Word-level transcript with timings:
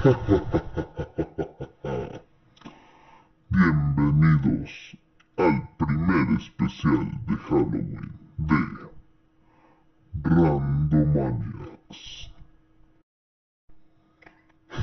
Bienvenidos 3.50 4.96
al 5.36 5.68
primer 5.76 6.40
especial 6.40 7.20
de 7.26 7.36
Halloween 7.36 8.10
de 8.38 8.56
Randomaniacs. 10.22 12.30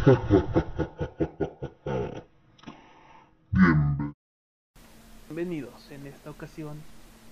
Bienvenidos. 5.29 5.89
En 5.89 6.05
esta 6.05 6.29
ocasión 6.29 6.79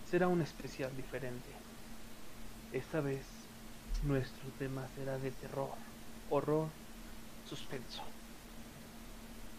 será 0.09 0.27
un 0.27 0.41
especial 0.41 0.89
diferente. 0.97 1.49
Esta 2.73 2.99
vez 2.99 3.27
nuestro 4.08 4.49
tema 4.58 4.88
será 4.95 5.20
de 5.20 5.30
terror, 5.30 5.70
horror, 6.31 6.70
suspenso. 7.48 8.02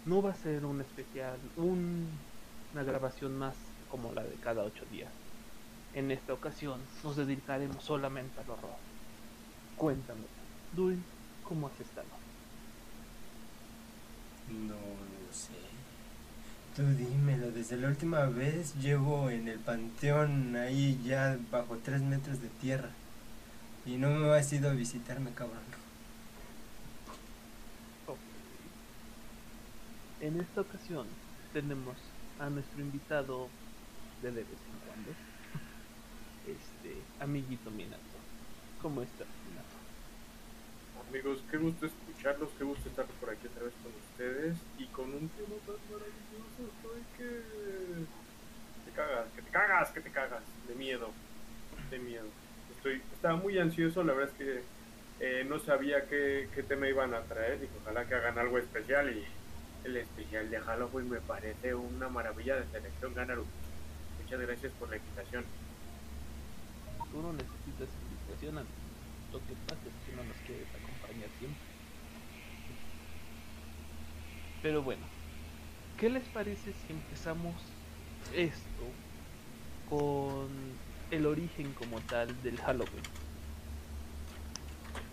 No 0.04 0.22
va 0.22 0.30
a 0.30 0.36
ser 0.36 0.64
un 0.64 0.80
especial, 0.80 1.36
un- 1.56 2.08
una 2.72 2.82
grabación 2.82 3.36
más 3.36 3.54
como 3.90 4.12
la 4.12 4.22
de 4.22 4.34
cada 4.36 4.62
ocho 4.62 4.84
días. 4.90 5.10
En 5.94 6.10
esta 6.10 6.32
ocasión 6.34 6.80
nos 7.02 7.16
dedicaremos 7.16 7.82
solamente 7.82 8.40
al 8.40 8.50
horror. 8.50 8.76
Cuéntame, 9.76 10.20
Dul, 10.74 10.98
¿cómo 11.44 11.68
has 11.68 11.80
estado? 11.80 12.06
No 14.50 14.74
lo 14.74 15.32
sé. 15.32 15.52
Tú 16.76 16.82
dímelo, 16.96 17.50
desde 17.50 17.76
la 17.78 17.88
última 17.88 18.26
vez 18.26 18.74
llevo 18.76 19.30
en 19.30 19.48
el 19.48 19.58
panteón 19.58 20.54
ahí 20.56 21.00
ya 21.04 21.38
bajo 21.50 21.78
tres 21.82 22.02
metros 22.02 22.40
de 22.42 22.48
tierra. 22.48 22.90
Y 23.86 23.96
no 23.96 24.10
me 24.10 24.28
has 24.36 24.52
ido 24.52 24.68
a 24.68 24.74
visitarme, 24.74 25.30
cabrón. 25.32 25.64
En 30.18 30.40
esta 30.40 30.62
ocasión 30.62 31.06
tenemos 31.52 31.94
a 32.40 32.48
nuestro 32.48 32.80
invitado 32.80 33.48
de 34.22 34.30
de 34.30 34.40
vez 34.40 34.48
en 34.48 34.88
cuando, 34.88 35.10
este 36.46 37.02
amiguito 37.20 37.70
Minato. 37.70 38.00
¿Cómo 38.80 39.02
estás, 39.02 39.26
Minato? 39.46 39.76
Amigos, 41.10 41.44
qué 41.50 41.58
gusto 41.58 41.84
escucharlos, 41.84 42.48
qué 42.56 42.64
gusto 42.64 42.88
estar 42.88 43.04
por 43.04 43.28
aquí 43.28 43.46
otra 43.46 43.64
vez 43.64 43.74
con 43.82 43.92
ustedes 43.92 44.56
y 44.78 44.86
con 44.86 45.04
un 45.04 45.28
tema 45.28 45.56
tan 45.66 45.76
maravilloso. 45.92 46.64
Estoy 46.64 47.02
que 47.18 47.42
te 48.86 48.96
cagas, 48.96 49.26
que 49.36 49.42
te 49.42 49.50
cagas, 49.50 49.90
que 49.90 50.00
te 50.00 50.10
cagas, 50.10 50.42
de 50.66 50.74
miedo, 50.76 51.10
de 51.90 51.98
miedo. 51.98 52.28
Estoy, 52.74 53.02
estaba 53.12 53.36
muy 53.36 53.58
ansioso, 53.58 54.02
la 54.02 54.14
verdad 54.14 54.32
es 54.32 54.38
que 54.38 54.62
eh, 55.20 55.44
no 55.46 55.58
sabía 55.58 56.06
qué, 56.08 56.48
qué 56.54 56.62
tema 56.62 56.88
iban 56.88 57.12
a 57.12 57.20
traer 57.20 57.62
y 57.62 57.68
ojalá 57.82 58.06
que 58.08 58.14
hagan 58.14 58.38
algo 58.38 58.56
especial 58.56 59.10
y 59.14 59.26
el 59.86 59.96
especial 59.98 60.50
de 60.50 60.60
Halloween 60.60 61.08
me 61.08 61.20
parece 61.20 61.74
una 61.74 62.08
maravilla 62.08 62.56
de 62.56 62.66
selección 62.66 63.14
Ganaru. 63.14 63.44
Muchas 64.22 64.40
gracias 64.40 64.72
por 64.80 64.90
la 64.90 64.96
invitación. 64.96 65.44
Tú 67.12 67.22
no 67.22 67.32
necesitas 67.32 67.88
invitación, 68.10 68.58
amigo. 68.58 68.74
Lo 69.32 69.38
que 69.38 69.54
pasa 69.66 69.80
no 70.16 70.24
nos 70.24 70.36
quieres 70.38 70.66
acompañar 70.74 71.28
siempre. 71.38 71.60
Pero 74.62 74.82
bueno, 74.82 75.02
¿qué 75.98 76.10
les 76.10 76.24
parece 76.28 76.72
si 76.72 76.92
empezamos 76.92 77.54
esto 78.34 78.84
con 79.88 80.48
el 81.12 81.26
origen 81.26 81.72
como 81.74 82.00
tal 82.00 82.42
del 82.42 82.58
Halloween? 82.58 83.04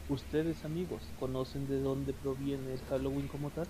¿Ustedes 0.09 0.65
amigos 0.65 1.03
conocen 1.19 1.67
de 1.67 1.79
dónde 1.79 2.13
proviene 2.13 2.73
el 2.73 2.81
Halloween 2.89 3.27
como 3.27 3.51
tal? 3.51 3.67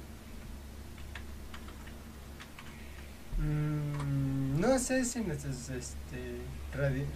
Mm, 3.37 4.59
no 4.59 4.79
sé 4.79 5.05
si 5.05 5.21
nuestros, 5.21 5.69
este, 5.69 6.51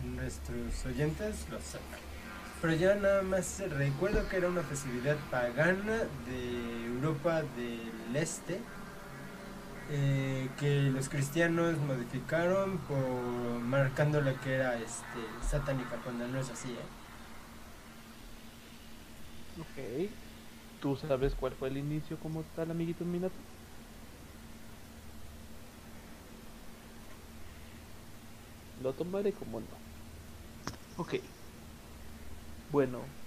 nuestros 0.03 0.85
oyentes 0.85 1.47
lo 1.49 1.61
saben. 1.61 1.85
Pero 2.59 2.73
yo 2.73 2.95
nada 2.95 3.23
más 3.23 3.59
recuerdo 3.69 4.27
que 4.27 4.37
era 4.37 4.49
una 4.49 4.63
festividad 4.63 5.23
pagana 5.29 6.09
de 6.25 6.85
Europa 6.85 7.43
del 7.43 8.15
Este. 8.15 8.67
eh, 9.87 10.53
que 10.57 10.89
los 10.91 11.09
cristianos 11.09 11.77
modificaron 11.79 12.79
por 12.85 13.61
marcando 13.61 14.21
lo 14.21 14.39
que 14.39 14.55
era 14.55 14.77
este 14.79 15.39
satánica 15.41 15.99
cuando 16.03 16.27
no 16.27 16.39
es 16.39 16.49
así 16.49 16.73
¿eh? 16.73 16.89
Ok. 19.57 20.11
¿Tú 20.79 20.95
sabes 20.95 21.35
cuál 21.35 21.55
fue 21.55 21.69
el 21.69 21.77
inicio 21.77 22.19
como 22.19 22.43
tal, 22.45 22.71
amiguito 22.71 23.05
Minato? 23.05 23.43
Lo 28.77 28.95
tomaré 28.95 29.33
como 29.33 29.59
no. 29.59 29.83
Ok. 30.95 31.13
Bueno, 32.67 33.19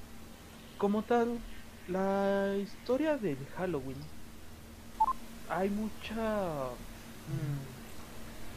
como 0.76 1.06
tal, 1.06 1.46
la 1.86 2.56
historia 2.58 3.18
del 3.18 3.46
Halloween. 3.48 4.12
Hay 5.46 5.70
mucha... 5.70 6.76
mm, 7.26 7.80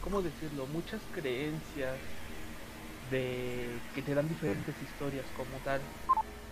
¿Cómo 0.00 0.22
decirlo? 0.22 0.66
Muchas 0.68 1.08
creencias 1.08 2.20
de 3.00 3.88
que 3.92 4.02
te 4.02 4.14
dan 4.14 4.28
diferentes 4.28 4.82
historias 4.82 5.32
como 5.32 5.62
tal. 5.62 5.94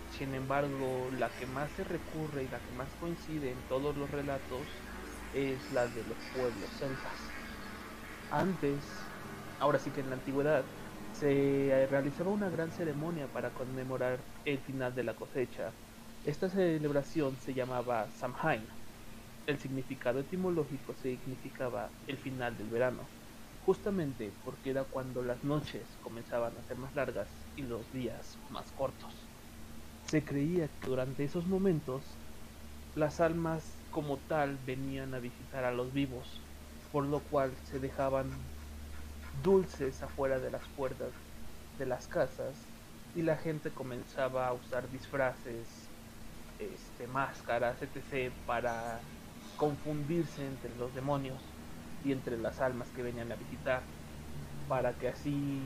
Sin 0.05 0.35
embargo, 0.35 1.11
la 1.11 1.35
que 1.35 1.47
más 1.47 1.73
se 1.73 1.83
recurre 1.85 2.45
y 2.45 2.49
la 2.49 2.63
que 2.63 2.71
más 2.73 2.95
coincide 2.95 3.51
en 3.51 3.65
todos 3.67 3.97
los 3.97 4.09
relatos 4.11 4.85
es 5.31 5.71
la 5.71 5.89
de 5.89 6.05
los 6.05 6.25
pueblos 6.25 6.77
celtas. 6.77 7.39
Antes, 8.29 9.12
ahora 9.59 9.79
sí 9.79 9.91
que 9.91 10.01
en 10.01 10.09
la 10.09 10.15
antigüedad, 10.15 10.71
se 11.11 11.87
realizaba 11.89 12.31
una 12.31 12.49
gran 12.49 12.71
ceremonia 12.71 13.31
para 13.31 13.53
conmemorar 13.53 14.27
el 14.45 14.59
final 14.61 14.95
de 14.95 15.03
la 15.03 15.15
cosecha. 15.15 15.77
Esta 16.23 16.49
celebración 16.49 17.39
se 17.39 17.53
llamaba 17.53 18.09
Samhain. 18.11 18.67
El 19.45 19.59
significado 19.59 20.21
etimológico 20.21 20.95
significaba 20.95 21.93
el 22.07 22.17
final 22.19 22.57
del 22.57 22.69
verano, 22.69 23.13
justamente 23.59 24.37
porque 24.43 24.71
era 24.71 24.85
cuando 24.85 25.23
las 25.23 25.43
noches 25.43 25.97
comenzaban 25.97 26.57
a 26.57 26.63
ser 26.63 26.77
más 26.77 26.95
largas 26.95 27.49
y 27.55 27.63
los 27.63 27.91
días 27.91 28.41
más 28.49 28.71
cortos. 28.71 29.31
Se 30.03 30.23
creía 30.25 30.69
que 30.69 30.87
durante 30.87 31.23
esos 31.25 31.47
momentos 31.47 32.21
las 32.95 33.19
almas 33.21 33.83
como 33.89 34.23
tal 34.23 34.59
venían 34.59 35.13
a 35.13 35.19
visitar 35.19 35.65
a 35.65 35.71
los 35.73 35.93
vivos, 35.93 36.49
por 36.91 37.05
lo 37.05 37.27
cual 37.27 37.57
se 37.63 37.79
dejaban 37.79 38.52
dulces 39.41 40.03
afuera 40.03 40.39
de 40.39 40.51
las 40.51 40.63
puertas 40.77 41.09
de 41.79 41.85
las 41.85 42.07
casas 42.07 42.53
y 43.15 43.21
la 43.21 43.37
gente 43.37 43.71
comenzaba 43.71 44.47
a 44.47 44.53
usar 44.53 44.89
disfraces, 44.91 45.67
este, 46.59 47.07
máscaras, 47.07 47.77
etc. 47.81 48.31
para 48.45 48.99
confundirse 49.57 50.45
entre 50.45 50.75
los 50.77 50.93
demonios 50.93 51.39
y 52.05 52.11
entre 52.11 52.37
las 52.37 52.59
almas 52.59 52.87
que 52.95 53.03
venían 53.03 53.31
a 53.31 53.35
visitar, 53.35 53.81
para 54.67 54.93
que 54.93 55.09
así 55.09 55.61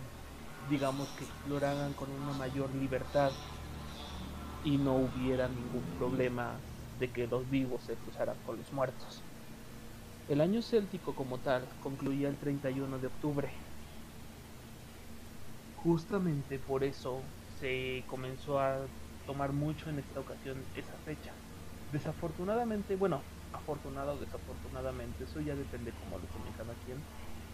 digamos 0.70 1.08
que 1.18 1.24
exploraran 1.24 1.94
con 1.94 2.10
una 2.12 2.34
mayor 2.34 2.70
libertad 2.76 3.32
y 4.64 4.78
no 4.78 4.96
hubiera 4.96 5.48
ningún 5.48 5.84
problema 5.98 6.56
de 7.00 7.10
que 7.10 7.28
los 7.28 7.50
vivos 7.50 7.84
se 7.84 7.94
cruzaran 7.96 8.36
con 8.46 8.58
los 8.58 8.72
muertos. 8.74 9.22
El 10.28 10.42
año 10.42 10.62
céltico 10.62 11.16
como 11.16 11.38
tal 11.38 11.64
concluía 11.82 12.28
el 12.28 12.36
31 12.36 13.00
de 13.00 13.08
octubre. 13.08 13.50
Justamente 15.88 16.60
por 16.60 16.84
eso 16.84 17.34
se 17.40 18.04
comenzó 18.10 18.60
a 18.60 18.92
tomar 19.24 19.54
mucho 19.54 19.90
en 19.90 20.00
esta 20.00 20.20
ocasión 20.20 20.68
esa 20.74 21.00
fecha. 21.00 21.40
Desafortunadamente, 21.88 22.98
bueno, 22.98 23.24
afortunado 23.54 24.16
o 24.16 24.20
desafortunadamente, 24.20 25.24
eso 25.24 25.40
ya 25.40 25.56
depende 25.56 25.94
cómo 25.94 26.20
lo 26.20 26.28
tome 26.28 26.52
cada 26.52 26.76
quien. 26.76 27.08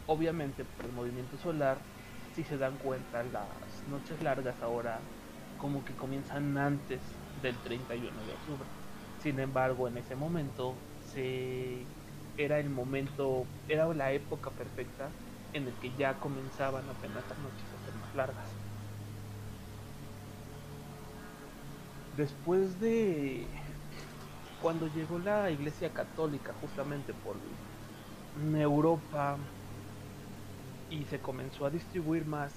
Obviamente 0.08 0.66
por 0.66 0.88
el 0.88 0.94
movimiento 0.94 1.38
solar, 1.38 1.86
si 2.32 2.44
se 2.44 2.58
dan 2.58 2.80
cuenta, 2.80 3.22
las 3.24 3.84
noches 3.86 4.20
largas 4.20 4.64
ahora 4.64 5.12
como 5.56 5.84
que 5.84 5.96
comienzan 5.96 6.58
antes 6.58 7.22
del 7.36 7.62
31 7.62 8.26
de 8.26 8.34
octubre. 8.34 8.72
Sin 9.16 9.40
embargo, 9.40 9.88
en 9.88 9.98
ese 9.98 10.16
momento 10.16 10.88
se 10.98 11.94
era 12.36 12.60
el 12.60 12.72
momento, 12.72 13.54
era 13.68 13.94
la 13.94 14.12
época 14.12 14.56
perfecta 14.56 15.20
en 15.52 15.68
el 15.68 15.78
que 15.78 15.96
ya 15.96 16.20
comenzaban 16.20 16.90
apenas 16.90 17.28
las 17.30 17.38
noches 17.38 17.73
largas. 18.16 18.46
Después 22.18 22.80
de 22.80 23.46
cuando 24.62 24.88
llegó 24.88 25.20
la 25.20 25.50
Iglesia 25.52 25.90
Católica 25.90 26.54
justamente 26.62 27.14
por 27.14 27.36
Europa 28.56 29.38
y 30.90 31.04
se 31.06 31.20
comenzó 31.20 31.66
a 31.66 31.70
distribuir 31.70 32.26
más, 32.26 32.54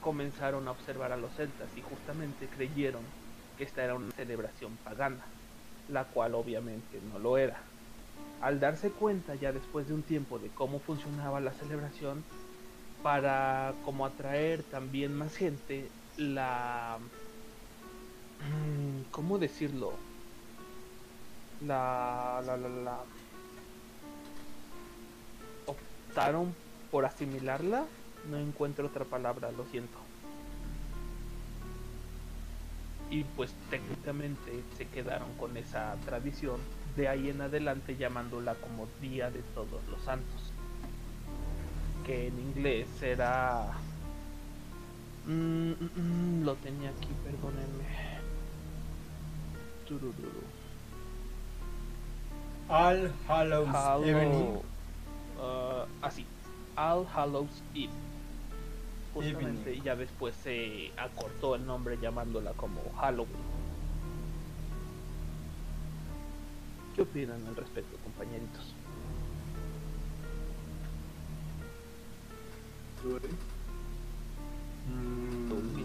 comenzaron 0.00 0.66
a 0.68 0.72
observar 0.72 1.12
a 1.12 1.16
los 1.16 1.32
celtas 1.34 1.68
y 1.76 1.82
justamente 1.82 2.48
creyeron 2.48 3.02
que 3.56 3.64
esta 3.64 3.84
era 3.84 3.94
una 3.94 4.10
celebración 4.12 4.76
pagana. 4.84 5.24
la 5.88 6.04
cual 6.04 6.34
obviamente 6.34 7.00
no 7.12 7.18
lo 7.18 7.36
era. 7.36 7.56
Al 8.40 8.60
darse 8.60 8.90
cuenta 8.90 9.34
ya 9.34 9.52
después 9.52 9.88
de 9.88 9.94
un 9.94 10.02
tiempo 10.02 10.38
de 10.38 10.48
cómo 10.48 10.80
funcionaba 10.80 11.40
la 11.40 11.52
celebración, 11.52 12.24
para 13.02 13.78
como 13.82 14.06
atraer 14.06 14.64
también 14.64 15.14
más 15.14 15.36
gente, 15.36 15.94
la... 16.16 16.98
mm, 18.38 19.04
¿Cómo 19.10 19.38
decirlo? 19.38 20.06
La... 21.60 22.42
la, 22.44 22.56
la, 22.58 22.68
la 22.68 23.06
optaron 25.66 26.56
por 26.90 27.04
asimilarla. 27.04 27.90
No 28.22 28.38
encuentro 28.38 28.86
otra 28.86 29.04
palabra, 29.04 29.50
lo 29.52 29.66
siento. 29.66 30.08
Y 33.08 33.24
pues 33.24 33.54
técnicamente 33.68 34.66
se 34.76 34.88
quedaron 34.90 35.36
con 35.36 35.56
esa 35.56 36.00
tradición 36.04 36.68
de 36.96 37.08
ahí 37.08 37.28
en 37.28 37.40
adelante 37.42 37.96
llamándola 37.96 38.58
como 38.60 38.88
Día 38.98 39.30
de 39.30 39.42
Todos 39.44 39.86
los 39.86 40.02
Santos. 40.02 40.51
Que 42.06 42.28
en 42.28 42.38
inglés 42.38 42.88
era... 43.02 43.68
Mm, 45.26 45.70
mm, 45.70 45.90
mm, 45.96 46.44
lo 46.44 46.54
tenía 46.56 46.90
aquí, 46.90 47.08
perdónenme. 47.22 47.84
Turururu. 49.86 50.42
All 52.68 53.12
Hallows 53.28 53.68
Hallow- 53.68 54.04
Evening. 54.08 54.58
ah, 55.40 55.84
así, 56.00 56.24
All 56.76 57.06
Hallows 57.14 57.62
Eve. 57.74 57.90
Justamente, 59.14 59.60
Evening. 59.70 59.80
y 59.82 59.84
ya 59.84 59.94
después 59.94 60.34
se 60.42 60.90
acortó 60.96 61.54
el 61.54 61.66
nombre 61.66 61.98
llamándola 62.00 62.52
como 62.54 62.80
Halloween. 62.98 63.52
¿Qué 66.96 67.02
opinan 67.02 67.46
al 67.46 67.56
respecto, 67.56 67.96
compañeritos? 68.02 68.71
¿Tú, 73.02 73.16
Eric? 73.16 73.30
Mm, 74.88 75.48
güey. 75.50 75.82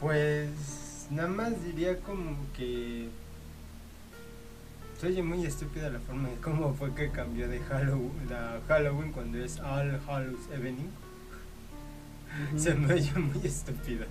Pues 0.00 1.06
nada 1.10 1.28
más 1.28 1.64
diría 1.64 1.98
como 2.00 2.36
que 2.56 3.08
se 5.00 5.06
oye 5.06 5.22
muy 5.22 5.44
estúpida 5.46 5.88
la 5.90 6.00
forma 6.00 6.28
de 6.28 6.36
cómo 6.36 6.74
fue 6.74 6.94
que 6.94 7.10
cambió 7.10 7.48
de 7.48 7.58
Halloween, 7.60 8.12
la 8.28 8.60
Halloween 8.68 9.12
cuando 9.12 9.38
es 9.42 9.58
All 9.60 9.98
Hallows 10.06 10.40
Evening. 10.52 10.88
Se 12.56 12.74
me 12.74 12.94
oye 12.94 13.12
muy 13.14 13.46
estúpida. 13.46 14.06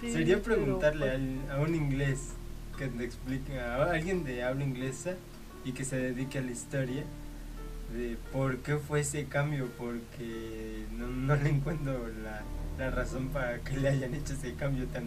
Sí, 0.00 0.12
Sería 0.12 0.42
preguntarle 0.42 1.06
pues, 1.06 1.14
al- 1.50 1.50
a 1.58 1.60
un 1.62 1.74
inglés 1.74 2.30
que 2.78 2.88
te 2.88 3.04
explique, 3.04 3.58
a 3.60 3.90
alguien 3.90 4.24
de 4.24 4.42
habla 4.42 4.64
inglesa 4.64 5.14
y 5.64 5.72
que 5.72 5.84
se 5.84 5.96
dedique 5.96 6.38
a 6.38 6.42
la 6.42 6.50
historia 6.50 7.04
por 8.32 8.58
qué 8.58 8.76
fue 8.76 9.00
ese 9.00 9.26
cambio, 9.26 9.68
porque 9.78 10.84
no, 10.92 11.06
no 11.06 11.36
le 11.36 11.50
encuentro 11.50 12.08
la, 12.22 12.42
la 12.78 12.90
razón 12.90 13.28
para 13.28 13.60
que 13.60 13.76
le 13.76 13.88
hayan 13.88 14.14
hecho 14.14 14.32
ese 14.32 14.54
cambio 14.54 14.86
tan, 14.86 15.04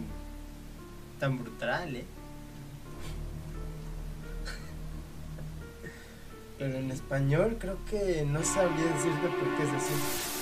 tan 1.20 1.38
brutal, 1.38 1.96
¿eh? 1.96 2.04
Pero 6.58 6.76
en 6.76 6.90
español 6.90 7.56
creo 7.60 7.78
que 7.88 8.24
no 8.26 8.42
sabría 8.42 8.86
decirte 8.86 9.28
por 9.28 9.56
qué 9.56 9.62
es 9.62 9.70
así. 9.70 10.37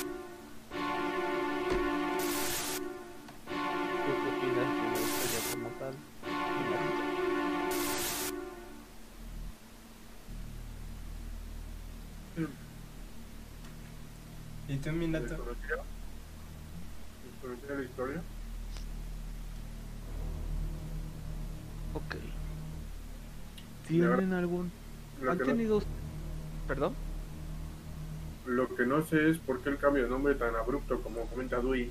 ¿Y 14.87 14.91
tú, 14.91 14.97
¿Les 14.97 15.00
Minato? 15.00 15.37
conocía? 15.37 15.77
¿Les 17.25 17.41
conocía 17.43 17.77
la 17.77 17.83
historia? 17.83 18.23
Ok. 21.94 22.15
¿Tienen 23.88 24.33
algún... 24.33 24.71
¿Han 25.21 25.38
no, 25.38 25.44
tenido... 25.44 25.83
Perdón? 26.69 26.94
lo 28.47 28.75
que 28.75 28.87
no 28.87 29.03
sé 29.03 29.31
es 29.31 29.38
por 29.38 29.61
qué 29.61 29.71
el 29.71 29.79
cambio 29.79 30.05
de 30.05 30.09
nombre 30.09 30.35
tan 30.35 30.55
abrupto 30.55 31.03
como 31.03 31.23
comenta 31.27 31.56
Dewey. 31.56 31.91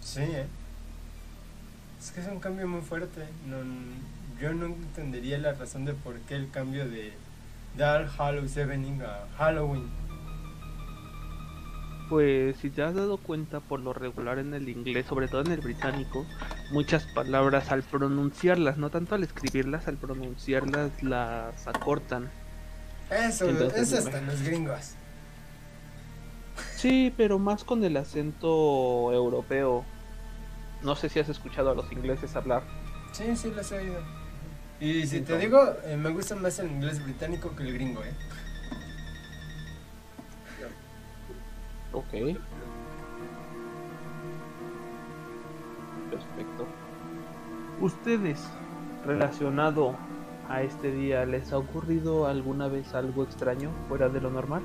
Sí, 0.00 0.22
¿eh? 0.22 0.46
Es 2.00 2.10
que 2.10 2.20
es 2.20 2.26
un 2.28 2.40
cambio 2.40 2.66
muy 2.66 2.82
fuerte. 2.82 3.26
No, 3.46 3.58
yo 4.40 4.52
no 4.54 4.66
entendería 4.66 5.38
la 5.38 5.52
razón 5.52 5.84
de 5.84 5.94
por 5.94 6.18
qué 6.20 6.34
el 6.36 6.50
cambio 6.50 6.88
de, 6.88 7.12
All 7.78 8.08
Hallows 8.18 8.56
Evening 8.56 9.02
a 9.02 9.26
Halloween. 9.36 9.88
Pues 12.08 12.56
si 12.56 12.70
te 12.70 12.82
has 12.82 12.94
dado 12.94 13.18
cuenta 13.18 13.60
por 13.60 13.80
lo 13.80 13.92
regular 13.92 14.38
en 14.38 14.54
el 14.54 14.68
inglés, 14.68 15.06
sobre 15.06 15.28
todo 15.28 15.42
en 15.42 15.52
el 15.52 15.60
británico, 15.60 16.24
muchas 16.70 17.04
palabras 17.04 17.70
al 17.70 17.82
pronunciarlas, 17.82 18.78
no 18.78 18.90
tanto 18.90 19.14
al 19.14 19.24
escribirlas, 19.24 19.88
al 19.88 19.96
pronunciarlas 19.96 21.02
las 21.02 21.66
acortan. 21.66 22.30
Eso, 23.10 23.48
Entonces, 23.48 23.92
eso 23.92 23.98
hasta 23.98 24.20
los 24.22 24.42
gringos. 24.42 24.94
Sí, 26.76 27.12
pero 27.16 27.38
más 27.38 27.64
con 27.64 27.84
el 27.84 27.96
acento 27.96 29.12
europeo. 29.12 29.84
No 30.82 30.94
sé 30.96 31.08
si 31.08 31.18
has 31.18 31.28
escuchado 31.28 31.70
a 31.70 31.74
los 31.74 31.90
ingleses 31.92 32.36
hablar. 32.36 32.62
Sí, 33.12 33.36
sí, 33.36 33.50
los 33.54 33.70
he 33.72 33.78
oído. 33.78 34.00
Y 34.80 35.06
si 35.06 35.20
te 35.22 35.36
digo, 35.38 35.60
eh, 35.84 35.96
me 35.96 36.10
gusta 36.10 36.36
más 36.36 36.58
el 36.60 36.70
inglés 36.70 37.02
británico 37.02 37.54
que 37.56 37.64
el 37.64 37.74
gringo, 37.74 38.02
¿eh? 38.04 38.12
Ok. 41.98 42.12
Perfecto. 46.10 46.66
¿Ustedes, 47.80 48.48
relacionado 49.04 49.96
a 50.48 50.62
este 50.62 50.92
día, 50.92 51.26
les 51.26 51.52
ha 51.52 51.58
ocurrido 51.58 52.28
alguna 52.28 52.68
vez 52.68 52.94
algo 52.94 53.24
extraño 53.24 53.70
fuera 53.88 54.08
de 54.08 54.20
lo 54.20 54.30
normal? 54.30 54.62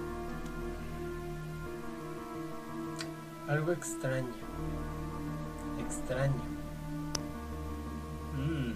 Algo 3.47 3.71
extraño. 3.71 4.27
Extraño. 5.79 6.43
Mm. 8.37 8.73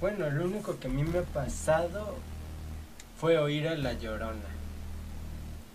Bueno, 0.00 0.30
lo 0.30 0.44
único 0.44 0.78
que 0.78 0.86
a 0.86 0.90
mí 0.90 1.02
me 1.02 1.18
ha 1.18 1.22
pasado 1.22 2.14
fue 3.24 3.38
oír 3.38 3.66
a 3.68 3.74
La 3.74 3.94
Llorona. 3.94 4.50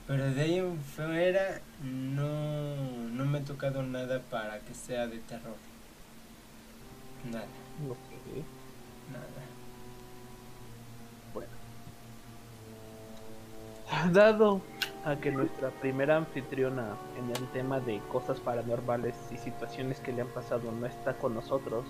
Pero 0.05 0.31
de 0.31 0.39
ahí 0.39 0.59
en 0.59 0.79
fuera 0.79 1.59
no, 1.81 2.75
no 3.11 3.25
me 3.25 3.39
ha 3.39 3.43
tocado 3.43 3.81
nada 3.81 4.21
para 4.29 4.59
que 4.59 4.75
sea 4.75 5.07
de 5.07 5.17
terror. 5.17 5.55
Nada, 7.25 7.47
Ok. 7.89 8.45
nada. 9.11 9.41
Bueno. 11.33 11.49
Dado 14.13 14.61
a 15.03 15.15
que 15.15 15.31
nuestra 15.31 15.71
primera 15.71 16.17
anfitriona 16.17 16.97
en 17.17 17.31
el 17.35 17.47
tema 17.51 17.79
de 17.79 17.97
cosas 18.11 18.39
paranormales 18.39 19.15
y 19.31 19.37
situaciones 19.37 19.99
que 20.01 20.13
le 20.13 20.21
han 20.21 20.27
pasado 20.27 20.71
no 20.71 20.85
está 20.85 21.15
con 21.15 21.33
nosotros, 21.33 21.85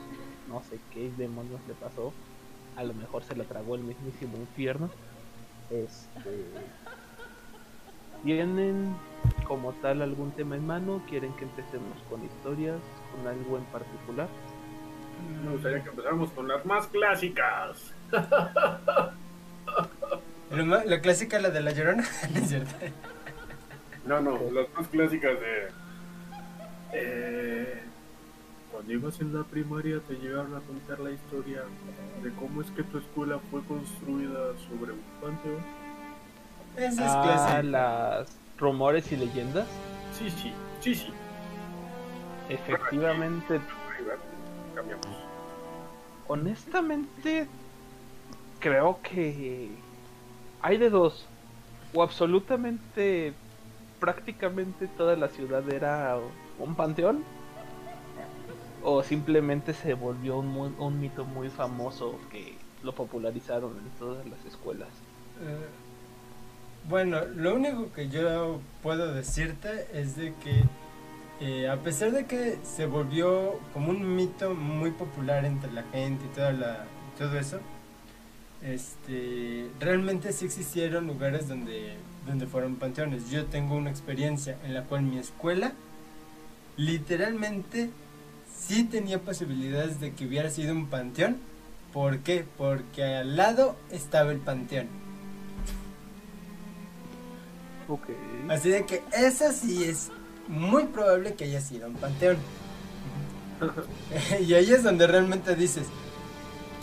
no 0.48 0.64
sé 0.64 0.80
qué 0.94 1.12
demonios 1.18 1.60
le 1.68 1.74
pasó, 1.74 2.14
a 2.78 2.84
lo 2.86 2.94
mejor 2.94 3.26
se 3.26 3.36
la 3.36 3.44
tragó 3.44 3.76
el 3.76 3.82
mismísimo 3.82 4.38
infierno. 4.38 4.90
Este. 5.70 6.46
¿Tienen 8.24 8.96
como 9.48 9.72
tal 9.74 10.02
algún 10.02 10.32
tema 10.32 10.56
en 10.56 10.66
mano? 10.68 11.02
¿Quieren 11.08 11.34
que 11.34 11.44
empecemos 11.46 11.98
con 12.10 12.24
historias? 12.26 12.80
¿Con 13.16 13.28
algo 13.28 13.58
en 13.58 13.64
particular? 13.66 14.28
Me 15.46 15.52
gustaría 15.52 15.84
que 15.84 15.90
empezáramos 15.90 16.32
con 16.32 16.48
las 16.48 16.66
más 16.66 16.88
clásicas. 16.88 17.94
Lo 20.52 20.66
ma- 20.66 20.84
La 20.86 21.00
clásica, 21.02 21.40
la 21.40 21.50
de 21.52 21.62
La 21.62 21.72
Llorona, 21.72 22.04
¿no 22.34 22.40
es 22.40 22.50
cierto? 22.50 22.74
No, 24.06 24.20
no, 24.22 24.40
las 24.52 24.68
más 24.74 24.88
clásicas 24.88 25.40
de. 25.40 25.68
Eh, 26.94 27.84
cuando 28.80 28.94
ibas 28.94 29.20
en 29.20 29.36
la 29.38 29.44
primaria 29.44 30.00
te 30.08 30.14
llegaron 30.14 30.56
a 30.56 30.62
contar 30.62 31.02
la 31.02 31.12
historia 31.12 31.64
de 32.24 32.32
cómo 32.36 32.62
es 32.62 32.72
que 32.72 32.82
tu 32.84 32.98
escuela 33.00 33.38
fue 33.52 33.62
construida 33.66 34.58
sobre 34.70 34.94
un 34.94 35.02
panteón. 35.22 35.58
Esa 36.78 36.88
es 37.06 37.12
Ah, 37.12 37.22
clásica. 37.26 37.64
las 37.64 38.38
rumores 38.58 39.12
y 39.12 39.18
leyendas. 39.18 39.68
Sí, 40.18 40.30
sí, 40.32 40.54
sí, 40.80 40.96
sí. 40.96 41.08
Efectivamente, 42.48 43.60
Cambiamos. 44.74 45.08
honestamente, 46.30 47.48
creo 48.62 49.00
que 49.04 49.72
hay 50.62 50.78
de 50.78 50.90
dos. 50.90 51.26
O 51.94 52.02
absolutamente 52.02 53.34
prácticamente 54.00 54.88
toda 54.88 55.18
la 55.18 55.28
ciudad 55.28 55.68
era 55.70 56.18
un 56.60 56.76
panteón? 56.76 57.26
¿O 58.92 59.04
simplemente 59.04 59.76
se 59.76 59.94
volvió 59.94 60.40
un, 60.40 60.76
un 60.80 61.00
mito 61.00 61.24
muy 61.24 61.50
famoso 61.50 62.20
que 62.32 62.56
lo 62.82 62.96
popularizaron 62.96 63.78
en 63.78 64.00
todas 64.00 64.26
las 64.26 64.44
escuelas? 64.46 64.88
Eh, 65.44 65.68
bueno, 66.90 67.24
lo 67.36 67.54
único 67.54 67.94
que 67.94 68.10
yo 68.10 68.60
puedo 68.82 69.14
decirte 69.14 69.86
es 69.94 70.16
de 70.16 70.34
que 70.44 70.64
eh, 71.40 71.70
a 71.70 71.78
pesar 71.78 72.12
de 72.14 72.26
que 72.26 72.58
se 72.64 72.88
volvió 72.88 73.60
como 73.74 73.92
un 73.92 74.16
mito 74.16 74.56
muy 74.56 74.90
popular 74.90 75.46
entre 75.46 75.72
la 75.72 75.84
gente 75.84 76.26
y 76.26 76.30
toda 76.30 76.52
la, 76.52 76.86
todo 77.16 77.38
eso, 77.38 77.60
este, 78.64 79.70
realmente 79.80 80.34
sí 80.34 80.46
existieron 80.46 81.06
lugares 81.06 81.48
donde, 81.48 81.94
donde 82.26 82.48
fueron 82.48 82.78
panteones. 82.78 83.30
Yo 83.30 83.46
tengo 83.46 83.76
una 83.76 83.92
experiencia 83.92 84.58
en 84.66 84.74
la 84.74 84.86
cual 84.86 85.04
mi 85.04 85.20
escuela 85.20 85.74
literalmente 86.76 87.92
sí 88.58 88.84
tenía 88.84 89.20
posibilidades 89.20 90.00
de 90.00 90.14
que 90.14 90.26
hubiera 90.26 90.50
sido 90.50 90.74
un 90.74 90.88
panteón. 90.88 91.38
¿Por 91.94 92.20
qué? 92.20 92.46
Porque 92.58 93.04
al 93.04 93.36
lado 93.36 93.76
estaba 93.92 94.32
el 94.32 94.38
panteón. 94.38 94.88
Ok. 97.88 98.10
Así 98.50 98.70
de 98.70 98.86
que 98.86 99.02
eso 99.12 99.52
sí 99.52 99.84
es 99.84 100.12
muy 100.48 100.86
probable 100.86 101.34
que 101.34 101.46
haya 101.46 101.62
sido 101.62 101.88
un 101.88 101.96
panteón. 101.96 102.38
y 104.48 104.54
ahí 104.54 104.72
es 104.72 104.84
donde 104.84 105.08
realmente 105.08 105.56
dices, 105.56 105.88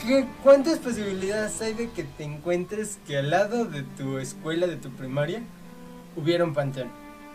¿qué, 0.04 0.26
¿cuántas 0.42 0.78
posibilidades 0.78 1.60
hay 1.62 1.74
de 1.74 1.90
que 1.90 2.04
te 2.04 2.24
encuentres 2.24 2.98
que 3.06 3.18
al 3.18 3.30
lado 3.30 3.64
de 3.64 3.82
tu 3.82 4.18
escuela, 4.18 4.66
de 4.66 4.76
tu 4.76 4.90
primaria, 4.90 5.42
hubiera 6.16 6.44
un 6.44 6.54
panteón? 6.54 6.88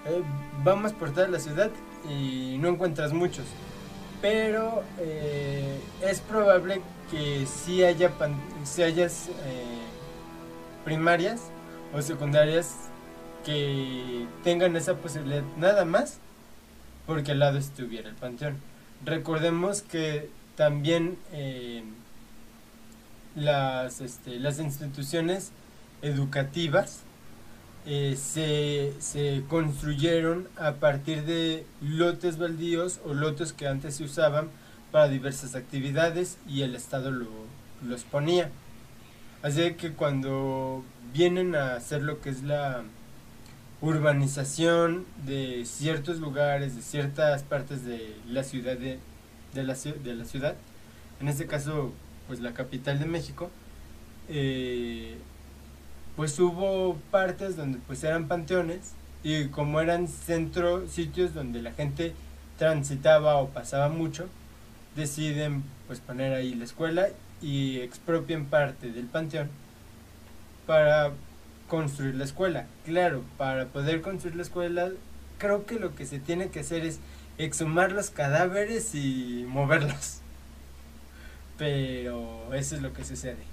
Eh, 0.06 0.22
vamos 0.64 0.94
por 0.94 1.12
toda 1.12 1.28
la 1.28 1.40
ciudad 1.40 1.70
y 2.10 2.58
no 2.60 2.70
encuentras 2.70 3.14
muchos. 3.14 3.46
Pero 4.22 4.84
eh, 5.00 5.80
es 6.04 6.20
probable 6.20 6.82
que 7.10 7.46
sí 7.48 7.84
haya, 7.84 8.10
pan- 8.12 8.40
eh, 9.46 9.82
primarias 10.86 11.42
o 11.94 12.02
secundarias 12.02 12.76
que 13.46 14.28
tengan 14.44 14.76
esa 14.76 14.96
posibilidad 14.96 15.44
nada 15.58 15.84
más 15.86 16.20
porque 17.08 17.32
al 17.32 17.40
lado 17.40 17.58
estuviera 17.58 18.10
el 18.10 18.16
panteón. 18.16 18.58
Recordemos 19.04 19.82
que 19.82 20.30
también 20.56 21.18
eh, 21.34 21.84
las, 23.36 24.02
este, 24.02 24.40
las 24.40 24.60
instituciones 24.60 25.52
educativas 26.04 27.00
eh, 27.86 28.16
se, 28.16 28.94
se 29.00 29.44
construyeron 29.48 30.48
a 30.58 30.74
partir 30.74 31.24
de 31.24 31.66
lotes 31.82 32.38
baldíos 32.38 33.00
o 33.06 33.14
lotes 33.14 33.54
que 33.54 33.68
antes 33.68 33.96
se 33.96 34.04
usaban 34.04 34.50
para 34.92 35.08
diversas 35.08 35.56
actividades 35.56 36.38
y 36.48 36.62
el 36.62 36.76
Estado 36.76 37.12
lo, 37.12 37.30
los 37.88 38.04
ponía. 38.04 38.52
Así 39.42 39.74
que 39.74 39.94
cuando 39.94 40.84
vienen 41.14 41.56
a 41.56 41.76
hacer 41.76 42.04
lo 42.04 42.22
que 42.22 42.30
es 42.30 42.44
la 42.44 42.84
urbanización 43.82 45.06
de 45.26 45.66
ciertos 45.66 46.20
lugares, 46.20 46.76
de 46.76 46.84
ciertas 46.84 47.42
partes 47.42 47.84
de 47.84 48.16
la 48.28 48.44
ciudad 48.44 48.78
de, 48.78 49.00
de 49.56 49.64
la, 49.64 49.74
de 49.74 50.16
la 50.16 50.26
ciudad, 50.26 50.56
en 51.20 51.28
este 51.28 51.48
caso 51.48 51.94
pues 52.28 52.40
la 52.40 52.54
capital 52.54 53.00
de 53.00 53.06
México, 53.06 53.50
eh, 54.30 55.18
pues 56.16 56.38
hubo 56.40 56.98
partes 57.10 57.56
donde 57.56 57.80
pues 57.88 58.04
eran 58.04 58.28
panteones 58.28 58.94
y 59.24 59.46
como 59.46 59.82
eran 59.82 60.08
centro, 60.08 60.88
sitios 60.88 61.34
donde 61.34 61.62
la 61.62 61.72
gente 61.72 62.14
transitaba 62.58 63.38
o 63.38 63.50
pasaba 63.50 63.90
mucho, 63.90 64.28
deciden 64.96 65.64
pues 65.88 66.00
poner 66.00 66.34
ahí 66.34 66.54
la 66.54 66.66
escuela 66.66 67.08
y 67.42 67.80
expropian 67.80 68.46
parte 68.46 68.92
del 68.92 69.06
panteón 69.06 69.50
para 70.66 71.12
construir 71.68 72.16
la 72.16 72.26
escuela. 72.26 72.68
Claro, 72.86 73.24
para 73.38 73.66
poder 73.68 74.02
construir 74.02 74.36
la 74.36 74.44
escuela, 74.44 74.92
creo 75.38 75.66
que 75.66 75.80
lo 75.80 75.96
que 75.96 76.06
se 76.06 76.20
tiene 76.20 76.50
que 76.50 76.60
hacer 76.60 76.86
es 76.86 77.00
exhumar 77.38 77.92
los 77.92 78.10
cadáveres 78.10 78.94
y 78.94 79.46
moverlos. 79.48 80.20
Pero 81.58 82.54
eso 82.54 82.76
es 82.76 82.82
lo 82.82 82.94
que 82.94 83.04
sucede. 83.04 83.51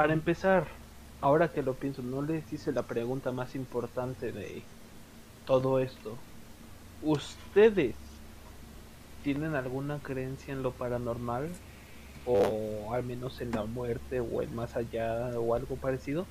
Para 0.00 0.14
empezar, 0.14 0.66
ahora 1.20 1.48
que 1.48 1.60
lo 1.60 1.74
pienso, 1.74 2.00
no 2.00 2.22
les 2.22 2.50
hice 2.50 2.72
la 2.72 2.84
pregunta 2.84 3.32
más 3.32 3.54
importante 3.54 4.32
de 4.32 4.62
todo 5.46 5.78
esto. 5.78 6.16
¿Ustedes 7.02 7.94
tienen 9.22 9.54
alguna 9.54 9.98
creencia 9.98 10.54
en 10.54 10.62
lo 10.62 10.70
paranormal? 10.70 11.50
¿O 12.24 12.94
al 12.94 13.04
menos 13.04 13.42
en 13.42 13.50
la 13.50 13.66
muerte 13.66 14.20
o 14.20 14.40
el 14.40 14.48
más 14.52 14.74
allá 14.74 15.38
o 15.38 15.54
algo 15.54 15.76
parecido? 15.76 16.24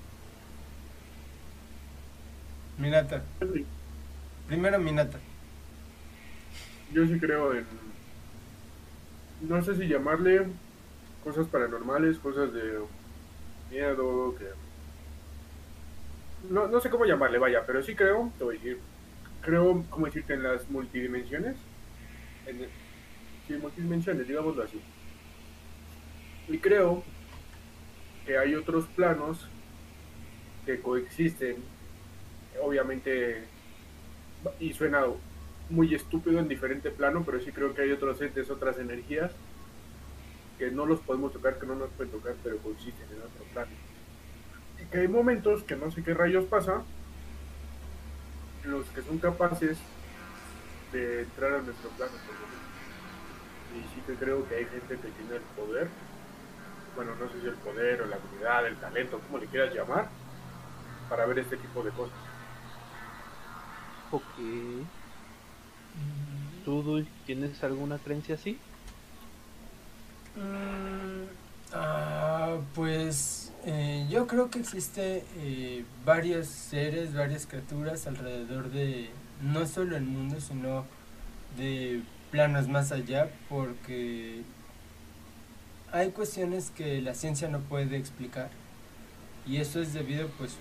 Minata, 2.79 3.21
primero 4.47 4.79
Minata. 4.79 5.19
Yo 6.91 7.05
sí 7.05 7.19
creo 7.19 7.53
en. 7.53 7.67
No 9.47 9.61
sé 9.61 9.75
si 9.75 9.87
llamarle 9.87 10.47
cosas 11.23 11.45
paranormales, 11.45 12.17
cosas 12.17 12.51
de 12.51 12.79
miedo, 13.69 14.35
que. 14.37 14.45
No, 16.49 16.67
no 16.67 16.79
sé 16.79 16.89
cómo 16.89 17.05
llamarle, 17.05 17.37
vaya, 17.37 17.63
pero 17.65 17.83
sí 17.83 17.95
creo, 17.95 18.31
te 18.37 18.43
voy 18.43 18.55
a 18.55 18.59
decir. 18.59 18.79
Creo, 19.41 19.83
¿cómo 19.89 20.05
decirte? 20.05 20.33
En 20.33 20.43
las 20.43 20.69
multidimensiones. 20.69 21.55
En, 22.45 22.67
multidimensiones, 23.61 24.27
digámoslo 24.27 24.63
así. 24.63 24.79
Y 26.47 26.57
creo 26.59 27.03
que 28.25 28.37
hay 28.37 28.55
otros 28.55 28.85
planos 28.87 29.47
que 30.65 30.79
coexisten. 30.79 31.57
Obviamente, 32.61 33.43
y 34.59 34.73
suena 34.73 35.05
muy 35.69 35.95
estúpido 35.95 36.39
en 36.39 36.47
diferente 36.47 36.91
plano, 36.91 37.23
pero 37.25 37.39
sí 37.39 37.51
creo 37.51 37.73
que 37.73 37.81
hay 37.81 37.91
otros 37.91 38.21
entes, 38.21 38.49
otras 38.49 38.77
energías 38.77 39.31
que 40.59 40.69
no 40.69 40.85
los 40.85 40.99
podemos 40.99 41.31
tocar, 41.31 41.57
que 41.57 41.65
no 41.65 41.75
nos 41.75 41.89
pueden 41.91 42.11
tocar, 42.11 42.35
pero 42.43 42.57
coexisten 42.57 43.07
en 43.09 43.21
otro 43.21 43.45
plano. 43.53 43.71
Y 44.79 44.85
que 44.91 44.99
hay 44.99 45.07
momentos 45.07 45.63
que 45.63 45.77
no 45.77 45.89
sé 45.89 46.03
qué 46.03 46.13
rayos 46.13 46.45
pasa, 46.45 46.83
en 48.65 48.71
los 48.71 48.85
que 48.89 49.01
son 49.01 49.17
capaces 49.19 49.77
de 50.91 51.21
entrar 51.21 51.53
a 51.53 51.61
nuestro 51.61 51.89
plano. 51.91 52.11
Y 53.73 53.95
sí 53.95 54.01
que 54.05 54.15
creo 54.15 54.47
que 54.49 54.55
hay 54.55 54.65
gente 54.65 54.97
que 54.97 55.07
tiene 55.07 55.37
el 55.37 55.41
poder, 55.55 55.87
bueno, 56.95 57.15
no 57.15 57.29
sé 57.29 57.39
si 57.39 57.47
el 57.47 57.53
poder 57.53 58.01
o 58.01 58.07
la 58.07 58.17
habilidad, 58.17 58.67
el 58.67 58.75
talento, 58.75 59.19
como 59.19 59.37
le 59.37 59.45
quieras 59.45 59.73
llamar, 59.73 60.09
para 61.09 61.25
ver 61.25 61.39
este 61.39 61.55
tipo 61.55 61.81
de 61.83 61.91
cosas. 61.91 62.17
Ok. 64.11 64.23
¿Tú, 66.65 67.05
tienes 67.25 67.63
alguna 67.63 67.97
creencia 67.97 68.35
así? 68.35 68.59
Mm, 70.35 71.25
ah, 71.73 72.57
pues 72.75 73.51
eh, 73.65 74.05
yo 74.09 74.27
creo 74.27 74.49
que 74.49 74.59
existe 74.59 75.23
eh, 75.37 75.85
varios 76.05 76.47
seres, 76.47 77.13
varias 77.13 77.45
criaturas 77.45 78.07
alrededor 78.07 78.71
de 78.71 79.09
no 79.41 79.65
solo 79.65 79.97
el 79.97 80.03
mundo, 80.03 80.39
sino 80.39 80.85
de 81.57 82.01
planos 82.31 82.67
más 82.67 82.91
allá, 82.91 83.29
porque 83.49 84.43
hay 85.91 86.11
cuestiones 86.11 86.69
que 86.71 87.01
la 87.01 87.13
ciencia 87.15 87.47
no 87.49 87.59
puede 87.59 87.97
explicar 87.97 88.49
y 89.47 89.57
eso 89.57 89.81
es 89.81 89.93
debido 89.93 90.27
pues 90.37 90.57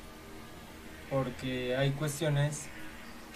porque 1.10 1.76
hay 1.76 1.90
cuestiones 1.90 2.66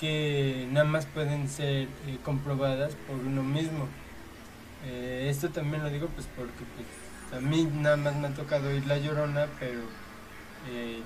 que 0.00 0.66
nada 0.72 0.84
más 0.84 1.06
pueden 1.06 1.48
ser 1.48 1.82
eh, 2.06 2.18
comprobadas 2.24 2.94
por 3.06 3.16
uno 3.16 3.42
mismo. 3.42 3.86
Eh, 4.84 5.28
esto 5.30 5.48
también 5.50 5.82
lo 5.82 5.90
digo 5.90 6.08
pues 6.08 6.26
porque 6.36 6.64
pues, 6.74 6.86
a 7.32 7.40
mí 7.40 7.68
nada 7.80 7.96
más 7.96 8.16
me 8.16 8.28
ha 8.28 8.34
tocado 8.34 8.74
ir 8.74 8.86
la 8.86 8.98
llorona, 8.98 9.46
pero 9.58 9.80
eh, 10.70 11.00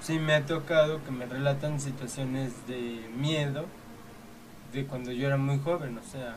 sí 0.00 0.18
me 0.18 0.34
ha 0.34 0.44
tocado 0.44 1.02
que 1.04 1.10
me 1.10 1.26
relatan 1.26 1.80
situaciones 1.80 2.52
de 2.66 3.08
miedo 3.16 3.66
de 4.72 4.86
cuando 4.86 5.12
yo 5.12 5.26
era 5.26 5.36
muy 5.36 5.58
joven, 5.58 5.98
o 5.98 6.02
sea, 6.02 6.36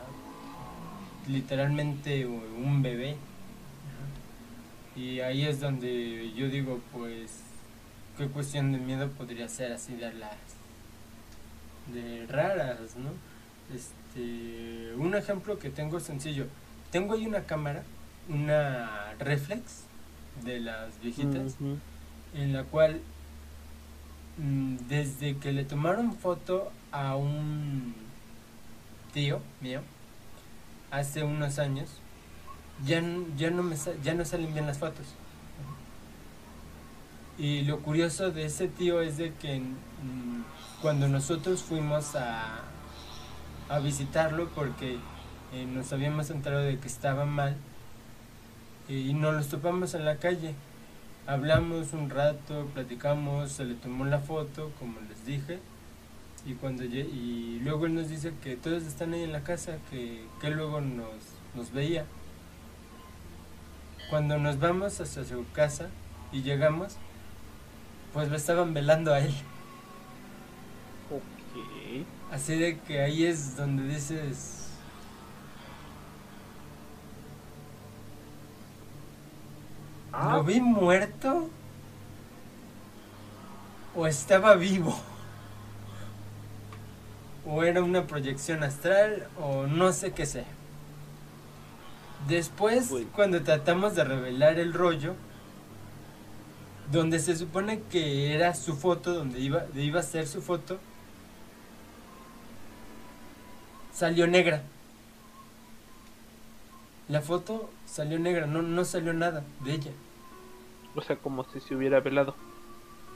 literalmente 1.28 2.26
un 2.26 2.82
bebé. 2.82 3.16
Y 4.96 5.20
ahí 5.20 5.44
es 5.44 5.60
donde 5.60 6.32
yo 6.34 6.48
digo, 6.48 6.80
pues, 6.92 7.42
qué 8.18 8.26
cuestión 8.28 8.72
de 8.72 8.78
miedo 8.78 9.08
podría 9.10 9.48
ser 9.48 9.72
así 9.72 9.94
de 9.94 10.12
las 10.14 10.36
de 11.92 12.26
raras, 12.26 12.96
¿no? 12.96 13.10
Este, 13.74 14.94
un 14.96 15.14
ejemplo 15.14 15.58
que 15.58 15.70
tengo 15.70 16.00
sencillo. 16.00 16.46
Tengo 16.90 17.14
ahí 17.14 17.26
una 17.26 17.44
cámara, 17.44 17.84
una 18.28 19.14
reflex 19.18 19.84
de 20.44 20.60
las 20.60 21.00
viejitas, 21.00 21.56
en 22.34 22.52
la 22.52 22.64
cual 22.64 23.00
mm, 24.38 24.76
desde 24.88 25.36
que 25.36 25.52
le 25.52 25.64
tomaron 25.64 26.12
foto 26.14 26.72
a 26.92 27.16
un 27.16 27.94
tío 29.12 29.40
mío 29.60 29.82
hace 30.90 31.22
unos 31.22 31.58
años, 31.58 31.88
ya, 32.84 33.02
ya, 33.36 33.50
no, 33.50 33.62
me, 33.62 33.76
ya 34.02 34.14
no 34.14 34.24
salen 34.24 34.52
bien 34.52 34.66
las 34.66 34.78
fotos. 34.78 35.06
Y 37.38 37.62
lo 37.62 37.80
curioso 37.80 38.30
de 38.30 38.46
ese 38.46 38.68
tío 38.68 39.00
es 39.00 39.16
de 39.16 39.32
que 39.34 39.60
mm, 39.60 40.42
cuando 40.82 41.08
nosotros 41.08 41.62
fuimos 41.62 42.16
a, 42.16 42.62
a 43.68 43.78
visitarlo 43.78 44.48
porque 44.48 44.98
eh, 45.52 45.66
nos 45.66 45.92
habíamos 45.92 46.30
enterado 46.30 46.62
de 46.62 46.78
que 46.78 46.86
estaba 46.86 47.24
mal 47.24 47.56
eh, 48.88 48.94
y 48.94 49.14
nos 49.14 49.34
los 49.34 49.48
topamos 49.48 49.94
en 49.94 50.04
la 50.04 50.16
calle. 50.16 50.54
Hablamos 51.26 51.92
un 51.92 52.10
rato, 52.10 52.66
platicamos, 52.74 53.52
se 53.52 53.64
le 53.64 53.74
tomó 53.74 54.04
la 54.04 54.18
foto, 54.18 54.72
como 54.78 55.00
les 55.08 55.24
dije, 55.24 55.58
y 56.46 56.54
cuando 56.54 56.84
y 56.84 57.60
luego 57.62 57.86
él 57.86 57.94
nos 57.94 58.08
dice 58.08 58.32
que 58.42 58.56
todos 58.56 58.84
están 58.84 59.12
ahí 59.12 59.22
en 59.22 59.32
la 59.32 59.42
casa, 59.42 59.78
que, 59.90 60.24
que 60.40 60.50
luego 60.50 60.80
nos, 60.80 61.08
nos 61.54 61.72
veía. 61.72 62.04
Cuando 64.08 64.38
nos 64.38 64.58
vamos 64.58 65.00
hacia 65.00 65.24
su 65.24 65.44
casa 65.52 65.88
y 66.32 66.42
llegamos, 66.42 66.96
pues 68.12 68.28
lo 68.28 68.36
estaban 68.36 68.74
velando 68.74 69.12
a 69.12 69.20
él. 69.20 69.34
Ok. 71.10 72.06
Así 72.32 72.56
de 72.56 72.78
que 72.80 73.00
ahí 73.00 73.24
es 73.24 73.56
donde 73.56 73.84
dices... 73.84 74.59
¿Lo 80.22 80.44
vi 80.44 80.60
muerto? 80.60 81.48
¿O 83.96 84.06
estaba 84.06 84.54
vivo? 84.54 84.98
¿O 87.46 87.64
era 87.64 87.82
una 87.82 88.06
proyección 88.06 88.62
astral? 88.62 89.28
¿O 89.40 89.66
no 89.66 89.92
sé 89.92 90.12
qué 90.12 90.26
sea? 90.26 90.44
Después, 92.28 92.92
cuando 93.14 93.42
tratamos 93.42 93.94
de 93.94 94.04
revelar 94.04 94.58
el 94.58 94.74
rollo, 94.74 95.14
donde 96.92 97.18
se 97.18 97.34
supone 97.34 97.80
que 97.90 98.34
era 98.34 98.54
su 98.54 98.76
foto, 98.76 99.14
donde 99.14 99.40
iba, 99.40 99.64
iba 99.74 100.00
a 100.00 100.02
ser 100.02 100.26
su 100.26 100.42
foto, 100.42 100.78
salió 103.92 104.26
negra. 104.26 104.62
La 107.08 107.22
foto 107.22 107.70
salió 107.86 108.18
negra, 108.18 108.46
no, 108.46 108.60
no 108.60 108.84
salió 108.84 109.14
nada 109.14 109.42
de 109.64 109.72
ella. 109.72 109.90
O 110.94 111.02
sea, 111.02 111.16
como 111.16 111.44
si 111.52 111.60
se 111.60 111.74
hubiera 111.74 112.00
velado. 112.00 112.34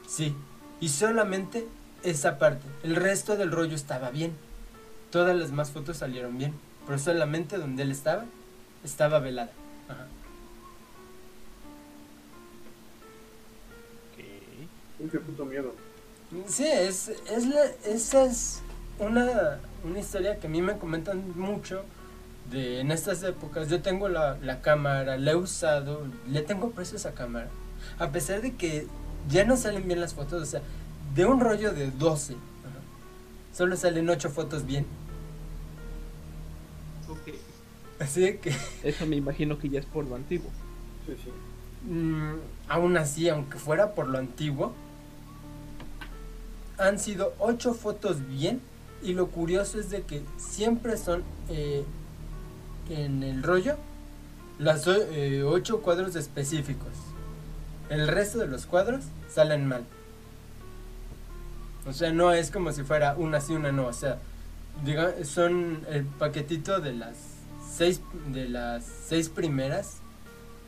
Sí, 0.06 0.34
y 0.80 0.88
solamente 0.90 1.66
esa 2.02 2.38
parte. 2.38 2.66
El 2.82 2.96
resto 2.96 3.36
del 3.36 3.50
rollo 3.50 3.74
estaba 3.74 4.10
bien. 4.10 4.32
Todas 5.10 5.36
las 5.36 5.50
más 5.52 5.70
fotos 5.70 5.96
salieron 5.98 6.38
bien, 6.38 6.54
pero 6.86 6.98
solamente 6.98 7.56
donde 7.58 7.82
él 7.84 7.90
estaba, 7.92 8.24
estaba 8.84 9.18
velada. 9.20 9.50
Ajá. 9.88 10.06
Uy, 14.98 15.08
qué 15.10 15.18
puto 15.18 15.44
miedo. 15.44 15.72
Sí, 16.46 16.64
es, 16.66 17.08
es 17.08 17.46
la- 17.46 17.66
esa 17.86 18.24
es 18.24 18.60
una, 18.98 19.58
una 19.84 19.98
historia 19.98 20.38
que 20.40 20.46
a 20.46 20.50
mí 20.50 20.62
me 20.62 20.78
comentan 20.78 21.38
mucho 21.38 21.84
de 22.50 22.80
en 22.80 22.90
estas 22.90 23.22
épocas. 23.22 23.68
Yo 23.68 23.82
tengo 23.82 24.08
la, 24.08 24.36
la 24.42 24.60
cámara, 24.60 25.16
la 25.16 25.30
he 25.32 25.36
usado, 25.36 26.06
le 26.28 26.42
tengo 26.42 26.70
precio 26.70 26.94
a 26.96 26.98
esa 26.98 27.14
cámara. 27.14 27.48
A 27.98 28.10
pesar 28.10 28.42
de 28.42 28.54
que 28.54 28.86
ya 29.28 29.44
no 29.44 29.56
salen 29.56 29.86
bien 29.86 30.00
las 30.00 30.14
fotos, 30.14 30.42
o 30.42 30.46
sea, 30.46 30.62
de 31.14 31.24
un 31.24 31.40
rollo 31.40 31.72
de 31.72 31.90
12, 31.90 32.34
ajá, 32.34 32.40
solo 33.52 33.76
salen 33.76 34.08
8 34.08 34.30
fotos 34.30 34.66
bien. 34.66 34.86
Ok. 37.08 37.34
Así 38.00 38.38
que 38.38 38.52
Eso 38.82 39.06
me 39.06 39.16
imagino 39.16 39.58
que 39.58 39.68
ya 39.68 39.80
es 39.80 39.86
por 39.86 40.04
lo 40.04 40.16
antiguo. 40.16 40.50
Sí, 41.06 41.16
sí. 41.22 41.90
Mm, 41.90 42.38
aún 42.68 42.96
así, 42.96 43.28
aunque 43.28 43.58
fuera 43.58 43.94
por 43.94 44.08
lo 44.08 44.18
antiguo, 44.18 44.72
han 46.78 46.98
sido 46.98 47.34
ocho 47.38 47.74
fotos 47.74 48.26
bien 48.26 48.60
y 49.02 49.12
lo 49.12 49.28
curioso 49.28 49.78
es 49.78 49.90
de 49.90 50.02
que 50.02 50.22
siempre 50.38 50.96
son 50.96 51.22
eh, 51.48 51.84
en 52.88 53.22
el 53.22 53.42
rollo 53.42 53.76
las 54.58 54.86
eh, 54.86 55.42
ocho 55.44 55.82
cuadros 55.82 56.16
específicos. 56.16 56.92
El 57.90 58.08
resto 58.08 58.38
de 58.38 58.46
los 58.46 58.66
cuadros 58.66 59.04
salen 59.32 59.66
mal. 59.66 59.84
O 61.86 61.92
sea, 61.92 62.12
no 62.12 62.32
es 62.32 62.50
como 62.50 62.72
si 62.72 62.82
fuera 62.82 63.14
una 63.16 63.40
sí, 63.40 63.52
una 63.52 63.72
no. 63.72 63.86
O 63.86 63.92
sea, 63.92 64.18
diga- 64.84 65.22
son 65.24 65.80
el 65.90 66.04
paquetito 66.04 66.80
de 66.80 66.94
las 66.94 67.14
seis 67.70 68.00
de 68.28 68.48
las 68.48 68.84
seis 68.84 69.28
primeras 69.28 69.96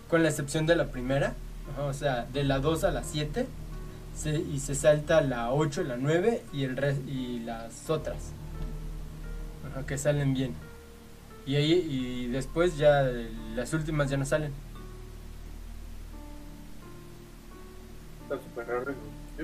con 0.08 0.22
la 0.22 0.28
excepción 0.28 0.66
de 0.66 0.76
la 0.76 0.88
primera, 0.88 1.34
o 1.80 1.92
sea, 1.94 2.26
de 2.32 2.44
la 2.44 2.58
2 2.60 2.84
a 2.84 2.90
la 2.90 3.02
7, 3.02 3.46
se- 4.16 4.38
y 4.40 4.60
se 4.60 4.74
salta 4.74 5.20
la 5.20 5.52
8, 5.52 5.82
la 5.82 5.96
9 5.96 6.42
y, 6.52 6.64
el 6.64 6.76
res- 6.76 7.00
y 7.08 7.40
las 7.40 7.88
otras, 7.90 8.16
que 9.86 9.98
salen 9.98 10.34
bien. 10.34 10.54
Y, 11.46 11.56
ahí, 11.56 11.72
y 11.72 12.26
después 12.28 12.76
ya 12.76 13.02
las 13.54 13.72
últimas 13.72 14.10
ya 14.10 14.16
no 14.16 14.24
salen. 14.24 14.52
Está 18.28 18.36
súper 18.42 18.66
raro. 18.66 18.94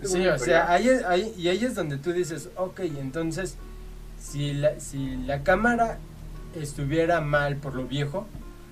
Sí, 0.05 0.27
o 0.27 0.39
sea, 0.39 0.71
ahí, 0.73 0.89
ahí- 1.07 1.35
y 1.37 1.49
ahí 1.49 1.65
es 1.65 1.75
donde 1.75 1.99
tú 1.99 2.13
dices, 2.13 2.49
ok, 2.57 2.81
entonces, 2.99 3.57
si 4.19 4.53
la, 4.55 4.81
si 4.81 5.17
la 5.17 5.43
cámara 5.43 5.99
estuviera 6.55 7.21
mal 7.21 7.57
por 7.57 7.75
lo 7.75 7.85
viejo, 7.87 8.27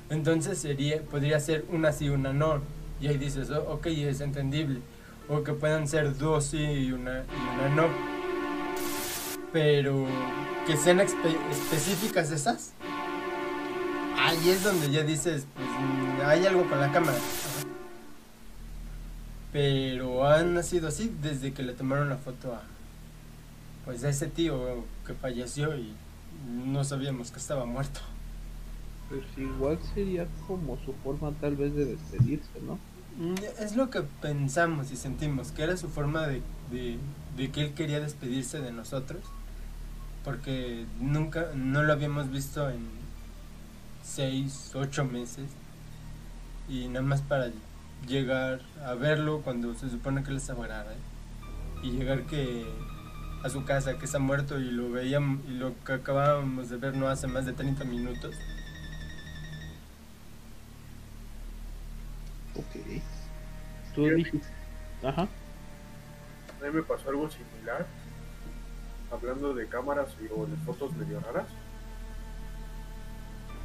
entonces 0.09 0.59
sería, 0.59 1.03
podría 1.03 1.38
ser 1.40 1.64
una 1.70 1.92
sí, 1.92 2.09
una 2.09 2.33
no. 2.33 2.61
Y 3.01 3.09
ahí 3.09 3.16
dices, 3.18 3.51
"Oh, 3.51 3.75
ok, 3.75 3.87
es 3.87 4.20
entendible. 4.20 4.81
O 5.29 5.42
que 5.44 5.53
puedan 5.53 5.87
ser 5.88 6.16
dos 6.18 6.46
sí 6.46 6.59
y 6.59 6.92
una, 6.92 7.20
y 7.20 7.59
una 7.59 7.68
no. 7.77 7.88
Pero 9.53 10.07
que 10.66 10.77
sean 10.77 10.99
espe- 10.99 11.37
específicas 11.51 12.31
esas, 12.31 12.73
ahí 14.18 14.51
es 14.51 14.62
donde 14.64 14.90
ya 14.90 15.03
dices, 15.03 15.44
pues 15.55 16.27
hay 16.27 16.46
algo 16.46 16.68
con 16.68 16.81
la 16.81 16.90
cámara. 16.92 17.18
Pero 19.52 20.26
han 20.28 20.54
nacido 20.54 20.88
así 20.88 21.12
desde 21.22 21.52
que 21.52 21.62
le 21.62 21.72
tomaron 21.72 22.08
la 22.08 22.16
foto 22.16 22.54
a 22.54 22.62
pues 23.84 24.04
a 24.04 24.10
ese 24.10 24.26
tío 24.28 24.84
que 25.06 25.14
falleció 25.14 25.76
y 25.76 25.92
no 26.64 26.84
sabíamos 26.84 27.30
que 27.30 27.38
estaba 27.38 27.64
muerto. 27.64 28.00
Pues 29.08 29.22
igual 29.36 29.78
sería 29.94 30.26
como 30.46 30.78
su 30.84 30.92
forma 31.02 31.32
tal 31.40 31.56
vez 31.56 31.74
de 31.74 31.86
despedirse, 31.86 32.60
¿no? 32.64 32.78
Mm, 33.18 33.34
Es 33.58 33.74
lo 33.74 33.90
que 33.90 34.02
pensamos 34.22 34.92
y 34.92 34.96
sentimos, 34.96 35.50
que 35.50 35.62
era 35.62 35.76
su 35.76 35.88
forma 35.88 36.26
de, 36.28 36.42
de, 36.70 36.98
de 37.36 37.50
que 37.50 37.62
él 37.62 37.74
quería 37.74 37.98
despedirse 38.00 38.60
de 38.60 38.70
nosotros, 38.70 39.22
porque 40.24 40.84
nunca, 41.00 41.48
no 41.54 41.82
lo 41.82 41.92
habíamos 41.92 42.30
visto 42.30 42.70
en 42.70 42.86
seis, 44.04 44.70
ocho 44.74 45.04
meses, 45.04 45.46
y 46.68 46.86
nada 46.86 47.02
más 47.02 47.22
para 47.22 47.50
llegar 48.06 48.60
a 48.84 48.94
verlo 48.94 49.42
cuando 49.42 49.74
se 49.74 49.88
supone 49.90 50.22
que 50.22 50.30
él 50.30 50.36
estaba 50.36 50.66
grave, 50.66 50.94
y 51.82 51.92
llegar 51.92 52.22
que 52.22 52.66
a 53.42 53.48
su 53.48 53.64
casa, 53.64 53.98
que 53.98 54.04
está 54.04 54.18
muerto, 54.18 54.58
y 54.58 54.70
lo 54.70 54.90
veíamos, 54.90 55.44
y 55.48 55.52
lo 55.52 55.74
que 55.84 55.94
acabábamos 55.94 56.68
de 56.68 56.76
ver 56.76 56.94
no 56.94 57.08
hace 57.08 57.26
más 57.26 57.46
de 57.46 57.52
30 57.52 57.84
minutos. 57.84 58.34
Ok. 62.54 63.02
Tú 63.94 64.04
dijiste. 64.04 64.48
Ajá. 65.02 65.22
A 65.22 66.64
mí 66.64 66.70
me 66.72 66.82
pasó 66.82 67.08
algo 67.08 67.30
similar. 67.30 67.86
Hablando 69.10 69.54
de 69.54 69.66
cámaras 69.66 70.10
y 70.20 70.26
o 70.32 70.46
de 70.46 70.56
fotos 70.58 70.94
medio 70.94 71.20
raras. 71.20 71.48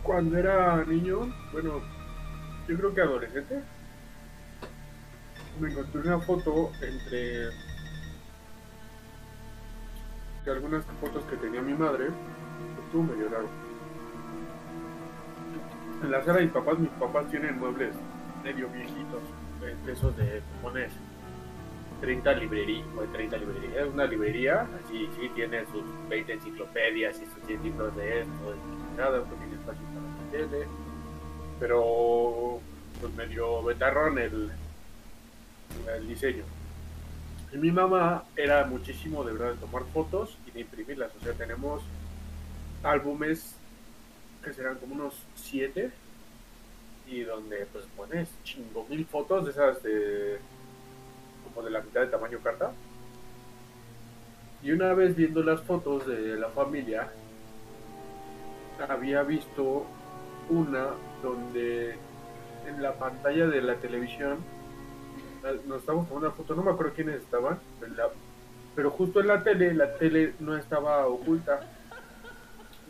Cuando 0.01 0.37
era 0.37 0.83
niño, 0.85 1.33
bueno, 1.51 1.81
yo 2.67 2.77
creo 2.77 2.93
que 2.93 3.01
adolescente, 3.01 3.61
me 5.59 5.71
encontré 5.71 6.01
una 6.01 6.19
foto 6.19 6.71
entre 6.81 7.49
de 10.43 10.51
algunas 10.51 10.85
fotos 10.99 11.23
que 11.25 11.37
tenía 11.37 11.61
mi 11.61 11.73
madre. 11.73 12.07
Estuvo 12.85 13.03
medio 13.03 13.29
raro. 13.29 13.47
En 16.03 16.11
la 16.11 16.23
sala 16.23 16.39
de 16.39 16.45
mis 16.45 16.53
papás, 16.53 16.77
mis 16.77 16.89
papás 16.91 17.29
tienen 17.29 17.57
muebles 17.57 17.95
medio 18.43 18.69
viejitos, 18.69 19.23
de 19.85 19.91
esos 19.91 20.15
de 20.17 20.41
poner 20.61 20.89
30 22.01 22.33
librerías, 22.33 22.85
o 22.95 23.01
30 23.01 23.37
librerías, 23.37 23.87
es 23.87 23.93
una 23.93 24.05
librería, 24.05 24.67
así 24.83 25.09
sí 25.19 25.29
tiene 25.33 25.65
sus 25.67 25.83
20 26.09 26.33
enciclopedias 26.33 27.19
y 27.21 27.25
sus 27.25 27.43
100 27.47 27.63
libros 27.63 27.95
de 27.95 28.21
esto, 28.21 28.55
y 28.93 28.97
nada, 28.97 29.21
un 29.21 29.29
pequeño 29.29 29.55
espacio 29.55 29.81
para 29.87 30.05
la 30.05 30.31
tele, 30.49 30.67
pero 31.59 32.59
pues 33.01 33.15
medio 33.15 33.63
betarrón 33.63 34.19
el, 34.19 34.51
el 35.95 36.07
diseño. 36.07 36.43
Y 37.51 37.57
mi 37.57 37.71
mamá 37.71 38.23
era 38.35 38.65
muchísimo 38.65 39.23
de 39.23 39.33
verdad 39.33 39.53
de 39.53 39.59
tomar 39.59 39.83
fotos 39.93 40.37
y 40.47 40.51
de 40.51 40.61
imprimirlas. 40.61 41.11
O 41.15 41.23
sea, 41.23 41.33
tenemos 41.33 41.83
álbumes 42.83 43.55
que 44.43 44.53
serán 44.53 44.75
como 44.77 44.95
unos 44.95 45.15
siete 45.35 45.91
y 47.07 47.21
donde 47.21 47.65
pues 47.71 47.85
pones 47.95 48.29
chingo 48.43 48.85
mil 48.89 49.05
fotos 49.05 49.45
de 49.45 49.51
esas 49.51 49.81
de 49.83 50.39
como 51.43 51.65
de 51.65 51.71
la 51.71 51.81
mitad 51.81 52.01
de 52.01 52.07
tamaño 52.07 52.39
carta. 52.43 52.71
Y 54.63 54.71
una 54.71 54.93
vez 54.93 55.15
viendo 55.15 55.43
las 55.43 55.61
fotos 55.61 56.07
de 56.07 56.35
la 56.37 56.49
familia, 56.49 57.11
había 58.89 59.23
visto 59.23 59.85
una 60.49 60.87
donde 61.21 61.95
en 62.67 62.81
la 62.81 62.93
pantalla 62.93 63.47
de 63.47 63.61
la 63.61 63.75
televisión 63.75 64.39
nos 65.67 65.79
estábamos 65.79 66.07
tomando 66.07 66.27
una 66.27 66.35
foto, 66.35 66.55
no 66.55 66.63
me 66.63 66.71
acuerdo 66.71 66.93
quiénes 66.93 67.21
estaban, 67.21 67.59
pero 68.75 68.91
justo 68.91 69.21
en 69.21 69.27
la 69.27 69.43
tele, 69.43 69.73
la 69.73 69.95
tele 69.95 70.33
no 70.39 70.57
estaba 70.57 71.07
oculta. 71.07 71.61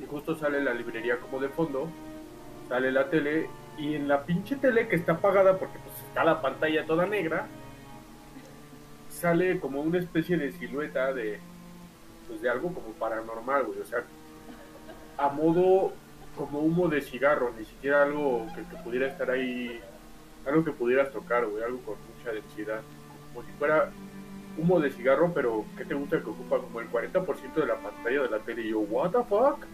Y 0.01 0.05
justo 0.05 0.35
sale 0.35 0.61
la 0.61 0.73
librería 0.73 1.17
como 1.17 1.39
de 1.39 1.47
fondo, 1.49 1.87
sale 2.67 2.91
la 2.91 3.09
tele 3.09 3.49
y 3.77 3.95
en 3.95 4.07
la 4.07 4.23
pinche 4.23 4.55
tele 4.57 4.87
que 4.87 4.95
está 4.95 5.13
apagada 5.13 5.57
porque 5.57 5.79
pues 5.79 5.95
está 6.07 6.23
la 6.23 6.41
pantalla 6.41 6.85
toda 6.85 7.05
negra, 7.05 7.47
sale 9.09 9.59
como 9.59 9.81
una 9.81 9.99
especie 9.99 10.37
de 10.37 10.51
silueta 10.51 11.13
de 11.13 11.39
pues 12.27 12.41
de 12.41 12.49
algo 12.49 12.73
como 12.73 12.87
paranormal, 12.93 13.65
güey, 13.65 13.79
o 13.79 13.85
sea, 13.85 14.03
a 15.17 15.29
modo 15.29 15.93
como 16.35 16.59
humo 16.59 16.89
de 16.89 17.01
cigarro, 17.01 17.53
ni 17.57 17.63
siquiera 17.63 18.03
algo 18.03 18.47
que, 18.53 18.63
que 18.63 18.83
pudiera 18.83 19.07
estar 19.07 19.29
ahí, 19.29 19.79
algo 20.45 20.65
que 20.65 20.71
pudieras 20.71 21.11
tocar, 21.11 21.45
güey, 21.45 21.63
algo 21.63 21.79
con 21.81 21.95
mucha 22.25 22.31
densidad, 22.31 22.81
como 23.33 23.45
si 23.45 23.51
fuera 23.53 23.91
humo 24.57 24.79
de 24.79 24.91
cigarro, 24.91 25.31
pero 25.33 25.65
¿qué 25.77 25.85
te 25.85 25.93
gusta 25.93 26.19
que 26.21 26.29
ocupa 26.29 26.59
como 26.59 26.79
el 26.79 26.89
40% 26.89 27.53
de 27.53 27.65
la 27.65 27.75
pantalla 27.75 28.21
de 28.23 28.29
la 28.29 28.39
tele? 28.39 28.61
Y 28.63 28.69
yo, 28.69 28.79
¿what 28.79 29.11
the 29.11 29.23
fuck? 29.23 29.65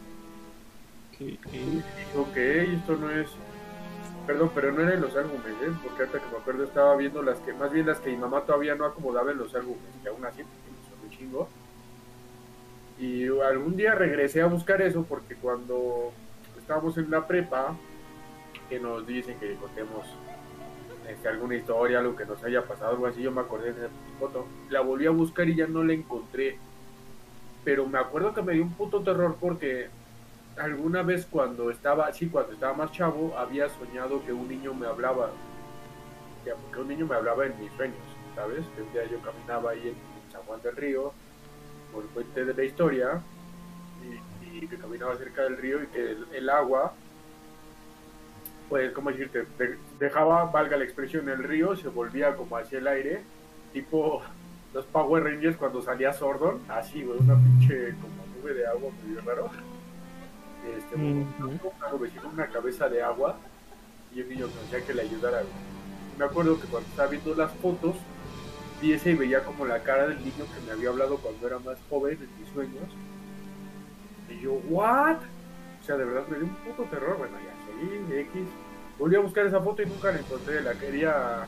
Y 1.19 1.37
dije, 1.37 1.83
ok, 2.17 2.35
esto 2.35 2.95
no 2.95 3.11
es. 3.11 3.29
Perdón, 4.25 4.51
pero 4.55 4.71
no 4.71 4.81
eran 4.81 5.01
los 5.01 5.15
álbumes, 5.15 5.53
¿eh? 5.61 5.71
Porque 5.83 6.03
ahorita 6.03 6.19
que 6.19 6.31
me 6.31 6.37
acuerdo 6.37 6.63
estaba 6.63 6.95
viendo 6.95 7.21
las 7.21 7.37
que, 7.39 7.53
más 7.53 7.71
bien 7.71 7.85
las 7.85 7.99
que 7.99 8.09
mi 8.09 8.17
mamá 8.17 8.41
todavía 8.41 8.75
no 8.75 8.85
acomodaba 8.85 9.31
en 9.31 9.37
los 9.37 9.53
álbumes, 9.53 9.81
que 10.01 10.09
aún 10.09 10.25
así 10.25 10.41
son 10.41 11.03
un 11.03 11.09
chingo. 11.09 11.47
Y 12.99 13.27
algún 13.27 13.75
día 13.75 13.95
regresé 13.95 14.41
a 14.41 14.47
buscar 14.47 14.81
eso 14.81 15.03
porque 15.03 15.35
cuando 15.35 16.11
estábamos 16.57 16.97
en 16.97 17.09
la 17.09 17.25
prepa, 17.27 17.75
que 18.69 18.79
nos 18.79 19.05
dicen 19.05 19.37
que 19.39 19.55
contemos 19.55 20.07
este, 21.07 21.27
alguna 21.27 21.55
historia, 21.55 21.99
algo 21.99 22.15
que 22.15 22.25
nos 22.25 22.43
haya 22.43 22.63
pasado, 22.65 22.91
algo 22.91 23.07
así, 23.07 23.21
yo 23.21 23.31
me 23.31 23.41
acordé 23.41 23.73
de 23.73 23.85
esa 23.85 23.93
foto. 24.19 24.45
La 24.69 24.81
volví 24.81 25.05
a 25.05 25.11
buscar 25.11 25.47
y 25.49 25.55
ya 25.55 25.67
no 25.67 25.83
la 25.83 25.93
encontré. 25.93 26.57
Pero 27.63 27.87
me 27.87 27.99
acuerdo 27.99 28.33
que 28.33 28.41
me 28.41 28.53
dio 28.53 28.63
un 28.63 28.73
puto 28.73 29.01
terror 29.01 29.37
porque 29.39 29.89
alguna 30.57 31.03
vez 31.03 31.27
cuando 31.29 31.69
estaba, 31.69 32.11
sí, 32.13 32.27
cuando 32.27 32.53
estaba 32.53 32.73
más 32.73 32.91
chavo, 32.91 33.37
había 33.37 33.69
soñado 33.69 34.23
que 34.25 34.33
un 34.33 34.47
niño 34.47 34.73
me 34.73 34.87
hablaba. 34.87 35.31
Que, 36.43 36.53
que 36.73 36.79
un 36.79 36.87
niño 36.87 37.05
me 37.05 37.15
hablaba 37.15 37.45
en 37.45 37.59
mis 37.59 37.71
sueños, 37.73 37.97
¿sabes? 38.35 38.63
Que 38.75 38.81
un 38.81 38.91
día 38.93 39.03
yo 39.05 39.19
caminaba 39.21 39.71
ahí 39.71 39.89
en 39.89 40.31
San 40.31 40.41
Juan 40.43 40.61
del 40.61 40.75
Río, 40.75 41.13
por 41.93 42.03
el 42.03 42.09
puente 42.09 42.45
de 42.45 42.53
la 42.53 42.63
historia, 42.63 43.21
y, 44.03 44.57
y 44.57 44.67
que 44.67 44.77
caminaba 44.77 45.15
cerca 45.17 45.43
del 45.43 45.57
río 45.57 45.83
y 45.83 45.87
que 45.87 46.11
el, 46.11 46.27
el 46.33 46.49
agua, 46.49 46.93
pues, 48.71 48.91
¿cómo 48.93 49.11
decirte? 49.11 49.43
De- 49.59 49.77
dejaba, 49.99 50.45
valga 50.45 50.77
la 50.77 50.85
expresión, 50.85 51.27
el 51.27 51.43
río, 51.43 51.75
se 51.75 51.89
volvía 51.89 52.35
como 52.37 52.55
hacia 52.55 52.79
el 52.79 52.87
aire, 52.87 53.21
tipo 53.73 54.21
los 54.73 54.85
Power 54.85 55.25
Rangers 55.25 55.57
cuando 55.57 55.81
salía 55.81 56.13
Sordon, 56.13 56.61
así, 56.69 57.03
güey, 57.03 57.19
una 57.19 57.35
pinche 57.35 57.89
como 57.95 58.25
nube 58.41 58.53
de 58.53 58.65
agua 58.65 58.89
medio 59.05 59.21
raro. 59.21 59.49
Este, 60.77 60.95
una 60.95 61.89
nubecita, 61.91 62.27
una 62.27 62.47
cabeza 62.47 62.87
de 62.87 63.01
agua 63.03 63.35
y 64.15 64.21
un 64.21 64.29
niño 64.29 64.47
que 64.47 64.59
decía 64.63 64.87
que 64.87 64.93
le 64.93 65.01
ayudara. 65.01 65.39
güey. 65.39 65.51
Me 66.17 66.23
acuerdo 66.25 66.59
que 66.61 66.67
cuando 66.67 66.87
estaba 66.87 67.09
viendo 67.09 67.35
las 67.35 67.51
fotos, 67.53 67.95
vi 68.81 68.93
ese 68.93 69.11
y 69.11 69.15
veía 69.15 69.43
como 69.43 69.65
la 69.65 69.79
cara 69.83 70.07
del 70.07 70.19
niño 70.19 70.45
que 70.53 70.65
me 70.65 70.71
había 70.71 70.89
hablado 70.89 71.17
cuando 71.17 71.45
era 71.45 71.59
más 71.59 71.77
joven 71.89 72.17
en 72.21 72.29
mis 72.39 72.53
sueños. 72.53 72.87
Y 74.29 74.39
yo, 74.39 74.53
¿what? 74.69 75.17
O 75.81 75.83
sea, 75.85 75.97
de 75.97 76.05
verdad 76.05 76.27
me 76.29 76.37
dio 76.37 76.45
un 76.45 76.55
puto 76.55 76.83
terror. 76.89 77.17
Bueno, 77.17 77.35
ya 77.37 77.53
seguí, 77.65 78.19
X. 78.21 78.41
Volví 79.01 79.17
a 79.17 79.19
buscar 79.19 79.45
esa 79.45 79.59
foto 79.59 79.81
y 79.81 79.87
nunca 79.87 80.13
la 80.13 80.19
encontré. 80.19 80.61
La 80.61 80.73
quería, 80.75 81.45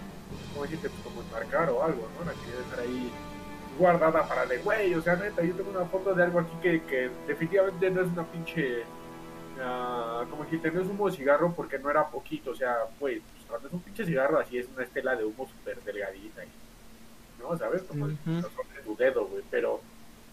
¿cómo 0.52 0.64
decirte? 0.64 0.90
Pues 0.90 1.02
como 1.04 1.22
enmarcar 1.22 1.70
o 1.70 1.82
algo, 1.82 2.10
¿no? 2.20 2.26
La 2.26 2.34
quería 2.34 2.58
dejar 2.58 2.80
ahí 2.82 3.10
guardada 3.80 4.28
para 4.28 4.46
de, 4.46 4.58
güey, 4.58 4.94
o 4.94 5.02
sea, 5.02 5.16
neta, 5.16 5.42
yo 5.42 5.56
tengo 5.56 5.70
una 5.72 5.86
foto 5.86 6.14
de 6.14 6.24
algo 6.24 6.40
aquí 6.40 6.52
que, 6.62 6.84
que 6.84 7.10
definitivamente 7.26 7.90
no 7.90 8.02
es 8.02 8.08
una 8.08 8.24
pinche 8.26 8.84
Ah, 9.62 10.26
como 10.30 10.48
que 10.48 10.72
no 10.72 10.82
es 10.82 10.88
humo 10.88 11.10
de 11.10 11.16
cigarro 11.16 11.54
porque 11.56 11.78
no 11.78 11.90
era 11.90 12.08
poquito, 12.08 12.52
o 12.52 12.56
sea, 12.56 12.76
pues 13.00 13.22
cuando 13.48 13.68
es 13.68 13.74
un 13.74 13.82
pinche 13.82 14.06
cigarro 14.06 14.40
así 14.40 14.58
es 14.58 14.68
una 14.74 14.84
estela 14.84 15.16
de 15.16 15.26
humo 15.26 15.48
súper 15.48 15.80
delgadita, 15.84 16.42
¿no? 17.40 17.58
¿Sabes? 17.58 17.84
Como 17.84 18.08
el 18.08 18.14
Ujú. 18.14 18.40
grosor 18.40 18.66
de 18.76 18.82
tu 18.82 18.96
dedo, 18.96 19.28
güey, 19.28 19.44
pero 19.52 19.80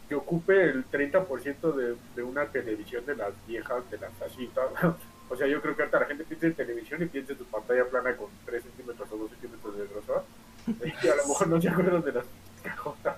que 0.09 0.15
ocupe 0.15 0.65
el 0.65 0.85
30% 0.91 1.73
de, 1.73 1.97
de 2.17 2.23
una 2.23 2.47
televisión 2.47 3.05
de 3.07 3.15
las 3.17 3.33
viejas, 3.47 3.89
de 3.91 3.99
las 3.99 4.13
tal. 4.55 4.97
O 5.31 5.37
sea, 5.37 5.47
yo 5.47 5.63
creo 5.63 5.77
que 5.77 5.83
ahorita 5.83 6.01
la 6.01 6.07
gente 6.07 6.25
piensa 6.25 6.47
en 6.49 6.55
televisión 6.55 7.03
y 7.03 7.07
piensa 7.07 7.33
en 7.33 7.39
tu 7.39 7.45
pantalla 7.45 7.85
plana 7.87 8.17
con 8.17 8.29
3 8.45 8.63
centímetros 8.63 9.09
o 9.11 9.17
2 9.17 9.31
centímetros 9.31 9.79
de 9.79 9.87
grosor, 9.87 10.25
y 11.03 11.09
a 11.09 11.17
lo 11.17 11.27
mejor 11.29 11.49
no 11.49 11.61
se 11.61 11.69
acuerdan 11.69 12.03
de 12.03 12.13
las 12.13 12.25
cajotas, 12.63 13.17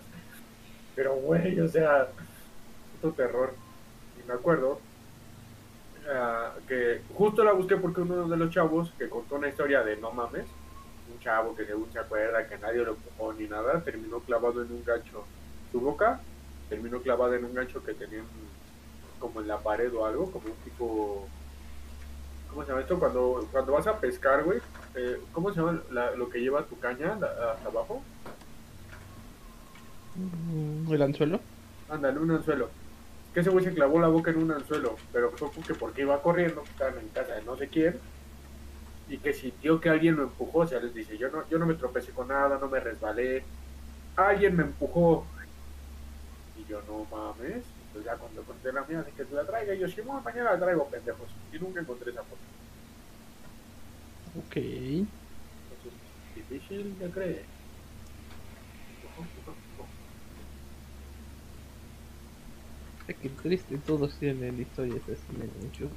pero 0.95 1.15
güey, 1.17 1.59
o 1.59 1.69
sea, 1.69 2.09
puto 3.01 3.15
terror, 3.15 3.55
y 4.23 4.29
me 4.29 4.35
acuerdo 4.35 4.79
ah, 6.09 6.53
que 6.69 7.01
justo 7.15 7.43
la 7.43 7.53
busqué 7.53 7.77
porque 7.77 8.03
uno 8.03 8.29
de 8.29 8.37
los 8.37 8.51
chavos 8.51 8.93
que 8.99 9.09
contó 9.09 9.37
una 9.37 9.49
historia 9.49 9.83
de 9.83 9.97
no 9.97 10.13
mames, 10.13 10.47
un 11.11 11.19
chavo 11.21 11.55
que 11.57 11.65
según 11.65 11.91
se 11.93 11.99
acuerda 11.99 12.47
que 12.47 12.59
nadie 12.59 12.85
lo 12.85 12.93
empujó 12.93 13.33
ni 13.33 13.47
nada, 13.49 13.83
terminó 13.83 14.21
clavado 14.21 14.63
en 14.63 14.71
un 14.71 14.85
gancho. 14.85 15.25
Su 15.71 15.81
boca 15.81 16.21
terminó 16.69 17.01
clavada 17.01 17.37
en 17.37 17.45
un 17.45 17.55
gancho 17.55 17.83
que 17.83 17.95
tenían 17.95 18.25
como 19.19 19.41
en 19.41 19.49
la 19.49 19.59
pared 19.59 19.93
o 19.95 20.05
algo, 20.05 20.31
como 20.31 20.47
un 20.47 20.57
tipo... 20.65 21.29
¿Cómo 22.53 22.63
se 22.65 22.69
llama 22.71 22.83
esto? 22.83 22.99
Cuando, 22.99 23.49
cuando 23.51 23.73
vas 23.73 23.87
a 23.87 23.99
pescar, 23.99 24.45
güey, 24.45 24.59
eh, 24.95 25.19
¿cómo 25.33 25.51
se 25.53 25.61
llama 25.61 25.81
la- 25.91 26.11
lo 26.13 26.29
que 26.29 26.39
lleva 26.41 26.65
tu 26.65 26.79
caña 26.79 27.17
la- 27.19 27.53
hasta 27.53 27.69
abajo? 27.69 28.03
¿El 30.91 31.03
anzuelo? 31.03 31.41
Ándale, 31.89 32.19
un 32.19 32.31
anzuelo. 32.31 32.69
Que 33.33 33.41
ese 33.41 33.49
güey 33.51 33.65
se 33.65 33.73
clavó 33.73 33.99
la 33.99 34.09
boca 34.09 34.31
en 34.31 34.39
un 34.43 34.53
anzuelo, 34.53 34.97
pero 35.13 35.31
fue 35.31 35.51
porque, 35.51 35.75
porque 35.75 36.03
iba 36.03 36.21
corriendo, 36.21 36.63
que 36.63 36.71
estaban 36.71 36.99
en 36.99 37.09
casa 37.09 37.35
de 37.35 37.43
no 37.45 37.57
sé 37.57 37.69
quién, 37.69 37.99
y 39.09 39.17
que 39.19 39.33
sintió 39.33 39.81
que 39.81 39.89
alguien 39.89 40.17
lo 40.17 40.25
empujó, 40.25 40.61
o 40.61 40.67
sea, 40.67 40.81
les 40.81 40.93
dice, 40.95 41.17
yo 41.17 41.31
no, 41.31 41.49
yo 41.49 41.59
no 41.59 41.65
me 41.67 41.75
tropecé 41.75 42.13
con 42.13 42.29
nada, 42.29 42.59
no 42.61 42.69
me 42.69 42.81
resbalé, 42.81 43.43
alguien 44.17 44.57
me 44.57 44.65
empujó. 44.65 45.25
Y 46.59 46.71
yo, 46.71 46.81
no 46.87 47.07
mames, 47.11 47.65
entonces 47.93 48.11
ya 48.11 48.17
cuando 48.17 48.43
conté 48.43 48.73
la 48.73 48.85
mía, 48.85 49.01
así 49.01 49.13
que 49.13 49.25
se 49.25 49.35
la 49.35 49.45
traiga, 49.45 49.75
y 49.75 49.81
yo, 49.81 49.87
bueno, 50.05 50.23
mañana 50.23 50.53
la 50.53 50.59
traigo, 50.59 50.89
pendejos, 50.89 51.29
y 51.53 51.59
nunca 51.59 51.81
encontré 51.81 52.11
esa 52.11 52.23
foto. 52.23 52.41
Ok. 54.39 54.57
Entonces, 54.57 55.07
difícil 56.35 56.99
de 56.99 57.11
creer. 57.11 57.45
Ay, 63.09 63.15
Qué 63.21 63.29
triste, 63.29 63.77
todos 63.79 64.19
tienen 64.19 64.59
historias 64.59 65.03
así 65.03 65.37
de 65.37 65.51
muchos. 65.63 65.91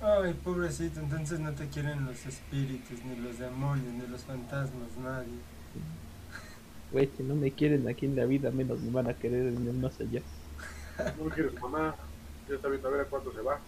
Ay, 0.00 0.32
pobrecito, 0.42 1.00
entonces 1.00 1.38
no 1.38 1.52
te 1.52 1.68
quieren 1.68 2.06
los 2.06 2.24
espíritus, 2.24 3.04
ni 3.04 3.16
los 3.16 3.38
demonios, 3.38 3.92
ni 3.92 4.06
los 4.06 4.24
fantasmas, 4.24 4.96
nadie. 5.02 5.38
Güey, 6.92 7.10
si 7.16 7.22
no 7.22 7.34
me 7.34 7.52
quieren 7.52 7.88
aquí 7.88 8.06
en 8.06 8.16
la 8.16 8.24
vida, 8.24 8.50
menos 8.50 8.80
me 8.80 8.90
van 8.90 9.08
a 9.08 9.14
querer 9.14 9.48
en 9.48 9.66
el 9.66 9.74
más 9.74 10.00
allá. 10.00 10.22
No 11.14 11.30
quiero 11.30 11.50
su 11.50 11.58
mamá, 11.58 11.96
ya 12.46 12.54
está 12.56 12.68
viendo 12.68 12.88
a 12.88 12.90
ver 12.92 13.00
a 13.02 13.08
cuándo 13.08 13.32
se 13.32 13.40
va. 13.42 13.66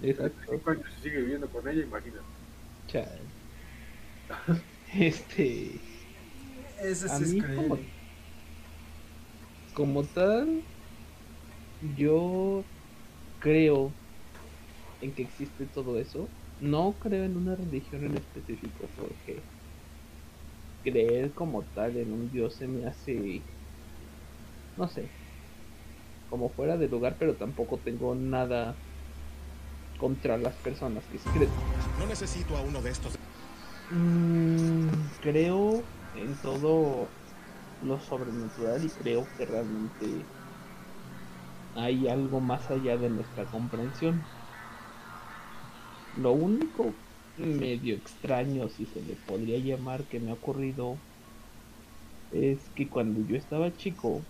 Exacto. 0.00 0.42
Cinco 0.48 0.70
años 0.70 0.86
y 0.96 1.00
sigue 1.02 1.18
viviendo 1.20 1.50
con 1.50 1.68
ella, 1.68 1.82
imagínate. 1.84 2.28
Chale. 2.88 3.36
Este. 4.92 5.82
Eso 6.80 7.08
A 7.08 7.18
sí 7.24 7.24
mí 7.24 7.38
es 7.40 7.48
como, 7.50 7.76
como 9.72 10.10
tal, 10.10 10.66
yo 11.80 12.70
creo 13.38 13.98
en 15.00 15.14
que 15.14 15.22
existe 15.22 15.66
todo 15.68 15.98
eso. 15.98 16.34
No 16.58 16.98
creo 17.00 17.24
en 17.24 17.36
una 17.36 17.56
religión 17.56 18.04
en 18.04 18.16
específico 18.16 18.92
porque 18.94 19.48
creer 20.82 21.34
como 21.34 21.68
tal 21.68 21.96
en 21.98 22.12
un 22.12 22.30
dios 22.30 22.56
se 22.56 22.66
me 22.68 22.84
hace, 22.86 23.46
no 24.76 24.88
sé, 24.88 25.17
como 26.28 26.50
fuera 26.50 26.76
de 26.76 26.88
lugar, 26.88 27.16
pero 27.18 27.34
tampoco 27.34 27.78
tengo 27.78 28.14
nada 28.14 28.76
contra 29.98 30.38
las 30.38 30.54
personas 30.56 31.04
que 31.06 31.18
sí 31.18 31.28
creen. 31.30 31.50
No 31.98 32.06
necesito 32.06 32.56
a 32.56 32.62
uno 32.62 32.80
de 32.80 32.90
estos. 32.90 33.14
Mm, 33.90 34.88
creo 35.20 35.82
en 36.14 36.34
todo 36.36 37.08
lo 37.82 38.00
sobrenatural 38.00 38.84
y 38.84 38.90
creo 38.90 39.26
que 39.36 39.46
realmente 39.46 40.26
hay 41.74 42.08
algo 42.08 42.40
más 42.40 42.70
allá 42.70 42.96
de 42.96 43.08
nuestra 43.08 43.44
comprensión. 43.46 44.22
Lo 46.16 46.32
único 46.32 46.92
medio 47.36 47.94
extraño, 47.94 48.68
si 48.68 48.86
se 48.86 49.00
le 49.02 49.14
podría 49.14 49.58
llamar, 49.58 50.04
que 50.04 50.18
me 50.18 50.30
ha 50.30 50.34
ocurrido 50.34 50.98
es 52.32 52.68
que 52.74 52.88
cuando 52.88 53.20
yo 53.22 53.36
estaba 53.36 53.72
chico 53.76 54.22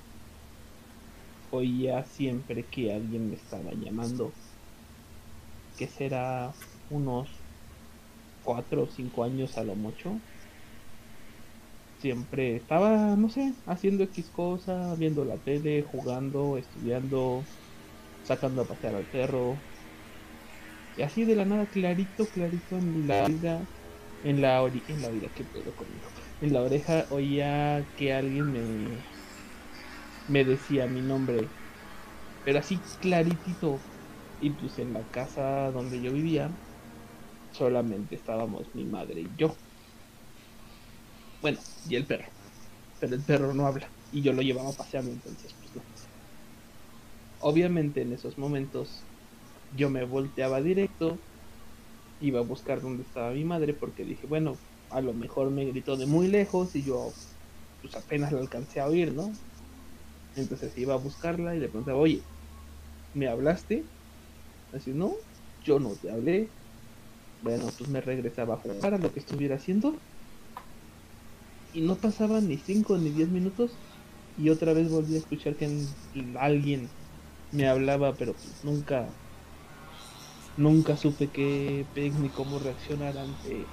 oía 1.51 2.05
siempre 2.05 2.65
que 2.65 2.93
alguien 2.93 3.31
me 3.31 3.37
estaba 3.37 3.73
llamando. 3.73 4.33
Que 5.77 5.87
será 5.87 6.53
unos 6.91 7.29
cuatro 8.45 8.85
o 8.85 8.87
cinco 8.87 9.25
años 9.25 9.57
a 9.59 9.65
lo 9.65 9.75
mucho. 9.75 10.17
Siempre 12.01 12.57
estaba, 12.57 13.17
no 13.17 13.29
sé, 13.29 13.53
haciendo 13.67 14.05
X 14.05 14.31
cosa, 14.35 14.95
viendo 14.95 15.25
la 15.25 15.37
tele, 15.37 15.83
jugando, 15.83 16.57
estudiando, 16.57 17.43
sacando 18.25 18.63
a 18.63 18.65
pasear 18.65 18.95
al 18.95 19.05
perro. 19.05 19.57
Y 20.97 21.03
así 21.03 21.25
de 21.25 21.35
la 21.35 21.45
nada, 21.45 21.67
clarito, 21.67 22.27
clarito 22.27 22.77
en 22.77 23.07
la 23.07 23.27
vida, 23.27 23.61
en 24.25 24.41
la 24.41 24.63
en 24.65 25.03
la 25.03 25.09
que 25.31 25.45
conmigo. 25.45 26.09
En 26.41 26.53
la 26.53 26.63
oreja 26.63 27.05
oía 27.11 27.85
que 27.97 28.13
alguien 28.13 28.53
me 28.53 29.18
me 30.29 30.45
decía 30.45 30.87
mi 30.89 31.03
nombre, 31.03 31.55
pero 32.45 32.61
así 32.61 32.81
claritito. 33.01 33.87
Y 34.41 34.51
pues 34.53 34.79
en 34.79 34.93
la 34.95 35.09
casa 35.11 35.71
donde 35.73 36.01
yo 36.03 36.13
vivía, 36.13 36.61
solamente 37.51 38.15
estábamos 38.17 38.75
mi 38.75 38.87
madre 38.87 39.23
y 39.23 39.37
yo. 39.37 39.61
Bueno, 41.41 41.61
y 41.85 41.97
el 41.97 42.07
perro. 42.07 42.33
Pero 43.01 43.17
el 43.17 43.25
perro 43.25 43.55
no 43.55 43.67
habla. 43.67 43.95
Y 44.11 44.23
yo 44.23 44.33
lo 44.35 44.43
llevaba 44.43 44.77
paseando, 44.77 45.13
entonces 45.13 45.55
pues 45.61 45.75
no. 45.77 45.87
Obviamente 47.39 48.03
en 48.03 48.13
esos 48.13 48.39
momentos 48.39 49.09
yo 49.71 49.91
me 49.91 50.05
volteaba 50.05 50.61
directo, 50.63 51.27
iba 52.21 52.41
a 52.41 52.43
buscar 52.45 52.81
dónde 52.83 53.05
estaba 53.05 53.33
mi 53.33 53.45
madre 53.45 53.75
porque 53.75 54.05
dije, 54.05 54.27
bueno, 54.27 54.63
a 54.91 55.01
lo 55.01 55.15
mejor 55.15 55.51
me 55.51 55.67
gritó 55.67 55.97
de 55.97 56.07
muy 56.07 56.29
lejos 56.29 56.75
y 56.77 56.85
yo 56.85 57.19
pues 57.81 57.97
apenas 57.97 58.33
la 58.33 58.41
alcancé 58.41 58.81
a 58.81 58.89
oír, 58.89 59.15
¿no? 59.15 59.41
Entonces 60.35 60.77
iba 60.79 60.95
a 60.95 60.99
buscarla 60.99 61.55
y 61.57 61.61
le 61.61 61.69
preguntaba, 61.69 61.99
oye, 61.99 62.27
¿me 63.13 63.29
hablaste? 63.29 63.91
Así, 64.73 64.93
no, 64.95 65.17
yo 65.61 65.81
no 65.81 65.97
te 65.99 66.11
hablé. 66.11 66.55
Bueno, 67.41 67.67
pues 67.77 67.91
me 67.91 68.01
regresaba 68.01 68.55
a 68.55 68.59
jugar 68.59 68.95
a 68.95 68.99
lo 68.99 69.13
que 69.13 69.21
estuviera 69.21 69.57
haciendo. 69.57 70.03
Y 71.73 71.81
no 71.83 71.97
pasaban 71.97 72.47
ni 72.49 72.59
5 72.59 72.99
ni 72.99 73.11
10 73.11 73.31
minutos. 73.31 73.81
Y 74.37 74.51
otra 74.51 74.73
vez 74.75 74.89
volví 74.89 75.15
a 75.17 75.19
escuchar 75.19 75.57
que 75.57 75.89
alguien 76.39 76.95
me 77.51 77.69
hablaba, 77.69 78.17
pero 78.17 78.35
pues 78.41 78.63
nunca, 78.65 79.17
nunca 80.57 80.97
supe 80.99 81.31
qué 81.33 81.89
ni 82.19 82.31
cómo 82.31 82.59
reaccionar 82.59 83.17
ante 83.19 83.73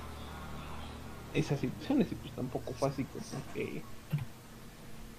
esas 1.32 1.60
situaciones. 1.60 2.12
Y 2.12 2.16
pues 2.16 2.34
tampoco 2.34 2.74
fue 2.76 2.90
así 2.90 3.08
que 3.54 3.88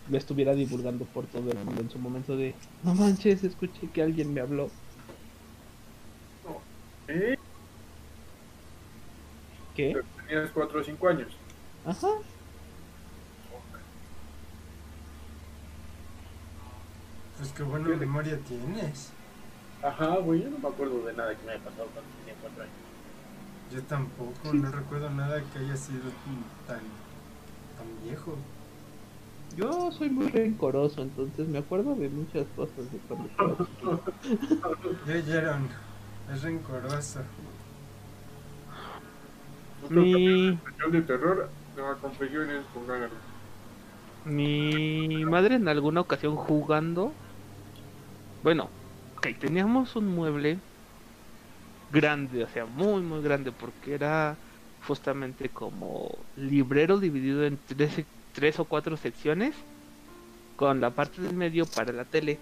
lo 0.09 0.19
estuviera 0.19 0.55
divulgando 0.55 1.05
por 1.07 1.27
todo 1.27 1.51
el 1.51 1.59
mundo 1.59 1.81
en 1.81 1.91
su 1.91 1.99
momento 1.99 2.37
de 2.37 2.55
no 2.83 2.95
manches, 2.95 3.45
escuché 3.45 3.89
que 3.91 4.03
alguien 4.03 4.33
me 4.33 4.41
habló. 4.41 4.71
¿Eh? 7.09 7.37
¿Qué? 9.75 10.03
Tenías 10.27 10.51
4 10.51 10.81
o 10.81 10.85
5 10.85 11.09
años. 11.09 11.33
Ajá. 11.85 12.09
Pues 17.39 17.53
qué 17.53 17.63
buena 17.63 17.89
memoria 17.89 18.39
tienes. 18.41 19.13
Ajá, 19.83 20.17
güey, 20.17 20.43
yo 20.43 20.51
no 20.51 20.59
me 20.59 20.69
acuerdo 20.69 21.05
de 21.05 21.13
nada 21.13 21.37
que 21.37 21.45
me 21.45 21.53
haya 21.53 21.63
pasado 21.63 21.89
cuando 21.93 22.11
tenía 22.19 22.35
4 22.41 22.63
años. 22.63 22.75
Yo 23.73 23.83
tampoco, 23.83 24.55
no 24.55 24.71
recuerdo 24.71 25.11
nada 25.11 25.43
que 25.53 25.59
haya 25.59 25.77
sido 25.77 26.11
tan, 26.67 26.81
tan 27.77 28.03
viejo. 28.05 28.37
Yo 29.55 29.93
soy 29.93 30.11
muy 30.11 30.29
rencoroso, 30.29 31.03
entonces 31.03 31.49
me 31.49 31.59
acuerdo 31.59 31.95
de 31.95 32.11
muchas 32.11 32.49
cosas 32.49 32.91
de 32.91 32.99
cuando 33.01 33.31
es 36.29 36.43
rencoroso. 36.43 37.21
Mi, 39.89 40.59
de 40.91 41.03
terror, 41.03 41.51
mi 44.25 45.25
madre 45.25 45.57
en 45.57 45.69
alguna 45.69 46.01
ocasión 46.01 46.37
jugando, 46.37 47.13
bueno, 48.43 48.71
ok, 49.17 49.29
teníamos 49.39 49.97
un 49.97 50.09
mueble 50.09 50.63
grande, 51.89 52.45
o 52.45 52.49
sea, 52.49 52.67
muy, 52.67 53.03
muy 53.03 53.23
grande, 53.23 53.53
porque 53.53 53.95
era 53.95 54.41
justamente 54.87 55.53
como 55.53 56.27
librero 56.35 56.99
dividido 56.99 57.45
en 57.45 57.63
tres, 57.65 58.07
tres 58.37 58.61
o 58.61 58.67
cuatro 58.67 58.99
secciones, 58.99 59.55
con 60.57 60.79
la 60.83 60.91
parte 60.91 61.23
del 61.23 61.33
medio 61.33 61.65
para 61.65 61.91
la 61.91 62.05
tele. 62.05 62.39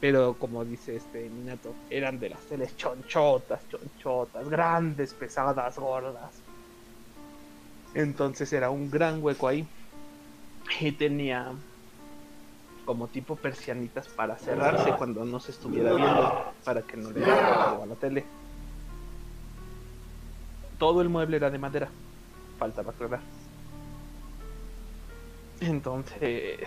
Pero 0.00 0.34
como 0.38 0.64
dice 0.64 0.94
este 0.94 1.28
Minato, 1.28 1.74
eran 1.90 2.20
de 2.20 2.30
las 2.30 2.40
teles 2.42 2.76
chonchotas, 2.76 3.60
chonchotas, 3.68 4.48
grandes, 4.48 5.12
pesadas, 5.12 5.78
gordas. 5.78 6.30
Entonces 7.92 8.52
era 8.52 8.70
un 8.70 8.88
gran 8.88 9.20
hueco 9.22 9.48
ahí. 9.48 9.66
Y 10.80 10.92
tenía 10.92 11.52
como 12.86 13.08
tipo 13.08 13.34
persianitas 13.34 14.06
para 14.06 14.36
cerrarse 14.36 14.92
cuando 14.92 15.24
no 15.24 15.40
se 15.40 15.50
estuviera 15.50 15.92
viendo, 15.92 16.52
para 16.64 16.82
que 16.82 16.96
no 16.96 17.10
le 17.10 17.18
diera 17.18 17.70
algo 17.70 17.82
a 17.82 17.86
la 17.86 17.94
tele. 17.96 18.24
Todo 20.78 21.02
el 21.02 21.08
mueble 21.08 21.36
era 21.36 21.50
de 21.50 21.58
madera, 21.58 21.88
faltaba 22.58 22.92
aclarar. 22.92 23.39
Entonces, 25.60 26.60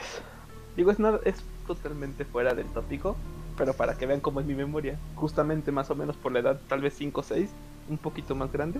digo, 0.75 0.91
es, 0.91 0.99
es 1.25 1.43
totalmente 1.65 2.25
fuera 2.25 2.53
del 2.53 2.67
tópico, 2.67 3.15
pero 3.57 3.73
para 3.73 3.95
que 3.95 4.05
vean 4.05 4.19
cómo 4.19 4.39
es 4.39 4.45
mi 4.45 4.53
memoria, 4.53 4.97
justamente 5.15 5.71
más 5.71 5.89
o 5.89 5.95
menos 5.95 6.15
por 6.15 6.31
la 6.31 6.39
edad, 6.39 6.59
tal 6.67 6.81
vez 6.81 6.93
5 6.95 7.19
o 7.19 7.23
6, 7.23 7.49
un 7.89 7.97
poquito 7.97 8.35
más 8.35 8.51
grande. 8.51 8.79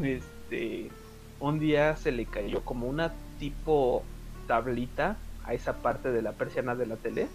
Este, 0.00 0.90
un 1.40 1.58
día 1.58 1.96
se 1.96 2.12
le 2.12 2.26
cayó 2.26 2.62
como 2.64 2.86
una 2.86 3.12
tipo 3.38 4.02
tablita 4.46 5.16
a 5.44 5.54
esa 5.54 5.74
parte 5.74 6.12
de 6.12 6.22
la 6.22 6.32
persiana 6.32 6.74
de 6.74 6.86
la 6.86 6.96
tele. 6.96 7.28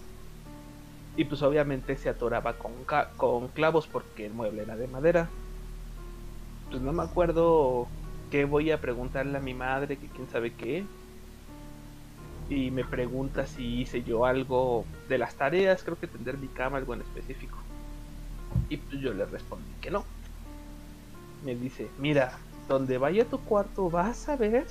Y 1.16 1.24
pues 1.24 1.42
obviamente 1.42 1.96
se 1.96 2.10
atoraba 2.10 2.54
con, 2.54 2.72
con 3.16 3.48
clavos 3.48 3.86
porque 3.86 4.26
el 4.26 4.34
mueble 4.34 4.62
era 4.62 4.76
de 4.76 4.86
madera. 4.86 5.28
Pues 6.70 6.82
no 6.82 6.92
me 6.92 7.02
acuerdo 7.02 7.88
qué 8.30 8.44
voy 8.44 8.70
a 8.70 8.80
preguntarle 8.80 9.38
a 9.38 9.40
mi 9.40 9.54
madre, 9.54 9.96
que 9.98 10.08
quién 10.08 10.28
sabe 10.28 10.52
qué. 10.54 10.84
Y 12.48 12.70
me 12.70 12.84
pregunta 12.84 13.46
si 13.46 13.80
hice 13.80 14.02
yo 14.02 14.24
algo 14.24 14.86
de 15.08 15.18
las 15.18 15.34
tareas, 15.36 15.82
creo 15.82 15.98
que 15.98 16.06
tender 16.06 16.38
mi 16.38 16.48
cama, 16.48 16.78
algo 16.78 16.94
en 16.94 17.00
específico. 17.02 17.58
Y 18.68 18.76
pues 18.76 19.00
yo 19.00 19.12
le 19.12 19.26
respondí 19.26 19.72
que 19.80 19.90
no. 19.90 20.04
Me 21.42 21.54
dice, 21.56 21.90
mira, 21.98 22.38
donde 22.68 22.98
vaya 22.98 23.24
tu 23.24 23.40
cuarto 23.40 23.90
vas 23.90 24.28
a 24.28 24.36
ver, 24.36 24.66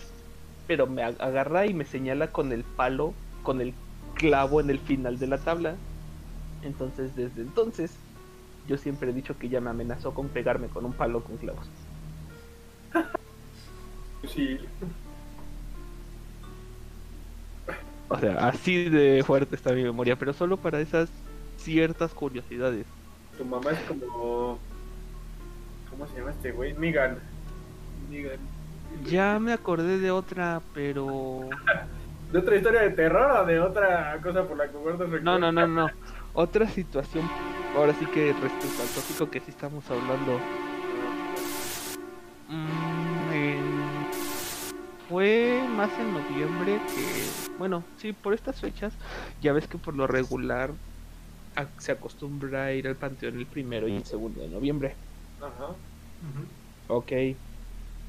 pero 0.68 0.88
me 0.88 1.04
ag- 1.04 1.18
agarra 1.20 1.66
y 1.66 1.74
me 1.74 1.86
señala 1.86 2.32
con 2.32 2.52
el 2.52 2.64
palo, 2.64 3.14
con 3.44 3.62
el 3.62 3.74
clavo 4.16 4.62
en 4.62 4.70
el 4.70 4.80
final 4.80 5.20
de 5.20 5.28
la 5.28 5.38
tabla. 5.38 5.76
Entonces, 6.62 7.16
desde 7.16 7.42
entonces, 7.42 8.00
yo 8.66 8.78
siempre 8.78 9.12
he 9.12 9.14
dicho 9.14 9.38
que 9.38 9.48
ella 9.48 9.62
me 9.62 9.70
amenazó 9.70 10.14
con 10.14 10.30
pegarme 10.30 10.70
con 10.70 10.86
un 10.86 10.94
palo 10.94 11.24
con 11.24 11.38
clavos. 11.38 11.70
Sí, 14.28 14.60
O 18.08 18.20
sea, 18.20 18.48
así 18.48 18.90
de 18.90 19.24
fuerte 19.26 19.56
está 19.56 19.72
mi 19.74 19.84
memoria, 19.84 20.16
pero 20.16 20.34
solo 20.34 20.58
para 20.58 20.80
esas 20.80 21.10
ciertas 21.58 22.14
curiosidades. 22.14 22.86
tu 23.38 23.46
mamá 23.46 23.72
es 23.72 23.80
como. 23.82 24.60
¿Cómo 25.90 26.08
se 26.08 26.18
llama 26.20 26.32
este 26.32 26.52
güey? 26.52 26.74
Migan. 26.74 27.20
Migan. 28.10 28.40
Ya 29.04 29.40
me 29.40 29.54
acordé 29.54 29.98
de 29.98 30.12
otra, 30.12 30.62
pero... 30.74 31.50
¿De 32.32 32.40
otra 32.40 32.56
historia 32.56 32.82
de 32.82 32.92
terror 32.92 33.32
o 33.32 33.46
de 33.46 33.60
otra 33.60 34.20
cosa 34.22 34.44
por 34.48 34.58
la 34.58 34.68
que 34.68 34.78
guardas 34.78 35.10
No, 35.22 35.40
no, 35.40 35.52
no, 35.52 35.68
no. 35.68 35.90
Otra 36.34 36.68
situación, 36.68 37.30
ahora 37.76 37.94
sí 37.94 38.06
que 38.08 38.34
respecto 38.34 38.82
al 38.82 38.90
tópico 38.90 39.30
que 39.32 39.40
sí 39.40 39.52
estamos 39.52 39.90
hablando. 39.90 40.40
Mm, 42.48 42.75
Fue 45.16 45.66
más 45.70 45.98
en 46.00 46.12
noviembre 46.12 46.82
que... 46.94 47.02
Bueno, 47.58 47.86
sí, 47.96 48.12
por 48.12 48.34
estas 48.34 48.60
fechas, 48.60 48.94
ya 49.42 49.54
ves 49.54 49.66
que 49.66 49.78
por 49.78 49.96
lo 49.96 50.08
regular 50.08 50.74
a- 51.56 51.70
se 51.80 51.94
acostumbra 51.94 52.66
a 52.66 52.74
ir 52.74 52.86
al 52.86 52.98
panteón 52.98 53.38
el 53.38 53.48
primero 53.48 53.88
y 53.88 53.96
el 53.96 54.04
segundo 54.04 54.42
de 54.42 54.50
noviembre. 54.50 54.98
Ajá. 55.40 55.78
Ok, 56.90 57.14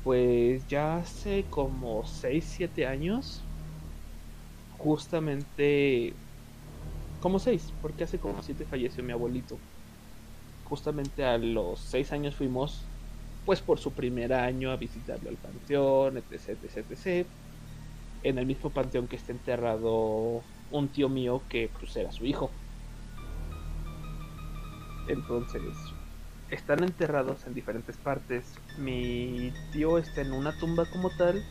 pues 0.03 0.67
ya 0.67 0.97
hace 0.97 1.45
como 1.49 2.05
6, 2.05 2.45
7 2.57 2.89
años 2.89 3.41
justamente 4.73 6.13
como 7.21 7.39
seis, 7.39 7.73
porque 7.81 8.03
hace 8.03 8.19
como 8.19 8.43
siete 8.43 8.65
falleció 8.65 9.05
mi 9.05 9.13
abuelito. 9.13 9.61
Justamente 10.65 11.25
a 11.25 11.39
los 11.39 11.79
seis 11.79 12.11
años 12.11 12.35
fuimos, 12.35 12.83
pues 13.47 13.61
por 13.63 13.79
su 13.79 13.93
primer 13.93 14.35
año 14.35 14.73
a 14.73 14.77
visitarlo 14.77 15.31
al 15.31 15.37
panteón, 15.37 16.19
etc, 16.19 16.59
etc, 16.63 16.85
etc. 16.91 17.27
En 18.25 18.39
el 18.39 18.45
mismo 18.45 18.71
panteón 18.71 19.07
que 19.07 19.17
está 19.17 19.33
enterrado 19.33 20.43
un 20.73 20.89
tío 20.89 21.09
mío 21.09 21.41
que 21.49 21.71
pues 21.79 21.97
era 21.97 22.11
su 22.11 22.27
hijo. 22.27 22.51
Entonces, 25.09 25.63
están 26.51 26.83
enterrados 26.83 27.47
en 27.47 27.55
diferentes 27.55 27.97
partes. 27.97 28.45
Mi 28.79 29.53
tío 29.73 29.99
está 29.99 30.23
en 30.23 30.33
una 30.33 30.59
tumba 30.59 30.85
como 30.91 31.11
tal 31.17 31.45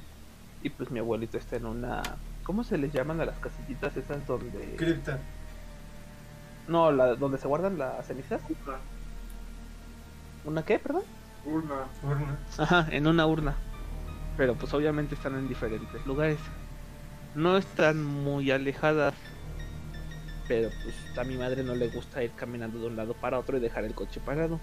y 0.64 0.70
pues 0.70 0.92
mi 0.92 1.00
abuelito 1.00 1.38
está 1.38 1.56
en 1.56 1.66
una... 1.66 2.04
¿Cómo 2.44 2.66
se 2.66 2.78
les 2.78 2.92
llaman 2.92 3.22
a 3.22 3.26
las 3.26 3.40
casillitas 3.40 3.96
esas 3.96 4.28
donde... 4.28 4.76
Cripta. 4.76 5.20
No, 6.68 6.92
la, 6.92 7.16
donde 7.16 7.38
se 7.38 7.48
guardan 7.48 7.78
las 7.78 8.06
cenizas. 8.06 8.42
¿Una 10.44 10.64
qué, 10.64 10.78
perdón? 10.78 11.04
Urna. 11.46 11.86
Urna. 12.04 12.38
Ajá, 12.58 12.88
en 12.92 13.08
una 13.08 13.26
urna. 13.28 13.56
Pero 14.38 14.56
pues 14.56 14.74
obviamente 14.74 15.16
están 15.16 15.36
en 15.36 15.48
diferentes 15.48 16.06
lugares. 16.06 16.40
No 17.36 17.58
están 17.58 18.04
muy 18.04 18.52
alejadas. 18.52 19.14
Pero 20.48 20.70
pues 20.84 21.18
a 21.18 21.24
mi 21.24 21.38
madre 21.38 21.64
no 21.64 21.76
le 21.76 21.88
gusta 21.90 22.24
ir 22.24 22.32
caminando 22.32 22.80
de 22.80 22.88
un 22.88 22.96
lado 22.96 23.14
para 23.14 23.40
otro 23.40 23.58
y 23.58 23.60
dejar 23.60 23.84
el 23.86 23.94
coche 23.94 24.20
parado. 24.20 24.60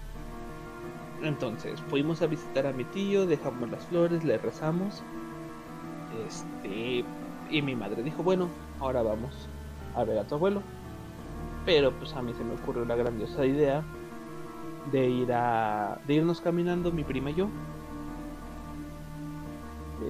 Entonces 1.21 1.79
fuimos 1.89 2.21
a 2.21 2.27
visitar 2.27 2.67
a 2.67 2.73
mi 2.73 2.83
tío, 2.85 3.25
dejamos 3.25 3.69
las 3.69 3.85
flores, 3.85 4.23
le 4.23 4.37
rezamos. 4.37 5.03
Este. 6.27 7.03
Y 7.49 7.61
mi 7.61 7.75
madre 7.75 8.03
dijo, 8.03 8.23
bueno, 8.23 8.49
ahora 8.79 9.01
vamos 9.01 9.47
a 9.95 10.03
ver 10.03 10.17
a 10.17 10.23
tu 10.25 10.35
abuelo. 10.35 10.61
Pero 11.65 11.91
pues 11.91 12.13
a 12.13 12.21
mí 12.21 12.33
se 12.33 12.43
me 12.43 12.53
ocurrió 12.55 12.85
la 12.85 12.95
grandiosa 12.95 13.45
idea 13.45 13.83
de 14.91 15.09
ir 15.09 15.31
a 15.33 15.97
de 16.07 16.15
irnos 16.15 16.41
caminando 16.41 16.91
mi 16.91 17.03
prima 17.03 17.31
y 17.31 17.35
yo. 17.35 17.49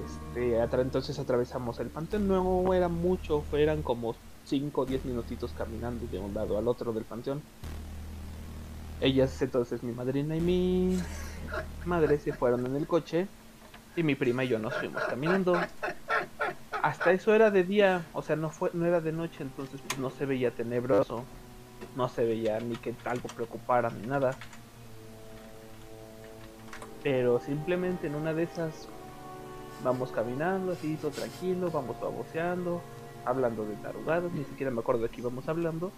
Este, 0.05 0.59
entonces 0.81 1.19
atravesamos 1.19 1.79
el 1.79 1.88
panteón, 1.88 2.27
no 2.27 2.73
era 2.73 2.88
mucho, 2.88 3.43
eran 3.53 3.83
como 3.83 4.15
5 4.45 4.81
o 4.81 4.86
10 4.86 5.05
minutitos 5.05 5.53
caminando 5.53 6.05
de 6.12 6.19
un 6.19 6.33
lado 6.33 6.57
al 6.57 6.67
otro 6.67 6.91
del 6.93 7.03
panteón. 7.03 7.41
Ellas 9.01 9.41
entonces 9.41 9.83
mi 9.83 9.91
madrina 9.91 10.36
y 10.36 10.41
mi 10.41 10.99
madre 11.86 12.17
se 12.17 12.33
fueron 12.33 12.65
en 12.65 12.75
el 12.75 12.88
coche 12.88 13.27
y 13.95 14.03
mi 14.03 14.15
prima 14.15 14.43
y 14.43 14.49
yo 14.49 14.59
nos 14.59 14.73
fuimos 14.75 15.03
caminando. 15.03 15.59
Hasta 16.81 17.12
eso 17.12 17.33
era 17.33 17.51
de 17.51 17.63
día, 17.63 18.05
o 18.13 18.21
sea, 18.21 18.36
no 18.36 18.49
fue 18.49 18.69
no 18.73 18.86
era 18.86 18.99
de 18.99 19.12
noche, 19.12 19.43
entonces 19.43 19.79
pues, 19.88 19.99
no 19.99 20.09
se 20.09 20.25
veía 20.25 20.51
tenebroso, 20.51 21.23
no 21.95 22.09
se 22.09 22.25
veía 22.25 22.59
ni 22.59 22.75
que 22.75 22.93
algo 23.05 23.27
preocupara 23.29 23.89
ni 23.89 24.07
nada. 24.07 24.36
Pero 27.03 27.39
simplemente 27.39 28.07
en 28.07 28.15
una 28.15 28.33
de 28.33 28.43
esas 28.43 28.87
vamos 29.83 30.11
caminando 30.11 30.71
así 30.71 30.95
todo 30.95 31.11
tranquilo, 31.11 31.69
vamos 31.69 31.99
baboseando, 31.99 32.81
hablando 33.25 33.65
de 33.65 33.75
tarugadas, 33.75 34.31
ni 34.31 34.45
siquiera 34.45 34.71
me 34.71 34.79
acuerdo 34.79 35.03
de 35.03 35.09
qué 35.09 35.19
íbamos 35.19 35.47
hablando. 35.49 35.91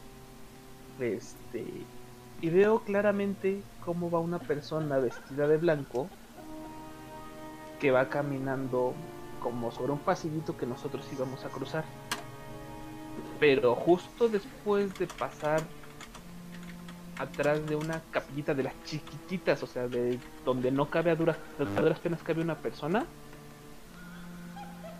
Este 0.99 1.65
y 2.41 2.49
veo 2.49 2.79
claramente 2.79 3.61
cómo 3.83 4.11
va 4.11 4.19
una 4.19 4.39
persona 4.39 4.97
vestida 4.97 5.47
de 5.47 5.57
blanco 5.57 6.09
que 7.79 7.91
va 7.91 8.09
caminando 8.09 8.93
como 9.41 9.71
sobre 9.71 9.93
un 9.93 9.99
pasillito 9.99 10.57
que 10.57 10.65
nosotros 10.65 11.07
íbamos 11.13 11.45
a 11.45 11.49
cruzar. 11.49 11.85
Pero 13.39 13.75
justo 13.75 14.27
después 14.27 14.93
de 14.95 15.07
pasar 15.07 15.61
atrás 17.17 17.65
de 17.67 17.75
una 17.75 18.01
capillita 18.11 18.53
de 18.53 18.63
las 18.63 18.73
chiquititas, 18.83 19.61
o 19.63 19.67
sea, 19.67 19.87
de 19.87 20.19
donde 20.43 20.71
no 20.71 20.89
cabe 20.89 21.11
a 21.11 21.15
duras, 21.15 21.37
a 21.59 21.81
duras 21.81 21.99
penas 21.99 22.21
cabe 22.23 22.41
una 22.41 22.55
persona. 22.55 23.05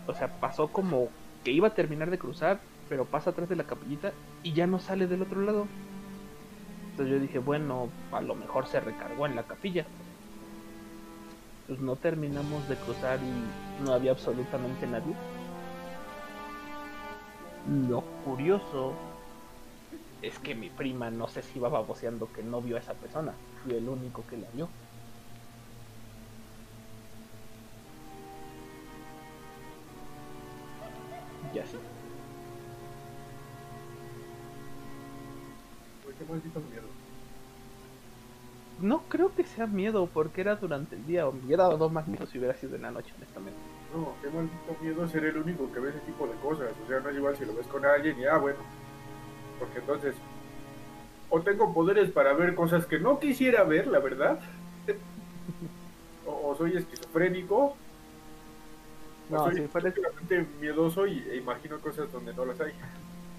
O 0.06 0.14
sea, 0.14 0.28
pasó 0.40 0.68
como 0.68 1.08
que 1.44 1.50
iba 1.50 1.68
a 1.68 1.74
terminar 1.74 2.10
de 2.10 2.18
cruzar, 2.18 2.60
pero 2.88 3.04
pasa 3.04 3.30
atrás 3.30 3.48
de 3.48 3.56
la 3.56 3.64
capillita 3.64 4.12
y 4.42 4.52
ya 4.52 4.66
no 4.66 4.78
sale 4.78 5.06
del 5.06 5.22
otro 5.22 5.40
lado. 5.40 5.66
Entonces 6.90 7.14
yo 7.14 7.20
dije, 7.20 7.38
bueno, 7.38 7.88
a 8.12 8.20
lo 8.20 8.34
mejor 8.34 8.66
se 8.66 8.80
recargó 8.80 9.26
en 9.26 9.36
la 9.36 9.42
capilla. 9.42 9.84
Pues 11.66 11.80
no 11.80 11.96
terminamos 11.96 12.68
de 12.68 12.76
cruzar 12.76 13.18
y 13.18 13.84
no 13.84 13.92
había 13.92 14.12
absolutamente 14.12 14.86
nadie. 14.86 15.14
Lo 17.88 18.02
curioso 18.24 18.94
es 20.26 20.38
que 20.38 20.54
mi 20.54 20.70
prima 20.70 21.10
no 21.10 21.28
sé 21.28 21.42
si 21.42 21.58
iba 21.58 21.68
baboseando 21.68 22.32
que 22.32 22.42
no 22.42 22.60
vio 22.60 22.76
a 22.76 22.80
esa 22.80 22.94
persona. 22.94 23.32
Fui 23.62 23.74
el 23.74 23.88
único 23.88 24.24
que 24.28 24.36
la 24.36 24.48
vio. 24.52 24.68
Y 31.54 31.58
así. 31.58 31.76
Qué 36.18 36.24
maldito 36.24 36.60
miedo. 36.60 36.86
No 38.80 39.02
creo 39.08 39.34
que 39.34 39.44
sea 39.44 39.66
miedo 39.66 40.06
porque 40.06 40.40
era 40.40 40.56
durante 40.56 40.96
el 40.96 41.06
día. 41.06 41.28
hubiera 41.28 41.64
dado 41.64 41.88
más 41.88 42.08
miedo 42.08 42.26
si 42.26 42.38
hubiera 42.38 42.54
sido 42.54 42.76
en 42.76 42.82
la 42.82 42.90
noche, 42.90 43.12
honestamente. 43.16 43.58
No, 43.94 44.14
qué 44.22 44.30
maldito 44.30 44.76
miedo 44.80 45.08
ser 45.08 45.24
el 45.24 45.36
único 45.36 45.70
que 45.72 45.80
ve 45.80 45.90
ese 45.90 46.00
tipo 46.00 46.26
de 46.26 46.34
cosas. 46.36 46.72
O 46.84 46.88
sea, 46.88 47.00
no 47.00 47.10
es 47.10 47.16
igual 47.16 47.36
si 47.36 47.44
lo 47.44 47.54
ves 47.54 47.66
con 47.66 47.84
alguien 47.84 48.18
y 48.18 48.24
ah, 48.24 48.38
bueno. 48.38 48.58
Porque 49.58 49.78
entonces. 49.78 50.14
O 51.28 51.40
tengo 51.40 51.74
poderes 51.74 52.10
para 52.10 52.32
ver 52.34 52.54
cosas 52.54 52.86
que 52.86 52.98
no 53.00 53.18
quisiera 53.18 53.64
ver, 53.64 53.86
la 53.88 53.98
verdad. 53.98 54.38
o, 56.26 56.50
o 56.50 56.56
soy 56.56 56.76
esquizofrénico. 56.76 57.76
No, 59.28 59.42
o 59.42 59.46
soy 59.50 59.56
si 59.62 59.66
fuera- 59.68 59.88
estúpidamente 59.88 60.46
miedoso 60.60 61.06
y, 61.06 61.18
e 61.30 61.36
imagino 61.36 61.78
cosas 61.80 62.10
donde 62.12 62.32
no 62.32 62.44
las 62.44 62.60
hay. 62.60 62.72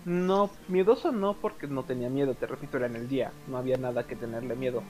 No, 0.05 0.49
miedoso 0.67 1.11
no 1.11 1.33
porque 1.33 1.67
no 1.67 1.83
tenía 1.83 2.09
miedo, 2.09 2.33
te 2.33 2.45
repito, 2.47 2.77
era 2.77 2.87
en 2.87 2.95
el 2.95 3.07
día. 3.09 3.31
No 3.47 3.57
había 3.57 3.77
nada 3.77 4.03
que 4.05 4.15
tenerle 4.15 4.55
miedo. 4.55 4.83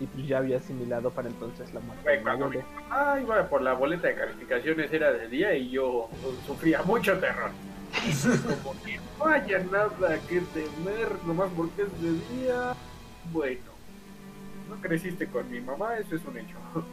Y 0.00 0.06
pues 0.06 0.28
ya 0.28 0.38
había 0.38 0.58
asimilado 0.58 1.10
para 1.10 1.28
entonces 1.28 1.72
la 1.74 1.80
muerte. 1.80 2.16
mi 2.18 2.22
cuando. 2.22 2.50
Ah, 2.88 3.18
iba 3.20 3.48
por 3.48 3.62
la 3.62 3.72
boleta 3.74 4.06
de 4.08 4.14
calificaciones, 4.14 4.92
era 4.92 5.12
de 5.12 5.28
día 5.28 5.54
y 5.56 5.70
yo 5.70 6.08
sufría 6.46 6.82
mucho 6.82 7.18
terror. 7.18 7.50
Como 8.62 8.74
que 8.82 9.00
no 9.18 9.26
haya 9.26 9.58
nada 9.64 10.18
que 10.28 10.40
temer, 10.40 11.08
nomás 11.26 11.50
porque 11.56 11.82
es 11.82 12.02
de 12.02 12.12
día. 12.36 12.74
Bueno, 13.32 13.60
no 14.68 14.76
creciste 14.80 15.26
con 15.26 15.50
mi 15.50 15.60
mamá, 15.60 15.96
eso 15.98 16.16
es 16.16 16.24
un 16.24 16.38
hecho. 16.38 16.56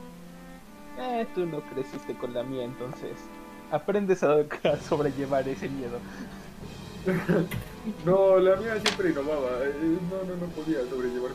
Eh, 0.98 1.28
tú 1.36 1.46
no 1.46 1.60
creciste 1.60 2.16
con 2.16 2.34
la 2.34 2.42
mía, 2.44 2.64
entonces 2.64 3.18
aprendes 3.70 4.24
a, 4.24 4.36
a 4.36 4.78
sobrellevar 4.88 5.46
ese 5.50 5.68
miedo. 5.68 6.00
No, 8.06 8.40
la 8.40 8.56
mía 8.56 8.80
siempre 8.82 9.10
innovaba. 9.12 9.50
eh, 9.62 10.00
No, 10.10 10.24
no, 10.24 10.38
no 10.38 10.48
podía 10.54 10.88
sobrellevar. 10.90 11.32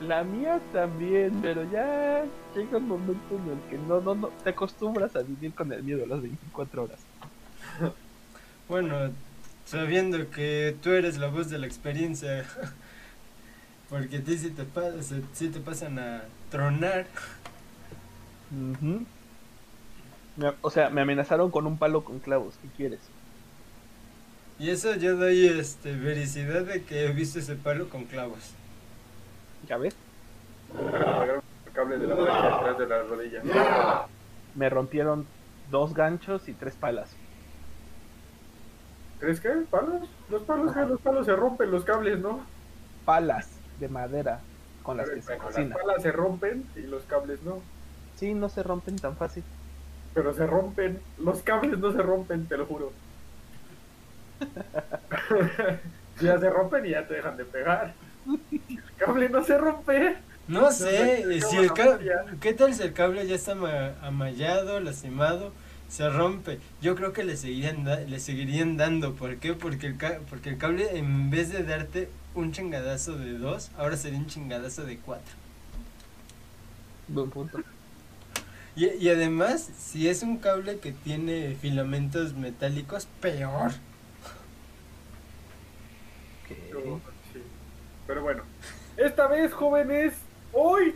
La 0.00 0.22
mía 0.24 0.60
también, 0.72 1.40
pero 1.42 1.64
ya 1.64 2.24
llega 2.54 2.76
un 2.78 2.86
momento 2.86 3.34
en 3.34 3.48
el 3.50 3.60
que 3.70 3.78
no, 3.78 4.00
no, 4.00 4.14
no, 4.14 4.28
te 4.44 4.50
acostumbras 4.50 5.16
a 5.16 5.22
vivir 5.22 5.54
con 5.54 5.72
el 5.72 5.82
miedo 5.82 6.06
las 6.06 6.20
24 6.22 6.84
horas. 6.84 7.07
Bueno, 8.68 9.10
sabiendo 9.64 10.30
que 10.30 10.76
tú 10.82 10.90
eres 10.90 11.18
la 11.18 11.28
voz 11.28 11.48
de 11.50 11.58
la 11.58 11.66
experiencia, 11.66 12.44
porque 13.90 14.18
a 14.18 14.20
ti 14.22 14.36
sí 14.38 14.50
te, 14.50 14.64
pa- 14.64 15.02
se- 15.02 15.22
sí 15.32 15.48
te 15.48 15.60
pasan 15.60 15.98
a 15.98 16.22
tronar. 16.50 17.06
Me- 20.36 20.52
O 20.62 20.70
sea, 20.70 20.90
me 20.90 21.00
amenazaron 21.00 21.50
con 21.50 21.66
un 21.66 21.78
palo 21.78 22.04
con 22.04 22.18
clavos, 22.18 22.54
¿qué 22.62 22.68
quieres? 22.76 23.00
Y 24.58 24.70
eso 24.70 24.94
yo 24.96 25.16
doy 25.16 25.46
este, 25.46 25.92
vericidad 25.94 26.62
de 26.62 26.82
que 26.82 27.04
he 27.06 27.12
visto 27.12 27.38
ese 27.38 27.54
palo 27.54 27.88
con 27.88 28.04
clavos. 28.04 28.38
¿Ya 29.68 29.76
ves? 29.76 29.94
Me 30.74 30.90
pegaron 30.90 31.42
el 31.66 31.72
cable 31.72 31.98
de 31.98 32.06
la 32.06 32.16
plancha 32.16 32.56
atrás 32.56 32.78
de 32.78 32.86
la 32.86 33.02
rodilla. 33.02 33.42
Me 34.54 34.68
rompieron 34.68 35.26
dos 35.70 35.94
ganchos 35.94 36.48
y 36.48 36.52
tres 36.52 36.74
palas. 36.74 37.08
¿Crees 39.20 39.40
que? 39.40 39.48
¿Palos? 39.70 40.08
Los 40.30 40.42
palos, 40.42 40.72
que 40.72 40.80
los 40.86 41.00
palos 41.00 41.26
se 41.26 41.34
rompen, 41.34 41.70
los 41.70 41.84
cables, 41.84 42.18
¿no? 42.20 42.40
Palas 43.04 43.48
de 43.80 43.88
madera 43.88 44.40
con 44.82 44.96
las 44.96 45.08
que 45.10 45.20
se 45.22 45.26
Bueno, 45.34 45.44
las 45.44 45.54
cocina. 45.54 45.76
palas 45.76 46.02
se 46.02 46.12
rompen 46.12 46.64
y 46.76 46.80
los 46.82 47.02
cables 47.04 47.42
no. 47.42 47.60
Sí, 48.16 48.34
no 48.34 48.48
se 48.48 48.62
rompen 48.62 48.96
tan 48.96 49.16
fácil. 49.16 49.42
Pero 50.14 50.32
se 50.34 50.46
rompen. 50.46 51.00
Los 51.18 51.42
cables 51.42 51.78
no 51.78 51.92
se 51.92 51.98
rompen, 51.98 52.46
te 52.46 52.56
lo 52.56 52.66
juro. 52.66 52.92
ya 56.20 56.38
se 56.38 56.50
rompen 56.50 56.86
y 56.86 56.90
ya 56.90 57.06
te 57.06 57.14
dejan 57.14 57.36
de 57.36 57.44
pegar. 57.44 57.94
El 58.50 58.82
cable 58.98 59.28
no 59.28 59.44
se 59.44 59.58
rompe. 59.58 60.16
No 60.48 60.62
No, 60.62 60.70
sé, 60.72 61.24
no, 61.26 61.46
si 61.48 61.56
el 61.58 61.72
cable, 61.72 62.04
ya. 62.06 62.24
¿qué 62.40 62.54
tal 62.54 62.72
si 62.74 62.82
el 62.82 62.92
cable 62.94 63.26
ya 63.26 63.34
está 63.34 63.54
ma- 63.54 63.92
amallado, 64.02 64.80
lastimado 64.80 65.52
se 65.88 66.08
rompe. 66.10 66.58
Yo 66.82 66.94
creo 66.94 67.12
que 67.12 67.24
le 67.24 67.36
seguirían, 67.36 67.84
da- 67.84 68.00
le 68.00 68.20
seguirían 68.20 68.76
dando. 68.76 69.14
¿Por 69.14 69.36
qué? 69.38 69.54
Porque 69.54 69.86
el, 69.86 69.96
ca- 69.96 70.20
porque 70.28 70.50
el 70.50 70.58
cable, 70.58 70.98
en 70.98 71.30
vez 71.30 71.50
de 71.52 71.62
darte 71.64 72.10
un 72.34 72.52
chingadazo 72.52 73.16
de 73.16 73.38
dos, 73.38 73.70
ahora 73.78 73.96
sería 73.96 74.18
un 74.18 74.26
chingadazo 74.26 74.84
de 74.84 74.98
cuatro. 74.98 75.34
Buen 77.08 77.30
punto. 77.30 77.58
Y, 78.76 78.86
y 78.86 79.08
además, 79.08 79.68
si 79.78 80.08
es 80.08 80.22
un 80.22 80.36
cable 80.38 80.78
que 80.78 80.92
tiene 80.92 81.56
filamentos 81.60 82.34
metálicos, 82.34 83.06
peor. 83.20 83.72
Pero 88.06 88.22
bueno, 88.22 88.42
esta 88.96 89.26
vez, 89.26 89.52
jóvenes, 89.52 90.14
hoy, 90.52 90.94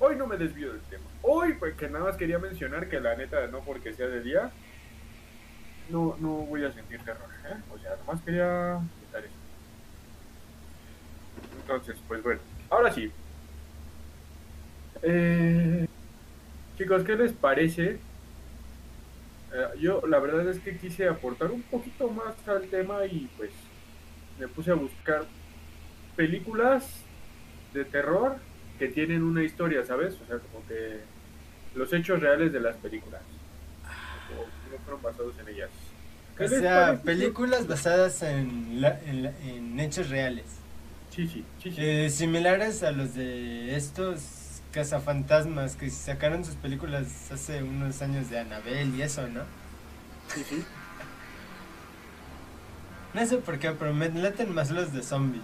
hoy 0.00 0.16
no 0.16 0.26
me 0.26 0.36
desvío 0.36 0.72
del 0.72 0.80
tema. 0.82 1.04
Hoy, 1.30 1.52
pues 1.58 1.74
que 1.74 1.90
nada 1.90 2.06
más 2.06 2.16
quería 2.16 2.38
mencionar 2.38 2.88
que 2.88 3.00
la 3.00 3.14
neta, 3.14 3.48
no 3.48 3.60
porque 3.60 3.92
sea 3.92 4.06
de 4.06 4.22
día, 4.22 4.50
no, 5.90 6.16
no 6.20 6.28
voy 6.30 6.64
a 6.64 6.72
sentir 6.72 7.00
terror, 7.00 7.28
¿eh? 7.44 7.54
O 7.70 7.78
sea, 7.78 7.96
nomás 7.96 8.22
quería 8.22 8.80
quitar 8.98 9.22
eso. 9.26 9.34
Entonces, 11.60 11.98
pues 12.08 12.22
bueno, 12.22 12.40
ahora 12.70 12.90
sí. 12.90 13.12
Eh, 15.02 15.86
chicos, 16.78 17.04
¿qué 17.04 17.14
les 17.14 17.34
parece? 17.34 17.98
Eh, 19.52 19.68
yo 19.78 20.00
la 20.06 20.20
verdad 20.20 20.48
es 20.48 20.60
que 20.60 20.78
quise 20.78 21.08
aportar 21.08 21.50
un 21.50 21.60
poquito 21.60 22.08
más 22.08 22.36
al 22.48 22.70
tema 22.70 23.04
y 23.04 23.28
pues 23.36 23.50
me 24.38 24.48
puse 24.48 24.70
a 24.70 24.76
buscar 24.76 25.26
películas 26.16 27.04
de 27.74 27.84
terror 27.84 28.36
que 28.78 28.88
tienen 28.88 29.22
una 29.22 29.44
historia, 29.44 29.84
¿sabes? 29.84 30.18
O 30.22 30.26
sea, 30.26 30.38
como 30.38 30.66
que 30.66 31.17
los 31.78 31.92
hechos 31.92 32.20
reales 32.20 32.52
de 32.52 32.60
las 32.60 32.76
películas. 32.76 33.22
O 34.36 34.50
no 34.70 34.78
fueron 34.84 35.02
basados 35.02 35.34
en 35.40 35.48
ellas. 35.48 35.70
¿Qué 36.36 36.44
O 36.44 36.48
sea, 36.48 37.02
películas 37.02 37.66
basadas 37.66 38.22
en, 38.22 38.80
la- 38.80 39.00
en, 39.06 39.22
la- 39.24 39.32
en 39.42 39.80
hechos 39.80 40.08
reales. 40.10 40.44
Sí, 41.10 41.26
sí, 41.26 41.44
sí, 41.62 41.70
sí. 41.72 41.76
Eh, 41.80 42.10
similares 42.10 42.82
a 42.82 42.92
los 42.92 43.14
de 43.14 43.74
estos 43.76 44.62
cazafantasmas 44.72 45.76
que 45.76 45.90
sacaron 45.90 46.44
sus 46.44 46.54
películas 46.56 47.32
hace 47.32 47.62
unos 47.62 48.02
años 48.02 48.28
de 48.30 48.38
Annabelle 48.38 48.96
y 48.96 49.02
eso, 49.02 49.26
¿no? 49.28 49.42
sí, 50.28 50.44
sí. 50.44 50.64
No 53.14 53.26
sé 53.26 53.38
por 53.38 53.58
qué, 53.58 53.72
pero 53.72 53.92
me 53.94 54.08
laten 54.10 54.54
más 54.54 54.70
los 54.70 54.92
de 54.92 55.02
zombies. 55.02 55.42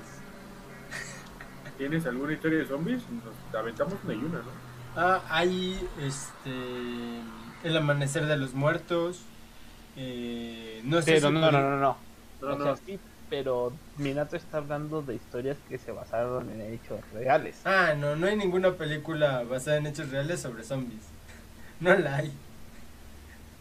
¿Tienes 1.77 2.07
alguna 2.07 2.33
historia 2.33 2.59
de 2.61 2.67
zombies? 2.67 3.03
Nos 3.11 3.55
aventamos 3.55 4.03
una 4.05 4.15
y 4.15 4.25
una, 4.25 4.43
¿no? 4.43 4.64
Ah, 4.97 5.23
hay 5.29 5.87
este. 6.01 6.51
El 7.65 7.77
amanecer 7.77 8.27
de 8.27 8.37
los 8.37 8.55
muertos. 8.55 9.21
Eh, 9.97 10.81
no 10.85 11.01
sé 11.03 11.15
Pero 11.15 11.29
si 11.29 11.35
no, 11.35 11.41
no, 11.51 11.53
no, 11.53 11.77
no. 11.79 11.97
No, 12.41 12.49
o 12.53 12.59
no. 12.59 12.65
sea, 12.65 12.77
sí, 12.77 12.99
pero 13.31 13.73
Minato 13.97 14.37
está 14.37 14.59
hablando 14.59 15.03
de 15.03 15.15
historias 15.15 15.57
que 15.69 15.79
se 15.79 15.93
basaron 15.93 16.51
en 16.51 16.61
hechos 16.75 17.01
reales. 17.13 17.61
Ah, 17.65 17.95
no, 17.97 18.17
no 18.17 18.27
hay 18.27 18.37
ninguna 18.37 18.73
película 18.75 19.45
basada 19.45 19.79
en 19.79 19.87
hechos 19.87 20.11
reales 20.11 20.41
sobre 20.41 20.65
zombies. 20.65 21.03
No 21.81 21.93
la 21.97 22.17
hay. 22.17 22.33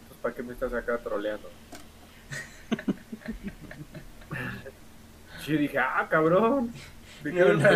Pues, 0.08 0.20
¿Para 0.22 0.34
qué 0.34 0.42
me 0.44 0.52
estás 0.52 0.72
acá 0.72 0.96
troleando? 0.98 1.50
Yo 5.46 5.58
dije, 5.58 5.78
ah, 5.78 6.06
cabrón. 6.08 6.72
¿De 7.22 7.32
qué 7.32 7.40
No, 7.40 7.54
me 7.54 7.56
no. 7.62 7.70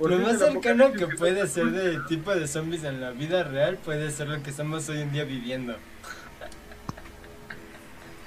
Lo 0.00 0.18
más 0.20 0.38
cercano 0.38 0.92
que 0.92 1.06
puede 1.08 1.46
ser 1.48 1.66
de 1.72 1.98
tipo 2.08 2.34
de 2.34 2.46
zombies 2.46 2.84
en 2.84 3.00
la 3.00 3.10
vida 3.10 3.42
real 3.42 3.76
puede 3.78 4.10
ser 4.12 4.28
lo 4.28 4.40
que 4.42 4.50
estamos 4.50 4.88
hoy 4.88 5.00
en 5.00 5.12
día 5.12 5.24
viviendo. 5.24 5.74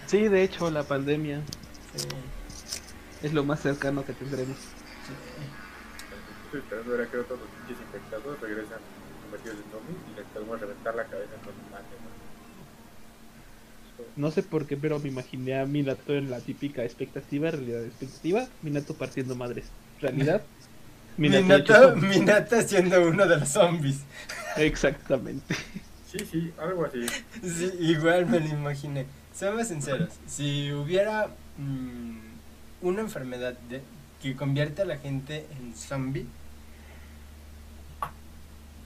Sí, 0.08 0.28
de 0.28 0.44
hecho, 0.44 0.70
la 0.70 0.84
pandemia 0.84 1.42
Sí. 1.96 2.08
es 3.24 3.34
lo 3.34 3.44
más 3.46 3.62
cercano 3.62 4.06
que 4.06 4.14
tendremos. 4.14 4.58
Estoy 6.46 6.60
esperando 6.60 6.92
ver 6.92 7.02
a 7.08 7.12
que 7.12 7.18
otros 7.18 7.40
los 7.40 7.48
pinches 7.50 7.78
infectados 7.86 8.40
regresan 8.42 8.80
convertidos 9.24 9.58
en 9.58 9.72
zombies 9.72 9.98
y 10.12 10.16
les 10.20 10.26
podemos 10.34 10.60
reventar 10.60 10.96
la 10.96 11.04
cabeza 11.06 11.32
con 11.46 11.54
un 11.54 11.72
mate, 11.72 11.96
¿no? 12.04 12.12
No 14.18 14.32
sé 14.32 14.44
por 14.44 14.66
qué, 14.66 14.76
pero 14.76 15.00
me 15.00 15.08
imaginé 15.08 15.58
a 15.60 15.66
Minato 15.66 16.14
en 16.14 16.30
la 16.30 16.40
típica 16.42 16.84
expectativa, 16.84 17.52
realidad 17.52 17.86
expectativa, 17.86 18.48
Minato 18.62 18.94
partiendo 18.96 19.36
madres. 19.36 19.66
Realidad, 20.02 20.42
Minata. 21.18 21.96
Minata 21.96 22.62
siendo 22.64 23.08
uno 23.08 23.28
de 23.28 23.38
los 23.38 23.50
zombies. 23.50 24.00
Exactamente. 24.58 25.56
Sí, 26.12 26.20
sí, 26.30 26.54
algo 26.60 26.86
así. 26.86 27.06
Sí, 27.42 27.72
igual 27.80 28.26
me 28.26 28.40
lo 28.40 28.48
imaginé. 28.48 29.06
Seamos 29.34 29.68
sinceros, 29.70 30.10
si 30.28 30.72
hubiera 30.74 31.30
mm, 31.58 32.18
una 32.82 33.02
enfermedad 33.02 33.54
de- 33.70 33.82
que 34.22 34.36
convierte 34.36 34.82
a 34.82 34.86
la 34.86 34.98
gente 34.98 35.46
en 35.58 35.74
zombie, 35.76 36.28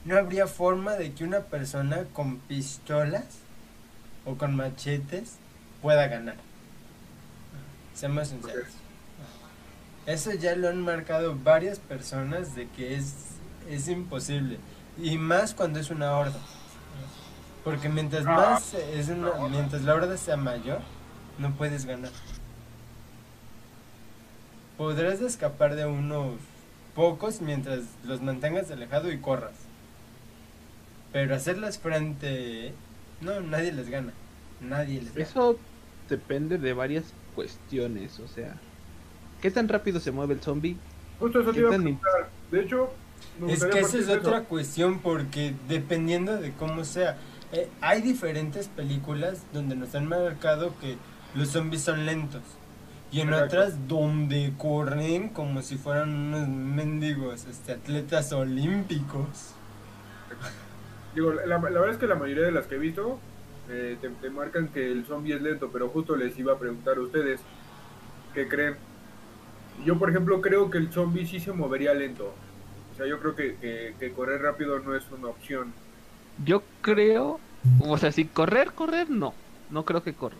no 0.04 0.16
habría 0.16 0.46
forma 0.46 0.94
de 0.94 1.12
que 1.12 1.24
una 1.24 1.40
persona 1.40 2.04
con 2.12 2.38
pistolas 2.38 3.24
o 4.24 4.36
con 4.36 4.54
machetes 4.54 5.34
pueda 5.82 6.06
ganar. 6.06 6.36
Seamos 7.94 8.28
sinceros. 8.28 8.68
Eso 10.06 10.32
ya 10.32 10.54
lo 10.54 10.68
han 10.68 10.80
marcado 10.82 11.36
varias 11.36 11.80
personas 11.80 12.54
de 12.54 12.68
que 12.68 12.94
es, 12.94 13.14
es 13.68 13.88
imposible. 13.88 14.58
Y 14.96 15.18
más 15.18 15.52
cuando 15.52 15.80
es 15.80 15.90
una 15.90 16.16
horda. 16.16 16.38
Porque 17.64 17.88
mientras 17.88 18.24
más 18.24 18.74
es 18.74 19.08
una, 19.08 19.32
mientras 19.48 19.82
la 19.82 19.94
horda 19.94 20.16
sea 20.16 20.36
mayor, 20.36 20.80
no 21.38 21.52
puedes 21.56 21.84
ganar. 21.84 22.12
Podrás 24.78 25.20
escapar 25.20 25.74
de 25.74 25.86
unos 25.86 26.34
pocos 26.94 27.40
mientras 27.40 27.80
los 28.04 28.22
mantengas 28.22 28.70
alejado 28.70 29.10
y 29.10 29.18
corras. 29.18 29.54
Pero 31.12 31.34
hacerlas 31.34 31.78
frente, 31.78 32.72
no, 33.20 33.40
nadie 33.40 33.72
les 33.72 33.88
gana. 33.88 34.12
Nadie 34.60 35.02
les 35.02 35.12
gana. 35.12 35.28
Eso 35.28 35.58
depende 36.08 36.58
de 36.58 36.72
varias 36.72 37.04
cuestiones, 37.34 38.20
o 38.20 38.28
sea, 38.28 38.54
¿qué 39.46 39.52
tan 39.52 39.68
rápido 39.68 40.00
se 40.00 40.10
mueve 40.10 40.34
el 40.34 40.40
zombie? 40.40 40.76
Justo 41.20 41.40
eso 41.40 41.50
te 41.50 41.54
¿Qué 41.54 41.60
iba 41.60 41.68
a 41.68 41.72
preguntar. 41.78 42.30
De 42.50 42.60
hecho, 42.62 42.90
me 43.38 43.52
Es 43.52 43.64
que 43.64 43.78
esa 43.78 43.98
es 43.98 44.08
eso. 44.08 44.14
otra 44.14 44.42
cuestión 44.42 44.98
porque 44.98 45.54
dependiendo 45.68 46.36
de 46.36 46.52
cómo 46.54 46.84
sea, 46.84 47.16
eh, 47.52 47.68
hay 47.80 48.02
diferentes 48.02 48.66
películas 48.66 49.44
donde 49.52 49.76
nos 49.76 49.94
han 49.94 50.08
marcado 50.08 50.74
que 50.80 50.96
los 51.36 51.50
zombies 51.50 51.82
son 51.82 52.06
lentos 52.06 52.42
y 53.12 53.20
en 53.20 53.28
Exacto. 53.28 53.46
otras 53.46 53.86
donde 53.86 54.52
corren 54.58 55.28
como 55.28 55.62
si 55.62 55.76
fueran 55.76 56.12
unos 56.12 56.48
mendigos 56.48 57.44
este, 57.44 57.70
atletas 57.70 58.32
olímpicos. 58.32 59.54
Digo, 61.14 61.32
la, 61.34 61.46
la 61.46 61.58
verdad 61.58 61.90
es 61.90 61.98
que 61.98 62.08
la 62.08 62.16
mayoría 62.16 62.42
de 62.46 62.50
las 62.50 62.66
que 62.66 62.74
he 62.74 62.78
visto 62.78 63.20
eh, 63.70 63.96
te, 64.00 64.08
te 64.08 64.28
marcan 64.28 64.66
que 64.66 64.90
el 64.90 65.06
zombie 65.06 65.36
es 65.36 65.40
lento, 65.40 65.70
pero 65.72 65.88
justo 65.88 66.16
les 66.16 66.36
iba 66.36 66.54
a 66.54 66.58
preguntar 66.58 66.96
a 66.96 67.00
ustedes 67.00 67.40
qué 68.34 68.48
creen. 68.48 68.76
Yo, 69.84 69.98
por 69.98 70.10
ejemplo, 70.10 70.40
creo 70.40 70.70
que 70.70 70.78
el 70.78 70.92
zombie 70.92 71.26
sí 71.26 71.40
se 71.40 71.52
movería 71.52 71.94
lento. 71.94 72.32
O 72.92 72.96
sea, 72.96 73.06
yo 73.06 73.20
creo 73.20 73.34
que, 73.34 74.12
correr 74.14 74.40
rápido 74.40 74.78
no 74.80 74.94
es 74.94 75.04
una 75.10 75.28
opción. 75.28 75.72
Yo 76.44 76.62
creo, 76.80 77.38
o 77.80 77.98
sea, 77.98 78.10
si 78.10 78.24
correr, 78.24 78.72
correr, 78.72 79.10
no, 79.10 79.34
no 79.70 79.84
creo 79.84 80.02
que 80.02 80.14
corra. 80.14 80.36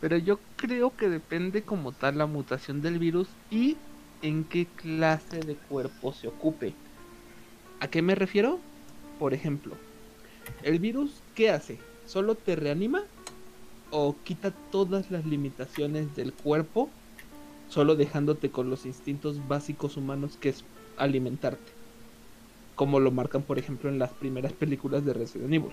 Pero 0.00 0.16
yo 0.16 0.38
creo 0.56 0.96
que 0.96 1.08
depende 1.08 1.62
como 1.62 1.92
tal 1.92 2.18
la 2.18 2.26
mutación 2.26 2.80
del 2.80 2.98
virus 2.98 3.28
y 3.50 3.76
en 4.22 4.44
qué 4.44 4.66
clase 4.66 5.40
de 5.40 5.56
cuerpo 5.56 6.12
se 6.12 6.28
ocupe. 6.28 6.74
¿A 7.80 7.88
qué 7.88 8.02
me 8.02 8.14
refiero? 8.14 8.60
Por 9.18 9.34
ejemplo, 9.34 9.74
¿el 10.62 10.78
virus 10.78 11.22
qué 11.34 11.50
hace? 11.50 11.78
¿Solo 12.06 12.34
te 12.34 12.56
reanima? 12.56 13.02
¿O 13.90 14.16
quita 14.22 14.52
todas 14.70 15.10
las 15.10 15.26
limitaciones 15.26 16.14
del 16.14 16.32
cuerpo? 16.32 16.88
Solo 17.70 17.96
dejándote 17.96 18.50
con 18.50 18.68
los 18.68 18.84
instintos 18.84 19.46
básicos 19.48 19.96
humanos 19.96 20.36
que 20.40 20.50
es 20.50 20.64
alimentarte. 20.98 21.72
Como 22.74 23.00
lo 23.00 23.10
marcan, 23.10 23.42
por 23.42 23.58
ejemplo, 23.58 23.88
en 23.88 23.98
las 23.98 24.10
primeras 24.10 24.52
películas 24.52 25.04
de 25.04 25.14
Resident 25.14 25.52
Evil. 25.52 25.70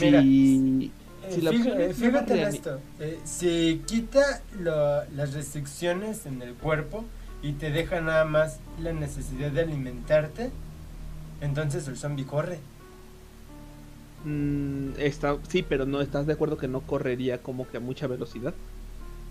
Mira, 0.00 0.20
Si, 0.22 0.92
Eh, 1.26 1.30
si 1.30 1.40
la 1.40 1.50
es 1.52 1.96
fíjate 1.96 2.42
en 2.42 2.48
esto, 2.48 2.80
eh, 3.00 3.18
se 3.24 3.80
quita 3.86 4.42
lo- 4.60 5.04
las 5.16 5.32
restricciones 5.32 6.26
en 6.26 6.42
el 6.42 6.52
cuerpo 6.54 7.04
y 7.42 7.52
te 7.52 7.70
deja 7.70 8.00
nada 8.02 8.26
más 8.26 8.58
la 8.78 8.92
necesidad 8.92 9.50
de 9.50 9.62
alimentarte, 9.62 10.50
entonces 11.40 11.88
el 11.88 11.96
zombie 11.96 12.26
corre. 12.26 12.58
Mm, 14.26 14.90
está, 14.98 15.38
sí, 15.48 15.62
pero 15.62 15.86
no 15.86 16.00
estás 16.02 16.26
de 16.26 16.34
acuerdo 16.34 16.58
que 16.58 16.68
no 16.68 16.80
correría 16.82 17.38
como 17.38 17.66
que 17.68 17.78
a 17.78 17.80
mucha 17.80 18.06
velocidad. 18.06 18.52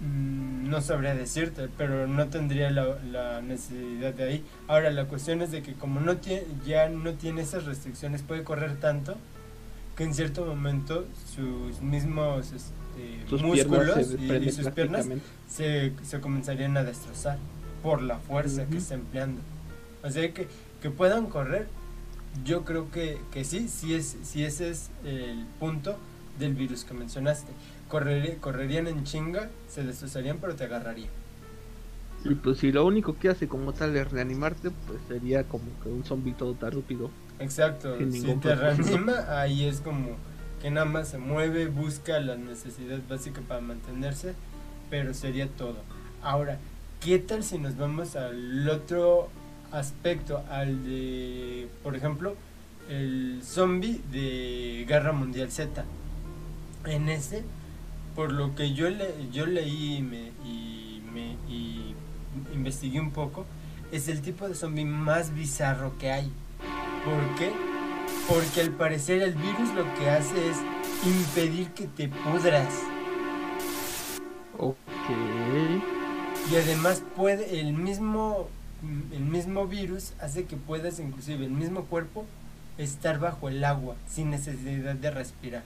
Mm, 0.03 0.69
No 0.69 0.81
sabría 0.81 1.13
decirte, 1.15 1.69
pero 1.77 2.07
no 2.07 2.27
tendría 2.27 2.69
la, 2.71 2.97
la 3.11 3.41
necesidad 3.41 4.13
de 4.13 4.23
ahí. 4.23 4.45
Ahora, 4.67 4.89
la 4.91 5.05
cuestión 5.05 5.41
es 5.41 5.51
de 5.51 5.61
que 5.61 5.73
como 5.73 5.99
no 5.99 6.17
tiene, 6.17 6.43
ya 6.65 6.89
no 6.89 7.13
tiene 7.13 7.41
esas 7.41 7.65
restricciones, 7.65 8.21
puede 8.21 8.43
correr 8.43 8.79
tanto 8.79 9.15
que 9.95 10.03
en 10.03 10.13
cierto 10.15 10.45
momento 10.45 11.05
sus 11.35 11.79
mismos 11.81 12.51
este, 12.51 13.29
Sus 13.29 13.41
músculos 13.43 13.95
y- 14.19 14.27
sus 14.51 14.65
piernas 14.73 15.05
se, 15.47 15.93
se 16.03 16.19
comenzarían 16.19 16.75
a 16.77 16.83
destrozar 16.83 17.37
por 17.83 18.01
la 18.01 18.17
fuerza 18.17 18.65
que 18.65 18.77
está 18.77 18.95
empleando. 18.95 19.41
O 20.03 20.09
sea 20.09 20.33
que, 20.33 20.47
que 20.81 20.89
puedan 20.89 21.27
correr, 21.27 21.67
yo 22.43 22.65
creo 22.65 22.89
que, 22.89 23.19
que 23.31 23.43
sí, 23.45 23.67
sí, 23.69 23.93
es, 23.93 24.17
sí 24.23 24.43
ese 24.43 24.71
es 24.71 24.89
el 25.05 25.45
punto 25.59 25.97
del 26.39 26.55
virus 26.55 26.83
que 26.83 26.93
mencionaste. 26.95 27.51
Correría- 27.93 28.37
correrían 28.39 28.87
en 28.87 29.03
chinga, 29.03 29.51
se 29.69 29.83
destrozarían, 29.83 30.39
pero 30.41 30.55
te 30.55 30.63
agarrarían. 30.63 31.09
Y 32.25 32.33
pues 32.33 32.57
si 32.57 32.71
lo 32.71 32.87
único 32.87 33.19
que 33.19 33.29
hace 33.29 33.47
como 33.47 33.71
tal 33.71 33.95
es 33.95 34.11
reanimarte, 34.11 34.71
pues 34.87 34.99
sería 35.07 35.43
como 35.43 35.65
que 35.83 35.89
un 35.89 36.03
zombie 36.03 36.33
todo 36.33 36.55
tarúpido. 36.55 37.11
Exacto, 37.37 37.95
si 38.09 38.33
te 38.37 38.55
reanima, 38.55 39.13
ahí 39.39 39.65
es 39.65 39.79
como 39.79 40.15
que 40.59 40.71
nada 40.71 40.87
más 40.87 41.09
se 41.09 41.19
mueve, 41.19 41.67
busca 41.67 42.19
la 42.19 42.35
necesidad 42.35 42.97
básica 43.07 43.41
para 43.47 43.61
mantenerse, 43.61 44.33
pero 44.89 45.13
sería 45.13 45.47
todo. 45.47 45.75
Ahora, 46.23 46.57
¿qué 46.99 47.19
tal 47.19 47.43
si 47.43 47.59
nos 47.59 47.77
vamos 47.77 48.15
al 48.15 48.67
otro 48.69 49.29
aspecto, 49.71 50.43
al 50.49 50.83
de, 50.83 51.67
por 51.83 51.95
ejemplo, 51.95 52.35
el 52.89 53.41
zombie 53.43 54.01
de 54.11 54.83
Guerra 54.87 55.11
Mundial 55.11 55.51
Z? 55.51 55.85
En 56.85 57.07
ese, 57.09 57.43
por 58.16 58.32
lo 58.32 58.55
que 58.55 58.74
yo, 58.74 58.89
le, 58.89 59.14
yo 59.32 59.45
leí 59.45 59.97
y, 59.97 60.01
me, 60.01 60.32
y, 60.45 61.01
me, 61.11 61.32
y 61.51 61.95
investigué 62.53 62.99
un 62.99 63.11
poco, 63.11 63.45
es 63.91 64.07
el 64.07 64.22
tipo 64.22 64.47
de 64.47 64.55
zombie 64.55 64.86
más 64.86 65.34
bizarro 65.34 65.97
que 65.97 66.11
hay. 66.11 66.32
¿Por 67.05 67.36
qué? 67.38 67.51
Porque 68.28 68.61
al 68.61 68.72
parecer 68.72 69.22
el 69.22 69.34
virus 69.34 69.74
lo 69.76 69.84
que 69.95 70.09
hace 70.09 70.49
es 70.49 70.57
impedir 71.05 71.68
que 71.72 71.88
te 71.88 72.07
pudras. 72.07 72.74
Ok. 74.57 74.76
Y 76.51 76.55
además 76.55 77.03
puede, 77.16 77.59
el 77.59 77.74
mismo, 77.74 78.47
el 79.11 79.22
mismo 79.22 79.68
virus 79.68 80.14
hace 80.20 80.45
que 80.45 80.55
puedas 80.55 80.99
inclusive 80.99 81.45
el 81.45 81.51
mismo 81.51 81.86
cuerpo 81.86 82.26
estar 82.78 83.20
bajo 83.20 83.49
el 83.49 83.64
agua 83.64 83.95
sin 84.07 84.30
necesidad 84.30 84.95
de 84.95 85.11
respirar. 85.11 85.64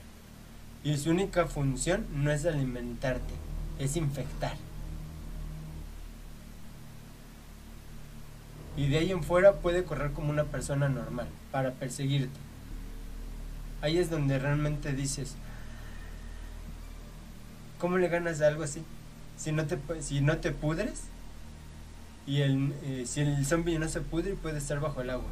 Y 0.84 0.96
su 0.96 1.10
única 1.10 1.46
función 1.46 2.06
no 2.14 2.30
es 2.30 2.46
alimentarte, 2.46 3.34
es 3.78 3.96
infectar. 3.96 4.56
Y 8.76 8.88
de 8.88 8.98
ahí 8.98 9.10
en 9.10 9.24
fuera 9.24 9.54
puede 9.54 9.84
correr 9.84 10.12
como 10.12 10.30
una 10.30 10.44
persona 10.44 10.88
normal 10.88 11.26
para 11.50 11.72
perseguirte. 11.72 12.38
Ahí 13.80 13.98
es 13.98 14.08
donde 14.08 14.38
realmente 14.38 14.92
dices, 14.92 15.34
¿cómo 17.80 17.98
le 17.98 18.08
ganas 18.08 18.40
a 18.40 18.48
algo 18.48 18.62
así? 18.62 18.84
Si 19.36 19.52
no 19.52 19.66
te, 19.66 19.78
si 20.00 20.20
no 20.20 20.38
te 20.38 20.52
pudres 20.52 21.04
y 22.26 22.42
el, 22.42 22.74
eh, 22.84 23.04
si 23.06 23.20
el 23.20 23.44
zombie 23.46 23.78
no 23.78 23.88
se 23.88 24.00
pudre 24.00 24.34
puede 24.34 24.58
estar 24.58 24.80
bajo 24.80 25.00
el 25.00 25.10
agua. 25.10 25.30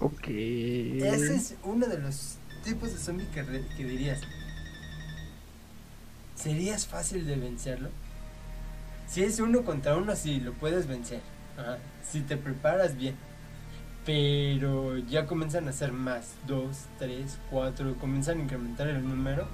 Ok. 0.00 0.28
Ese 0.28 1.34
es 1.34 1.54
uno 1.64 1.86
de 1.86 1.98
los 1.98 2.37
tipos 2.68 2.92
de 2.92 2.98
zombie 2.98 3.26
que, 3.28 3.42
que 3.76 3.84
dirías. 3.84 4.20
¿Serías 6.34 6.86
fácil 6.86 7.26
de 7.26 7.36
vencerlo? 7.36 7.88
Si 9.06 9.24
es 9.24 9.40
uno 9.40 9.64
contra 9.64 9.96
uno, 9.96 10.14
sí, 10.14 10.38
lo 10.40 10.52
puedes 10.52 10.86
vencer. 10.86 11.20
Ajá, 11.56 11.78
Si 12.02 12.20
te 12.20 12.36
preparas 12.36 12.96
bien. 12.96 13.16
Pero 14.04 14.98
ya 14.98 15.26
comienzan 15.26 15.66
a 15.68 15.72
ser 15.72 15.92
más. 15.92 16.34
Dos, 16.46 16.84
tres, 16.98 17.38
cuatro. 17.50 17.94
Comienzan 17.96 18.38
a 18.38 18.42
incrementar 18.42 18.88
el 18.88 19.06
número. 19.06 19.48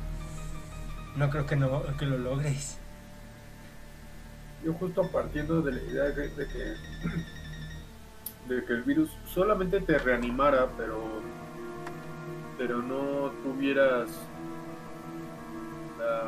No 1.17 1.31
creo 1.31 1.47
que, 1.47 1.57
no, 1.57 1.97
que 1.97 2.07
lo 2.07 2.19
logres. 2.19 2.79
Yo 4.65 4.73
justo 4.75 5.09
partiendo 5.11 5.63
de 5.63 5.73
la 5.73 5.83
idea 5.83 6.05
de, 6.05 6.29
de 6.29 6.49
que 6.49 6.75
de 8.49 8.65
que 8.65 8.73
el 8.75 8.83
virus 8.83 9.11
solamente 9.27 9.81
te 9.81 9.99
reanimara, 9.99 10.69
pero 10.77 11.23
pero 12.59 12.83
no 12.83 13.31
tuvieras 13.43 14.09
la 15.99 16.23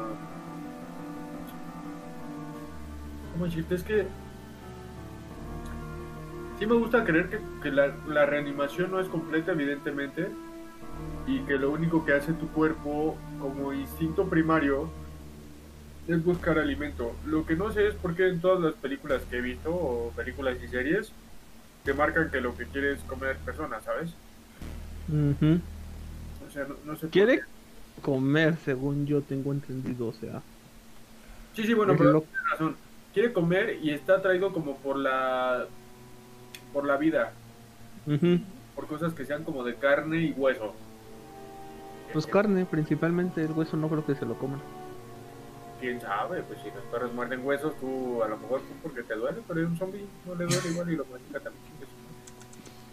¿cómo 3.32 3.44
decirte? 3.44 3.74
Es 3.74 3.82
que 3.82 4.06
sí 6.58 6.66
me 6.66 6.74
gusta 6.74 7.04
creer 7.04 7.28
que, 7.28 7.38
que 7.62 7.70
la, 7.70 7.94
la 8.08 8.24
reanimación 8.24 8.90
no 8.90 9.00
es 9.00 9.08
completa, 9.08 9.52
evidentemente, 9.52 10.30
y 11.26 11.40
que 11.40 11.58
lo 11.58 11.70
único 11.70 12.04
que 12.04 12.14
hace 12.14 12.32
tu 12.32 12.48
cuerpo 12.48 13.16
como 13.38 13.72
instinto 13.74 14.26
primario 14.26 14.88
es 16.08 16.24
buscar 16.24 16.58
alimento. 16.58 17.14
Lo 17.26 17.44
que 17.44 17.56
no 17.56 17.70
sé 17.72 17.88
es 17.88 17.94
por 17.94 18.14
qué 18.14 18.28
en 18.28 18.40
todas 18.40 18.60
las 18.60 18.74
películas 18.74 19.22
que 19.28 19.38
he 19.38 19.40
visto, 19.42 19.74
o 19.74 20.12
películas 20.16 20.56
y 20.64 20.68
series, 20.68 21.12
te 21.84 21.92
marcan 21.92 22.30
que 22.30 22.40
lo 22.40 22.56
que 22.56 22.64
quiere 22.64 22.92
es 22.92 23.00
comer 23.00 23.36
personas, 23.38 23.84
¿sabes? 23.84 24.14
O 25.12 25.75
sea, 26.56 26.64
no, 26.68 26.74
no 26.84 26.94
sé. 26.94 27.02
por 27.02 27.10
Quiere 27.10 27.40
comer, 28.02 28.56
según 28.64 29.06
yo 29.06 29.22
tengo 29.22 29.52
entendido, 29.52 30.08
o 30.08 30.12
sea. 30.12 30.42
Sí, 31.54 31.64
sí, 31.64 31.74
bueno, 31.74 31.94
pero 31.96 32.12
lo- 32.12 32.20
tienes 32.22 32.50
razón. 32.50 32.76
Quiere 33.14 33.32
comer 33.32 33.78
y 33.82 33.90
está 33.90 34.16
atraído 34.16 34.52
como 34.52 34.76
por 34.76 34.96
la. 34.96 35.66
por 36.72 36.84
la 36.86 36.96
vida. 36.96 37.32
Por 38.74 38.86
cosas 38.86 39.14
que 39.14 39.24
sean 39.24 39.42
como 39.44 39.64
de 39.64 39.74
carne 39.76 40.18
y 40.18 40.32
hueso. 40.32 40.74
Pues 42.12 42.26
carne, 42.26 42.66
principalmente 42.66 43.42
el 43.42 43.52
hueso 43.52 43.76
no 43.76 43.88
creo 43.88 44.04
que 44.04 44.14
se 44.14 44.26
lo 44.26 44.34
coman. 44.38 44.60
Quién 45.80 46.00
sabe, 46.00 46.42
pues 46.42 46.58
si 46.62 46.68
los 46.70 46.84
perros 46.90 47.12
muerden 47.14 47.44
huesos, 47.44 47.74
tú 47.80 48.22
a 48.22 48.28
lo 48.28 48.36
mejor 48.38 48.60
tú 48.60 48.68
porque 48.82 49.02
te 49.02 49.14
duele, 49.14 49.40
pero 49.48 49.60
es 49.60 49.66
un 49.66 49.76
zombie, 49.76 50.06
no 50.26 50.34
le 50.34 50.44
duele 50.46 50.68
igual 50.70 50.90
y 50.92 50.96
lo 50.96 51.04
mastica 51.06 51.40
también. 51.40 51.64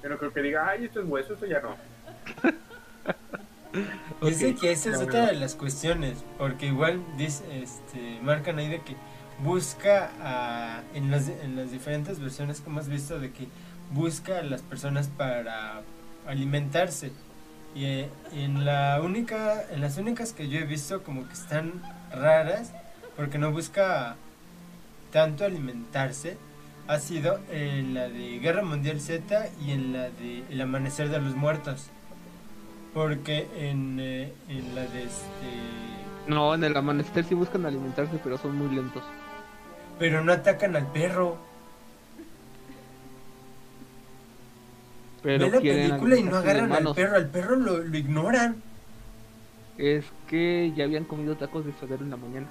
Yo 0.01 0.09
no 0.09 0.17
creo 0.17 0.33
que 0.33 0.41
diga, 0.41 0.67
ay, 0.67 0.85
esto 0.85 0.99
es 1.01 1.07
hueso, 1.07 1.33
esto 1.33 1.45
ya 1.45 1.61
no. 1.61 1.75
Dice 4.21 4.55
que 4.55 4.71
esa 4.71 4.89
es 4.91 4.95
otra 5.01 5.25
de 5.27 5.33
las 5.35 5.55
cuestiones, 5.55 6.23
porque 6.37 6.67
igual 6.67 7.01
dice, 7.17 7.43
este, 7.61 8.19
marcan 8.21 8.59
ahí 8.59 8.69
de 8.69 8.81
que 8.81 8.95
busca 9.43 10.11
a- 10.21 10.81
en, 10.93 11.09
las, 11.11 11.27
en 11.27 11.55
las 11.55 11.71
diferentes 11.71 12.19
versiones 12.19 12.61
que 12.61 12.69
hemos 12.69 12.87
visto 12.87 13.19
de 13.19 13.31
que 13.31 13.47
busca 13.91 14.39
a 14.39 14.43
las 14.43 14.61
personas 14.61 15.07
para 15.07 15.81
alimentarse. 16.27 17.11
Y 17.75 17.85
eh, 17.85 18.09
en 18.33 18.65
la 18.65 19.01
única, 19.03 19.63
en 19.71 19.81
las 19.81 19.97
únicas 19.97 20.33
que 20.33 20.47
yo 20.47 20.59
he 20.59 20.63
visto 20.65 21.01
como 21.03 21.27
que 21.27 21.33
están 21.33 21.81
raras, 22.11 22.71
porque 23.17 23.39
no 23.39 23.51
busca 23.51 24.15
tanto 25.11 25.45
alimentarse, 25.45 26.37
ha 26.87 26.99
sido 26.99 27.39
en 27.51 27.93
la 27.95 28.09
de 28.09 28.39
Guerra 28.39 28.61
Mundial 28.63 28.99
Z 29.01 29.47
y 29.65 29.71
en 29.71 29.93
la 29.93 30.09
de 30.11 30.43
El 30.49 30.61
Amanecer 30.61 31.09
de 31.09 31.19
los 31.19 31.35
Muertos. 31.35 31.87
Porque 32.93 33.47
en, 33.57 33.97
eh, 33.99 34.33
en 34.49 34.75
la 34.75 34.81
de 34.81 35.03
este... 35.03 36.27
No, 36.27 36.53
en 36.53 36.63
el 36.63 36.77
amanecer 36.77 37.25
sí 37.25 37.33
buscan 37.35 37.65
alimentarse, 37.65 38.19
pero 38.23 38.37
son 38.37 38.55
muy 38.55 38.73
lentos. 38.73 39.03
Pero 39.99 40.23
no 40.23 40.31
atacan 40.31 40.75
al 40.75 40.87
perro. 40.91 41.37
Pero 45.21 45.45
Ve 45.45 45.51
la 45.51 45.59
película 45.59 46.17
y 46.17 46.23
no 46.23 46.37
agarran 46.37 46.71
al 46.71 46.93
perro. 46.93 47.15
Al 47.15 47.29
perro 47.29 47.55
lo, 47.55 47.77
lo 47.77 47.97
ignoran. 47.97 48.61
Es 49.77 50.05
que 50.27 50.71
ya 50.75 50.83
habían 50.83 51.05
comido 51.05 51.35
tacos 51.35 51.65
de 51.65 51.73
suadero 51.73 52.03
en 52.03 52.11
la 52.11 52.17
mañana. 52.17 52.47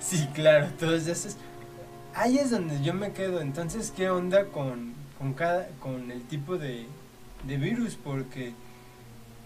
Sí, 0.00 0.26
claro, 0.34 0.68
todos 0.78 1.06
esos. 1.06 1.36
Ahí 2.14 2.38
es 2.38 2.50
donde 2.50 2.82
yo 2.82 2.94
me 2.94 3.12
quedo. 3.12 3.40
Entonces, 3.40 3.92
¿qué 3.94 4.08
onda 4.08 4.46
con, 4.46 4.94
con 5.18 5.34
cada 5.34 5.68
con 5.80 6.10
el 6.10 6.22
tipo 6.22 6.56
de, 6.56 6.86
de 7.46 7.56
virus? 7.56 7.96
Porque 7.96 8.54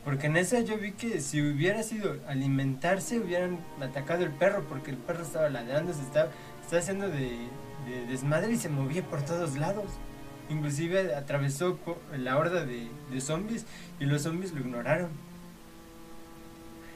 porque 0.04 0.26
en 0.28 0.36
esa 0.36 0.60
yo 0.60 0.78
vi 0.78 0.92
que 0.92 1.20
si 1.20 1.42
hubiera 1.42 1.82
sido 1.82 2.16
alimentarse 2.26 3.18
hubieran 3.20 3.58
atacado 3.80 4.24
el 4.24 4.30
perro 4.30 4.64
porque 4.68 4.90
el 4.92 4.96
perro 4.96 5.22
estaba 5.22 5.48
ladrando, 5.50 5.92
se 5.92 6.02
estaba, 6.02 6.30
estaba 6.62 6.80
haciendo 6.80 7.08
de, 7.08 7.38
de 7.86 8.06
desmadre 8.08 8.52
y 8.52 8.56
se 8.56 8.68
movía 8.68 9.02
por 9.02 9.22
todos 9.22 9.56
lados. 9.56 9.86
Inclusive 10.48 11.14
atravesó 11.14 11.78
la 12.16 12.36
horda 12.38 12.64
de, 12.64 12.88
de 13.12 13.20
zombies 13.20 13.66
y 14.00 14.06
los 14.06 14.22
zombies 14.22 14.52
lo 14.52 14.60
ignoraron. 14.60 15.10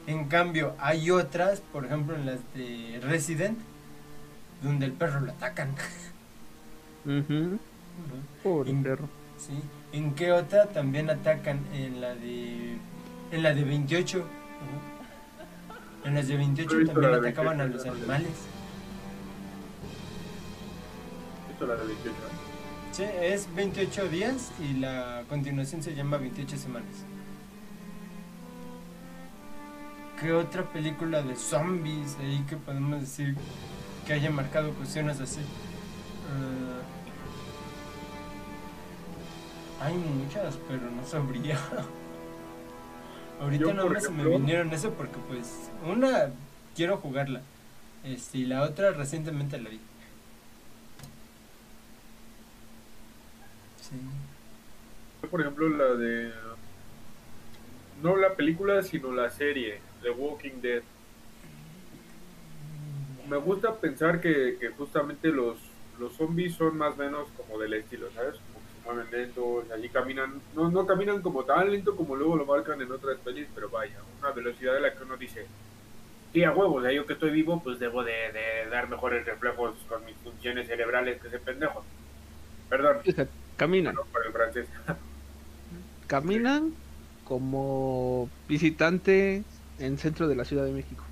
En 0.07 0.25
cambio, 0.27 0.75
hay 0.79 1.09
otras, 1.09 1.61
por 1.61 1.85
ejemplo 1.85 2.15
en 2.15 2.25
las 2.25 2.39
de 2.53 2.99
Resident, 3.01 3.57
donde 4.61 4.85
el 4.87 4.91
perro 4.93 5.19
lo 5.21 5.31
atacan. 5.31 5.73
Ujú. 7.05 7.59
Pobre 8.43 8.71
En- 8.71 8.83
perro. 8.83 9.07
¿sí? 9.37 9.53
¿En 9.93 10.13
qué 10.15 10.31
otra 10.31 10.65
también 10.67 11.09
atacan? 11.09 11.59
En 11.73 12.01
la 12.01 12.13
de 12.15 12.77
en 13.31 13.43
la 13.43 13.53
de 13.53 13.63
28. 13.63 14.17
ujú. 14.19 14.27
En 16.07 16.15
las 16.15 16.27
de 16.27 16.37
28 16.37 16.69
No 16.69 16.75
he 16.75 16.79
visto 16.79 16.93
también 16.93 17.11
la 17.11 17.17
atacaban 17.17 17.61
a 17.61 17.63
28, 17.65 17.85
los 17.87 17.97
animales. 17.97 18.31
Esto 21.51 21.63
es 21.63 21.69
la 21.69 21.75
de 21.75 21.85
28. 21.85 22.09
¿eh? 22.09 22.45
Sí, 22.91 23.03
es 23.03 23.55
28 23.55 24.07
días 24.09 24.51
y 24.59 24.79
la 24.79 25.23
continuación 25.27 25.83
se 25.83 25.95
llama 25.95 26.17
28 26.17 26.57
semanas. 26.57 27.05
¿qué 30.19 30.33
otra 30.33 30.63
película 30.63 31.21
de 31.21 31.35
zombies 31.35 32.17
ahí 32.19 32.43
que 32.49 32.55
podemos 32.57 33.01
decir 33.01 33.35
que 34.05 34.13
haya 34.13 34.29
marcado 34.29 34.71
cuestiones 34.73 35.19
así? 35.19 35.41
Eh, 35.41 36.81
hay 39.81 39.93
muchas, 39.93 40.57
pero 40.67 40.89
no 40.89 41.05
sabría. 41.05 41.59
Ahorita 43.41 43.65
Yo, 43.65 43.73
no 43.73 43.89
me 43.89 44.01
se 44.01 44.09
me 44.09 44.25
vinieron 44.25 44.71
eso 44.71 44.91
porque 44.91 45.17
pues 45.27 45.69
una 45.85 46.29
quiero 46.75 46.97
jugarla. 46.97 47.41
Este, 48.03 48.39
y 48.39 48.45
la 48.45 48.63
otra 48.63 48.91
recientemente 48.91 49.59
la 49.59 49.69
vi. 49.69 49.79
Sí. 53.81 53.95
Por 55.29 55.41
ejemplo, 55.41 55.69
la 55.69 55.95
de. 55.95 56.31
No 58.01 58.15
la 58.15 58.35
película, 58.35 58.83
sino 58.83 59.11
la 59.11 59.29
serie, 59.29 59.79
The 60.03 60.11
Walking 60.11 60.61
Dead. 60.61 60.83
Me 63.27 63.37
gusta 63.37 63.75
pensar 63.75 64.21
que, 64.21 64.57
que 64.59 64.69
justamente 64.69 65.29
los, 65.29 65.57
los 65.99 66.13
zombies 66.13 66.55
son 66.55 66.77
más 66.77 66.93
o 66.93 66.97
menos 66.97 67.27
como 67.37 67.59
del 67.59 67.73
estilo, 67.73 68.11
¿sabes? 68.13 68.35
Mueven 68.85 69.09
lentos, 69.11 69.65
allí 69.71 69.89
caminan, 69.89 70.41
no, 70.55 70.69
no 70.69 70.85
caminan 70.85 71.21
como 71.21 71.43
tan 71.43 71.71
lento 71.71 71.95
como 71.95 72.15
luego 72.15 72.37
lo 72.37 72.45
marcan 72.45 72.81
en 72.81 72.91
otras 72.91 73.17
pelis, 73.17 73.47
pero 73.55 73.69
vaya, 73.69 73.97
una 74.19 74.31
velocidad 74.31 74.73
de 74.73 74.81
la 74.81 74.93
que 74.93 75.03
uno 75.03 75.17
dice, 75.17 75.47
sí, 76.33 76.43
a 76.43 76.51
huevo, 76.51 76.75
o 76.75 76.81
sea, 76.81 76.91
yo 76.91 77.05
que 77.05 77.13
estoy 77.13 77.31
vivo, 77.31 77.61
pues 77.63 77.79
debo 77.79 78.03
de, 78.03 78.11
de 78.11 78.69
dar 78.69 78.87
mejores 78.87 79.25
reflejos 79.25 79.73
con 79.89 80.05
mis 80.05 80.15
funciones 80.17 80.67
cerebrales 80.67 81.19
que 81.19 81.29
ese 81.29 81.39
pendejo. 81.39 81.83
Perdón, 82.69 82.97
caminan. 83.57 83.95
por 83.95 84.25
el 84.25 84.31
francés. 84.31 84.67
Caminan 86.07 86.73
como 87.23 88.29
visitante 88.47 89.43
en 89.79 89.97
centro 89.97 90.27
de 90.27 90.35
la 90.35 90.45
Ciudad 90.45 90.65
de 90.65 90.71
México. 90.71 91.03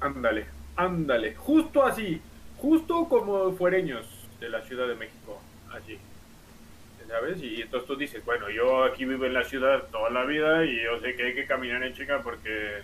Ándale, 0.00 0.46
ándale, 0.76 1.34
justo 1.34 1.84
así, 1.84 2.20
justo 2.56 3.06
como 3.08 3.52
fuereños 3.52 4.06
de 4.40 4.48
la 4.48 4.62
Ciudad 4.62 4.88
de 4.88 4.94
México, 4.94 5.40
así, 5.72 5.98
¿sabes? 7.10 7.42
Y 7.42 7.62
entonces 7.62 7.86
tú 7.86 7.96
dices, 7.96 8.24
bueno, 8.24 8.48
yo 8.50 8.84
aquí 8.84 9.04
vivo 9.04 9.24
en 9.26 9.34
la 9.34 9.44
ciudad 9.44 9.82
toda 9.90 10.10
la 10.10 10.24
vida 10.24 10.64
y 10.64 10.82
yo 10.82 11.00
sé 11.00 11.16
que 11.16 11.24
hay 11.24 11.34
que 11.34 11.46
caminar 11.46 11.82
en 11.82 11.92
chica 11.92 12.20
porque 12.22 12.82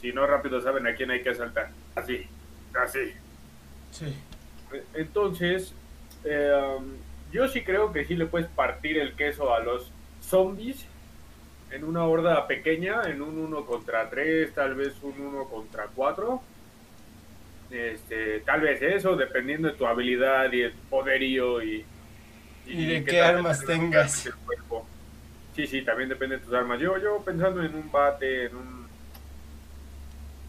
si 0.00 0.12
no 0.12 0.26
rápido 0.26 0.60
saben 0.60 0.86
a 0.86 0.94
quién 0.94 1.10
hay 1.10 1.22
que 1.22 1.30
asaltar, 1.30 1.70
así, 1.94 2.26
así. 2.74 3.12
Sí. 3.92 4.16
Entonces, 4.94 5.72
eh, 6.24 6.78
yo 7.32 7.48
sí 7.48 7.62
creo 7.62 7.92
que 7.92 8.04
sí 8.04 8.16
le 8.16 8.26
puedes 8.26 8.48
partir 8.48 8.98
el 8.98 9.14
queso 9.14 9.54
a 9.54 9.60
los 9.60 9.92
zombies 10.20 10.84
en 11.70 11.84
una 11.84 12.04
horda 12.04 12.46
pequeña, 12.48 13.02
en 13.04 13.22
un 13.22 13.38
1 13.38 13.64
contra 13.64 14.10
3, 14.10 14.52
tal 14.52 14.74
vez 14.74 14.94
un 15.02 15.20
1 15.20 15.44
contra 15.44 15.86
4. 15.94 16.42
Este, 17.70 18.40
tal 18.40 18.62
vez 18.62 18.82
eso, 18.82 19.14
dependiendo 19.14 19.68
de 19.68 19.74
tu 19.74 19.86
habilidad 19.86 20.52
y 20.52 20.68
tu 20.70 20.88
poderío 20.88 21.62
y, 21.62 21.84
Y 22.72 22.86
de 22.86 23.04
qué 23.04 23.20
armas 23.20 23.64
tengas. 23.64 24.28
Sí, 25.54 25.66
sí, 25.66 25.82
también 25.82 26.08
depende 26.08 26.38
de 26.38 26.44
tus 26.44 26.54
armas. 26.54 26.80
Yo, 26.80 26.96
yo 26.98 27.18
pensando 27.24 27.62
en 27.62 27.74
un 27.74 27.90
bate, 27.90 28.46
en 28.46 28.56
un 28.56 28.80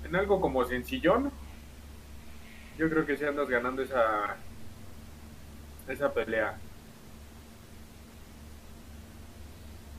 en 0.06 0.16
algo 0.16 0.42
como 0.42 0.66
sencillón, 0.66 1.32
yo 2.78 2.90
creo 2.90 3.06
que 3.06 3.18
sí 3.18 3.26
andas 3.26 3.50
ganando 3.50 3.82
esa 3.82 4.36
esa 5.88 6.14
pelea. 6.14 6.58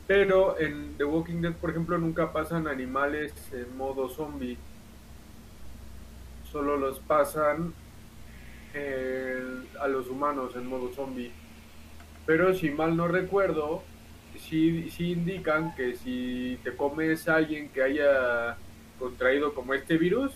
Pero 0.06 0.58
en 0.58 0.96
The 0.96 1.04
Walking 1.04 1.40
Dead, 1.40 1.54
por 1.54 1.70
ejemplo, 1.70 1.98
nunca 1.98 2.32
pasan 2.32 2.68
animales 2.68 3.32
en 3.52 3.76
modo 3.76 4.08
zombie. 4.08 4.58
Solo 6.50 6.76
los 6.76 6.98
pasan 7.00 7.72
eh, 8.74 9.64
a 9.80 9.88
los 9.88 10.08
humanos 10.08 10.54
en 10.56 10.66
modo 10.66 10.92
zombie. 10.92 11.32
Pero 12.26 12.54
si 12.54 12.70
mal 12.70 12.96
no 12.96 13.08
recuerdo, 13.08 13.82
sí, 14.38 14.90
sí 14.90 15.12
indican 15.12 15.74
que 15.74 15.96
si 15.96 16.58
te 16.62 16.76
comes 16.76 17.28
a 17.28 17.36
alguien 17.36 17.68
que 17.70 17.82
haya 17.82 18.56
contraído 18.98 19.54
como 19.54 19.74
este 19.74 19.98
virus, 19.98 20.32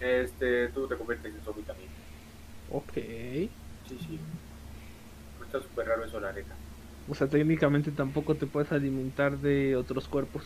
este, 0.00 0.68
tú 0.68 0.86
te 0.86 0.96
conviertes 0.96 1.34
en 1.34 1.42
zombie 1.42 1.64
también. 1.64 1.90
Ok. 2.70 2.92
Sí, 2.94 3.98
sí. 4.06 4.18
Está 5.44 5.60
súper 5.60 5.88
raro 5.88 6.04
eso, 6.04 6.20
la 6.20 6.32
neta. 6.32 6.54
O 7.08 7.14
sea, 7.14 7.26
técnicamente 7.26 7.90
tampoco 7.90 8.34
te 8.34 8.46
puedes 8.46 8.70
alimentar 8.70 9.38
de 9.38 9.76
otros 9.76 10.08
cuerpos. 10.08 10.44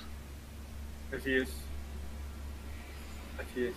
Así 1.17 1.33
es. 1.35 1.51
Así 3.39 3.65
es. 3.65 3.75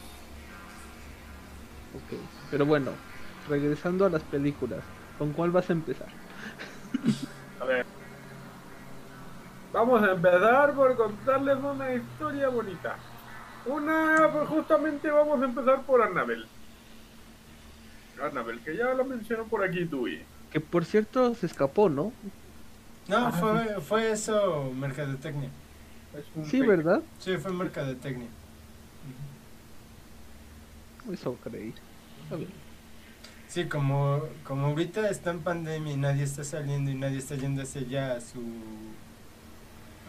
Ok. 1.96 2.20
Pero 2.52 2.66
bueno, 2.66 2.92
regresando 3.50 4.06
a 4.06 4.10
las 4.10 4.22
películas, 4.24 4.84
¿con 5.18 5.34
cuál 5.34 5.52
vas 5.52 5.70
a 5.70 5.74
empezar? 5.74 6.08
A 7.60 7.66
ver. 7.66 7.86
Vamos 9.74 10.02
a 10.04 10.12
empezar 10.12 10.74
por 10.74 10.96
contarles 10.96 11.58
una 11.58 11.94
historia 11.94 12.48
bonita. 12.50 12.96
Una, 13.66 14.30
pues 14.32 14.48
justamente 14.48 15.10
vamos 15.10 15.42
a 15.42 15.46
empezar 15.46 15.82
por 15.82 16.02
Annabel. 16.02 16.46
Annabel, 18.24 18.60
que 18.62 18.78
ya 18.78 18.94
lo 18.94 19.04
mencionó 19.04 19.44
por 19.46 19.64
aquí 19.64 19.84
Dewey. 19.84 20.24
Que 20.52 20.60
por 20.62 20.86
cierto 20.86 21.36
se 21.36 21.48
escapó, 21.48 21.90
¿no? 21.90 22.14
No, 23.08 23.32
fue, 23.34 23.82
fue 23.82 24.12
eso, 24.12 24.72
mercadotecnia. 24.74 25.50
Es 26.18 26.50
Sí. 26.50 26.62
¿verdad? 26.62 27.02
Sí, 27.20 27.38
fue 27.38 27.52
mercadotecnia. 27.52 28.28
Eso 31.12 31.38
creí. 31.44 31.74
A 32.32 32.36
ver. 32.36 32.48
Sí, 33.56 33.64
como, 33.68 34.22
como 34.44 34.66
ahorita 34.66 35.10
está 35.10 35.32
en 35.32 35.40
pandemia 35.40 35.94
y 35.94 35.96
nadie 35.96 36.24
está 36.24 36.44
saliendo 36.44 36.92
y 36.92 36.96
nadie 36.96 37.20
está 37.20 37.36
yendo 37.36 37.62
hacia 37.62 37.80
allá 37.80 38.12
a 38.18 38.20
su 38.20 38.42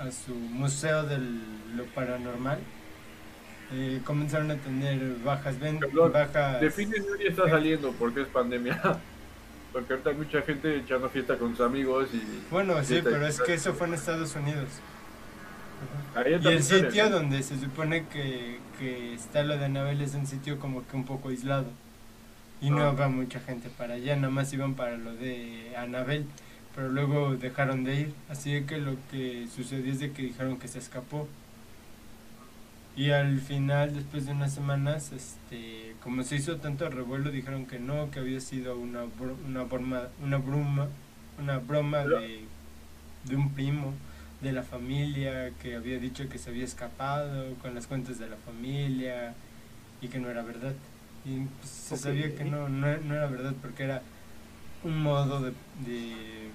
a 0.01 0.11
su 0.11 0.35
museo 0.35 1.05
de 1.05 1.19
lo 1.77 1.85
paranormal, 1.95 2.59
eh, 3.73 4.01
comenzaron 4.05 4.51
a 4.51 4.57
tener 4.57 4.99
bajas 5.25 5.61
ventas, 5.61 5.89
bajas... 5.93 6.61
Define 6.61 6.99
nadie 6.99 7.29
está 7.29 7.49
saliendo 7.49 7.93
porque 7.93 8.23
es 8.23 8.27
pandemia. 8.27 8.83
Porque 9.73 9.93
ahorita 9.93 10.11
hay 10.11 10.17
mucha 10.17 10.43
gente 10.43 10.79
echando 10.79 11.09
fiesta 11.09 11.37
con 11.37 11.51
sus 11.51 11.65
amigos 11.65 12.09
y. 12.15 12.23
Bueno, 12.51 12.83
sí, 12.83 13.01
pero 13.05 13.27
es 13.27 13.41
que 13.41 13.55
eso 13.55 13.75
fue 13.75 13.87
en 13.87 13.95
Estados 13.95 14.35
Unidos. 14.35 14.71
Ahí 16.15 16.33
Y 16.33 16.49
el 16.49 16.63
sale, 16.63 16.85
sitio 16.87 17.11
donde 17.11 17.43
se 17.43 17.61
supone 17.61 18.07
que, 18.09 18.59
que 18.79 19.13
está 19.13 19.43
lo 19.43 19.59
de 19.59 19.67
Anabel 19.67 20.01
es 20.01 20.15
un 20.15 20.27
sitio 20.27 20.59
como 20.59 20.87
que 20.89 20.97
un 20.97 21.05
poco 21.05 21.29
aislado. 21.29 21.67
Y 22.61 22.71
no 22.71 22.83
Ah. 22.85 22.93
va 22.93 23.09
mucha 23.09 23.41
gente 23.41 23.69
para 23.69 23.95
allá, 23.95 24.17
nada 24.17 24.31
más 24.31 24.53
iban 24.53 24.75
para 24.75 24.97
lo 24.97 25.15
de 25.15 25.75
Anabel. 25.77 26.25
Pero 26.75 26.89
luego 26.91 27.37
dejaron 27.37 27.85
de 27.85 28.01
ir. 28.03 28.15
Así 28.29 28.63
que 28.63 28.79
lo 28.79 28.97
que 29.11 29.47
sucedió 29.55 29.93
es 29.93 30.01
de 30.01 30.13
que 30.13 30.23
dijeron 30.23 30.59
que 30.59 30.69
se 30.69 30.79
escapó. 30.79 31.27
Y 32.97 33.11
al 33.11 33.41
final, 33.41 33.95
después 33.95 34.25
de 34.27 34.33
unas 34.33 34.55
semanas, 34.55 35.13
este, 35.13 35.95
como 36.03 36.23
se 36.23 36.37
hizo 36.37 36.57
tanto 36.57 36.89
revuelo, 36.89 37.31
dijeron 37.31 37.67
que 37.67 37.79
no, 37.79 38.11
que 38.11 38.21
había 38.21 38.41
sido 38.41 38.77
una, 38.79 39.05
bro- 39.05 39.37
una, 39.47 39.65
broma, 39.65 40.09
una 40.23 40.39
broma, 40.39 40.89
una 41.39 41.59
broma 41.59 42.05
de, 42.07 42.41
de 43.25 43.37
un 43.37 43.53
primo 43.53 43.93
de 44.41 44.53
la 44.53 44.63
familia 44.63 45.51
que 45.63 45.77
había 45.77 45.99
dicho 45.99 46.29
que 46.31 46.39
se 46.39 46.49
había 46.51 46.65
escapado 46.65 47.55
con 47.61 47.75
las 47.75 47.87
cuentas 47.87 48.19
de 48.19 48.29
la 48.31 48.37
familia 48.37 49.35
y 50.01 50.09
que 50.09 50.19
no 50.19 50.31
era 50.31 50.43
verdad. 50.43 50.73
Y 51.27 51.41
pues, 51.41 51.71
se 51.71 51.97
sabía 51.97 52.35
que 52.35 52.45
no, 52.45 52.69
no, 52.69 52.97
no 52.99 53.15
era 53.15 53.27
verdad 53.27 53.53
porque 53.61 53.83
era 53.83 54.03
un 54.85 55.03
modo 55.03 55.41
de, 55.41 55.53
de, 55.85 56.51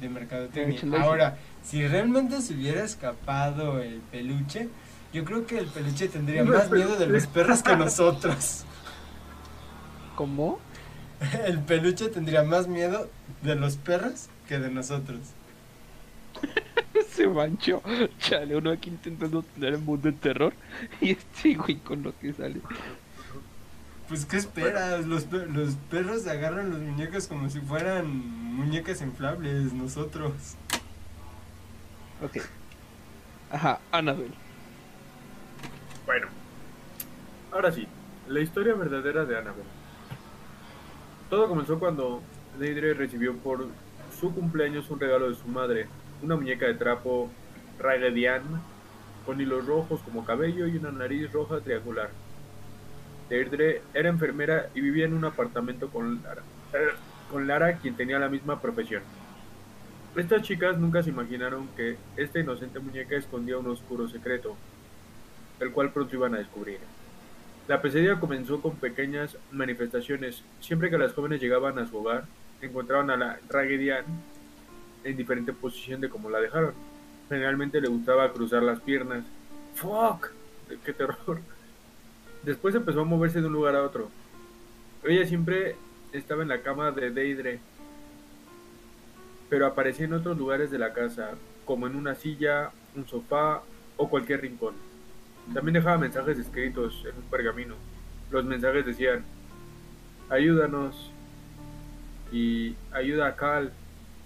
de 0.00 0.08
mercadotecnia. 0.08 1.02
Ahora, 1.02 1.36
si 1.64 1.86
realmente 1.86 2.40
se 2.40 2.54
hubiera 2.54 2.84
escapado 2.84 3.82
el 3.82 4.00
peluche, 4.12 4.68
yo 5.12 5.24
creo 5.24 5.46
que 5.46 5.58
el 5.58 5.66
peluche 5.66 6.08
tendría 6.08 6.44
No, 6.44 6.52
más 6.52 6.70
miedo 6.70 6.96
de 6.96 7.06
los 7.06 7.26
perros 7.34 7.62
que 7.62 7.76
nosotros. 7.76 8.64
¿Cómo? 10.14 10.60
El 11.46 11.60
peluche 11.60 12.08
tendría 12.08 12.42
más 12.44 12.68
miedo 12.68 13.08
de 13.42 13.56
los 13.56 13.76
perros 13.76 14.28
que 14.46 14.58
de 14.58 14.70
nosotros. 14.70 15.18
Se 17.10 17.26
manchó. 17.26 17.82
Chale, 18.18 18.56
uno 18.56 18.70
aquí 18.70 18.90
intentando 18.90 19.42
tener 19.42 19.74
el 19.74 19.80
mundo 19.80 20.08
de 20.10 20.16
terror. 20.16 20.52
Y 21.00 21.10
este 21.12 21.54
güey 21.54 21.76
con 21.76 22.02
lo 22.02 22.16
que 22.18 22.32
sale. 22.32 22.60
Pues, 24.08 24.24
¿qué 24.24 24.38
esperas? 24.38 25.06
Los, 25.06 25.24
pe- 25.24 25.46
los 25.46 25.74
perros 25.90 26.26
agarran 26.26 26.70
los 26.70 26.80
muñecos 26.80 27.26
como 27.26 27.50
si 27.50 27.60
fueran 27.60 28.06
muñecas 28.08 29.02
inflables, 29.02 29.72
nosotros. 29.74 30.32
Ok. 32.22 32.38
Ajá, 33.50 33.80
Annabelle. 33.92 34.34
Bueno, 36.06 36.26
ahora 37.52 37.70
sí, 37.70 37.86
la 38.28 38.40
historia 38.40 38.74
verdadera 38.74 39.26
de 39.26 39.36
Annabelle. 39.38 39.68
Todo 41.28 41.46
comenzó 41.48 41.78
cuando 41.78 42.22
Deidre 42.58 42.94
recibió 42.94 43.36
por 43.36 43.66
su 44.18 44.34
cumpleaños 44.34 44.88
un 44.90 44.98
regalo 45.00 45.28
de 45.28 45.36
su 45.36 45.46
madre, 45.48 45.86
una 46.22 46.34
muñeca 46.36 46.66
de 46.66 46.74
trapo 46.74 47.30
Raggedy 47.78 48.26
Ann 48.26 48.42
con 49.26 49.38
hilos 49.38 49.66
rojos 49.66 50.00
como 50.00 50.24
cabello 50.24 50.66
y 50.66 50.76
una 50.78 50.90
nariz 50.90 51.30
roja 51.30 51.60
triangular. 51.60 52.08
Deirdre 53.28 53.82
era 53.94 54.08
enfermera 54.08 54.70
y 54.74 54.80
vivía 54.80 55.04
en 55.04 55.14
un 55.14 55.24
apartamento 55.24 55.88
con 55.88 56.22
Lara, 56.22 56.42
con 57.30 57.46
Lara, 57.46 57.76
quien 57.78 57.94
tenía 57.94 58.18
la 58.18 58.28
misma 58.28 58.60
profesión. 58.60 59.02
Estas 60.16 60.42
chicas 60.42 60.78
nunca 60.78 61.02
se 61.02 61.10
imaginaron 61.10 61.68
que 61.76 61.96
esta 62.16 62.40
inocente 62.40 62.80
muñeca 62.80 63.16
escondía 63.16 63.58
un 63.58 63.68
oscuro 63.68 64.08
secreto, 64.08 64.56
el 65.60 65.70
cual 65.70 65.92
pronto 65.92 66.16
iban 66.16 66.34
a 66.34 66.38
descubrir. 66.38 66.78
La 67.68 67.82
pesadilla 67.82 68.18
comenzó 68.18 68.62
con 68.62 68.76
pequeñas 68.76 69.36
manifestaciones. 69.52 70.42
Siempre 70.60 70.88
que 70.88 70.96
las 70.96 71.12
jóvenes 71.12 71.40
llegaban 71.40 71.78
a 71.78 71.86
su 71.86 71.98
hogar, 71.98 72.24
encontraban 72.62 73.10
a 73.10 73.16
la 73.16 73.38
Raggedy 73.48 73.90
Ann 73.90 74.06
en 75.04 75.16
diferente 75.16 75.52
posición 75.52 76.00
de 76.00 76.08
como 76.08 76.30
la 76.30 76.40
dejaron. 76.40 76.72
Generalmente 77.28 77.80
le 77.80 77.88
gustaba 77.88 78.32
cruzar 78.32 78.62
las 78.62 78.80
piernas. 78.80 79.24
¡Fuck! 79.74 80.30
¡Qué 80.84 80.94
terror! 80.94 81.40
Después 82.42 82.74
empezó 82.74 83.00
a 83.00 83.04
moverse 83.04 83.40
de 83.40 83.46
un 83.46 83.52
lugar 83.52 83.74
a 83.74 83.82
otro. 83.82 84.08
Ella 85.04 85.26
siempre 85.26 85.76
estaba 86.12 86.42
en 86.42 86.48
la 86.48 86.62
cama 86.62 86.90
de 86.90 87.10
Deidre, 87.10 87.60
pero 89.48 89.66
aparecía 89.66 90.06
en 90.06 90.14
otros 90.14 90.36
lugares 90.36 90.70
de 90.70 90.78
la 90.78 90.92
casa, 90.92 91.32
como 91.64 91.86
en 91.86 91.96
una 91.96 92.14
silla, 92.14 92.70
un 92.94 93.06
sofá 93.06 93.62
o 93.96 94.08
cualquier 94.08 94.42
rincón. 94.42 94.74
También 95.54 95.74
dejaba 95.74 95.98
mensajes 95.98 96.38
escritos 96.38 97.04
en 97.04 97.16
un 97.16 97.30
pergamino. 97.30 97.74
Los 98.30 98.44
mensajes 98.44 98.84
decían, 98.84 99.24
ayúdanos 100.28 101.10
y 102.30 102.76
ayuda 102.92 103.28
a 103.28 103.36
Cal. 103.36 103.72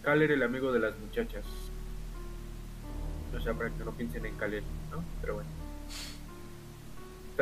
Cal 0.03 0.23
era 0.23 0.35
el 0.35 0.43
amigo 0.43 0.73
de 0.73 0.81
las 0.81 0.99
muchachas. 0.99 1.45
O 3.37 3.41
sea, 3.41 3.55
para 3.55 3.71
que 3.71 3.85
no 3.85 3.93
piensen 3.93 4.27
en 4.27 4.37
Kalel, 4.37 4.65
¿no? 4.91 5.03
Pero 5.21 5.35
bueno. 5.35 5.62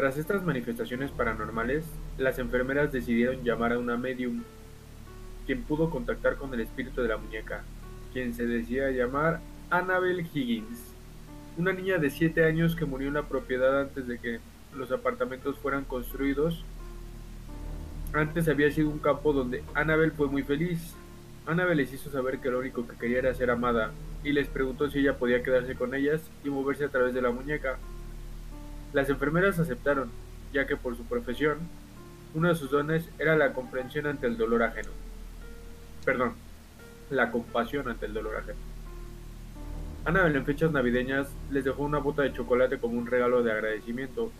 Tras 0.00 0.16
estas 0.16 0.42
manifestaciones 0.42 1.10
paranormales, 1.10 1.84
las 2.16 2.38
enfermeras 2.38 2.90
decidieron 2.90 3.44
llamar 3.44 3.74
a 3.74 3.78
una 3.78 3.98
medium, 3.98 4.44
quien 5.44 5.62
pudo 5.62 5.90
contactar 5.90 6.36
con 6.36 6.54
el 6.54 6.60
espíritu 6.60 7.02
de 7.02 7.08
la 7.08 7.18
muñeca, 7.18 7.64
quien 8.14 8.32
se 8.32 8.46
decía 8.46 8.90
llamar 8.92 9.40
Annabel 9.68 10.20
Higgins, 10.32 10.94
una 11.58 11.74
niña 11.74 11.98
de 11.98 12.08
7 12.08 12.46
años 12.46 12.74
que 12.74 12.86
murió 12.86 13.08
en 13.08 13.14
la 13.14 13.28
propiedad 13.28 13.78
antes 13.78 14.08
de 14.08 14.18
que 14.18 14.40
los 14.74 14.90
apartamentos 14.90 15.58
fueran 15.58 15.84
construidos. 15.84 16.64
Antes 18.14 18.48
había 18.48 18.70
sido 18.70 18.88
un 18.88 19.00
campo 19.00 19.34
donde 19.34 19.62
Annabel 19.74 20.12
fue 20.12 20.28
muy 20.28 20.42
feliz. 20.42 20.94
Annabel 21.44 21.76
les 21.76 21.92
hizo 21.92 22.10
saber 22.10 22.38
que 22.38 22.48
lo 22.48 22.60
único 22.60 22.88
que 22.88 22.96
quería 22.96 23.18
era 23.18 23.34
ser 23.34 23.50
amada, 23.50 23.90
y 24.24 24.32
les 24.32 24.48
preguntó 24.48 24.88
si 24.88 25.00
ella 25.00 25.18
podía 25.18 25.42
quedarse 25.42 25.74
con 25.74 25.94
ellas 25.94 26.22
y 26.42 26.48
moverse 26.48 26.86
a 26.86 26.88
través 26.88 27.12
de 27.12 27.20
la 27.20 27.32
muñeca. 27.32 27.76
Las 28.92 29.08
enfermeras 29.08 29.58
aceptaron, 29.58 30.10
ya 30.52 30.66
que 30.66 30.76
por 30.76 30.96
su 30.96 31.04
profesión, 31.04 31.58
uno 32.34 32.48
de 32.48 32.54
sus 32.54 32.70
dones 32.70 33.08
era 33.18 33.36
la 33.36 33.52
comprensión 33.52 34.06
ante 34.06 34.26
el 34.26 34.36
dolor 34.36 34.62
ajeno. 34.62 34.90
Perdón, 36.04 36.34
la 37.10 37.30
compasión 37.30 37.88
ante 37.88 38.06
el 38.06 38.14
dolor 38.14 38.36
ajeno. 38.36 38.58
Annabel 40.04 40.36
en 40.36 40.46
fechas 40.46 40.72
navideñas 40.72 41.28
les 41.50 41.64
dejó 41.64 41.82
una 41.82 41.98
bota 41.98 42.22
de 42.22 42.32
chocolate 42.32 42.78
como 42.78 42.98
un 42.98 43.06
regalo 43.06 43.42
de 43.42 43.52
agradecimiento. 43.52 44.32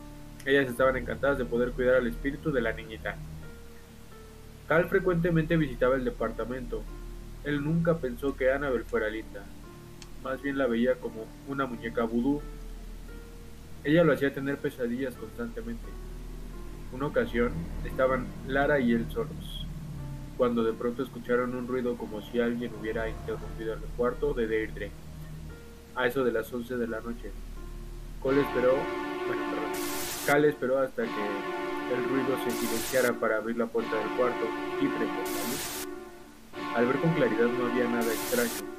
Ellas 0.46 0.68
estaban 0.68 0.96
encantadas 0.96 1.38
de 1.38 1.44
poder 1.44 1.72
cuidar 1.72 1.96
al 1.96 2.06
espíritu 2.06 2.50
de 2.50 2.62
la 2.62 2.72
niñita. 2.72 3.16
Cal 4.66 4.86
frecuentemente 4.88 5.56
visitaba 5.56 5.96
el 5.96 6.04
departamento. 6.04 6.82
Él 7.44 7.62
nunca 7.62 7.98
pensó 7.98 8.36
que 8.36 8.52
Annabel 8.52 8.84
fuera 8.84 9.08
linda. 9.08 9.44
Más 10.22 10.40
bien 10.40 10.58
la 10.58 10.66
veía 10.66 10.94
como 10.94 11.26
una 11.48 11.66
muñeca 11.66 12.04
vudú. 12.04 12.40
Ella 13.82 14.04
lo 14.04 14.12
hacía 14.12 14.34
tener 14.34 14.58
pesadillas 14.58 15.14
constantemente. 15.14 15.86
Una 16.92 17.06
ocasión 17.06 17.52
estaban 17.84 18.26
Lara 18.46 18.78
y 18.78 18.92
él 18.92 19.06
solos, 19.10 19.66
cuando 20.36 20.62
de 20.64 20.74
pronto 20.74 21.02
escucharon 21.02 21.54
un 21.54 21.66
ruido 21.66 21.96
como 21.96 22.20
si 22.20 22.40
alguien 22.40 22.72
hubiera 22.78 23.08
interrumpido 23.08 23.74
el 23.74 23.80
cuarto 23.96 24.34
de 24.34 24.46
Deirdre 24.46 24.90
a 25.96 26.06
eso 26.06 26.24
de 26.24 26.32
las 26.32 26.52
11 26.52 26.76
de 26.76 26.86
la 26.88 27.00
noche. 27.00 27.30
Cole 28.20 28.42
esperó, 28.42 28.74
bueno, 29.26 29.42
perdón, 29.50 29.72
Cal 30.26 30.44
esperó 30.44 30.78
hasta 30.78 31.04
que 31.04 31.94
el 31.94 32.04
ruido 32.04 32.36
se 32.44 32.50
silenciara 32.50 33.14
para 33.14 33.38
abrir 33.38 33.56
la 33.56 33.66
puerta 33.66 33.96
del 33.96 34.08
cuarto 34.10 34.44
y 34.80 34.84
luz. 34.84 35.86
Al 36.76 36.86
ver 36.86 36.96
con 36.96 37.14
claridad 37.14 37.46
no 37.46 37.66
había 37.66 37.84
nada 37.84 38.12
extraño, 38.12 38.70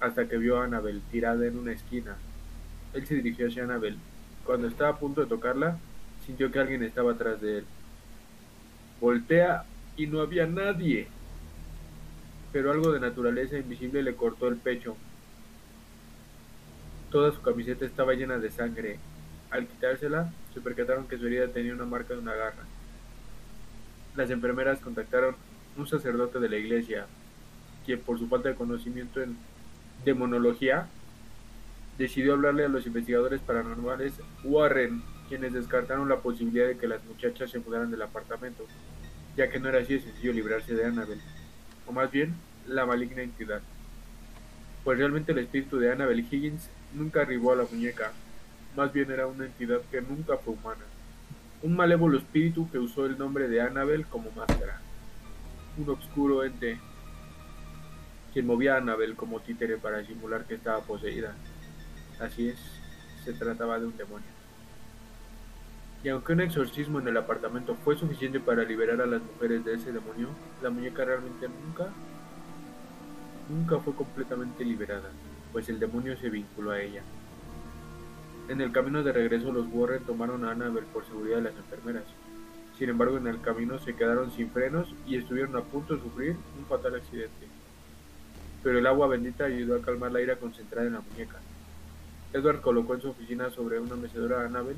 hasta 0.00 0.28
que 0.28 0.36
vio 0.36 0.60
a 0.60 0.64
Annabel 0.64 1.00
tirada 1.12 1.46
en 1.46 1.58
una 1.58 1.72
esquina. 1.72 2.16
Él 2.92 3.06
se 3.06 3.14
dirigió 3.14 3.46
hacia 3.46 3.62
Annabel. 3.62 3.98
Cuando 4.48 4.66
estaba 4.66 4.88
a 4.92 4.96
punto 4.96 5.20
de 5.20 5.26
tocarla, 5.26 5.76
sintió 6.24 6.50
que 6.50 6.58
alguien 6.58 6.82
estaba 6.82 7.12
atrás 7.12 7.38
de 7.42 7.58
él. 7.58 7.64
Voltea 8.98 9.66
y 9.94 10.06
no 10.06 10.22
había 10.22 10.46
nadie. 10.46 11.06
Pero 12.50 12.72
algo 12.72 12.90
de 12.90 12.98
naturaleza 12.98 13.58
invisible 13.58 14.02
le 14.02 14.16
cortó 14.16 14.48
el 14.48 14.56
pecho 14.56 14.96
Toda 17.10 17.30
su 17.30 17.42
camiseta 17.42 17.84
estaba 17.84 18.14
llena 18.14 18.38
de 18.38 18.50
sangre. 18.50 18.98
Al 19.50 19.66
quitársela, 19.66 20.32
se 20.54 20.62
percataron 20.62 21.06
que 21.06 21.18
su 21.18 21.26
herida 21.26 21.48
tenía 21.48 21.74
una 21.74 21.84
marca 21.84 22.14
de 22.14 22.20
una 22.20 22.34
garra. 22.34 22.64
Las 24.16 24.30
enfermeras 24.30 24.80
contactaron 24.80 25.36
un 25.76 25.86
sacerdote 25.86 26.40
de 26.40 26.48
la 26.48 26.56
iglesia, 26.56 27.04
quien 27.84 28.00
por 28.00 28.18
su 28.18 28.26
falta 28.28 28.48
de 28.48 28.54
conocimiento 28.54 29.20
en 29.20 29.36
demonología, 30.06 30.88
decidió 31.98 32.34
hablarle 32.34 32.64
a 32.64 32.68
los 32.68 32.86
investigadores 32.86 33.40
paranormales 33.40 34.14
Warren, 34.44 35.02
quienes 35.28 35.52
descartaron 35.52 36.08
la 36.08 36.20
posibilidad 36.20 36.68
de 36.68 36.78
que 36.78 36.86
las 36.86 37.04
muchachas 37.04 37.50
se 37.50 37.58
mudaran 37.58 37.90
del 37.90 38.02
apartamento, 38.02 38.64
ya 39.36 39.50
que 39.50 39.58
no 39.58 39.68
era 39.68 39.80
así 39.80 39.94
de 39.94 40.00
sencillo 40.00 40.32
librarse 40.32 40.74
de 40.74 40.86
Annabel, 40.86 41.20
o 41.86 41.92
más 41.92 42.10
bien, 42.10 42.34
la 42.66 42.86
maligna 42.86 43.22
entidad. 43.22 43.60
Pues 44.84 44.98
realmente 44.98 45.32
el 45.32 45.38
espíritu 45.38 45.78
de 45.78 45.92
Annabel 45.92 46.20
Higgins 46.20 46.70
nunca 46.94 47.22
arribó 47.22 47.52
a 47.52 47.56
la 47.56 47.66
muñeca, 47.70 48.12
más 48.76 48.92
bien 48.92 49.10
era 49.10 49.26
una 49.26 49.46
entidad 49.46 49.80
que 49.90 50.00
nunca 50.00 50.36
fue 50.38 50.54
humana. 50.54 50.84
Un 51.62 51.74
malévolo 51.74 52.18
espíritu 52.18 52.70
que 52.70 52.78
usó 52.78 53.06
el 53.06 53.18
nombre 53.18 53.48
de 53.48 53.60
Annabel 53.60 54.06
como 54.06 54.30
máscara. 54.30 54.80
Un 55.76 55.90
oscuro 55.90 56.44
ente 56.44 56.78
quien 58.32 58.46
movía 58.46 58.74
a 58.74 58.78
Annabel 58.78 59.16
como 59.16 59.40
títere 59.40 59.78
para 59.78 60.04
simular 60.06 60.44
que 60.44 60.54
estaba 60.54 60.80
poseída. 60.82 61.34
Así 62.20 62.48
es, 62.48 62.58
se 63.24 63.32
trataba 63.32 63.78
de 63.78 63.86
un 63.86 63.96
demonio. 63.96 64.28
Y 66.04 66.08
aunque 66.10 66.32
un 66.32 66.40
exorcismo 66.40 67.00
en 67.00 67.08
el 67.08 67.16
apartamento 67.16 67.76
fue 67.84 67.96
suficiente 67.96 68.40
para 68.40 68.62
liberar 68.64 69.00
a 69.00 69.06
las 69.06 69.22
mujeres 69.22 69.64
de 69.64 69.74
ese 69.74 69.92
demonio, 69.92 70.28
la 70.62 70.70
muñeca 70.70 71.04
realmente 71.04 71.48
nunca, 71.48 71.88
nunca 73.48 73.78
fue 73.78 73.94
completamente 73.94 74.64
liberada 74.64 75.10
pues 75.52 75.68
el 75.68 75.78
demonio 75.78 76.16
se 76.16 76.30
vinculó 76.30 76.72
a 76.72 76.80
ella. 76.80 77.02
En 78.48 78.60
el 78.60 78.72
camino 78.72 79.02
de 79.02 79.12
regreso 79.12 79.52
los 79.52 79.66
Warren 79.72 80.04
tomaron 80.04 80.44
a 80.44 80.52
Annabel 80.52 80.84
por 80.84 81.04
seguridad 81.06 81.36
de 81.36 81.42
las 81.44 81.56
enfermeras. 81.56 82.04
Sin 82.78 82.88
embargo, 82.88 83.16
en 83.18 83.26
el 83.26 83.40
camino 83.40 83.78
se 83.78 83.94
quedaron 83.94 84.30
sin 84.30 84.50
frenos 84.50 84.94
y 85.06 85.16
estuvieron 85.16 85.56
a 85.56 85.62
punto 85.62 85.96
de 85.96 86.02
sufrir 86.02 86.36
un 86.58 86.64
fatal 86.66 86.94
accidente. 86.94 87.48
Pero 88.62 88.78
el 88.78 88.86
agua 88.86 89.08
bendita 89.08 89.44
ayudó 89.44 89.76
a 89.76 89.82
calmar 89.82 90.12
la 90.12 90.20
ira 90.20 90.36
concentrada 90.36 90.86
en 90.86 90.94
la 90.94 91.00
muñeca. 91.00 91.36
Edward 92.32 92.60
colocó 92.60 92.94
en 92.94 93.00
su 93.00 93.10
oficina 93.10 93.50
sobre 93.50 93.80
una 93.80 93.96
mecedora 93.96 94.42
a 94.42 94.46
Annabel, 94.46 94.76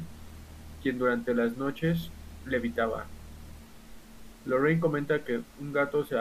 quien 0.82 0.98
durante 0.98 1.34
las 1.34 1.56
noches 1.56 2.10
levitaba. 2.46 3.06
Lorraine 4.46 4.80
comenta 4.80 5.24
que 5.24 5.40
un 5.60 5.72
gato 5.72 6.04
se, 6.04 6.16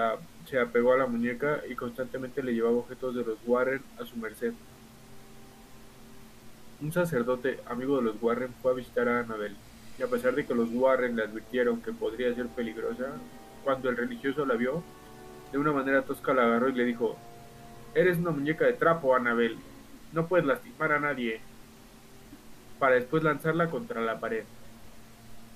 se 0.45 0.59
apegó 0.59 0.93
a 0.93 0.97
la 0.97 1.05
muñeca 1.05 1.61
y 1.69 1.75
constantemente 1.75 2.43
le 2.43 2.53
llevaba 2.53 2.77
objetos 2.77 3.15
de 3.15 3.23
los 3.23 3.37
Warren 3.45 3.81
a 3.99 4.05
su 4.05 4.17
merced. 4.17 4.53
Un 6.81 6.91
sacerdote, 6.91 7.59
amigo 7.67 7.97
de 7.97 8.03
los 8.03 8.21
Warren, 8.21 8.53
fue 8.61 8.71
a 8.71 8.75
visitar 8.75 9.07
a 9.07 9.19
Annabel, 9.19 9.55
y 9.97 10.03
a 10.03 10.07
pesar 10.07 10.33
de 10.33 10.45
que 10.45 10.55
los 10.55 10.69
Warren 10.71 11.15
le 11.15 11.23
advirtieron 11.23 11.81
que 11.81 11.91
podría 11.91 12.33
ser 12.33 12.47
peligrosa, 12.47 13.11
cuando 13.63 13.89
el 13.89 13.97
religioso 13.97 14.45
la 14.45 14.55
vio, 14.55 14.83
de 15.51 15.57
una 15.57 15.71
manera 15.71 16.03
tosca 16.03 16.33
la 16.33 16.43
agarró 16.43 16.69
y 16.69 16.73
le 16.73 16.85
dijo, 16.85 17.17
Eres 17.93 18.17
una 18.17 18.31
muñeca 18.31 18.65
de 18.65 18.73
trapo, 18.73 19.15
Annabel, 19.15 19.57
no 20.13 20.27
puedes 20.27 20.45
lastimar 20.45 20.91
a 20.91 20.99
nadie, 20.99 21.41
para 22.79 22.95
después 22.95 23.23
lanzarla 23.23 23.69
contra 23.69 24.01
la 24.01 24.19
pared. 24.19 24.43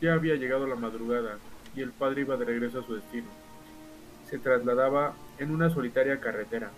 Ya 0.01 0.13
había 0.13 0.35
llegado 0.35 0.67
la 0.67 0.75
madrugada, 0.75 1.37
y 1.75 1.81
el 1.81 1.91
padre 1.91 2.21
iba 2.21 2.37
de 2.37 2.45
regreso 2.45 2.79
a 2.79 2.85
su 2.85 2.95
destino 2.95 3.27
se 4.33 4.39
trasladaba 4.39 5.13
en 5.37 5.51
una 5.51 5.69
solitaria 5.69 6.19
carretera. 6.19 6.71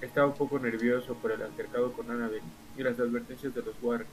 Estaba 0.00 0.26
un 0.26 0.34
poco 0.34 0.58
nervioso 0.58 1.14
por 1.14 1.30
el 1.30 1.40
altercado 1.40 1.92
con 1.92 2.10
Annabel 2.10 2.42
y 2.76 2.82
las 2.82 2.98
advertencias 2.98 3.54
de 3.54 3.62
los 3.62 3.76
Warren. 3.80 4.08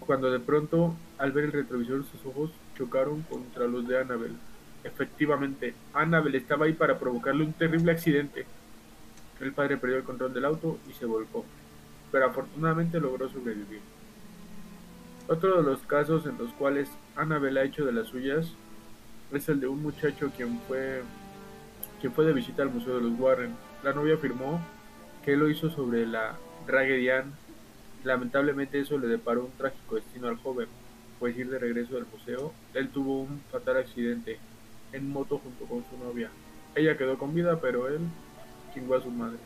Cuando 0.00 0.30
de 0.30 0.38
pronto, 0.38 0.94
al 1.16 1.32
ver 1.32 1.44
el 1.44 1.52
retrovisor, 1.52 2.04
sus 2.04 2.26
ojos 2.26 2.50
chocaron 2.76 3.22
contra 3.22 3.66
los 3.66 3.88
de 3.88 3.98
Annabel. 3.98 4.32
Efectivamente, 4.84 5.72
Annabel 5.94 6.34
estaba 6.34 6.66
ahí 6.66 6.74
para 6.74 6.98
provocarle 6.98 7.42
un 7.42 7.54
terrible 7.54 7.92
accidente. 7.92 8.44
El 9.44 9.52
padre 9.52 9.76
perdió 9.76 9.98
el 9.98 10.04
control 10.04 10.32
del 10.32 10.46
auto 10.46 10.78
y 10.88 10.94
se 10.94 11.04
volcó, 11.04 11.44
pero 12.10 12.24
afortunadamente 12.24 12.98
logró 12.98 13.28
sobrevivir. 13.28 13.82
Otro 15.28 15.58
de 15.58 15.62
los 15.62 15.80
casos 15.80 16.24
en 16.24 16.38
los 16.38 16.50
cuales 16.54 16.88
Annabelle 17.14 17.60
ha 17.60 17.64
hecho 17.64 17.84
de 17.84 17.92
las 17.92 18.06
suyas 18.06 18.54
es 19.32 19.48
el 19.50 19.60
de 19.60 19.68
un 19.68 19.82
muchacho 19.82 20.32
quien 20.34 20.58
fue 20.60 21.02
quien 22.00 22.14
fue 22.14 22.24
de 22.24 22.32
visita 22.32 22.62
al 22.62 22.70
Museo 22.70 22.96
de 22.96 23.02
los 23.02 23.20
Warren. 23.20 23.54
La 23.82 23.92
novia 23.92 24.14
afirmó 24.14 24.64
que 25.22 25.36
lo 25.36 25.50
hizo 25.50 25.68
sobre 25.68 26.06
la 26.06 26.36
Raggedy 26.66 27.10
Ann. 27.10 27.34
Lamentablemente 28.02 28.80
eso 28.80 28.96
le 28.96 29.08
deparó 29.08 29.44
un 29.44 29.52
trágico 29.58 29.96
destino 29.96 30.28
al 30.28 30.38
joven, 30.38 30.68
pues 31.18 31.36
ir 31.36 31.50
de 31.50 31.58
regreso 31.58 31.96
del 31.96 32.06
museo, 32.10 32.54
él 32.72 32.88
tuvo 32.88 33.20
un 33.20 33.42
fatal 33.52 33.76
accidente 33.76 34.38
en 34.94 35.10
moto 35.10 35.36
junto 35.36 35.66
con 35.66 35.84
su 35.90 36.02
novia. 36.02 36.30
Ella 36.74 36.96
quedó 36.96 37.18
con 37.18 37.34
vida, 37.34 37.60
pero 37.60 37.88
él 37.88 38.00
chingó 38.74 38.96
a 38.96 39.02
su 39.02 39.10
madre. 39.10 39.38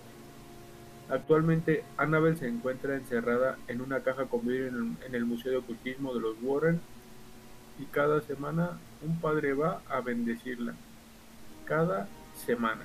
Actualmente, 1.11 1.85
Annabelle 1.97 2.37
se 2.37 2.49
encuentra 2.49 2.97
encerrada 2.97 3.59
en 3.68 3.81
una 3.81 4.01
caja 4.01 4.26
con 4.26 4.47
vidrio 4.47 4.68
en 4.68 4.74
el, 4.74 5.07
en 5.07 5.14
el 5.14 5.24
Museo 5.24 5.53
de 5.53 5.59
Ocultismo 5.59 6.12
de 6.14 6.20
los 6.20 6.37
Warren 6.43 6.81
y 7.79 7.85
cada 7.85 8.20
semana 8.22 8.79
un 9.03 9.20
padre 9.20 9.55
va 9.55 9.81
a 9.89 10.01
bendecirla. 10.01 10.74
Cada 11.64 12.09
semana. 12.35 12.83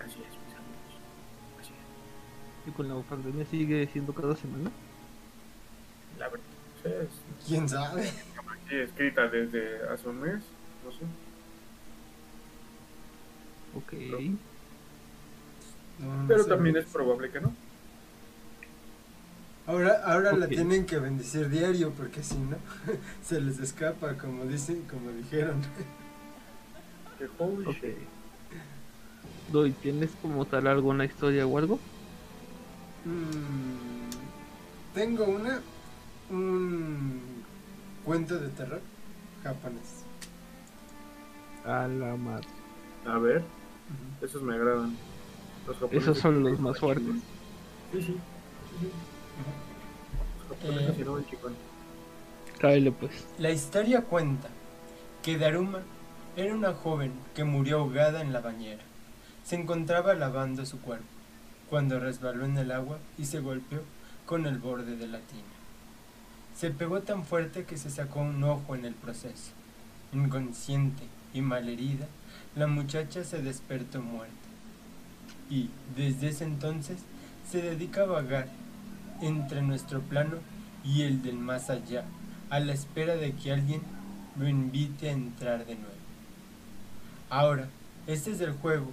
Así 0.00 0.18
es, 0.20 0.38
mis 0.46 0.54
amigos. 0.54 0.94
Así 1.60 1.72
es. 1.72 2.68
Y 2.68 2.70
con 2.72 2.88
la 2.88 3.00
pandemia 3.02 3.46
sigue 3.46 3.88
siendo 3.92 4.12
cada 4.12 4.36
semana. 4.36 4.70
La 6.18 6.28
verdad. 6.28 6.44
es 6.84 7.46
¿Quién 7.46 7.68
sabe? 7.68 8.04
sí, 8.68 8.76
escrita 8.76 9.28
desde 9.28 9.88
hace 9.88 10.08
un 10.08 10.20
mes, 10.20 10.42
no 10.84 10.92
sé. 10.92 11.04
Ok. 13.74 13.92
No, 16.02 16.22
no 16.22 16.28
Pero 16.28 16.44
también 16.46 16.76
es 16.76 16.86
probable 16.86 17.30
que 17.30 17.40
no. 17.40 17.52
Ahora, 19.66 20.02
ahora 20.04 20.32
la 20.32 20.48
tienen 20.48 20.86
que 20.86 20.98
bendecir 20.98 21.48
diario 21.48 21.90
porque 21.92 22.22
si 22.22 22.34
no, 22.36 22.56
se 23.24 23.40
les 23.40 23.58
escapa, 23.60 24.14
como 24.14 24.44
dicen, 24.44 24.82
como 24.90 25.10
dijeron. 25.12 25.62
Que 27.18 27.28
holy 27.38 27.66
Ok. 27.66 27.74
shit. 27.74 27.96
Doy, 29.52 29.70
¿tienes 29.72 30.10
como 30.20 30.44
tal 30.46 30.66
alguna 30.66 31.04
historia 31.04 31.46
o 31.46 31.58
algo? 31.58 31.78
Mm, 33.04 34.94
tengo 34.94 35.24
una, 35.26 35.60
un 36.30 37.20
cuento 38.04 38.38
de 38.38 38.48
terror 38.48 38.80
japonés. 39.44 40.04
A 41.64 41.86
la 41.86 42.16
madre. 42.16 42.48
A 43.06 43.18
ver, 43.18 43.42
esos 44.20 44.42
me 44.42 44.54
agradan. 44.54 44.96
Esos 45.90 46.18
son 46.18 46.42
los 46.42 46.58
más 46.60 46.78
fuertes. 46.78 47.14
Sí, 47.92 48.02
sí. 48.02 48.06
sí, 48.06 48.16
sí. 48.80 48.88
Los 50.48 50.58
japoneses 50.58 50.98
Eh. 52.62 52.92
pues. 52.98 53.26
La 53.38 53.50
historia 53.50 54.02
cuenta 54.02 54.48
que 55.22 55.38
Daruma 55.38 55.80
era 56.36 56.54
una 56.54 56.72
joven 56.72 57.12
que 57.34 57.44
murió 57.44 57.78
ahogada 57.80 58.20
en 58.20 58.32
la 58.32 58.40
bañera. 58.40 58.82
Se 59.44 59.56
encontraba 59.56 60.14
lavando 60.14 60.64
su 60.66 60.80
cuerpo 60.80 61.04
cuando 61.68 61.98
resbaló 61.98 62.44
en 62.44 62.56
el 62.58 62.70
agua 62.70 62.98
y 63.18 63.24
se 63.26 63.40
golpeó 63.40 63.80
con 64.26 64.46
el 64.46 64.58
borde 64.58 64.96
de 64.96 65.08
la 65.08 65.18
tina. 65.18 65.42
Se 66.56 66.70
pegó 66.70 67.00
tan 67.00 67.24
fuerte 67.24 67.64
que 67.64 67.76
se 67.76 67.90
sacó 67.90 68.20
un 68.20 68.42
ojo 68.44 68.74
en 68.74 68.84
el 68.84 68.94
proceso. 68.94 69.52
Inconsciente 70.12 71.02
y 71.34 71.40
malherida, 71.40 72.06
la 72.54 72.66
muchacha 72.66 73.24
se 73.24 73.42
despertó 73.42 74.00
muerta. 74.00 74.34
Y 75.50 75.70
desde 75.96 76.28
ese 76.28 76.44
entonces 76.44 76.98
se 77.50 77.62
dedica 77.62 78.02
a 78.02 78.06
vagar 78.06 78.48
entre 79.20 79.62
nuestro 79.62 80.00
plano 80.00 80.36
y 80.84 81.02
el 81.02 81.22
del 81.22 81.36
más 81.36 81.70
allá, 81.70 82.04
a 82.50 82.60
la 82.60 82.72
espera 82.72 83.16
de 83.16 83.32
que 83.32 83.52
alguien 83.52 83.82
lo 84.38 84.48
invite 84.48 85.08
a 85.08 85.12
entrar 85.12 85.66
de 85.66 85.74
nuevo. 85.74 85.92
Ahora, 87.30 87.68
este 88.06 88.32
es 88.32 88.40
el 88.40 88.52
juego. 88.52 88.90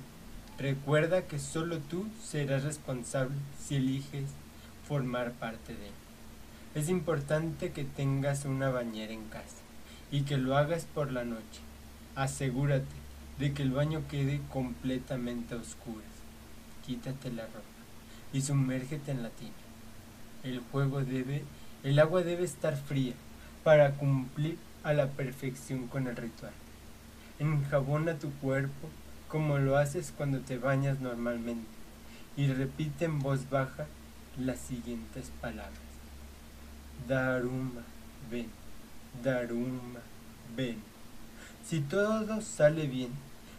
Recuerda 0.57 1.25
que 1.27 1.39
solo 1.39 1.79
tú 1.79 2.07
serás 2.21 2.63
responsable 2.63 3.35
si 3.57 3.75
eliges 3.75 4.25
formar 4.87 5.31
parte 5.31 5.73
de 5.73 5.87
él. 5.87 5.93
Es 6.75 6.89
importante 6.89 7.71
que 7.71 7.83
tengas 7.83 8.45
una 8.45 8.69
bañera 8.69 9.13
en 9.13 9.25
casa 9.25 9.57
y 10.11 10.21
que 10.21 10.37
lo 10.37 10.57
hagas 10.57 10.85
por 10.85 11.11
la 11.11 11.23
noche. 11.23 11.61
Asegúrate 12.15 12.85
de 13.39 13.53
que 13.53 13.63
el 13.63 13.71
baño 13.71 14.03
quede 14.09 14.41
completamente 14.51 15.55
a 15.55 15.57
oscuras. 15.57 16.08
Quítate 16.89 17.29
la 17.29 17.43
ropa 17.43 17.59
y 18.33 18.41
sumérgete 18.41 19.11
en 19.11 19.21
la 19.21 19.29
tina. 19.29 19.51
El 20.43 20.59
juego 20.71 21.05
debe, 21.05 21.43
el 21.83 21.99
agua 21.99 22.23
debe 22.23 22.45
estar 22.45 22.75
fría 22.75 23.13
para 23.63 23.91
cumplir 23.91 24.57
a 24.83 24.93
la 24.93 25.05
perfección 25.05 25.85
con 25.85 26.07
el 26.07 26.15
ritual. 26.15 26.51
Enjabona 27.37 28.15
tu 28.15 28.31
cuerpo 28.39 28.89
como 29.27 29.59
lo 29.59 29.77
haces 29.77 30.11
cuando 30.17 30.39
te 30.39 30.57
bañas 30.57 30.99
normalmente 30.99 31.67
y 32.35 32.47
repite 32.47 33.05
en 33.05 33.19
voz 33.19 33.47
baja 33.51 33.85
las 34.39 34.57
siguientes 34.57 35.31
palabras. 35.41 35.77
Daruma, 37.07 37.83
ven. 38.31 38.47
Daruma, 39.23 39.99
ven. 40.57 40.77
Si 41.63 41.81
todo 41.81 42.41
sale 42.41 42.87
bien, 42.87 43.11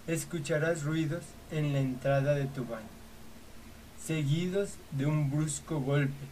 escucharás 0.09 0.83
ruidos 0.83 1.23
en 1.53 1.73
la 1.73 1.79
entrada 1.79 2.35
de 2.35 2.47
tu 2.47 2.65
baño, 2.65 2.89
seguidos 4.05 4.71
de 4.93 5.07
un 5.07 5.31
brusco 5.31 5.81
golpe 5.81 6.27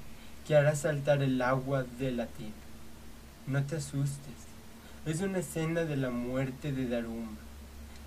que 0.47 0.57
hará 0.57 0.75
saltar 0.75 1.23
el 1.23 1.41
agua 1.43 1.85
de 1.99 2.11
la 2.11 2.27
tina. 2.27 2.53
No 3.47 3.63
te 3.65 3.77
asustes, 3.77 4.49
es 5.07 5.21
una 5.21 5.39
escena 5.39 5.85
de 5.85 5.97
la 5.97 6.11
muerte 6.11 6.73
de 6.73 6.89
Daruma 6.89 7.37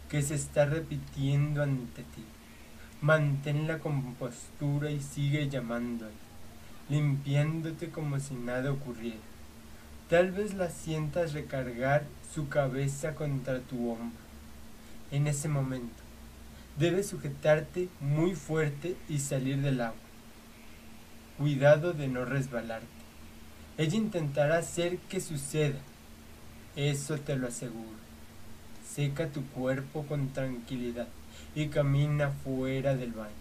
que 0.10 0.22
se 0.22 0.36
está 0.36 0.66
repitiendo 0.66 1.64
ante 1.64 2.02
ti. 2.04 2.24
Mantén 3.02 3.68
la 3.68 3.80
compostura 3.80 4.92
y 4.92 5.00
sigue 5.00 5.48
llamándole, 5.48 6.12
limpiándote 6.90 7.90
como 7.90 8.20
si 8.20 8.34
nada 8.34 8.72
ocurriera. 8.72 9.18
Tal 10.10 10.32
vez 10.32 10.54
la 10.54 10.70
sientas 10.70 11.34
recargar 11.34 12.04
su 12.34 12.50
cabeza 12.50 13.16
contra 13.16 13.62
tu 13.62 13.90
hombro. 13.90 14.20
En 15.12 15.28
ese 15.28 15.48
momento, 15.48 16.01
debes 16.78 17.10
sujetarte 17.10 17.90
muy 18.00 18.36
fuerte 18.36 18.96
y 19.10 19.20
salir 19.20 19.62
del 19.62 19.82
agua. 19.82 20.00
Cuidado 21.38 21.94
de 21.94 22.08
no 22.08 22.26
resbalarte. 22.26 22.88
Ella 23.78 23.98
intentará 23.98 24.58
hacer 24.58 24.98
que 25.10 25.20
suceda. 25.20 25.80
Eso 26.76 27.18
te 27.18 27.36
lo 27.36 27.48
aseguro. 27.48 28.00
Seca 28.88 29.28
tu 29.28 29.46
cuerpo 29.48 30.06
con 30.06 30.30
tranquilidad 30.30 31.08
y 31.56 31.68
camina 31.68 32.30
fuera 32.30 32.96
del 32.96 33.12
baño. 33.12 33.32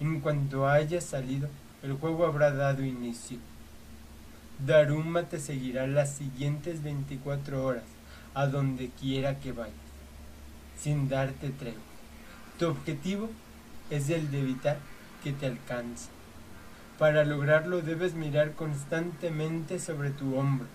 En 0.00 0.20
cuanto 0.20 0.68
hayas 0.68 1.04
salido, 1.04 1.48
el 1.82 1.92
juego 1.94 2.26
habrá 2.26 2.50
dado 2.50 2.84
inicio. 2.84 3.38
Daruma 4.66 5.24
te 5.24 5.38
seguirá 5.40 5.86
las 5.86 6.14
siguientes 6.14 6.82
24 6.82 7.64
horas 7.64 7.84
a 8.34 8.46
donde 8.46 8.90
quiera 9.00 9.38
que 9.38 9.52
vayas, 9.52 9.74
sin 10.78 11.08
darte 11.08 11.50
tregua. 11.50 11.91
Tu 12.62 12.68
objetivo 12.68 13.28
es 13.90 14.08
el 14.08 14.30
de 14.30 14.38
evitar 14.38 14.78
que 15.24 15.32
te 15.32 15.46
alcance. 15.46 16.10
Para 16.96 17.24
lograrlo 17.24 17.82
debes 17.82 18.14
mirar 18.14 18.52
constantemente 18.52 19.80
sobre 19.80 20.10
tu 20.10 20.36
hombro, 20.36 20.68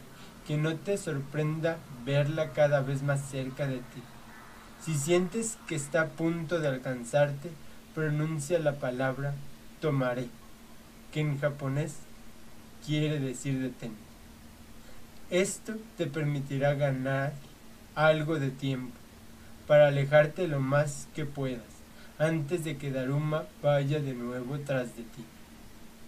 que 0.45 0.57
no 0.57 0.75
te 0.75 0.97
sorprenda 0.97 1.77
verla 2.05 2.51
cada 2.51 2.81
vez 2.81 3.03
más 3.03 3.21
cerca 3.29 3.67
de 3.67 3.77
ti. 3.77 4.03
Si 4.83 4.95
sientes 4.95 5.57
que 5.65 5.75
está 5.75 6.01
a 6.01 6.07
punto 6.07 6.59
de 6.59 6.67
alcanzarte, 6.67 7.51
pronuncia 7.95 8.59
la 8.59 8.73
palabra 8.73 9.33
tomaré, 9.79 10.27
que 11.13 11.21
en 11.21 11.39
japonés 11.39 11.99
quiere 12.85 13.17
decir 13.21 13.61
detén. 13.61 13.95
Esto 15.29 15.75
te 15.95 16.07
permitirá 16.07 16.73
ganar 16.73 17.31
algo 17.95 18.39
de 18.39 18.51
tiempo 18.51 18.93
para 19.67 19.87
alejarte 19.87 20.49
lo 20.49 20.59
más 20.59 21.07
que 21.15 21.23
puedas 21.23 21.76
antes 22.19 22.63
de 22.63 22.77
que 22.77 22.91
Daruma 22.91 23.45
vaya 23.61 23.99
de 23.99 24.13
nuevo 24.13 24.57
tras 24.59 24.95
de 24.95 25.03
ti. 25.03 25.23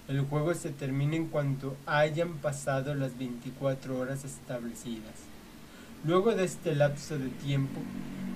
El 0.08 0.22
juego 0.22 0.56
se 0.56 0.72
termina 0.72 1.16
en 1.16 1.28
cuanto 1.28 1.78
hayan 1.86 2.34
pasado 2.38 2.96
las 2.96 3.18
24 3.18 4.00
horas 4.00 4.24
establecidas. 4.24 5.14
Luego 6.04 6.34
de 6.34 6.46
este 6.46 6.74
lapso 6.74 7.20
de 7.20 7.30
tiempo, 7.30 7.80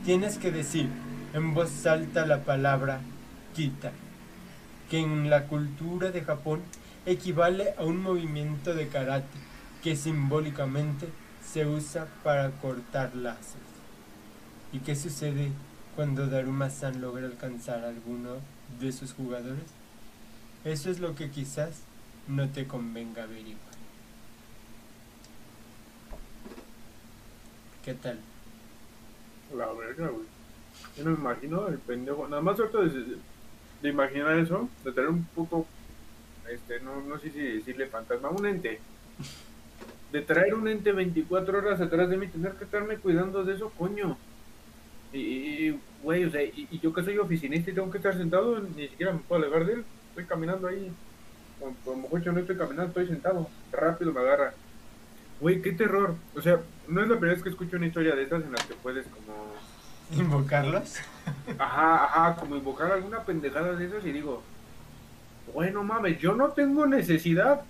tienes 0.05 0.38
que 0.38 0.51
decir 0.51 0.88
en 1.34 1.55
voz 1.55 1.86
alta 1.88 2.28
la 2.28 2.43
palabra 2.43 3.01
kita, 3.55 3.91
que 4.89 4.99
en 4.99 5.32
la 5.32 5.47
cultura 5.47 6.11
de 6.11 6.21
Japón 6.21 6.61
equivale 7.07 7.74
a 7.78 7.86
un 7.86 8.03
movimiento 8.03 8.76
de 8.76 8.88
karate 8.88 9.38
que 9.82 9.95
simbólicamente 9.95 11.07
se 11.43 11.65
usa 11.65 12.07
para 12.24 12.51
cortar 12.51 13.15
lazos. 13.15 13.57
¿Y 14.71 14.80
qué 14.80 14.95
sucede 14.95 15.51
cuando 15.96 16.28
Daruma-san 16.28 17.02
logra 17.02 17.26
alcanzar 17.26 17.84
a 17.84 17.89
alguno 17.89 18.38
de 18.80 18.91
sus 18.91 19.14
jugadores? 19.14 19.66
Eso 20.66 20.89
es 20.89 21.00
lo 21.00 21.16
que 21.16 21.30
quizás 21.30 21.82
no 22.28 22.50
te 22.50 22.66
convenga 22.66 23.24
averiguar. 23.24 23.74
¿Qué 27.84 27.94
tal? 27.94 28.20
La 29.56 29.72
verga, 29.74 30.08
güey. 30.08 30.26
Yo 30.98 31.04
no 31.04 31.12
me 31.12 31.18
imagino 31.18 31.68
el 31.68 31.78
pendejo. 31.78 32.28
Nada 32.28 32.41
más 32.41 32.58
de, 32.58 33.18
de 33.82 33.89
imaginar 33.89 34.38
eso, 34.39 34.70
de 34.84 34.91
tener 34.91 35.10
un 35.10 35.24
puto. 35.26 35.66
Este, 36.50 36.80
no, 36.80 37.02
no 37.02 37.20
sé 37.20 37.30
si 37.32 37.39
decirle 37.39 37.88
fantasma, 37.88 38.30
un 38.30 38.46
ente. 38.46 38.80
De 40.12 40.22
traer 40.22 40.54
un 40.54 40.68
ente 40.68 40.91
24 40.91 41.58
horas 41.58 41.82
atrás 41.82 42.10
de 42.10 42.18
mí, 42.18 42.28
tener 42.28 42.54
que 42.54 42.64
estarme 42.64 42.98
cuidando 42.98 43.44
de 43.44 43.56
eso, 43.56 43.72
coño. 43.78 44.18
Y, 45.14 45.80
güey, 46.01 46.26
o 46.26 46.32
sea, 46.32 46.43
y, 46.43 46.68
y 46.72 46.80
yo 46.80 46.93
que 46.93 47.03
soy 47.03 47.18
oficinista 47.18 47.72
y 47.72 47.74
tengo 47.74 47.91
que 47.91 47.97
estar 47.97 48.18
sentado, 48.18 48.59
ni 48.59 48.88
siquiera 48.88 49.14
me 49.14 49.20
puedo 49.20 49.41
alegar 49.41 49.66
de 49.66 49.74
él. 49.74 49.86
Estoy 50.09 50.26
caminando 50.26 50.68
ahí. 50.68 50.91
A 51.61 51.89
lo 51.89 51.95
mejor 51.95 52.22
yo 52.22 52.32
no 52.32 52.39
estoy 52.39 52.57
caminando, 52.57 52.88
estoy 52.89 53.07
sentado. 53.07 53.47
Rápido 53.72 54.11
me 54.11 54.20
agarra. 54.20 54.53
Güey, 55.39 55.61
qué 55.61 55.72
terror. 55.72 56.16
O 56.36 56.41
sea, 56.41 56.59
no 56.88 57.01
es 57.01 57.07
la 57.07 57.16
primera 57.16 57.34
vez 57.34 57.43
que 57.43 57.49
escucho 57.49 57.78
una 57.78 57.88
historia 57.88 58.16
de 58.16 58.24
estas 58.24 58.43
en 58.43 58.51
las 58.51 58.66
que 58.66 58.74
puedes 58.76 59.05
como 59.07 59.53
¿Invocarlos? 60.11 60.95
Ajá, 61.57 62.05
ajá, 62.05 62.36
como 62.36 62.55
invocar 62.55 62.91
alguna 62.91 63.24
pendejada 63.24 63.74
de 63.74 63.86
esas 63.86 64.05
y 64.05 64.11
digo, 64.11 64.43
bueno 65.53 65.84
mames, 65.84 66.20
yo 66.20 66.36
no 66.36 66.49
tengo 66.49 66.86
necesidad. 66.86 67.61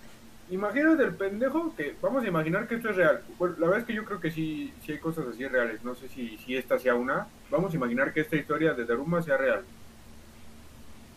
Imagínate 0.49 1.03
el 1.03 1.15
pendejo 1.15 1.73
que, 1.75 1.95
vamos 2.01 2.23
a 2.23 2.27
imaginar 2.27 2.67
que 2.67 2.75
esto 2.75 2.89
es 2.89 2.95
real. 2.95 3.21
La 3.39 3.67
verdad 3.67 3.79
es 3.79 3.85
que 3.85 3.93
yo 3.93 4.05
creo 4.05 4.19
que 4.19 4.29
sí, 4.29 4.73
sí 4.85 4.91
hay 4.91 4.99
cosas 4.99 5.25
así 5.27 5.47
reales. 5.47 5.83
No 5.83 5.95
sé 5.95 6.09
si, 6.09 6.37
si 6.37 6.55
esta 6.55 6.77
sea 6.77 6.95
una. 6.95 7.27
Vamos 7.49 7.73
a 7.73 7.75
imaginar 7.75 8.13
que 8.13 8.21
esta 8.21 8.35
historia 8.35 8.73
de 8.73 8.85
Daruma 8.85 9.21
sea 9.21 9.37
real. 9.37 9.63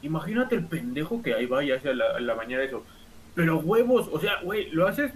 Imagínate 0.02 0.54
el 0.54 0.66
pendejo 0.66 1.22
que 1.22 1.34
ahí 1.34 1.46
va 1.46 1.64
y 1.64 1.72
hace 1.72 1.90
a 1.90 1.94
la, 1.94 2.16
a 2.16 2.20
la 2.20 2.34
bañera 2.34 2.62
eso. 2.62 2.84
Pero 3.34 3.58
huevos, 3.58 4.08
o 4.12 4.20
sea, 4.20 4.40
güey, 4.42 4.70
lo 4.70 4.86
haces 4.86 5.12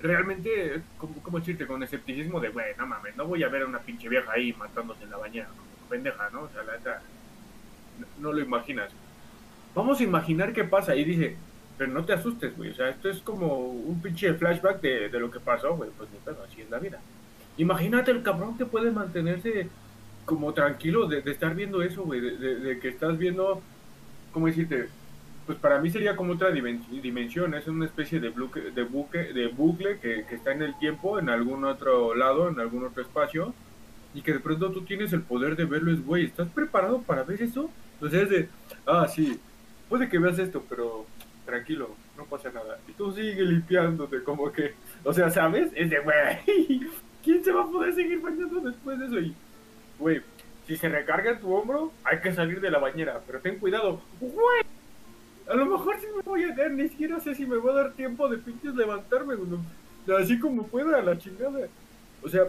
realmente, 0.00 0.82
como 0.98 1.38
decirte, 1.38 1.66
con 1.66 1.82
escepticismo 1.82 2.40
de, 2.40 2.48
güey, 2.48 2.74
no 2.76 2.86
mames, 2.86 3.16
no 3.16 3.26
voy 3.26 3.42
a 3.44 3.48
ver 3.48 3.62
a 3.62 3.66
una 3.66 3.78
pinche 3.78 4.08
vieja 4.08 4.32
ahí 4.32 4.52
matándose 4.52 5.04
en 5.04 5.10
la 5.10 5.16
bañera, 5.16 5.46
como 5.46 5.88
pendeja, 5.88 6.28
¿no? 6.30 6.42
O 6.42 6.48
sea, 6.48 6.64
la 6.64 6.72
neta, 6.72 7.02
no, 8.00 8.06
no 8.18 8.32
lo 8.32 8.40
imaginas. 8.40 8.90
Vamos 9.74 10.00
a 10.00 10.02
imaginar 10.02 10.52
qué 10.52 10.64
pasa 10.64 10.96
y 10.96 11.04
dice, 11.04 11.36
no 11.86 12.04
te 12.04 12.12
asustes, 12.12 12.56
güey, 12.56 12.70
o 12.70 12.74
sea, 12.74 12.88
esto 12.90 13.08
es 13.08 13.20
como 13.20 13.56
un 13.68 14.00
pinche 14.02 14.34
flashback 14.34 14.80
de, 14.80 15.08
de 15.08 15.20
lo 15.20 15.30
que 15.30 15.40
pasó, 15.40 15.76
güey, 15.76 15.90
pues 15.96 16.08
ni 16.10 16.18
así 16.32 16.60
es 16.62 16.70
la 16.70 16.78
vida. 16.78 17.00
Imagínate 17.56 18.10
el 18.10 18.22
cabrón 18.22 18.56
que 18.56 18.66
puede 18.66 18.90
mantenerse 18.90 19.68
como 20.24 20.52
tranquilo 20.54 21.06
de, 21.06 21.20
de 21.22 21.30
estar 21.30 21.54
viendo 21.54 21.82
eso, 21.82 22.02
güey, 22.04 22.20
de, 22.20 22.56
de, 22.56 22.78
que 22.78 22.88
estás 22.88 23.18
viendo, 23.18 23.60
¿cómo 24.32 24.46
decirte? 24.46 24.88
pues 25.46 25.58
para 25.58 25.80
mí 25.80 25.90
sería 25.90 26.14
como 26.14 26.34
otra 26.34 26.50
dimen- 26.52 26.86
dimensión, 27.02 27.54
es 27.54 27.66
una 27.66 27.86
especie 27.86 28.20
de 28.20 28.28
bucle, 28.30 28.70
de 28.70 28.84
buque, 28.84 29.18
de 29.32 29.48
bucle 29.48 29.98
que, 29.98 30.24
que 30.28 30.36
está 30.36 30.52
en 30.52 30.62
el 30.62 30.78
tiempo, 30.78 31.18
en 31.18 31.28
algún 31.28 31.64
otro 31.64 32.14
lado, 32.14 32.48
en 32.48 32.60
algún 32.60 32.84
otro 32.84 33.02
espacio, 33.02 33.52
y 34.14 34.22
que 34.22 34.34
de 34.34 34.40
pronto 34.40 34.70
tú 34.70 34.82
tienes 34.82 35.12
el 35.12 35.22
poder 35.22 35.56
de 35.56 35.64
verlo, 35.64 35.90
es 35.92 36.04
güey, 36.04 36.24
¿estás 36.26 36.48
preparado 36.48 37.02
para 37.02 37.24
ver 37.24 37.42
eso? 37.42 37.70
O 38.00 38.08
sea, 38.08 38.22
es 38.22 38.30
de, 38.30 38.48
ah, 38.86 39.08
sí, 39.08 39.40
puede 39.88 40.08
que 40.08 40.18
veas 40.18 40.38
esto, 40.38 40.64
pero 40.68 41.06
tranquilo, 41.52 41.90
no 42.16 42.24
pasa 42.24 42.50
nada. 42.50 42.78
Y 42.88 42.92
tú 42.92 43.12
sigue 43.12 43.42
limpiándote, 43.42 44.22
como 44.22 44.50
que, 44.50 44.72
o 45.04 45.12
sea, 45.12 45.30
¿sabes? 45.30 45.70
Es 45.74 45.90
de, 45.90 45.98
güey, 46.00 46.80
¿quién 47.22 47.44
se 47.44 47.52
va 47.52 47.62
a 47.62 47.70
poder 47.70 47.94
seguir 47.94 48.20
bañando 48.22 48.60
después 48.60 48.98
de 48.98 49.06
eso? 49.06 49.20
Y, 49.20 49.34
güey, 49.98 50.22
si 50.66 50.76
se 50.76 50.88
recarga 50.88 51.38
tu 51.38 51.52
hombro, 51.52 51.92
hay 52.04 52.20
que 52.20 52.32
salir 52.32 52.60
de 52.62 52.70
la 52.70 52.78
bañera, 52.78 53.20
pero 53.26 53.40
ten 53.40 53.58
cuidado, 53.58 54.00
güey. 54.18 54.62
A 55.46 55.54
lo 55.54 55.66
mejor 55.66 56.00
sí 56.00 56.06
me 56.16 56.22
voy 56.22 56.44
a 56.44 56.54
caer, 56.54 56.70
ni 56.70 56.88
siquiera 56.88 57.20
sé 57.20 57.34
si 57.34 57.44
me 57.44 57.58
va 57.58 57.72
a 57.72 57.74
dar 57.74 57.92
tiempo 57.92 58.28
de 58.28 58.38
pinches 58.38 58.74
levantarme, 58.74 59.34
güey. 59.34 59.60
Así 60.18 60.38
como 60.38 60.66
pueda, 60.66 61.02
la 61.02 61.18
chingada. 61.18 61.68
O 62.22 62.28
sea, 62.30 62.44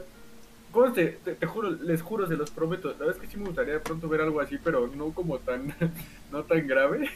conste, 0.72 1.20
te, 1.26 1.36
te 1.36 1.46
juro, 1.46 1.72
les 1.72 2.02
juro, 2.02 2.26
se 2.26 2.38
los 2.38 2.52
prometo. 2.52 2.90
La 2.92 3.00
verdad 3.00 3.16
es 3.16 3.22
que 3.22 3.28
sí 3.28 3.38
me 3.38 3.48
gustaría 3.48 3.74
de 3.74 3.80
pronto 3.82 4.08
ver 4.08 4.22
algo 4.22 4.40
así, 4.40 4.58
pero 4.64 4.88
no 4.96 5.12
como 5.12 5.40
tan, 5.40 5.76
no 6.32 6.44
tan 6.44 6.66
grave. 6.66 7.10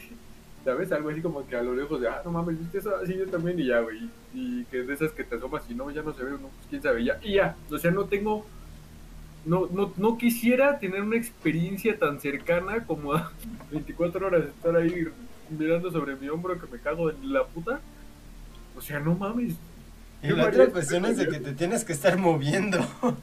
¿Sabes? 0.68 0.92
Algo 0.92 1.08
así 1.08 1.22
como 1.22 1.46
que 1.46 1.56
a 1.56 1.62
lo 1.62 1.74
lejos 1.74 1.98
de, 1.98 2.08
ah, 2.08 2.20
no 2.26 2.30
mames, 2.30 2.58
viste 2.58 2.76
eso, 2.76 2.94
así 3.02 3.16
yo 3.16 3.26
también 3.26 3.58
y 3.58 3.64
ya, 3.68 3.80
güey. 3.80 4.10
Y 4.34 4.64
que 4.66 4.82
de 4.82 4.92
esas 4.92 5.12
que 5.12 5.24
te 5.24 5.36
asomas 5.36 5.62
y 5.70 5.74
no, 5.74 5.90
ya 5.90 6.02
no 6.02 6.12
se 6.12 6.22
ve, 6.22 6.32
no, 6.32 6.36
pues 6.40 6.66
quién 6.68 6.82
sabe, 6.82 7.02
ya. 7.02 7.18
Y 7.22 7.36
ya, 7.36 7.56
o 7.70 7.78
sea, 7.78 7.90
no 7.90 8.04
tengo 8.04 8.44
no, 9.46 9.66
no, 9.72 9.94
no 9.96 10.18
quisiera 10.18 10.78
tener 10.78 11.00
una 11.00 11.16
experiencia 11.16 11.98
tan 11.98 12.20
cercana 12.20 12.84
como 12.84 13.14
a 13.14 13.32
24 13.70 14.26
horas 14.26 14.44
estar 14.44 14.76
ahí 14.76 15.08
mirando 15.58 15.90
sobre 15.90 16.16
mi 16.16 16.28
hombro 16.28 16.60
que 16.60 16.66
me 16.70 16.78
cago 16.78 17.08
en 17.08 17.32
la 17.32 17.46
puta. 17.46 17.80
O 18.76 18.82
sea, 18.82 19.00
no 19.00 19.14
mames. 19.14 19.54
Y 20.22 20.28
la 20.28 20.48
otra 20.48 20.66
cuestión 20.66 21.06
es 21.06 21.16
de 21.16 21.28
que 21.28 21.40
te 21.40 21.54
tienes 21.54 21.82
que 21.82 21.94
estar 21.94 22.18
moviendo. 22.18 22.78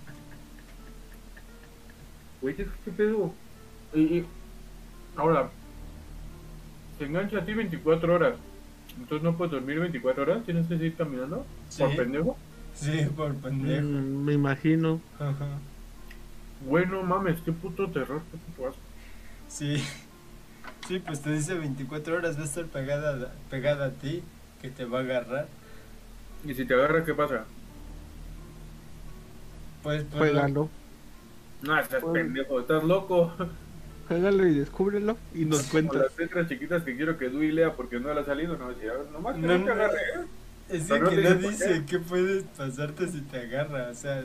Güey, 2.42 2.56
¿qué, 2.56 2.66
qué 2.84 2.92
pedo? 2.92 3.34
Y, 3.94 4.00
y- 4.02 4.26
ahora, 5.16 5.50
te 6.98 7.06
engancha 7.06 7.40
a 7.40 7.46
ti 7.46 7.54
24 7.54 8.14
horas. 8.14 8.36
Entonces 8.98 9.24
no 9.24 9.36
puedes 9.36 9.52
dormir 9.52 9.80
24 9.80 10.24
horas, 10.24 10.44
tienes 10.46 10.68
que 10.68 10.78
seguir 10.78 10.96
caminando. 10.96 11.46
Por 11.78 11.92
Sí. 11.92 11.98
pendejo. 11.98 12.38
Sí, 12.74 13.08
por 13.16 13.34
pendejo. 13.36 13.82
Mm, 13.86 14.24
me 14.26 14.34
imagino. 14.34 15.02
Ajá. 15.20 15.48
Güey, 16.66 16.86
no 16.88 17.04
mames, 17.04 17.40
qué 17.42 17.52
puto 17.52 17.90
terror, 17.90 18.22
qué 18.32 18.38
puto 18.38 18.70
asco. 18.70 18.82
Sí. 19.48 19.84
Sí, 20.88 21.00
pues 21.00 21.22
te 21.22 21.32
dice 21.34 21.54
24 21.56 22.16
horas 22.16 22.38
va 22.38 22.42
a 22.44 22.46
estar 22.46 22.66
pegada, 22.66 23.34
pegada 23.50 23.88
a 23.88 23.92
ti, 23.92 24.24
que 24.62 24.70
te 24.70 24.86
va 24.86 25.00
a 25.00 25.02
agarrar. 25.02 25.48
Y 26.46 26.54
si 26.54 26.66
te 26.66 26.74
agarra, 26.76 27.04
¿qué 27.04 27.14
pasa? 27.14 27.46
Pues, 29.84 30.04
pues 30.04 30.32
Juégalo. 30.32 30.70
No, 31.64 31.80
estás 31.80 32.02
Pues- 32.02 32.14
pendejo, 32.14 32.60
estás 32.60 32.84
loco. 32.84 33.34
Juégalo 34.08 34.48
y 34.48 34.54
descúbrelo 34.60 35.18
y 35.34 35.46
nos 35.46 35.62
Como 35.62 35.72
cuentas. 35.72 36.02
las 36.04 36.18
letras 36.18 36.48
chiquitas 36.48 36.84
que 36.84 36.96
quiero 36.96 37.18
que 37.18 37.30
Dewey 37.30 37.52
lea 37.52 37.74
porque 37.74 38.00
no 38.00 38.14
le 38.14 38.20
ha 38.22 38.26
salido, 38.26 38.56
no 38.58 38.70
decía, 38.70 38.92
nomás 39.12 39.36
que 39.36 39.42
No, 39.42 39.58
no, 39.58 39.66
te 39.66 39.66
no. 39.66 39.72
agarre, 39.74 39.98
¿eh? 40.00 40.26
Es 40.70 40.90
no 40.90 41.10
que 41.10 41.16
no 41.18 41.36
dice 41.36 41.84
qué. 41.88 42.00
puede 42.00 42.42
pasarte 42.58 43.08
si 43.08 43.22
te 43.22 43.38
agarra. 43.40 43.90
O 43.92 43.96
sea, 43.96 44.24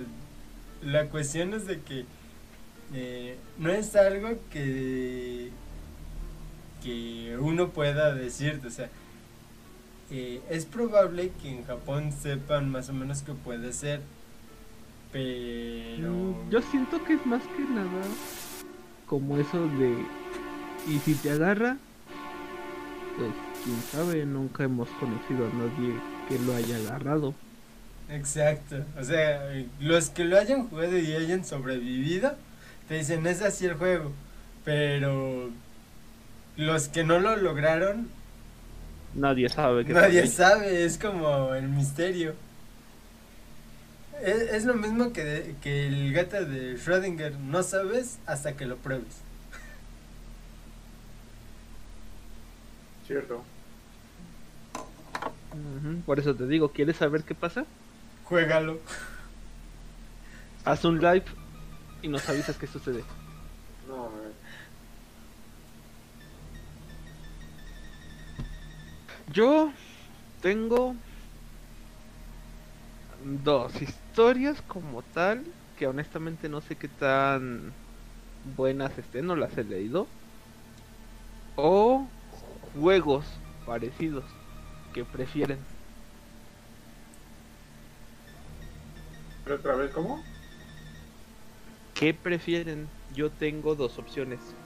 la 0.82 1.06
cuestión 1.08 1.54
es 1.54 1.66
de 1.66 1.80
que 1.80 2.04
eh, 2.94 3.36
no 3.58 3.70
es 3.70 3.94
algo 3.96 4.30
que, 4.50 5.50
que 6.82 7.36
uno 7.40 7.70
pueda 7.70 8.14
decirte. 8.14 8.68
O 8.68 8.70
sea, 8.70 8.90
eh, 10.10 10.40
es 10.50 10.64
probable 10.66 11.32
que 11.42 11.50
en 11.50 11.64
Japón 11.64 12.12
sepan 12.12 12.70
más 12.70 12.88
o 12.88 12.92
menos 12.92 13.22
qué 13.22 13.32
puede 13.32 13.72
ser. 13.72 14.00
Pero... 15.12 16.10
Mm, 16.12 16.50
Yo 16.50 16.62
siento 16.62 17.02
que 17.04 17.14
es 17.14 17.26
más 17.26 17.42
que 17.56 17.62
nada 17.62 18.02
como 19.10 19.36
eso 19.38 19.66
de. 19.66 20.06
Y 20.88 20.98
si 21.00 21.14
te 21.14 21.32
agarra, 21.32 21.76
pues 23.18 23.32
quién 23.64 23.82
sabe, 23.90 24.24
nunca 24.24 24.62
hemos 24.62 24.88
conocido 25.00 25.46
a 25.46 25.50
nadie 25.52 25.94
que 26.28 26.38
lo 26.38 26.54
haya 26.54 26.76
agarrado. 26.76 27.34
Exacto. 28.08 28.76
O 28.98 29.02
sea, 29.02 29.52
los 29.80 30.10
que 30.10 30.24
lo 30.24 30.38
hayan 30.38 30.68
jugado 30.68 30.96
y 30.96 31.12
hayan 31.12 31.44
sobrevivido, 31.44 32.36
te 32.88 32.94
dicen, 32.94 33.26
es 33.26 33.42
así 33.42 33.66
el 33.66 33.74
juego. 33.74 34.12
Pero 34.64 35.50
los 36.56 36.88
que 36.88 37.02
no 37.02 37.18
lo 37.18 37.34
lograron, 37.34 38.08
Nadie 39.12 39.48
sabe 39.48 39.84
que 39.84 39.92
nadie 39.92 40.24
sabe, 40.28 40.84
es 40.84 40.96
como 40.96 41.52
el 41.52 41.68
misterio. 41.68 42.34
Es, 44.22 44.42
es 44.52 44.64
lo 44.64 44.74
mismo 44.74 45.12
que, 45.12 45.24
de- 45.24 45.54
que 45.62 45.86
el 45.86 46.12
gato 46.12 46.44
de 46.44 46.76
Schrödinger, 46.76 47.36
no 47.38 47.62
sabes 47.62 48.18
hasta 48.26 48.56
que 48.56 48.66
lo 48.66 48.76
pruebes. 48.76 49.16
Cierto. 53.06 53.42
Por 56.06 56.20
eso 56.20 56.34
te 56.34 56.46
digo, 56.46 56.70
¿quieres 56.72 56.96
saber 56.96 57.24
qué 57.24 57.34
pasa? 57.34 57.64
Juégalo. 58.24 58.78
Haz 60.64 60.84
un 60.84 60.98
live 61.00 61.24
y 62.02 62.08
nos 62.08 62.28
avisas 62.28 62.56
qué 62.56 62.66
sucede. 62.66 63.02
No, 63.88 64.06
eh, 64.06 64.32
Yo 69.32 69.72
tengo 70.42 70.94
dos 73.44 73.72
historias 73.74 74.09
como 74.66 75.04
tal, 75.04 75.56
que 75.74 75.86
honestamente 75.86 76.48
no 76.48 76.60
sé 76.60 76.78
qué 76.78 76.88
tan 76.88 77.78
buenas 78.42 78.98
estén, 78.98 79.26
no 79.26 79.36
las 79.36 79.56
he 79.58 79.64
leído. 79.64 80.16
O 81.56 82.12
juegos 82.26 83.44
parecidos 83.64 84.40
que 84.92 85.04
prefieren. 85.06 85.68
¿Pero 89.42 89.56
otra 89.56 89.74
vez 89.76 89.90
cómo? 89.92 90.30
¿Qué 91.92 92.14
prefieren? 92.14 92.94
Yo 93.08 93.34
tengo 93.36 93.74
dos 93.76 93.98
opciones. 93.98 94.58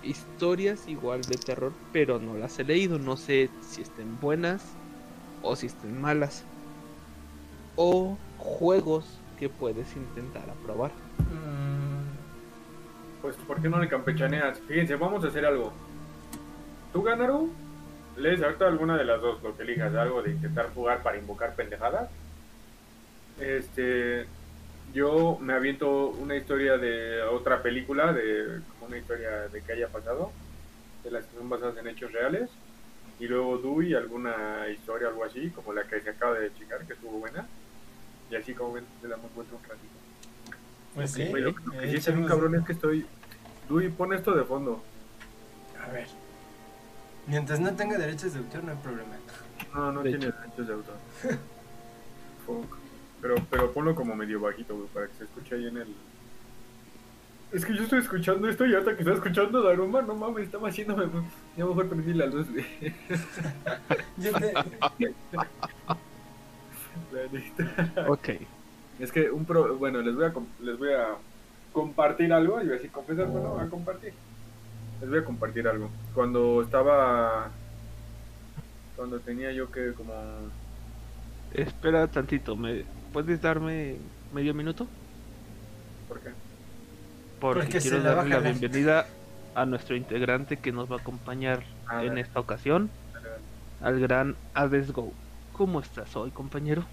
Historias 0.00 0.88
igual 0.88 1.26
de 1.26 1.38
terror, 1.38 1.80
pero 1.92 2.20
no 2.20 2.36
las 2.36 2.58
he 2.60 2.64
leído. 2.64 2.98
No 2.98 3.16
sé 3.18 3.56
si 3.60 3.82
estén 3.82 4.18
buenas 4.18 4.80
o 5.40 5.56
si 5.56 5.66
estén 5.68 5.98
malas. 6.00 6.50
O 7.76 8.16
juegos 8.38 9.20
que 9.38 9.48
puedes 9.48 9.94
intentar 9.96 10.48
aprobar. 10.48 10.90
Mm, 11.18 12.06
Pues, 13.22 13.36
¿por 13.36 13.60
qué 13.60 13.68
no 13.68 13.78
le 13.80 13.88
campechaneas? 13.88 14.60
Fíjense, 14.68 14.94
vamos 14.96 15.24
a 15.24 15.28
hacer 15.28 15.44
algo. 15.44 15.72
¿Tú, 16.92 17.02
Ganaru? 17.02 17.52
¿Lees 18.16 18.40
ahorita 18.42 18.66
alguna 18.66 18.96
de 18.96 19.04
las 19.04 19.20
dos, 19.20 19.42
lo 19.42 19.56
que 19.56 19.64
elijas? 19.64 19.94
Algo 19.94 20.22
de 20.22 20.30
intentar 20.30 20.72
jugar 20.72 21.02
para 21.02 21.18
invocar 21.18 21.54
pendejadas. 21.54 22.08
Este. 23.40 24.26
Yo 24.94 25.36
me 25.40 25.52
aviento 25.52 26.08
una 26.08 26.36
historia 26.36 26.78
de 26.78 27.20
otra 27.22 27.60
película, 27.62 28.12
de 28.12 28.60
como 28.78 28.86
una 28.86 28.98
historia 28.98 29.48
de 29.52 29.60
que 29.60 29.72
haya 29.72 29.88
pasado, 29.88 30.30
de 31.04 31.10
las 31.10 31.26
que 31.26 31.36
son 31.36 31.48
basadas 31.48 31.76
en 31.78 31.88
hechos 31.88 32.12
reales. 32.12 32.48
Y 33.18 33.26
luego 33.26 33.58
Dewey, 33.58 33.94
alguna 33.94 34.68
historia, 34.72 35.08
algo 35.08 35.24
así, 35.24 35.50
como 35.50 35.72
la 35.72 35.82
que 35.84 36.00
se 36.00 36.10
acaba 36.10 36.38
de 36.38 36.54
checar, 36.54 36.86
que 36.86 36.92
estuvo 36.92 37.18
buena. 37.18 37.46
Y 38.30 38.36
así 38.36 38.54
como 38.54 38.72
ven, 38.74 38.84
le 39.02 39.08
damos 39.08 39.32
vuelta 39.34 39.54
un 39.54 39.62
ratito. 39.62 40.58
pues 40.94 41.10
sí. 41.12 41.24
Lo 41.32 41.54
que 41.54 41.60
eh, 41.78 41.90
sí 41.90 41.96
está 41.96 42.10
bien 42.12 42.24
echemos- 42.24 42.28
cabrón 42.28 42.54
es 42.56 42.64
que 42.64 42.72
estoy. 42.72 43.06
Dewey, 43.68 43.88
pon 43.90 44.12
esto 44.12 44.32
de 44.34 44.44
fondo. 44.44 44.82
A 45.84 45.90
ver. 45.90 46.06
Mientras 47.26 47.58
no 47.60 47.74
tenga 47.74 47.98
derechos 47.98 48.32
de 48.34 48.38
autor, 48.40 48.64
no 48.64 48.70
hay 48.72 48.78
problema. 48.78 49.16
No, 49.74 49.92
no 49.92 50.02
De 50.02 50.10
tiene 50.10 50.26
hecho. 50.26 50.36
derechos 50.40 50.66
de 50.66 50.72
autor. 50.74 50.94
Fuck. 52.46 52.76
Pero, 53.20 53.34
pero 53.50 53.72
ponlo 53.72 53.94
como 53.94 54.14
medio 54.14 54.40
bajito, 54.40 54.76
güey, 54.76 54.88
para 54.88 55.06
que 55.08 55.14
se 55.14 55.24
escuche 55.24 55.54
ahí 55.56 55.66
en 55.68 55.76
el. 55.78 55.94
Es 57.52 57.64
que 57.64 57.74
yo 57.76 57.84
estoy 57.84 58.00
escuchando 58.00 58.48
esto 58.48 58.66
y 58.66 58.74
ahorita 58.74 58.92
que 58.94 58.98
estoy 59.02 59.14
escuchando 59.14 59.62
Daruma, 59.62 60.02
no 60.02 60.14
mames, 60.14 60.44
estaba 60.44 60.68
haciéndome. 60.68 61.06
Ya 61.56 61.64
mejor 61.64 61.88
prendí 61.88 62.12
la 62.12 62.26
luz, 62.26 62.46
güey. 62.50 62.66
Yo 64.18 64.32
te- 64.32 64.52
La. 67.12 68.08
Ok. 68.08 68.28
Es 68.98 69.12
que 69.12 69.30
un 69.30 69.44
pro. 69.44 69.76
Bueno, 69.76 70.00
les 70.00 70.14
voy 70.14 70.24
a, 70.26 70.32
com- 70.32 70.46
les 70.62 70.78
voy 70.78 70.92
a 70.92 71.08
compartir 71.72 72.32
algo. 72.32 72.60
Y 72.60 72.64
voy 72.64 72.70
a 72.72 72.76
decir 72.76 72.90
confesar, 72.90 73.26
bueno, 73.26 73.58
a 73.58 73.66
compartir. 73.68 74.12
Les 75.00 75.10
voy 75.10 75.18
a 75.18 75.24
compartir 75.24 75.68
algo. 75.68 75.90
Cuando 76.14 76.62
estaba. 76.62 77.50
Cuando 78.96 79.20
tenía 79.20 79.52
yo 79.52 79.70
que 79.70 79.92
como. 79.92 80.12
Espera 81.52 82.06
tantito, 82.08 82.56
¿me 82.56 82.84
puedes 83.12 83.40
darme 83.40 83.96
medio 84.32 84.52
minuto? 84.54 84.86
¿Por 86.08 86.20
qué? 86.20 86.30
Porque, 87.40 87.60
Porque 87.60 87.78
quiero 87.78 87.98
la 87.98 88.14
darle 88.14 88.30
la 88.30 88.40
bienvenida 88.40 89.06
a 89.54 89.64
nuestro 89.66 89.96
integrante 89.96 90.56
que 90.58 90.72
nos 90.72 90.90
va 90.90 90.96
a 90.96 91.00
acompañar 91.00 91.62
en 92.02 92.18
esta 92.18 92.40
ocasión, 92.40 92.90
al 93.80 94.00
gran 94.00 94.36
Hades 94.54 94.92
Go. 94.92 95.12
¿Cómo 95.56 95.80
estás 95.80 96.14
hoy, 96.16 96.30
compañero? 96.30 96.84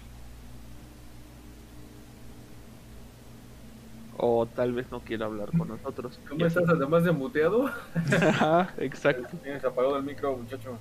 O 4.16 4.46
tal 4.46 4.72
vez 4.72 4.90
no 4.90 5.00
quiera 5.00 5.26
hablar 5.26 5.50
con 5.56 5.68
nosotros. 5.68 6.18
¿Cómo 6.28 6.40
Ya 6.40 6.46
estás? 6.46 6.68
Además 6.68 7.04
de 7.04 7.12
muteado. 7.12 7.66
Ajá, 8.28 8.72
Exacto. 8.78 9.28
Tienes 9.42 9.64
apagado 9.64 9.96
el 9.98 10.04
micro, 10.04 10.36
muchacho. 10.36 10.78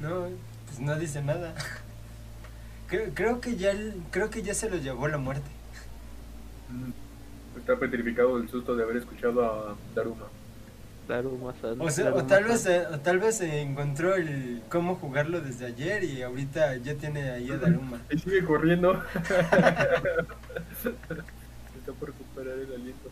No, 0.00 0.28
pues 0.66 0.78
no 0.80 0.96
dice 0.96 1.20
nada. 1.22 1.54
Creo, 2.86 3.10
creo 3.14 3.40
que 3.40 3.56
ya 3.56 3.72
el- 3.72 4.00
creo 4.10 4.30
que 4.30 4.42
ya 4.42 4.54
se 4.54 4.70
lo 4.70 4.76
llevó 4.76 5.08
la 5.08 5.18
muerte. 5.18 5.50
Está 7.58 7.76
petrificado 7.76 8.38
del 8.38 8.48
susto 8.48 8.74
de 8.76 8.84
haber 8.84 8.96
escuchado 8.98 9.44
a 9.44 9.76
Daruma. 9.94 10.26
O, 11.08 11.90
sea, 11.90 12.10
o 12.10 12.22
Daruma-san. 12.22 12.26
tal 12.26 12.44
vez 12.44 12.66
eh, 12.66 12.84
o 12.92 12.98
tal 13.00 13.18
vez 13.18 13.40
eh, 13.40 13.62
encontró 13.62 14.14
el 14.14 14.62
cómo 14.68 14.96
jugarlo 14.96 15.40
desde 15.40 15.64
ayer 15.64 16.04
y 16.04 16.20
ahorita 16.20 16.76
ya 16.76 16.94
tiene 16.96 17.30
ahí 17.30 17.50
a 17.50 17.56
Daruma. 17.56 17.98
Y 18.10 18.18
sigue 18.18 18.44
corriendo. 18.44 18.92
Está 21.78 21.92
por 21.98 22.10
recuperar 22.10 22.58
el 22.58 22.74
aliento. 22.74 23.08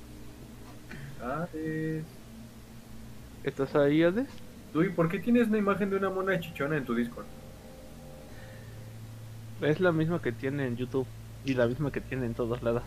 Ah, 1.22 1.48
es... 1.54 2.04
¿Estás 3.44 3.74
ahí, 3.74 4.02
Hades? 4.02 4.28
Tú, 4.74 4.82
¿y 4.82 4.90
por 4.90 5.08
qué 5.08 5.18
tienes 5.18 5.48
una 5.48 5.56
imagen 5.56 5.88
de 5.88 5.96
una 5.96 6.10
mona 6.10 6.38
chichona 6.38 6.76
en 6.76 6.84
tu 6.84 6.94
Discord? 6.94 7.24
Es 9.62 9.80
la 9.80 9.90
misma 9.90 10.20
que 10.20 10.32
tiene 10.32 10.66
en 10.66 10.76
YouTube 10.76 11.06
y 11.46 11.54
la 11.54 11.66
misma 11.66 11.90
que 11.90 12.02
tiene 12.02 12.26
en 12.26 12.34
todos 12.34 12.62
lados. 12.62 12.82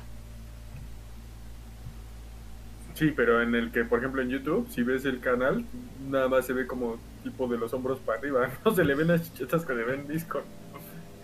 Sí, 3.00 3.14
pero 3.16 3.42
en 3.42 3.56
el 3.56 3.72
que, 3.72 3.86
por 3.86 4.00
ejemplo, 4.00 4.22
en 4.22 4.30
YouTube, 4.30 4.68
si 4.70 4.84
ves 4.84 5.06
el 5.06 5.22
canal, 5.22 5.66
nada 6.10 6.28
más 6.28 6.46
se 6.46 6.54
ve 6.54 6.68
como 6.68 6.98
tipo 7.24 7.48
de 7.48 7.58
los 7.58 7.74
hombros 7.74 8.00
para 8.00 8.20
arriba. 8.20 8.50
No 8.66 8.76
se 8.76 8.84
le 8.84 8.94
ven 8.94 9.08
las 9.08 9.24
chichetas 9.24 9.66
que 9.66 9.74
le 9.74 9.86
ven 9.86 10.02
en 10.02 10.08
Discord. 10.10 10.44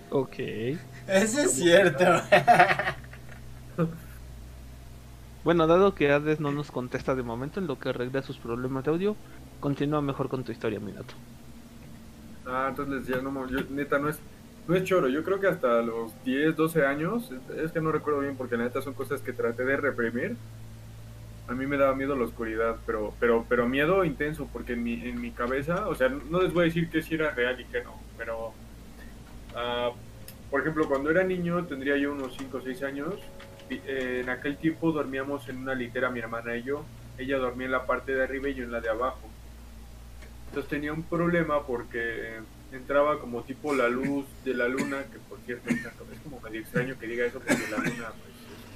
Ok. 0.10 0.40
Eso 1.08 1.42
es 1.42 1.52
cierto. 1.52 2.06
Bueno, 5.44 5.68
dado 5.68 5.94
que 5.94 6.12
Hades 6.12 6.40
no 6.40 6.52
nos 6.52 6.72
contesta 6.72 7.14
de 7.14 7.22
momento 7.22 7.60
en 7.60 7.68
lo 7.68 7.78
que 7.78 7.90
arregla 7.90 8.24
sus 8.24 8.38
problemas 8.38 8.84
de 8.84 8.92
audio, 8.92 9.16
continúa 9.60 10.02
mejor 10.02 10.28
con 10.28 10.44
tu 10.44 10.52
historia, 10.52 10.80
Minato. 10.80 11.14
Ah, 12.48 12.68
entonces 12.70 13.08
ya 13.08 13.22
no, 13.22 13.32
mo- 13.32 13.48
yo, 13.48 13.60
neta, 13.70 14.00
no 14.00 14.10
es, 14.10 14.20
no 14.68 14.76
es 14.76 14.84
choro. 14.86 15.08
Yo 15.08 15.24
creo 15.24 15.40
que 15.40 15.48
hasta 15.48 15.82
los 15.84 16.14
10, 16.24 16.56
12 16.56 16.86
años, 16.86 17.32
es 17.58 17.72
que 17.72 17.82
no 17.82 17.92
recuerdo 17.92 18.22
bien 18.22 18.36
porque 18.38 18.58
la 18.58 18.64
neta 18.64 18.82
son 18.82 18.94
cosas 18.96 19.22
que 19.22 19.34
traté 19.34 19.66
de 19.66 19.78
reprimir. 19.78 20.36
A 21.48 21.54
mí 21.54 21.68
me 21.68 21.78
daba 21.78 21.96
miedo 21.96 22.16
la 22.16 22.26
oscuridad, 22.26 22.78
pero, 22.86 23.14
pero, 23.20 23.46
pero 23.48 23.68
miedo 23.68 24.04
intenso, 24.04 24.50
porque 24.52 24.74
en 24.74 24.84
mi, 24.84 24.94
en 25.08 25.22
mi 25.22 25.32
cabeza, 25.32 25.88
o 25.88 25.96
sea, 25.96 26.10
no 26.10 26.42
les 26.42 26.54
voy 26.54 26.64
a 26.64 26.66
decir 26.66 26.90
que 26.90 27.04
sí 27.04 27.16
era 27.16 27.32
real 27.32 27.60
y 27.62 27.66
que 27.66 27.84
no, 27.84 28.02
pero, 28.18 28.54
ah, 29.56 29.92
por 30.50 30.62
ejemplo, 30.62 30.88
cuando 30.88 31.12
era 31.12 31.24
niño, 31.24 31.66
tendría 31.66 31.98
yo 31.98 32.14
unos 32.14 32.36
5 32.38 32.58
o 32.58 32.62
6 32.62 32.84
años, 32.84 33.14
eh, 33.70 34.22
en 34.24 34.30
aquel 34.30 34.58
tiempo 34.58 34.92
dormíamos 34.92 35.48
en 35.50 35.58
una 35.58 35.76
litera 35.76 36.10
mi 36.10 36.20
hermana 36.20 36.56
y 36.56 36.64
yo, 36.64 36.84
ella 37.18 37.38
dormía 37.38 37.66
en 37.66 37.72
la 37.72 37.86
parte 37.86 38.14
de 38.14 38.24
arriba 38.24 38.50
y 38.50 38.56
yo 38.56 38.64
en 38.64 38.72
la 38.72 38.82
de 38.82 38.90
abajo. 38.90 39.30
Entonces 40.48 40.70
tenía 40.70 40.94
un 40.94 41.04
problema 41.04 41.66
porque 41.66 42.40
entraba 42.72 43.20
como 43.20 43.44
tipo 43.44 43.74
la 43.74 43.88
luz 43.90 44.26
de 44.44 44.54
la 44.54 44.68
luna, 44.68 45.04
que 45.12 45.20
por 45.30 45.40
cierto 45.46 45.70
es 45.70 46.20
como 46.24 46.40
medio 46.42 46.62
extraño 46.62 46.98
que 47.00 47.08
diga 47.08 47.26
eso 47.26 47.40
porque 47.40 47.68
la 47.70 47.78
luna 47.78 48.12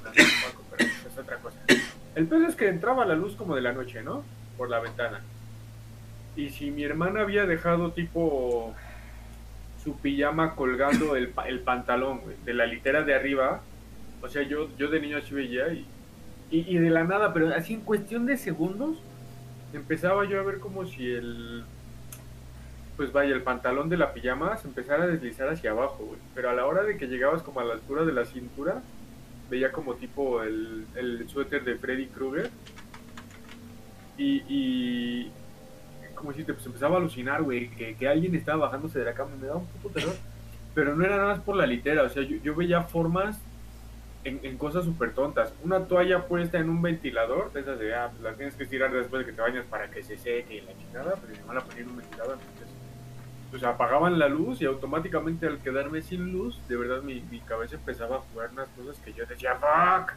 pues, 0.04 0.18
es 0.18 0.44
una 0.44 0.60
pero 0.72 0.90
es 0.90 1.18
otra 1.18 1.38
cosa. 1.38 1.58
El 2.16 2.28
peor 2.28 2.44
es 2.44 2.56
que 2.56 2.68
entraba 2.68 3.06
la 3.06 3.16
luz 3.16 3.36
como 3.36 3.56
de 3.56 3.62
la 3.62 3.74
noche, 3.74 4.04
¿no? 4.04 4.24
Por 4.58 4.70
la 4.70 4.80
ventana. 4.80 5.22
Y 6.36 6.50
si 6.50 6.72
mi 6.72 6.84
hermana 6.84 7.22
había 7.22 7.46
dejado 7.46 7.92
tipo 7.92 8.74
su 9.84 9.98
pijama 9.98 10.56
colgando 10.56 11.16
el, 11.16 11.34
el 11.48 11.60
pantalón, 11.60 12.20
güey, 12.20 12.36
de 12.46 12.54
la 12.54 12.66
litera 12.66 13.04
de 13.04 13.16
arriba, 13.16 13.62
o 14.22 14.28
sea, 14.28 14.44
yo, 14.44 14.70
yo 14.78 14.90
de 14.90 15.00
niño 15.00 15.18
así 15.18 15.34
veía 15.34 15.72
y, 15.72 15.86
y, 16.52 16.76
y 16.76 16.78
de 16.78 16.90
la 16.90 17.04
nada, 17.04 17.34
pero 17.34 17.54
así 17.56 17.74
en 17.74 17.82
cuestión 17.82 18.26
de 18.26 18.38
segundos, 18.38 18.98
empezaba 19.74 20.26
yo 20.26 20.40
a 20.40 20.44
ver 20.44 20.60
como 20.60 20.86
si 20.86 21.12
el 21.12 21.64
pues 22.98 23.14
vaya 23.14 23.34
el 23.34 23.44
pantalón 23.44 23.88
de 23.88 23.96
la 23.96 24.14
pijama 24.14 24.58
se 24.58 24.68
empezara 24.68 25.06
a 25.06 25.08
deslizar 25.08 25.48
hacia 25.48 25.72
abajo 25.72 26.04
güey. 26.04 26.20
pero 26.36 26.50
a 26.50 26.54
la 26.54 26.66
hora 26.66 26.84
de 26.84 26.98
que 26.98 27.08
llegabas 27.08 27.42
como 27.44 27.62
a 27.62 27.64
la 27.64 27.76
altura 27.76 28.04
de 28.04 28.12
la 28.12 28.26
cintura 28.26 28.82
veía 29.50 29.72
como 29.72 29.96
tipo 29.96 30.44
el, 30.44 30.86
el 30.96 31.28
suéter 31.30 31.64
de 31.64 31.76
Freddy 31.76 32.08
Krueger. 32.08 32.50
Y, 34.18 34.44
y 34.50 35.32
como 36.14 36.34
si 36.34 36.44
pues, 36.44 36.66
empezaba 36.66 36.96
a 36.96 37.00
alucinar 37.00 37.42
güey 37.42 37.70
que, 37.70 37.96
que 37.96 38.08
alguien 38.08 38.36
estaba 38.36 38.66
bajándose 38.66 39.00
de 39.00 39.06
la 39.06 39.14
cama 39.14 39.32
me 39.40 39.48
daba 39.48 39.60
un 39.60 39.68
puto 39.68 39.90
terror. 39.90 40.16
Pero 40.76 40.96
no 40.96 41.04
era 41.04 41.18
nada 41.18 41.34
más 41.34 41.40
por 41.40 41.56
la 41.56 41.66
litera 41.66 42.04
o 42.04 42.10
sea 42.10 42.24
yo, 42.24 42.38
yo 42.44 42.54
veía 42.54 42.84
formas 42.84 43.40
en, 44.24 44.40
en 44.44 44.58
cosas 44.58 44.86
súper 44.86 45.14
tontas. 45.14 45.54
Una 45.64 45.86
toalla 45.86 46.28
puesta 46.28 46.60
en 46.60 46.70
un 46.70 46.82
ventilador, 46.82 47.52
de 47.54 47.62
esas 47.62 47.80
de, 47.80 47.94
ah, 47.96 48.10
pues 48.12 48.22
la 48.22 48.34
tienes 48.34 48.56
que 48.56 48.64
estirar 48.64 48.92
después 48.92 49.26
de 49.26 49.32
que 49.32 49.36
te 49.36 49.42
bañas 49.42 49.66
para 49.66 49.90
que 49.90 50.04
se 50.04 50.18
seque 50.18 50.56
y 50.56 50.62
la 50.62 50.78
chingada, 50.78 51.16
pero 51.16 51.40
mamá 51.42 51.56
la 51.56 51.62
ponía 51.62 51.84
en 51.84 51.90
un 51.90 51.98
ventilador, 51.98 52.38
pues 53.52 53.64
apagaban 53.64 54.20
la 54.20 54.28
luz 54.28 54.62
y 54.62 54.66
automáticamente 54.66 55.48
al 55.48 55.60
quedarme 55.60 56.02
sin 56.02 56.32
luz, 56.32 56.60
de 56.68 56.78
verdad 56.78 57.02
mi, 57.02 57.22
mi 57.32 57.40
cabeza 57.40 57.76
empezaba 57.76 58.18
a 58.18 58.20
jugar 58.20 58.50
unas 58.52 58.68
cosas 58.70 58.98
que 59.04 59.14
yo 59.14 59.26
decía, 59.26 59.56
fuck. 59.56 60.14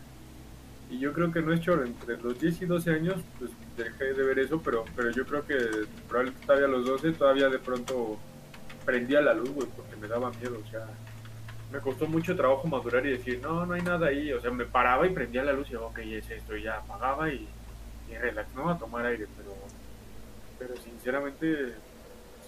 Y 0.91 0.99
yo 0.99 1.15
creo 1.15 1.33
que 1.33 1.41
no 1.41 1.55
es 1.55 1.61
choro, 1.61 1.85
entre 1.85 2.19
los 2.19 2.39
10 2.39 2.63
y 2.63 2.67
12 2.67 2.91
años, 2.91 3.17
pues 3.39 3.51
dejé 3.79 4.13
de 4.13 4.23
ver 4.23 4.39
eso, 4.39 4.61
pero, 4.63 4.85
pero 4.95 5.11
yo 5.11 5.25
creo 5.25 5.47
que 5.47 5.57
probablemente 6.07 6.47
todavía 6.47 6.67
a 6.67 6.71
los 6.71 6.85
12, 6.87 7.13
todavía 7.13 7.49
de 7.49 7.59
pronto 7.59 8.19
prendía 8.85 9.23
la 9.23 9.33
luz, 9.33 9.51
güey, 9.51 9.69
porque 9.75 9.97
me 9.97 10.09
daba 10.09 10.31
miedo, 10.33 10.59
o 10.63 10.71
sea, 10.71 10.87
me 11.73 11.79
costó 11.79 12.07
mucho 12.07 12.37
trabajo 12.37 12.69
madurar 12.69 13.07
y 13.07 13.13
decir, 13.13 13.41
no, 13.43 13.65
no 13.65 13.73
hay 13.73 13.81
nada 13.81 14.09
ahí. 14.09 14.31
O 14.35 14.41
sea, 14.41 14.51
me 14.51 14.67
paraba 14.67 15.07
y 15.07 15.11
prendía 15.11 15.43
la 15.43 15.55
luz 15.55 15.71
y, 15.71 15.77
ok, 15.77 15.99
es 16.01 16.31
esto, 16.31 16.55
y 16.55 16.65
ya 16.65 16.75
apagaba 16.77 17.33
y, 17.33 17.49
y 18.11 18.15
relax, 18.15 18.55
¿no? 18.55 18.69
A 18.69 18.79
tomar 18.79 19.07
aire, 19.07 19.27
pero, 19.39 19.55
pero 20.59 20.77
sinceramente 20.83 21.75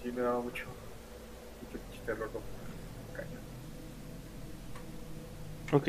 sí 0.05 0.13
me 0.13 0.23
daba 0.23 0.41
mucho, 0.43 0.81
mucho 1.61 1.79
terror. 2.05 2.33
Cañón. 3.13 3.45
Ok. 5.73 5.89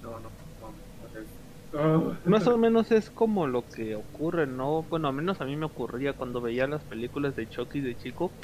No, 0.00 0.18
no, 0.20 0.30
no. 0.58 0.82
no 0.98 1.20
es- 1.20 1.40
Ah. 1.72 2.20
Más 2.24 2.48
o 2.48 2.58
menos 2.58 2.90
es 2.90 3.10
como 3.12 3.46
lo 3.46 3.70
que 3.70 3.94
ocurre, 3.94 4.46
¿no? 4.48 4.82
Bueno, 4.88 5.06
al 5.08 5.14
menos 5.14 5.40
a 5.40 5.44
mí 5.44 5.56
me 5.56 5.66
ocurría 5.66 6.14
cuando 6.14 6.40
veía 6.40 6.66
las 6.66 6.84
películas 6.84 7.36
de 7.36 7.48
Chucky 7.48 7.80
de 7.80 7.96
chico. 7.96 8.36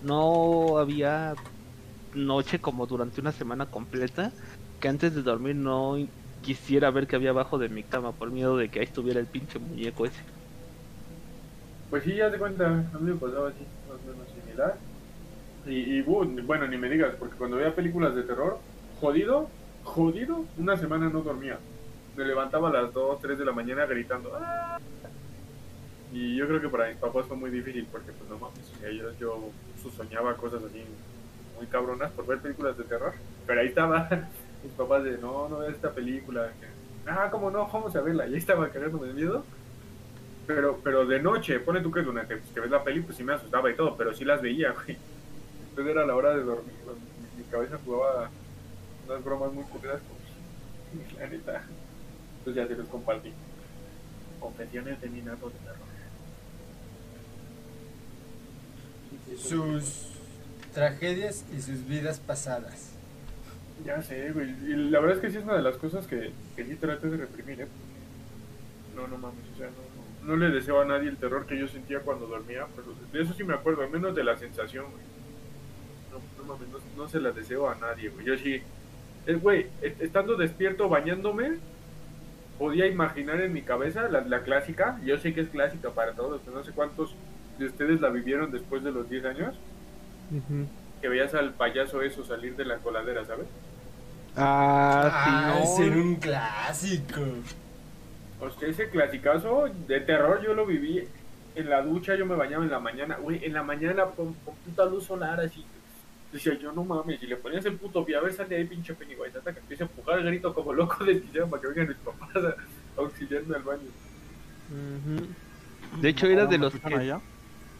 No 0.00 0.78
había 0.78 1.38
noche 2.12 2.60
como 2.60 2.86
durante 2.86 3.20
una 3.20 3.32
semana 3.32 3.66
completa 3.68 4.34
que 4.80 4.88
antes 4.88 5.14
de 5.14 5.22
dormir 5.22 5.56
no 5.56 5.96
quisiera 6.40 6.90
ver 6.92 7.08
qué 7.08 7.16
había 7.16 7.30
abajo 7.30 7.58
de 7.58 7.68
mi 7.70 7.84
cama 7.88 8.16
por 8.18 8.32
miedo 8.32 8.56
de 8.56 8.70
que 8.70 8.80
ahí 8.80 8.84
estuviera 8.86 9.20
el 9.20 9.30
pinche 9.30 9.58
muñeco 9.60 10.06
ese. 10.06 10.20
Pues 11.90 12.04
sí, 12.04 12.14
ya 12.14 12.30
te 12.30 12.38
cuenta, 12.38 12.66
a 12.66 12.98
mí 12.98 13.10
me 13.10 13.14
pasaba 13.16 13.48
así, 13.48 13.66
más 13.88 13.98
o 13.98 14.12
menos 14.12 14.28
similar. 14.32 14.76
Y, 15.66 16.00
bu, 16.02 16.24
bueno, 16.44 16.66
ni 16.66 16.78
me 16.78 16.88
digas, 16.88 17.14
porque 17.18 17.36
cuando 17.36 17.56
veía 17.56 17.74
películas 17.74 18.14
de 18.14 18.22
terror, 18.22 18.58
jodido, 19.00 19.48
jodido, 19.84 20.44
una 20.56 20.76
semana 20.76 21.08
no 21.10 21.20
dormía. 21.20 21.58
Me 22.16 22.24
levantaba 22.24 22.68
a 22.70 22.72
las 22.72 22.92
2, 22.92 23.20
3 23.20 23.38
de 23.38 23.44
la 23.44 23.52
mañana 23.52 23.86
gritando. 23.86 24.32
"¡Ah!". 24.40 24.78
Y 26.12 26.36
yo 26.36 26.46
creo 26.46 26.60
que 26.60 26.68
para 26.68 26.88
mis 26.88 26.96
papás 26.96 27.26
fue 27.26 27.36
muy 27.36 27.50
difícil, 27.50 27.86
porque 27.90 28.12
pues 28.12 28.28
no 28.30 28.38
mames, 28.38 28.72
yo, 28.98 29.12
yo 29.18 29.50
soñaba 29.96 30.34
cosas 30.36 30.62
así 30.64 30.82
muy 31.56 31.66
cabronas 31.66 32.10
por 32.12 32.26
ver 32.26 32.38
películas 32.38 32.76
de 32.78 32.84
terror. 32.84 33.12
Pero 33.46 33.60
ahí 33.60 33.68
estaba 33.68 34.08
mis 34.64 34.72
papás 34.72 35.04
de, 35.04 35.18
no, 35.18 35.48
no 35.48 35.58
veas 35.58 35.74
esta 35.74 35.90
película. 35.92 36.50
ah, 37.06 37.28
¿cómo 37.30 37.50
no? 37.50 37.66
Vamos 37.70 37.94
a 37.94 38.00
verla. 38.00 38.26
Y 38.26 38.32
ahí 38.32 38.38
estaba 38.38 38.68
cagándome 38.70 39.08
de 39.08 39.14
miedo. 39.14 39.44
Pero, 40.46 40.80
pero 40.82 41.06
de 41.06 41.20
noche, 41.20 41.60
pone 41.60 41.80
tú 41.80 41.90
que 41.90 42.02
durante 42.02 42.36
pues, 42.36 42.50
que 42.52 42.60
ves 42.60 42.70
la 42.70 42.82
peli, 42.82 43.00
pues 43.00 43.16
sí 43.16 43.22
me 43.22 43.34
asustaba 43.34 43.70
y 43.70 43.74
todo, 43.74 43.96
pero 43.96 44.14
sí 44.14 44.24
las 44.24 44.42
veía, 44.42 44.72
güey. 44.84 44.96
Entonces 45.70 45.92
era 45.92 46.06
la 46.06 46.16
hora 46.16 46.36
de 46.36 46.42
dormir, 46.42 46.74
mi, 46.84 47.42
mi 47.42 47.50
cabeza 47.50 47.78
jugaba 47.84 48.30
unas 49.06 49.24
bromas 49.24 49.52
muy 49.52 49.64
culeras 49.64 50.00
con 50.00 51.18
la 51.18 51.26
neta. 51.28 51.62
Entonces 52.38 52.62
ya 52.62 52.68
te 52.68 52.76
los 52.76 52.88
compartí. 52.88 53.32
Confesiones 54.40 55.00
de 55.00 55.08
de 55.08 55.20
terror. 55.20 55.50
Sus 59.38 60.06
tragedias 60.72 61.44
y 61.54 61.60
sus 61.60 61.86
vidas 61.86 62.18
pasadas. 62.18 62.90
Ya 63.84 64.02
sé, 64.02 64.32
güey. 64.32 64.50
Y 64.66 64.74
la 64.90 65.00
verdad 65.00 65.16
es 65.16 65.22
que 65.22 65.30
sí 65.30 65.38
es 65.38 65.44
una 65.44 65.54
de 65.54 65.62
las 65.62 65.76
cosas 65.76 66.06
que, 66.06 66.32
que 66.56 66.64
sí 66.64 66.76
traté 66.76 67.08
de 67.08 67.16
reprimir, 67.16 67.62
¿eh? 67.62 67.68
No, 68.94 69.06
no 69.06 69.18
mames, 69.18 69.44
o 69.54 69.58
sea, 69.58 69.68
no, 69.68 69.89
no, 70.22 70.36
le 70.36 70.50
deseo 70.50 70.80
a 70.80 70.84
nadie 70.84 71.08
el 71.08 71.16
terror 71.18 71.46
que 71.46 71.58
yo 71.58 71.68
sentía 71.68 72.00
cuando 72.00 72.26
dormía, 72.26 72.66
pero 72.76 72.88
de 73.12 73.22
eso 73.22 73.34
sí 73.34 73.44
me 73.44 73.54
acuerdo, 73.54 73.82
al 73.82 73.90
menos 73.90 74.14
de 74.14 74.24
la 74.24 74.36
sensación, 74.36 74.86
güey. 74.90 75.04
No, 76.10 76.22
no 76.36 76.44
mames, 76.54 76.68
no, 76.68 76.78
no 77.04 77.08
se 77.08 77.20
la 77.20 77.32
deseo 77.32 77.68
a 77.68 77.74
nadie, 77.76 78.10
güey. 78.10 78.26
Yo 78.26 78.36
sí, 78.36 78.60
es, 79.26 79.40
güey, 79.40 79.66
est- 79.82 80.00
estando 80.00 80.36
despierto, 80.36 80.88
bañándome, 80.88 81.58
podía 82.58 82.86
imaginar 82.86 83.40
en 83.40 83.52
mi 83.52 83.62
cabeza 83.62 84.08
la, 84.08 84.20
la 84.22 84.42
clásica, 84.42 85.00
yo 85.04 85.18
sé 85.18 85.32
que 85.34 85.40
es 85.42 85.48
clásica 85.48 85.90
para 85.90 86.12
todos, 86.14 86.40
pero 86.44 86.56
no 86.58 86.64
sé 86.64 86.72
cuántos 86.72 87.14
de 87.58 87.66
ustedes 87.66 88.00
la 88.00 88.10
vivieron 88.10 88.50
después 88.50 88.82
de 88.84 88.92
los 88.92 89.08
10 89.08 89.24
años, 89.26 89.56
que 91.00 91.08
veías 91.08 91.34
al 91.34 91.54
payaso 91.54 92.02
eso 92.02 92.24
salir 92.24 92.56
de 92.56 92.64
la 92.64 92.78
coladera, 92.78 93.24
¿sabes? 93.24 93.46
Ah, 94.36 95.58
sí, 95.58 95.64
ese 95.64 95.86
era 95.86 95.96
no. 95.96 96.02
un 96.02 96.16
clásico. 96.16 97.20
O 98.40 98.50
sea, 98.50 98.68
ese 98.68 98.88
clasicazo 98.88 99.66
de 99.86 100.00
terror 100.00 100.40
yo 100.42 100.54
lo 100.54 100.66
viví 100.66 101.06
en 101.54 101.68
la 101.68 101.82
ducha, 101.82 102.14
yo 102.14 102.24
me 102.26 102.36
bañaba 102.36 102.64
en 102.64 102.70
la 102.70 102.80
mañana, 102.80 103.16
güey, 103.16 103.44
en 103.44 103.52
la 103.52 103.62
mañana 103.62 104.04
con, 104.06 104.32
con 104.34 104.54
puta 104.56 104.86
luz 104.86 105.04
solar 105.04 105.40
así. 105.40 105.64
Decía 106.32 106.54
yo, 106.54 106.72
no 106.72 106.84
mames, 106.84 107.18
si 107.20 107.26
le 107.26 107.36
ponías 107.36 107.64
el 107.66 107.74
puto 107.74 108.04
pie, 108.04 108.16
a 108.16 108.20
ver, 108.20 108.32
sale 108.32 108.56
ahí 108.56 108.64
pinche 108.64 108.94
Pennywise, 108.94 109.36
hasta 109.36 109.52
que 109.52 109.58
empiece 109.58 109.82
a 109.82 109.86
empujar 109.86 110.20
el 110.20 110.26
grito 110.26 110.54
como 110.54 110.72
loco 110.72 111.04
del 111.04 111.20
quisiera 111.22 111.46
para 111.46 111.60
que 111.60 111.68
vengan 111.68 111.88
mis 111.88 111.96
papás 111.98 112.36
a, 112.36 112.48
a 112.48 113.02
auxiliarme 113.02 113.56
al 113.56 113.62
baño. 113.62 113.88
De 116.00 116.08
hecho, 116.08 116.26
era 116.26 116.46
de 116.46 116.58
los 116.58 116.72
¿Me 116.72 116.78
escuchan 116.78 116.98
que... 116.98 117.04
allá? 117.04 117.20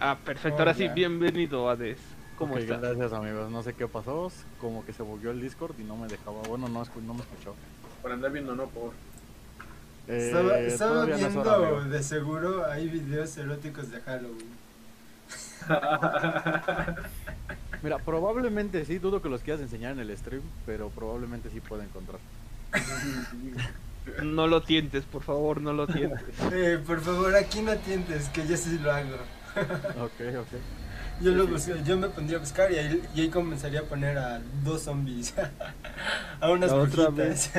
Ah, 0.01 0.19
perfecto. 0.25 0.57
Oh, 0.57 0.61
Ahora 0.61 0.75
sí, 0.75 0.85
ya. 0.85 0.95
bienvenido, 0.95 1.71
Hades. 1.71 1.99
¿Cómo 2.37 2.59
estás? 2.59 2.81
Gracias 2.81 3.13
amigos, 3.13 3.51
no 3.51 3.63
sé 3.63 3.75
qué 3.75 3.87
pasó, 3.87 4.33
como 4.59 4.85
que 4.85 4.93
se 4.93 5.03
volvió 5.03 5.31
el 5.31 5.41
Discord 5.41 5.79
y 5.79 5.85
no 5.85 5.97
me 5.97 6.09
dejaba, 6.09 6.41
bueno, 6.49 6.69
no, 6.69 6.83
no 6.83 7.15
me 7.15 7.21
escuchó. 7.21 7.55
Para 8.03 8.15
andar 8.15 8.33
viendo, 8.33 8.55
no 8.57 8.67
por. 8.67 8.93
Eh, 10.09 10.27
Estaba, 10.27 10.59
estaba 10.59 10.91
todavía 10.93 11.17
no 11.17 11.27
es 11.27 11.33
viendo, 11.35 11.85
de 11.85 12.03
seguro, 12.03 12.67
hay 12.71 12.89
videos 12.89 13.37
eróticos 13.37 13.91
de 13.91 14.01
Halloween. 14.01 14.61
Mira, 17.83 17.99
probablemente 17.99 18.85
sí, 18.85 18.99
dudo 18.99 19.23
que 19.23 19.29
los 19.29 19.43
quieras 19.43 19.63
enseñar 19.63 19.93
en 19.93 20.01
el 20.01 20.17
stream, 20.17 20.43
pero 20.67 20.91
probablemente 20.91 21.49
sí 21.51 21.61
pueda 21.61 21.85
encontrar. 21.85 22.19
No 24.23 24.47
lo 24.47 24.63
tientes, 24.63 25.05
por 25.05 25.23
favor, 25.23 25.61
no 25.61 25.73
lo 25.73 25.87
tientes. 25.87 26.23
Eh, 26.53 26.79
por 26.85 27.01
favor, 27.01 27.35
aquí 27.37 27.61
no 27.63 27.77
tientes, 27.77 28.29
que 28.31 28.47
yo 28.47 28.57
sí 28.57 28.79
lo 28.83 28.93
hago. 28.93 29.17
Ok, 30.03 30.21
ok. 30.41 30.49
Yo, 31.21 31.33
lo 31.33 31.47
busqué- 31.47 31.83
yo 31.85 31.97
me 31.99 32.09
pondría 32.09 32.39
a 32.39 32.41
buscar 32.41 32.73
y 32.73 32.77
ahí, 32.77 33.03
y 33.15 33.21
ahí 33.23 33.29
comenzaría 33.29 33.81
a 33.81 33.83
poner 33.83 34.17
a 34.17 34.41
dos 34.65 34.83
zombies. 34.83 35.35
a 36.41 36.51
unas 36.51 36.73
brujitas. 36.73 37.51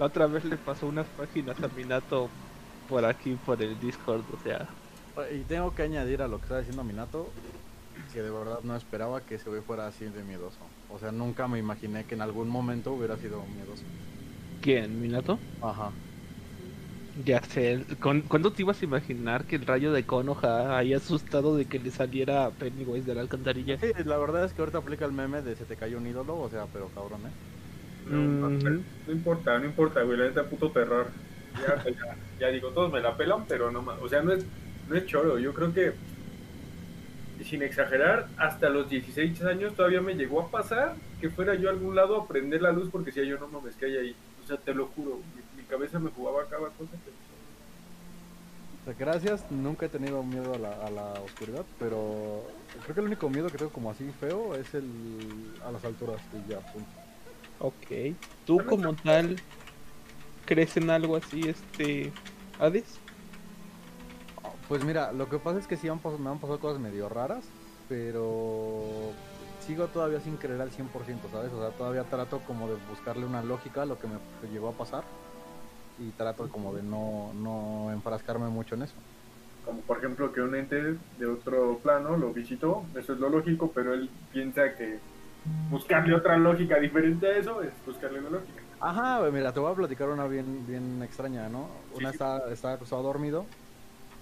La 0.00 0.06
otra 0.06 0.26
vez 0.26 0.44
le 0.44 0.58
pasó 0.58 0.88
unas 0.88 1.10
páginas 1.12 1.62
a 1.62 1.68
Minato 1.68 2.36
por 2.86 3.04
aquí, 3.04 3.36
por 3.36 3.62
el 3.62 3.78
Discord, 3.78 4.26
o 4.32 4.36
sea... 4.36 4.80
Y 5.30 5.44
tengo 5.44 5.74
que 5.74 5.82
añadir 5.82 6.20
a 6.22 6.28
lo 6.28 6.40
que 6.40 6.46
está 6.46 6.58
diciendo 6.58 6.82
Minato, 6.84 7.38
que 8.10 8.22
de 8.22 8.30
verdad 8.32 8.60
no 8.62 8.76
esperaba 8.76 9.24
que 9.26 9.36
ese 9.36 9.50
güey 9.50 9.62
fuera 9.62 9.86
así 9.88 10.06
de 10.10 10.24
miedoso. 10.24 10.76
O 10.88 10.98
sea, 10.98 11.12
nunca 11.12 11.48
me 11.48 11.58
imaginé 11.60 12.06
que 12.06 12.14
en 12.16 12.22
algún 12.22 12.48
momento 12.50 12.92
hubiera 12.94 13.18
sido 13.18 13.46
miedoso. 13.48 13.88
¿Quién, 14.60 14.98
Minato? 15.00 15.46
Ajá. 15.60 16.00
Ya 17.12 17.40
sé, 17.42 17.86
¿con- 18.00 18.22
¿cuándo 18.22 18.52
te 18.52 18.62
ibas 18.62 18.80
a 18.82 18.84
imaginar 18.84 19.46
que 19.46 19.56
el 19.56 19.66
rayo 19.66 19.92
de 19.92 20.06
Konoha 20.06 20.76
haya 20.78 20.96
asustado 20.98 21.56
de 21.56 21.66
que 21.68 21.78
le 21.80 21.90
saliera 21.90 22.56
Pennywise 22.56 23.04
de 23.06 23.14
la 23.16 23.20
alcantarilla? 23.22 23.82
Sí, 23.82 23.92
la 24.04 24.16
verdad 24.18 24.44
es 24.44 24.52
que 24.54 24.60
ahorita 24.62 24.78
aplica 24.78 25.04
el 25.06 25.12
meme 25.12 25.42
de 25.42 25.56
se 25.56 25.66
te 25.66 25.76
cayó 25.76 25.98
un 25.98 26.06
ídolo, 26.06 26.38
o 26.38 26.48
sea, 26.50 26.70
pero 26.70 26.90
cabrón, 26.90 27.26
¿eh? 27.26 27.34
No, 28.06 29.12
importa, 29.12 29.58
no 29.58 29.64
importa, 29.64 30.02
güey, 30.02 30.18
la 30.18 30.24
neta 30.24 30.44
puto 30.44 30.70
terror. 30.70 31.08
Ya, 31.60 31.84
ya, 31.84 32.16
ya 32.38 32.48
digo, 32.48 32.70
todos 32.70 32.92
me 32.92 33.00
la 33.00 33.16
pelan, 33.16 33.44
pero 33.46 33.70
no 33.70 33.82
más. 33.82 33.98
O 34.00 34.08
sea, 34.08 34.22
no 34.22 34.32
es, 34.32 34.44
no 34.88 34.96
es 34.96 35.06
choro. 35.06 35.38
Yo 35.38 35.52
creo 35.52 35.72
que, 35.72 35.92
sin 37.44 37.62
exagerar, 37.62 38.28
hasta 38.36 38.68
los 38.68 38.88
16 38.88 39.42
años 39.42 39.74
todavía 39.74 40.00
me 40.00 40.14
llegó 40.14 40.42
a 40.42 40.50
pasar 40.50 40.94
que 41.20 41.30
fuera 41.30 41.54
yo 41.54 41.68
a 41.68 41.72
algún 41.72 41.94
lado 41.94 42.16
a 42.16 42.26
prender 42.26 42.62
la 42.62 42.72
luz 42.72 42.88
porque 42.90 43.10
decía 43.10 43.24
yo, 43.24 43.38
no 43.38 43.48
mames, 43.48 43.76
que 43.76 43.86
hay 43.86 43.96
ahí. 43.96 44.16
O 44.42 44.46
sea, 44.46 44.56
te 44.56 44.74
lo 44.74 44.86
juro, 44.86 45.20
mi, 45.34 45.62
mi 45.62 45.68
cabeza 45.68 45.98
me 45.98 46.10
jugaba 46.10 46.44
cada 46.44 46.68
cosa 46.70 46.92
que. 46.92 47.10
O 48.80 48.84
sea, 48.84 48.94
gracias, 48.98 49.50
nunca 49.50 49.86
he 49.86 49.88
tenido 49.90 50.22
miedo 50.22 50.54
a 50.54 50.58
la, 50.58 50.72
a 50.86 50.90
la 50.90 51.12
oscuridad, 51.20 51.64
pero 51.78 52.42
creo 52.82 52.94
que 52.94 53.00
el 53.00 53.06
único 53.06 53.28
miedo 53.28 53.48
que 53.48 53.58
tengo 53.58 53.70
como 53.70 53.90
así 53.90 54.10
feo 54.18 54.54
es 54.54 54.72
el 54.74 54.88
a 55.64 55.70
las 55.70 55.84
alturas 55.84 56.20
y 56.32 56.50
ya, 56.50 56.60
punto. 56.60 56.99
Ok. 57.60 58.16
¿Tú 58.46 58.58
como 58.66 58.94
tal 58.94 59.36
crees 60.46 60.76
en 60.76 60.90
algo 60.90 61.16
así, 61.16 61.48
este... 61.48 62.12
Hades? 62.58 62.98
Pues 64.68 64.84
mira, 64.84 65.12
lo 65.12 65.28
que 65.28 65.38
pasa 65.38 65.58
es 65.58 65.66
que 65.66 65.76
sí 65.76 65.88
han 65.88 66.00
me 66.18 66.30
han 66.30 66.38
pasado 66.38 66.58
cosas 66.58 66.80
medio 66.80 67.08
raras, 67.08 67.44
pero 67.88 69.12
sigo 69.66 69.86
todavía 69.86 70.20
sin 70.20 70.36
creer 70.36 70.60
al 70.60 70.70
100%, 70.70 70.86
¿sabes? 71.30 71.52
O 71.52 71.60
sea, 71.60 71.70
todavía 71.76 72.04
trato 72.04 72.40
como 72.46 72.68
de 72.68 72.76
buscarle 72.88 73.26
una 73.26 73.42
lógica 73.42 73.82
a 73.82 73.86
lo 73.86 73.98
que 73.98 74.06
me 74.06 74.18
llegó 74.52 74.68
a 74.68 74.72
pasar 74.72 75.04
y 75.98 76.10
trato 76.10 76.48
como 76.48 76.74
de 76.74 76.82
no, 76.82 77.32
no 77.34 77.90
enfrascarme 77.92 78.48
mucho 78.48 78.74
en 78.74 78.82
eso. 78.82 78.94
Como 79.64 79.80
por 79.82 79.98
ejemplo 79.98 80.32
que 80.32 80.40
un 80.40 80.54
ente 80.54 80.96
de 81.18 81.26
otro 81.26 81.78
plano 81.82 82.16
lo 82.16 82.32
visitó, 82.32 82.84
eso 82.96 83.12
es 83.12 83.18
lo 83.18 83.28
lógico, 83.28 83.70
pero 83.74 83.92
él 83.92 84.08
piensa 84.32 84.74
que 84.76 84.98
buscarle 85.70 86.14
otra 86.14 86.36
lógica 86.36 86.78
diferente 86.78 87.26
a 87.26 87.36
eso 87.38 87.62
es 87.62 87.70
buscarle 87.86 88.20
una 88.20 88.30
lógica. 88.30 88.60
Ajá, 88.80 89.20
mira, 89.30 89.52
te 89.52 89.60
voy 89.60 89.72
a 89.72 89.74
platicar 89.74 90.08
una 90.08 90.26
bien, 90.26 90.66
bien 90.66 91.02
extraña, 91.02 91.48
¿no? 91.48 91.68
Sí, 91.92 91.98
Una 92.00 92.10
sí. 92.10 92.14
estaba, 92.14 92.52
estaba 92.52 92.74
acostado 92.74 93.02
dormido 93.02 93.44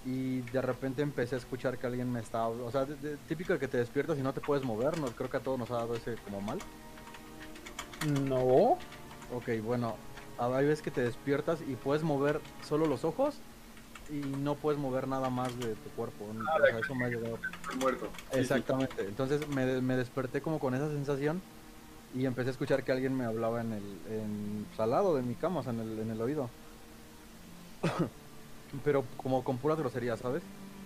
y 0.05 0.41
de 0.41 0.61
repente 0.61 1.01
empecé 1.01 1.35
a 1.35 1.37
escuchar 1.37 1.77
que 1.77 1.87
alguien 1.87 2.11
me 2.11 2.19
estaba... 2.19 2.47
O 2.49 2.71
sea, 2.71 2.85
de- 2.85 2.95
de- 2.95 3.17
típico 3.27 3.53
de 3.53 3.59
que 3.59 3.67
te 3.67 3.77
despiertas 3.77 4.17
y 4.17 4.21
no 4.21 4.33
te 4.33 4.41
puedes 4.41 4.63
mover, 4.65 4.97
¿no? 4.99 5.07
Creo 5.07 5.29
que 5.29 5.37
a 5.37 5.41
todos 5.41 5.57
nos 5.59 5.71
ha 5.71 5.75
dado 5.75 5.95
ese 5.95 6.15
como 6.25 6.41
mal. 6.41 6.59
No. 8.25 8.77
Ok, 9.33 9.49
bueno, 9.63 9.95
hay 10.39 10.65
veces 10.65 10.81
que 10.81 10.91
te 10.91 11.01
despiertas 11.01 11.59
y 11.61 11.75
puedes 11.75 12.03
mover 12.03 12.39
solo 12.67 12.85
los 12.85 13.03
ojos 13.03 13.39
y 14.11 14.19
no 14.43 14.55
puedes 14.55 14.79
mover 14.79 15.07
nada 15.07 15.29
más 15.29 15.57
de 15.59 15.75
tu 15.75 15.89
cuerpo. 15.91 16.25
¿no? 16.33 16.41
O 16.41 16.67
sea, 16.67 16.79
eso 16.79 16.95
me 16.95 17.05
ha 17.05 17.09
llegado. 17.09 17.39
Estoy 17.61 17.79
muerto. 17.79 18.07
Exactamente. 18.33 19.01
Entonces 19.05 19.47
me, 19.49 19.81
me 19.81 19.95
desperté 19.95 20.41
como 20.41 20.59
con 20.59 20.73
esa 20.75 20.89
sensación 20.89 21.41
y 22.15 22.25
empecé 22.25 22.49
a 22.49 22.51
escuchar 22.51 22.83
que 22.83 22.91
alguien 22.91 23.15
me 23.15 23.25
hablaba 23.25 23.61
en 23.61 23.73
el 23.73 23.83
en, 24.11 24.65
pues, 24.67 24.79
al 24.79 24.89
lado 24.91 25.15
de 25.15 25.21
mi 25.21 25.35
cama, 25.35 25.59
o 25.59 25.63
sea, 25.63 25.73
en 25.73 25.79
el, 25.81 25.99
en 25.99 26.11
el 26.11 26.21
oído. 26.21 26.49
Pero 28.83 29.03
como 29.17 29.43
con 29.43 29.57
pura 29.57 29.75
grosería, 29.75 30.15
¿sabes? 30.17 30.43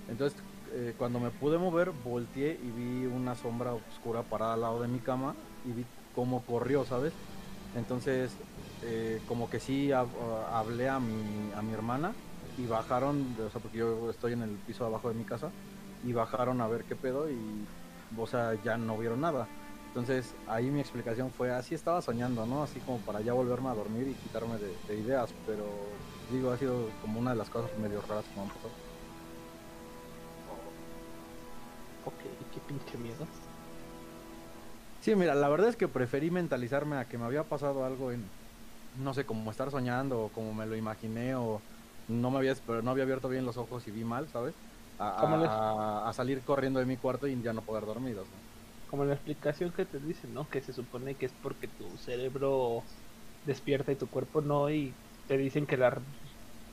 Entonces, 0.09 0.37
eh, 0.73 0.93
cuando 0.97 1.19
me 1.19 1.29
pude 1.31 1.57
mover, 1.57 1.91
volteé 2.03 2.51
y 2.61 2.71
vi 2.71 3.05
una 3.05 3.35
sombra 3.35 3.73
oscura 3.73 4.21
parada 4.23 4.53
al 4.53 4.61
lado 4.61 4.81
de 4.81 4.87
mi 4.87 4.99
cama 4.99 5.33
y 5.65 5.71
vi 5.71 5.85
cómo 6.15 6.41
corrió, 6.43 6.85
¿sabes? 6.85 7.13
Entonces, 7.75 8.31
eh, 8.83 9.19
como 9.27 9.49
que 9.49 9.59
sí 9.59 9.89
hab- 9.89 10.07
ah, 10.49 10.59
hablé 10.59 10.89
a 10.89 10.99
mi, 10.99 11.51
a 11.55 11.61
mi 11.61 11.73
hermana 11.73 12.13
y 12.57 12.65
bajaron, 12.65 13.35
o 13.39 13.49
sea, 13.49 13.61
porque 13.61 13.77
yo 13.77 14.09
estoy 14.09 14.33
en 14.33 14.41
el 14.41 14.51
piso 14.57 14.83
de 14.83 14.89
abajo 14.89 15.09
de 15.09 15.15
mi 15.15 15.25
casa, 15.25 15.51
y 16.03 16.13
bajaron 16.13 16.61
a 16.61 16.67
ver 16.67 16.83
qué 16.83 16.95
pedo 16.95 17.29
y, 17.29 17.65
o 18.17 18.27
sea, 18.27 18.55
ya 18.63 18.77
no 18.77 18.97
vieron 18.97 19.21
nada. 19.21 19.47
Entonces 19.87 20.33
ahí 20.47 20.71
mi 20.71 20.79
explicación 20.79 21.31
fue 21.31 21.51
así 21.51 21.75
estaba 21.75 22.01
soñando, 22.01 22.45
¿no? 22.45 22.63
Así 22.63 22.79
como 22.79 22.97
para 22.99 23.21
ya 23.21 23.33
volverme 23.33 23.69
a 23.69 23.75
dormir 23.75 24.07
y 24.07 24.15
quitarme 24.15 24.57
de, 24.57 24.75
de 24.87 24.99
ideas, 24.99 25.33
pero 25.45 25.65
digo, 26.31 26.51
ha 26.51 26.57
sido 26.57 26.89
como 27.01 27.19
una 27.19 27.31
de 27.31 27.37
las 27.37 27.49
cosas 27.49 27.69
medio 27.77 28.01
raras 28.01 28.25
que 28.25 28.35
me 28.35 28.41
han 28.41 28.47
pasado. 28.47 28.71
Ok, 32.05 32.53
qué 32.53 32.59
pinche 32.67 32.97
miedo. 32.97 33.27
Sí, 35.01 35.15
mira, 35.15 35.35
la 35.35 35.49
verdad 35.49 35.69
es 35.69 35.75
que 35.75 35.87
preferí 35.87 36.31
mentalizarme 36.31 36.97
a 36.97 37.05
que 37.05 37.17
me 37.17 37.25
había 37.25 37.43
pasado 37.43 37.85
algo 37.85 38.11
en, 38.11 38.23
no 38.97 39.13
sé, 39.13 39.25
como 39.25 39.51
estar 39.51 39.69
soñando 39.69 40.23
o 40.23 40.29
como 40.29 40.53
me 40.53 40.65
lo 40.65 40.75
imaginé 40.75 41.35
o 41.35 41.61
no 42.07 42.31
me 42.31 42.37
había, 42.39 42.55
pero 42.65 42.81
no 42.81 42.91
había 42.91 43.03
abierto 43.03 43.29
bien 43.29 43.45
los 43.45 43.57
ojos 43.57 43.87
y 43.87 43.91
vi 43.91 44.03
mal, 44.05 44.29
¿sabes? 44.29 44.61
A, 44.97 45.07
¿Cómo 45.15 45.37
les- 45.37 45.63
a- 46.05 46.09
a 46.09 46.13
salir 46.13 46.43
corriendo 46.43 46.79
de 46.79 46.85
mi 46.85 46.97
cuarto 46.97 47.27
y 47.27 47.41
ya 47.41 47.53
no 47.53 47.65
poder 47.65 47.85
dormir. 47.85 48.17
o 48.19 48.25
sea. 48.25 48.43
Como 48.85 49.05
la 49.05 49.13
explicación 49.15 49.73
que 49.73 49.85
te 49.85 49.99
dicen, 49.99 50.33
¿no? 50.33 50.49
Que 50.49 50.61
se 50.61 50.73
supone 50.73 51.17
que 51.17 51.25
es 51.25 51.33
porque 51.35 51.67
tu 51.67 51.97
cerebro 51.97 52.85
despierta 53.43 53.91
y 53.91 53.97
tu 53.97 54.09
cuerpo 54.09 54.41
no, 54.41 54.69
y 54.69 55.01
te 55.25 55.37
dicen 55.37 55.65
que 55.67 55.77
la. 55.77 56.05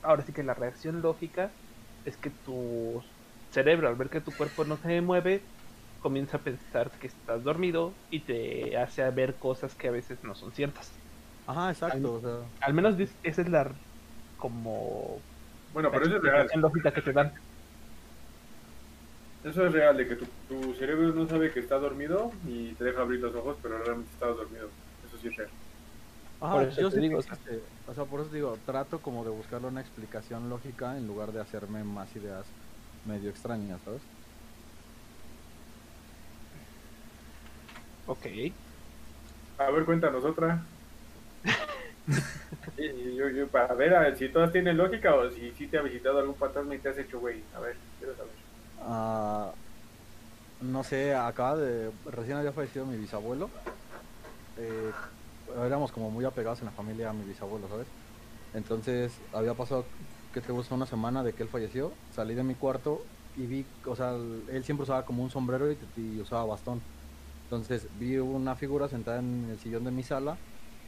Ahora 0.01 0.23
sí 0.23 0.33
que 0.33 0.43
la 0.43 0.53
reacción 0.53 1.01
lógica 1.01 1.57
es 2.03 2.17
que 2.17 2.31
tu 2.31 3.03
cerebro, 3.51 3.87
al 3.87 3.95
ver 3.95 4.09
que 4.09 4.21
tu 4.21 4.35
cuerpo 4.35 4.65
no 4.65 4.77
se 4.77 5.01
mueve, 5.01 5.51
comienza 5.99 6.37
a 6.37 6.43
pensar 6.43 6.97
que 6.99 7.07
estás 7.07 7.43
dormido 7.43 8.01
y 8.09 8.25
te 8.25 8.77
hace 8.77 9.09
ver 9.11 9.39
cosas 9.39 9.75
que 9.75 9.87
a 9.87 9.91
veces 9.91 10.19
no 10.23 10.35
son 10.35 10.53
ciertas. 10.53 11.03
Ajá, 11.45 11.69
exacto. 11.71 12.13
O 12.15 12.21
sea, 12.21 12.51
Al 12.61 12.73
menos 12.73 12.95
esa 13.23 13.41
es 13.41 13.49
la. 13.49 13.81
Como. 14.41 15.21
Bueno, 15.71 15.89
pero 15.91 16.05
eso 16.05 16.17
es 16.17 16.21
real. 16.21 16.49
lógica 16.55 16.91
que 16.91 17.01
te 17.01 17.13
dan. 17.13 17.31
Eso 19.43 19.65
es 19.65 19.71
real, 19.71 19.97
de 19.97 20.07
que 20.07 20.15
tu, 20.15 20.25
tu 20.47 20.73
cerebro 20.75 21.13
no 21.13 21.27
sabe 21.27 21.51
que 21.51 21.61
está 21.61 21.77
dormido 21.77 22.31
y 22.45 22.73
te 22.75 22.83
deja 22.83 23.01
abrir 23.01 23.21
los 23.21 23.33
ojos, 23.35 23.57
pero 23.61 23.77
realmente 23.77 24.11
estás 24.11 24.35
dormido. 24.35 24.67
Eso 25.07 25.17
sí 25.17 25.29
es 25.29 25.35
real. 25.37 25.49
Ajá, 26.41 26.53
Por 26.53 26.63
eso 26.63 26.81
yo 26.81 26.91
sí 26.91 26.99
digo, 26.99 27.19
que 27.19 27.27
existe. 27.27 27.61
O 27.87 27.93
sea, 27.93 28.05
por 28.05 28.21
eso 28.21 28.29
digo, 28.29 28.57
trato 28.65 28.99
como 28.99 29.23
de 29.23 29.31
buscarle 29.31 29.67
una 29.67 29.81
explicación 29.81 30.49
lógica 30.49 30.97
en 30.97 31.07
lugar 31.07 31.31
de 31.31 31.41
hacerme 31.41 31.83
más 31.83 32.15
ideas 32.15 32.45
medio 33.05 33.29
extrañas, 33.29 33.79
¿sabes? 33.83 34.01
Ok. 38.05 38.25
A 39.57 39.71
ver, 39.71 39.85
cuéntanos 39.85 40.25
otra. 40.25 40.65
Sí, 42.75 43.15
yo, 43.15 43.29
yo, 43.29 43.47
para 43.47 43.73
ver 43.73 43.93
a 43.93 44.01
ver 44.01 44.17
si 44.17 44.29
todas 44.29 44.51
tienen 44.51 44.77
lógica 44.77 45.15
o 45.15 45.29
si, 45.29 45.51
si 45.51 45.67
te 45.67 45.77
ha 45.77 45.81
visitado 45.81 46.19
algún 46.19 46.35
fantasma 46.35 46.75
y 46.75 46.79
te 46.79 46.89
has 46.89 46.97
hecho 46.97 47.19
güey. 47.19 47.41
A 47.55 47.59
ver, 47.59 47.75
quiero 47.99 48.15
saber. 48.15 48.31
Ah, 48.81 49.51
no 50.61 50.83
sé, 50.83 51.13
acaba 51.13 51.57
de. 51.57 51.91
Recién 52.05 52.37
había 52.37 52.51
fallecido 52.51 52.85
mi 52.85 52.97
bisabuelo. 52.97 53.49
Eh, 54.57 54.91
éramos 55.65 55.91
como 55.91 56.09
muy 56.09 56.25
apegados 56.25 56.59
en 56.59 56.65
la 56.65 56.71
familia 56.71 57.09
a 57.09 57.13
mi 57.13 57.23
bisabuelo, 57.25 57.67
¿sabes? 57.67 57.87
Entonces 58.53 59.13
había 59.33 59.53
pasado, 59.53 59.85
que 60.33 60.41
te 60.41 60.51
gusta, 60.51 60.75
una 60.75 60.85
semana 60.85 61.23
de 61.23 61.33
que 61.33 61.43
él 61.43 61.49
falleció. 61.49 61.91
Salí 62.13 62.35
de 62.35 62.43
mi 62.43 62.55
cuarto 62.55 63.01
y 63.37 63.45
vi, 63.45 63.65
o 63.85 63.95
sea, 63.95 64.15
él 64.15 64.63
siempre 64.63 64.83
usaba 64.83 65.05
como 65.05 65.23
un 65.23 65.29
sombrero 65.29 65.71
y, 65.71 65.77
y 65.97 66.19
usaba 66.19 66.45
bastón. 66.45 66.81
Entonces 67.43 67.87
vi 67.99 68.17
una 68.17 68.55
figura 68.55 68.87
sentada 68.87 69.19
en 69.19 69.49
el 69.49 69.59
sillón 69.59 69.83
de 69.83 69.91
mi 69.91 70.03
sala, 70.03 70.37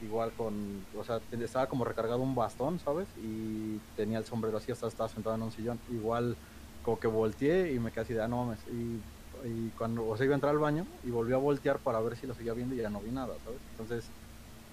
igual 0.04 0.32
con, 0.34 0.86
o 0.98 1.04
sea, 1.04 1.20
estaba 1.32 1.68
como 1.68 1.86
recargado 1.86 2.22
un 2.22 2.36
bastón, 2.36 2.80
¿sabes? 2.80 3.08
Y 3.24 3.80
tenía 3.96 4.18
el 4.18 4.26
sombrero 4.26 4.58
así, 4.58 4.72
hasta 4.72 4.88
estaba 4.88 5.10
sentado 5.10 5.36
en 5.36 5.44
un 5.44 5.52
sillón. 5.52 5.80
Igual 5.92 6.36
como 6.84 7.00
que 7.00 7.08
volteé 7.08 7.74
y 7.74 7.80
me 7.80 7.92
quedé 7.92 8.02
así 8.02 8.14
de, 8.14 8.22
ah, 8.22 8.28
no 8.28 8.46
mames. 8.46 8.60
Y, 8.68 9.00
y 9.48 9.70
cuando, 9.78 10.08
o 10.08 10.16
sea, 10.16 10.26
iba 10.26 10.34
a 10.34 10.38
entrar 10.38 10.52
al 10.52 10.60
baño 10.60 10.86
y 11.04 11.10
volví 11.10 11.34
a 11.34 11.38
voltear 11.38 11.80
para 11.80 12.00
ver 12.02 12.16
si 12.18 12.28
lo 12.28 12.34
seguía 12.34 12.54
viendo 12.54 12.76
y 12.76 12.80
ya 12.80 12.90
no 12.90 13.00
vi 13.00 13.12
nada, 13.12 13.34
¿sabes? 13.44 13.60
Entonces, 13.72 14.06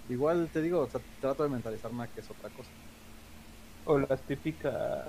igual 0.08 0.48
te 0.52 0.62
digo, 0.62 0.80
o 0.80 0.88
sea, 0.88 1.00
trato 1.20 1.42
de 1.42 1.48
mentalizarme 1.48 2.04
a 2.04 2.06
que 2.08 2.20
es 2.20 2.30
otra 2.30 2.50
cosa. 2.50 2.70
O 3.84 3.98
las 3.98 4.20
típicas. 4.22 5.08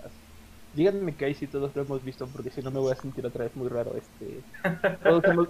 Díganme 0.73 1.15
que 1.15 1.25
ahí 1.25 1.33
sí 1.33 1.47
todos 1.47 1.75
lo 1.75 1.81
hemos 1.81 2.03
visto, 2.03 2.27
porque 2.27 2.49
si 2.49 2.61
no 2.61 2.71
me 2.71 2.79
voy 2.79 2.93
a 2.93 2.95
sentir 2.95 3.25
otra 3.25 3.43
vez 3.43 3.55
muy 3.55 3.67
raro. 3.67 3.93
Este. 3.95 4.41
Todos 5.03 5.23
hemos, 5.25 5.49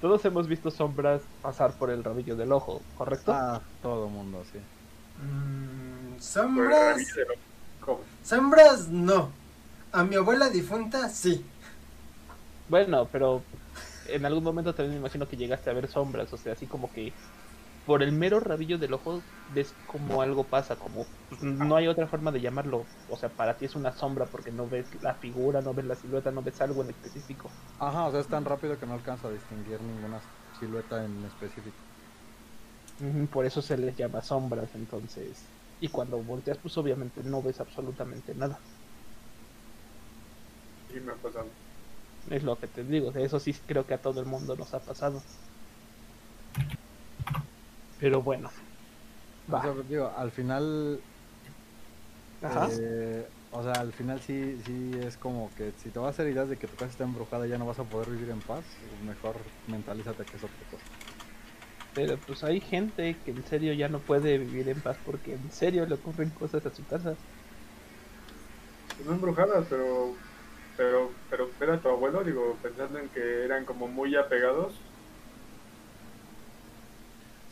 todos 0.00 0.24
hemos 0.24 0.48
visto 0.48 0.70
sombras 0.70 1.22
pasar 1.42 1.72
por 1.72 1.90
el 1.90 2.04
rabillo 2.04 2.36
del 2.36 2.52
ojo, 2.52 2.80
¿correcto? 2.96 3.32
Ah, 3.32 3.60
todo 3.82 4.08
mundo, 4.08 4.42
sí. 4.52 4.58
Mm, 5.22 6.20
sombras. 6.20 7.02
Sombras 8.22 8.88
no. 8.88 9.30
A 9.92 10.04
mi 10.04 10.16
abuela 10.16 10.50
difunta 10.50 11.08
sí. 11.08 11.44
Bueno, 12.68 13.08
pero 13.10 13.42
en 14.08 14.24
algún 14.26 14.44
momento 14.44 14.74
también 14.74 14.94
me 14.94 15.00
imagino 15.00 15.26
que 15.26 15.36
llegaste 15.36 15.70
a 15.70 15.72
ver 15.72 15.88
sombras, 15.88 16.32
o 16.32 16.36
sea, 16.36 16.52
así 16.52 16.66
como 16.66 16.92
que 16.92 17.12
por 17.88 18.02
el 18.02 18.12
mero 18.12 18.40
rabillo 18.40 18.78
del 18.78 18.92
ojo 18.94 19.30
ves 19.46 19.80
como 19.86 20.20
algo 20.22 20.50
pasa, 20.50 20.78
como 20.78 21.14
pues, 21.28 21.40
no 21.42 21.74
hay 21.76 21.88
otra 21.88 22.06
forma 22.08 22.32
de 22.32 22.42
llamarlo, 22.42 22.92
o 23.06 23.16
sea, 23.16 23.34
para 23.34 23.56
ti 23.58 23.64
es 23.64 23.76
una 23.76 23.92
sombra 23.92 24.30
porque 24.30 24.52
no 24.52 24.68
ves 24.68 24.90
la 25.02 25.14
figura, 25.16 25.62
no 25.62 25.74
ves 25.74 25.86
la 25.86 25.96
silueta, 25.96 26.30
no 26.30 26.42
ves 26.42 26.60
algo 26.60 26.82
en 26.82 26.90
específico. 26.90 27.56
Ajá, 27.78 28.06
o 28.06 28.10
sea, 28.12 28.20
es 28.20 28.28
tan 28.28 28.44
rápido 28.44 28.78
que 28.78 28.86
no 28.86 28.94
alcanzo 28.94 29.26
a 29.28 29.32
distinguir 29.32 29.80
ninguna 29.82 30.20
silueta 30.52 31.04
en 31.04 31.24
específico. 31.24 31.82
Por 33.32 33.46
eso 33.46 33.62
se 33.62 33.76
les 33.78 33.96
llama 33.96 34.22
sombras, 34.22 34.74
entonces. 34.74 35.54
Y 35.80 35.88
cuando 35.90 36.22
volteas, 36.22 36.58
pues 36.58 36.76
obviamente 36.78 37.22
no 37.24 37.42
ves 37.42 37.60
absolutamente 37.60 38.34
nada. 38.34 38.64
Sí, 40.88 41.00
me 41.00 41.12
ha 41.12 41.20
pasado. 41.20 41.56
Es 42.26 42.44
lo 42.44 42.58
que 42.60 42.68
te 42.68 42.84
digo, 42.84 43.10
de 43.12 43.24
eso 43.24 43.40
sí 43.40 43.52
creo 43.66 43.84
que 43.86 43.94
a 43.94 44.00
todo 44.00 44.20
el 44.20 44.26
mundo 44.26 44.54
nos 44.56 44.72
ha 44.74 44.84
pasado. 44.84 45.26
Pero 47.98 48.22
bueno. 48.22 48.52
O 49.50 49.60
sea, 49.60 49.74
digo, 49.84 50.08
al 50.16 50.32
final, 50.32 51.04
Ajá. 52.40 52.80
eh, 52.80 53.30
o 53.50 53.62
sea, 53.62 53.80
al 53.80 53.92
final 53.92 54.20
sí, 54.22 54.62
sí 54.62 54.96
es 54.96 55.18
como 55.18 55.54
que 55.54 55.72
si 55.76 55.92
te 55.92 55.98
vas 55.98 56.08
a 56.08 56.10
hacer 56.10 56.28
ideas 56.32 56.48
de 56.48 56.58
que 56.58 56.68
tu 56.68 56.76
casa 56.76 56.90
está 56.90 57.04
embrujada 57.04 57.46
y 57.46 57.50
ya 57.50 57.58
no 57.58 57.66
vas 57.66 57.78
a 57.78 57.88
poder 57.88 58.10
vivir 58.10 58.30
en 58.30 58.42
paz, 58.44 58.78
mejor 59.00 59.54
mentalízate 59.66 60.26
que 60.26 60.36
es 60.36 60.42
otra 60.44 60.64
cosa. 60.66 60.86
Pero 61.92 62.24
pues 62.24 62.44
hay 62.44 62.60
gente 62.62 63.22
que 63.22 63.30
en 63.32 63.44
serio 63.44 63.74
ya 63.74 63.88
no 63.90 64.04
puede 64.06 64.38
vivir 64.38 64.68
en 64.68 64.80
paz 64.82 64.98
porque 65.04 65.34
en 65.34 65.50
serio 65.50 65.84
le 65.86 65.96
ocurren 65.96 66.32
cosas 66.32 66.64
a 66.66 66.72
su 66.74 66.86
casa. 66.86 67.18
No 68.96 69.12
embrujadas, 69.12 69.66
pero. 69.68 70.22
Pero, 70.76 71.20
pero 71.28 71.56
era 71.60 71.80
tu 71.82 71.88
abuelo, 71.90 72.24
digo, 72.24 72.60
pensando 72.62 72.98
en 73.00 73.10
que 73.10 73.44
eran 73.44 73.66
como 73.66 73.88
muy 73.88 74.16
apegados. 74.16 74.87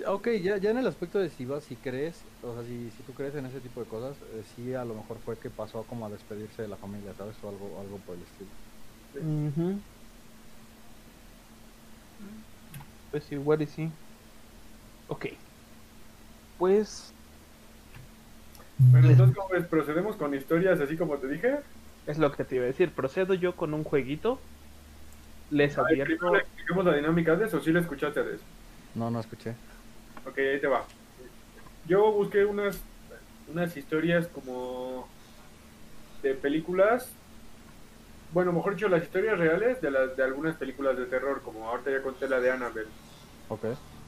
Ok, 0.05 0.28
ya, 0.43 0.59
ya 0.59 0.70
en 0.70 0.78
el 0.78 0.86
aspecto 0.86 1.18
de 1.18 1.31
si 1.31 1.47
vas, 1.47 1.64
si 1.64 1.74
crees, 1.77 2.23
o 2.43 2.52
sea, 2.55 2.62
si, 2.64 2.90
si 2.90 3.02
tú 3.02 3.14
crees 3.14 3.35
en 3.35 3.47
ese 3.47 3.60
tipo 3.60 3.81
de 3.81 3.86
cosas, 3.86 4.14
eh, 4.35 4.43
sí 4.55 4.74
a 4.74 4.85
lo 4.85 4.94
mejor 4.94 5.16
fue 5.24 5.36
que 5.36 5.48
pasó 5.48 5.85
como 5.85 6.05
a 6.05 6.10
despedirse 6.10 6.62
de 6.62 6.68
la 6.68 6.77
familia, 6.77 7.14
¿sabes? 7.16 7.35
O 7.43 7.48
algo, 7.48 7.81
algo 7.81 7.98
por 8.05 8.14
el 8.14 8.23
estilo. 8.23 8.51
Ujú. 9.14 9.81
Pues 13.10 13.32
igual 13.32 13.62
y 13.62 13.66
sí. 13.66 13.90
Ok. 15.09 15.27
Pues 16.59 17.12
Bueno, 18.78 19.09
entonces, 19.09 19.35
¿cómo 19.35 19.48
ves? 19.48 19.66
¿Procedemos 19.66 20.16
con 20.16 20.35
historias 20.35 20.78
así 20.81 20.97
como 20.97 21.16
te 21.16 21.28
dije? 21.28 21.59
es 22.06 22.18
lo 22.18 22.31
que 22.32 22.44
te 22.44 22.56
iba 22.56 22.64
a 22.64 22.68
decir. 22.68 22.90
Procedo 22.90 23.35
yo 23.35 23.56
con 23.56 23.74
un 23.74 23.85
jueguito. 23.85 24.39
Les 25.51 25.77
advierto. 25.78 26.05
primero 26.05 26.35
le 26.35 26.40
explicamos 26.40 26.85
la 26.85 26.97
dinámica 26.97 27.36
de 27.36 27.47
eso, 27.47 27.59
o 27.59 27.60
si 27.60 27.73
la 27.73 27.81
escuchaste 27.81 28.23
de 28.23 28.35
eso. 28.36 28.44
No, 28.94 29.10
no 29.10 29.20
escuché. 29.20 29.55
Ok, 30.27 30.39
ahí 30.39 30.61
te 30.61 30.66
va. 30.66 30.85
Yo 31.86 32.12
busqué 32.12 32.44
unas, 32.44 32.81
unas 33.48 33.77
historias 33.77 34.27
como 34.28 35.09
de 36.23 36.35
películas, 36.35 37.09
bueno, 38.32 38.53
mejor 38.53 38.74
dicho, 38.74 38.89
las 38.89 39.03
historias 39.03 39.39
reales 39.39 39.81
de, 39.81 39.90
las, 39.90 40.16
de 40.16 40.24
algunas 40.24 40.57
películas 40.57 40.98
de 40.98 41.07
terror, 41.07 41.43
como 41.43 41.69
ahorita 41.69 41.90
ya 41.90 42.03
conté 42.03 42.28
la 42.28 42.40
de 42.40 42.51
Annabelle. 42.51 42.90
Ok. 43.48 43.65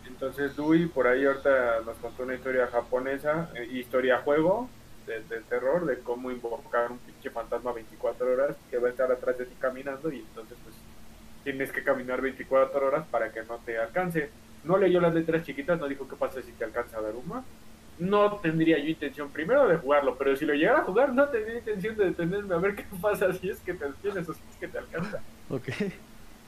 Entonces 0.06 0.56
Dewey 0.56 0.86
por 0.86 1.06
ahí 1.06 1.24
ahorita 1.24 1.82
nos 1.86 1.96
contó 1.98 2.24
una 2.24 2.34
historia 2.34 2.66
japonesa, 2.66 3.50
eh, 3.54 3.64
historia 3.72 4.18
juego 4.18 4.68
de, 5.06 5.22
de 5.22 5.40
terror, 5.42 5.86
de 5.86 5.98
cómo 6.00 6.30
invocar 6.30 6.90
un 6.90 6.98
pinche 6.98 7.30
fantasma 7.30 7.72
24 7.72 8.32
horas 8.32 8.56
que 8.70 8.78
va 8.78 8.88
a 8.88 8.90
estar 8.90 9.12
atrás 9.12 9.38
de 9.38 9.44
ti 9.44 9.54
caminando 9.60 10.10
y 10.10 10.18
entonces 10.20 10.56
pues 10.64 10.74
tienes 11.44 11.70
que 11.70 11.84
caminar 11.84 12.20
24 12.20 12.86
horas 12.86 13.06
para 13.08 13.30
que 13.30 13.42
no 13.44 13.58
te 13.58 13.78
alcance. 13.78 14.30
No 14.64 14.76
leyó 14.78 15.00
las 15.00 15.14
letras 15.14 15.44
chiquitas, 15.44 15.78
no 15.78 15.88
dijo 15.88 16.08
qué 16.08 16.16
pasa 16.16 16.42
si 16.42 16.52
te 16.52 16.64
alcanza 16.64 17.00
Daruma. 17.00 17.44
No 17.98 18.36
tendría 18.36 18.78
yo 18.78 18.86
intención 18.86 19.30
primero 19.30 19.66
de 19.66 19.76
jugarlo, 19.76 20.16
pero 20.16 20.36
si 20.36 20.44
lo 20.44 20.54
llegara 20.54 20.80
a 20.80 20.84
jugar 20.84 21.12
no 21.12 21.28
tendría 21.28 21.58
intención 21.58 21.96
de 21.96 22.06
detenerme 22.06 22.54
a 22.54 22.58
ver 22.58 22.76
qué 22.76 22.84
pasa 23.02 23.32
si 23.32 23.50
es 23.50 23.60
que 23.60 23.74
te 23.74 23.86
tienes 24.02 24.28
o 24.28 24.34
si 24.34 24.40
es 24.50 24.56
que 24.56 24.68
te 24.68 24.78
alcanza. 24.78 25.20
Ok. 25.50 25.68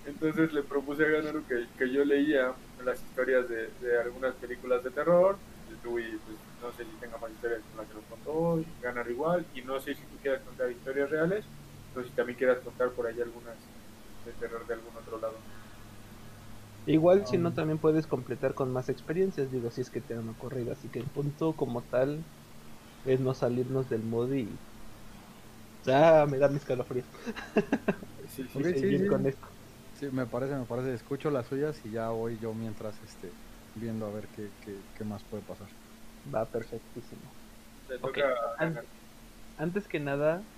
Entonces 0.07 0.53
le 0.53 0.63
propuse 0.63 1.05
a 1.05 1.09
Ganaru 1.09 1.45
que, 1.47 1.67
que 1.79 1.91
yo 1.91 2.05
leía 2.05 2.53
las 2.85 3.03
historias 3.03 3.49
de, 3.49 3.69
de 3.81 4.01
algunas 4.01 4.35
películas 4.35 4.83
de 4.83 4.91
terror. 4.91 5.37
Dewey, 5.83 6.11
pues, 6.11 6.37
no 6.63 6.73
sé 6.73 6.85
si 6.85 6.91
tenga 7.01 7.17
más 7.19 7.31
historias 7.31 7.61
como 7.71 7.83
la 7.83 7.89
que 7.89 7.95
nos 7.95 8.05
contó, 8.05 8.65
Ganaru 8.83 9.11
igual. 9.11 9.47
Y 9.55 9.63
no 9.63 9.81
sé 9.81 9.95
si 9.95 10.03
tú 10.03 10.17
quieras 10.23 10.43
contar 10.43 10.71
historias 10.71 11.11
reales, 11.11 11.45
o 11.97 12.03
si 12.03 12.11
también 12.11 12.39
quieras 12.39 12.59
contar 12.59 12.91
por 12.91 13.07
ahí 13.07 13.21
algunas 13.21 13.57
de 14.25 14.33
terror 14.33 14.67
de 14.67 14.75
algún 14.75 14.95
otro 14.97 15.19
lado. 15.19 15.37
Igual 16.85 17.27
si 17.27 17.39
no 17.39 17.55
también 17.55 17.79
puedes 17.81 18.07
completar 18.07 18.55
con 18.55 18.71
más 18.71 18.91
experiencias, 18.91 19.51
digo, 19.51 19.71
si 19.71 19.81
es 19.81 19.91
que 19.91 20.03
te 20.03 20.15
dan 20.15 20.29
ocurrido, 20.29 20.73
así 20.73 20.91
que 20.91 20.99
el 20.99 21.09
punto 21.11 21.57
como 21.57 21.85
tal 21.85 22.27
es 23.05 23.21
no 23.21 23.35
salirnos 23.35 23.89
del 23.89 24.05
modo 24.05 24.35
y... 24.37 24.63
Ah, 25.87 26.27
me 26.29 26.39
da 26.39 26.49
mis 26.49 26.59
escalofríos. 26.63 27.09
Sí, 28.27 28.49
sí, 28.49 28.65
Ok, 28.65 28.67
sí. 28.77 28.87
sí, 28.89 29.05
con 29.07 29.27
esto. 29.27 29.49
Sí, 29.93 30.11
me 30.11 30.27
parece, 30.27 30.57
me 30.57 30.67
parece. 30.67 30.95
Escucho 30.95 31.31
las 31.31 31.47
suyas 31.47 31.85
y 31.85 31.91
ya 31.93 32.11
voy 32.11 32.39
yo 32.39 32.55
mientras 32.55 33.03
este 33.03 33.37
viendo 33.75 34.07
a 34.07 34.11
ver 34.11 34.31
qué, 34.31 34.55
qué, 34.61 34.87
qué 34.95 35.05
más 35.05 35.25
puede 35.25 35.43
pasar. 35.45 35.71
Va 36.35 36.51
perfectísimo. 36.51 37.37
Te 37.87 37.99
Ok. 38.01 38.19
toca 38.19 38.35
An- 38.59 38.73
Hagar. 38.73 38.87
Antes 39.57 39.89
que 39.89 40.01
nada, 40.01 40.49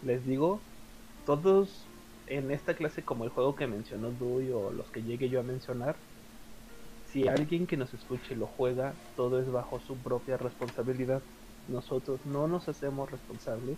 les 0.00 0.24
digo, 0.24 0.68
todos 1.24 1.90
en 2.26 2.50
esta 2.50 2.74
clase, 2.74 3.02
como 3.02 3.24
el 3.24 3.30
juego 3.30 3.54
que 3.54 3.66
mencionó 3.66 4.10
Dui 4.10 4.50
o 4.50 4.70
los 4.70 4.86
que 4.88 5.02
llegue 5.02 5.28
yo 5.28 5.40
a 5.40 5.42
mencionar, 5.42 5.96
si 7.12 7.28
alguien 7.28 7.66
que 7.66 7.76
nos 7.76 7.92
escuche 7.94 8.34
lo 8.34 8.46
juega, 8.46 8.92
todo 9.16 9.40
es 9.40 9.50
bajo 9.50 9.80
su 9.86 9.96
propia 9.96 10.36
responsabilidad. 10.36 11.22
Nosotros 11.68 12.20
no 12.24 12.48
nos 12.48 12.68
hacemos 12.68 13.10
responsables, 13.10 13.76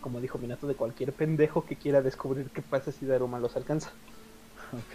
como 0.00 0.20
dijo 0.20 0.38
Minato, 0.38 0.66
de 0.66 0.74
cualquier 0.74 1.12
pendejo 1.12 1.64
que 1.64 1.76
quiera 1.76 2.00
descubrir 2.02 2.48
qué 2.50 2.62
pasa 2.62 2.92
si 2.92 3.04
Daruma 3.06 3.40
los 3.40 3.56
alcanza. 3.56 3.90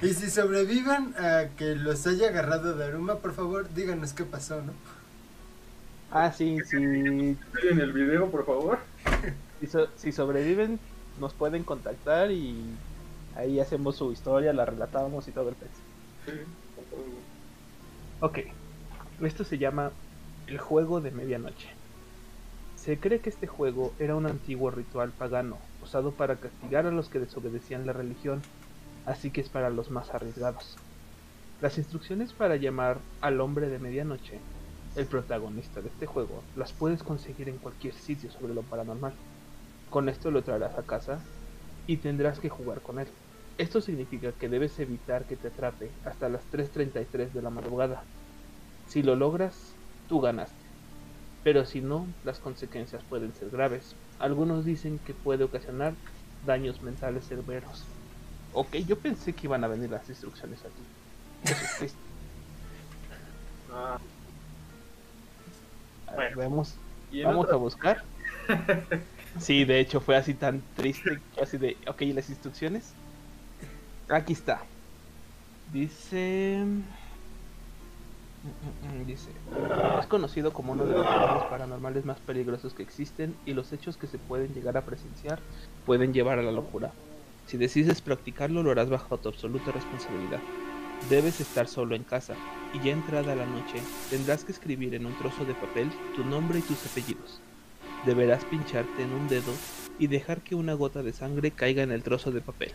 Y 0.01 0.13
si 0.13 0.29
sobreviven 0.29 1.13
a 1.17 1.47
que 1.57 1.75
los 1.75 2.05
haya 2.07 2.27
agarrado 2.29 2.75
Daruma, 2.75 3.15
por 3.15 3.33
favor, 3.33 3.73
díganos 3.73 4.13
qué 4.13 4.23
pasó, 4.25 4.61
¿no? 4.61 4.73
Ah, 6.11 6.31
sí, 6.31 6.57
sí, 6.65 6.75
En 6.77 7.79
el 7.79 7.93
video, 7.93 8.29
por 8.29 8.45
favor. 8.45 8.79
si, 9.59 9.67
so- 9.67 9.87
si 9.95 10.11
sobreviven, 10.11 10.77
nos 11.19 11.33
pueden 11.33 11.63
contactar 11.63 12.31
y 12.31 12.65
ahí 13.41 13.59
hacemos 13.59 13.95
su 13.95 14.11
historia, 14.11 14.53
la 14.53 14.65
relatamos 14.65 15.27
y 15.27 15.31
todo 15.31 15.49
el 15.49 15.55
gusto. 15.55 16.45
Ok, 18.22 18.39
esto 19.22 19.43
se 19.43 19.57
llama 19.57 19.91
el 20.47 20.59
juego 20.59 21.01
de 21.01 21.11
medianoche. 21.11 21.69
Se 22.76 22.99
cree 22.99 23.19
que 23.19 23.30
este 23.30 23.47
juego 23.47 23.93
era 23.99 24.15
un 24.15 24.27
antiguo 24.27 24.72
ritual 24.72 25.11
pagano 25.11 25.57
usado 25.84 26.11
para 26.11 26.35
castigar 26.35 26.85
a 26.85 26.91
los 26.91 27.09
que 27.09 27.19
desobedecían 27.19 27.85
la 27.85 27.93
religión, 27.93 28.41
así 29.05 29.31
que 29.31 29.41
es 29.41 29.49
para 29.49 29.69
los 29.69 29.89
más 29.89 30.13
arriesgados. 30.13 30.77
Las 31.61 31.77
instrucciones 31.77 32.34
para 32.34 32.55
llamar 32.55 32.99
al 33.22 33.41
hombre 33.41 33.69
de 33.69 33.80
medianoche, 33.80 34.39
el 34.95 35.05
protagonista 35.05 35.81
de 35.81 35.89
este 35.89 36.05
juego, 36.05 36.43
las 36.55 36.73
puedes 36.73 37.01
conseguir 37.01 37.49
en 37.49 37.57
cualquier 37.57 37.93
sitio 37.95 38.31
sobre 38.31 38.53
lo 38.53 38.61
paranormal. 38.61 39.13
Con 39.89 40.09
esto 40.09 40.30
lo 40.30 40.43
traerás 40.43 40.77
a 40.77 40.84
casa 40.84 41.19
y 41.88 41.97
tendrás 41.97 42.39
que 42.39 42.49
jugar 42.49 42.81
con 42.81 42.99
él. 42.99 43.07
Esto 43.61 43.79
significa 43.79 44.31
que 44.31 44.49
debes 44.49 44.79
evitar 44.79 45.23
que 45.25 45.35
te 45.35 45.49
atrape 45.49 45.91
hasta 46.03 46.27
las 46.29 46.41
3.33 46.51 47.31
de 47.31 47.43
la 47.43 47.51
madrugada. 47.51 48.03
Si 48.88 49.03
lo 49.03 49.15
logras, 49.15 49.75
tú 50.09 50.19
ganaste. 50.19 50.55
Pero 51.43 51.63
si 51.63 51.79
no, 51.79 52.07
las 52.25 52.39
consecuencias 52.39 53.03
pueden 53.03 53.31
ser 53.35 53.51
graves. 53.51 53.95
Algunos 54.17 54.65
dicen 54.65 54.97
que 55.05 55.13
puede 55.13 55.43
ocasionar 55.43 55.93
daños 56.47 56.81
mentales 56.81 57.25
severos. 57.25 57.85
Ok, 58.55 58.77
yo 58.88 58.95
pensé 58.97 59.31
que 59.31 59.45
iban 59.45 59.63
a 59.63 59.67
venir 59.67 59.91
las 59.91 60.09
instrucciones 60.09 60.57
aquí. 60.65 60.81
Eso 61.43 61.63
es 61.63 61.77
triste. 61.77 61.99
Ah, 63.73 63.97
A 66.07 66.15
ver, 66.17 66.35
vamos, 66.35 66.75
a 67.49 67.55
buscar. 67.55 68.03
Sí, 69.39 69.63
de 69.63 69.79
hecho 69.79 70.01
fue 70.01 70.17
así 70.17 70.33
tan 70.33 70.61
triste, 70.75 71.21
así 71.41 71.57
de, 71.57 71.77
ok, 71.88 72.01
¿y 72.01 72.11
las 72.11 72.29
instrucciones? 72.29 72.93
Aquí 74.11 74.33
está. 74.33 74.61
Dice... 75.71 76.65
Mm, 78.43 78.47
mm, 78.49 79.01
mm, 79.01 79.05
Dice, 79.05 79.29
es 79.99 80.05
conocido 80.07 80.51
como 80.51 80.73
uno 80.73 80.85
de 80.85 80.97
los 80.97 81.07
fenómenos 81.07 81.45
paranormales 81.45 82.03
más 82.05 82.19
peligrosos 82.19 82.73
que 82.73 82.83
existen 82.83 83.35
y 83.45 83.53
los 83.53 83.71
hechos 83.71 83.95
que 83.95 84.07
se 84.07 84.17
pueden 84.17 84.53
llegar 84.53 84.75
a 84.75 84.81
presenciar 84.81 85.39
pueden 85.85 86.13
llevar 86.13 86.39
a 86.39 86.41
la 86.41 86.51
locura. 86.51 86.91
Si 87.47 87.57
decides 87.57 88.01
practicarlo 88.01 88.63
lo 88.63 88.71
harás 88.71 88.89
bajo 88.89 89.17
tu 89.17 89.29
absoluta 89.29 89.71
responsabilidad. 89.71 90.41
Debes 91.09 91.39
estar 91.39 91.67
solo 91.67 91.95
en 91.95 92.03
casa 92.03 92.33
y 92.73 92.85
ya 92.85 92.91
entrada 92.91 93.33
la 93.35 93.45
noche 93.45 93.81
tendrás 94.09 94.43
que 94.43 94.51
escribir 94.51 94.93
en 94.93 95.05
un 95.05 95.17
trozo 95.17 95.45
de 95.45 95.53
papel 95.53 95.89
tu 96.15 96.25
nombre 96.25 96.59
y 96.59 96.63
tus 96.63 96.85
apellidos. 96.85 97.39
Deberás 98.05 98.43
pincharte 98.43 99.03
en 99.03 99.13
un 99.13 99.29
dedo 99.29 99.53
y 99.99 100.07
dejar 100.07 100.41
que 100.41 100.55
una 100.55 100.73
gota 100.73 101.01
de 101.01 101.13
sangre 101.13 101.51
caiga 101.51 101.83
en 101.83 101.91
el 101.91 102.03
trozo 102.03 102.31
de 102.31 102.41
papel. 102.41 102.71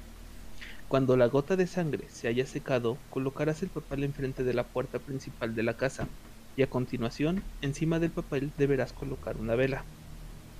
Cuando 0.88 1.16
la 1.16 1.26
gota 1.26 1.56
de 1.56 1.66
sangre 1.66 2.08
se 2.08 2.28
haya 2.28 2.46
secado, 2.46 3.04
colocarás 3.08 3.62
el 3.62 3.70
papel 3.70 4.04
enfrente 4.04 4.44
de 4.44 4.54
la 4.54 4.70
puerta 4.70 5.00
principal 5.04 5.54
de 5.54 5.62
la 5.62 5.76
casa 5.76 6.12
y 6.56 6.62
a 6.62 6.70
continuación, 6.70 7.50
encima 7.60 7.98
del 8.00 8.12
papel 8.12 8.52
deberás 8.56 8.92
colocar 8.92 9.36
una 9.36 9.54
vela. 9.56 9.88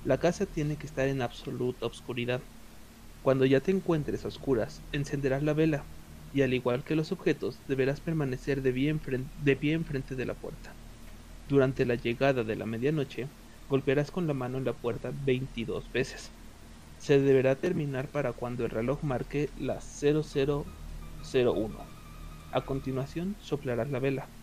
La 0.03 0.19
casa 0.19 0.47
tiene 0.47 0.77
que 0.77 0.87
estar 0.87 1.07
en 1.09 1.21
absoluta 1.21 1.87
oscuridad. 1.87 2.45
Cuando 3.21 3.45
ya 3.45 3.61
te 3.61 3.71
encuentres 3.71 4.25
a 4.25 4.29
oscuras, 4.29 4.85
encenderás 4.91 5.43
la 5.43 5.53
vela 5.55 5.91
y 6.31 6.43
al 6.43 6.53
igual 6.53 6.83
que 6.85 6.95
los 6.97 7.11
objetos, 7.13 7.63
deberás 7.67 8.01
permanecer 8.01 8.61
de 8.63 8.73
pie, 8.73 8.93
enfren- 8.93 9.31
de 9.35 9.57
pie 9.57 9.73
enfrente 9.73 10.15
de 10.15 10.25
la 10.25 10.35
puerta. 10.39 10.77
Durante 11.47 11.85
la 11.85 11.95
llegada 11.95 12.43
de 12.45 12.55
la 12.57 12.67
medianoche, 12.67 13.33
golpearás 13.67 14.11
con 14.11 14.27
la 14.27 14.35
mano 14.35 14.59
en 14.59 14.65
la 14.65 14.79
puerta 14.79 15.11
22 15.15 15.91
veces. 15.91 16.36
Se 16.97 17.19
deberá 17.19 17.59
terminar 17.59 18.09
para 18.09 18.33
cuando 18.33 18.65
el 18.65 18.71
reloj 18.71 19.03
marque 19.03 19.51
las 19.55 19.85
0001. 20.01 21.91
A 22.51 22.65
continuación, 22.65 23.35
soplarás 23.39 23.89
la 23.89 23.99
vela, 23.99 24.33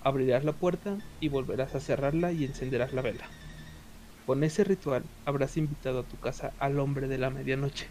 abrirás 0.00 0.44
la 0.44 0.52
puerta 0.52 0.98
y 1.20 1.28
volverás 1.28 1.74
a 1.74 1.80
cerrarla 1.80 2.32
y 2.32 2.44
encenderás 2.44 2.92
la 2.92 3.02
vela. 3.02 3.34
Con 4.26 4.44
ese 4.44 4.64
ritual 4.64 5.04
habrás 5.24 5.56
invitado 5.56 6.00
a 6.00 6.08
tu 6.08 6.18
casa 6.18 6.54
al 6.58 6.78
hombre 6.78 7.08
de 7.08 7.18
la 7.18 7.30
medianoche. 7.30 7.88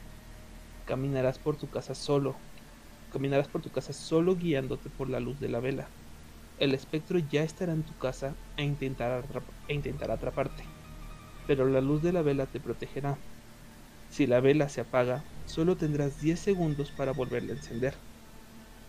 Caminarás 0.86 1.40
por 1.40 1.58
tu 1.58 1.70
casa 1.70 1.96
solo. 1.96 2.46
Caminarás 3.10 3.50
por 3.50 3.62
tu 3.62 3.72
casa 3.72 3.94
solo 3.94 4.36
guiándote 4.36 4.90
por 4.90 5.10
la 5.10 5.20
luz 5.20 5.40
de 5.40 5.50
la 5.50 5.60
vela. 5.60 5.96
El 6.58 6.74
espectro 6.74 7.20
ya 7.20 7.44
estará 7.44 7.74
en 7.74 7.86
tu 7.86 7.98
casa 7.98 8.40
e 8.56 8.64
intentará, 8.64 9.24
e 9.68 9.74
intentará 9.74 10.14
atraparte. 10.16 10.64
Pero 11.48 11.66
la 11.68 11.82
luz 11.82 12.02
de 12.02 12.14
la 12.14 12.22
vela 12.22 12.48
te 12.48 12.60
protegerá. 12.62 13.20
Si 14.12 14.28
la 14.28 14.42
vela 14.42 14.68
se 14.70 14.82
apaga, 14.82 15.30
solo 15.46 15.78
tendrás 15.78 16.20
10 16.20 16.40
segundos 16.40 16.92
para 16.92 17.14
volverla 17.14 17.54
a 17.54 17.56
encender. 17.56 18.04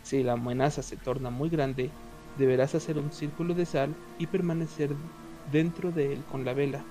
Si 0.03 0.23
la 0.23 0.35
amenaza 0.35 0.83
se 0.83 0.99
torna 0.99 1.31
muy 1.31 1.51
grande, 1.51 1.99
deberás 2.35 2.75
hacer 2.75 2.99
un 2.99 3.13
círculo 3.13 3.55
de 3.55 3.67
sal 3.67 4.01
y 4.19 4.29
permanecer 4.29 4.97
dentro 5.45 5.93
de 5.93 6.13
él 6.13 6.27
con 6.27 6.45
la 6.45 6.55
vela. 6.55 6.91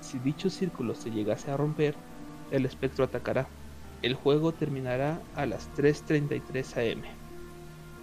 Si 0.00 0.20
dicho 0.20 0.50
círculo 0.50 0.94
se 0.96 1.10
llegase 1.12 1.50
a 1.50 1.56
romper, 1.56 2.02
el 2.50 2.66
espectro 2.66 3.04
atacará. 3.04 3.54
El 4.02 4.14
juego 4.14 4.56
terminará 4.56 5.26
a 5.32 5.46
las 5.46 5.72
3.33 5.74 6.76
am. 6.78 7.04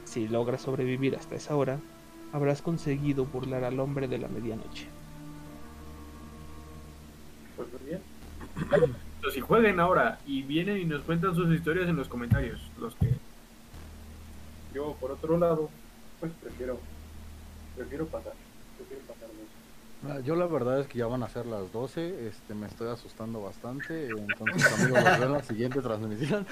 Si 0.03 0.27
logras 0.27 0.63
sobrevivir 0.63 1.15
hasta 1.15 1.35
esa 1.37 1.55
hora, 1.55 1.85
habrás 2.31 2.61
conseguido 2.61 3.27
burlar 3.27 3.63
al 3.63 3.79
hombre 3.79 4.09
de 4.09 4.17
la 4.19 4.29
medianoche. 4.29 4.93
Pues 7.55 7.71
muy 7.71 7.83
bien. 7.83 8.05
Entonces, 9.19 9.35
si 9.35 9.41
jueguen 9.41 9.81
ahora 9.81 10.17
y 10.25 10.43
vienen 10.43 10.77
y 10.77 10.85
nos 10.85 11.01
cuentan 11.01 11.35
sus 11.35 11.53
historias 11.53 11.89
en 11.89 11.97
los 11.97 12.07
comentarios, 12.07 12.61
los 12.79 12.95
que 12.95 13.09
yo 14.73 14.95
por 14.99 15.11
otro 15.11 15.37
lado, 15.37 15.69
pues 16.21 16.31
prefiero 16.41 16.79
prefiero 17.75 18.05
pasar, 18.07 18.31
prefiero 18.77 19.03
pasar. 19.03 19.27
Ah, 20.07 20.21
Yo 20.21 20.37
la 20.37 20.45
verdad 20.47 20.79
es 20.79 20.87
que 20.87 20.97
ya 20.99 21.07
van 21.07 21.23
a 21.23 21.27
ser 21.27 21.45
las 21.45 21.69
12, 21.73 22.29
este, 22.29 22.53
me 22.53 22.67
estoy 22.67 22.87
asustando 22.87 23.41
bastante, 23.41 24.07
entonces 24.07 24.71
amigos, 24.81 25.03
veo 25.03 25.23
en 25.25 25.31
la 25.33 25.43
siguiente 25.43 25.81
transmisión. 25.81 26.47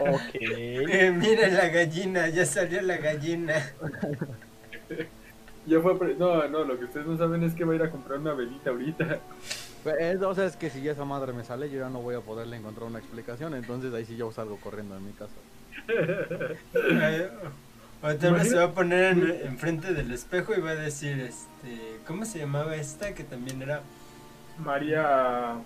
Ok. 0.00 0.34
Eh, 0.40 1.12
mira 1.16 1.46
la 1.48 1.68
gallina, 1.68 2.28
ya 2.28 2.44
salió 2.44 2.82
la 2.82 2.96
gallina. 2.96 3.54
Ya 5.66 5.80
fue, 5.82 5.98
pre- 5.98 6.14
no, 6.14 6.48
no, 6.48 6.64
lo 6.64 6.78
que 6.78 6.86
ustedes 6.86 7.06
no 7.06 7.18
saben 7.18 7.42
es 7.42 7.52
que 7.52 7.62
va 7.62 7.74
a 7.74 7.76
ir 7.76 7.82
a 7.82 7.90
comprar 7.90 8.18
una 8.18 8.32
velita 8.32 8.70
ahorita. 8.70 9.20
Pues, 9.82 10.20
o 10.22 10.34
sea, 10.34 10.46
es 10.46 10.56
que 10.56 10.70
si 10.70 10.82
ya 10.82 10.92
esa 10.92 11.04
madre 11.04 11.32
me 11.32 11.44
sale, 11.44 11.70
yo 11.70 11.78
ya 11.78 11.88
no 11.88 12.00
voy 12.00 12.14
a 12.14 12.20
poderle 12.20 12.56
encontrar 12.56 12.88
una 12.88 12.98
explicación, 12.98 13.54
entonces 13.54 13.94
ahí 13.94 14.04
sí 14.04 14.16
yo 14.16 14.32
salgo 14.32 14.56
corriendo 14.56 14.94
de 14.94 15.00
mi 15.00 15.12
casa. 15.12 15.34
O 18.00 18.14
tal 18.14 18.34
vez 18.34 18.48
se 18.48 18.56
va 18.56 18.64
a 18.64 18.72
poner 18.72 19.18
en, 19.18 19.30
enfrente 19.46 19.92
del 19.92 20.12
espejo 20.12 20.54
y 20.56 20.60
va 20.60 20.70
a 20.70 20.76
decir, 20.76 21.18
este, 21.18 21.98
¿cómo 22.06 22.24
se 22.24 22.38
llamaba 22.38 22.76
esta? 22.76 23.12
Que 23.12 23.24
también 23.24 23.60
era 23.60 23.82
María, 24.64 25.56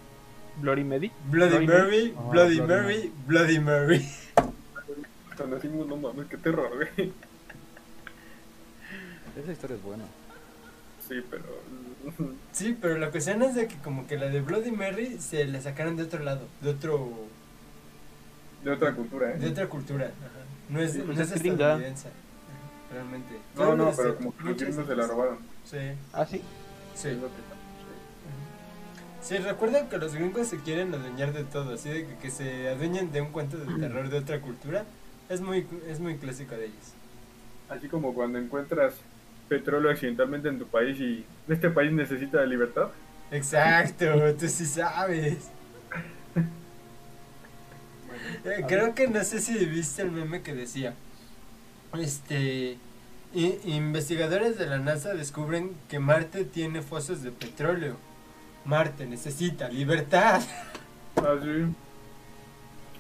Bloody 0.57 0.85
Medi. 0.85 1.13
Bloody 1.27 1.67
Bloody 1.67 1.67
Mary, 1.67 2.15
Bloody 2.31 2.61
Bloody 2.61 2.61
Mary, 2.61 3.13
Bloody 3.27 3.59
Mary. 3.59 4.09
no 5.87 5.97
mames, 5.97 6.27
qué 6.29 6.39
terror, 6.39 6.71
güey. 6.75 7.13
Esa 9.37 9.53
historia 9.53 9.77
es 9.77 9.83
buena. 9.83 10.05
Sí, 11.09 11.23
pero 11.31 11.45
Sí, 12.53 12.77
pero 12.81 12.99
la 12.99 13.11
cuestión 13.11 13.43
es 13.43 13.55
de 13.55 13.67
que 13.69 13.77
como 13.77 14.07
que 14.07 14.19
la 14.19 14.27
de 14.27 14.41
Bloody 14.41 14.73
Mary 14.73 15.19
se 15.21 15.45
la 15.47 15.61
sacaron 15.61 15.97
de 15.97 16.03
otro 16.05 16.23
lado, 16.23 16.47
de 16.61 16.71
otro 16.71 17.27
De 18.65 18.71
otra 18.73 18.93
cultura, 18.95 19.29
de 19.29 19.47
¿eh? 19.47 19.51
otra 19.51 19.69
cultura. 19.69 20.07
ajá. 20.07 20.29
No 20.69 20.81
es, 20.81 20.93
Sí, 20.93 20.99
no 20.99 21.07
pues 21.07 21.19
es 21.21 21.33
estadounidense. 21.33 22.09
Realmente. 22.93 23.35
No, 23.57 23.75
no, 23.77 23.93
pero 23.97 24.17
como 24.17 24.37
que 24.37 24.45
los 24.45 24.57
gringos 24.57 24.87
se 24.87 24.97
la 24.97 25.07
robaron. 25.07 25.39
Sí, 25.65 25.79
¿Ah, 26.13 26.27
sí? 26.27 26.43
sí. 26.95 27.09
Es 27.09 27.17
lo 27.17 27.29
que- 27.29 27.53
Sí, 29.23 29.37
recuerdan 29.39 29.89
que 29.89 29.99
los 29.99 30.15
gringos 30.15 30.49
se 30.49 30.59
quieren 30.59 30.93
adueñar 30.93 31.33
de 31.33 31.45
todo, 31.45 31.75
así 31.75 31.89
de 31.89 32.07
que, 32.07 32.17
que 32.17 32.31
se 32.31 32.69
adueñen 32.69 33.13
de 33.13 33.21
un 33.21 33.29
cuento 33.31 33.57
de 33.57 33.73
terror 33.79 34.09
de 34.09 34.19
otra 34.19 34.41
cultura. 34.41 34.85
Es 35.29 35.41
muy, 35.41 35.65
es 35.89 36.01
muy 36.01 36.17
clásico 36.17 36.57
de 36.57 36.67
ellos. 36.67 36.93
Así 37.69 37.89
como 37.89 38.13
cuando 38.15 38.39
encuentras 38.39 38.95
petróleo 39.53 39.91
accidentalmente 39.91 40.49
en 40.49 40.59
tu 40.59 40.67
país 40.67 40.99
y 40.99 41.27
este 41.47 41.69
país 41.69 41.93
necesita 41.93 42.41
de 42.41 42.47
libertad. 42.47 42.89
Exacto, 43.31 44.07
tú 44.39 44.49
sí 44.49 44.65
sabes. 44.65 45.51
Eh, 48.45 48.65
Creo 48.67 48.95
que 48.95 49.09
no 49.09 49.23
sé 49.25 49.41
si 49.41 49.65
viste 49.67 50.01
el 50.03 50.11
meme 50.11 50.41
que 50.43 50.55
decía, 50.55 50.95
este, 51.99 52.79
investigadores 53.35 54.57
de 54.57 54.67
la 54.67 54.79
NASA 54.79 55.13
descubren 55.13 55.77
que 55.89 55.99
Marte 55.99 56.47
tiene 56.47 56.81
fosos 56.81 57.23
de 57.23 57.31
petróleo. 57.31 57.99
Marte 58.65 59.05
necesita 59.07 59.69
libertad. 59.69 60.41
Así. 61.17 61.75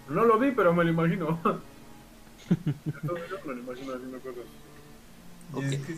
No 0.08 0.24
lo 0.26 0.38
vi, 0.38 0.50
pero 0.50 0.74
me 0.74 0.84
lo 0.84 0.90
imagino. 0.90 1.40
Entonces 2.66 3.30
yo 3.30 3.38
me 3.46 3.54
lo 3.54 3.60
imagino 3.60 3.94
haciendo 3.94 4.18
cosas. 4.20 4.44
Y 5.56 5.64
es 5.64 5.80
que 5.86 5.96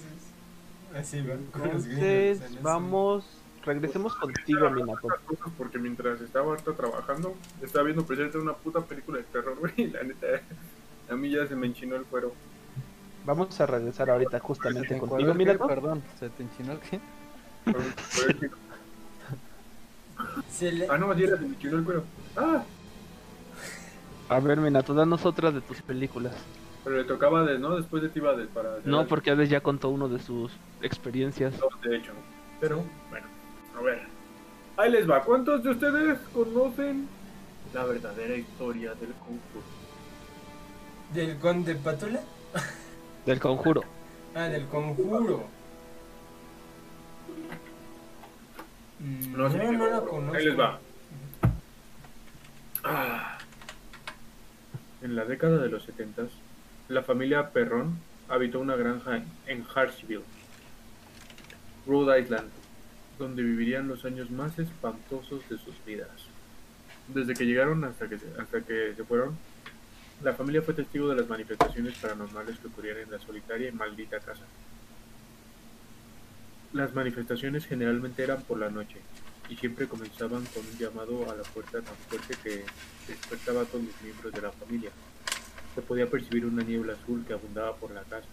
Entonces, 0.95 2.41
vamos, 2.63 3.25
regresemos 3.65 4.15
contigo, 4.17 4.71
Minato. 4.71 5.09
Porque 5.59 5.79
mientras 5.79 6.21
estaba 6.21 6.47
ahorita 6.51 6.73
trabajando, 6.73 7.35
estaba 7.63 7.85
viendo 7.85 8.05
precisamente 8.05 8.39
una 8.39 8.53
puta 8.55 8.81
película 8.81 9.19
de 9.19 9.25
terror, 9.25 9.57
güey. 9.61 9.73
y 9.77 9.87
La 9.91 10.03
neta, 10.05 10.27
a 11.11 11.15
mí 11.15 11.31
ya 11.31 11.47
se 11.47 11.57
me 11.57 11.67
enchinó 11.67 11.97
el 11.97 12.05
cuero. 12.05 12.33
Vamos 13.27 13.59
a 13.61 13.67
regresar 13.67 14.11
ahorita 14.11 14.39
justamente 14.39 14.93
¿En 14.95 15.01
cuál 15.01 15.11
contigo? 15.11 15.35
Minato. 15.35 15.67
Perdón, 15.67 16.03
¿se 16.21 16.29
te 16.29 16.43
enchinó 16.43 16.73
el 16.73 16.79
qué? 16.81 17.01
Se 20.51 20.71
le- 20.73 20.87
Ah, 20.89 20.99
no, 20.99 21.11
así 21.11 21.25
era, 21.25 21.37
se 21.37 21.43
me 21.43 21.49
enchinó 21.55 21.79
el 21.79 21.85
cuero. 21.85 22.05
Ah, 22.37 22.63
A 24.29 24.41
ver, 24.41 24.59
Minato, 24.61 24.95
danos 24.95 25.25
otras 25.27 25.55
de 25.55 25.61
tus 25.61 25.83
películas. 25.83 26.35
Pero 26.85 26.97
le 26.99 27.05
tocaba 27.05 27.43
de, 27.45 27.59
¿no? 27.59 27.77
Después 27.77 28.03
de 28.03 28.09
ti 28.11 28.19
iba 28.21 28.35
de 28.37 28.45
para. 28.47 28.77
No, 28.85 29.01
el- 29.03 29.07
porque 29.07 29.31
Hades 29.31 29.49
ya 29.49 29.61
contó 29.63 29.89
uno 29.89 30.09
de 30.09 30.19
sus 30.21 30.53
experiencias. 30.83 31.55
De 31.83 31.97
hecho. 31.97 32.13
Pero, 32.61 32.85
bueno, 33.11 33.27
a 33.77 33.83
ver. 33.83 34.03
Ahí 34.77 34.91
les 34.91 35.09
va. 35.09 35.23
¿Cuántos 35.23 35.63
de 35.63 35.71
ustedes 35.71 36.19
conocen 36.33 37.09
la 37.73 37.85
verdadera 37.85 38.35
historia 38.37 38.95
del 38.95 39.13
conjuro? 39.15 39.65
¿Del 41.13 41.39
conde 41.39 41.75
Pátula? 41.77 42.21
Del 43.25 43.41
conjuro. 43.41 43.83
Ah, 44.35 44.45
del 44.49 44.67
conjuro. 44.67 45.45
No 49.01 49.39
No, 49.49 49.51
sé, 49.51 49.59
no, 49.59 49.71
pero 49.71 49.91
la 49.91 50.01
conozco. 50.01 50.37
Ahí 50.37 50.45
les 50.45 50.59
va. 50.59 50.79
Ah. 52.85 53.39
En 55.03 55.17
la 55.17 55.25
década 55.25 55.59
de 55.59 55.69
los 55.69 55.83
70, 55.85 56.23
la 56.89 57.03
familia 57.03 57.51
Perron 57.51 57.99
habitó 58.29 58.61
una 58.61 58.77
granja 58.77 59.23
en- 59.47 59.65
Hartsville, 59.75 60.23
Rhode 61.87 62.21
Island, 62.21 62.49
donde 63.19 63.43
vivirían 63.43 63.89
los 63.89 64.05
años 64.05 64.31
más 64.31 64.59
espantosos 64.59 65.49
de 65.49 65.59
sus 65.59 65.75
vidas. 65.85 66.09
Desde 67.09 67.35
que 67.35 67.45
llegaron 67.45 67.85
hasta 67.85 68.09
que, 68.09 68.19
se- 68.19 68.33
hasta 68.41 68.61
que 68.63 68.95
se 68.97 69.05
fueron, 69.05 69.37
la 70.23 70.33
familia 70.33 70.63
fue 70.63 70.75
testigo 70.75 71.09
de 71.09 71.17
las 71.17 71.29
manifestaciones 71.29 71.95
paranormales 71.99 72.59
que 72.59 72.69
ocurrían 72.69 72.99
en 72.99 73.11
la 73.11 73.19
solitaria 73.19 73.69
y 73.69 73.73
maldita 73.73 74.19
casa. 74.21 74.45
Las 76.73 76.95
manifestaciones 76.95 77.67
generalmente 77.67 78.23
eran 78.23 78.43
por 78.43 78.59
la 78.59 78.71
noche 78.71 78.97
y 79.49 79.57
siempre 79.57 79.87
comenzaban 79.87 80.45
con 80.47 80.65
un 80.67 80.79
llamado 80.79 81.31
a 81.31 81.35
la 81.37 81.43
puerta 81.43 81.81
tan 81.83 81.95
fuerte 82.09 82.35
que 82.43 82.65
despertaba 83.07 83.63
a 83.63 83.65
todos 83.65 83.85
los 83.85 84.03
miembros 84.03 84.33
de 84.33 84.41
la 84.41 84.51
familia. 84.51 84.91
Se 85.75 85.83
podía 85.83 86.07
percibir 86.09 86.47
una 86.47 86.63
niebla 86.63 86.93
azul 86.95 87.25
que 87.27 87.33
abundaba 87.33 87.75
por 87.77 87.91
la 87.93 88.03
casa. 88.03 88.29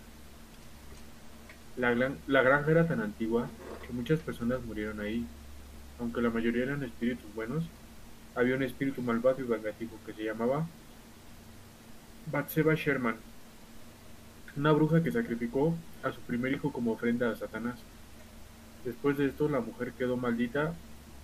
La, 1.78 1.92
gran- 1.94 2.18
la 2.28 2.42
granja 2.42 2.72
era 2.72 2.88
tan 2.88 3.02
antigua 3.02 3.50
que 3.86 3.94
muchas 3.94 4.20
personas 4.20 4.64
murieron 4.64 5.00
ahí. 5.00 5.26
Aunque 6.00 6.22
la 6.22 6.30
mayoría 6.30 6.64
eran 6.64 6.84
espíritus 6.84 7.34
buenos, 7.36 7.64
había 8.36 8.56
un 8.56 8.64
espíritu 8.64 9.02
malvado 9.02 9.40
y 9.42 9.44
vengativo 9.44 9.92
que 10.06 10.14
se 10.14 10.24
llamaba 10.24 10.68
Batseba 12.32 12.76
Sherman, 12.76 13.16
una 14.56 14.72
bruja 14.72 15.04
que 15.04 15.12
sacrificó 15.12 15.76
a 16.04 16.12
su 16.12 16.20
primer 16.22 16.54
hijo 16.54 16.72
como 16.72 16.92
ofrenda 16.92 17.32
a 17.32 17.36
Satanás. 17.36 17.80
Después 18.86 19.18
de 19.18 19.28
esto, 19.28 19.48
la 19.50 19.60
mujer 19.60 19.94
quedó 19.94 20.18
maldita 20.18 20.74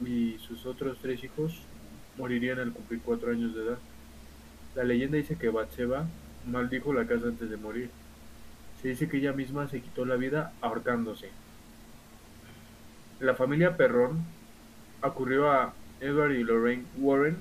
y 0.06 0.38
sus 0.40 0.66
otros 0.66 0.98
tres 1.02 1.24
hijos 1.24 1.60
morirían 2.18 2.60
al 2.60 2.72
cumplir 2.72 3.02
cuatro 3.04 3.32
años 3.32 3.56
de 3.56 3.64
edad. 3.64 3.78
La 4.78 4.84
leyenda 4.84 5.18
dice 5.18 5.38
que 5.38 5.50
Batseba 5.50 6.06
maldijo 6.46 6.94
la 6.94 7.08
casa 7.08 7.30
antes 7.30 7.50
de 7.50 7.58
morir. 7.58 7.90
Se 8.80 8.90
dice 8.90 9.10
que 9.10 9.18
ella 9.18 9.34
misma 9.34 9.68
se 9.68 9.82
quitó 9.82 10.06
la 10.06 10.18
vida 10.18 10.54
ahorcándose. 10.62 11.32
La 13.20 13.34
familia 13.34 13.76
Perrón 13.76 14.24
ocurrió 15.02 15.50
a 15.50 15.74
Edward 16.00 16.34
y 16.34 16.44
Lorraine 16.44 16.86
Warren. 17.00 17.38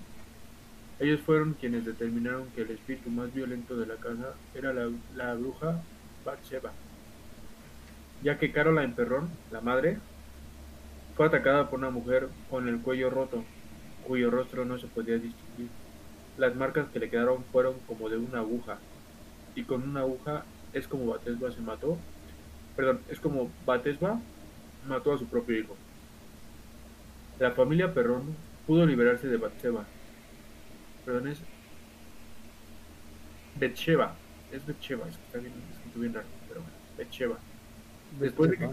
Ellos 0.98 1.20
fueron 1.20 1.52
quienes 1.52 1.84
determinaron 1.84 2.46
que 2.54 2.62
el 2.62 2.70
espíritu 2.70 3.10
más 3.10 3.34
violento 3.34 3.76
de 3.76 3.84
la 3.84 3.96
casa 3.96 4.32
era 4.54 4.72
la, 4.72 5.34
bruja 5.34 5.82
Batseba, 6.24 6.72
ya 8.22 8.38
que 8.38 8.50
Caroline 8.50 8.94
Perrón, 8.94 9.28
la 9.52 9.60
madre, 9.60 9.98
fue 11.14 11.26
atacada 11.26 11.68
por 11.68 11.80
una 11.80 11.90
mujer 11.90 12.30
con 12.48 12.66
el 12.66 12.80
cuello 12.80 13.10
roto, 13.10 13.44
cuyo 14.06 14.30
rostro 14.30 14.64
no 14.64 14.78
se 14.78 14.86
podía 14.86 15.18
distinguir. 15.18 15.68
Las 16.38 16.54
marcas 16.54 16.88
que 16.92 16.98
le 16.98 17.08
quedaron 17.08 17.44
fueron 17.52 17.74
como 17.86 18.08
de 18.08 18.18
una 18.18 18.38
aguja, 18.40 18.78
y 19.54 19.62
con 19.62 19.82
una 19.88 20.00
aguja 20.00 20.44
es 20.72 20.86
como 20.86 21.06
Batesba 21.06 21.50
se 21.50 21.60
mató, 21.60 21.96
perdón, 22.76 23.00
es 23.08 23.18
como 23.20 23.50
Batesba 23.64 24.20
mató 24.86 25.12
a 25.12 25.18
su 25.18 25.26
propio 25.26 25.58
hijo. 25.58 25.76
La 27.38 27.52
familia 27.52 27.92
Perrón 27.92 28.36
pudo 28.66 28.86
liberarse 28.86 29.28
de 29.28 29.36
Batseba. 29.36 29.84
Perdón, 31.04 31.28
es 31.28 31.40
Betsheba. 33.58 34.14
Es 34.52 34.64
Betsheba, 34.66 35.08
es 35.08 35.16
que 35.16 35.22
está 35.24 35.38
bien 35.38 35.52
escrito 35.72 36.00
bien 36.00 36.14
raro, 36.14 36.26
pero 36.48 36.60
bueno, 36.60 36.76
Betsheba. 36.96 37.36
Después 38.20 38.50
de 38.50 38.58
que 38.58 38.68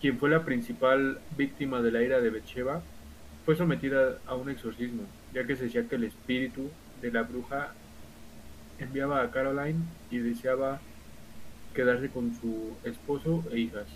quien 0.00 0.18
fue 0.18 0.30
la 0.30 0.44
principal 0.44 1.18
víctima 1.36 1.80
de 1.82 1.90
la 1.90 2.02
ira 2.02 2.20
de 2.20 2.30
Betsheba, 2.30 2.82
fue 3.44 3.56
sometida 3.56 4.18
a 4.26 4.34
un 4.34 4.50
exorcismo, 4.50 5.04
ya 5.36 5.46
que 5.46 5.54
se 5.54 5.64
decía 5.64 5.86
que 5.86 5.96
el 5.96 6.04
espíritu 6.04 6.70
de 7.02 7.12
la 7.12 7.22
bruja 7.22 7.74
enviaba 8.78 9.20
a 9.20 9.30
Caroline 9.30 9.80
y 10.10 10.16
deseaba 10.16 10.80
quedarse 11.74 12.08
con 12.08 12.34
su 12.40 12.74
esposo 12.84 13.44
e 13.52 13.58
hijas. 13.58 13.86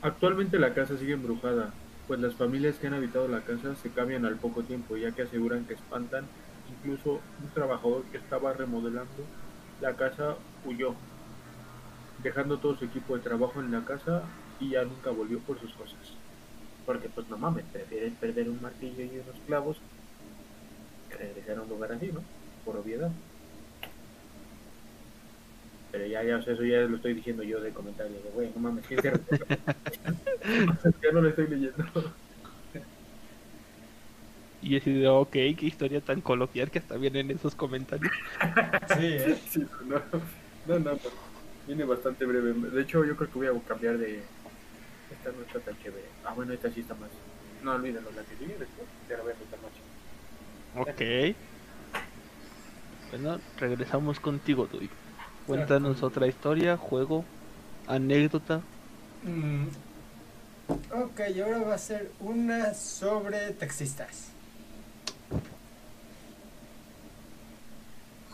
Actualmente 0.00 0.58
la 0.58 0.72
casa 0.72 0.96
sigue 0.96 1.12
embrujada, 1.12 1.74
pues 2.08 2.18
las 2.20 2.34
familias 2.34 2.76
que 2.76 2.86
han 2.86 2.94
habitado 2.94 3.28
la 3.28 3.42
casa 3.42 3.74
se 3.74 3.90
cambian 3.90 4.24
al 4.24 4.36
poco 4.36 4.62
tiempo, 4.62 4.96
ya 4.96 5.12
que 5.12 5.20
aseguran 5.20 5.66
que 5.66 5.74
espantan. 5.74 6.24
Incluso 6.70 7.20
un 7.42 7.50
trabajador 7.52 8.04
que 8.04 8.16
estaba 8.16 8.54
remodelando 8.54 9.22
la 9.82 9.96
casa 9.96 10.36
huyó, 10.64 10.94
dejando 12.22 12.56
todo 12.56 12.74
su 12.78 12.86
equipo 12.86 13.18
de 13.18 13.22
trabajo 13.22 13.60
en 13.60 13.70
la 13.70 13.84
casa 13.84 14.22
y 14.58 14.70
ya 14.70 14.82
nunca 14.84 15.10
volvió 15.10 15.40
por 15.40 15.60
sus 15.60 15.74
cosas. 15.74 16.21
Porque 16.92 17.08
pues 17.08 17.26
no 17.30 17.38
mames, 17.38 17.64
prefieres 17.72 18.12
perder 18.20 18.50
un 18.50 18.60
martillo 18.60 19.02
y 19.02 19.08
unos 19.08 19.40
clavos 19.46 19.78
que 21.08 21.16
regresar 21.16 21.56
a 21.56 21.62
un 21.62 21.68
lugar 21.70 21.90
así, 21.92 22.12
¿no? 22.12 22.22
Por 22.66 22.76
obviedad. 22.76 23.10
Pero 25.90 26.06
ya, 26.06 26.22
ya, 26.22 26.36
o 26.36 26.42
sea, 26.42 26.52
eso 26.52 26.64
ya 26.64 26.80
lo 26.82 26.96
estoy 26.96 27.14
diciendo 27.14 27.42
yo 27.44 27.62
de 27.62 27.70
comentario, 27.70 28.20
de 28.22 28.28
güey, 28.28 28.50
no 28.54 28.60
mames, 28.60 28.84
¿quién 28.86 29.00
se 29.00 29.10
ya 31.02 31.12
no 31.14 31.22
lo 31.22 31.30
estoy 31.30 31.46
leyendo. 31.46 31.82
Y 34.60 34.76
he 34.76 34.80
sido, 34.80 35.18
ok, 35.18 35.32
qué 35.32 35.56
historia 35.62 36.02
tan 36.02 36.20
coloquial 36.20 36.70
que 36.70 36.78
hasta 36.78 36.98
vienen 36.98 37.30
esos 37.30 37.54
comentarios. 37.54 38.12
Sí, 38.98 39.06
¿eh? 39.06 39.38
Sí, 39.48 39.66
no, 39.86 39.96
no, 40.66 40.78
no, 40.78 40.92
no, 40.92 40.98
viene 41.66 41.84
bastante 41.84 42.26
breve. 42.26 42.52
De 42.52 42.82
hecho, 42.82 43.02
yo 43.02 43.16
creo 43.16 43.30
que 43.30 43.38
voy 43.38 43.46
a 43.46 43.66
cambiar 43.66 43.96
de. 43.96 44.20
Esta 45.12 45.32
no 45.32 45.42
está 45.42 45.60
tan 45.60 45.82
chévere. 45.82 46.06
Ah, 46.24 46.32
bueno, 46.34 46.52
esta 46.52 46.70
sí 46.70 46.80
está 46.80 46.94
más. 46.94 47.10
No, 47.62 47.72
olvídalo, 47.72 48.10
la 48.12 48.22
que 48.22 48.36
sigue 48.36 48.56
después. 48.58 48.88
Ya 49.08 49.16
la 49.16 49.22
voy 49.22 49.32
a 49.32 49.36
contar 49.36 49.58
más 49.60 49.72
chévere. 49.72 51.34
Ok. 51.34 51.36
Bueno, 53.10 53.40
regresamos 53.58 54.20
contigo, 54.20 54.66
Dui. 54.66 54.88
Cuéntanos 55.46 56.02
otra 56.02 56.26
historia, 56.26 56.76
juego, 56.76 57.24
anécdota. 57.86 58.62
Mm, 59.24 59.66
Ok, 60.90 61.20
ahora 61.42 61.58
va 61.58 61.74
a 61.74 61.78
ser 61.78 62.10
una 62.20 62.72
sobre 62.74 63.50
taxistas. 63.52 64.28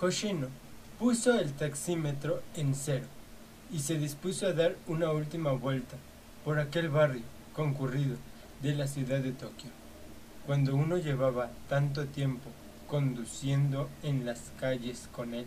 Hoshino 0.01 0.49
puso 0.99 1.39
el 1.39 1.53
taxímetro 1.53 2.43
en 2.55 2.75
cero 2.75 3.07
y 3.73 3.81
se 3.81 3.99
dispuso 3.99 4.47
a 4.47 4.53
dar 4.53 4.77
una 4.87 5.11
última 5.11 5.53
vuelta 5.53 5.97
por 6.49 6.61
aquel 6.61 6.89
barrio 6.89 7.20
concurrido 7.53 8.16
de 8.62 8.75
la 8.75 8.87
ciudad 8.87 9.19
de 9.19 9.33
Tokio. 9.33 9.69
Cuando 10.47 10.75
uno 10.77 10.97
llevaba 10.97 11.51
tanto 11.69 12.07
tiempo 12.07 12.49
conduciendo 12.87 13.91
en 14.03 14.25
las 14.25 14.51
calles 14.59 15.11
con 15.12 15.35
él, 15.35 15.45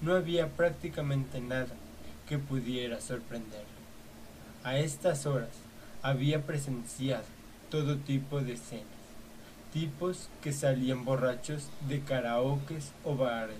no 0.00 0.14
había 0.14 0.48
prácticamente 0.48 1.42
nada 1.42 1.74
que 2.26 2.38
pudiera 2.38 3.02
sorprenderlo. 3.02 3.66
A 4.62 4.78
estas 4.78 5.26
horas 5.26 5.50
había 6.00 6.46
presenciado 6.46 7.26
todo 7.70 7.98
tipo 7.98 8.40
de 8.40 8.54
escenas, 8.54 8.86
tipos 9.74 10.30
que 10.40 10.54
salían 10.54 11.04
borrachos 11.04 11.68
de 11.86 12.00
karaokes 12.00 12.92
o 13.04 13.14
bares, 13.14 13.58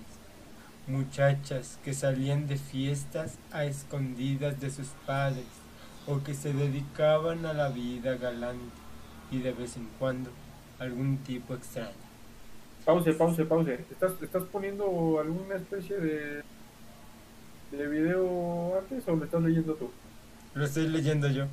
muchachas 0.87 1.77
que 1.85 1.93
salían 1.93 2.47
de 2.47 2.57
fiestas 2.57 3.37
a 3.51 3.65
escondidas 3.65 4.59
de 4.59 4.71
sus 4.71 4.87
padres 5.05 5.45
o 6.07 6.21
que 6.23 6.33
se 6.33 6.53
dedicaban 6.53 7.45
a 7.45 7.53
la 7.53 7.69
vida 7.69 8.15
galante 8.15 8.63
y 9.31 9.39
de 9.39 9.51
vez 9.53 9.75
en 9.77 9.87
cuando 9.99 10.29
algún 10.79 11.17
tipo 11.19 11.55
extraño. 11.55 11.91
Pause, 12.85 13.13
pause, 13.15 13.45
pause. 13.45 13.79
¿Estás, 13.91 14.11
¿Estás 14.21 14.43
poniendo 14.51 15.19
alguna 15.19 15.55
especie 15.55 15.97
de, 15.97 16.43
de 17.71 17.87
video 17.87 18.77
antes 18.77 19.07
o 19.07 19.15
lo 19.15 19.25
estás 19.25 19.41
leyendo 19.41 19.73
tú? 19.73 19.89
Lo 20.53 20.65
estoy 20.65 20.87
leyendo 20.87 21.27
yo. 21.29 21.47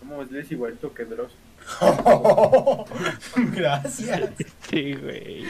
¿Cómo 0.00 0.22
lees 0.24 0.50
igualito 0.50 0.92
que 0.92 1.04
Dross? 1.04 1.32
Gracias. 3.54 4.30
Sí, 4.68 4.92
güey. 4.94 5.46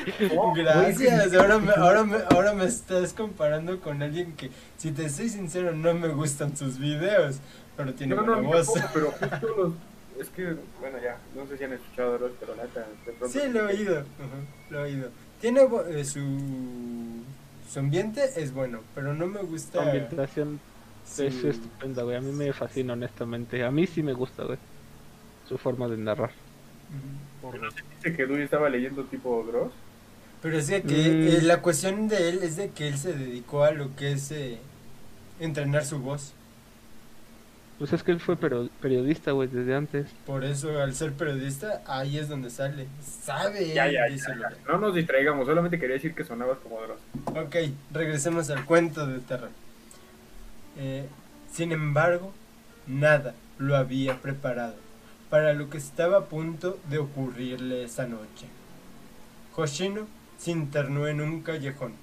Gracias. 0.54 1.34
Ahora 1.34 1.58
me, 1.58 1.72
ahora, 1.72 2.04
me, 2.04 2.16
ahora 2.30 2.52
me 2.52 2.66
estás 2.66 3.12
comparando 3.12 3.80
con 3.80 4.02
alguien 4.02 4.34
que, 4.34 4.50
si 4.76 4.92
te 4.92 5.08
soy 5.08 5.28
sincero, 5.28 5.74
no 5.74 5.92
me 5.94 6.08
gustan 6.08 6.56
sus 6.56 6.78
videos, 6.78 7.38
pero 7.76 7.92
tiene 7.94 8.14
No, 8.14 8.24
buena 8.24 8.40
no, 8.42 8.48
voz. 8.48 8.72
tampoco, 8.72 8.88
pero 8.92 9.10
justo 9.30 9.56
los... 9.56 9.72
Es 10.20 10.28
que, 10.30 10.44
bueno, 10.80 10.98
ya, 11.02 11.18
no 11.34 11.44
sé 11.48 11.58
si 11.58 11.64
han 11.64 11.72
escuchado 11.72 12.16
Dross, 12.18 12.32
pero 12.38 12.54
neta, 12.54 12.86
de 13.04 13.12
pronto... 13.12 13.28
Sí, 13.28 13.48
lo 13.52 13.68
he 13.68 13.74
oído. 13.74 14.00
ujú, 14.00 14.70
lo 14.70 14.78
he 14.78 14.82
oído. 14.92 15.08
Tiene 15.40 15.60
eh, 15.90 16.04
su, 16.04 16.20
su 17.70 17.78
ambiente 17.80 18.22
es 18.36 18.52
bueno, 18.54 18.80
pero 18.94 19.12
no 19.12 19.26
me 19.26 19.40
La 19.40 19.42
gusta. 19.42 19.82
ambientación 19.82 20.60
su- 21.04 21.24
es 21.24 21.42
estupenda, 21.42 22.04
güey. 22.04 22.16
A 22.16 22.20
mí 22.20 22.30
me 22.30 22.52
fascina, 22.52 22.92
honestamente. 22.92 23.64
A 23.64 23.70
mí 23.72 23.86
sí 23.88 24.02
me 24.04 24.12
gusta, 24.12 24.44
güey. 24.44 24.58
Su 25.48 25.58
forma 25.58 25.88
de 25.88 25.96
narrar. 25.96 26.30
Ujú. 27.42 27.50
Por- 27.50 27.60
Dice 28.00 28.16
que 28.16 28.24
Dewey 28.26 28.42
estaba 28.44 28.68
leyendo 28.68 29.02
tipo 29.04 29.44
Dross. 29.50 29.72
Pero 30.42 30.58
es 30.58 30.68
que 30.70 30.78
Mm. 30.80 30.86
eh, 30.86 31.40
la 31.42 31.60
cuestión 31.60 32.06
de 32.06 32.28
él 32.28 32.40
es 32.42 32.56
de 32.56 32.70
que 32.70 32.86
él 32.86 32.98
se 32.98 33.14
dedicó 33.14 33.64
a 33.64 33.72
lo 33.72 33.94
que 33.96 34.12
es 34.12 34.30
eh, 34.30 34.58
entrenar 35.40 35.84
su 35.84 35.98
voz. 35.98 36.32
Pues 37.78 37.92
es 37.92 38.02
que 38.04 38.12
él 38.12 38.20
fue 38.20 38.36
periodista, 38.36 39.32
güey, 39.32 39.48
desde 39.48 39.74
antes. 39.74 40.06
Por 40.26 40.44
eso, 40.44 40.80
al 40.80 40.94
ser 40.94 41.12
periodista, 41.12 41.82
ahí 41.86 42.18
es 42.18 42.28
donde 42.28 42.50
sale. 42.50 42.86
Sabe, 43.02 43.74
Ya, 43.74 43.90
ya, 43.90 44.08
ya, 44.08 44.52
No 44.68 44.78
nos 44.78 44.94
distraigamos, 44.94 45.46
solamente 45.46 45.78
quería 45.78 45.94
decir 45.94 46.14
que 46.14 46.24
sonabas 46.24 46.58
como 46.58 46.80
Dross. 46.80 47.00
Ok, 47.26 47.56
regresemos 47.92 48.48
al 48.50 48.64
cuento 48.64 49.06
de 49.06 49.18
terror. 49.20 49.50
Eh, 50.78 51.06
sin 51.52 51.72
embargo, 51.72 52.32
nada 52.86 53.34
lo 53.58 53.76
había 53.76 54.20
preparado 54.20 54.74
para 55.28 55.52
lo 55.52 55.68
que 55.68 55.78
estaba 55.78 56.18
a 56.18 56.24
punto 56.26 56.78
de 56.88 56.98
ocurrirle 56.98 57.82
esa 57.82 58.06
noche. 58.06 58.46
Hoshino 59.56 60.06
se 60.38 60.52
internó 60.52 61.08
en 61.08 61.20
un 61.20 61.42
callejón 61.42 61.94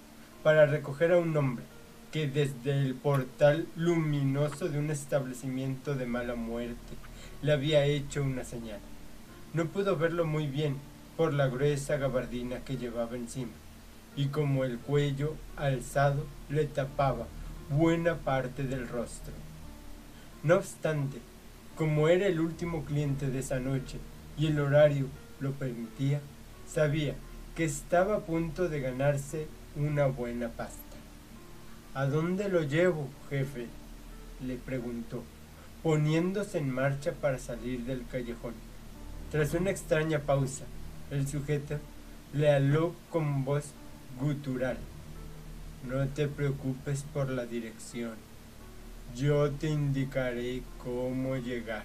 para 0.44 0.66
recoger 0.66 1.14
a 1.14 1.18
un 1.18 1.36
hombre 1.38 1.64
que 2.12 2.28
desde 2.28 2.78
el 2.78 2.94
portal 2.96 3.68
luminoso 3.76 4.68
de 4.68 4.80
un 4.80 4.92
establecimiento 4.92 5.96
de 5.96 6.06
mala 6.06 6.36
muerte 6.36 6.96
le 7.42 7.54
había 7.54 7.86
hecho 7.86 8.22
una 8.22 8.44
señal. 8.44 8.80
No 9.54 9.68
pudo 9.68 9.96
verlo 9.98 10.26
muy 10.26 10.48
bien 10.48 10.76
por 11.16 11.34
la 11.34 11.48
gruesa 11.48 11.98
gabardina 11.98 12.60
que 12.66 12.78
llevaba 12.78 13.16
encima 13.16 13.52
y 14.16 14.28
como 14.28 14.66
el 14.66 14.78
cuello 14.78 15.36
alzado 15.56 16.26
le 16.50 16.66
tapaba 16.66 17.28
buena 17.70 18.16
parte 18.18 18.64
del 18.64 18.88
rostro. 18.90 19.34
No 20.44 20.56
obstante, 20.56 21.20
como 21.78 22.10
era 22.10 22.28
el 22.28 22.40
último 22.42 22.84
cliente 22.84 23.28
de 23.28 23.40
esa 23.40 23.60
noche 23.60 24.00
y 24.38 24.48
el 24.48 24.60
horario 24.60 25.08
lo 25.40 25.52
permitía, 25.54 26.20
sabía 26.68 27.16
que 27.56 27.64
estaba 27.64 28.18
a 28.18 28.20
punto 28.20 28.68
de 28.68 28.82
ganarse 28.82 29.48
una 29.76 30.08
buena 30.08 30.50
pasta. 30.50 30.81
¿A 31.94 32.06
dónde 32.06 32.48
lo 32.48 32.64
llevo, 32.64 33.10
jefe? 33.30 33.68
le 34.40 34.56
preguntó, 34.56 35.24
poniéndose 35.84 36.58
en 36.58 36.72
marcha 36.72 37.12
para 37.12 37.38
salir 37.38 37.82
del 37.82 38.08
callejón. 38.08 38.54
Tras 39.30 39.54
una 39.54 39.72
extraña 39.72 40.20
pausa, 40.20 40.66
el 41.12 41.28
sujeto 41.28 41.80
le 42.34 42.50
habló 42.50 42.96
con 43.10 43.44
voz 43.44 43.66
gutural. 44.20 44.78
No 45.88 46.08
te 46.08 46.28
preocupes 46.28 47.04
por 47.14 47.30
la 47.30 47.46
dirección. 47.46 48.16
Yo 49.16 49.52
te 49.52 49.70
indicaré 49.70 50.64
cómo 50.82 51.36
llegar. 51.36 51.84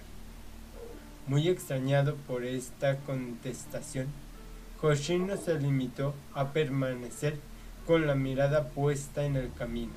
Muy 1.27 1.49
extrañado 1.49 2.15
por 2.15 2.45
esta 2.45 2.97
contestación, 2.99 4.07
Hoshino 4.81 5.35
se 5.35 5.59
limitó 5.59 6.15
a 6.33 6.53
permanecer 6.53 7.37
con 7.87 8.05
la 8.05 8.15
mirada 8.15 8.67
puesta 8.67 9.23
en 9.23 9.37
el 9.37 9.53
camino, 9.53 9.93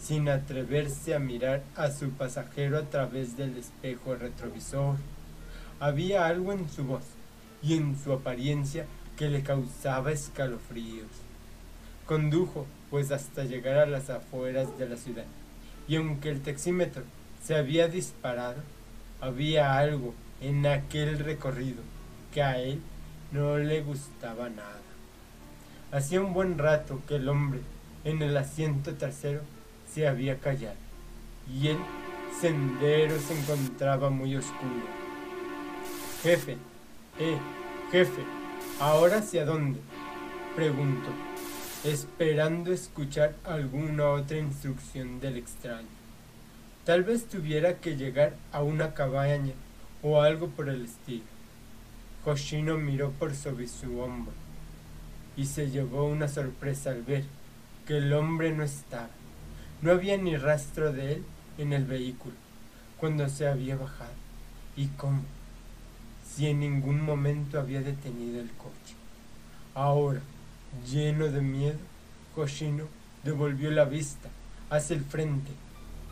sin 0.00 0.30
atreverse 0.30 1.14
a 1.14 1.18
mirar 1.18 1.62
a 1.76 1.90
su 1.90 2.08
pasajero 2.12 2.78
a 2.78 2.84
través 2.84 3.36
del 3.36 3.58
espejo 3.58 4.14
retrovisor. 4.14 4.96
Había 5.80 6.26
algo 6.26 6.52
en 6.52 6.66
su 6.70 6.82
voz 6.84 7.04
y 7.62 7.76
en 7.76 8.02
su 8.02 8.14
apariencia 8.14 8.86
que 9.18 9.28
le 9.28 9.42
causaba 9.42 10.12
escalofríos. 10.12 11.10
Condujo 12.06 12.66
pues 12.88 13.10
hasta 13.10 13.44
llegar 13.44 13.76
a 13.76 13.86
las 13.86 14.08
afueras 14.08 14.78
de 14.78 14.88
la 14.88 14.96
ciudad, 14.96 15.26
y 15.86 15.96
aunque 15.96 16.30
el 16.30 16.40
taxímetro 16.40 17.02
se 17.44 17.54
había 17.54 17.86
disparado, 17.86 18.62
había 19.20 19.76
algo 19.76 20.14
en 20.40 20.64
aquel 20.64 21.18
recorrido 21.18 21.82
que 22.32 22.42
a 22.42 22.58
él 22.58 22.80
no 23.30 23.58
le 23.58 23.82
gustaba 23.82 24.48
nada. 24.48 24.89
Hacía 25.92 26.20
un 26.20 26.32
buen 26.32 26.56
rato 26.56 27.02
que 27.08 27.16
el 27.16 27.28
hombre 27.28 27.58
en 28.04 28.22
el 28.22 28.36
asiento 28.36 28.94
trasero 28.94 29.40
se 29.92 30.06
había 30.06 30.38
callado, 30.38 30.76
y 31.52 31.66
el 31.66 31.78
sendero 32.40 33.18
se 33.18 33.36
encontraba 33.36 34.08
muy 34.08 34.36
oscuro. 34.36 34.86
Jefe, 36.22 36.58
eh, 37.18 37.38
jefe, 37.90 38.22
¿ahora 38.78 39.18
hacia 39.18 39.44
dónde? 39.44 39.80
preguntó, 40.54 41.10
esperando 41.82 42.72
escuchar 42.72 43.34
alguna 43.44 44.10
otra 44.10 44.38
instrucción 44.38 45.18
del 45.18 45.38
extraño. 45.38 45.88
Tal 46.84 47.02
vez 47.02 47.26
tuviera 47.26 47.78
que 47.78 47.96
llegar 47.96 48.36
a 48.52 48.62
una 48.62 48.94
cabaña 48.94 49.54
o 50.02 50.20
algo 50.20 50.46
por 50.50 50.68
el 50.68 50.84
estilo. 50.84 51.24
Hoshino 52.24 52.78
miró 52.78 53.10
por 53.10 53.34
sobre 53.34 53.66
su 53.66 53.98
hombro 54.00 54.39
y 55.40 55.46
se 55.46 55.70
llevó 55.70 56.04
una 56.04 56.28
sorpresa 56.28 56.90
al 56.90 57.00
ver 57.00 57.24
que 57.86 57.96
el 57.96 58.12
hombre 58.12 58.52
no 58.52 58.62
estaba. 58.62 59.08
No 59.80 59.90
había 59.90 60.18
ni 60.18 60.36
rastro 60.36 60.92
de 60.92 61.14
él 61.14 61.24
en 61.56 61.72
el 61.72 61.86
vehículo 61.86 62.34
cuando 62.98 63.26
se 63.30 63.48
había 63.48 63.74
bajado. 63.74 64.12
¿Y 64.76 64.88
cómo? 64.88 65.22
Si 66.22 66.46
en 66.46 66.60
ningún 66.60 67.02
momento 67.02 67.58
había 67.58 67.80
detenido 67.80 68.38
el 68.38 68.50
coche. 68.50 68.94
Ahora, 69.74 70.20
lleno 70.86 71.28
de 71.28 71.40
miedo, 71.40 71.78
Hoshino 72.36 72.84
devolvió 73.24 73.70
la 73.70 73.86
vista 73.86 74.28
hacia 74.68 74.94
el 74.94 75.04
frente, 75.06 75.52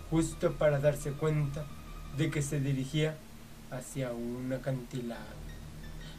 justo 0.09 0.55
para 0.55 0.81
darse 0.81 1.13
cuenta 1.13 1.67
de 2.17 2.31
que 2.31 2.41
se 2.41 2.61
dirigía 2.61 3.19
hacia 3.71 4.11
un 4.11 4.51
acantilado. 4.55 5.37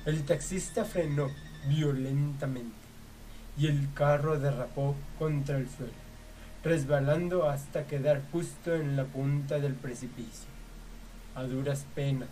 El 0.06 0.26
taxista 0.26 0.86
frenó 0.86 1.32
violentamente 1.68 2.79
y 3.58 3.68
el 3.68 3.94
carro 3.94 4.40
derrapó 4.40 4.96
contra 5.18 5.58
el 5.58 5.70
suelo, 5.70 5.94
resbalando 6.64 7.50
hasta 7.50 7.88
quedar 7.88 8.22
justo 8.32 8.74
en 8.74 8.96
la 8.96 9.06
punta 9.06 9.60
del 9.60 9.74
precipicio. 9.74 10.50
A 11.36 11.44
duras 11.44 11.86
penas, 11.96 12.30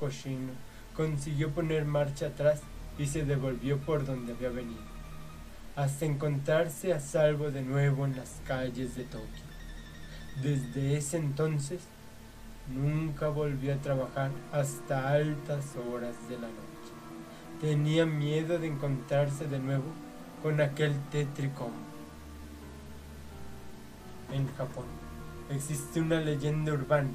Hoshino 0.00 0.52
consiguió 0.96 1.50
poner 1.50 1.84
marcha 1.84 2.26
atrás 2.26 2.60
y 2.98 3.06
se 3.06 3.24
devolvió 3.24 3.78
por 3.78 4.04
donde 4.04 4.32
había 4.32 4.50
venido, 4.50 4.82
hasta 5.76 6.04
encontrarse 6.04 6.92
a 6.92 7.00
salvo 7.00 7.50
de 7.50 7.62
nuevo 7.62 8.04
en 8.04 8.16
las 8.16 8.40
calles 8.46 8.96
de 8.96 9.04
Tokio. 9.04 9.44
Desde 10.42 10.96
ese 10.96 11.16
entonces, 11.16 11.80
nunca 12.68 13.28
volvió 13.28 13.74
a 13.74 13.78
trabajar 13.78 14.30
hasta 14.52 15.12
altas 15.12 15.64
horas 15.76 16.14
de 16.28 16.36
la 16.36 16.48
noche. 16.48 16.60
Tenía 17.60 18.06
miedo 18.06 18.58
de 18.58 18.68
encontrarse 18.68 19.46
de 19.46 19.58
nuevo 19.58 19.84
con 20.42 20.60
aquel 20.60 20.94
tétrico 21.10 21.64
hombre. 21.64 21.90
en 24.32 24.46
Japón. 24.56 24.84
Existe 25.50 26.00
una 26.00 26.20
leyenda 26.20 26.72
urbana 26.72 27.10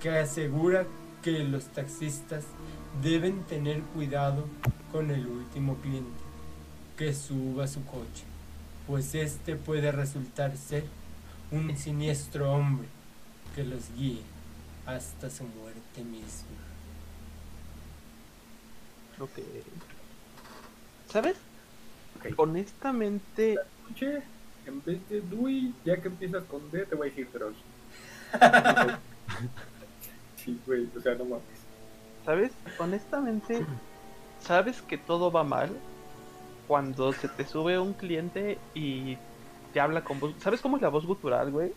que 0.00 0.10
asegura 0.10 0.86
que 1.22 1.44
los 1.44 1.64
taxistas 1.66 2.44
deben 3.02 3.42
tener 3.44 3.80
cuidado 3.82 4.46
con 4.90 5.10
el 5.10 5.26
último 5.26 5.76
cliente 5.76 6.20
que 6.96 7.14
suba 7.14 7.66
su 7.66 7.84
coche, 7.86 8.24
pues 8.86 9.14
este 9.14 9.56
puede 9.56 9.90
resultar 9.92 10.56
ser 10.56 10.84
un 11.50 11.74
siniestro 11.76 12.52
hombre 12.52 12.86
que 13.54 13.64
los 13.64 13.90
guíe 13.96 14.22
hasta 14.86 15.30
su 15.30 15.44
muerte 15.44 16.04
misma. 16.04 16.48
Ok. 19.18 19.38
¿Sabes? 21.10 21.36
Honestamente, 22.36 23.56
en 24.66 24.82
vez 24.84 25.08
de 25.08 25.20
Dewey, 25.22 25.74
ya 25.84 26.00
que 26.00 26.08
empiezas 26.08 26.44
con 26.44 26.70
D, 26.70 26.86
te 26.86 26.94
voy 26.94 27.08
a 27.08 27.10
decir 27.10 27.28
Dross. 27.32 27.56
sí, 30.36 30.58
güey, 30.66 30.88
o 30.96 31.00
sea, 31.00 31.14
no 31.14 31.24
mames. 31.24 31.62
¿sabes? 32.24 32.52
Honestamente, 32.78 33.64
sabes 34.40 34.80
que 34.82 34.98
todo 34.98 35.30
va 35.30 35.44
mal 35.44 35.70
cuando 36.68 37.12
se 37.12 37.28
te 37.28 37.44
sube 37.46 37.78
un 37.78 37.92
cliente 37.92 38.58
y 38.74 39.16
te 39.72 39.80
habla 39.80 40.04
con 40.04 40.20
voz. 40.20 40.34
¿Sabes 40.38 40.60
cómo 40.60 40.76
es 40.76 40.82
la 40.82 40.88
voz 40.88 41.04
gutural, 41.04 41.50
güey? 41.50 41.72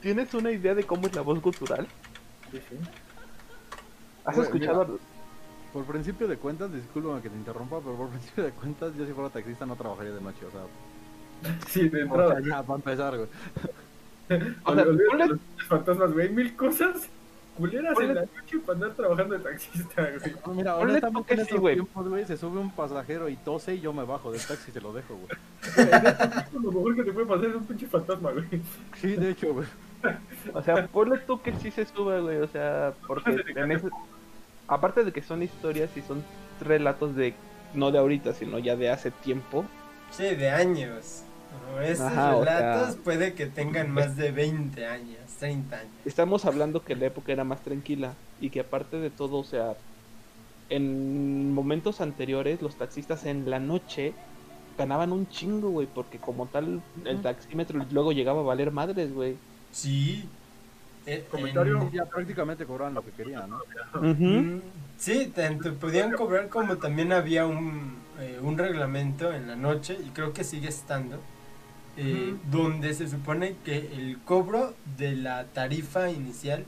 ¿Tienes 0.00 0.32
una 0.34 0.50
idea 0.50 0.74
de 0.74 0.84
cómo 0.84 1.06
es 1.06 1.14
la 1.14 1.22
voz 1.22 1.40
gutural? 1.40 1.86
Sí, 2.50 2.58
sí. 2.68 2.76
¿Has 4.24 4.36
Güey, 4.36 4.46
escuchado? 4.46 4.98
Por 5.72 5.84
principio 5.84 6.26
de 6.28 6.36
cuentas, 6.38 6.72
discúlpame 6.72 7.20
que 7.20 7.28
te 7.30 7.36
interrumpa, 7.36 7.80
pero 7.80 7.94
por 7.96 8.08
principio 8.10 8.44
de 8.44 8.50
cuentas, 8.52 8.92
yo 8.96 9.06
si 9.06 9.12
fuera 9.12 9.30
taxista 9.30 9.66
no 9.66 9.76
trabajaría 9.76 10.12
de 10.12 10.20
noche, 10.20 10.44
o 10.46 10.50
sea, 10.50 10.62
Sí, 11.68 11.88
de 11.88 12.02
o 12.02 12.06
entrada. 12.06 12.40
sea, 12.40 12.46
ya, 12.46 12.62
para 12.62 12.76
empezar, 12.76 13.16
güey. 13.16 13.28
O 14.64 14.74
sea, 14.74 14.84
ponle- 14.84 15.26
los 15.28 15.38
fantasmas, 15.68 16.12
güey. 16.12 16.28
Mil 16.28 16.54
cosas 16.54 17.08
culeras 17.56 17.94
Ponle- 17.96 18.08
en 18.10 18.14
la 18.16 18.20
noche 18.22 18.58
para 18.60 18.72
andar 18.74 18.90
trabajando 18.92 19.34
de 19.38 19.40
taxista, 19.42 20.02
güey. 20.18 20.34
No, 20.46 20.52
Mira, 20.54 20.76
honestamente 20.76 21.32
en 21.32 21.38
sí, 21.38 21.42
estos 21.44 21.60
güey. 21.60 21.74
tiempos, 21.76 22.08
güey, 22.08 22.26
se 22.26 22.36
sube 22.36 22.58
un 22.60 22.70
pasajero 22.70 23.28
y 23.30 23.36
tose 23.36 23.74
y 23.76 23.80
yo 23.80 23.92
me 23.94 24.04
bajo 24.04 24.30
del 24.30 24.40
taxi 24.44 24.70
y 24.70 24.74
se 24.74 24.80
lo 24.82 24.92
dejo, 24.92 25.14
güey. 25.16 25.88
Lo 26.52 26.60
mejor 26.72 26.94
que 26.96 27.04
te 27.04 27.12
puede 27.12 27.26
pasar 27.26 27.46
es 27.46 27.54
un 27.56 27.64
pinche 27.64 27.86
fantasma, 27.86 28.32
güey. 28.32 28.46
Sí, 29.00 29.16
de 29.16 29.30
hecho, 29.30 29.54
güey. 29.54 29.66
O 30.52 30.62
sea, 30.62 30.86
ponle 30.88 31.18
tú 31.20 31.40
que 31.40 31.54
sí 31.54 31.70
se 31.70 31.86
sube, 31.86 32.20
güey. 32.20 32.36
O 32.38 32.48
sea, 32.48 32.92
porque 33.06 33.42
en 33.56 33.72
ese- 33.72 33.88
aparte 34.68 35.02
de 35.04 35.12
que 35.12 35.22
son 35.22 35.42
historias 35.42 35.90
y 35.96 36.02
son 36.02 36.22
relatos 36.60 37.16
de 37.16 37.34
no 37.74 37.90
de 37.90 37.98
ahorita, 37.98 38.32
sino 38.34 38.58
ya 38.58 38.76
de 38.76 38.90
hace 38.90 39.10
tiempo. 39.10 39.64
Sí, 40.10 40.22
de 40.24 40.50
años. 40.50 41.22
No, 41.74 41.80
Estos 41.80 42.06
Ajá, 42.06 42.36
o 42.36 42.44
sea- 42.44 42.58
relatos 42.60 42.96
puede 42.96 43.34
que 43.34 43.46
tengan 43.46 43.90
más 43.90 44.16
de 44.16 44.30
20 44.30 44.86
años, 44.86 45.18
30 45.38 45.76
años. 45.80 45.92
Estamos 46.04 46.44
hablando 46.44 46.84
que 46.84 46.94
la 46.94 47.06
época 47.06 47.32
era 47.32 47.44
más 47.44 47.60
tranquila 47.62 48.14
y 48.40 48.50
que 48.50 48.60
aparte 48.60 48.98
de 48.98 49.10
todo, 49.10 49.38
o 49.38 49.44
sea, 49.44 49.74
en 50.70 51.52
momentos 51.54 52.00
anteriores 52.00 52.60
los 52.62 52.76
taxistas 52.76 53.24
en 53.24 53.48
la 53.48 53.58
noche 53.58 54.12
ganaban 54.76 55.12
un 55.12 55.28
chingo, 55.28 55.70
güey, 55.70 55.86
porque 55.92 56.18
como 56.18 56.46
tal 56.46 56.80
el 57.04 57.22
taxímetro 57.22 57.84
luego 57.90 58.12
llegaba 58.12 58.40
a 58.40 58.44
valer 58.44 58.70
madres, 58.70 59.12
güey. 59.12 59.36
Sí. 59.72 60.24
Eh, 61.10 61.24
Comentario. 61.30 61.80
en- 61.82 61.90
Ya 61.90 62.04
prácticamente 62.04 62.66
cobraban 62.66 62.94
lo 62.94 63.02
que 63.04 63.10
querían, 63.12 63.48
¿no? 63.50 63.60
Mm, 64.00 64.60
Sí, 64.98 65.32
tanto 65.34 65.74
podían 65.74 66.12
cobrar 66.12 66.48
como 66.48 66.76
también 66.78 67.12
había 67.12 67.46
un, 67.46 67.96
eh, 68.18 68.38
un 68.42 68.58
reglamento 68.58 69.32
en 69.32 69.46
la 69.46 69.54
noche, 69.56 69.96
y 70.04 70.08
creo 70.10 70.32
que 70.32 70.42
sigue 70.44 70.68
estando, 70.68 71.20
eh, 71.96 72.34
donde 72.50 72.92
se 72.94 73.08
supone 73.08 73.54
que 73.64 73.76
el 73.96 74.18
cobro 74.24 74.74
de 74.96 75.14
la 75.14 75.44
tarifa 75.46 76.10
inicial 76.10 76.64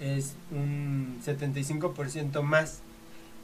es 0.00 0.36
un 0.52 1.18
75% 1.22 2.42
más. 2.42 2.82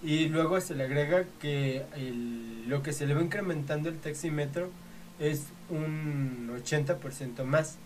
Y 0.02 0.28
luego 0.28 0.60
se 0.60 0.76
le 0.76 0.84
agrega 0.84 1.24
que 1.40 1.84
el- 1.96 2.68
lo 2.68 2.82
que 2.84 2.92
se 2.92 3.06
le 3.06 3.14
va 3.14 3.22
incrementando 3.22 3.88
el 3.88 3.98
taxímetro 3.98 4.70
es 5.18 5.46
un 5.68 6.50
80% 6.54 7.44
más. 7.44 7.76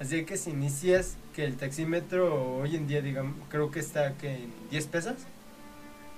Así 0.00 0.24
que 0.24 0.36
si 0.36 0.50
inicias 0.50 1.16
que 1.34 1.44
el 1.44 1.56
taxímetro 1.56 2.56
hoy 2.58 2.76
en 2.76 2.86
día, 2.88 3.00
digamos, 3.02 3.34
creo 3.50 3.70
que 3.70 3.80
está 3.80 4.14
que 4.14 4.34
en 4.44 4.52
10 4.70 4.86
pesos, 4.88 5.14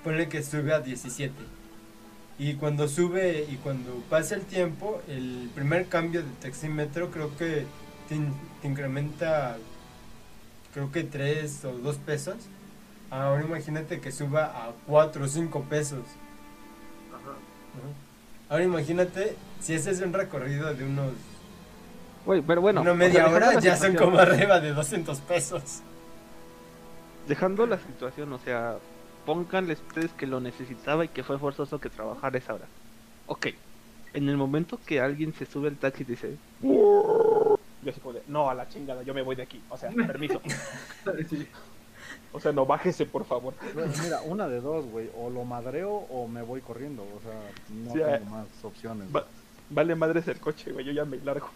ponle 0.03 0.27
que 0.27 0.41
sube 0.43 0.73
a 0.73 0.79
17. 0.79 1.33
Y 2.37 2.55
cuando 2.55 2.87
sube 2.87 3.45
y 3.49 3.55
cuando 3.57 3.93
pasa 4.09 4.35
el 4.35 4.41
tiempo, 4.41 5.01
el 5.07 5.49
primer 5.55 5.87
cambio 5.87 6.21
de 6.21 6.29
taxímetro 6.41 7.11
creo 7.11 7.35
que 7.37 7.65
te, 8.09 8.15
in- 8.15 8.33
te 8.61 8.67
incrementa, 8.67 9.57
creo 10.73 10.91
que 10.91 11.03
3 11.03 11.63
o 11.65 11.73
2 11.77 11.97
pesos. 11.97 12.35
Ahora 13.11 13.43
imagínate 13.45 14.01
que 14.01 14.11
suba 14.11 14.45
a 14.45 14.73
4 14.87 15.23
o 15.23 15.27
5 15.27 15.63
pesos. 15.69 16.03
Ahora 18.49 18.63
imagínate 18.63 19.35
si 19.61 19.73
ese 19.73 19.91
es 19.91 20.01
un 20.01 20.11
recorrido 20.13 20.73
de 20.73 20.83
unos 20.85 21.13
Güey, 22.25 22.41
pero 22.41 22.61
bueno, 22.61 22.81
una 22.81 22.91
o 22.91 22.95
media 22.95 23.13
sea, 23.13 23.23
dejando 23.25 23.47
hora, 23.49 23.59
ya 23.59 23.77
son 23.77 23.95
como 23.95 24.17
arriba 24.19 24.59
de 24.59 24.73
200 24.73 25.19
pesos. 25.21 25.81
Dejando 27.27 27.65
la 27.65 27.77
situación, 27.79 28.31
o 28.33 28.39
sea, 28.39 28.77
pónganle 29.25 29.73
ustedes 29.73 30.11
que 30.13 30.27
lo 30.27 30.39
necesitaba 30.39 31.05
y 31.05 31.07
que 31.09 31.23
fue 31.23 31.37
forzoso 31.39 31.79
que 31.79 31.89
trabajara 31.89 32.37
esa 32.37 32.53
hora. 32.55 32.65
Ok, 33.27 33.47
en 34.13 34.29
el 34.29 34.37
momento 34.37 34.79
que 34.85 35.01
alguien 35.01 35.33
se 35.33 35.45
sube 35.45 35.67
al 35.69 35.75
taxi 35.77 36.03
y 36.03 36.05
dice, 36.05 36.37
yo 36.61 37.93
como 38.01 38.13
de, 38.13 38.21
no, 38.27 38.49
a 38.49 38.53
la 38.53 38.67
chingada, 38.69 39.03
yo 39.03 39.13
me 39.13 39.21
voy 39.23 39.35
de 39.35 39.43
aquí, 39.43 39.61
o 39.69 39.77
sea, 39.77 39.89
permiso, 39.91 40.41
Sí. 41.29 41.47
o 42.31 42.39
sea, 42.39 42.51
no 42.51 42.65
bájese 42.65 43.05
por 43.05 43.25
favor. 43.25 43.53
Güey, 43.73 43.87
Mira, 44.03 44.21
una 44.21 44.47
de 44.47 44.61
dos, 44.61 44.85
güey. 44.85 45.09
O 45.17 45.29
lo 45.29 45.43
madreo 45.45 45.91
o 45.91 46.27
me 46.27 46.41
voy 46.43 46.61
corriendo. 46.61 47.03
O 47.03 47.21
sea, 47.21 47.33
no 47.73 47.91
Sí, 47.93 47.99
tengo 47.99 48.09
eh. 48.09 48.21
más 48.29 48.45
opciones. 48.63 49.07
Va- 49.15 49.25
vale 49.69 49.95
madres 49.95 50.27
el 50.27 50.39
coche, 50.39 50.71
güey, 50.71 50.85
yo 50.85 50.91
ya 50.91 51.05
me 51.05 51.17
largo. 51.17 51.49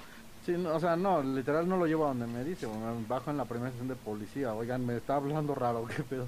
Sí, 0.46 0.54
no, 0.54 0.74
o 0.76 0.80
sea, 0.80 0.96
no, 0.96 1.22
literal 1.22 1.68
no 1.68 1.78
lo 1.78 1.86
llevo 1.86 2.06
a 2.06 2.10
donde 2.10 2.28
me 2.28 2.44
dice. 2.44 2.66
Me 2.68 3.06
bajo 3.08 3.30
en 3.32 3.38
la 3.38 3.46
primera 3.46 3.70
sesión 3.72 3.88
de 3.88 3.96
policía. 3.96 4.54
Oigan, 4.54 4.86
me 4.86 4.98
está 4.98 5.16
hablando 5.16 5.54
raro, 5.56 5.86
qué 5.96 6.04
pedo. 6.04 6.28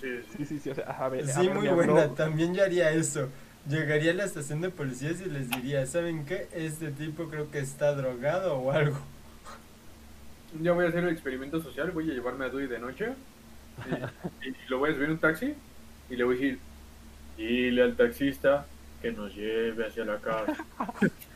Sí, 0.00 0.08
sí. 0.30 0.36
Sí, 0.38 0.44
sí, 0.46 0.58
sí, 0.60 0.70
o 0.70 0.74
sea, 0.74 0.84
a 0.84 1.08
ver, 1.08 1.24
a 1.24 1.28
Sí, 1.28 1.46
ver, 1.46 1.56
muy 1.56 1.68
habló- 1.68 1.92
buena. 1.94 2.14
También 2.14 2.54
yo 2.54 2.62
haría 2.64 2.90
eso. 2.90 3.28
Llegaría 3.68 4.10
a 4.10 4.14
la 4.14 4.24
estación 4.24 4.60
de 4.60 4.68
policías 4.70 5.20
y 5.22 5.26
les 5.26 5.48
diría, 5.48 5.86
¿saben 5.86 6.26
qué? 6.26 6.48
Este 6.52 6.90
tipo 6.90 7.28
creo 7.30 7.50
que 7.50 7.60
está 7.60 7.94
drogado 7.94 8.56
o 8.58 8.70
algo. 8.72 8.98
Día 10.52 10.72
voy 10.72 10.84
a 10.84 10.88
hacer 10.88 11.02
el 11.04 11.10
experimento 11.10 11.60
social, 11.62 11.90
voy 11.90 12.10
a 12.10 12.14
llevarme 12.14 12.44
a 12.44 12.48
Dewey 12.48 12.66
de 12.68 12.78
noche 12.78 13.12
y, 14.42 14.48
y 14.50 14.54
lo 14.68 14.78
voy 14.78 14.90
a 14.90 14.92
subir 14.92 15.06
en 15.06 15.12
un 15.12 15.18
taxi 15.18 15.54
y 16.10 16.16
le 16.16 16.24
voy 16.24 16.36
a 16.36 16.38
decir, 16.40 16.58
dile 17.36 17.82
al 17.82 17.96
taxista 17.96 18.66
que 19.02 19.10
nos 19.12 19.34
lleve 19.34 19.86
hacia 19.86 20.04
la 20.04 20.18
casa. 20.18 20.56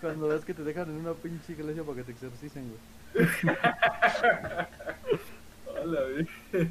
Cuando 0.00 0.28
ves 0.28 0.44
que 0.44 0.54
te 0.54 0.62
dejan 0.64 0.88
en 0.90 0.96
una 0.96 1.12
pinche 1.14 1.52
iglesia 1.52 1.82
para 1.84 1.96
que 1.96 2.04
te 2.04 2.12
exorcicen, 2.12 2.68
güey. 3.14 3.26
Hola, 5.82 6.00
güey. 6.12 6.28
Eh, 6.52 6.68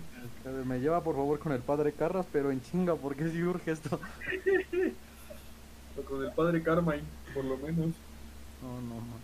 Me 0.65 0.79
lleva 0.79 1.03
por 1.03 1.15
favor 1.15 1.39
con 1.39 1.51
el 1.51 1.61
padre 1.61 1.91
Carras, 1.93 2.25
pero 2.31 2.51
en 2.51 2.61
chinga, 2.61 2.95
porque 2.95 3.29
si 3.29 3.41
urge 3.43 3.71
esto. 3.71 3.99
O 5.97 6.01
con 6.03 6.23
el 6.23 6.31
padre 6.31 6.61
Carmine, 6.63 7.03
por 7.33 7.45
lo 7.45 7.57
menos. 7.57 7.93
No, 8.61 8.81
no, 8.81 8.95
no. 8.95 9.19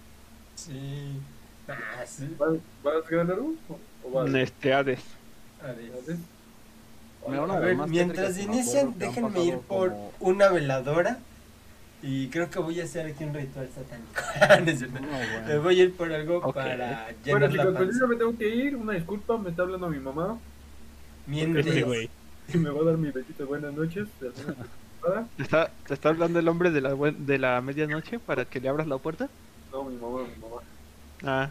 Sí. 0.55 1.19
Ah, 1.67 2.05
sí. 2.05 2.33
¿Vas, 2.37 2.53
vas 2.83 3.07
Granaro? 3.09 3.53
¿O, 3.69 3.79
o 4.07 4.11
vas? 4.11 4.33
Este 4.33 4.73
Hades. 4.73 5.03
Adiós. 5.61 5.95
¿Hades? 6.03 6.19
A 7.27 7.59
ver, 7.59 7.75
mientras 7.87 8.37
inician, 8.37 8.93
déjenme 8.97 9.43
ir 9.43 9.57
por 9.59 9.89
como- 9.89 10.11
una 10.19 10.49
veladora. 10.49 11.19
Y 12.03 12.27
creo 12.27 12.47
que 12.49 12.59
voy 12.59 12.79
a 12.79 12.83
hacer 12.83 13.07
aquí 13.07 13.23
un 13.23 13.33
ritual 13.33 13.67
satánico. 13.73 14.91
No 14.93 15.01
Me 15.01 15.47
bueno. 15.47 15.61
voy 15.63 15.79
a 15.79 15.83
ir 15.83 15.95
por 15.95 16.11
algo 16.13 16.37
Ok. 16.37 16.53
para 16.53 16.75
Bueno, 16.77 17.07
llenar 17.23 17.41
la 17.41 17.49
chicos, 17.49 17.73
pues 17.75 17.99
yo 17.99 18.07
me 18.07 18.15
tengo 18.15 18.37
que 18.37 18.49
ir. 18.55 18.75
Una 18.75 18.93
disculpa, 18.93 19.37
me 19.39 19.49
está 19.49 19.63
hablando 19.63 19.89
mi 19.89 19.97
mamá. 19.99 20.37
Mientras, 21.25 21.65
Y 21.65 22.57
me 22.57 22.69
va 22.69 22.81
a 22.81 22.85
dar 22.85 22.97
mi 22.97 23.09
besito 23.11 23.43
de 23.43 23.45
buenas 23.49 23.73
noches. 23.73 24.07
¿Te 25.37 25.43
está, 25.43 25.71
¿Te 25.87 25.93
está 25.93 26.09
hablando 26.09 26.37
el 26.39 26.47
hombre 26.47 26.69
de 26.71 26.81
la, 26.81 26.93
buen- 26.93 27.25
de 27.25 27.39
la 27.39 27.59
medianoche 27.61 28.19
para 28.19 28.45
que 28.45 28.59
le 28.59 28.69
abras 28.69 28.87
la 28.87 28.97
puerta? 28.99 29.27
No, 29.71 29.83
mi 29.83 29.95
mamá, 29.97 30.19
mi 30.23 30.41
mamá. 30.41 30.61
Ah, 31.23 31.49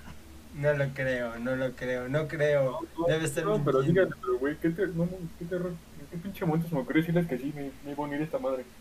no 0.56 0.72
lo 0.72 0.88
creo, 0.94 1.38
no 1.38 1.56
lo 1.56 1.72
creo, 1.72 2.08
no 2.08 2.28
creo. 2.28 2.80
No, 2.98 3.06
Debe 3.06 3.24
estar 3.24 3.44
No, 3.44 3.62
pero 3.64 3.82
díganme, 3.82 4.14
pero 4.20 4.38
güey, 4.38 4.56
¿qué, 4.56 4.70
te, 4.70 4.86
no, 4.88 5.08
qué 5.38 5.44
terror? 5.44 5.72
¿En 6.00 6.06
qué 6.10 6.16
pinche 6.16 6.44
momento 6.44 6.68
se 6.68 6.74
me 6.74 6.80
ocurrió 6.80 7.02
decirles 7.02 7.26
que 7.26 7.38
sí? 7.38 7.52
Me, 7.54 7.70
me 7.84 7.92
iba 7.92 8.04
a 8.04 8.06
unir 8.06 8.22
esta 8.22 8.38
madre. 8.38 8.64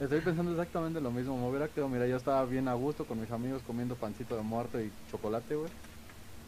Estoy 0.00 0.20
pensando 0.20 0.52
exactamente 0.52 1.00
lo 1.00 1.10
mismo. 1.10 1.36
Me 1.36 1.48
hubiera 1.48 1.68
quedado, 1.68 1.88
mira, 1.88 2.06
yo 2.06 2.16
estaba 2.16 2.44
bien 2.44 2.68
a 2.68 2.74
gusto 2.74 3.04
con 3.04 3.20
mis 3.20 3.30
amigos 3.30 3.62
comiendo 3.66 3.96
pancito 3.96 4.36
de 4.36 4.42
muerto 4.42 4.80
y 4.80 4.90
chocolate, 5.10 5.56
güey. 5.56 5.70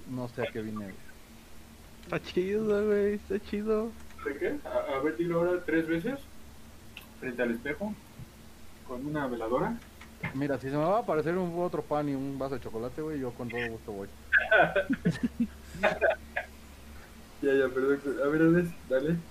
No 0.08 0.28
sé 0.28 0.42
a 0.42 0.46
qué 0.46 0.62
vine, 0.62 0.84
güey. 0.84 0.94
está 2.04 2.22
chido, 2.22 2.86
güey, 2.86 3.14
está 3.14 3.40
chido. 3.40 3.90
¿De 4.24 4.36
qué? 4.38 4.56
A, 4.64 4.96
a 4.96 5.00
ver, 5.00 5.16
dilo 5.16 5.40
ahora 5.40 5.62
tres 5.64 5.86
veces. 5.86 6.20
frente 7.18 7.42
al 7.42 7.50
espejo 7.50 7.92
con 8.86 9.04
una 9.04 9.26
veladora. 9.26 9.76
Mira, 10.34 10.58
si 10.58 10.68
se 10.70 10.76
me 10.76 10.84
va 10.84 10.96
a 10.98 11.00
aparecer 11.00 11.36
un 11.36 11.58
otro 11.62 11.86
pan 11.86 12.08
y 12.08 12.14
un 12.14 12.38
vaso 12.38 12.54
de 12.54 12.60
chocolate, 12.60 13.02
güey, 13.02 13.18
yo 13.20 13.34
con 13.34 13.48
todo 13.50 13.62
gusto 13.66 13.92
voy. 13.92 14.10
Ya, 17.40 17.54
ya, 17.54 17.68
perdón. 17.72 18.00
A 18.22 18.28
ver, 18.28 18.42
Alex, 18.42 18.76
dale. 18.82 19.24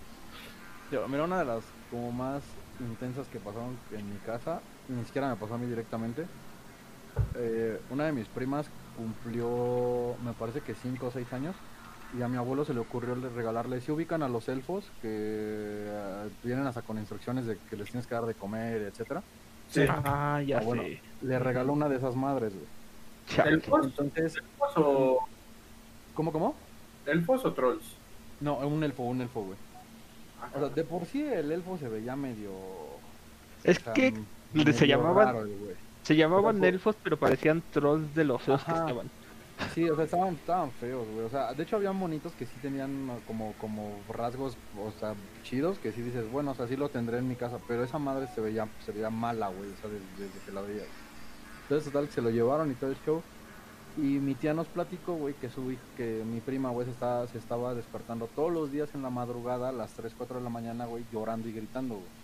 Yo, 0.89 1.07
mira, 1.07 1.23
una 1.25 1.37
de 1.39 1.45
las 1.45 1.71
como 1.87 2.11
más 2.11 2.59
intensas 2.79 3.29
que 3.29 3.39
pasaron 3.39 3.83
en 3.91 4.09
mi 4.09 4.19
casa, 4.19 4.63
ni 4.87 5.05
siquiera 5.05 5.29
me 5.29 5.37
pasó 5.37 5.53
a 5.53 5.57
mí 5.59 5.67
directamente. 5.67 6.27
eh, 7.35 7.79
una 7.89 8.05
de 8.05 8.13
mis 8.13 8.29
primas 8.29 8.71
cumplió, 8.93 10.17
me 10.19 10.33
parece 10.33 10.63
que 10.63 10.75
5 10.75 11.07
o 11.07 11.11
6 11.11 11.31
años, 11.33 11.63
y 12.11 12.21
a 12.21 12.27
mi 12.27 12.37
abuelo 12.37 12.65
se 12.65 12.73
le 12.73 12.79
ocurrió 12.79 13.15
le- 13.15 13.29
regalarle, 13.29 13.81
si 13.81 13.91
ubican 13.91 14.23
a 14.23 14.29
los 14.29 14.47
elfos 14.49 14.91
que 14.99 15.07
eh, 15.87 16.29
vienen 16.41 16.65
hasta 16.67 16.81
con 16.81 16.97
instrucciones 16.97 17.45
de 17.45 17.61
que 17.61 17.75
les 17.77 17.89
tienes 17.91 18.07
que 18.07 18.15
dar 18.15 18.25
de 18.25 18.35
comer, 18.35 18.81
etcétera. 18.81 19.25
Sí. 19.69 19.81
Ah, 19.87 20.41
ya 20.45 20.57
Ah, 20.57 20.61
bueno. 20.63 20.83
sé. 20.83 21.01
Le 21.21 21.39
regaló 21.39 21.73
una 21.73 21.87
de 21.89 21.97
esas 21.97 22.15
madres, 22.15 22.53
güey. 22.53 23.47
¿Elfos? 23.53 23.85
Entonces, 23.85 24.35
¿Elfos 24.37 24.71
o, 24.77 25.19
¿cómo, 26.15 26.31
cómo? 26.31 26.55
elfos 27.05 27.45
o 27.45 27.53
trolls? 27.53 27.83
No, 28.41 28.57
un 28.59 28.83
elfo, 28.83 29.03
un 29.03 29.21
elfo, 29.21 29.41
güey. 29.43 29.57
Ajá. 30.41 30.51
O 30.55 30.59
sea, 30.59 30.69
de 30.69 30.83
por 30.83 31.05
sí 31.05 31.21
el 31.21 31.51
elfo 31.51 31.77
se 31.77 31.87
veía 31.89 32.15
medio... 32.15 32.51
Es 33.63 33.77
o 33.79 33.81
sea, 33.83 33.93
que 33.93 34.13
se 34.73 34.87
llamaban- 34.87 35.25
raro 35.25 35.41
el 35.41 35.57
güey. 35.57 35.75
Se 36.03 36.15
llamaban 36.15 36.55
Elfo. 36.57 36.65
elfos, 36.67 36.95
pero 37.03 37.17
parecían 37.17 37.61
trolls 37.71 38.15
de 38.15 38.23
los 38.23 38.41
feos 38.41 38.63
que 38.63 38.71
estaban. 38.71 39.09
Sí, 39.73 39.89
o 39.89 39.95
sea, 39.95 40.05
estaban, 40.05 40.35
estaban 40.35 40.71
feos, 40.71 41.07
güey. 41.13 41.25
O 41.25 41.29
sea, 41.29 41.53
de 41.53 41.63
hecho 41.63 41.75
había 41.75 41.91
monitos 41.91 42.33
que 42.33 42.45
sí 42.45 42.55
tenían 42.61 43.09
como, 43.27 43.53
como 43.59 43.99
rasgos, 44.09 44.57
o 44.77 44.91
sea, 44.99 45.13
chidos, 45.43 45.77
que 45.79 45.91
sí 45.91 46.01
dices, 46.01 46.29
bueno, 46.31 46.51
o 46.51 46.55
sea, 46.55 46.67
sí 46.67 46.75
lo 46.75 46.89
tendré 46.89 47.17
en 47.19 47.27
mi 47.27 47.35
casa, 47.35 47.59
pero 47.67 47.83
esa 47.83 47.99
madre 47.99 48.27
se 48.33 48.41
veía, 48.41 48.67
se 48.85 48.91
veía 48.91 49.09
mala, 49.09 49.49
güey, 49.49 49.69
o 49.69 49.77
sea, 49.77 49.89
desde, 49.89 50.39
que 50.45 50.51
la 50.51 50.61
veía. 50.61 50.83
Entonces, 51.63 51.91
total, 51.91 52.07
que 52.07 52.13
se 52.13 52.21
lo 52.21 52.29
llevaron 52.29 52.71
y 52.71 52.75
todo 52.75 52.89
el 52.89 52.97
show. 53.05 53.21
Y 53.97 54.19
mi 54.19 54.35
tía 54.35 54.53
nos 54.53 54.67
platicó, 54.67 55.15
güey, 55.15 55.33
que 55.33 55.49
su 55.49 55.75
que 55.97 56.23
mi 56.25 56.39
prima, 56.39 56.69
güey, 56.69 56.85
se 56.85 56.91
estaba, 56.91 57.27
se 57.27 57.37
estaba 57.37 57.73
despertando 57.75 58.27
todos 58.27 58.51
los 58.51 58.71
días 58.71 58.89
en 58.95 59.01
la 59.01 59.09
madrugada, 59.09 59.69
a 59.69 59.73
las 59.73 59.93
3, 59.93 60.13
4 60.17 60.37
de 60.37 60.43
la 60.43 60.49
mañana, 60.49 60.85
güey, 60.85 61.05
llorando 61.11 61.49
y 61.49 61.53
gritando, 61.53 61.95
güey. 61.95 62.18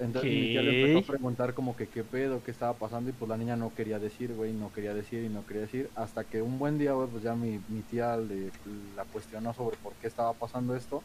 Entonces 0.00 0.24
mi 0.24 0.40
tía 0.48 0.62
le 0.62 0.80
empezó 0.82 1.10
a 1.10 1.12
preguntar 1.14 1.54
como 1.54 1.76
que 1.76 1.86
qué 1.86 2.02
pedo, 2.02 2.42
qué 2.44 2.50
estaba 2.50 2.72
pasando 2.72 3.10
y 3.10 3.12
pues 3.12 3.28
la 3.28 3.36
niña 3.36 3.56
no 3.56 3.72
quería 3.74 3.98
decir, 3.98 4.34
güey, 4.34 4.52
no 4.52 4.72
quería 4.72 4.94
decir 4.94 5.22
y 5.24 5.28
no 5.28 5.46
quería 5.46 5.62
decir. 5.62 5.88
Hasta 5.94 6.24
que 6.24 6.42
un 6.42 6.58
buen 6.58 6.78
día, 6.78 6.92
güey, 6.92 7.08
pues 7.08 7.22
ya 7.22 7.34
mi, 7.34 7.60
mi 7.68 7.82
tía 7.82 8.16
le, 8.16 8.50
la 8.96 9.04
cuestionó 9.12 9.54
sobre 9.54 9.76
por 9.76 9.92
qué 9.94 10.08
estaba 10.08 10.32
pasando 10.32 10.74
esto. 10.74 11.02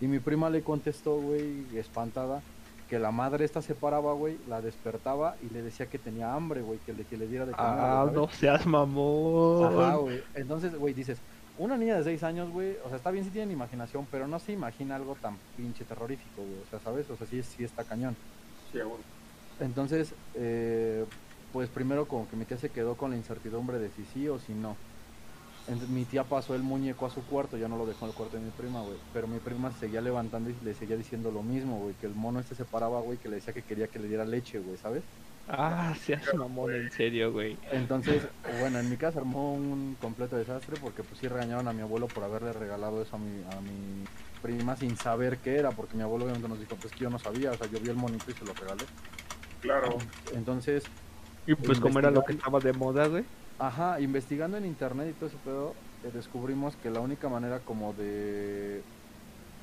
Y 0.00 0.06
mi 0.06 0.18
prima 0.18 0.50
le 0.50 0.62
contestó, 0.62 1.16
güey, 1.16 1.64
espantada, 1.74 2.42
que 2.90 2.98
la 2.98 3.10
madre 3.10 3.44
esta 3.44 3.62
se 3.62 3.74
paraba, 3.74 4.12
güey, 4.12 4.36
la 4.48 4.60
despertaba 4.60 5.36
y 5.42 5.52
le 5.54 5.62
decía 5.62 5.86
que 5.86 5.98
tenía 5.98 6.34
hambre, 6.34 6.60
güey, 6.60 6.78
que 6.84 6.92
le, 6.92 7.04
que 7.04 7.16
le 7.16 7.26
diera 7.26 7.46
de 7.46 7.52
comer. 7.52 7.70
Ah, 7.72 8.10
no 8.12 8.28
seas 8.28 8.66
mamón. 8.66 9.80
Ajá, 9.80 9.96
güey. 9.96 10.22
Entonces, 10.34 10.74
güey, 10.76 10.92
dices, 10.92 11.18
una 11.56 11.76
niña 11.78 11.96
de 11.96 12.04
6 12.04 12.22
años, 12.22 12.50
güey, 12.50 12.76
o 12.82 12.88
sea, 12.88 12.96
está 12.96 13.10
bien 13.10 13.24
si 13.24 13.30
tiene 13.32 13.52
imaginación, 13.52 14.08
pero 14.08 14.26
no 14.28 14.38
se 14.40 14.52
imagina 14.52 14.96
algo 14.96 15.16
tan 15.18 15.42
pinche 15.54 15.84
terrorífico, 15.86 16.44
güey. 16.44 16.60
O 16.60 16.66
sea, 16.66 16.80
¿sabes? 16.80 17.10
O 17.10 17.16
sea, 17.16 17.26
sí, 17.26 17.42
sí 17.42 17.64
está 17.64 17.84
cañón. 17.86 18.18
Sí, 18.64 18.80
aún. 18.80 19.04
Entonces, 19.58 20.16
eh, 20.32 21.06
pues 21.50 21.70
primero 21.70 22.08
como 22.08 22.26
que 22.28 22.36
mi 22.36 22.46
tía 22.46 22.58
se 22.58 22.72
quedó 22.72 22.96
con 22.96 23.10
la 23.10 23.16
incertidumbre 23.16 23.78
de 23.78 23.90
si 23.90 24.04
sí 24.04 24.28
o 24.28 24.38
si 24.38 24.54
no. 24.54 24.82
Entonces, 25.66 25.90
mi 25.90 26.06
tía 26.06 26.28
pasó 26.28 26.54
el 26.54 26.62
muñeco 26.64 27.06
a 27.06 27.10
su 27.10 27.26
cuarto, 27.26 27.56
ya 27.58 27.68
no 27.68 27.76
lo 27.78 27.86
dejó 27.86 28.06
en 28.06 28.10
el 28.10 28.14
cuarto 28.16 28.38
de 28.38 28.44
mi 28.44 28.52
prima, 28.52 28.82
güey. 28.82 29.02
Pero 29.12 29.28
mi 29.28 29.40
prima 29.40 29.72
se 29.72 29.78
seguía 29.80 30.02
levantando 30.02 30.50
y 30.50 30.60
le 30.60 30.74
seguía 30.74 30.96
diciendo 30.96 31.32
lo 31.32 31.42
mismo, 31.44 31.80
güey. 31.80 31.96
Que 31.96 32.06
el 32.06 32.14
mono 32.14 32.40
este 32.40 32.54
se 32.56 32.66
paraba, 32.66 33.00
güey, 33.00 33.18
que 33.18 33.28
le 33.28 33.36
decía 33.36 33.54
que 33.54 33.64
quería 33.64 33.88
que 33.90 34.00
le 34.00 34.08
diera 34.08 34.24
leche, 34.26 34.60
güey, 34.60 34.78
¿sabes? 34.78 35.10
Ah, 35.46 35.94
seas 35.98 36.32
mamón, 36.32 36.74
en 36.74 36.90
serio, 36.90 37.30
güey. 37.32 37.60
Entonces, 37.70 38.28
bueno, 38.46 38.78
en 38.78 38.88
mi 38.88 38.96
casa 38.96 39.18
armó 39.20 39.54
un 39.54 39.96
completo 39.96 40.36
desastre 40.36 40.78
porque 40.78 41.04
pues 41.04 41.18
sí 41.20 41.28
regañaron 41.28 41.68
a 41.68 41.72
mi 41.72 41.82
abuelo 41.82 42.10
por 42.12 42.24
haberle 42.24 42.52
regalado 42.52 43.02
eso 43.02 43.16
a 43.16 43.18
mi, 43.18 43.42
a 43.44 43.60
mi 43.60 44.08
prima 44.40 44.76
sin 44.76 44.96
saber 44.96 45.40
qué 45.40 45.56
era, 45.58 45.74
porque 45.74 45.96
mi 45.96 46.02
abuelo 46.02 46.24
obviamente 46.24 46.48
nos 46.48 46.60
dijo, 46.60 46.78
pues 46.78 46.92
que 46.94 47.04
yo 47.04 47.10
no 47.10 47.18
sabía, 47.18 47.52
o 47.52 47.56
sea, 47.56 47.66
yo 47.66 47.80
vi 47.80 47.88
el 47.90 47.96
monito 47.96 48.30
y 48.30 48.34
se 48.34 48.44
lo 48.44 48.54
regalé. 48.54 48.90
Claro. 49.60 49.98
Entonces, 50.30 50.92
Y 51.46 51.54
pues 51.56 51.80
como 51.80 51.98
era 51.98 52.10
lo 52.10 52.24
que 52.24 52.32
estaba 52.32 52.60
de 52.60 52.72
moda, 52.72 53.06
güey. 53.08 53.26
Ajá, 53.58 54.00
investigando 54.00 54.56
en 54.56 54.64
internet 54.64 55.08
y 55.10 55.14
todo 55.14 55.28
ese 55.28 55.38
pedo, 55.38 55.82
eh, 56.02 56.10
descubrimos 56.12 56.76
que 56.76 56.90
la 56.90 57.00
única 57.00 57.28
manera 57.28 57.64
como 57.64 57.94
de... 57.94 58.86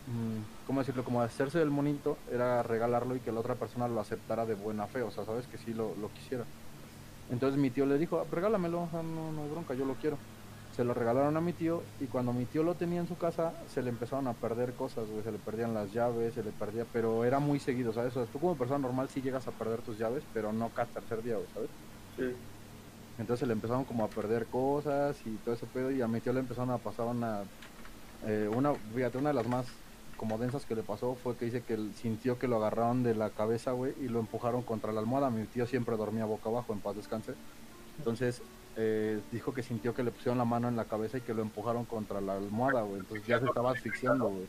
mm, 0.06 0.44
¿Cómo 0.72 0.80
decirlo? 0.80 1.03
Como 1.03 1.22
hacerse 1.22 1.60
del 1.60 1.69
monito 1.69 2.23
era 2.26 2.64
regalarlo 2.64 3.18
y 3.18 3.22
que 3.22 3.34
la 3.34 3.41
otra 3.41 3.60
persona 3.60 3.89
lo 3.89 3.99
aceptara 3.99 4.45
de 4.45 4.56
buena 4.56 4.88
fe, 4.88 5.02
o 5.02 5.11
sea, 5.11 5.26
¿sabes? 5.26 5.49
Que 5.49 5.57
sí 5.57 5.73
lo, 5.73 5.98
lo 5.98 6.14
quisiera. 6.14 6.48
Entonces 7.27 7.60
mi 7.60 7.72
tío 7.72 7.85
le 7.85 7.98
dijo, 7.98 8.19
"Ah, 8.22 8.27
regálamelo, 8.30 8.84
o 8.84 8.89
sea, 8.89 9.03
no, 9.03 9.34
no 9.34 9.43
hay 9.43 9.49
bronca, 9.49 9.76
yo 9.76 9.85
lo 9.85 9.98
quiero. 9.98 10.23
Se 10.69 10.85
lo 10.85 10.93
regalaron 10.93 11.38
a 11.38 11.41
mi 11.41 11.53
tío 11.53 11.91
y 11.99 12.07
cuando 12.07 12.34
mi 12.34 12.48
tío 12.48 12.64
lo 12.64 12.77
tenía 12.77 13.02
en 13.02 13.07
su 13.07 13.18
casa, 13.18 13.57
se 13.68 13.81
le 13.84 13.89
empezaron 13.89 14.27
a 14.30 14.39
perder 14.39 14.76
cosas, 14.76 15.10
güey, 15.10 15.23
se 15.26 15.34
le 15.34 15.39
perdían 15.39 15.73
las 15.73 15.91
llaves, 15.91 16.35
se 16.35 16.43
le 16.43 16.53
perdía, 16.53 16.85
pero 16.85 17.26
era 17.26 17.39
muy 17.39 17.60
seguido, 17.60 17.93
¿sabes? 17.93 18.15
O 18.18 18.22
sea, 18.22 18.31
tú 18.31 18.39
como 18.39 18.57
persona 18.57 18.80
normal 18.80 19.10
sí 19.10 19.22
llegas 19.22 19.48
a 19.48 19.53
perder 19.53 19.84
tus 19.84 19.98
llaves, 19.98 20.27
pero 20.31 20.53
no 20.53 20.73
cada 20.73 20.89
tercer 20.91 21.22
día, 21.23 21.38
güey, 21.38 21.49
¿sabes? 21.49 21.72
Sí. 22.15 22.52
Entonces 23.18 23.48
le 23.48 23.53
empezaron 23.53 23.85
como 23.85 24.03
a 24.03 24.14
perder 24.14 24.49
cosas 24.49 25.26
y 25.26 25.39
todo 25.39 25.53
ese 25.53 25.68
pedo 25.68 25.91
y 25.91 26.02
a 26.02 26.07
mi 26.07 26.22
tío 26.22 26.34
le 26.34 26.39
empezaron 26.39 26.72
a 26.72 26.81
pasar 26.81 27.07
una, 27.07 27.49
eh, 28.22 28.48
una, 28.49 28.80
fíjate, 28.80 29.18
una 29.19 29.30
de 29.31 29.35
las 29.35 29.48
más 29.48 29.81
como 30.22 30.38
densas 30.38 30.68
que 30.68 30.76
le 30.76 30.84
pasó 30.84 31.15
fue 31.15 31.35
que 31.35 31.45
dice 31.45 31.64
que 31.64 31.73
él 31.73 31.91
sintió 31.95 32.38
que 32.38 32.48
lo 32.48 32.57
agarraron 32.57 33.02
de 33.02 33.15
la 33.15 33.31
cabeza, 33.31 33.72
güey, 33.72 33.95
y 33.99 34.07
lo 34.07 34.19
empujaron 34.19 34.61
contra 34.61 34.91
la 34.91 34.99
almohada. 34.99 35.31
Mi 35.31 35.45
tío 35.45 35.65
siempre 35.65 35.98
dormía 35.98 36.26
boca 36.26 36.48
abajo, 36.48 36.73
en 36.73 36.80
paz 36.80 36.95
descanse. 36.95 37.34
Entonces 37.98 38.43
eh, 38.77 39.19
dijo 39.31 39.52
que 39.52 39.64
sintió 39.64 39.95
que 39.95 40.03
le 40.03 40.11
pusieron 40.11 40.38
la 40.38 40.45
mano 40.45 40.68
en 40.68 40.76
la 40.76 40.85
cabeza 40.85 41.18
y 41.18 41.22
que 41.22 41.34
lo 41.34 41.41
empujaron 41.41 41.85
contra 41.85 42.22
la 42.22 42.34
almohada, 42.34 42.84
güey. 42.84 42.99
Entonces 42.99 43.26
ya 43.26 43.39
se 43.39 43.48
estaba 43.48 43.72
asfixiando, 43.72 44.27
güey. 44.27 44.45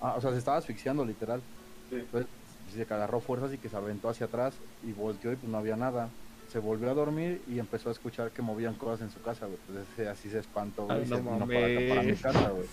Ah, 0.00 0.14
o 0.16 0.20
sea, 0.20 0.30
se 0.30 0.38
estaba 0.38 0.58
asfixiando 0.58 1.04
literal. 1.04 1.42
Entonces 1.90 2.30
dice 2.68 2.86
que 2.86 2.94
agarró 2.94 3.18
fuerzas 3.18 3.52
y 3.52 3.58
que 3.58 3.68
se 3.68 3.76
aventó 3.76 4.10
hacia 4.10 4.26
atrás 4.26 4.54
y 4.84 4.92
volteó 4.92 5.32
y 5.32 5.36
pues 5.36 5.50
no 5.50 5.58
había 5.58 5.74
nada. 5.74 6.08
Se 6.52 6.60
volvió 6.60 6.88
a 6.88 6.94
dormir 6.94 7.42
y 7.48 7.58
empezó 7.58 7.88
a 7.88 7.92
escuchar 7.92 8.30
que 8.30 8.42
movían 8.42 8.74
cosas 8.74 9.00
en 9.00 9.10
su 9.10 9.20
casa, 9.22 9.46
güey. 9.46 9.58
Entonces 9.70 10.06
así 10.06 10.30
se 10.30 10.38
espantó, 10.38 10.84
güey. 10.84 10.98
Ay, 10.98 11.04
y 11.04 11.10
no 11.10 11.16
se 11.16 11.22
vino 11.22 11.46
para 11.48 11.66
acá, 11.66 11.88
para 11.88 12.02
mi 12.04 12.14
casa, 12.14 12.50
güey. 12.50 12.66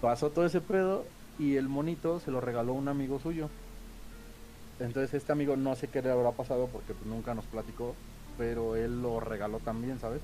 Pasó 0.00 0.30
todo 0.30 0.44
ese 0.46 0.60
pedo 0.60 1.04
y 1.38 1.56
el 1.56 1.68
monito 1.68 2.20
se 2.20 2.30
lo 2.30 2.40
regaló 2.40 2.72
un 2.74 2.88
amigo 2.88 3.18
suyo. 3.18 3.48
Entonces 4.78 5.12
este 5.14 5.32
amigo 5.32 5.56
no 5.56 5.74
sé 5.76 5.88
qué 5.88 6.00
le 6.00 6.10
habrá 6.10 6.30
pasado 6.32 6.66
porque 6.72 6.94
pues, 6.94 7.06
nunca 7.06 7.34
nos 7.34 7.44
platicó, 7.46 7.94
pero 8.38 8.76
él 8.76 9.02
lo 9.02 9.20
regaló 9.20 9.58
también, 9.58 9.98
¿sabes? 9.98 10.22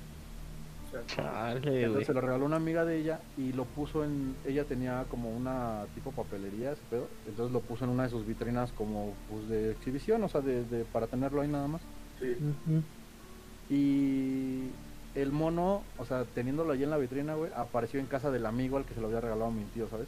Güey. 1.59 1.83
Entonces 1.83 2.07
se 2.07 2.13
lo 2.13 2.21
regaló 2.21 2.45
una 2.45 2.55
amiga 2.55 2.85
de 2.85 2.97
ella 2.97 3.19
y 3.37 3.51
lo 3.53 3.65
puso 3.65 4.03
en. 4.03 4.35
Ella 4.47 4.63
tenía 4.63 5.03
como 5.11 5.29
una 5.29 5.85
tipo 5.93 6.11
papelería, 6.11 6.71
ese 6.71 6.81
pedo. 6.89 7.07
Entonces 7.27 7.53
lo 7.53 7.59
puso 7.59 7.83
en 7.83 7.91
una 7.91 8.03
de 8.03 8.09
sus 8.09 8.25
vitrinas 8.25 8.71
como 8.71 9.13
pues 9.29 9.47
de 9.49 9.71
exhibición, 9.71 10.23
o 10.23 10.29
sea, 10.29 10.41
de, 10.41 10.63
de- 10.63 10.85
para 10.85 11.05
tenerlo 11.07 11.41
ahí 11.41 11.49
nada 11.49 11.67
más. 11.67 11.81
sí. 12.19 12.35
Y 13.69 14.69
el 15.21 15.31
mono, 15.31 15.81
o 15.97 16.05
sea, 16.05 16.23
teniéndolo 16.23 16.71
allí 16.73 16.83
en 16.83 16.89
la 16.89 16.97
vitrina, 16.97 17.35
güey, 17.35 17.51
apareció 17.55 17.99
en 17.99 18.05
casa 18.05 18.31
del 18.31 18.45
amigo 18.45 18.77
al 18.77 18.85
que 18.85 18.93
se 18.93 19.01
lo 19.01 19.07
había 19.07 19.19
regalado 19.21 19.49
a 19.49 19.53
mi 19.53 19.63
tío, 19.65 19.87
¿sabes? 19.89 20.07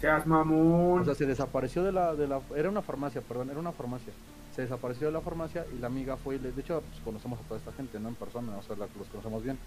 Seas 0.00 0.26
mamón. 0.26 1.00
O 1.00 1.04
sea, 1.04 1.14
se 1.14 1.26
desapareció 1.26 1.82
de 1.82 1.92
la, 1.92 2.14
de 2.14 2.26
la... 2.28 2.40
Era 2.56 2.68
una 2.68 2.82
farmacia, 2.82 3.20
perdón, 3.20 3.50
era 3.50 3.60
una 3.60 3.72
farmacia. 3.72 4.12
Se 4.54 4.62
desapareció 4.62 5.06
de 5.06 5.12
la 5.12 5.20
farmacia 5.20 5.64
y 5.74 5.78
la 5.80 5.86
amiga 5.86 6.16
fue 6.16 6.36
y 6.36 6.38
le... 6.38 6.52
De 6.52 6.60
hecho, 6.60 6.82
pues, 6.90 7.00
conocemos 7.04 7.38
a 7.40 7.42
toda 7.44 7.58
esta 7.58 7.72
gente, 7.72 7.98
¿no? 8.00 8.08
En 8.08 8.14
persona, 8.16 8.56
o 8.58 8.62
sea, 8.62 8.76
la- 8.76 8.88
los 8.98 9.06
conocemos 9.08 9.42
bien. 9.42 9.58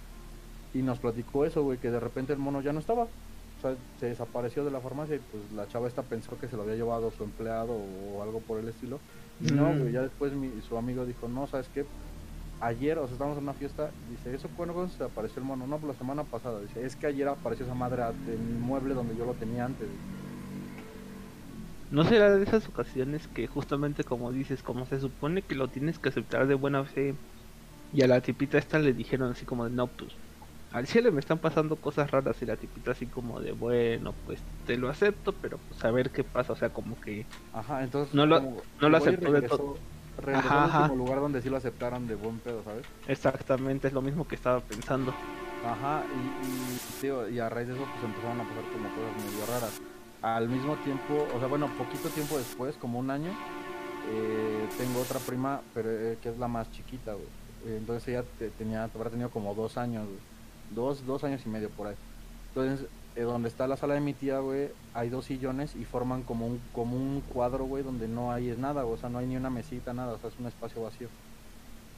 Y 0.74 0.80
nos 0.82 0.99
platicó 0.99 1.45
eso, 1.45 1.64
güey, 1.64 1.78
que 1.78 1.90
de 1.90 1.99
repente 1.99 2.34
el 2.34 2.40
mono 2.40 2.62
ya 2.62 2.74
no 2.74 2.80
estaba. 2.80 3.03
O 3.03 3.62
sea, 3.62 3.76
se 3.99 4.07
desapareció 4.07 4.66
de 4.66 4.72
la 4.72 4.82
farmacia 4.82 5.16
y 5.16 5.20
pues 5.20 5.41
la 5.56 5.68
chava 5.70 5.88
esta 5.88 6.03
pensó 6.03 6.38
que 6.38 6.48
se 6.49 6.57
lo 6.57 6.64
había 6.64 6.76
llevado 6.76 7.10
su 7.12 7.24
empleado 7.24 7.72
o 7.74 8.22
algo 8.22 8.41
por 8.41 8.60
el 8.60 8.68
estilo. 8.68 8.99
Y 9.41 9.52
no, 9.53 9.72
Mm. 9.72 9.80
güey, 9.80 9.91
ya 9.94 10.02
después 10.02 10.34
mi, 10.34 10.52
su 10.68 10.78
amigo 10.78 11.06
dijo, 11.06 11.28
no, 11.30 11.48
¿sabes 11.48 11.68
qué? 11.74 11.86
Ayer, 12.60 12.98
o 12.99 13.06
sea, 13.07 13.14
estábamos 13.14 13.38
en 13.38 13.44
una 13.44 13.53
fiesta, 13.53 13.94
dice, 13.99 14.34
¿eso 14.34 14.52
cuándo 14.53 14.73
cuándo 14.73 14.91
se 14.91 15.03
apareció 15.03 15.40
el 15.41 15.45
mono? 15.45 15.68
No, 15.68 15.80
pues 15.80 15.90
la 15.90 15.94
semana 15.98 16.26
pasada. 16.30 16.61
Dice, 16.61 16.84
es 16.86 16.95
que 16.95 17.07
ayer 17.07 17.27
apareció 17.27 17.65
esa 17.65 17.76
madre 17.76 18.03
en 18.26 18.48
mi 18.48 18.57
mueble 18.60 18.94
donde 18.94 19.15
yo 19.15 19.26
lo 19.26 19.36
tenía 19.36 19.65
antes. 19.65 19.91
¿No 21.90 22.03
será 22.03 22.36
de 22.36 22.44
esas 22.44 22.68
ocasiones 22.68 23.27
que 23.27 23.48
justamente 23.48 24.03
como 24.03 24.32
dices, 24.32 24.64
como 24.64 24.86
se 24.86 24.99
supone 24.99 25.45
que 25.45 25.56
lo 25.56 25.69
tienes 25.69 25.99
que 25.99 26.10
aceptar 26.10 26.48
de 26.48 26.56
buena 26.56 26.86
fe 26.86 27.19
y 27.91 28.03
a 28.03 28.07
la 28.07 28.22
tipita 28.22 28.57
esta 28.60 28.80
le 28.80 28.94
dijeron 28.94 29.32
así 29.32 29.45
como 29.45 29.65
de 29.65 29.72
no, 29.72 29.95
pues 29.95 30.19
al 30.72 30.88
cielo 30.88 31.11
me 31.14 31.19
están 31.22 31.40
pasando 31.41 31.80
cosas 31.82 32.11
raras 32.11 32.41
y 32.41 32.45
la 32.48 32.57
tipita 32.57 32.91
así 32.91 33.10
como 33.10 33.41
de 33.41 33.53
bueno, 33.53 34.19
pues 34.26 34.45
te 34.65 34.77
lo 34.77 34.90
acepto, 34.90 35.40
pero 35.40 35.60
pues 35.68 35.84
a 35.86 35.91
ver 35.91 36.11
qué 36.11 36.23
pasa, 36.26 36.53
o 36.53 36.56
sea, 36.57 36.72
como 36.72 36.99
que 36.99 37.30
Ajá, 37.52 37.84
entonces 37.84 38.14
No 38.15 38.26
lo- 38.26 38.41
no 38.82 38.90
lo 38.90 38.98
aceptó 38.98 39.32
de 39.32 39.44
todo. 39.44 39.80
Regresó 40.18 40.48
Ajá, 40.48 40.64
al 40.64 40.70
ajá. 40.70 40.82
último 40.84 41.06
lugar 41.06 41.20
donde 41.20 41.42
sí 41.42 41.50
lo 41.50 41.58
aceptaron 41.58 42.08
de 42.08 42.16
buen 42.16 42.40
pedo, 42.40 42.64
¿sabes? 42.64 42.86
exactamente 43.08 43.88
es 43.88 43.94
lo 43.94 44.02
mismo 44.02 44.28
que 44.28 44.36
estaba 44.36 44.60
pensando. 44.62 45.14
Ajá, 45.66 46.04
y, 46.06 46.46
y, 46.48 46.80
tío, 47.02 47.28
y 47.30 47.40
a 47.40 47.50
raíz 47.50 47.68
de 47.68 47.74
eso 47.74 47.84
pues 47.84 48.04
empezaron 48.04 48.40
a 48.40 48.44
pasar 48.44 48.64
como 48.72 48.90
cosas 48.90 49.26
medio 49.26 49.46
raras. 49.48 49.82
al 50.22 50.48
mismo 50.50 50.76
tiempo, 50.78 51.28
o 51.36 51.40
sea, 51.40 51.48
bueno, 51.48 51.68
poquito 51.78 52.10
tiempo 52.10 52.38
después, 52.38 52.76
como 52.78 53.00
un 53.00 53.10
año, 53.12 53.32
eh, 54.12 54.68
tengo 54.78 55.02
otra 55.02 55.20
prima, 55.20 55.62
pero 55.74 55.90
eh, 55.92 56.18
que 56.22 56.30
es 56.30 56.38
la 56.38 56.48
más 56.48 56.72
chiquita, 56.72 57.14
güey. 57.14 57.28
Entonces 57.78 58.08
ella 58.10 58.24
te- 58.38 58.52
tenía, 58.52 58.84
habrá 58.84 59.10
tenido 59.10 59.30
como 59.32 59.56
dos 59.56 59.78
años, 59.78 60.06
güey. 60.06 60.20
Dos, 60.72 61.06
dos 61.06 61.24
años 61.24 61.42
y 61.46 61.50
medio 61.50 61.70
por 61.72 61.88
ahí. 61.88 61.96
Entonces, 62.50 62.88
eh, 63.16 63.22
donde 63.22 63.48
está 63.48 63.68
la 63.68 63.78
sala 63.78 63.94
de 63.94 64.02
mi 64.02 64.14
tía, 64.14 64.40
güey, 64.40 64.70
hay 64.94 65.10
dos 65.10 65.26
sillones 65.26 65.76
y 65.76 65.86
forman 65.86 66.24
como 66.24 66.48
un, 66.48 66.62
como 66.74 66.98
un 66.98 67.22
cuadro, 67.22 67.66
güey, 67.66 67.84
donde 67.84 68.08
no 68.08 68.32
hay 68.32 68.56
nada, 68.58 68.86
o 68.86 68.98
sea, 68.98 69.10
no 69.10 69.20
hay 69.20 69.26
ni 69.26 69.38
una 69.38 69.50
mesita, 69.50 69.94
nada, 69.94 70.14
o 70.14 70.20
sea, 70.20 70.30
es 70.30 70.40
un 70.40 70.48
espacio 70.48 70.84
vacío. 70.84 71.08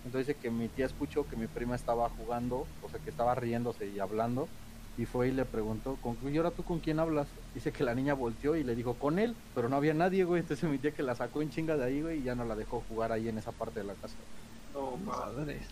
Entonces 0.05 0.27
dice 0.27 0.39
que 0.39 0.51
mi 0.51 0.67
tía 0.67 0.85
escuchó 0.85 1.27
que 1.27 1.35
mi 1.35 1.47
prima 1.47 1.75
estaba 1.75 2.07
jugando, 2.09 2.67
o 2.83 2.89
sea, 2.89 2.99
que 2.99 3.09
estaba 3.09 3.33
riéndose 3.35 3.87
y 3.87 3.99
hablando, 3.99 4.47
y 4.97 5.05
fue 5.05 5.29
y 5.29 5.31
le 5.31 5.45
preguntó, 5.45 5.97
¿con, 6.01 6.17
¿y 6.31 6.37
ahora 6.37 6.51
tú 6.51 6.63
con 6.63 6.79
quién 6.79 6.99
hablas? 6.99 7.27
Dice 7.55 7.71
que 7.71 7.83
la 7.83 7.95
niña 7.95 8.13
volteó 8.13 8.55
y 8.55 8.63
le 8.63 8.75
dijo, 8.75 8.93
con 8.93 9.17
él, 9.17 9.35
pero 9.55 9.69
no 9.69 9.75
había 9.75 9.95
nadie, 9.95 10.23
güey, 10.23 10.41
entonces 10.41 10.69
mi 10.69 10.77
tía 10.77 10.91
que 10.91 11.03
la 11.03 11.15
sacó 11.15 11.41
en 11.41 11.49
chinga 11.49 11.77
de 11.77 11.85
ahí, 11.85 12.01
güey, 12.01 12.19
y 12.19 12.23
ya 12.23 12.35
no 12.35 12.45
la 12.45 12.55
dejó 12.55 12.83
jugar 12.87 13.11
ahí 13.11 13.27
en 13.27 13.37
esa 13.39 13.51
parte 13.51 13.79
de 13.79 13.87
la 13.87 13.93
casa. 13.95 14.15
No. 14.73 14.97
Madres. 14.97 15.65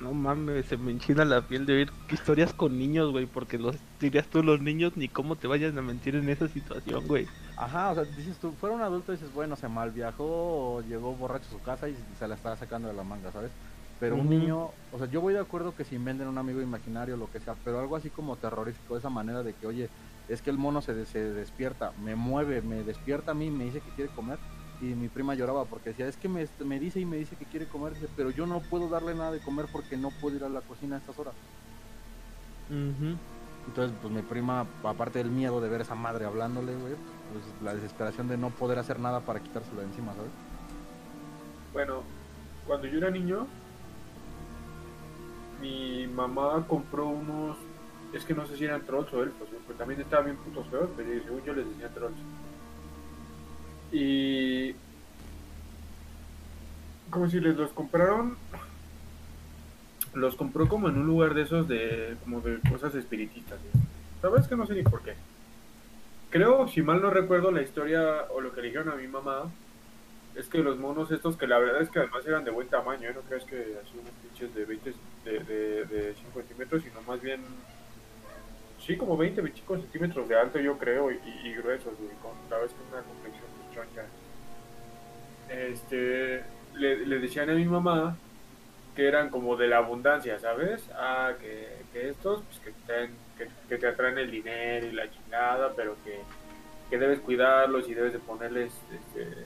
No 0.00 0.12
mames, 0.12 0.66
se 0.66 0.76
me 0.76 0.90
enchina 0.90 1.24
la 1.24 1.46
piel 1.46 1.64
de 1.64 1.74
oír 1.74 1.92
historias 2.10 2.52
con 2.52 2.76
niños, 2.76 3.12
güey, 3.12 3.26
porque 3.26 3.58
los 3.58 3.76
dirías 4.00 4.28
tú 4.28 4.42
los 4.42 4.60
niños 4.60 4.96
ni 4.96 5.08
cómo 5.08 5.36
te 5.36 5.46
vayan 5.46 5.78
a 5.78 5.82
mentir 5.82 6.16
en 6.16 6.28
esa 6.28 6.48
situación, 6.48 7.06
güey. 7.06 7.26
Ajá, 7.56 7.90
o 7.90 7.94
sea, 7.94 8.04
dices 8.04 8.38
tú, 8.38 8.52
fuera 8.52 8.74
un 8.74 8.82
adulto 8.82 9.12
dices, 9.12 9.32
bueno, 9.32 9.54
se 9.56 9.68
mal 9.68 9.92
viajó 9.92 10.24
o 10.76 10.82
llegó 10.82 11.14
borracho 11.14 11.46
a 11.48 11.52
su 11.52 11.62
casa 11.62 11.88
y 11.88 11.96
se 12.18 12.26
la 12.26 12.34
estaba 12.34 12.56
sacando 12.56 12.88
de 12.88 12.94
la 12.94 13.04
manga, 13.04 13.30
¿sabes? 13.30 13.50
Pero 14.00 14.16
un 14.16 14.28
niño, 14.30 14.70
o 14.92 14.98
sea, 14.98 15.08
yo 15.08 15.20
voy 15.20 15.34
de 15.34 15.40
acuerdo 15.40 15.74
que 15.74 15.84
si 15.84 15.96
inventen 15.96 16.28
un 16.28 16.38
amigo 16.38 16.60
imaginario, 16.60 17.16
lo 17.16 17.30
que 17.30 17.40
sea, 17.40 17.54
pero 17.64 17.80
algo 17.80 17.96
así 17.96 18.10
como 18.10 18.36
terrorífico, 18.36 18.94
de 18.94 19.00
esa 19.00 19.10
manera 19.10 19.42
de 19.42 19.54
que, 19.54 19.66
oye, 19.66 19.88
es 20.28 20.40
que 20.42 20.50
el 20.50 20.58
mono 20.58 20.82
se, 20.82 20.94
de- 20.94 21.06
se 21.06 21.18
despierta, 21.32 21.92
me 21.96 22.14
mueve, 22.14 22.62
me 22.62 22.82
despierta 22.84 23.32
a 23.32 23.34
mí, 23.34 23.50
me 23.50 23.64
dice 23.64 23.80
que 23.80 23.90
quiere 23.90 24.12
comer. 24.12 24.38
Y 24.80 24.84
mi 24.94 25.08
prima 25.08 25.34
lloraba 25.34 25.64
porque 25.64 25.90
decía, 25.90 26.06
es 26.06 26.16
que 26.16 26.28
me, 26.28 26.46
me 26.64 26.78
dice 26.78 27.00
y 27.00 27.04
me 27.04 27.16
dice 27.16 27.34
que 27.36 27.44
quiere 27.44 27.66
comer, 27.66 27.94
pero 28.16 28.30
yo 28.30 28.46
no 28.46 28.60
puedo 28.60 28.88
darle 28.88 29.14
nada 29.14 29.32
de 29.32 29.40
comer 29.40 29.66
porque 29.72 29.96
no 29.96 30.10
puedo 30.20 30.36
ir 30.36 30.44
a 30.44 30.48
la 30.48 30.60
cocina 30.60 30.96
a 30.96 30.98
estas 30.98 31.18
horas. 31.18 31.34
Entonces, 33.66 33.96
pues 34.00 34.12
mi 34.12 34.22
prima, 34.22 34.66
aparte 34.84 35.18
del 35.18 35.30
miedo 35.30 35.60
de 35.60 35.68
ver 35.68 35.80
a 35.80 35.84
esa 35.84 35.94
madre 35.94 36.24
hablándole, 36.24 36.74
güey, 36.76 36.94
pues 37.32 37.44
la 37.62 37.74
desesperación 37.74 38.28
de 38.28 38.36
no 38.38 38.50
poder 38.50 38.78
hacer 38.78 38.98
nada 39.00 39.20
para 39.20 39.40
quitárselo 39.40 39.80
de 39.80 39.86
encima, 39.86 40.14
¿sabes? 40.14 40.30
Bueno, 41.72 42.02
cuando 42.66 42.86
yo 42.86 42.98
era 42.98 43.10
niño, 43.10 43.46
mi 45.60 46.06
mamá 46.06 46.64
compró 46.66 47.08
unos. 47.08 47.56
Es 48.12 48.24
que 48.24 48.32
no 48.32 48.46
sé 48.46 48.56
si 48.56 48.64
eran 48.64 48.86
trolls 48.86 49.12
o 49.12 49.22
elfos, 49.22 49.48
porque 49.66 49.78
también 49.78 50.00
estaban 50.00 50.26
bien 50.26 50.36
putos 50.38 50.66
feos, 50.68 50.88
pero 50.96 51.10
según 51.24 51.42
yo 51.44 51.52
les 51.52 51.68
decía 51.68 51.88
trolls. 51.90 52.16
Y. 53.92 54.74
Como 57.10 57.28
si 57.28 57.40
les 57.40 57.56
los 57.56 57.70
compraron. 57.72 58.36
Los 60.14 60.36
compró 60.36 60.68
como 60.68 60.88
en 60.88 60.98
un 60.98 61.06
lugar 61.06 61.34
de 61.34 61.42
esos 61.42 61.68
de. 61.68 62.16
como 62.24 62.40
de 62.40 62.58
cosas 62.70 62.94
espiritistas. 62.94 63.58
¿sí? 63.72 63.78
La 64.22 64.28
verdad 64.28 64.44
es 64.44 64.48
que 64.48 64.56
no 64.56 64.66
sé 64.66 64.74
ni 64.74 64.82
por 64.82 65.02
qué. 65.02 65.14
Creo, 66.30 66.68
si 66.68 66.82
mal 66.82 67.00
no 67.00 67.10
recuerdo 67.10 67.50
la 67.50 67.62
historia 67.62 68.26
o 68.34 68.40
lo 68.40 68.52
que 68.52 68.60
le 68.60 68.68
dijeron 68.68 68.90
a 68.90 68.96
mi 68.96 69.06
mamá, 69.06 69.50
es 70.34 70.48
que 70.48 70.58
los 70.58 70.78
monos 70.78 71.10
estos, 71.10 71.36
que 71.36 71.46
la 71.46 71.58
verdad 71.58 71.82
es 71.82 71.88
que 71.88 71.98
además 72.00 72.26
eran 72.26 72.44
de 72.44 72.50
buen 72.50 72.68
tamaño, 72.68 73.08
¿eh? 73.08 73.12
no 73.14 73.22
crees 73.22 73.44
que 73.44 73.56
así 73.56 73.98
unos 73.98 74.12
pinches 74.22 74.54
de 74.54 74.64
20, 74.64 74.94
de, 75.24 75.38
de, 75.40 75.84
de 75.86 76.14
5 76.14 76.40
centímetros, 76.40 76.82
sino 76.82 77.00
más 77.02 77.20
bien, 77.20 77.40
sí, 78.78 78.96
como 78.96 79.16
20, 79.16 79.40
25 79.40 79.76
centímetros 79.78 80.28
de 80.28 80.38
alto 80.38 80.60
yo 80.60 80.78
creo, 80.78 81.10
y, 81.10 81.18
y 81.44 81.54
gruesos, 81.54 81.92
güey, 81.98 82.10
con 82.22 82.32
vez 82.60 82.70
que 82.70 82.94
una. 82.94 83.02
Este, 85.50 86.42
le, 86.74 87.06
le 87.06 87.18
decían 87.18 87.50
a 87.50 87.54
mi 87.54 87.64
mamá 87.64 88.16
que 88.94 89.06
eran 89.06 89.30
como 89.30 89.56
de 89.56 89.68
la 89.68 89.78
abundancia, 89.78 90.38
¿sabes? 90.40 90.82
Ah, 90.94 91.32
que, 91.40 91.68
que 91.92 92.08
estos, 92.10 92.42
pues 92.42 92.58
que 92.60 92.70
te, 92.72 92.92
traen- 92.92 93.14
que, 93.38 93.48
que 93.68 93.78
te 93.78 93.86
atraen 93.86 94.18
el 94.18 94.30
dinero 94.30 94.86
y 94.86 94.92
la 94.92 95.10
chingada, 95.10 95.72
pero 95.76 95.96
que, 96.04 96.18
que 96.90 96.98
debes 96.98 97.20
cuidarlos 97.20 97.88
y 97.88 97.94
debes 97.94 98.12
de 98.12 98.18
ponerles, 98.18 98.72
este, 98.92 99.44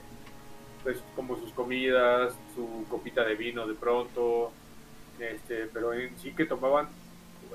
pues 0.81 0.97
como 1.15 1.37
sus 1.37 1.51
comidas, 1.51 2.33
su 2.55 2.85
copita 2.89 3.23
de 3.23 3.35
vino 3.35 3.67
de 3.67 3.75
pronto, 3.75 4.51
este, 5.19 5.67
pero 5.71 5.93
en 5.93 6.17
sí 6.17 6.33
que 6.33 6.45
tomaban 6.45 6.87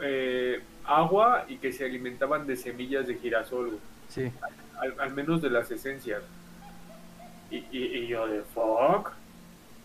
eh, 0.00 0.62
agua 0.84 1.44
y 1.48 1.56
que 1.56 1.72
se 1.72 1.84
alimentaban 1.84 2.46
de 2.46 2.56
semillas 2.56 3.06
de 3.06 3.16
girasol, 3.16 3.78
Sí. 4.08 4.30
al, 4.80 4.94
al 5.00 5.12
menos 5.14 5.42
de 5.42 5.50
las 5.50 5.70
esencias. 5.70 6.22
Y, 7.50 7.56
y, 7.70 7.98
y 7.98 8.06
yo 8.08 8.26
de 8.26 8.42
fuck. 8.42 9.10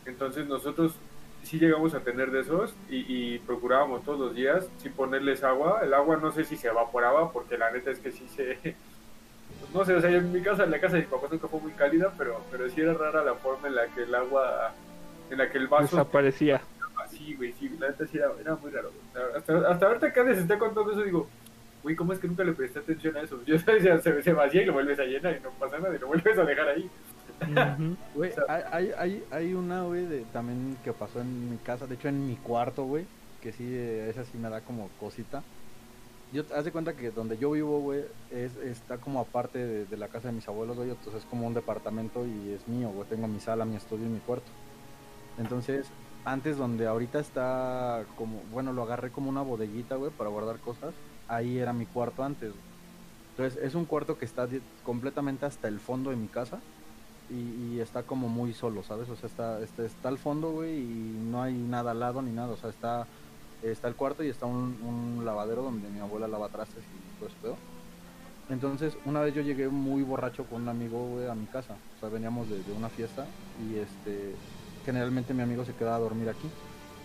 Entonces 0.05 0.47
nosotros 0.47 0.95
sí 1.43 1.59
llegamos 1.59 1.93
a 1.93 1.99
tener 2.01 2.31
de 2.31 2.41
esos 2.41 2.73
y, 2.89 3.05
y 3.35 3.39
procurábamos 3.39 4.03
todos 4.03 4.19
los 4.19 4.35
días 4.35 4.67
sin 4.77 4.93
ponerles 4.93 5.43
agua. 5.43 5.81
El 5.83 5.93
agua 5.93 6.17
no 6.17 6.31
sé 6.31 6.43
si 6.45 6.55
se 6.57 6.67
evaporaba 6.67 7.31
porque 7.31 7.57
la 7.57 7.71
neta 7.71 7.91
es 7.91 7.99
que 7.99 8.11
sí 8.11 8.27
se... 8.35 8.57
pues 8.63 9.73
no 9.73 9.85
sé, 9.85 9.93
o 9.95 10.01
sea, 10.01 10.09
en 10.09 10.31
mi 10.31 10.41
casa, 10.41 10.63
en 10.63 10.71
la 10.71 10.79
casa 10.79 10.95
de 10.95 11.01
mis 11.03 11.11
papás 11.11 11.31
nunca 11.31 11.47
fue 11.47 11.59
muy 11.61 11.71
cálida, 11.73 12.13
pero, 12.17 12.41
pero 12.51 12.69
sí 12.69 12.81
era 12.81 12.93
rara 12.93 13.23
la 13.23 13.35
forma 13.35 13.67
en 13.67 13.75
la 13.75 13.87
que 13.87 14.03
el 14.03 14.15
agua, 14.15 14.73
en 15.29 15.37
la 15.37 15.49
que 15.49 15.57
el 15.57 15.67
vaso 15.67 15.97
Desaparecía. 15.97 16.61
así, 17.03 17.35
güey, 17.35 17.53
sí, 17.53 17.69
la 17.79 17.89
neta 17.89 18.05
sí 18.07 18.17
era, 18.17 18.31
era 18.39 18.55
muy 18.55 18.71
raro. 18.71 18.91
Hasta, 19.35 19.69
hasta 19.69 19.85
ahorita 19.87 20.13
que 20.13 20.23
les 20.23 20.37
esté 20.39 20.57
contando 20.57 20.91
eso, 20.91 21.03
digo, 21.03 21.27
güey, 21.81 21.95
¿cómo 21.95 22.13
es 22.13 22.19
que 22.19 22.27
nunca 22.27 22.43
le 22.43 22.53
presté 22.53 22.79
atención 22.79 23.15
a 23.17 23.21
eso? 23.21 23.41
Yo 23.45 23.57
decía, 23.57 23.99
se, 23.99 24.21
se 24.23 24.33
vacía 24.33 24.61
y 24.63 24.65
lo 24.65 24.73
vuelves 24.73 24.99
a 24.99 25.03
llenar 25.03 25.35
y 25.37 25.39
no 25.41 25.51
pasa 25.51 25.77
nada 25.79 25.95
y 25.95 25.99
lo 25.99 26.07
vuelves 26.07 26.37
a 26.37 26.45
dejar 26.45 26.69
ahí. 26.69 26.89
O 28.15 28.23
sea- 28.25 28.69
hay, 28.71 28.91
hay, 28.97 29.23
hay, 29.31 29.53
una, 29.53 29.83
güey, 29.83 30.05
de, 30.05 30.25
también 30.25 30.77
que 30.83 30.93
pasó 30.93 31.21
en 31.21 31.49
mi 31.51 31.57
casa, 31.57 31.87
de 31.87 31.95
hecho 31.95 32.07
en 32.07 32.25
mi 32.27 32.35
cuarto, 32.37 32.85
güey, 32.85 33.05
que 33.41 33.51
sí, 33.51 33.63
eh, 33.65 34.09
esa 34.09 34.23
sí 34.25 34.37
me 34.37 34.49
da 34.49 34.61
como 34.61 34.89
cosita. 34.99 35.43
Yo, 36.31 36.43
haz 36.55 36.65
de 36.65 36.71
cuenta 36.71 36.95
que 36.95 37.11
donde 37.11 37.37
yo 37.37 37.51
vivo, 37.51 37.79
güey, 37.81 38.05
es, 38.31 38.55
está 38.57 38.97
como 38.97 39.19
aparte 39.19 39.59
de, 39.59 39.85
de 39.85 39.97
la 39.97 40.07
casa 40.07 40.29
de 40.29 40.33
mis 40.33 40.47
abuelos, 40.47 40.77
güey, 40.77 40.89
entonces 40.89 41.21
es 41.23 41.25
como 41.29 41.45
un 41.47 41.53
departamento 41.53 42.25
y 42.25 42.53
es 42.53 42.67
mío, 42.67 42.89
güey, 42.89 43.07
tengo 43.07 43.27
mi 43.27 43.39
sala, 43.39 43.65
mi 43.65 43.75
estudio 43.75 44.05
y 44.05 44.09
mi 44.09 44.19
cuarto. 44.19 44.51
Entonces, 45.37 45.87
antes 46.25 46.57
donde 46.57 46.87
ahorita 46.87 47.19
está 47.19 48.05
como, 48.15 48.41
bueno, 48.51 48.73
lo 48.73 48.83
agarré 48.83 49.11
como 49.11 49.29
una 49.29 49.41
bodeguita, 49.41 49.95
güey, 49.95 50.11
para 50.11 50.29
guardar 50.29 50.59
cosas, 50.59 50.93
ahí 51.27 51.57
era 51.59 51.73
mi 51.73 51.85
cuarto 51.85 52.23
antes. 52.23 52.51
güey. 52.51 52.63
Entonces, 53.31 53.63
es 53.63 53.75
un 53.75 53.85
cuarto 53.85 54.17
que 54.17 54.25
está 54.25 54.47
completamente 54.83 55.45
hasta 55.45 55.67
el 55.67 55.79
fondo 55.79 56.09
de 56.11 56.15
mi 56.17 56.27
casa 56.27 56.61
y, 57.29 57.79
está 57.79 58.03
como 58.03 58.29
muy 58.29 58.53
solo, 58.53 58.83
¿sabes? 58.83 59.09
O 59.09 59.15
sea, 59.15 59.27
está, 59.27 59.61
está, 59.61 59.83
está 59.83 60.09
al 60.09 60.17
fondo, 60.17 60.51
güey, 60.51 60.79
y 60.79 61.17
no 61.19 61.41
hay 61.41 61.53
nada 61.53 61.91
al 61.91 61.99
lado 61.99 62.21
ni 62.21 62.31
nada. 62.31 62.53
O 62.53 62.57
sea, 62.57 62.69
está, 62.69 63.07
está 63.61 63.87
el 63.87 63.95
cuarto 63.95 64.23
y 64.23 64.29
está 64.29 64.45
un, 64.45 65.23
lavadero 65.25 65.63
donde 65.63 65.89
mi 65.89 65.99
abuela 65.99 66.27
lava 66.27 66.49
trastes 66.49 66.83
y 66.85 67.17
todo 67.17 67.27
eso. 67.27 67.57
Entonces, 68.49 68.97
una 69.05 69.21
vez 69.21 69.33
yo 69.33 69.41
llegué 69.41 69.69
muy 69.69 70.03
borracho 70.03 70.45
con 70.45 70.63
un 70.63 70.69
amigo, 70.69 71.07
güey, 71.07 71.27
a 71.27 71.35
mi 71.35 71.45
casa. 71.47 71.77
O 71.95 71.99
sea, 71.99 72.09
veníamos 72.09 72.49
de, 72.49 72.59
una 72.73 72.89
fiesta 72.89 73.27
y 73.59 73.75
este, 73.75 74.35
generalmente 74.85 75.33
mi 75.33 75.41
amigo 75.41 75.63
se 75.63 75.73
quedaba 75.73 75.95
a 75.95 75.99
dormir 75.99 76.29
aquí. 76.29 76.49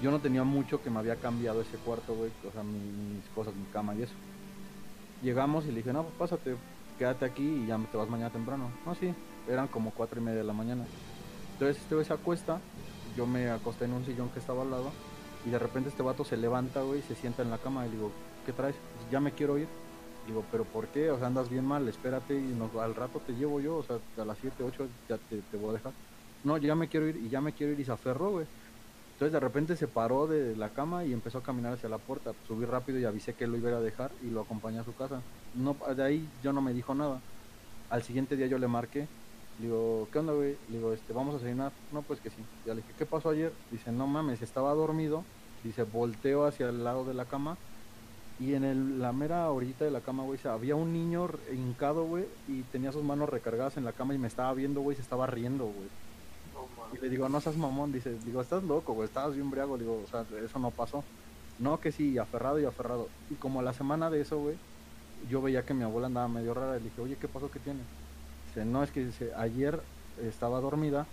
Yo 0.03 0.11
no 0.11 0.21
tenía 0.21 0.45
mucho 0.45 0.83
que 0.83 0.91
me 0.91 0.99
había 0.99 1.17
cambiado 1.17 1.61
ese 1.61 1.77
cuarto, 1.79 2.15
güey, 2.15 2.33
o 2.45 2.53
sea, 2.53 2.63
mi- 2.63 2.79
mis 2.79 3.29
cosas, 3.31 3.55
mi 3.55 3.67
cama 3.67 3.95
y 3.95 4.03
eso. 4.03 4.15
Llegamos 5.23 5.65
y 5.67 5.69
le 5.69 5.77
dije, 5.79 5.93
no, 5.93 6.05
pues 6.05 6.15
pásate, 6.17 6.57
quédate 6.99 7.25
aquí 7.25 7.43
y 7.43 7.67
ya 7.67 7.79
te 7.91 7.97
vas 7.97 8.09
mañana 8.09 8.31
temprano. 8.31 8.71
No, 8.85 8.95
sí, 8.95 9.15
eran 9.49 9.69
como 9.69 9.91
cuatro 9.91 10.21
y 10.21 10.25
media 10.25 10.39
de 10.39 10.45
la 10.45 10.53
mañana. 10.53 10.85
Entonces 11.55 11.83
este 11.83 11.95
güey 11.95 12.07
se 12.07 12.13
acuesta, 12.13 12.61
yo 13.17 13.27
me 13.27 13.51
acosté 13.51 13.87
en 13.87 13.93
un 13.93 14.05
sillón 14.05 14.29
que 14.31 14.39
estaba 14.39 14.63
al 14.63 14.71
lado 14.71 14.93
y 15.45 15.51
de 15.51 15.59
repente 15.59 15.89
este 15.89 16.03
vato 16.03 16.25
se 16.25 16.37
levanta, 16.37 16.83
güey, 16.83 17.01
y 17.01 17.03
se 17.03 17.15
sienta 17.15 17.43
en 17.43 17.51
la 17.51 17.59
cama 17.59 17.87
y 17.87 17.91
digo, 17.91 18.13
¿qué 18.47 18.53
traes? 18.53 18.77
"Pues 18.97 19.11
ya 19.11 19.21
me 19.21 19.33
quiero 19.33 19.59
ir. 19.59 19.69
Digo, 20.27 20.45
¿pero 20.53 20.65
por 20.65 20.87
qué? 20.89 21.11
O 21.11 21.19
sea, 21.19 21.27
andas 21.27 21.49
bien 21.49 21.65
mal, 21.65 21.89
espérate 21.89 22.35
y 22.35 22.55
al 22.79 22.95
rato 22.95 23.21
te 23.27 23.33
llevo 23.33 23.61
yo, 23.61 23.77
o 23.79 23.83
sea, 23.83 23.99
a 24.19 24.25
las 24.27 24.37
7, 24.39 24.63
8 24.63 24.87
ya 25.09 25.17
te, 25.17 25.57
voy 25.57 25.71
a 25.71 25.73
dejar. 25.75 25.93
No, 26.45 26.59
ya 26.59 26.75
me 26.75 26.87
quiero 26.89 27.09
ir 27.09 27.17
y 27.17 27.31
ya 27.31 27.41
me 27.41 27.53
quiero 27.53 27.73
ir 27.73 27.81
y 27.81 27.85
se 27.85 27.93
aferró, 27.93 28.33
güey. 28.33 28.47
Entonces 29.15 29.33
de 29.33 29.41
repente 29.41 29.75
se 29.75 29.89
paró 29.89 30.27
de 30.27 30.55
la 30.55 30.69
cama 30.69 31.05
y 31.05 31.13
empezó 31.15 31.39
a 31.39 31.43
caminar 31.43 31.73
hacia 31.73 31.89
la 31.89 31.99
puerta. 31.99 32.33
Subí 32.47 32.67
rápido 32.67 32.99
y 32.99 33.05
avisé 33.05 33.33
que 33.33 33.47
lo 33.47 33.57
iba 33.57 33.71
a 33.71 33.81
dejar 33.81 34.11
y 34.23 34.31
lo 34.31 34.43
acompañé 34.43 34.79
a 34.81 34.85
su 34.85 34.95
casa. 34.95 35.23
No, 35.55 35.75
de 35.97 36.05
ahí 36.05 36.29
yo 36.45 36.53
no 36.53 36.61
me 36.61 36.75
dijo 36.75 36.95
nada. 36.95 37.21
Al 37.91 38.03
siguiente 38.03 38.37
día 38.37 38.47
yo 38.47 38.59
le 38.59 38.69
marqué. 38.69 39.09
Le 39.59 39.67
digo, 39.67 40.09
¿qué 40.13 40.19
onda, 40.19 40.33
güey? 40.33 40.57
Le 40.69 40.77
digo, 40.77 40.93
este, 40.93 41.13
¿vamos 41.13 41.35
a 41.35 41.39
cenar? 41.39 41.73
No, 41.93 42.03
pues 42.03 42.21
que 42.21 42.31
sí. 42.31 42.37
Ya 42.65 42.75
le 42.75 42.83
dije, 42.83 42.95
¿qué 42.97 43.07
pasó 43.07 43.31
ayer? 43.31 43.53
Dice, 43.71 43.91
no 43.91 44.07
mames, 44.07 44.41
estaba 44.43 44.73
dormido. 44.75 45.25
Dice, 45.65 45.83
volteo 45.83 46.47
hacia 46.47 46.69
el 46.69 46.85
lado 46.85 47.05
de 47.05 47.15
la 47.15 47.25
cama. 47.25 47.57
Y 48.41 48.55
en 48.55 48.63
el, 48.63 49.01
la 49.01 49.13
mera 49.13 49.51
orillita 49.51 49.85
de 49.85 49.91
la 49.91 50.01
cama, 50.01 50.23
güey, 50.23 50.39
había 50.45 50.77
un 50.77 50.93
niño 50.93 51.29
hincado, 51.53 52.05
güey, 52.05 52.25
y 52.47 52.63
tenía 52.63 52.93
sus 52.93 53.03
manos 53.03 53.29
recargadas 53.29 53.77
en 53.77 53.85
la 53.85 53.93
cama 53.93 54.15
y 54.15 54.19
me 54.19 54.29
estaba 54.29 54.55
viendo, 54.55 54.81
güey, 54.81 54.95
se 54.95 55.03
estaba 55.03 55.27
riendo, 55.27 55.65
güey. 55.65 55.89
No, 56.55 56.97
Y 56.97 57.01
le 57.01 57.09
digo, 57.09 57.29
no 57.29 57.41
seas 57.41 57.57
mamón, 57.57 57.91
dice, 57.91 58.17
digo, 58.25 58.41
estás 58.41 58.63
loco, 58.63 58.93
güey, 58.93 59.09
estabas 59.09 59.35
bien 59.35 59.51
briago, 59.51 59.77
digo, 59.77 60.01
o 60.05 60.09
sea, 60.09 60.25
eso 60.41 60.59
no 60.61 60.71
pasó. 60.71 61.03
No, 61.59 61.81
que 61.81 61.91
sí, 61.91 62.17
aferrado 62.17 62.61
y 62.61 62.65
aferrado. 62.65 63.09
Y 63.29 63.35
como 63.35 63.59
a 63.59 63.65
la 63.65 63.73
semana 63.73 64.09
de 64.09 64.21
eso, 64.21 64.39
güey, 64.39 64.57
yo 65.29 65.43
veía 65.43 65.65
que 65.65 65.75
mi 65.75 65.83
abuela 65.83 66.07
andaba 66.07 66.29
medio 66.29 66.55
rara. 66.55 66.75
Le 66.75 66.85
dije, 66.85 67.01
oye, 67.01 67.17
¿qué 67.21 67.27
pasó? 67.27 67.51
¿Qué 67.51 67.59
tiene? 67.59 67.81
Dice, 68.59 68.69
no, 68.71 68.83
es 68.83 68.91
que 68.91 69.05
dice, 69.07 69.33
ayer 69.37 69.81
estaba 70.21 70.61
dormida 70.61 71.07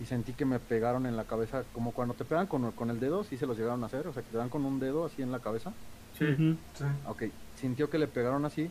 y 0.00 0.04
sentí 0.04 0.34
que 0.34 0.44
me 0.44 0.58
pegaron 0.58 1.06
en 1.06 1.16
la 1.16 1.24
cabeza, 1.24 1.64
como 1.72 1.92
cuando 1.92 2.14
te 2.14 2.24
pegan 2.24 2.46
con, 2.46 2.72
con 2.72 2.90
el 2.90 3.00
dedo, 3.00 3.24
sí 3.24 3.36
se 3.38 3.46
los 3.46 3.56
llegaron 3.56 3.82
a 3.82 3.86
hacer, 3.86 4.06
o 4.06 4.12
sea, 4.12 4.22
que 4.22 4.30
te 4.30 4.36
dan 4.36 4.50
con 4.50 4.64
un 4.66 4.78
dedo 4.80 5.06
así 5.06 5.22
en 5.22 5.32
la 5.32 5.38
cabeza. 5.38 5.72
Sí. 6.18 6.26
Sí. 6.74 6.84
Ok, 7.06 7.24
sintió 7.58 7.88
que 7.88 7.98
le 7.98 8.06
pegaron 8.06 8.44
así, 8.44 8.70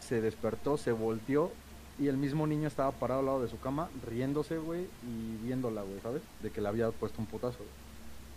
se 0.00 0.20
despertó, 0.20 0.76
se 0.76 0.92
volteó 0.92 1.50
y 1.98 2.08
el 2.08 2.16
mismo 2.18 2.46
niño 2.46 2.68
estaba 2.68 2.92
parado 2.92 3.20
al 3.20 3.26
lado 3.26 3.42
de 3.42 3.48
su 3.48 3.58
cama, 3.58 3.88
riéndose, 4.06 4.58
güey, 4.58 4.82
y 5.02 5.36
viéndola, 5.46 5.82
güey, 5.82 6.00
¿sabes? 6.00 6.22
De 6.42 6.50
que 6.50 6.60
le 6.60 6.68
había 6.68 6.90
puesto 6.90 7.20
un 7.20 7.26
putazo. 7.26 7.58
güey. 7.58 7.70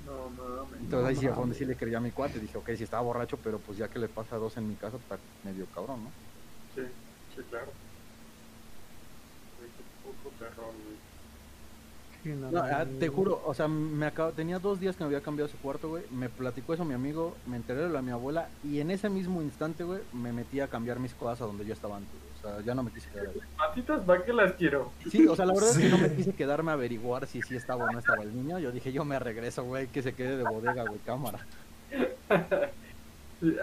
No 0.05 0.29
mames. 0.29 0.79
Entonces 0.81 1.09
ahí 1.09 1.15
sí 1.15 1.25
No 1.25 1.33
fue 1.33 1.41
donde 1.41 1.53
mames. 1.53 1.57
sí 1.57 1.65
le 1.65 1.75
creía 1.75 1.97
a 1.97 2.01
mi 2.01 2.11
cuate. 2.11 2.39
Dije, 2.39 2.57
ok, 2.57 2.69
si 2.77 2.83
estaba 2.85 3.03
borracho, 3.03 3.37
pero 3.43 3.59
pues 3.59 3.77
ya 3.77 3.87
que 3.89 3.99
le 3.99 4.07
pasa 4.07 4.35
a 4.37 4.39
dos 4.39 4.57
en 4.57 4.67
mi 4.69 4.75
casa, 4.75 4.97
está 4.97 5.17
medio 5.43 5.65
cabrón, 5.75 6.05
¿no? 6.05 6.09
Sí, 6.73 6.81
sí, 7.35 7.41
claro. 7.49 7.71
Terror. 10.49 10.71
Sí, 12.23 12.29
no, 12.29 12.51
No, 12.51 12.59
ah, 12.61 12.85
no, 12.85 12.99
te 12.99 13.07
juro, 13.09 13.41
o 13.45 13.53
sea, 13.55 13.67
me 13.67 14.05
acabo, 14.05 14.31
tenía 14.31 14.59
dos 14.59 14.79
días 14.79 14.95
que 14.95 15.03
me 15.03 15.07
había 15.07 15.21
cambiado 15.21 15.49
su 15.49 15.57
cuarto, 15.57 15.89
güey. 15.89 16.03
Me 16.11 16.29
platicó 16.29 16.73
eso 16.73 16.85
mi 16.85 16.93
amigo, 16.93 17.35
me 17.47 17.57
enteré 17.57 17.81
de 17.81 17.89
lo 17.89 17.95
de 17.95 18.01
mi 18.03 18.11
abuela 18.11 18.47
y 18.63 18.79
en 18.79 18.91
ese 18.91 19.09
mismo 19.09 19.41
instante, 19.41 19.83
güey, 19.83 20.01
me 20.13 20.31
metí 20.31 20.59
a 20.59 20.67
cambiar 20.67 20.99
mis 20.99 21.13
cosas 21.15 21.41
a 21.41 21.45
donde 21.45 21.65
yo 21.65 21.73
estaba 21.73 21.97
antes. 21.97 22.11
güey. 22.11 22.31
O 22.37 22.55
sea, 22.55 22.65
ya 22.65 22.75
no 22.75 22.83
me 22.83 22.91
quise 22.91 23.09
quedar 23.09 23.27
ahí. 23.27 23.39
Patitas, 23.57 24.01
¿para 24.03 24.23
qué 24.23 24.33
las 24.33 24.53
quiero? 24.53 24.91
Sí, 25.09 25.27
o 25.27 25.35
sea, 25.35 25.45
la 25.45 25.53
verdad 25.53 25.69
es 25.71 25.77
que 25.77 25.89
no 25.89 25.97
me 25.97 26.13
quise 26.15 26.33
quedarme 26.33 26.71
a 26.71 26.73
averiguar 26.75 27.25
si 27.27 27.41
sí 27.41 27.55
estaba 27.55 27.85
o 27.85 27.91
no 27.91 27.97
estaba 27.99 28.21
el 28.23 28.35
niño. 28.35 28.59
Yo 28.59 28.71
dije, 28.71 28.91
yo 28.91 29.03
me 29.03 29.17
regreso, 29.17 29.63
güey, 29.63 29.87
que 29.87 30.01
se 30.03 30.13
quede 30.13 30.37
de 30.37 30.43
bodega, 30.43 30.83
güey, 30.85 30.99
cámara. 30.99 31.39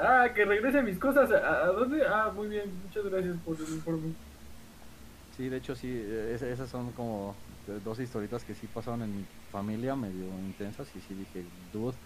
Ah, 0.03 0.27
que 0.35 0.45
regrese 0.45 0.83
mis 0.83 0.99
cosas. 0.99 1.31
¿A, 1.31 1.63
a 1.63 1.67
dónde? 1.69 2.03
Ah, 2.05 2.33
muy 2.35 2.49
bien. 2.49 2.65
Muchas 2.85 3.05
gracias 3.05 3.37
por 3.45 3.55
el 3.57 3.75
informe. 3.75 4.13
Sí, 5.39 5.49
de 5.49 5.57
hecho, 5.59 5.77
sí, 5.77 5.89
es- 5.89 6.43
esas 6.43 6.69
son 6.69 6.93
como 6.93 7.45
dos 7.65 8.01
historitas 8.01 8.45
que 8.45 8.57
sí 8.57 8.67
pasaron 8.67 9.03
en 9.03 9.15
mi 9.15 9.29
familia, 9.47 9.95
medio 9.95 10.41
intensas, 10.43 10.93
y 10.97 11.01
sí 11.01 11.15
dije, 11.15 11.49
dude. 11.53 11.99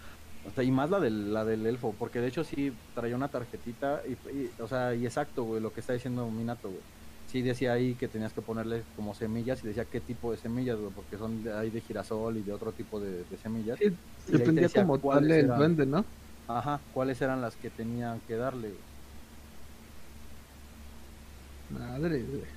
O 0.42 0.50
sea, 0.50 0.64
y 0.64 0.70
más 0.70 0.90
la 0.90 1.00
del, 1.00 1.32
la 1.32 1.44
del 1.46 1.64
elfo, 1.66 1.96
porque 1.96 2.20
de 2.20 2.26
hecho 2.28 2.44
sí 2.44 2.78
traía 2.92 3.16
una 3.16 3.30
tarjetita, 3.30 4.02
y, 4.06 4.14
y, 4.48 4.54
o 4.60 4.66
sea, 4.66 4.94
y 4.94 5.06
exacto, 5.06 5.44
güey, 5.44 5.62
lo 5.62 5.72
que 5.72 5.80
está 5.80 5.94
diciendo 5.94 6.30
Minato, 6.30 6.70
güey. 6.70 6.84
Sí 7.24 7.40
decía 7.40 7.72
ahí 7.72 7.96
que 7.96 8.08
tenías 8.08 8.34
que 8.34 8.42
ponerle 8.42 8.86
como 8.92 9.14
semillas, 9.14 9.64
y 9.64 9.68
decía 9.68 9.86
qué 9.88 10.00
tipo 10.02 10.30
de 10.30 10.36
semillas, 10.36 10.78
güey, 10.78 10.92
porque 10.92 11.16
son 11.16 11.42
de, 11.42 11.54
hay 11.54 11.70
de 11.70 11.80
girasol 11.80 12.36
y 12.36 12.42
de 12.42 12.52
otro 12.52 12.74
tipo 12.74 13.00
de, 13.00 13.24
de 13.24 13.38
semillas. 13.38 13.78
Sí, 13.78 13.90
Y 14.26 14.32
dependía 14.32 14.68
como 14.70 15.00
cuáles 15.00 15.38
tal 15.38 15.38
el 15.38 15.52
duende, 15.54 15.86
¿no? 15.86 16.06
Ajá, 16.46 16.86
cuáles 16.90 17.20
eran 17.20 17.40
las 17.40 17.56
que 17.56 17.70
tenían 17.72 18.20
que 18.22 18.36
darle, 18.36 18.72
güey. 18.74 18.86
Madre, 21.68 22.24
güey. 22.26 22.48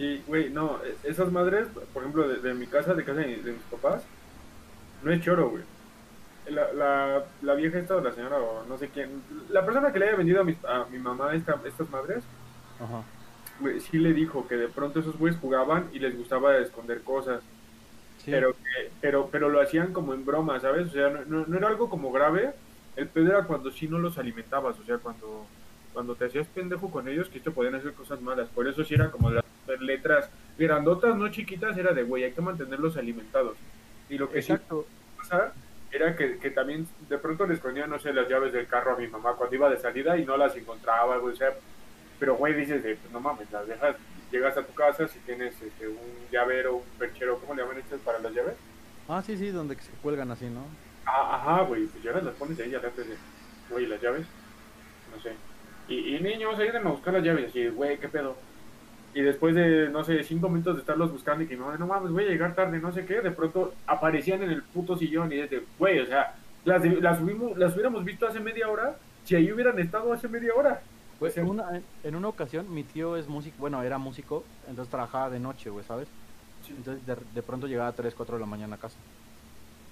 Sí, 0.00 0.22
güey, 0.26 0.48
no. 0.48 0.80
e- 0.82 1.10
Esas 1.10 1.30
madres, 1.30 1.68
por 1.92 2.02
ejemplo, 2.02 2.26
de, 2.26 2.36
de 2.36 2.54
mi 2.54 2.66
casa, 2.66 2.94
de 2.94 3.04
casa 3.04 3.20
de, 3.20 3.36
de 3.36 3.52
mis 3.52 3.62
papás, 3.70 4.02
no 5.02 5.12
es 5.12 5.20
choro, 5.22 5.50
güey. 5.50 5.62
La, 6.48 6.72
la, 6.72 7.24
la 7.42 7.54
vieja 7.54 7.78
esta 7.78 7.96
o 7.96 8.00
la 8.00 8.12
señora 8.12 8.38
o 8.38 8.64
no 8.66 8.78
sé 8.78 8.88
quién, 8.88 9.22
la 9.50 9.64
persona 9.64 9.92
que 9.92 9.98
le 9.98 10.08
haya 10.08 10.16
vendido 10.16 10.40
a 10.40 10.44
mi, 10.44 10.56
a 10.66 10.86
mi 10.90 10.98
mamá 10.98 11.34
esta, 11.34 11.60
estas 11.66 11.88
madres, 11.90 12.24
Ajá. 12.80 13.02
güey, 13.60 13.78
sí 13.78 13.98
le 13.98 14.14
dijo 14.14 14.48
que 14.48 14.56
de 14.56 14.68
pronto 14.68 15.00
esos 15.00 15.18
güeyes 15.18 15.38
jugaban 15.38 15.90
y 15.92 15.98
les 15.98 16.16
gustaba 16.16 16.56
esconder 16.56 17.02
cosas. 17.02 17.42
Sí. 18.24 18.30
pero 18.30 18.52
que- 18.52 18.90
pero 19.02 19.28
pero 19.30 19.48
lo 19.50 19.60
hacían 19.60 19.92
como 19.92 20.12
en 20.14 20.24
broma, 20.26 20.58
¿sabes? 20.60 20.88
O 20.88 20.92
sea, 20.92 21.10
no, 21.10 21.20
no- 21.26 21.44
no 21.46 21.56
era 21.58 21.68
algo 21.68 21.88
como 21.90 22.10
grave. 22.10 22.52
El 22.96 23.06
pedo 23.08 23.28
era 23.28 23.44
cuando 23.44 23.70
sí 23.70 23.86
no 23.86 23.98
los 23.98 24.16
alimentabas, 24.18 24.78
o 24.78 24.84
sea, 24.84 24.96
cuando 24.98 25.46
cuando 25.92 26.14
te 26.14 26.24
hacías 26.26 26.46
pendejo 26.48 26.90
con 26.90 27.06
ellos, 27.08 27.28
que 27.28 27.40
te 27.40 27.50
podían 27.50 27.74
hacer 27.74 27.92
cosas 27.92 28.20
malas. 28.22 28.48
Por 28.48 28.66
eso 28.68 28.82
sí 28.84 28.94
era 28.94 29.10
como 29.10 29.30
las 29.30 29.44
letras 29.78 30.30
grandotas, 30.58 31.16
no 31.16 31.28
chiquitas, 31.30 31.76
era 31.76 31.92
de, 31.92 32.02
güey, 32.02 32.24
hay 32.24 32.32
que 32.32 32.40
mantenerlos 32.40 32.96
alimentados. 32.96 33.56
Y 34.08 34.18
lo 34.18 34.28
que 34.28 34.42
sí 34.42 34.52
Exacto. 34.52 34.86
pasaba 35.16 35.52
era 35.92 36.16
que, 36.16 36.38
que 36.38 36.50
también 36.50 36.86
de 37.08 37.18
pronto 37.18 37.46
le 37.46 37.54
escondía, 37.54 37.86
no 37.86 37.98
sé, 37.98 38.12
las 38.12 38.28
llaves 38.28 38.52
del 38.52 38.66
carro 38.66 38.92
a 38.94 38.96
mi 38.98 39.08
mamá 39.08 39.34
cuando 39.34 39.54
iba 39.54 39.70
de 39.70 39.78
salida 39.78 40.16
y 40.18 40.24
no 40.24 40.36
las 40.36 40.54
encontraba, 40.56 41.18
güey, 41.18 41.34
o 41.34 41.36
sea, 41.36 41.52
pero 42.18 42.36
güey, 42.36 42.54
dices, 42.54 42.82
de, 42.82 42.96
pues, 42.96 43.12
no 43.12 43.20
mames, 43.20 43.50
las 43.50 43.66
dejas, 43.66 43.96
llegas 44.30 44.56
a 44.56 44.62
tu 44.62 44.72
casa, 44.74 45.08
si 45.08 45.18
tienes 45.20 45.54
este, 45.60 45.88
un 45.88 45.96
llavero, 46.30 46.76
un 46.76 46.84
perchero, 46.98 47.38
¿cómo 47.38 47.54
le 47.54 47.62
llaman 47.62 47.78
estos 47.78 48.00
para 48.00 48.18
las 48.18 48.32
llaves? 48.32 48.54
Ah, 49.08 49.22
sí, 49.24 49.36
sí, 49.36 49.48
donde 49.50 49.74
se 49.76 49.90
cuelgan 50.02 50.30
así, 50.30 50.46
¿no? 50.46 50.64
Ah, 51.06 51.36
ajá, 51.36 51.62
güey, 51.62 51.86
pues 51.86 52.04
llegas, 52.04 52.22
las 52.22 52.34
pones 52.34 52.60
ahí, 52.60 52.70
ya 52.70 52.78
antes 52.78 53.08
de, 53.08 53.16
güey, 53.70 53.86
las 53.86 54.00
llaves, 54.00 54.26
no 55.14 55.22
sé. 55.22 55.32
Y, 55.88 56.16
y 56.16 56.20
niños, 56.20 56.56
ayúdenme 56.58 56.90
a 56.90 56.92
buscar 56.92 57.14
las 57.14 57.24
llaves, 57.24 57.48
así, 57.48 57.66
güey, 57.68 57.98
¿qué 57.98 58.08
pedo? 58.08 58.36
Y 59.14 59.22
después 59.22 59.54
de, 59.54 59.88
no 59.90 60.04
sé, 60.04 60.22
cinco 60.22 60.48
minutos 60.48 60.74
de 60.76 60.80
estarlos 60.80 61.10
buscando 61.10 61.42
y 61.42 61.46
que 61.48 61.56
mi 61.56 61.60
mamá, 61.62 61.76
no 61.76 61.86
mames, 61.86 62.12
voy 62.12 62.24
a 62.24 62.28
llegar 62.28 62.54
tarde, 62.54 62.78
no 62.78 62.92
sé 62.92 63.04
qué, 63.06 63.20
de 63.20 63.30
pronto 63.32 63.74
aparecían 63.86 64.42
en 64.42 64.50
el 64.50 64.62
puto 64.62 64.96
sillón 64.96 65.32
y 65.32 65.36
desde, 65.36 65.64
güey, 65.78 65.98
o 66.00 66.06
sea, 66.06 66.34
las, 66.64 66.84
las, 66.84 67.20
hubimos, 67.20 67.56
las 67.58 67.72
hubiéramos 67.74 68.04
visto 68.04 68.26
hace 68.28 68.38
media 68.38 68.68
hora 68.68 68.96
si 69.24 69.34
ahí 69.34 69.50
hubieran 69.52 69.78
estado 69.80 70.12
hace 70.12 70.28
media 70.28 70.52
hora. 70.54 70.80
Pues 71.18 71.36
en 71.36 71.48
una, 71.48 71.76
en- 71.76 71.84
en 72.04 72.14
una 72.16 72.28
ocasión 72.28 72.72
mi 72.72 72.82
tío 72.84 73.16
es 73.16 73.26
músico, 73.28 73.56
bueno, 73.58 73.82
era 73.82 73.98
músico, 73.98 74.44
entonces 74.68 74.90
trabajaba 74.90 75.28
de 75.30 75.40
noche, 75.40 75.70
güey, 75.70 75.84
¿sabes? 75.84 76.08
Sí. 76.64 76.72
Entonces 76.76 77.04
de, 77.04 77.16
de 77.34 77.42
pronto 77.42 77.66
llegaba 77.66 77.88
a 77.88 77.92
3, 77.92 78.14
4 78.14 78.36
de 78.36 78.40
la 78.40 78.46
mañana 78.46 78.76
a 78.76 78.78
casa. 78.78 78.96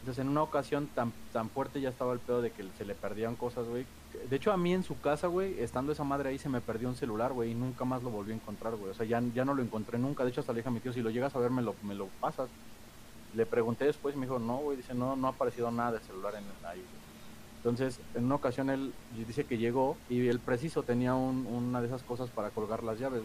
Entonces 0.09 0.23
en 0.25 0.31
una 0.31 0.43
ocasión 0.43 0.89
tan, 0.95 1.13
tan 1.35 1.51
fuerte 1.51 1.83
ya 1.83 1.91
estaba 1.91 2.15
el 2.15 2.19
pedo 2.19 2.41
de 2.41 2.51
que 2.51 2.65
se 2.79 2.87
le 2.87 2.95
perdían 2.95 3.37
cosas, 3.37 3.67
güey. 3.69 3.85
De 4.31 4.37
hecho 4.37 4.53
a 4.53 4.57
mí 4.57 4.73
en 4.73 4.83
su 4.83 4.99
casa, 4.99 5.27
güey, 5.27 5.61
estando 5.61 5.93
esa 5.93 6.03
madre 6.03 6.31
ahí 6.31 6.39
se 6.39 6.49
me 6.49 6.63
perdió 6.63 6.89
un 6.89 6.97
celular, 6.97 7.35
güey, 7.35 7.51
y 7.51 7.55
nunca 7.55 7.85
más 7.85 8.03
lo 8.03 8.09
volví 8.09 8.33
a 8.33 8.37
encontrar, 8.37 8.75
güey. 8.77 8.91
O 8.91 8.95
sea, 8.95 9.05
ya, 9.05 9.21
ya 9.35 9.45
no 9.45 9.53
lo 9.53 9.61
encontré 9.61 9.99
nunca. 9.99 10.25
De 10.25 10.31
hecho 10.31 10.41
hasta 10.41 10.55
le 10.55 10.61
dije 10.61 10.69
a 10.71 10.73
mi 10.73 10.81
tío, 10.81 10.95
si 10.95 11.03
lo 11.03 11.11
llegas 11.11 11.37
a 11.37 11.39
ver 11.41 11.51
me 11.51 11.61
lo, 11.61 11.75
me 11.83 11.95
lo 11.95 12.07
pasas. 12.23 12.49
Le 13.35 13.45
pregunté 13.45 13.85
después 13.85 14.15
y 14.15 14.19
me 14.19 14.25
dijo, 14.25 14.39
no, 14.39 14.57
güey, 14.57 14.79
dice, 14.79 14.95
no, 14.95 15.15
no 15.15 15.27
ha 15.27 15.31
aparecido 15.33 15.71
nada 15.71 15.93
de 15.93 16.01
celular 16.01 16.33
en 16.37 16.45
ahí, 16.67 16.79
güey. 16.79 16.99
Entonces, 17.59 18.01
en 18.15 18.25
una 18.25 18.37
ocasión 18.37 18.71
él 18.71 18.95
dice 19.27 19.45
que 19.45 19.59
llegó 19.59 19.95
y 20.09 20.27
él 20.29 20.39
preciso 20.41 20.85
tenía 20.85 21.15
un- 21.15 21.47
una 21.47 21.83
de 21.83 21.89
esas 21.89 22.03
cosas 22.03 22.31
para 22.31 22.49
colgar 22.49 22.83
las 22.83 22.99
llaves. 22.99 23.21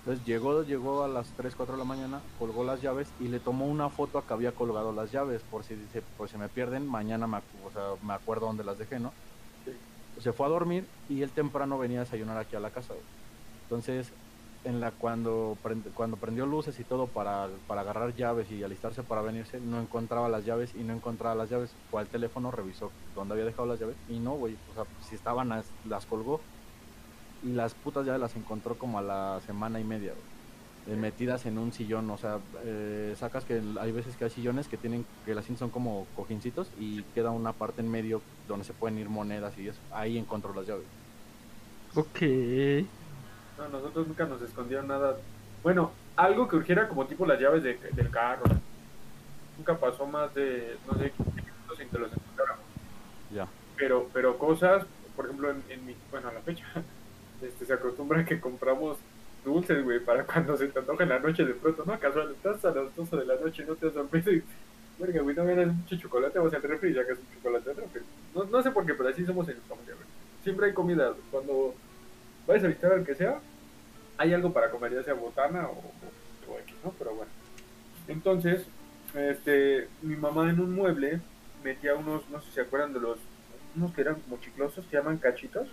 Entonces 0.00 0.24
llegó, 0.26 0.62
llegó 0.62 1.04
a 1.04 1.08
las 1.08 1.28
3, 1.36 1.54
4 1.54 1.74
de 1.74 1.78
la 1.78 1.84
mañana, 1.84 2.20
colgó 2.38 2.64
las 2.64 2.80
llaves 2.80 3.08
y 3.20 3.28
le 3.28 3.38
tomó 3.38 3.66
una 3.66 3.90
foto 3.90 4.18
a 4.18 4.26
que 4.26 4.32
había 4.32 4.52
colgado 4.52 4.92
las 4.92 5.12
llaves 5.12 5.42
por 5.50 5.62
si 5.62 5.74
dice, 5.74 6.02
por 6.16 6.28
si 6.28 6.38
me 6.38 6.48
pierden, 6.48 6.86
mañana 6.86 7.26
me, 7.26 7.38
o 7.38 7.70
sea, 7.72 7.82
me 8.02 8.14
acuerdo 8.14 8.46
dónde 8.46 8.64
las 8.64 8.78
dejé, 8.78 8.98
¿no? 8.98 9.12
Sí. 9.66 9.72
Se 10.22 10.32
fue 10.32 10.46
a 10.46 10.48
dormir 10.48 10.86
y 11.10 11.20
él 11.22 11.30
temprano 11.30 11.78
venía 11.78 11.98
a 12.00 12.04
desayunar 12.04 12.38
aquí 12.38 12.56
a 12.56 12.60
la 12.60 12.70
casa. 12.70 12.94
güey. 12.94 13.04
Entonces, 13.64 14.10
en 14.64 14.80
la 14.80 14.90
cuando 14.90 15.56
prend- 15.62 15.92
cuando 15.94 16.16
prendió 16.16 16.44
luces 16.46 16.78
y 16.80 16.84
todo 16.84 17.06
para, 17.06 17.48
para 17.66 17.82
agarrar 17.82 18.14
llaves 18.14 18.50
y 18.50 18.62
alistarse 18.62 19.02
para 19.02 19.20
venirse, 19.22 19.60
no 19.60 19.80
encontraba 19.80 20.28
las 20.30 20.44
llaves 20.46 20.74
y 20.74 20.82
no 20.82 20.94
encontraba 20.94 21.34
las 21.34 21.50
llaves. 21.50 21.70
Fue 21.90 22.00
al 22.00 22.08
teléfono, 22.08 22.50
revisó 22.50 22.90
dónde 23.14 23.34
había 23.34 23.44
dejado 23.46 23.66
las 23.68 23.78
llaves 23.78 23.96
y 24.08 24.18
no, 24.18 24.32
güey, 24.32 24.56
o 24.70 24.74
sea, 24.74 24.84
si 25.08 25.14
estaban 25.14 25.50
las, 25.50 25.66
las 25.84 26.06
colgó 26.06 26.40
y 27.42 27.52
las 27.52 27.74
putas 27.74 28.04
llaves 28.06 28.20
las 28.20 28.36
encontró 28.36 28.76
como 28.76 28.98
a 28.98 29.02
la 29.02 29.40
semana 29.46 29.80
y 29.80 29.84
media, 29.84 30.12
güey, 30.12 30.94
eh, 30.96 31.00
metidas 31.00 31.46
en 31.46 31.58
un 31.58 31.72
sillón, 31.72 32.08
o 32.10 32.16
sea, 32.18 32.38
eh, 32.64 33.14
sacas 33.18 33.44
que 33.44 33.60
hay 33.80 33.92
veces 33.92 34.16
que 34.16 34.24
hay 34.24 34.30
sillones 34.30 34.66
que 34.68 34.76
tienen 34.76 35.04
que 35.24 35.34
las 35.34 35.44
son 35.58 35.70
como 35.70 36.06
cojincitos 36.16 36.70
y 36.78 37.02
queda 37.14 37.30
una 37.30 37.52
parte 37.52 37.80
en 37.82 37.90
medio 37.90 38.22
donde 38.48 38.64
se 38.64 38.72
pueden 38.72 38.98
ir 38.98 39.08
monedas 39.08 39.56
y 39.58 39.68
eso. 39.68 39.78
Ahí 39.92 40.16
encontró 40.18 40.54
las 40.54 40.66
llaves. 40.66 40.86
Ok. 41.94 42.20
No, 43.58 43.68
nosotros 43.68 44.06
nunca 44.08 44.24
nos 44.26 44.40
escondieron 44.42 44.86
nada. 44.88 45.16
Bueno, 45.62 45.90
algo 46.16 46.48
que 46.48 46.56
urgiera 46.56 46.88
como 46.88 47.06
tipo 47.06 47.26
las 47.26 47.38
llaves 47.40 47.62
de- 47.62 47.78
del 47.92 48.10
carro. 48.10 48.44
Nunca 49.58 49.76
pasó 49.76 50.06
más 50.06 50.34
de, 50.34 50.76
no 50.86 50.94
sé, 50.98 51.10
15 51.10 51.30
minutos 51.42 51.78
sin 51.78 51.88
que 51.88 51.98
los 51.98 52.10
encontráramos. 52.12 52.64
Ya. 53.34 53.46
Pero, 53.76 54.08
pero 54.12 54.38
cosas, 54.38 54.86
por 55.14 55.26
ejemplo, 55.26 55.50
en, 55.50 55.62
en 55.68 55.84
mi, 55.84 55.94
bueno, 56.10 56.28
a 56.28 56.32
la 56.32 56.40
fecha, 56.40 56.64
este, 57.42 57.64
se 57.64 57.72
acostumbra 57.72 58.24
que 58.24 58.40
compramos 58.40 58.98
dulces, 59.44 59.82
güey, 59.84 60.00
para 60.00 60.24
cuando 60.24 60.56
se 60.56 60.68
te 60.68 60.78
antoja 60.78 61.02
en 61.04 61.08
la 61.08 61.18
noche 61.18 61.44
de 61.44 61.54
pronto, 61.54 61.84
¿no? 61.86 61.98
Casual, 61.98 62.32
estás 62.32 62.64
a 62.64 62.70
las 62.74 62.94
12 62.94 63.16
de 63.16 63.24
la 63.26 63.36
noche 63.36 63.62
y 63.62 63.66
no 63.66 63.74
te 63.74 63.86
das 63.86 63.94
sorpresa 63.94 64.30
y, 64.30 64.42
verga, 64.98 65.22
güey, 65.22 65.34
no 65.34 65.44
das 65.44 65.74
mucho 65.74 65.96
chocolate, 65.96 66.38
vas 66.38 66.54
al 66.54 66.62
refri 66.62 66.90
y 66.90 66.94
sacas 66.94 67.18
un 67.18 67.34
chocolate 67.34 67.70
al. 67.70 67.76
No, 68.34 68.44
no 68.44 68.62
sé 68.62 68.70
por 68.70 68.84
qué, 68.86 68.94
pero 68.94 69.08
así 69.08 69.24
somos 69.24 69.48
en 69.48 69.56
mi 69.56 69.62
familia, 69.62 69.94
güey. 69.94 70.06
Siempre 70.42 70.66
hay 70.66 70.72
comida. 70.72 71.14
Cuando 71.30 71.74
vayas 72.46 72.64
a 72.64 72.68
visitar 72.68 72.92
al 72.92 73.04
que 73.04 73.14
sea, 73.14 73.40
hay 74.18 74.34
algo 74.34 74.52
para 74.52 74.70
comer, 74.70 74.92
ya 74.92 75.02
sea 75.02 75.14
botana 75.14 75.68
o, 75.68 75.72
o, 75.72 76.52
o 76.52 76.58
X, 76.58 76.74
¿no? 76.84 76.92
Pero 76.98 77.14
bueno. 77.14 77.30
Entonces, 78.08 78.66
este, 79.14 79.88
mi 80.02 80.16
mamá 80.16 80.50
en 80.50 80.60
un 80.60 80.74
mueble 80.74 81.20
metía 81.64 81.94
unos, 81.94 82.28
no 82.30 82.40
sé 82.40 82.46
si 82.46 82.52
se 82.52 82.60
acuerdan 82.60 82.92
de 82.92 83.00
los, 83.00 83.18
unos 83.76 83.92
que 83.92 84.00
eran 84.00 84.16
como 84.20 84.38
chiclosos, 84.38 84.84
que 84.86 84.96
llaman 84.96 85.18
cachitos. 85.18 85.68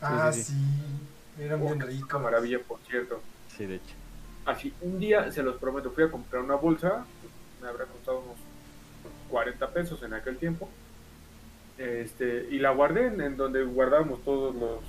Ah, 0.00 0.30
sí, 0.32 0.42
sí, 0.42 0.52
sí. 0.52 1.42
Eran 1.42 1.62
Oh, 1.62 1.74
ricos. 1.74 2.22
maravilla, 2.22 2.58
por 2.60 2.78
cierto. 2.88 3.20
Sí, 3.56 3.66
de 3.66 3.76
hecho. 3.76 3.94
Así, 4.46 4.72
un 4.82 4.98
día, 4.98 5.30
se 5.32 5.42
los 5.42 5.56
prometo, 5.56 5.90
fui 5.90 6.04
a 6.04 6.10
comprar 6.10 6.42
una 6.42 6.54
bolsa, 6.56 7.04
me 7.62 7.68
habrá 7.68 7.86
costado 7.86 8.18
unos 8.20 8.36
40 9.30 9.70
pesos 9.70 10.02
en 10.02 10.12
aquel 10.14 10.36
tiempo, 10.36 10.68
este, 11.78 12.46
y 12.50 12.58
la 12.58 12.70
guardé 12.70 13.06
en, 13.06 13.20
en 13.20 13.36
donde 13.36 13.64
guardábamos 13.64 14.22
todos 14.22 14.54
los, 14.54 14.80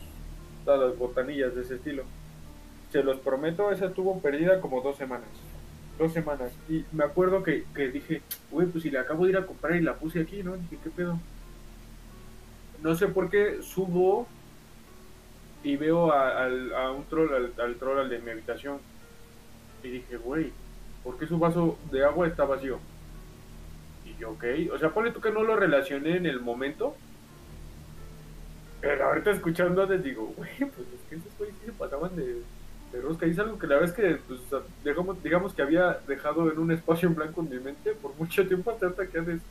todas 0.65 0.90
las 0.90 0.98
botanillas 0.98 1.56
de 1.56 1.61
ese 1.61 1.76
estilo. 1.76 2.03
Se 2.91 3.02
los 3.03 3.18
prometo, 3.19 3.72
esa 3.72 3.86
estuvo 3.88 4.19
perdida 4.19 4.61
como 4.61 4.82
dos 4.82 4.98
semanas. 4.98 5.27
Dos 5.98 6.11
semanas. 6.14 6.52
Y 6.69 6.84
me 6.91 7.06
acuerdo 7.06 7.41
que, 7.41 7.64
que 7.73 7.90
dije, 7.90 8.22
güey, 8.52 8.68
pues 8.68 8.84
si 8.84 8.91
la 8.91 9.02
acabo 9.02 9.23
de 9.26 9.32
ir 9.32 9.38
a 9.38 9.45
comprar 9.45 9.76
y 9.77 9.82
la 9.82 9.95
puse 9.95 10.19
aquí, 10.22 10.44
¿no? 10.44 10.56
Dije, 10.57 10.77
¿qué 10.84 10.90
pedo? 10.90 11.18
No 12.84 12.94
sé 12.95 13.07
por 13.07 13.30
qué 13.30 13.60
subo 13.64 14.27
y 15.65 15.77
veo 15.77 16.13
a, 16.13 16.91
un 16.91 17.05
troll, 17.05 17.51
al, 17.57 17.75
troll 17.77 17.97
al 17.97 18.07
de 18.07 18.19
mi 18.19 18.29
habitación. 18.29 18.77
Y 19.83 19.89
dije, 19.89 20.17
güey, 20.17 20.51
¿por 21.03 21.17
qué 21.17 21.25
su 21.25 21.39
vaso 21.39 21.79
de 21.91 22.05
agua 22.05 22.27
está 22.27 22.45
vacío? 22.45 22.79
Y 24.05 24.15
yo, 24.19 24.29
ok. 24.29 24.43
O 24.71 24.77
sea, 24.77 24.91
ponle 24.91 25.09
tú 25.09 25.19
que 25.19 25.31
no 25.31 25.43
lo 25.43 25.55
relacioné 25.55 26.17
en 26.17 26.27
el 26.27 26.39
momento. 26.39 26.95
Pero 28.79 29.05
ahorita 29.05 29.31
escuchando 29.31 29.87
les 29.87 30.03
digo, 30.03 30.31
güey, 30.37 30.51
pues 30.59 30.87
es 30.93 31.09
que 31.09 31.15
esos 31.15 31.35
güeyes 31.39 31.55
sí 31.59 31.65
se 31.65 31.71
pasaban 31.71 32.15
de, 32.15 32.43
de 32.91 33.01
rosca. 33.01 33.25
Y 33.25 33.31
es 33.31 33.39
algo 33.39 33.57
que 33.57 33.65
la 33.65 33.77
verdad 33.77 33.89
es 33.89 33.95
que, 33.95 34.21
pues, 34.27 34.41
digamos, 34.83 35.23
digamos 35.23 35.53
que 35.55 35.63
había 35.63 35.97
dejado 36.07 36.51
en 36.51 36.59
un 36.59 36.71
espacio 36.73 37.09
en 37.09 37.15
blanco 37.15 37.41
en 37.41 37.49
mi 37.49 37.59
mente 37.59 37.93
por 37.93 38.13
mucho 38.17 38.47
tiempo 38.47 38.69
hasta 38.69 38.85
ahorita 38.85 39.07
que 39.07 39.17
haces. 39.17 39.41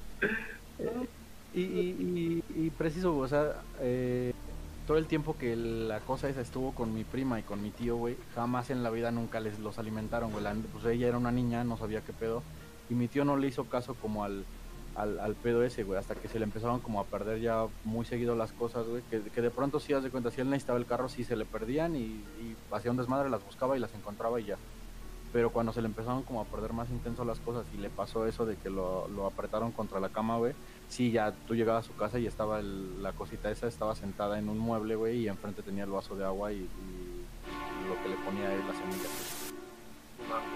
Y, 1.53 1.61
y, 1.61 2.43
y, 2.57 2.67
y 2.67 2.71
preciso, 2.71 3.17
o 3.17 3.27
sea, 3.27 3.63
eh, 3.81 4.33
todo 4.87 4.99
el 4.99 5.07
tiempo 5.07 5.37
que 5.39 5.57
la 5.57 6.01
cosa 6.01 6.29
esa 6.29 6.41
estuvo 6.41 6.73
con 6.73 6.95
mi 6.95 7.05
prima 7.05 7.39
y 7.39 7.43
con 7.43 7.63
mi 7.63 7.71
tío, 7.71 7.97
güey, 7.97 8.17
jamás 8.35 8.71
en 8.71 8.83
la 8.83 8.91
vida 8.91 9.11
nunca 9.11 9.41
les 9.41 9.59
los 9.59 9.79
alimentaron, 9.79 10.31
güey. 10.31 10.45
Pues 10.73 10.85
ella 10.85 11.09
era 11.09 11.19
una 11.19 11.33
niña, 11.33 11.65
no 11.65 11.77
sabía 11.77 12.03
qué 12.03 12.13
pedo. 12.13 12.43
Y 12.91 12.95
mi 12.95 13.09
tío 13.09 13.25
no 13.25 13.37
le 13.37 13.49
hizo 13.49 13.65
caso 13.65 13.95
como 13.95 14.25
al, 14.25 14.45
al, 14.95 15.35
pedo 15.37 15.65
ese, 15.65 15.85
güey, 15.85 15.99
hasta 15.99 16.15
que 16.15 16.29
se 16.29 16.39
le 16.39 16.45
empezaron 16.45 16.81
como 16.81 17.01
a 17.01 17.05
perder 17.05 17.41
ya 17.41 17.67
muy 17.85 18.05
seguido 18.05 18.35
las 18.35 18.53
cosas, 18.53 18.87
güey. 18.87 19.03
Que, 19.11 19.23
que 19.23 19.41
de 19.41 19.51
pronto 19.51 19.81
sí, 19.81 19.95
haz 19.95 20.03
de 20.03 20.11
cuenta, 20.11 20.31
si 20.31 20.43
él 20.43 20.51
necesitaba 20.51 20.79
el 20.79 20.87
carro, 20.87 21.09
sí 21.09 21.25
se 21.25 21.37
le 21.37 21.47
perdían 21.47 21.97
y, 21.97 22.01
y 22.01 22.57
hacía 22.71 22.91
un 22.91 22.99
desmadre, 22.99 23.31
las 23.31 23.45
buscaba 23.45 23.77
y 23.77 23.81
las 23.81 23.95
encontraba 23.95 24.39
y 24.41 24.45
ya. 24.45 24.57
Pero 25.33 25.51
cuando 25.51 25.73
se 25.73 25.81
le 25.81 25.89
empezaron 25.89 26.23
como 26.23 26.41
a 26.41 26.45
perder 26.45 26.75
más 26.75 26.91
intenso 26.91 27.25
las 27.25 27.41
cosas 27.41 27.65
y 27.75 27.79
le 27.79 27.91
pasó 27.91 28.27
eso 28.27 28.45
de 28.47 28.57
que 28.57 28.71
lo, 28.71 29.09
lo 29.09 29.27
apretaron 29.27 29.73
contra 29.73 29.99
la 29.99 30.11
cama, 30.11 30.37
güey, 30.37 30.53
sí, 30.95 31.11
ya 31.11 31.33
tú 31.49 31.55
llegabas 31.57 31.85
a 31.85 31.89
su 31.89 31.97
casa 31.97 32.19
y 32.21 32.27
estaba 32.27 32.61
el- 32.61 33.03
la 33.03 33.13
cosita 33.13 33.51
esa, 33.51 33.67
estaba 33.67 33.97
sentada 33.97 34.39
en 34.39 34.49
un 34.49 34.59
mueble, 34.59 34.95
güey, 34.95 35.19
y 35.19 35.29
enfrente 35.29 35.61
tenía 35.63 35.83
el 35.85 35.91
vaso 35.91 36.15
de 36.15 36.25
agua 36.25 36.53
y, 36.53 36.57
y 36.57 37.89
lo 37.89 38.01
que 38.03 38.09
le 38.11 38.15
ponía 38.25 38.49
ahí 38.49 38.63
las 38.67 38.77
semillas. 38.77 39.53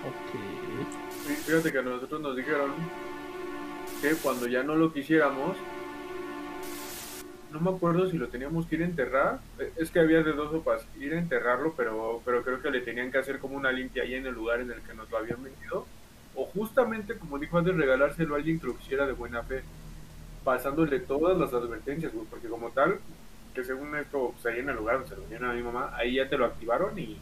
Ok. 0.07 1.27
Sí, 1.27 1.35
Fíjate 1.45 1.73
que 1.73 1.79
a 1.79 1.83
nosotros 1.83 2.21
nos 2.21 2.37
dijeron 2.37 2.71
que 4.01 4.15
cuando 4.23 4.47
ya 4.47 4.63
no 4.63 4.77
lo 4.77 4.93
quisiéramos, 4.93 5.57
no 7.53 7.61
me 7.61 7.71
acuerdo 7.71 8.09
si 8.09 8.17
lo 8.17 8.29
teníamos 8.29 8.67
que 8.67 8.77
ir 8.77 8.83
a 8.83 8.87
enterrar. 8.87 9.41
Eh, 9.59 9.73
Es 9.77 9.91
que 9.91 9.99
había 10.01 10.23
de 10.23 10.33
dos 10.33 10.53
sopas, 10.53 10.87
ir 11.01 11.15
a 11.15 11.19
enterrarlo, 11.19 11.75
pero, 11.77 12.23
pero 12.25 12.43
creo 12.45 12.63
que 12.63 12.71
le 12.71 12.81
tenían 12.83 13.11
que 13.11 13.19
hacer 13.19 13.39
como 13.41 13.57
una 13.57 13.73
limpia 13.73 14.05
ahí 14.05 14.15
en 14.15 14.27
el 14.27 14.35
lugar 14.35 14.61
en 14.61 14.71
el 14.71 14.81
que 14.83 14.95
nos 14.95 15.11
lo 15.11 15.17
habían 15.19 15.43
vendido. 15.43 15.85
O 16.37 16.45
justamente, 16.45 17.19
como 17.19 17.39
dijo 17.41 17.59
antes, 17.59 17.75
regalárselo 17.75 18.35
a 18.35 18.39
alguien 18.39 18.61
que 18.61 18.67
lo 18.69 18.77
quisiera 18.77 19.07
de 19.07 19.13
buena 19.15 19.43
fe, 19.43 19.63
pasándole 20.49 21.01
todas 21.01 21.37
las 21.37 21.53
advertencias, 21.53 22.11
güey, 22.15 22.25
porque 22.25 22.49
como 22.49 22.71
tal, 22.71 23.01
que 23.55 23.63
según 23.63 23.95
esto, 23.97 24.33
pues 24.33 24.47
ahí 24.47 24.61
en 24.61 24.71
el 24.71 24.77
lugar 24.77 24.95
donde 24.95 25.11
se 25.11 25.15
lo 25.15 25.21
vendieron 25.21 25.51
a 25.51 25.53
mi 25.53 25.63
mamá, 25.63 25.95
ahí 25.95 26.15
ya 26.15 26.27
te 26.27 26.39
lo 26.39 26.47
activaron 26.47 26.99
y, 26.99 27.19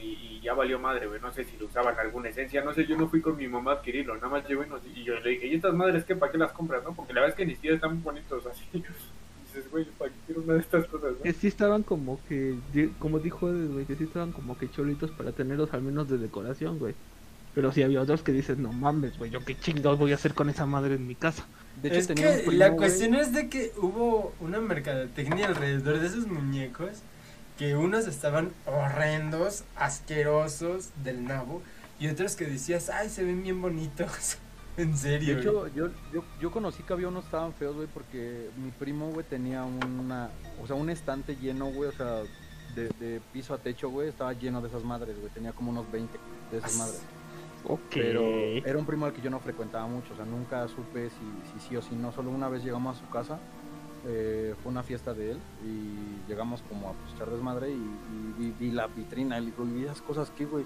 y, 0.00 0.40
ya 0.40 0.54
valió 0.54 0.78
madre, 0.78 1.08
güey. 1.08 1.20
No 1.20 1.32
sé 1.32 1.42
si 1.42 1.56
lo 1.56 1.66
usaban 1.66 1.98
alguna 1.98 2.28
esencia, 2.28 2.62
no 2.62 2.72
sé, 2.72 2.86
yo 2.86 2.96
no 2.96 3.08
fui 3.08 3.20
con 3.20 3.36
mi 3.36 3.48
mamá 3.48 3.72
a 3.72 3.74
adquirirlo, 3.74 4.14
nada 4.14 4.28
más 4.28 4.48
llegó 4.48 4.62
y, 4.62 5.00
y 5.00 5.02
yo 5.02 5.18
le 5.18 5.30
dije, 5.30 5.48
¿y 5.48 5.56
estas 5.56 5.74
madres 5.74 6.04
qué? 6.04 6.14
¿Para 6.14 6.30
qué 6.30 6.38
las 6.38 6.52
compras, 6.52 6.84
no? 6.84 6.94
Porque 6.94 7.12
la 7.12 7.22
verdad 7.22 7.34
es 7.34 7.36
que 7.36 7.46
ni 7.46 7.54
siquiera 7.56 7.74
están 7.74 8.00
bonitos 8.00 8.46
así. 8.52 8.64
Dices, 8.72 9.68
güey, 9.68 9.84
¿para 9.98 10.12
qué 10.12 10.16
quiero 10.26 10.42
una 10.42 10.52
de 10.54 10.60
estas 10.60 10.86
cosas, 10.86 11.14
no? 11.18 11.22
Que 11.24 11.32
sí 11.32 11.48
estaban 11.48 11.82
como 11.82 12.20
que, 12.28 12.54
como 13.00 13.18
dijo 13.18 13.48
güey, 13.48 13.86
que 13.86 13.96
sí 13.96 14.04
estaban 14.04 14.30
como 14.30 14.56
que 14.56 14.70
cholitos 14.70 15.10
para 15.10 15.32
tenerlos 15.32 15.74
al 15.74 15.82
menos 15.82 16.08
de 16.08 16.18
decoración, 16.18 16.78
güey. 16.78 16.94
Pero 17.58 17.72
sí 17.72 17.82
había 17.82 18.00
otros 18.00 18.22
que 18.22 18.30
dices, 18.30 18.56
no 18.56 18.72
mames, 18.72 19.18
güey, 19.18 19.32
yo 19.32 19.44
qué 19.44 19.58
chingados 19.58 19.98
voy 19.98 20.12
a 20.12 20.14
hacer 20.14 20.32
con 20.32 20.48
esa 20.48 20.64
madre 20.64 20.94
en 20.94 21.08
mi 21.08 21.16
casa. 21.16 21.44
De 21.82 21.88
hecho, 21.88 21.98
es 21.98 22.06
tenía 22.06 22.36
que 22.36 22.42
primo, 22.44 22.52
la 22.52 22.68
güey, 22.68 22.78
cuestión 22.78 23.16
es 23.16 23.32
de 23.32 23.48
que 23.48 23.72
hubo 23.78 24.32
una 24.38 24.60
mercadotecnia 24.60 25.48
alrededor 25.48 25.98
de 25.98 26.06
esos 26.06 26.28
muñecos 26.28 27.02
que 27.58 27.74
unos 27.74 28.06
estaban 28.06 28.52
horrendos, 28.64 29.64
asquerosos 29.74 30.90
del 31.02 31.24
nabo 31.24 31.60
y 31.98 32.06
otros 32.06 32.36
que 32.36 32.44
decías, 32.44 32.90
ay, 32.90 33.08
se 33.08 33.24
ven 33.24 33.42
bien 33.42 33.60
bonitos. 33.60 34.38
en 34.76 34.92
De 34.92 34.96
serio. 34.96 35.38
hecho, 35.40 35.66
yo, 35.74 35.88
yo, 36.12 36.22
yo 36.40 36.50
conocí 36.52 36.84
que 36.84 36.92
había 36.92 37.08
unos 37.08 37.24
que 37.24 37.28
estaban 37.30 37.54
feos, 37.54 37.74
güey, 37.74 37.88
porque 37.92 38.50
mi 38.56 38.70
primo, 38.70 39.10
güey, 39.10 39.26
tenía 39.26 39.64
una, 39.64 40.30
o 40.62 40.66
sea, 40.68 40.76
un 40.76 40.90
estante 40.90 41.34
lleno, 41.34 41.66
güey, 41.72 41.88
o 41.88 41.92
sea, 41.92 42.22
de, 42.76 42.88
de 43.00 43.20
piso 43.32 43.52
a 43.52 43.58
techo, 43.58 43.90
güey, 43.90 44.08
estaba 44.08 44.32
lleno 44.32 44.60
de 44.62 44.68
esas 44.68 44.84
madres, 44.84 45.18
güey, 45.18 45.32
tenía 45.32 45.50
como 45.50 45.72
unos 45.72 45.90
20 45.90 46.16
de 46.52 46.58
esas 46.58 46.76
madres. 46.76 47.00
Ok. 47.66 47.80
Pero 47.90 48.22
era 48.64 48.78
un 48.78 48.86
primo 48.86 49.06
al 49.06 49.12
que 49.12 49.20
yo 49.20 49.30
no 49.30 49.40
frecuentaba 49.40 49.86
mucho, 49.86 50.12
o 50.12 50.16
sea, 50.16 50.24
nunca 50.24 50.66
supe 50.68 51.10
si, 51.10 51.60
si 51.60 51.68
sí 51.68 51.76
o 51.76 51.82
si 51.82 51.94
no, 51.94 52.12
solo 52.12 52.30
una 52.30 52.48
vez 52.48 52.62
llegamos 52.64 52.96
a 52.96 53.00
su 53.00 53.08
casa, 53.10 53.38
eh, 54.06 54.54
fue 54.62 54.70
una 54.72 54.82
fiesta 54.82 55.12
de 55.12 55.32
él, 55.32 55.38
y 55.64 56.28
llegamos 56.30 56.62
como 56.68 56.88
a 56.90 56.92
pues, 56.92 57.14
echar 57.14 57.28
desmadre, 57.30 57.70
y, 57.70 57.74
y 57.74 58.34
vi, 58.38 58.54
vi 58.58 58.70
la 58.70 58.86
vitrina, 58.86 59.38
y 59.38 59.40
le 59.40 59.46
digo, 59.50 59.66
"¿Y 59.76 59.84
esas 59.84 60.00
cosas 60.02 60.30
qué, 60.36 60.44
güey? 60.46 60.64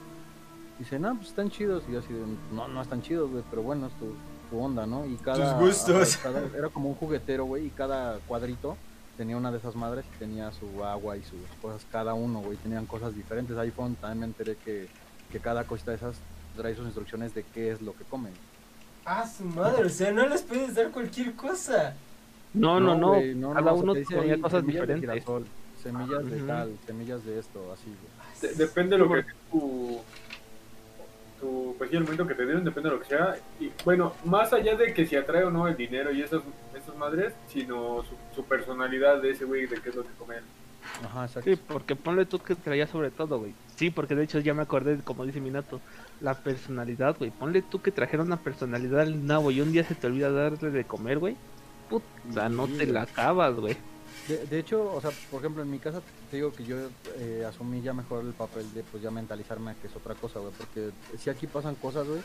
Dice, 0.79 0.99
no, 0.99 1.15
pues 1.17 1.29
están 1.29 1.51
chidos. 1.51 1.85
Y 1.89 1.93
yo 1.93 2.01
así, 2.01 2.13
de, 2.13 2.21
no, 2.53 2.67
no 2.69 2.83
están 2.83 3.03
chidos, 3.03 3.31
güey, 3.31 3.45
pero 3.51 3.63
bueno, 3.63 3.87
es 3.87 3.93
tu, 3.95 4.13
tu 4.51 4.61
onda, 4.63 4.87
¿no? 4.87 5.07
Y 5.07 5.15
cada. 5.17 5.59
Tus 5.59 5.67
gustos. 5.67 6.17
cada- 6.17 6.45
era 6.57 6.69
como 6.71 6.89
un 6.89 6.95
juguetero, 6.95 7.45
güey, 7.45 7.67
y 7.67 7.71
cada 7.71 8.19
cuadrito 8.27 8.77
tenía 9.17 9.37
una 9.37 9.53
de 9.53 9.59
esas 9.59 9.77
madres 9.77 10.05
y 10.15 10.19
tenía 10.19 10.51
su 10.53 10.85
agua 10.85 11.17
y 11.17 11.23
sus 11.23 11.39
cosas, 11.61 11.87
cada 11.93 12.15
uno, 12.15 12.41
güey, 12.41 12.57
tenían 12.59 12.87
cosas 12.87 13.15
diferentes. 13.15 13.57
Ahí 13.57 13.71
fue 13.71 13.85
donde 13.85 14.01
también 14.01 14.21
me 14.21 14.27
enteré 14.27 14.57
que, 14.57 14.89
que 15.31 15.39
cada 15.39 15.65
cosita 15.65 15.91
de 15.93 15.99
esas 15.99 16.17
trae 16.53 16.75
sus 16.75 16.85
instrucciones 16.87 17.35
de 17.35 17.45
qué 17.55 17.71
es 17.73 17.83
lo 17.83 17.95
que 17.95 18.05
comen. 18.05 18.33
Ah, 19.05 19.27
su 19.27 19.45
madre, 19.45 19.85
o 19.87 19.89
sea, 19.89 20.13
no 20.13 20.27
les 20.29 20.43
puedes 20.43 20.75
dar 20.75 20.91
cualquier 20.91 21.33
cosa. 21.35 21.95
No, 22.55 22.79
no, 22.81 22.97
no. 22.97 23.15
güey, 23.15 23.35
no, 23.35 23.53
Cada 23.55 23.73
uno 23.73 23.93
ahí 23.95 24.05
cosas 24.05 24.21
semillas 24.21 24.61
de 24.61 24.67
diferentes. 24.73 25.01
girasol, 25.01 25.47
semillas 25.83 26.27
de 26.31 26.41
tal, 26.43 26.77
semillas 26.87 27.25
de 27.25 27.39
esto, 27.39 27.73
así. 27.73 27.93
De- 28.43 28.55
depende 28.55 28.97
de 28.97 28.99
lo 29.05 29.13
que 29.13 29.25
tu, 29.51 30.01
tu 31.41 31.75
pues 31.79 31.91
sí, 31.91 31.97
el 31.97 32.03
momento 32.05 32.27
que 32.27 32.35
te 32.35 32.45
dieron, 32.45 32.65
depende 32.65 32.91
de 32.91 32.97
lo 32.97 33.03
que 33.03 33.09
sea. 33.09 33.37
Y 33.59 33.71
bueno, 33.85 34.13
más 34.25 34.53
allá 34.53 34.77
de 34.77 34.93
que 34.95 35.07
si 35.07 35.17
atrae 35.17 35.45
o 35.45 35.51
no 35.51 35.67
el 35.67 35.77
dinero 35.77 36.13
y 36.13 36.23
esas, 36.23 36.43
esas 36.81 36.95
madres, 36.97 37.33
sino 37.49 38.03
su, 38.05 38.15
su 38.35 38.45
personalidad 38.45 39.21
de 39.21 39.31
ese 39.31 39.45
güey, 39.45 39.67
de 39.67 39.81
qué 39.81 39.89
es 39.89 39.95
lo 39.97 40.03
que 40.03 40.11
come 40.19 40.37
él. 40.37 40.45
Ajá, 41.05 41.25
exacto. 41.25 41.51
Sí, 41.51 41.57
porque 41.69 41.97
ponle 41.97 42.27
tú 42.27 42.39
que 42.39 42.55
traía 42.55 42.87
sobre 42.87 43.11
todo, 43.11 43.39
güey. 43.39 43.55
Sí, 43.77 43.91
porque 43.91 44.15
de 44.15 44.25
hecho 44.25 44.39
ya 44.41 44.55
me 44.55 44.63
acordé, 44.63 44.99
como 44.99 45.25
dice 45.25 45.41
Minato, 45.41 45.81
la 46.21 46.35
personalidad, 46.35 47.17
güey. 47.19 47.31
Ponle 47.31 47.63
tú 47.63 47.81
que 47.81 47.91
trajera 47.91 48.23
una 48.23 48.37
personalidad 48.39 49.01
al 49.01 49.27
nabo 49.27 49.51
y 49.51 49.61
un 49.61 49.73
día 49.73 49.85
se 49.85 49.95
te 49.95 50.07
olvida 50.07 50.31
darle 50.31 50.71
de 50.71 50.85
comer, 50.85 51.19
güey. 51.19 51.37
Puta, 51.89 52.49
no 52.49 52.67
te 52.67 52.87
la 52.87 53.03
acabas, 53.03 53.55
güey. 53.57 53.77
De, 54.29 54.47
de 54.47 54.59
hecho, 54.59 54.93
o 54.95 55.01
sea, 55.01 55.11
por 55.31 55.41
ejemplo, 55.41 55.63
en 55.63 55.71
mi 55.71 55.79
casa 55.79 56.01
te 56.31 56.37
digo 56.37 56.53
que 56.53 56.65
yo 56.65 56.77
eh, 57.19 57.45
asumí 57.47 57.83
ya 57.83 57.93
mejor 57.93 58.25
el 58.25 58.33
papel 58.33 58.73
de 58.73 58.83
pues 58.85 59.03
ya 59.03 59.11
mentalizarme 59.11 59.75
que 59.81 59.89
es 59.89 59.97
otra 59.97 60.15
cosa, 60.15 60.39
güey, 60.39 60.53
porque 60.57 60.91
sí 61.19 61.29
aquí 61.29 61.47
pasan 61.47 61.75
cosas, 61.75 62.07
güey, 62.07 62.21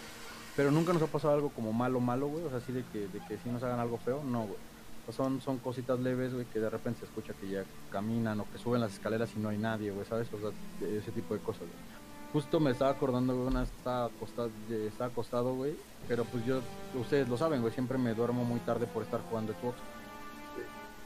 pero 0.55 0.69
nunca 0.71 0.93
nos 0.93 1.01
ha 1.01 1.07
pasado 1.07 1.33
algo 1.33 1.49
como 1.49 1.73
malo, 1.73 1.99
malo, 1.99 2.27
güey, 2.27 2.43
o 2.45 2.49
sea, 2.49 2.59
así 2.59 2.71
de 2.71 2.83
que, 2.93 2.99
de 2.99 3.19
que 3.27 3.37
sí 3.43 3.49
nos 3.49 3.63
hagan 3.63 3.79
algo 3.79 3.97
feo, 3.97 4.23
no, 4.23 4.41
güey. 4.41 4.59
Sea, 5.07 5.25
son, 5.25 5.41
son 5.41 5.57
cositas 5.57 5.99
leves, 5.99 6.33
güey, 6.33 6.45
que 6.45 6.59
de 6.59 6.69
repente 6.69 6.99
se 6.99 7.05
escucha 7.05 7.33
que 7.33 7.49
ya 7.49 7.63
caminan 7.91 8.39
o 8.41 8.51
que 8.51 8.57
suben 8.57 8.81
las 8.81 8.93
escaleras 8.93 9.29
y 9.35 9.39
no 9.39 9.49
hay 9.49 9.57
nadie, 9.57 9.91
güey, 9.91 10.05
¿sabes? 10.05 10.27
O 10.33 10.39
sea, 10.39 10.49
ese 10.87 11.11
tipo 11.11 11.33
de 11.33 11.39
cosas, 11.39 11.61
güey. 11.61 11.97
Justo 12.33 12.59
me 12.59 12.71
estaba 12.71 12.91
acordando, 12.91 13.33
güey, 13.35 13.47
una 13.47 13.63
estaba 13.63 14.05
acostado, 14.05 14.49
eh, 14.69 14.87
estaba 14.89 15.09
acostado, 15.09 15.55
güey, 15.55 15.75
pero 16.07 16.25
pues 16.25 16.45
yo, 16.45 16.59
ustedes 16.99 17.29
lo 17.29 17.37
saben, 17.37 17.61
güey, 17.61 17.73
siempre 17.73 17.97
me 17.97 18.13
duermo 18.13 18.43
muy 18.43 18.59
tarde 18.59 18.85
por 18.85 19.03
estar 19.03 19.21
jugando 19.29 19.53
Xbox. 19.53 19.77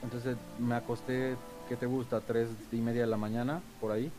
Entonces 0.02 0.36
me 0.58 0.74
acosté, 0.74 1.36
¿qué 1.68 1.76
te 1.76 1.86
gusta? 1.86 2.20
Tres 2.20 2.48
y 2.72 2.76
media 2.76 3.02
de 3.02 3.06
la 3.06 3.16
mañana, 3.16 3.62
por 3.80 3.92
ahí. 3.92 4.10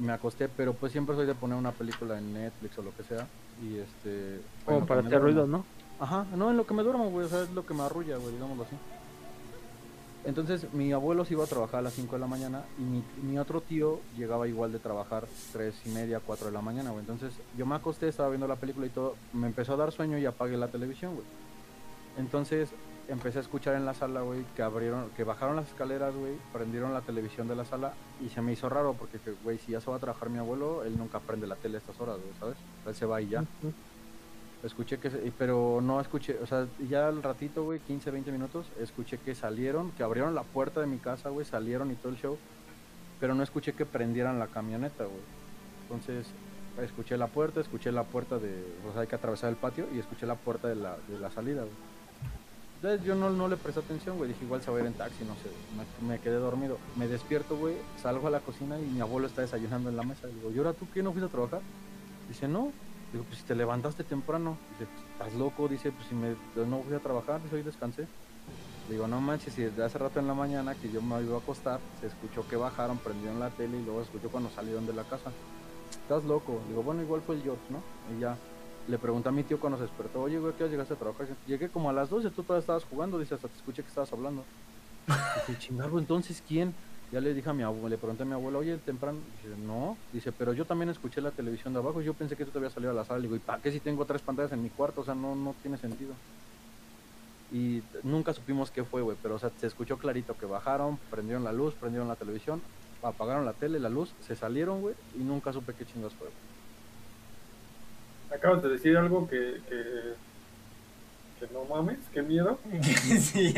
Me 0.00 0.12
acosté, 0.12 0.48
pero 0.48 0.74
pues 0.74 0.90
siempre 0.90 1.14
soy 1.14 1.24
de 1.24 1.36
poner 1.36 1.56
una 1.56 1.70
película 1.70 2.18
en 2.18 2.34
Netflix 2.34 2.76
o 2.78 2.82
lo 2.82 2.94
que 2.96 3.04
sea. 3.04 3.28
Y 3.62 3.78
este... 3.78 4.40
Como 4.64 4.80
bueno, 4.80 4.86
para 4.86 5.00
hacer 5.02 5.22
ruido, 5.22 5.46
¿no? 5.46 5.64
Ajá, 6.00 6.26
no, 6.34 6.50
en 6.50 6.56
lo 6.56 6.66
que 6.66 6.74
me 6.74 6.82
duermo, 6.82 7.10
güey, 7.10 7.26
o 7.26 7.28
sea, 7.28 7.42
es 7.42 7.50
lo 7.52 7.64
que 7.64 7.74
me 7.74 7.84
arrulla, 7.84 8.16
güey, 8.16 8.32
digámoslo 8.32 8.64
así. 8.64 8.76
Entonces, 10.24 10.72
mi 10.72 10.92
abuelo 10.92 11.24
se 11.24 11.34
iba 11.34 11.44
a 11.44 11.46
trabajar 11.46 11.80
a 11.80 11.82
las 11.82 11.92
5 11.94 12.14
de 12.14 12.20
la 12.20 12.26
mañana 12.26 12.64
y 12.78 13.26
mi, 13.26 13.38
otro 13.38 13.60
tío 13.60 14.00
llegaba 14.16 14.48
igual 14.48 14.72
de 14.72 14.78
trabajar 14.78 15.26
3 15.52 15.74
y 15.84 15.88
media, 15.90 16.20
4 16.24 16.46
de 16.46 16.52
la 16.52 16.62
mañana, 16.62 16.90
güey. 16.90 17.00
Entonces, 17.00 17.34
yo 17.58 17.66
me 17.66 17.74
acosté, 17.74 18.08
estaba 18.08 18.30
viendo 18.30 18.48
la 18.48 18.56
película 18.56 18.86
y 18.86 18.90
todo, 18.90 19.16
me 19.34 19.46
empezó 19.46 19.74
a 19.74 19.76
dar 19.76 19.92
sueño 19.92 20.16
y 20.16 20.24
apagué 20.24 20.56
la 20.56 20.68
televisión, 20.68 21.14
güey. 21.14 21.26
Entonces, 22.16 22.70
empecé 23.08 23.38
a 23.38 23.42
escuchar 23.42 23.74
en 23.74 23.84
la 23.84 23.92
sala, 23.92 24.22
güey, 24.22 24.44
que 24.56 24.62
abrieron, 24.62 25.10
que 25.10 25.24
bajaron 25.24 25.56
las 25.56 25.68
escaleras, 25.68 26.14
güey, 26.14 26.32
prendieron 26.52 26.94
la 26.94 27.02
televisión 27.02 27.46
de 27.46 27.56
la 27.56 27.66
sala 27.66 27.92
y 28.24 28.30
se 28.30 28.40
me 28.40 28.52
hizo 28.52 28.68
raro 28.70 28.94
porque, 28.98 29.18
que, 29.18 29.32
güey, 29.42 29.58
si 29.58 29.72
ya 29.72 29.80
se 29.80 29.90
va 29.90 29.96
a 29.96 30.00
trabajar 30.00 30.30
mi 30.30 30.38
abuelo, 30.38 30.84
él 30.84 30.96
nunca 30.96 31.20
prende 31.20 31.46
la 31.46 31.56
tele 31.56 31.76
a 31.76 31.80
estas 31.80 32.00
horas, 32.00 32.16
güey, 32.16 32.32
¿sabes? 32.40 32.56
Él 32.86 32.94
se 32.94 33.04
va 33.04 33.20
y 33.20 33.28
ya. 33.28 33.44
Escuché 34.64 34.98
que, 34.98 35.10
pero 35.36 35.80
no 35.82 36.00
escuché, 36.00 36.38
o 36.42 36.46
sea, 36.46 36.66
ya 36.88 37.08
al 37.08 37.22
ratito, 37.22 37.64
güey, 37.64 37.80
15, 37.80 38.10
20 38.10 38.32
minutos, 38.32 38.66
escuché 38.80 39.18
que 39.18 39.34
salieron, 39.34 39.90
que 39.92 40.02
abrieron 40.02 40.34
la 40.34 40.42
puerta 40.42 40.80
de 40.80 40.86
mi 40.86 40.96
casa, 40.96 41.28
güey, 41.28 41.44
salieron 41.44 41.90
y 41.90 41.94
todo 41.94 42.10
el 42.10 42.18
show. 42.18 42.38
pero 43.20 43.34
no 43.34 43.42
escuché 43.42 43.74
que 43.74 43.84
prendieran 43.84 44.38
la 44.38 44.46
camioneta, 44.46 45.04
güey. 45.04 45.20
Entonces, 45.82 46.26
escuché 46.82 47.16
la 47.16 47.26
puerta, 47.26 47.60
escuché 47.60 47.92
la 47.92 48.04
puerta 48.04 48.38
de, 48.38 48.64
o 48.88 48.92
sea, 48.92 49.02
hay 49.02 49.06
que 49.06 49.14
atravesar 49.16 49.50
el 49.50 49.56
patio 49.56 49.86
y 49.94 49.98
escuché 49.98 50.26
la 50.26 50.34
puerta 50.34 50.68
de 50.68 50.76
la, 50.76 50.96
de 51.08 51.18
la 51.18 51.30
salida, 51.30 51.60
güey. 51.60 51.94
Entonces 52.76 53.06
yo 53.06 53.14
no, 53.14 53.30
no 53.30 53.48
le 53.48 53.56
presté 53.56 53.80
atención, 53.80 54.18
güey, 54.18 54.28
dije 54.28 54.44
igual 54.44 54.60
se 54.60 54.70
va 54.70 54.76
a 54.76 54.80
ir 54.80 54.86
en 54.86 54.92
taxi, 54.92 55.24
no 55.24 55.34
sé, 55.36 55.48
me, 56.06 56.18
quedé 56.18 56.36
dormido. 56.36 56.76
Me 56.96 57.08
despierto, 57.08 57.56
güey, 57.56 57.76
salgo 58.02 58.26
a 58.26 58.30
la 58.30 58.40
cocina 58.40 58.78
y 58.78 58.84
mi 58.84 59.00
abuelo 59.00 59.26
está 59.26 59.40
desayunando 59.40 59.88
en 59.88 59.96
la 59.96 60.02
mesa. 60.02 60.26
Digo, 60.26 60.50
¿y 60.54 60.58
ahora 60.58 60.74
tú 60.74 60.86
qué 60.92 61.02
no 61.02 61.12
fuiste 61.12 61.26
a 61.26 61.30
trabajar? 61.30 61.60
Dice, 62.28 62.46
no. 62.46 62.72
Digo, 63.14 63.24
pues 63.26 63.38
si 63.38 63.44
te 63.44 63.54
levantaste 63.54 64.02
temprano. 64.02 64.58
Dice, 64.72 64.90
pues, 64.92 65.06
estás 65.12 65.38
loco, 65.38 65.68
dice, 65.68 65.92
pues 65.92 66.08
si 66.08 66.16
me, 66.16 66.34
no 66.66 66.82
fui 66.82 66.96
a 66.96 66.98
trabajar, 66.98 67.40
pues 67.40 67.52
hoy 67.52 67.62
descansé. 67.62 68.08
Digo, 68.90 69.06
no 69.06 69.20
manches, 69.20 69.54
si 69.54 69.62
desde 69.62 69.84
hace 69.84 69.98
rato 69.98 70.18
en 70.18 70.26
la 70.26 70.34
mañana 70.34 70.74
que 70.74 70.90
yo 70.90 71.00
me 71.00 71.22
iba 71.22 71.36
a 71.36 71.38
acostar, 71.38 71.78
se 72.00 72.08
escuchó 72.08 72.46
que 72.48 72.56
bajaron, 72.56 72.98
prendieron 72.98 73.38
la 73.38 73.50
tele 73.50 73.78
y 73.78 73.84
luego 73.84 74.00
se 74.00 74.06
escuchó 74.06 74.30
cuando 74.30 74.50
salieron 74.50 74.84
de 74.84 74.94
la 74.94 75.04
casa. 75.04 75.30
Estás 75.92 76.24
loco. 76.24 76.60
Digo, 76.68 76.82
bueno, 76.82 77.02
igual 77.02 77.22
fue 77.22 77.36
el 77.36 77.42
George, 77.42 77.62
¿no? 77.70 77.80
Y 78.16 78.20
ya 78.20 78.36
le 78.88 78.98
pregunté 78.98 79.28
a 79.28 79.32
mi 79.32 79.44
tío 79.44 79.60
cuando 79.60 79.78
se 79.78 79.84
despertó, 79.84 80.22
oye, 80.22 80.40
güey, 80.40 80.52
¿qué 80.54 80.64
hora 80.64 80.72
llegaste 80.72 80.94
a 80.94 80.96
trabajar? 80.96 81.28
Llegué 81.46 81.68
como 81.68 81.90
a 81.90 81.92
las 81.92 82.10
12, 82.10 82.30
tú 82.30 82.42
todavía 82.42 82.62
estabas 82.62 82.82
jugando, 82.82 83.20
dice, 83.20 83.36
hasta 83.36 83.46
te 83.46 83.56
escuché 83.56 83.82
que 83.82 83.88
estabas 83.90 84.12
hablando. 84.12 84.42
Dije, 85.06 85.56
chingado, 85.60 86.00
entonces, 86.00 86.42
¿quién? 86.46 86.74
Ya 87.14 87.20
le 87.20 87.32
dije 87.32 87.48
a 87.48 87.52
mi 87.52 87.62
abuelo, 87.62 87.88
le 87.90 87.96
pregunté 87.96 88.24
a 88.24 88.26
mi 88.26 88.32
abuelo, 88.32 88.58
oye, 88.58 88.76
temprano, 88.78 89.20
dice, 89.40 89.56
no, 89.64 89.96
dice, 90.12 90.32
pero 90.32 90.52
yo 90.52 90.64
también 90.64 90.90
escuché 90.90 91.20
la 91.20 91.30
televisión 91.30 91.72
de 91.72 91.78
abajo 91.78 92.02
y 92.02 92.04
yo 92.04 92.12
pensé 92.12 92.34
que 92.34 92.44
tú 92.44 92.50
te 92.50 92.58
habías 92.58 92.72
salido 92.72 92.90
a 92.90 92.94
la 92.94 93.04
sala, 93.04 93.20
le 93.20 93.28
digo, 93.28 93.36
¿y 93.36 93.38
para 93.38 93.62
qué 93.62 93.70
si 93.70 93.78
tengo 93.78 94.04
tres 94.04 94.20
pantallas 94.20 94.50
en 94.50 94.60
mi 94.60 94.68
cuarto? 94.68 95.02
O 95.02 95.04
sea, 95.04 95.14
no, 95.14 95.36
no 95.36 95.54
tiene 95.62 95.78
sentido. 95.78 96.12
Y 97.52 97.84
nunca 98.02 98.32
supimos 98.32 98.72
qué 98.72 98.82
fue, 98.82 99.00
güey, 99.02 99.16
pero 99.22 99.36
o 99.36 99.38
sea, 99.38 99.52
se 99.60 99.68
escuchó 99.68 99.96
clarito 99.96 100.36
que 100.36 100.44
bajaron, 100.44 100.98
prendieron 101.08 101.44
la 101.44 101.52
luz, 101.52 101.72
prendieron 101.74 102.08
la 102.08 102.16
televisión, 102.16 102.60
apagaron 103.00 103.44
la 103.44 103.52
tele, 103.52 103.78
la 103.78 103.90
luz, 103.90 104.12
se 104.26 104.34
salieron, 104.34 104.80
güey, 104.80 104.96
y 105.14 105.22
nunca 105.22 105.52
supe 105.52 105.72
qué 105.72 105.86
chingados 105.86 106.14
fue. 106.14 106.26
güey. 106.26 106.38
Acabas 108.36 108.60
de 108.60 108.70
decir 108.70 108.96
algo 108.96 109.28
que, 109.28 109.60
que, 109.68 110.14
que 111.38 111.52
no 111.52 111.64
mames, 111.72 112.00
qué 112.12 112.22
miedo. 112.22 112.58
sí. 113.20 113.54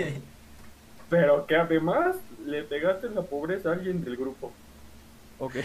Pero 1.08 1.46
que 1.46 1.56
además 1.56 2.16
le 2.46 2.62
pegaste 2.62 3.06
en 3.08 3.14
la 3.14 3.22
pobreza 3.22 3.70
a 3.70 3.72
alguien 3.74 4.04
del 4.04 4.16
grupo. 4.16 4.52
Ok. 5.38 5.56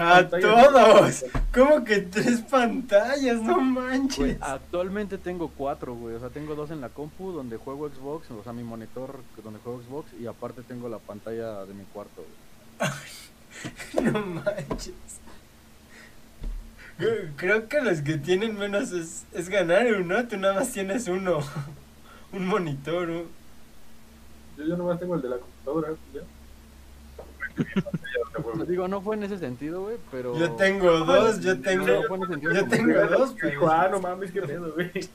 A 0.00 0.26
todos. 0.28 1.24
¿Cómo 1.54 1.84
que 1.84 1.98
tres 2.00 2.40
pantallas? 2.42 3.40
No 3.40 3.54
Güey, 3.54 3.66
manches. 3.66 4.36
actualmente 4.40 5.16
tengo 5.16 5.48
cuatro, 5.56 5.94
güey. 5.94 6.16
O 6.16 6.20
sea, 6.20 6.30
tengo 6.30 6.56
dos 6.56 6.72
en 6.72 6.80
la 6.80 6.88
compu 6.88 7.30
donde 7.30 7.56
juego 7.56 7.88
Xbox, 7.88 8.28
o 8.32 8.42
sea, 8.42 8.52
mi 8.52 8.64
monitor 8.64 9.20
donde 9.44 9.60
juego 9.60 9.80
Xbox, 9.82 10.08
y 10.20 10.26
aparte 10.26 10.62
tengo 10.62 10.88
la 10.88 10.98
pantalla 10.98 11.64
de 11.64 11.74
mi 11.74 11.84
cuarto, 11.84 12.24
güey. 12.80 12.90
No 14.12 14.20
manches. 14.20 14.92
Creo- 17.36 17.68
que 17.68 17.80
los 17.82 18.00
que 18.00 18.16
tienen 18.18 18.58
menos 18.58 18.90
es, 18.92 19.24
es 19.32 19.48
ganar 19.48 19.86
uno. 19.94 20.26
Tú 20.26 20.36
nada 20.36 20.54
más 20.54 20.72
tienes 20.72 21.06
uno. 21.08 21.38
Un 22.32 22.46
monitor. 22.46 23.08
un- 23.08 23.28
Yo 24.56 24.64
ya 24.64 24.76
nomás 24.76 24.98
tengo 24.98 25.14
el 25.14 25.22
de 25.22 25.28
la 25.28 25.36
computadora. 25.38 25.88
Ya. 26.14 26.20
Digo, 28.66 28.88
no 28.88 29.00
fue 29.00 29.16
en 29.16 29.24
ese 29.24 29.38
sentido, 29.38 29.82
güey, 29.82 29.96
pero... 30.10 30.36
Yo 30.38 30.52
tengo 30.52 30.90
dos, 31.00 31.40
yo 31.40 31.58
tengo. 31.60 31.86
No 31.86 32.02
fue 32.02 32.16
en 32.16 32.22
ese 32.24 32.32
sentido 32.32 32.52
Yo 32.52 32.68
tengo 32.68 33.06
dos, 33.06 33.34
pero, 33.40 33.70
ah, 33.70 33.88
no 33.90 34.00
mames, 34.00 34.30
qué 34.30 34.42
pedo, 34.42 34.72
güey. 34.74 34.90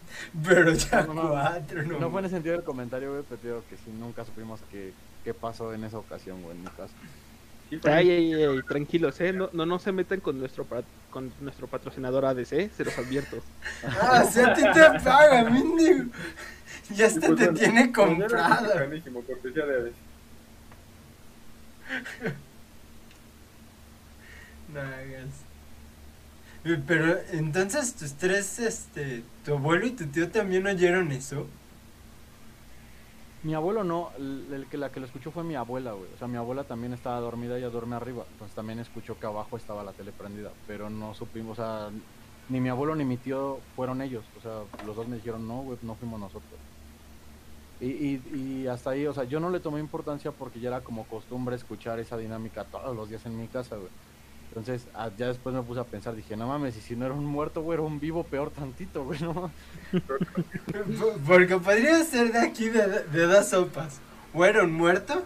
pero 0.47 0.71
ya 0.73 1.03
No, 1.03 1.13
no, 1.13 1.23
no. 1.23 1.29
cuatro. 1.29 1.83
No, 1.83 1.99
No 1.99 2.09
fue 2.09 2.19
en 2.21 2.25
el 2.25 2.31
sentido 2.31 2.55
del 2.55 2.63
comentario, 2.63 3.11
güey, 3.11 3.23
pero 3.41 3.63
que 3.69 3.75
sí, 3.77 3.91
nunca 3.99 4.25
supimos 4.25 4.59
qué, 4.71 4.93
qué 5.23 5.33
pasó 5.33 5.73
en 5.73 5.83
esa 5.83 5.97
ocasión, 5.97 6.41
güey, 6.41 6.55
en 6.57 6.63
mi 6.63 6.69
fue- 7.79 7.91
Ay, 7.91 8.09
ay, 8.11 8.33
ay, 8.33 8.61
tranquilos, 8.67 9.19
eh. 9.21 9.31
No, 9.31 9.49
no, 9.53 9.65
no 9.65 9.79
se 9.79 9.91
metan 9.93 10.19
con 10.19 10.37
nuestro 10.37 10.65
con 11.09 11.31
nuestro 11.39 11.67
patrocinador 11.67 12.25
ADC, 12.25 12.69
se 12.75 12.83
los 12.85 12.97
advierto. 12.97 13.37
Ah, 14.01 14.25
si 14.29 14.41
a 14.41 14.53
ti 14.53 14.61
te 14.61 14.99
paga, 15.03 15.49
mendigo. 15.49 16.05
Ya 16.95 17.07
hasta 17.07 17.27
pues, 17.27 17.39
te 17.39 17.45
bueno, 17.45 17.59
tiene 17.59 17.89
pues, 17.89 18.17
mexicanísimo, 18.17 19.21
cortesía 19.23 19.65
de 19.65 19.75
Aves. 19.75 19.93
No. 24.73 24.79
Eh, 26.63 26.81
Pero 26.87 27.19
entonces 27.31 27.95
tus 27.95 28.13
tres, 28.13 28.59
este, 28.59 29.23
tu 29.43 29.53
abuelo 29.55 29.85
y 29.87 29.91
tu 29.91 30.05
tío 30.07 30.29
también 30.31 30.65
oyeron 30.67 31.11
eso. 31.11 31.47
Mi 33.43 33.55
abuelo 33.55 33.83
no, 33.83 34.11
el, 34.17 34.47
el 34.53 34.67
que 34.67 34.77
la 34.77 34.91
que 34.91 34.99
lo 34.99 35.07
escuchó 35.07 35.31
fue 35.31 35.43
mi 35.43 35.55
abuela, 35.55 35.93
güey. 35.93 36.13
O 36.13 36.17
sea, 36.17 36.27
mi 36.27 36.37
abuela 36.37 36.63
también 36.63 36.93
estaba 36.93 37.19
dormida, 37.19 37.57
ella 37.57 37.69
duerme 37.69 37.95
arriba. 37.95 38.25
Entonces 38.31 38.55
también 38.55 38.79
escuchó 38.79 39.19
que 39.19 39.25
abajo 39.25 39.57
estaba 39.57 39.83
la 39.83 39.93
tele 39.93 40.11
prendida. 40.11 40.51
Pero 40.67 40.89
no 40.91 41.15
supimos, 41.15 41.57
o 41.57 41.61
sea, 41.61 41.89
ni 42.49 42.59
mi 42.61 42.69
abuelo 42.69 42.95
ni 42.95 43.03
mi 43.05 43.17
tío 43.17 43.59
fueron 43.75 44.01
ellos. 44.01 44.25
O 44.37 44.41
sea, 44.41 44.61
los 44.85 44.95
dos 44.95 45.07
me 45.07 45.15
dijeron, 45.15 45.47
no, 45.47 45.63
güey, 45.63 45.79
no 45.81 45.95
fuimos 45.95 46.19
nosotros. 46.19 46.59
Y, 47.81 47.87
y, 47.87 48.21
y 48.63 48.67
hasta 48.67 48.91
ahí, 48.91 49.07
o 49.07 49.13
sea, 49.13 49.23
yo 49.23 49.39
no 49.39 49.49
le 49.49 49.59
tomé 49.59 49.79
importancia 49.79 50.31
porque 50.31 50.59
ya 50.59 50.69
era 50.69 50.81
como 50.81 51.05
costumbre 51.05 51.55
escuchar 51.55 51.99
esa 51.99 52.15
dinámica 52.15 52.63
todos 52.65 52.95
los 52.95 53.09
días 53.09 53.25
en 53.25 53.35
mi 53.37 53.47
casa, 53.47 53.75
güey. 53.75 53.89
Entonces, 54.49 54.85
ah, 54.93 55.09
ya 55.17 55.27
después 55.27 55.55
me 55.55 55.61
puse 55.63 55.79
a 55.79 55.85
pensar, 55.85 56.13
dije, 56.15 56.35
no 56.37 56.45
mames, 56.45 56.75
y 56.77 56.81
si 56.81 56.95
no 56.95 57.05
era 57.05 57.15
un 57.15 57.25
muerto, 57.25 57.61
güey, 57.61 57.75
era 57.75 57.83
un 57.83 57.99
vivo 57.99 58.23
peor 58.23 58.51
tantito, 58.51 59.03
güey, 59.05 59.19
no 59.21 59.33
Por- 59.33 61.19
Porque 61.25 61.57
podría 61.57 62.03
ser 62.03 62.31
de 62.33 62.39
aquí 62.39 62.69
de, 62.69 63.03
de 63.05 63.21
dos 63.27 63.47
sopas. 63.47 63.99
O 64.33 64.45
era 64.45 64.63
un 64.63 64.73
muerto, 64.73 65.23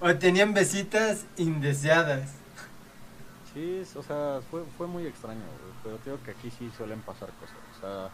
o 0.00 0.14
tenían 0.14 0.54
besitas 0.54 1.24
indeseadas. 1.38 2.30
Sí, 3.54 3.82
o 3.96 4.02
sea, 4.02 4.40
fue, 4.50 4.62
fue 4.76 4.86
muy 4.86 5.06
extraño, 5.06 5.40
güey, 5.40 5.72
pero 5.82 5.98
digo 6.04 6.18
que 6.24 6.30
aquí 6.32 6.50
sí 6.56 6.70
suelen 6.76 7.00
pasar 7.00 7.30
cosas. 7.40 7.56
O 7.76 7.80
sea, 7.80 8.10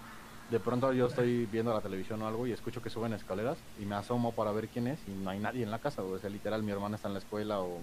de 0.50 0.60
pronto 0.60 0.92
yo 0.92 1.06
estoy 1.06 1.46
viendo 1.46 1.72
la 1.72 1.80
televisión 1.80 2.20
o 2.22 2.26
algo 2.28 2.46
y 2.46 2.52
escucho 2.52 2.82
que 2.82 2.90
suben 2.90 3.12
escaleras 3.14 3.56
y 3.80 3.84
me 3.86 3.94
asomo 3.96 4.32
para 4.32 4.52
ver 4.52 4.68
quién 4.68 4.86
es 4.86 4.98
y 5.08 5.12
no 5.12 5.30
hay 5.30 5.38
nadie 5.38 5.62
en 5.62 5.70
la 5.70 5.78
casa. 5.78 6.02
O 6.02 6.18
sea, 6.18 6.30
literal, 6.30 6.62
mi 6.62 6.72
hermana 6.72 6.96
está 6.96 7.08
en 7.08 7.14
la 7.14 7.20
escuela 7.20 7.60
o 7.60 7.80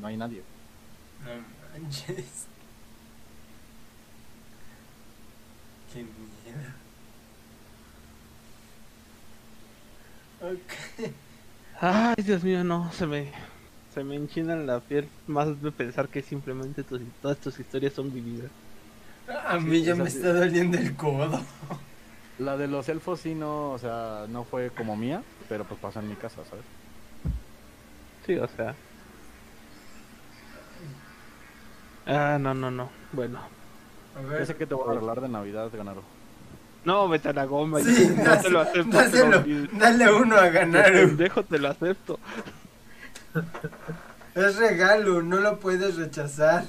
no 0.00 0.06
hay 0.06 0.16
nadie. 0.16 0.42
No 1.24 1.30
manches. 1.82 2.46
Qué 5.92 6.02
miedo. 6.02 6.72
Ok. 10.40 11.12
Ay, 11.80 12.14
Dios 12.24 12.42
mío, 12.44 12.64
no, 12.64 12.90
se 12.92 13.06
me 13.06 13.32
se 13.94 14.04
me 14.04 14.16
enchina 14.16 14.56
la 14.56 14.80
piel 14.80 15.08
más 15.26 15.60
de 15.62 15.72
pensar 15.72 16.08
que 16.08 16.20
simplemente 16.22 16.82
tus- 16.84 17.00
todas 17.22 17.38
tus 17.38 17.58
historias 17.58 17.94
son 17.94 18.12
vividas. 18.12 18.50
A 19.46 19.58
mí 19.58 19.82
ya 19.82 19.94
me 19.94 20.08
está 20.08 20.32
doliendo 20.34 20.76
el 20.78 20.94
codo. 20.96 21.40
La 22.38 22.56
de 22.56 22.68
los 22.68 22.88
elfos 22.88 23.20
sí 23.20 23.34
no, 23.34 23.70
o 23.72 23.78
sea, 23.78 24.26
no 24.28 24.44
fue 24.44 24.70
como 24.70 24.96
mía, 24.96 25.22
pero 25.48 25.64
pues 25.64 25.80
pasó 25.80 26.00
en 26.00 26.08
mi 26.08 26.16
casa, 26.16 26.42
¿sabes? 26.48 26.64
Sí, 28.26 28.36
o 28.36 28.46
sea. 28.48 28.74
Ah, 32.06 32.38
no, 32.40 32.54
no, 32.54 32.70
no. 32.70 32.88
Bueno. 33.12 33.40
A 34.16 34.22
Yo 34.22 34.28
ver. 34.28 34.46
sé 34.46 34.54
que 34.56 34.66
te 34.66 34.74
voy 34.74 34.88
a 34.88 34.92
arreglar 34.92 35.20
de 35.20 35.28
Navidad, 35.28 35.70
Ganaro. 35.72 36.02
No, 36.84 37.08
vete 37.08 37.30
a 37.30 37.32
la 37.32 37.44
goma. 37.46 37.80
Sí, 37.80 38.14
no 38.24 38.38
te 38.38 38.50
lo 38.50 38.60
acepto. 38.60 38.96
dáselo, 38.96 39.42
pero- 39.44 39.68
dale 39.72 40.12
uno 40.12 40.36
a 40.36 40.42
de 40.42 40.50
ganar. 40.52 40.92
pendejo 40.92 41.42
te 41.42 41.58
lo 41.58 41.68
acepto. 41.68 42.18
Es 44.34 44.56
regalo, 44.56 45.20
no 45.22 45.38
lo 45.38 45.58
puedes 45.58 45.96
rechazar. 45.96 46.64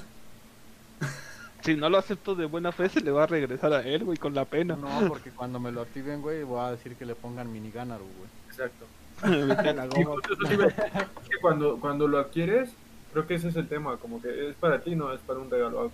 Si 1.68 1.76
no 1.76 1.90
lo 1.90 1.98
acepto 1.98 2.34
de 2.34 2.46
buena 2.46 2.72
fe, 2.72 2.88
se 2.88 3.02
le 3.02 3.10
va 3.10 3.24
a 3.24 3.26
regresar 3.26 3.74
a 3.74 3.82
él, 3.82 4.02
güey, 4.02 4.16
con 4.16 4.34
la 4.34 4.46
pena. 4.46 4.74
No, 4.74 5.06
porque 5.06 5.30
cuando 5.30 5.60
me 5.60 5.70
lo 5.70 5.82
activen, 5.82 6.22
güey, 6.22 6.42
voy 6.42 6.60
a 6.60 6.70
decir 6.70 6.96
que 6.96 7.04
le 7.04 7.14
pongan 7.14 7.52
mini 7.52 7.70
Ganaro, 7.70 8.04
güey. 8.04 8.30
Exacto. 8.48 8.86
Sí, 10.48 10.56
que 10.56 11.36
cuando, 11.42 11.78
cuando 11.78 12.08
lo 12.08 12.20
adquieres, 12.20 12.70
creo 13.12 13.26
que 13.26 13.34
ese 13.34 13.48
es 13.48 13.56
el 13.56 13.68
tema, 13.68 13.98
como 13.98 14.22
que 14.22 14.48
es 14.48 14.54
para 14.54 14.80
ti, 14.80 14.96
no 14.96 15.12
es 15.12 15.20
para 15.20 15.40
un 15.40 15.50
regalo, 15.50 15.82
ok. 15.82 15.92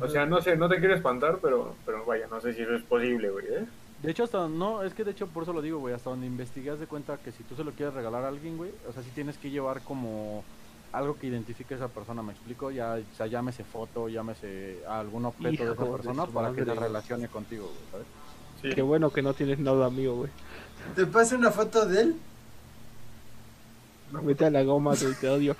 O 0.00 0.08
sea, 0.08 0.24
no 0.24 0.40
sé, 0.40 0.56
no 0.56 0.68
te 0.68 0.78
quiero 0.78 0.94
espantar, 0.94 1.38
pero, 1.42 1.74
pero 1.84 2.04
vaya, 2.04 2.28
no 2.30 2.40
sé 2.40 2.54
si 2.54 2.62
eso 2.62 2.76
es 2.76 2.82
posible, 2.84 3.30
güey, 3.30 3.46
¿eh? 3.46 3.64
De 4.02 4.10
hecho, 4.12 4.22
hasta 4.22 4.46
no, 4.46 4.84
es 4.84 4.94
que 4.94 5.02
de 5.02 5.10
hecho 5.10 5.26
por 5.26 5.42
eso 5.42 5.52
lo 5.52 5.62
digo, 5.62 5.80
güey, 5.80 5.94
hasta 5.94 6.10
donde 6.10 6.28
investigué 6.28 6.70
haz 6.70 6.78
de 6.78 6.86
cuenta 6.86 7.16
que 7.16 7.32
si 7.32 7.42
tú 7.42 7.56
se 7.56 7.64
lo 7.64 7.72
quieres 7.72 7.94
regalar 7.94 8.22
a 8.22 8.28
alguien, 8.28 8.56
güey, 8.56 8.70
o 8.88 8.92
sea, 8.92 9.02
sí 9.02 9.10
tienes 9.16 9.36
que 9.36 9.50
llevar 9.50 9.80
como 9.80 10.44
algo 10.94 11.16
que 11.18 11.26
identifique 11.26 11.74
a 11.74 11.76
esa 11.78 11.88
persona, 11.88 12.22
me 12.22 12.32
explico, 12.32 12.70
ya, 12.70 12.94
o 12.94 13.16
sea, 13.16 13.26
llámese 13.26 13.64
foto, 13.64 14.08
llámese 14.08 14.78
algún 14.88 15.24
objeto 15.26 15.64
de 15.64 15.72
esa 15.72 15.84
persona 15.90 16.26
para 16.26 16.50
que 16.52 16.60
se 16.60 16.66
madre. 16.66 16.80
relacione 16.80 17.28
contigo, 17.28 17.64
güey, 17.66 17.90
¿sabes? 17.90 18.06
Sí. 18.62 18.70
Qué 18.74 18.82
bueno 18.82 19.10
que 19.10 19.22
no 19.22 19.34
tienes 19.34 19.58
nada 19.58 19.86
amigo, 19.86 20.16
güey. 20.16 20.30
¿Te 20.94 21.06
paso 21.06 21.36
una 21.36 21.50
foto 21.50 21.84
de 21.86 22.00
él? 22.00 22.16
Vete 24.22 24.44
a 24.46 24.50
la 24.50 24.62
goma, 24.62 24.94
güey, 24.94 25.14
te 25.20 25.28
odio. 25.28 25.56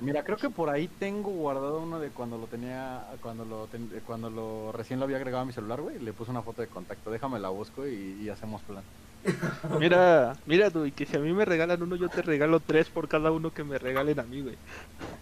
Mira, 0.00 0.24
creo 0.24 0.38
que 0.38 0.48
por 0.48 0.70
ahí 0.70 0.88
tengo 0.88 1.28
guardado 1.30 1.80
uno 1.80 2.00
de 2.00 2.08
cuando 2.08 2.38
lo 2.38 2.46
tenía, 2.46 3.04
cuando 3.20 3.44
lo, 3.44 3.66
ten- 3.66 3.90
cuando 4.06 4.30
lo 4.30 4.72
recién 4.72 4.98
lo 4.98 5.04
había 5.04 5.18
agregado 5.18 5.42
a 5.42 5.46
mi 5.46 5.52
celular, 5.52 5.82
güey, 5.82 5.98
le 5.98 6.14
puse 6.14 6.30
una 6.30 6.40
foto 6.40 6.62
de 6.62 6.68
contacto, 6.68 7.10
déjame 7.10 7.38
la 7.38 7.50
busco 7.50 7.86
y, 7.86 8.18
y 8.22 8.28
hacemos 8.30 8.62
plan. 8.62 8.82
Mira, 9.80 10.36
mira, 10.46 10.70
tú, 10.70 10.84
y 10.84 10.92
que 10.92 11.06
si 11.06 11.16
a 11.16 11.20
mí 11.20 11.32
me 11.32 11.44
regalan 11.44 11.82
uno, 11.82 11.96
yo 11.96 12.08
te 12.08 12.20
regalo 12.22 12.60
tres 12.60 12.88
por 12.88 13.08
cada 13.08 13.30
uno 13.30 13.52
que 13.52 13.64
me 13.64 13.78
regalen 13.78 14.20
a 14.20 14.22
mí, 14.24 14.42
güey. 14.42 14.56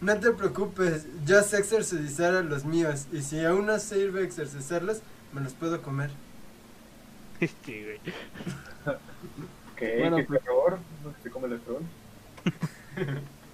No 0.01 0.19
te 0.19 0.33
preocupes, 0.33 1.07
yo 1.24 1.41
sé 1.43 1.59
exorcizar 1.59 2.35
a 2.35 2.43
los 2.43 2.65
míos. 2.65 3.07
Y 3.12 3.23
si 3.23 3.45
aún 3.45 3.66
no 3.66 3.79
sirve 3.79 4.24
exorcizarlos, 4.24 5.01
me 5.33 5.41
los 5.41 5.53
puedo 5.53 5.81
comer. 5.83 6.11
Sí, 7.41 7.49
güey. 7.65 8.01
¿Qué? 9.77 9.97
Bueno, 10.01 10.16
¿Qué 10.16 10.24
pues- 10.24 10.41
terror? 10.41 10.79
¿No 11.05 11.15
se 11.23 11.31
come 11.31 11.47
el 11.55 11.61
troll? 11.61 11.83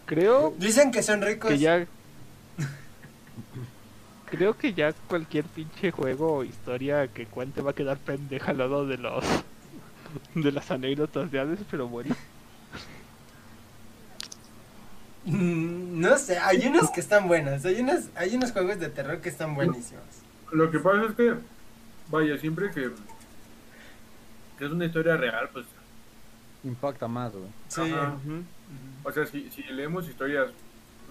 Creo 0.06 0.54
Dicen 0.58 0.90
que 0.90 1.02
son 1.02 1.22
ricos. 1.22 1.50
que 1.50 1.58
ya. 1.58 1.86
Creo 4.30 4.56
que 4.56 4.74
ya 4.74 4.92
cualquier 5.08 5.44
pinche 5.44 5.90
juego 5.90 6.34
o 6.36 6.44
historia 6.44 7.08
que 7.08 7.24
cuente 7.26 7.62
va 7.62 7.70
a 7.70 7.74
quedar 7.74 7.96
pendeja 7.98 8.50
al 8.50 8.58
lado 8.58 8.86
de 8.86 8.98
los. 8.98 9.24
de 10.34 10.52
las 10.52 10.70
anécdotas 10.70 11.30
de 11.30 11.40
Hades, 11.40 11.60
pero 11.70 11.88
bueno. 11.88 12.14
Mm, 15.24 16.00
No 16.00 16.16
sé, 16.16 16.38
hay 16.38 16.66
unos 16.66 16.90
que 16.90 17.00
están 17.00 17.28
buenos. 17.28 17.64
Hay 17.64 17.80
unos, 17.80 18.08
hay 18.14 18.34
unos 18.36 18.52
juegos 18.52 18.78
de 18.78 18.88
terror 18.88 19.20
que 19.20 19.28
están 19.28 19.54
buenísimos. 19.54 20.04
Lo 20.52 20.70
que 20.70 20.78
pasa 20.78 21.04
es 21.04 21.12
que, 21.14 21.34
vaya, 22.10 22.38
siempre 22.38 22.70
que, 22.70 22.90
que 24.58 24.64
es 24.64 24.70
una 24.72 24.86
historia 24.86 25.16
real, 25.16 25.48
pues, 25.52 25.66
Impacta 26.64 27.06
más, 27.06 27.32
güey. 27.32 27.50
Sí. 27.68 27.94
O 29.04 29.12
sea, 29.12 29.26
si, 29.26 29.48
si 29.50 29.62
leemos 29.62 30.08
historias 30.08 30.48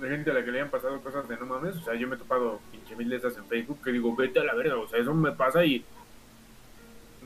de 0.01 0.09
gente 0.09 0.29
a 0.29 0.33
la 0.33 0.43
que 0.43 0.51
le 0.51 0.59
hayan 0.59 0.69
pasado 0.71 0.99
cosas 1.01 1.27
de 1.27 1.37
no 1.37 1.45
mames, 1.45 1.75
o 1.77 1.81
sea, 1.81 1.95
yo 1.95 2.07
me 2.07 2.15
he 2.15 2.17
topado 2.17 2.59
pinche 2.71 2.95
mil 2.95 3.09
de 3.09 3.15
esas 3.15 3.35
en 3.37 3.45
Facebook 3.45 3.79
que 3.83 3.91
digo, 3.91 4.13
vete 4.15 4.39
a 4.39 4.43
la 4.43 4.53
verga, 4.53 4.77
o 4.77 4.87
sea, 4.87 4.99
eso 4.99 5.13
me 5.13 5.31
pasa 5.31 5.63
y 5.65 5.83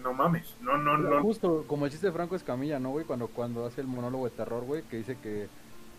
no 0.01 0.13
mames, 0.13 0.55
no, 0.61 0.77
no, 0.77 0.97
no, 0.97 1.21
Justo 1.21 1.63
como 1.67 1.85
el 1.85 1.91
chiste 1.91 2.07
de 2.07 2.13
Franco 2.13 2.35
Escamilla, 2.35 2.79
¿no, 2.79 2.89
güey? 2.91 3.05
Cuando, 3.05 3.27
cuando 3.27 3.65
hace 3.65 3.81
el 3.81 3.87
monólogo 3.87 4.25
de 4.25 4.31
terror, 4.35 4.63
güey, 4.63 4.83
que 4.83 4.97
dice 4.97 5.17
que 5.21 5.47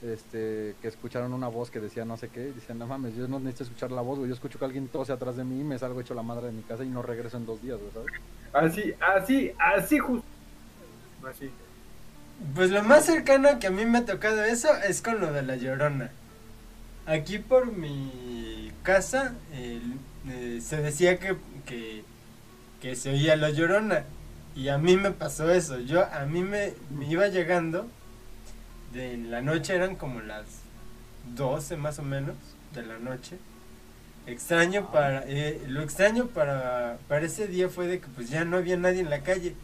este 0.03 0.75
que 0.83 0.89
escucharon 0.89 1.33
una 1.33 1.47
voz 1.49 1.71
que 1.71 1.79
decía 1.79 2.05
no 2.05 2.17
sé 2.17 2.29
qué, 2.29 2.49
y 2.49 2.53
dicen, 2.53 2.79
no 2.79 2.87
mames, 2.87 3.15
yo 3.15 3.29
no 3.29 3.39
necesito 3.39 3.65
escuchar 3.65 3.93
la 3.93 4.01
voz, 4.03 4.19
güey, 4.19 4.29
yo 4.29 4.35
escucho 4.35 4.59
que 4.59 4.65
alguien 4.65 4.89
tose 4.89 5.13
atrás 5.13 5.37
de 5.37 5.45
mí 5.45 5.61
y 5.61 5.65
me 5.65 5.79
salgo 5.79 6.01
hecho 6.01 6.15
la 6.15 6.23
madre 6.23 6.47
de 6.47 6.53
mi 6.53 6.63
casa 6.63 6.83
y 6.85 6.89
no 6.89 7.03
regreso 7.03 7.37
en 7.37 7.47
dos 7.47 7.63
días, 7.63 7.79
güey, 7.79 7.93
¿sabes? 7.93 8.73
así, 8.73 8.95
así, 9.01 9.53
así 9.59 9.99
justo, 9.99 10.27
así. 11.29 11.51
Pues 12.55 12.71
lo 12.71 12.83
más 12.83 13.05
cercano 13.07 13.59
que 13.61 13.69
a 13.69 13.71
mí 13.71 13.85
me 13.87 13.99
ha 13.99 14.05
tocado 14.05 14.43
eso 14.45 14.69
es 14.89 15.01
con 15.03 15.21
lo 15.21 15.33
de 15.33 15.43
la 15.43 15.55
llorona. 15.57 16.11
Aquí 17.07 17.39
por 17.39 17.71
mi 17.71 18.73
casa 18.83 19.35
el- 19.53 19.99
eh, 20.29 20.61
se 20.61 20.77
decía 20.79 21.19
que, 21.21 21.37
que, 21.67 22.05
que 22.83 22.97
se 22.97 23.11
oía 23.11 23.37
la 23.37 23.51
llorona. 23.51 24.05
Y 24.57 24.69
a 24.69 24.77
mí 24.77 24.97
me 24.97 25.13
pasó 25.13 25.51
eso. 25.51 25.79
Yo 25.79 26.05
a 26.05 26.27
mí 26.27 26.43
me, 26.43 26.75
me 26.91 27.07
iba 27.07 27.29
llegando 27.29 27.87
de 28.93 29.17
la 29.17 29.41
noche, 29.41 29.75
eran 29.75 29.95
como 29.95 30.21
las 30.21 30.45
12 31.37 31.77
más 31.77 32.01
o 32.01 32.03
menos 32.03 32.35
de 32.75 32.83
la 32.83 32.99
noche. 32.99 33.39
Extraño 34.27 34.91
para, 34.91 35.25
eh, 35.27 35.63
lo 35.69 35.83
extraño 35.83 36.27
para, 36.27 36.99
para 37.09 37.25
ese 37.25 37.47
día 37.47 37.69
fue 37.69 37.87
de 37.87 38.01
que 38.01 38.09
pues 38.09 38.29
ya 38.29 38.45
no 38.45 38.57
había 38.57 38.77
nadie 38.77 39.01
en 39.01 39.11
la 39.11 39.21
calle. 39.21 39.55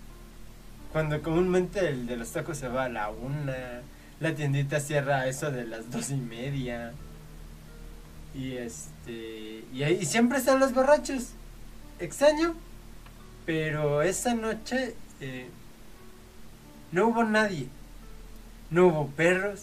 Cuando 0.93 1.21
comúnmente 1.21 1.89
el 1.89 2.07
de 2.07 2.17
los 2.17 2.31
tacos 2.31 2.57
se 2.57 2.69
va 2.69 2.85
a 2.85 2.89
la 2.89 3.11
una, 3.11 3.83
la 4.21 4.35
tiendita 4.35 4.81
cierra 4.81 5.19
a 5.19 5.27
eso 5.27 5.51
de 5.51 5.67
las 5.67 5.91
dos 5.91 6.11
y 6.11 6.17
media. 6.17 6.93
Y 8.33 8.53
este. 8.53 9.65
Y 9.73 9.83
ahí 9.83 9.99
y 10.01 10.07
siempre 10.07 10.39
están 10.39 10.61
los 10.61 10.73
borrachos. 10.73 11.31
Extraño. 11.99 12.55
Pero 13.49 14.03
esa 14.03 14.35
noche 14.35 14.95
eh, 15.23 15.49
no 16.93 17.07
hubo 17.09 17.25
nadie. 17.25 17.67
No 18.71 18.89
hubo 18.89 19.07
perros. 19.07 19.63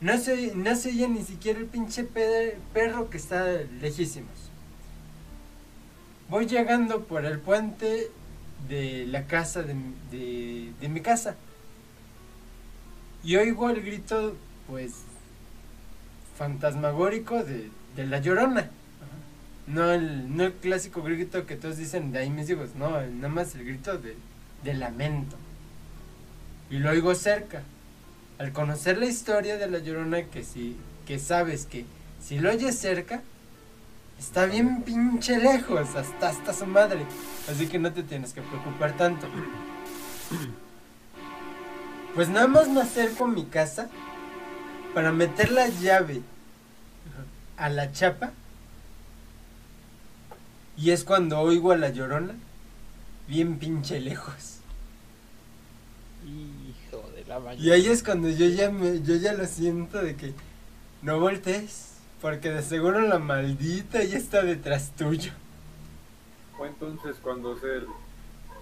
No 0.00 0.18
se, 0.18 0.52
no 0.56 0.74
se 0.74 0.88
oía 0.88 1.06
ni 1.06 1.22
siquiera 1.22 1.60
el 1.60 1.66
pinche 1.66 2.02
pe- 2.02 2.58
perro 2.72 3.10
que 3.10 3.18
está 3.18 3.44
lejísimos. 3.80 4.50
Voy 6.28 6.46
llegando 6.46 7.04
por 7.04 7.24
el 7.24 7.38
puente 7.38 8.10
de 8.68 9.06
la 9.06 9.28
casa 9.28 9.62
de, 9.62 9.76
de, 10.10 10.72
de 10.80 10.88
mi 10.88 11.00
casa. 11.00 11.36
Y 13.22 13.36
oigo 13.36 13.70
el 13.70 13.80
grito, 13.80 14.34
pues, 14.66 14.92
fantasmagórico 16.36 17.44
de, 17.44 17.70
de 17.94 18.06
la 18.08 18.18
llorona. 18.18 18.70
No 19.66 19.92
el, 19.92 20.36
no 20.36 20.44
el 20.44 20.52
clásico 20.52 21.02
grito 21.02 21.46
que 21.46 21.56
todos 21.56 21.78
dicen 21.78 22.12
de 22.12 22.18
ahí 22.18 22.30
mis 22.30 22.50
hijos, 22.50 22.74
no, 22.76 23.00
nada 23.00 23.28
más 23.28 23.54
el 23.54 23.64
grito 23.64 23.96
de, 23.96 24.16
de 24.62 24.74
lamento. 24.74 25.36
Y 26.70 26.78
lo 26.78 26.90
oigo 26.90 27.14
cerca. 27.14 27.62
Al 28.38 28.52
conocer 28.52 28.98
la 28.98 29.06
historia 29.06 29.56
de 29.56 29.68
la 29.68 29.78
llorona, 29.78 30.24
que 30.24 30.42
si, 30.42 30.76
que 31.06 31.18
sabes 31.18 31.66
que 31.66 31.86
si 32.20 32.38
lo 32.38 32.50
oyes 32.50 32.76
cerca, 32.76 33.22
está 34.18 34.46
bien 34.46 34.82
pinche 34.82 35.38
lejos, 35.38 35.94
hasta 35.94 36.28
hasta 36.28 36.52
su 36.52 36.66
madre. 36.66 37.06
Así 37.50 37.66
que 37.66 37.78
no 37.78 37.92
te 37.92 38.02
tienes 38.02 38.32
que 38.32 38.42
preocupar 38.42 38.96
tanto. 38.96 39.28
Pues 42.14 42.28
nada 42.28 42.46
más 42.46 42.68
me 42.68 42.80
acerco 42.80 43.24
a 43.24 43.28
mi 43.28 43.44
casa 43.44 43.88
para 44.94 45.12
meter 45.12 45.50
la 45.50 45.68
llave 45.68 46.22
a 47.56 47.68
la 47.68 47.92
chapa. 47.92 48.32
Y 50.76 50.90
es 50.90 51.04
cuando 51.04 51.40
oigo 51.40 51.72
a 51.72 51.76
la 51.76 51.90
llorona 51.90 52.34
bien 53.28 53.58
pinche 53.58 54.00
lejos. 54.00 54.58
Hijo 56.26 57.02
de 57.14 57.24
la 57.26 57.38
mañana. 57.38 57.64
Y 57.64 57.70
ahí 57.70 57.86
es 57.86 58.02
cuando 58.02 58.28
yo 58.28 58.46
ya 58.46 58.70
me, 58.70 59.02
yo 59.02 59.16
ya 59.16 59.34
lo 59.34 59.46
siento 59.46 60.02
de 60.02 60.16
que 60.16 60.32
no 61.02 61.20
voltees, 61.20 61.94
porque 62.20 62.50
de 62.50 62.62
seguro 62.62 63.00
la 63.00 63.18
maldita 63.18 64.02
ya 64.02 64.16
está 64.16 64.42
detrás 64.42 64.92
tuyo. 64.96 65.32
Fue 66.56 66.68
entonces 66.68 67.16
cuando 67.22 67.58
se 67.58 67.82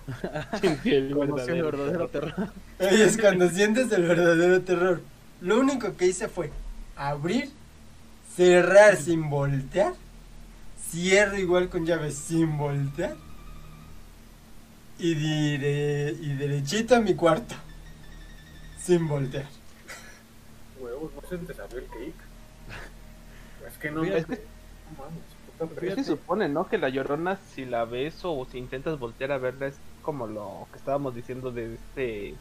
el 0.84 1.14
verdadero. 1.14 1.66
verdadero 1.66 2.08
terror. 2.08 2.52
Ahí 2.80 3.00
es 3.00 3.16
cuando 3.18 3.48
sientes 3.48 3.92
el 3.92 4.02
verdadero 4.02 4.60
terror. 4.62 5.00
Lo 5.40 5.60
único 5.60 5.96
que 5.96 6.06
hice 6.06 6.28
fue 6.28 6.50
abrir, 6.96 7.50
cerrar 8.34 8.96
sin 8.96 9.30
voltear, 9.30 9.94
cierro 10.92 11.38
igual 11.38 11.68
con 11.70 11.84
llave 11.86 12.12
sin 12.12 12.56
voltear 12.58 13.16
y, 14.98 15.14
dire- 15.14 16.16
y 16.20 16.34
derechito 16.34 16.94
a 16.96 17.00
mi 17.00 17.14
cuarto 17.14 17.54
sin 18.76 19.06
voltear. 19.08 19.46
huevos, 20.74 21.12
no 21.14 21.22
se 21.28 21.38
te 21.38 21.54
salió 21.54 21.78
el 21.78 21.88
cake. 21.88 22.14
Es 23.66 23.78
que 23.78 23.90
no, 23.90 24.02
Mira, 24.02 24.18
es 24.18 24.18
es 24.18 24.26
que, 24.26 24.36
no 24.84 24.92
mames, 24.92 25.36
puta 25.46 25.64
Es 25.64 25.70
verga. 25.74 25.94
que 25.94 26.04
se 26.04 26.04
supone, 26.04 26.48
¿no? 26.48 26.68
Que 26.68 26.78
la 26.78 26.88
llorona, 26.90 27.36
si 27.36 27.64
la 27.64 27.84
ves 27.84 28.20
o 28.24 28.46
si 28.46 28.58
intentas 28.58 28.98
voltear 28.98 29.32
a 29.32 29.38
verla, 29.38 29.66
es 29.68 29.82
como 30.00 30.26
lo 30.26 30.68
que 30.72 30.78
estábamos 30.78 31.14
diciendo 31.14 31.52
de 31.52 31.74
este. 31.74 32.40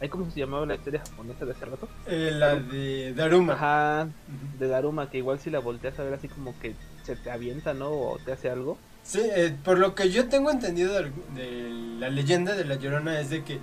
¿Ay, 0.00 0.08
cómo 0.10 0.30
se 0.30 0.40
llamaba 0.40 0.66
la 0.66 0.76
historia 0.76 1.00
japonesa 1.00 1.44
de 1.46 1.52
hace 1.52 1.66
rato? 1.66 1.94
Eh, 2.04 2.30
la 2.32 2.56
de 2.56 3.14
Daruma. 3.14 3.54
Ajá, 3.54 4.14
de 4.26 4.68
Daruma, 4.68 5.10
que 5.10 5.18
igual 5.18 5.40
si 5.40 5.50
la 5.50 5.58
volteas 5.60 5.98
a 5.98 6.04
ver 6.04 6.14
así 6.14 6.28
como 6.28 6.58
que 6.58 6.78
se 7.04 7.16
te 7.16 7.30
avienta, 7.30 7.74
¿no? 7.74 7.90
O 7.90 8.18
te 8.18 8.32
hace 8.32 8.50
algo. 8.50 8.78
Sí, 9.02 9.20
eh, 9.22 9.56
por 9.64 9.78
lo 9.78 9.94
que 9.94 10.10
yo 10.10 10.28
tengo 10.28 10.50
entendido 10.50 10.94
de, 10.94 11.10
de 11.34 11.70
la 11.98 12.10
leyenda 12.10 12.54
de 12.54 12.64
la 12.64 12.76
Llorona 12.76 13.18
es 13.18 13.30
de 13.30 13.42
que 13.44 13.58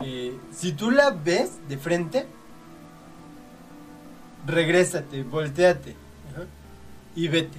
eh, 0.00 0.36
si 0.52 0.72
tú 0.72 0.90
la 0.90 1.10
ves 1.10 1.52
de 1.68 1.78
frente, 1.78 2.26
regrésate, 4.46 5.22
volteate 5.22 5.96
ajá, 6.32 6.44
y 7.14 7.28
vete. 7.28 7.58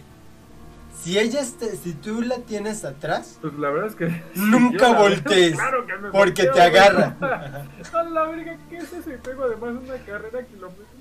Si 1.01 1.19
ella 1.19 1.41
está, 1.41 1.67
si 1.67 1.93
tú 1.93 2.21
la 2.21 2.37
tienes 2.39 2.83
atrás, 2.83 3.37
Pues 3.41 3.53
la 3.53 3.69
verdad 3.69 3.89
es 3.89 3.95
que. 3.95 4.23
Nunca 4.39 4.93
voltees, 4.93 5.55
claro 5.55 5.85
que 5.85 5.93
me 5.93 6.09
porque 6.09 6.47
volteo, 6.47 6.53
te 6.53 6.61
agarra. 6.61 7.15
A 7.93 8.03
la 8.03 8.23
verga, 8.23 8.57
¿qué 8.69 8.77
es 8.77 8.93
ese 8.93 9.17
juego? 9.19 9.43
Además, 9.43 9.83
una 9.83 9.97
carrera 10.05 10.43
kilométrica. 10.45 10.96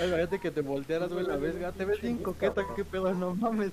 Ay, 0.00 0.10
fíjate 0.10 0.38
que 0.40 0.50
te 0.50 0.60
voltearas, 0.60 1.12
güey, 1.12 1.26
la 1.26 1.36
vez, 1.36 1.54
te 1.76 1.84
ves 1.84 2.00
bien 2.00 2.18
coqueta, 2.18 2.62
qué 2.74 2.84
pedo, 2.84 3.12
no 3.14 3.34
mames. 3.34 3.70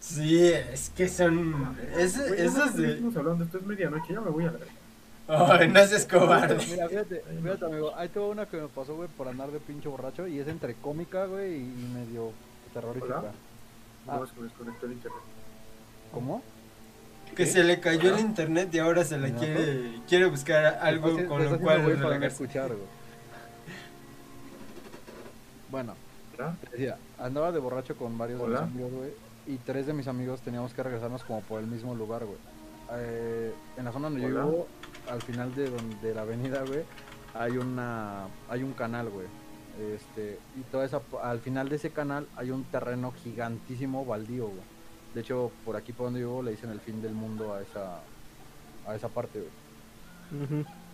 Sí, 0.00 0.48
es 0.48 0.90
que 0.90 1.08
son 1.08 1.74
es- 1.96 2.18
Güey, 2.28 2.42
esos 2.42 2.74
no, 2.74 2.82
de 2.82 2.92
Estamos 2.92 3.16
hablando, 3.16 3.44
esto 3.44 3.58
es 3.58 3.64
medianoche, 3.66 4.12
ya 4.12 4.20
me 4.20 4.30
voy 4.30 4.44
a 4.44 4.52
la. 4.52 4.58
Ay, 5.26 5.68
no 5.68 5.86
seas 5.86 6.04
cobarde. 6.04 6.58
Mira, 6.68 6.88
fíjate, 6.88 7.22
fíjate, 7.42 7.64
amigo, 7.64 7.96
ahí 7.96 8.08
tengo 8.10 8.28
una 8.28 8.44
que 8.44 8.58
me 8.58 8.68
pasó, 8.68 8.94
güey, 8.96 9.08
por 9.08 9.28
andar 9.28 9.50
de 9.50 9.60
pinche 9.60 9.88
borracho 9.88 10.26
y 10.26 10.38
es 10.38 10.48
entre 10.48 10.74
cómica, 10.74 11.24
güey, 11.24 11.56
y 11.56 11.90
medio 11.94 12.32
terrorífica. 12.74 13.20
Hola. 13.20 13.32
Ah. 14.06 14.16
No, 14.20 14.26
se 14.26 14.32
me 14.36 14.42
desconectó 14.42 14.84
el 14.84 14.92
internet. 14.92 15.20
¿Cómo? 16.12 16.42
Que 17.34 17.46
se 17.46 17.64
le 17.64 17.80
cayó 17.80 18.14
el 18.14 18.20
internet 18.20 18.68
y 18.74 18.78
ahora 18.80 19.04
se 19.04 19.18
le 19.18 19.30
¿No? 19.30 19.38
quiere 19.40 20.00
quiere 20.06 20.26
buscar 20.26 20.78
algo 20.82 21.16
con 21.26 21.42
lo 21.42 21.58
cual 21.58 21.78
me 21.82 21.94
voy 21.94 22.02
para 22.02 22.26
escuchar, 22.26 22.68
güey. 22.68 23.03
Bueno, 25.74 25.94
decía, 26.70 26.98
andaba 27.18 27.50
de 27.50 27.58
borracho 27.58 27.96
con 27.96 28.16
varios 28.16 28.38
de 28.38 28.44
Hola. 28.46 28.60
mis 28.62 28.70
amigos, 28.74 28.92
güey, 28.92 29.10
y 29.48 29.56
tres 29.56 29.86
de 29.86 29.92
mis 29.92 30.06
amigos 30.06 30.40
teníamos 30.40 30.72
que 30.72 30.84
regresarnos 30.84 31.24
como 31.24 31.40
por 31.40 31.58
el 31.60 31.66
mismo 31.66 31.96
lugar, 31.96 32.24
güey. 32.24 32.38
eh, 32.92 33.52
en 33.76 33.84
la 33.84 33.90
zona 33.90 34.08
donde 34.08 34.20
yo 34.22 34.28
vivo, 34.28 34.68
al 35.10 35.20
final 35.22 35.52
de, 35.56 35.70
donde, 35.70 35.96
de 35.96 36.14
la 36.14 36.22
avenida, 36.22 36.62
güey, 36.64 36.84
hay 37.34 37.56
una 37.56 38.26
hay 38.48 38.62
un 38.62 38.72
canal, 38.74 39.10
güey. 39.10 39.26
Este, 39.92 40.38
y 40.56 40.60
toda 40.70 40.84
esa 40.84 41.00
al 41.24 41.40
final 41.40 41.68
de 41.68 41.74
ese 41.74 41.90
canal 41.90 42.28
hay 42.36 42.52
un 42.52 42.62
terreno 42.64 43.10
gigantísimo 43.10 44.04
baldío, 44.04 44.46
güey. 44.46 44.62
De 45.12 45.22
hecho, 45.22 45.50
por 45.64 45.74
aquí 45.74 45.92
por 45.92 46.06
donde 46.06 46.20
vivo 46.20 46.40
le 46.42 46.52
dicen 46.52 46.70
el 46.70 46.78
fin 46.80 47.02
del 47.02 47.14
mundo 47.14 47.52
a 47.52 47.62
esa 47.62 47.98
a 48.86 48.94
esa 48.94 49.08
parte, 49.08 49.40
güey. 49.40 49.50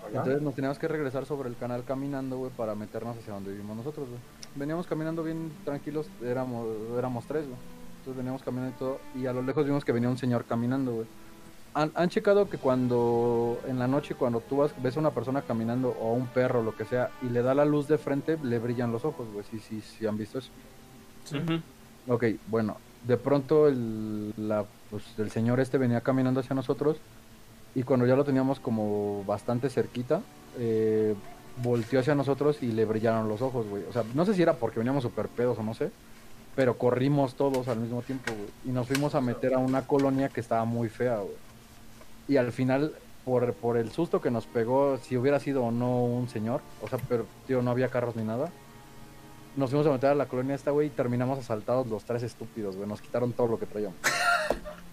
Entonces 0.09 0.41
nos 0.41 0.55
teníamos 0.55 0.79
que 0.79 0.89
regresar 0.89 1.27
sobre 1.27 1.51
el 1.51 1.57
canal 1.57 1.85
caminando, 1.85 2.39
güey, 2.39 2.51
para 2.51 2.75
meternos 2.75 3.19
hacia 3.19 3.35
donde 3.35 3.53
vivimos 3.53 3.77
nosotros, 3.77 4.09
güey. 4.09 4.21
Veníamos 4.57 4.87
caminando 4.87 5.23
bien 5.23 5.53
tranquilos, 5.65 6.09
éramos, 6.23 6.67
éramos 6.97 7.25
tres, 7.27 7.47
güey. 7.47 7.59
Entonces 7.99 8.17
veníamos 8.17 8.43
caminando 8.43 8.75
y 8.75 8.79
todo, 8.79 9.01
y 9.15 9.27
a 9.27 9.33
lo 9.33 9.43
lejos 9.43 9.65
vimos 9.65 9.85
que 9.85 9.93
venía 9.93 10.09
un 10.09 10.19
señor 10.19 10.45
caminando, 10.45 10.93
güey. 10.93 11.07
Han, 11.75 11.93
han 11.95 12.09
checado 12.09 12.49
que 12.51 12.59
cuando, 12.59 13.61
en 13.69 13.79
la 13.79 13.87
noche, 13.87 14.17
cuando 14.17 14.41
tú 14.41 14.57
vas, 14.57 14.73
ves 14.83 14.97
a 14.97 15.01
una 15.01 15.13
persona 15.13 15.43
caminando, 15.43 15.95
o 16.01 16.11
a 16.11 16.17
un 16.17 16.27
perro, 16.27 16.63
lo 16.63 16.75
que 16.75 16.85
sea, 16.85 17.11
y 17.23 17.27
le 17.29 17.43
da 17.43 17.55
la 17.55 17.65
luz 17.65 17.87
de 17.87 17.99
frente, 17.99 18.39
le 18.43 18.59
brillan 18.59 18.91
los 18.91 19.05
ojos, 19.05 19.29
güey. 19.33 19.45
Sí, 19.51 19.61
sí, 19.61 19.81
sí, 19.81 20.07
han 20.07 20.17
visto 20.17 20.39
eso. 20.39 20.51
Ujú. 21.33 21.61
Ok, 22.13 22.25
bueno, 22.49 22.77
de 23.07 23.17
pronto 23.17 23.69
el, 23.69 24.33
la, 24.37 24.65
pues, 24.91 25.05
el 25.19 25.31
señor 25.31 25.61
este 25.61 25.79
venía 25.79 26.01
caminando 26.01 26.41
hacia 26.41 26.57
nosotros 26.57 26.97
y 27.75 27.83
cuando 27.85 28.07
ya 28.07 28.17
lo 28.17 28.25
teníamos 28.25 28.59
como 28.59 29.23
bastante 29.25 29.71
cerquita, 29.71 30.23
eh, 30.59 31.15
volteó 31.63 32.01
hacia 32.01 32.15
nosotros 32.15 32.63
y 32.63 32.67
le 32.73 32.85
brillaron 32.85 33.29
los 33.29 33.43
ojos, 33.43 33.67
güey. 33.67 33.85
O 33.89 33.93
sea, 33.93 34.05
no 34.15 34.25
sé 34.25 34.35
si 34.35 34.43
era 34.43 34.55
porque 34.55 34.79
veníamos 34.79 35.03
super 35.03 35.29
pedos 35.29 35.59
o 35.59 35.63
no 35.63 35.75
sé, 35.75 35.91
pero 36.57 36.77
corrimos 36.77 37.35
todos 37.35 37.69
al 37.69 37.79
mismo 37.79 38.03
tiempo, 38.03 38.33
güey. 38.33 38.49
Y 38.67 38.69
nos 38.71 38.87
fuimos 38.87 39.15
a 39.15 39.21
meter 39.21 39.55
a 39.55 39.59
una 39.59 39.87
colonia 39.87 40.29
que 40.29 40.41
estaba 40.41 40.65
muy 40.65 40.89
fea, 40.89 41.17
güey. 41.17 41.35
Y 42.29 42.37
al 42.37 42.53
final, 42.53 42.95
por, 43.25 43.53
por 43.55 43.77
el 43.77 43.91
susto 43.91 44.21
que 44.21 44.31
nos 44.31 44.47
pegó, 44.47 44.99
si 44.99 45.17
hubiera 45.17 45.41
sido 45.41 45.65
o 45.65 45.71
no 45.71 46.05
un 46.05 46.29
señor, 46.29 46.61
o 46.83 46.89
sea, 46.89 46.99
pero, 47.09 47.27
tío, 47.47 47.63
no 47.63 47.71
había 47.71 47.89
carros 47.89 48.17
ni 48.17 48.25
nada. 48.25 48.51
Nos 49.57 49.71
fuimos 49.71 49.87
a 49.89 49.91
meter 49.91 50.11
a 50.11 50.15
la 50.15 50.27
colonia 50.27 50.55
esta, 50.55 50.71
güey, 50.71 50.89
y 50.89 50.91
terminamos 50.91 51.39
asaltados 51.39 51.87
los 51.89 52.05
tres 52.05 52.23
estúpidos, 52.23 52.77
güey. 52.77 52.89
Nos 52.89 53.01
quitaron 53.01 53.33
todo 53.33 53.49
lo 53.49 53.59
que 53.59 53.67
traíamos. 53.67 53.99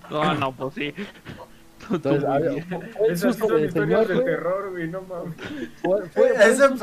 No, 0.09 0.33
no, 0.35 0.53
pues 0.53 0.73
sí. 0.73 0.93
Entonces, 1.91 2.65
Esas 3.09 3.19
susto 3.19 3.47
son 3.47 3.57
del 3.57 3.65
historias 3.67 4.07
señor, 4.07 4.25
de 4.25 4.31
terror, 4.31 4.71
güey, 4.71 4.87
no 4.87 5.01
mames. 5.01 5.35
Fue- 5.81 6.01
fue- 6.09 6.09
fue 6.09 6.29
el 6.29 6.51
Eso 6.51 6.67
susto 6.67 6.79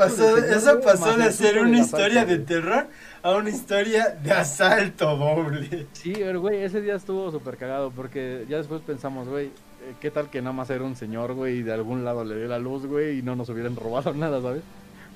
pasó, 0.83 1.17
de 1.17 1.31
ser 1.31 1.59
una 1.59 1.79
historia 1.79 2.25
de 2.25 2.35
güey. 2.37 2.45
terror 2.45 2.87
a 3.23 3.31
una 3.35 3.49
historia 3.49 4.09
de 4.21 4.31
asalto 4.31 5.15
doble. 5.17 5.87
Sí, 5.93 6.13
pero, 6.15 6.41
güey, 6.41 6.63
ese 6.63 6.81
día 6.81 6.95
estuvo 6.95 7.31
súper 7.31 7.57
cagado 7.57 7.91
porque 7.91 8.45
ya 8.49 8.57
después 8.57 8.81
pensamos, 8.81 9.27
güey, 9.27 9.47
eh, 9.47 9.93
¿qué 9.99 10.11
tal 10.11 10.29
que 10.29 10.41
nada 10.41 10.53
más 10.53 10.69
era 10.69 10.83
un 10.83 10.95
señor, 10.95 11.33
güey, 11.33 11.57
y 11.59 11.63
de 11.63 11.73
algún 11.73 12.03
lado 12.05 12.23
le 12.23 12.35
dio 12.37 12.47
la 12.47 12.59
luz, 12.59 12.85
güey, 12.85 13.19
y 13.19 13.21
no 13.21 13.35
nos 13.35 13.49
hubieran 13.49 13.75
robado 13.75 14.13
nada, 14.13 14.41
¿sabes? 14.41 14.61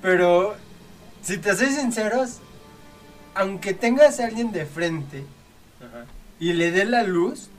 Pero, 0.01 0.55
si 1.21 1.37
te 1.37 1.55
soy 1.55 1.67
sinceros, 1.67 2.39
aunque 3.35 3.73
tengas 3.73 4.19
a 4.19 4.25
alguien 4.25 4.51
de 4.51 4.65
frente 4.65 5.23
y 6.39 6.53
le 6.53 6.71
dé 6.71 6.85
la 6.85 7.03
luz, 7.03 7.49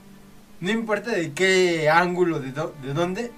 no 0.60 0.70
importa 0.70 1.10
de 1.12 1.32
qué 1.32 1.88
ángulo, 1.90 2.40
de, 2.40 2.52
do- 2.52 2.74
de 2.82 2.92
dónde, 2.94 3.32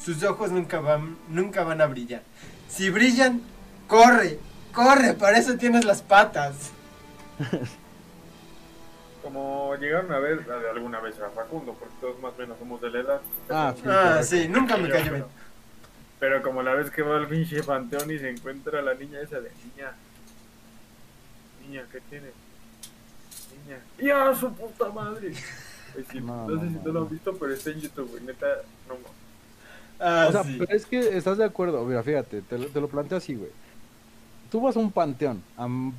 sus 0.00 0.22
ojos 0.22 0.50
nunca 0.50 0.80
van, 0.80 1.16
nunca 1.28 1.64
van 1.64 1.80
a 1.80 1.86
brillar. 1.86 2.22
Si 2.68 2.90
brillan, 2.90 3.42
corre, 3.88 4.38
corre, 4.72 5.14
para 5.14 5.38
eso 5.38 5.56
tienes 5.56 5.84
las 5.84 6.02
patas. 6.02 6.70
Como 9.22 9.76
llegaron 9.76 10.10
a 10.12 10.18
ver 10.18 10.46
alguna 10.74 10.98
vez 11.00 11.18
a 11.20 11.28
Facundo, 11.30 11.74
porque 11.78 11.94
todos 12.00 12.18
más 12.20 12.32
o 12.34 12.38
menos 12.38 12.58
somos 12.58 12.80
de 12.80 12.90
la 12.90 13.00
edad. 13.00 13.20
Ah, 13.50 13.74
sí. 13.76 13.82
Ah, 13.86 14.20
sí, 14.22 14.48
nunca 14.48 14.76
me 14.76 14.88
cayó 14.88 15.12
bien. 15.12 15.24
Pero 16.18 16.42
como 16.42 16.62
la 16.62 16.74
vez 16.74 16.90
que 16.90 17.02
va 17.02 17.16
al 17.16 17.28
pinche 17.28 17.62
panteón 17.62 18.10
y 18.10 18.18
se 18.18 18.30
encuentra 18.30 18.82
la 18.82 18.94
niña 18.94 19.20
esa 19.20 19.40
de 19.40 19.50
niña. 19.64 19.92
Niña, 21.66 21.84
¿qué 21.90 22.00
tienes? 22.08 22.32
Niña. 23.64 23.78
¡Ya, 23.98 24.34
su 24.34 24.52
puta 24.52 24.90
madre! 24.90 25.32
No, 25.96 26.60
sé 26.60 26.68
si 26.68 26.74
no, 26.74 26.80
tú 26.80 26.92
lo 26.92 27.02
has 27.04 27.10
visto, 27.10 27.34
pero 27.38 27.52
está 27.52 27.70
en 27.70 27.80
YouTube, 27.80 28.10
güey. 28.10 28.22
Neta, 28.24 28.46
no. 28.88 28.94
Ah, 30.02 30.26
o 30.28 30.32
sea, 30.32 30.44
sí. 30.44 30.56
pero 30.58 30.74
es 30.76 30.86
que 30.86 31.16
estás 31.16 31.36
de 31.38 31.44
acuerdo, 31.44 31.84
mira, 31.84 32.02
fíjate, 32.02 32.40
te, 32.42 32.58
lo- 32.58 32.66
te 32.68 32.80
lo 32.80 32.88
planteo 32.88 33.18
así, 33.18 33.34
güey. 33.34 33.50
Tú 34.50 34.60
vas 34.60 34.74
a 34.76 34.80
un 34.80 34.90
panteón 34.90 35.42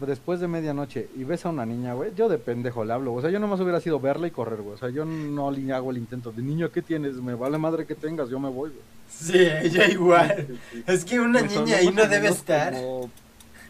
después 0.06 0.42
de 0.42 0.48
medianoche 0.50 1.08
y 1.16 1.24
ves 1.24 1.46
a 1.46 1.50
una 1.50 1.66
niña, 1.66 1.94
güey, 1.94 2.12
yo 2.16 2.28
de 2.28 2.38
pendejo 2.38 2.84
le 2.84 2.92
hablo, 2.92 3.14
o 3.14 3.22
sea, 3.22 3.30
yo 3.30 3.40
nomás 3.40 3.62
hubiera 3.62 3.80
sido 3.80 4.00
verla 4.02 4.28
y 4.28 4.32
correr, 4.32 4.62
güey, 4.62 4.76
o 4.76 4.78
sea, 4.78 4.90
yo 4.90 5.06
no 5.06 5.52
le 5.52 5.72
hago 5.72 5.92
el 5.92 5.98
intento 5.98 6.34
de 6.34 6.42
niño, 6.42 6.70
¿qué 6.70 6.82
tienes? 6.82 7.14
Me 7.16 7.34
vale 7.36 7.58
madre 7.58 7.86
que 7.86 7.96
tengas, 7.96 8.28
yo 8.30 8.40
me 8.40 8.50
voy, 8.50 8.72
güey. 8.72 8.82
Sí, 9.10 9.38
ella 9.38 9.86
igual. 9.88 10.48
Es 10.88 11.06
que 11.06 11.20
una 11.22 11.42
niña 11.42 11.78
ahí 11.78 11.92
no 11.92 12.06
debe 12.08 12.28
estar. 12.30 12.74
como- 12.74 13.10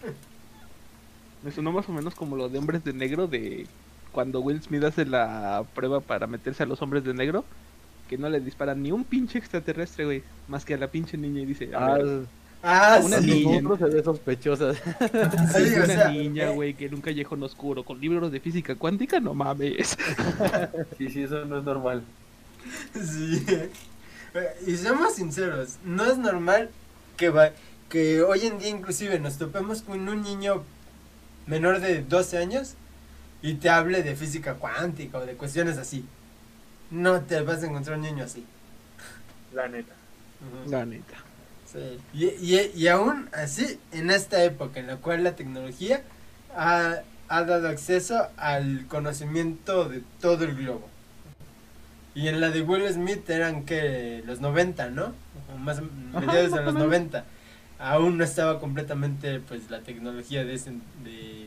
Me 1.44 1.52
sonó 1.52 1.72
más 1.72 1.88
o 1.90 1.92
menos 1.92 2.14
como 2.16 2.36
lo 2.36 2.50
de 2.50 2.58
hombres 2.60 2.84
de 2.84 2.94
negro 2.94 3.28
de 3.28 3.66
cuando 4.12 4.42
Will 4.42 4.62
Smith 4.62 4.84
hace 4.84 5.06
la 5.06 5.64
prueba 5.74 6.00
para 6.02 6.28
meterse 6.28 6.64
a 6.64 6.66
los 6.66 6.82
hombres 6.82 7.04
de 7.04 7.14
negro. 7.14 7.46
Que 8.10 8.18
no 8.18 8.28
le 8.30 8.42
disparan 8.42 8.84
ni 8.84 8.92
un 8.92 9.06
pinche 9.06 9.38
extraterrestre, 9.40 10.04
güey. 10.06 10.24
Más 10.50 10.66
que 10.66 10.74
a 10.74 10.78
la 10.78 10.88
pinche 10.88 11.18
niña 11.18 11.42
y 11.42 11.46
dice, 11.46 11.70
Ah, 11.74 11.94
ver, 11.94 12.26
Ah, 12.64 13.00
Una 13.04 13.20
sí. 13.22 13.46
niña. 13.46 13.62
se 13.78 13.86
ve 13.86 14.04
sospechosa. 14.04 14.74
Sí, 15.54 15.74
o 15.74 15.76
una 15.78 15.86
sea, 15.86 16.10
niña, 16.10 16.52
eh, 16.52 16.54
güey, 16.54 16.74
que 16.76 16.86
en 16.88 16.94
un 16.96 17.02
callejón 17.02 17.42
oscuro 17.42 17.84
con 17.84 18.00
libros 18.02 18.32
de 18.32 18.40
física 18.40 18.76
cuántica, 18.76 19.20
no 19.20 19.34
mames. 19.34 19.98
Sí, 20.98 21.10
sí, 21.10 21.24
eso 21.24 21.44
no 21.46 21.58
es 21.60 21.64
normal. 21.64 22.04
Sí. 22.94 23.46
Y 24.68 24.76
seamos 24.78 25.16
sinceros, 25.16 25.78
no 25.84 26.06
es 26.06 26.18
normal 26.18 26.70
que, 27.18 27.30
va- 27.30 27.52
que 27.90 28.22
hoy 28.22 28.46
en 28.46 28.60
día 28.60 28.70
inclusive 28.70 29.20
nos 29.20 29.38
topemos 29.38 29.82
con 29.82 30.08
un 30.08 30.22
niño 30.22 30.64
menor 31.48 31.80
de 31.82 32.02
12 32.04 32.38
años 32.38 32.76
y 33.42 33.56
te 33.56 33.70
hable 33.70 34.04
de 34.04 34.16
física 34.16 34.56
cuántica 34.56 35.18
o 35.20 35.26
de 35.26 35.34
cuestiones 35.34 35.78
así. 35.78 36.06
No 36.92 37.22
te 37.22 37.42
vas 37.42 37.64
a 37.64 37.68
encontrar 37.68 37.98
un 37.98 38.04
niño 38.04 38.24
así. 38.24 38.46
La 39.54 39.68
neta. 39.68 39.94
La 40.68 40.86
neta. 40.86 41.16
Sí. 41.72 42.00
Y, 42.14 42.26
y, 42.56 42.72
y 42.76 42.88
aún 42.88 43.30
así, 43.34 43.80
en 43.92 44.12
esta 44.12 44.44
época 44.44 44.80
en 44.80 44.88
la 44.88 44.98
cual 44.98 45.24
la 45.24 45.36
tecnología 45.36 46.02
ha, 46.56 46.98
ha 47.30 47.44
dado 47.44 47.70
acceso 47.70 48.28
al 48.38 48.86
conocimiento 48.88 49.88
de 49.88 50.02
todo 50.20 50.44
el 50.44 50.56
globo. 50.56 50.88
Y 52.14 52.28
en 52.28 52.42
la 52.42 52.50
de 52.50 52.62
Will 52.62 52.88
Smith 52.92 53.30
eran 53.30 53.64
que 53.66 54.22
los 54.26 54.42
90, 54.42 54.90
¿no? 54.90 55.14
O 55.54 55.58
más 55.58 55.82
mediados 56.14 56.52
de 56.52 56.62
los 56.62 56.74
menos. 56.74 56.90
90. 56.90 57.24
Aún 57.80 58.18
no 58.18 58.24
estaba 58.24 58.60
completamente 58.60 59.40
pues 59.40 59.70
la 59.72 59.80
tecnología 59.80 60.44
de, 60.44 60.54
ese- 60.56 60.72
de, 61.04 61.41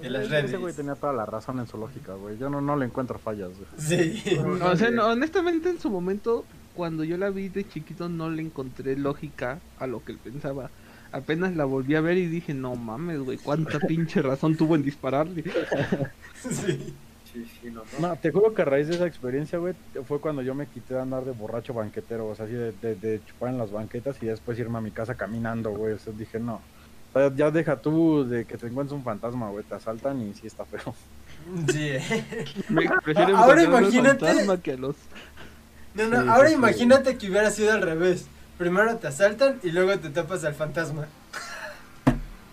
de 0.00 0.10
las 0.10 0.30
redes. 0.30 0.46
Ese 0.46 0.56
güey 0.56 0.74
tenía 0.74 0.94
toda 0.94 1.12
la 1.12 1.26
razón 1.26 1.58
en 1.58 1.66
su 1.66 1.76
lógica, 1.76 2.14
güey. 2.14 2.38
Yo 2.38 2.50
no, 2.50 2.60
no 2.60 2.76
le 2.76 2.86
encuentro 2.86 3.18
fallas, 3.18 3.50
güey. 3.50 3.68
Sí. 3.78 4.38
O 4.62 4.76
sea, 4.76 4.90
no, 4.90 5.06
honestamente 5.08 5.70
en 5.70 5.80
su 5.80 5.90
momento, 5.90 6.44
cuando 6.74 7.04
yo 7.04 7.16
la 7.16 7.30
vi 7.30 7.48
de 7.48 7.68
chiquito, 7.68 8.08
no 8.08 8.30
le 8.30 8.42
encontré 8.42 8.96
lógica 8.96 9.58
a 9.78 9.86
lo 9.86 10.04
que 10.04 10.12
él 10.12 10.18
pensaba. 10.18 10.70
Apenas 11.12 11.56
la 11.56 11.64
volví 11.64 11.94
a 11.96 12.00
ver 12.00 12.18
y 12.18 12.26
dije, 12.26 12.54
no 12.54 12.76
mames, 12.76 13.20
güey, 13.20 13.38
cuánta 13.38 13.78
pinche 13.88 14.22
razón 14.22 14.56
tuvo 14.56 14.74
en 14.76 14.82
dispararle. 14.82 15.44
sí. 16.36 16.94
Sí, 17.32 17.46
sí, 17.60 17.70
no, 17.70 17.82
no. 18.00 18.08
No, 18.08 18.16
te 18.16 18.32
juro 18.32 18.52
que 18.54 18.62
a 18.62 18.64
raíz 18.64 18.88
de 18.88 18.96
esa 18.96 19.06
experiencia, 19.06 19.56
güey, 19.58 19.74
fue 20.04 20.20
cuando 20.20 20.42
yo 20.42 20.52
me 20.52 20.66
quité 20.66 20.94
de 20.94 21.00
andar 21.00 21.24
de 21.24 21.30
borracho 21.30 21.72
banquetero, 21.72 22.26
o 22.26 22.34
sea, 22.34 22.46
así 22.46 22.54
de, 22.54 22.72
de, 22.72 22.96
de 22.96 23.24
chupar 23.24 23.50
en 23.50 23.58
las 23.58 23.70
banquetas 23.70 24.20
y 24.20 24.26
después 24.26 24.58
irme 24.58 24.78
a 24.78 24.80
mi 24.80 24.90
casa 24.90 25.14
caminando, 25.14 25.70
güey. 25.70 25.92
O 25.92 25.98
sea, 26.00 26.12
dije, 26.12 26.40
no. 26.40 26.60
Ya 27.36 27.50
deja 27.50 27.76
tú 27.76 28.24
de 28.28 28.44
que 28.44 28.56
te 28.56 28.66
encuentres 28.68 28.96
un 28.96 29.02
fantasma, 29.04 29.48
güey, 29.50 29.64
te 29.64 29.74
asaltan 29.74 30.20
y 30.22 30.32
sí 30.34 30.46
está 30.46 30.64
feo. 30.64 30.94
Sí. 31.72 31.92
Me 32.68 32.88
prefiero 33.02 33.36
Ahora 33.36 33.62
imagínate- 33.64 34.26
fantasma 34.26 34.60
que 34.60 34.72
a 34.72 34.76
los... 34.76 34.94
No, 35.94 36.06
no, 36.06 36.22
Sí, 36.22 36.28
ahora 36.28 36.48
sí, 36.48 36.54
sí. 36.54 36.58
imagínate 36.58 37.16
que 37.18 37.30
hubiera 37.30 37.50
sido 37.50 37.72
al 37.72 37.82
revés. 37.82 38.26
Primero 38.58 38.96
te 38.96 39.08
asaltan 39.08 39.58
y 39.62 39.70
luego 39.70 39.98
te 39.98 40.10
tapas 40.10 40.44
al 40.44 40.54
fantasma. 40.54 41.06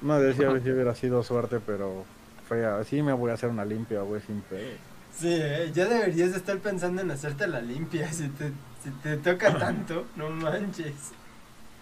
No, 0.01 0.19
decía 0.19 0.49
si 0.63 0.71
hubiera 0.71 0.95
sido 0.95 1.21
suerte, 1.23 1.59
pero 1.63 2.05
fea. 2.47 2.84
Sí 2.84 3.01
me 3.01 3.13
voy 3.13 3.31
a 3.31 3.34
hacer 3.34 3.49
una 3.49 3.65
limpia, 3.65 4.01
güey, 4.01 4.21
sin 4.21 4.41
pedo. 4.41 4.69
Sí, 5.15 5.29
eh, 5.29 5.71
ya 5.73 5.85
deberías 5.85 6.31
de 6.31 6.38
estar 6.38 6.57
pensando 6.59 7.01
en 7.01 7.11
hacerte 7.11 7.47
la 7.47 7.61
limpia. 7.61 8.11
Si 8.13 8.27
te, 8.29 8.51
si 8.84 8.89
te 9.03 9.17
toca 9.17 9.57
tanto, 9.57 10.05
no 10.15 10.29
manches. 10.29 10.93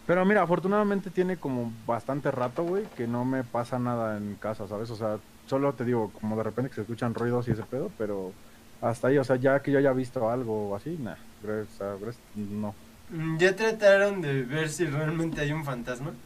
Pero 0.05 0.23
mira, 0.25 0.43
afortunadamente 0.43 1.11
tiene 1.11 1.39
como 1.39 1.73
bastante 1.85 2.31
rato, 2.31 2.63
güey, 2.63 2.91
que 2.93 3.07
no 3.07 3.25
me 3.25 3.43
pasa 3.43 3.79
nada 3.79 4.17
en 4.17 4.35
casa, 4.37 4.67
¿sabes? 4.67 4.89
O 4.91 4.95
sea, 4.95 5.19
solo 5.45 5.75
te 5.75 5.85
digo, 5.85 6.11
como 6.13 6.37
de 6.37 6.43
repente 6.43 6.69
que 6.69 6.75
se 6.75 6.81
escuchan 6.81 7.15
ruidos 7.15 7.47
y 7.47 7.51
ese 7.51 7.63
pedo, 7.63 7.93
pero 7.97 8.37
hasta 8.81 9.07
ahí, 9.07 9.17
o 9.17 9.23
sea, 9.23 9.37
ya 9.37 9.61
que 9.61 9.71
yo 9.71 9.79
haya 9.79 9.93
visto 9.93 10.29
algo 10.29 10.75
así, 10.75 10.97
nah, 10.99 11.17
gracias, 11.39 11.81
a- 11.81 11.97
gracias, 11.97 12.23
no. 12.33 12.79
Mm, 13.07 13.37
¿Ya 13.37 13.55
trataron 13.55 14.21
de 14.21 14.43
ver 14.43 14.69
si 14.69 14.85
realmente 14.87 15.41
hay 15.41 15.51
un 15.53 15.65
fantasma? 15.65 16.21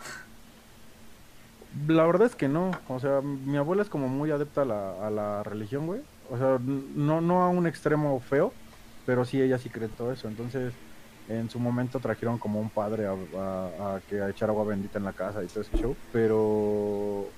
La 1.71 2.05
verdad 2.05 2.27
es 2.27 2.35
que 2.35 2.47
no, 2.47 2.83
o 2.87 2.99
sea, 2.99 3.21
mi 3.21 3.57
abuela 3.57 3.83
es 3.83 3.89
como 3.89 4.07
muy 4.09 4.31
adepta 4.31 4.63
a 4.63 4.65
la, 4.65 5.07
a 5.07 5.11
la 5.11 5.43
religión, 5.43 5.85
güey. 5.85 6.01
O 6.23 6.37
sea, 6.37 6.57
no, 6.59 7.21
no 7.21 7.43
a 7.43 7.49
un 7.49 7.67
extremo 7.67 8.19
feo, 8.21 8.59
pero 9.05 9.23
sí 9.25 9.41
ella 9.41 9.59
sí 9.59 9.69
cree 9.71 9.89
todo 9.89 10.11
eso. 10.11 10.27
Entonces, 10.27 10.79
En 11.29 11.49
su 11.49 11.59
momento 11.59 12.01
trajeron 12.01 12.39
como 12.39 12.59
un 12.59 12.71
padre 12.71 13.05
a, 13.07 13.11
a- 13.13 13.95
a 13.97 14.01
que 14.05 14.21
a 14.21 14.29
echar 14.31 14.49
agua 14.49 14.65
bendita 14.65 14.97
en 14.99 15.05
la 15.05 15.13
casa 15.13 15.43
y 15.43 15.49
todo 15.49 15.61
ese 15.63 15.75
show. 15.75 15.99
Pero, 16.11 16.37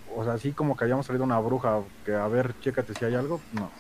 o 0.05 0.23
sea, 0.23 0.33
así 0.33 0.53
como 0.55 0.75
que 0.77 0.85
hayamos 0.85 1.05
salido 1.07 1.25
una 1.25 1.39
bruja 1.39 1.85
que 2.03 2.13
a 2.15 2.27
ver, 2.29 2.57
chécate 2.59 2.95
si 2.95 3.05
hay 3.05 3.15
algo, 3.15 3.47
no. 3.51 3.77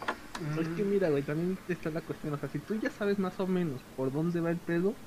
Es 0.57 0.69
que 0.69 0.83
mira, 0.83 1.09
güey, 1.09 1.23
también 1.23 1.61
está 1.67 1.91
la 1.91 2.01
cuestión. 2.03 2.33
O 2.33 2.37
sea, 2.37 2.49
si 2.49 2.59
tú 2.61 2.75
ya 2.75 2.89
sabes 2.89 3.19
más 3.19 3.39
o 3.39 3.47
menos 3.47 3.85
por 3.95 4.11
dónde 4.11 4.41
va 4.41 4.49
el 4.51 4.61
pedo, 4.61 4.99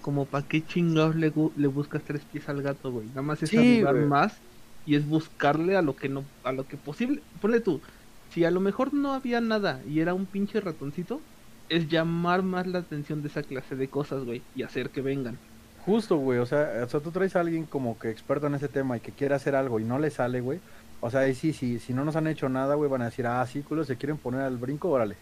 como 0.00 0.30
para 0.30 0.46
qué 0.48 0.64
chingados 0.66 1.14
le, 1.16 1.30
buscas 1.68 2.04
tres 2.04 2.26
pies 2.26 2.48
al 2.48 2.62
gato, 2.62 2.90
güey. 2.92 3.08
Nada 3.10 3.22
más 3.22 3.42
es 3.42 3.56
Sí, 3.56 3.56
arribar 3.56 3.96
güey. 3.96 3.98
más 3.98 4.42
y 4.84 4.96
es 4.96 5.06
buscarle 5.06 5.76
a 5.76 5.82
lo 5.82 5.94
que 5.96 6.08
no, 6.08 6.32
a 6.42 6.52
lo 6.52 6.66
que 6.66 6.78
posible. 6.78 7.24
Ponle 7.40 7.60
tú, 7.60 7.82
si 8.30 8.44
a 8.44 8.50
lo 8.50 8.60
mejor 8.60 8.94
no 8.94 9.12
había 9.14 9.40
nada 9.40 9.82
y 9.86 10.00
era 10.00 10.14
un 10.14 10.30
pinche 10.30 10.60
ratoncito, 10.60 11.26
es 11.70 11.88
llamar 11.88 12.42
más 12.42 12.66
la 12.66 12.80
atención 12.80 13.22
de 13.22 13.28
esa 13.28 13.42
clase 13.42 13.76
de 13.76 13.88
cosas, 13.88 14.24
güey, 14.24 14.42
y 14.54 14.62
hacer 14.62 14.90
que 14.90 15.00
vengan. 15.00 15.38
Justo, 15.86 16.16
güey, 16.16 16.38
o 16.38 16.46
sea, 16.46 16.82
o 16.84 16.88
sea, 16.88 17.00
tú 17.00 17.10
traes 17.10 17.36
a 17.36 17.40
alguien 17.40 17.64
como 17.64 17.98
que 17.98 18.10
experto 18.10 18.48
en 18.48 18.54
ese 18.56 18.68
tema 18.68 18.96
y 18.96 19.00
que 19.00 19.12
quiere 19.12 19.34
hacer 19.34 19.54
algo 19.54 19.80
y 19.80 19.84
no 19.84 19.98
le 19.98 20.10
sale, 20.10 20.40
güey. 20.40 20.60
O 21.00 21.10
sea, 21.10 21.20
ahí 21.20 21.34
sí, 21.34 21.54
sí, 21.54 21.78
si 21.78 21.94
no 21.94 22.04
nos 22.04 22.16
han 22.16 22.26
hecho 22.26 22.48
nada, 22.50 22.74
güey, 22.74 22.90
van 22.90 23.02
a 23.02 23.06
decir, 23.06 23.26
ah, 23.26 23.46
sí, 23.46 23.62
culo, 23.62 23.84
se 23.84 23.96
quieren 23.96 24.18
poner 24.18 24.42
al 24.42 24.58
brinco, 24.58 24.90
órale. 24.90 25.16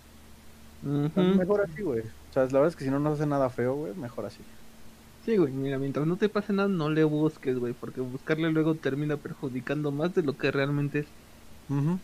Mejor 0.83 1.63
así, 1.63 1.83
güey. 1.83 2.01
O 2.01 2.33
sea, 2.33 2.45
la 2.45 2.53
verdad 2.53 2.69
es 2.69 2.77
que 2.77 2.85
si 2.85 2.91
no 2.91 2.99
nos 2.99 3.15
hace 3.15 3.27
nada 3.27 3.51
feo, 3.51 3.75
güey, 3.75 3.95
mejor 3.95 4.27
así. 4.27 4.41
Sí, 5.25 5.37
güey, 5.37 5.53
mira, 5.53 5.79
mientras 5.79 6.07
no 6.07 6.17
te 6.17 6.29
pase 6.29 6.53
nada, 6.53 6.69
no 6.69 6.91
le 6.91 7.05
busques, 7.05 7.59
güey, 7.59 7.75
porque 7.75 8.01
buscarle 8.01 8.51
luego 8.51 8.75
termina 8.75 9.17
perjudicando 9.17 9.93
más 9.93 10.15
de 10.15 10.23
lo 10.23 10.37
que 10.37 10.51
realmente 10.51 11.01
es. 11.01 11.07
Ujú. 11.69 11.99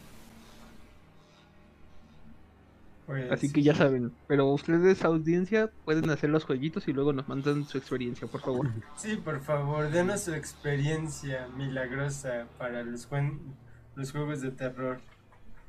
Pues, 3.06 3.31
Así 3.31 3.52
que 3.52 3.62
ya 3.62 3.74
saben, 3.74 4.12
pero 4.26 4.47
ustedes, 4.47 5.05
audiencia, 5.05 5.70
pueden 5.85 6.09
hacer 6.09 6.31
los 6.31 6.44
jueguitos 6.44 6.89
y 6.89 6.93
luego 6.94 7.12
nos 7.12 7.28
mandan 7.28 7.64
su 7.66 7.76
experiencia, 7.76 8.26
por 8.26 8.40
favor. 8.40 8.68
Sí, 8.97 9.16
por 9.16 9.40
favor, 9.43 9.90
denos 9.90 10.22
su 10.22 10.32
experiencia 10.35 11.48
milagrosa 11.55 12.47
para 12.59 12.82
los, 12.82 13.09
juen- 13.10 13.40
los 13.94 14.10
juegos 14.10 14.40
de 14.40 14.52
terror. 14.52 15.01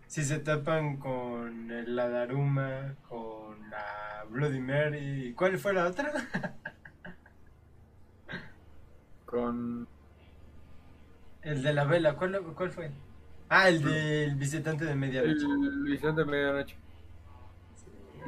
Si 0.07 0.23
se 0.23 0.39
tapan 0.39 0.97
con 0.97 1.69
el- 1.71 1.93
la 1.95 2.07
Daruma, 2.07 2.95
con 3.09 3.69
la 3.69 4.23
Bloody 4.29 4.61
Mary, 4.61 5.33
¿cuál 5.35 5.57
fue 5.57 5.73
la 5.73 5.87
otra? 5.87 6.13
Con. 9.25 9.87
El 11.41 11.61
de 11.63 11.73
la 11.73 11.83
vela, 11.85 12.15
¿cuál, 12.15 12.39
cuál 12.55 12.71
fue? 12.71 12.91
Ah, 13.49 13.69
el 13.69 13.83
del 13.83 14.35
visitante 14.35 14.85
de 14.85 14.95
medianoche. 14.95 15.45
El 15.45 15.83
Vicente 15.83 16.21
de 16.21 16.25
Medianoche. 16.25 16.75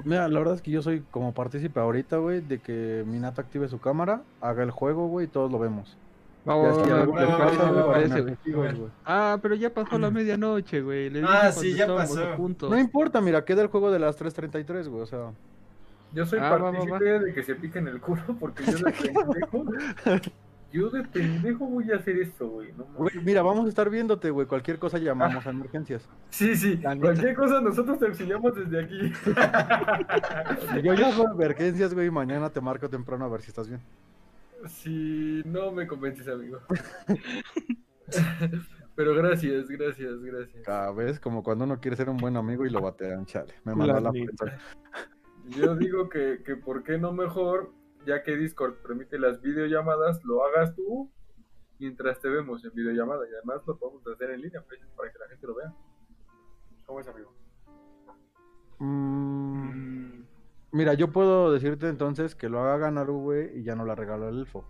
Mira, 0.04 0.28
la 0.28 0.40
verdad 0.40 0.56
es 0.56 0.62
que 0.62 0.72
yo 0.72 0.82
soy 0.82 1.02
como 1.12 1.34
partícipe 1.34 1.80
ahorita, 1.80 2.18
güey, 2.18 2.42
de 2.42 2.60
que 2.60 3.04
Minato 3.08 3.42
active 3.42 3.68
su 3.68 3.80
cámara, 3.80 4.22
haga 4.42 4.64
el 4.64 4.72
juego, 4.72 5.08
güey, 5.08 5.26
y 5.26 5.30
todos 5.30 5.52
lo 5.52 5.60
vemos. 5.60 5.98
Ya 6.64 6.74
si 6.74 6.90
va, 6.90 7.02
algo 7.02 7.14
va, 7.14 7.20
le 7.22 7.26
va, 7.28 7.38
pasa, 7.38 7.64
va, 7.64 7.70
güey, 7.72 7.82
va, 7.82 7.88
van 7.88 7.90
a 7.90 7.94
parece, 7.94 8.10
tener 8.10 8.24
güey. 8.24 8.36
testigos, 8.36 8.76
güey. 8.76 8.92
Ah, 9.06 9.38
pero 9.42 9.56
ya 9.56 9.74
pasó 9.74 9.98
la 10.00 10.10
medianoche, 10.12 10.82
güey. 10.82 11.10
le 11.10 11.22
Ah, 11.26 11.52
sí, 11.52 11.74
ya 11.76 11.88
pasó. 11.88 12.38
No 12.70 12.80
importa, 12.80 13.20
mira, 13.22 13.44
queda 13.44 13.62
el 13.64 13.68
juego 13.68 13.92
de 13.92 14.00
las 14.00 14.18
3.33, 14.20 14.88
güey, 14.88 15.02
o 15.02 15.06
sea... 15.06 15.32
Yo 16.14 16.26
soy 16.26 16.40
Ah, 16.40 16.52
va, 16.52 16.58
va, 16.58 16.72
partícipe 16.72 17.20
de 17.20 17.34
que 17.34 17.44
se 17.44 17.56
piquen 17.56 17.88
el 17.90 18.00
culo 18.00 18.22
porque 18.40 18.64
yo 18.64 18.78
de 18.78 18.92
pendejo. 18.94 19.66
Yo 20.72 20.90
de 20.90 21.04
pendejo 21.04 21.66
voy 21.66 21.92
a 21.92 21.96
hacer 21.96 22.18
esto, 22.18 22.50
güey. 22.50 22.72
No. 22.74 22.86
Güey, 22.96 23.16
mira, 23.24 23.42
vamos 23.42 23.66
a 23.66 23.70
estar 23.70 23.90
viéndote, 23.90 24.30
güey, 24.30 24.48
cualquier 24.48 24.80
cosa 24.80 24.98
llamamos 24.98 25.46
a 25.46 25.50
emergencias. 25.50 26.08
Sí, 26.30 26.56
sí, 26.56 26.78
cualquier 26.78 27.36
cosa 27.36 27.62
nosotros 27.62 27.98
te 28.00 28.06
auxiliamos 28.06 28.54
desde 28.54 28.84
aquí. 28.84 29.12
Yo 30.84 30.94
llamo 30.94 31.30
a 31.30 31.32
emergencias, 31.32 31.94
güey, 31.94 32.08
y 32.08 32.12
mañana 32.12 32.50
te 32.50 32.62
marco 32.62 32.90
temprano 32.90 33.26
a 33.26 33.30
ver 33.30 33.42
si 33.42 33.50
estás 33.50 33.68
bien. 33.68 33.82
Si 34.68 35.42
no 35.46 35.72
me 35.72 35.88
convences, 35.88 36.28
amigo. 36.28 36.60
Pero 38.96 39.16
gracias, 39.16 39.68
gracias, 39.68 40.22
gracias. 40.22 40.66
Cada 40.66 40.92
vez, 40.92 41.20
como 41.20 41.44
cuando 41.44 41.66
uno 41.66 41.80
quiere 41.80 41.96
ser 41.96 42.10
un 42.10 42.18
buen 42.18 42.36
amigo 42.36 42.66
y 42.66 42.70
lo 42.70 42.82
batean, 42.82 43.26
chale. 43.26 43.54
Me 43.64 43.76
mandó 43.76 43.94
La 43.94 44.02
la. 44.02 44.12
Yo 45.50 45.76
digo 45.76 46.10
que, 46.10 46.42
que 46.44 46.56
por 46.56 46.84
qué 46.84 46.98
no 46.98 47.14
mejor, 47.14 47.72
ya 48.08 48.24
que 48.24 48.38
Discord 48.38 48.76
permite 48.82 49.20
las 49.20 49.42
videollamadas, 49.42 50.24
lo 50.24 50.44
hagas 50.46 50.74
tú 50.76 51.12
mientras 51.78 52.20
te 52.22 52.30
vemos 52.30 52.64
en 52.64 52.74
videollamada. 52.74 53.26
Y 53.30 53.34
además 53.34 53.62
lo 53.68 53.78
podemos 53.78 54.02
hacer 54.08 54.32
en 54.32 54.42
línea 54.42 54.62
pues, 54.66 54.80
para 54.96 55.12
que 55.12 55.20
la 55.20 55.28
gente 55.28 55.46
lo 55.46 55.56
vea. 55.56 55.74
¿Cómo 56.86 57.02
es, 57.02 57.08
amigo? 57.08 57.34
Mm, 58.80 60.22
mira, 60.72 60.94
yo 60.94 61.12
puedo 61.12 61.52
decirte 61.52 61.90
entonces 61.90 62.34
que 62.34 62.48
lo 62.48 62.62
haga 62.62 62.78
Ganaru, 62.78 63.20
güey, 63.20 63.60
y 63.60 63.64
ya 63.64 63.76
no 63.76 63.84
la 63.86 63.94
regalo 63.94 64.28
al 64.28 64.40
elfo. 64.40 64.66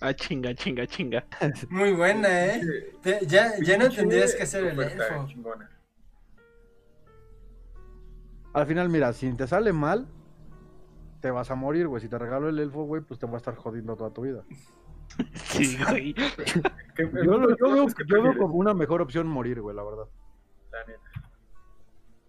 Ah, 0.00 0.14
chinga, 0.14 0.54
chinga, 0.54 0.86
chinga. 0.86 1.26
Muy 1.68 1.92
buena, 1.92 2.46
¿eh? 2.46 2.92
Te- 3.02 3.26
ya, 3.26 3.54
ya 3.60 3.76
no 3.76 3.90
tendrías 3.90 4.34
que 4.36 4.44
hacer 4.44 4.64
el 4.66 4.80
elfo. 4.80 5.26
chingona. 5.26 5.68
Al 8.52 8.66
final, 8.66 8.88
mira, 8.88 9.12
si 9.12 9.32
te 9.34 9.46
sale 9.46 9.72
mal, 9.72 10.06
te 11.20 11.30
vas 11.30 11.50
a 11.50 11.54
morir, 11.54 11.86
güey. 11.88 12.00
Si 12.00 12.08
te 12.08 12.18
regalo 12.18 12.48
el 12.48 12.58
elfo, 12.58 12.84
güey, 12.84 13.02
pues 13.02 13.18
te 13.20 13.26
va 13.26 13.34
a 13.34 13.36
estar 13.36 13.54
jodiendo 13.56 13.96
toda 13.96 14.12
tu 14.12 14.22
vida. 14.22 14.44
Sí, 15.34 15.76
güey. 15.88 16.14
¿Qué- 16.94 17.10
Yo, 17.24 17.36
lo- 17.36 17.56
yo 17.56 17.72
veo, 17.72 17.86
¿qué 17.96 18.04
yo 18.06 18.22
veo 18.22 18.36
como 18.38 18.54
una 18.54 18.72
mejor 18.74 19.02
opción 19.02 19.26
morir, 19.26 19.60
güey, 19.60 19.74
la 19.74 19.82
verdad. 19.82 20.04
La 20.70 20.84
neta. 20.86 21.00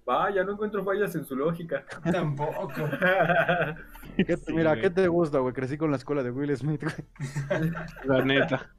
Vaya, 0.04 0.44
no 0.44 0.54
encuentro 0.54 0.84
fallas 0.84 1.14
en 1.16 1.24
su 1.24 1.36
lógica. 1.36 1.86
Tampoco. 2.12 2.68
¿Qué 4.18 4.26
te- 4.26 4.38
Sí, 4.38 4.52
mira, 4.54 4.72
güey. 4.72 4.82
¿qué 4.82 4.90
te 4.90 5.08
gusta, 5.08 5.38
güey? 5.40 5.54
Crecí 5.54 5.78
con 5.78 5.92
la 5.92 5.98
escuela 5.98 6.24
de 6.24 6.32
Will 6.32 6.58
Smith, 6.58 6.84
güey. 6.84 7.72
La 8.06 8.26
neta. 8.26 8.72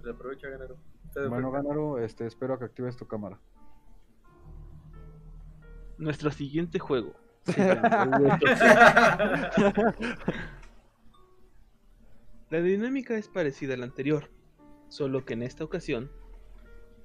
Pues 0.00 0.14
aprovecha, 0.14 0.48
Ganaro. 0.48 0.76
Bueno. 1.28 1.50
Ganaru, 1.50 1.98
este, 1.98 2.26
espero 2.26 2.58
que 2.60 2.64
actives 2.66 2.96
tu 2.96 3.06
cámara. 3.08 3.38
Nuestro 5.98 6.30
siguiente 6.30 6.78
juego. 6.78 7.12
La 12.50 12.60
dinámica 12.60 13.16
es 13.16 13.28
parecida 13.28 13.74
a 13.74 13.76
la 13.78 13.84
anterior, 13.84 14.30
solo 14.88 15.24
que 15.24 15.34
en 15.34 15.42
esta 15.42 15.64
ocasión... 15.64 16.10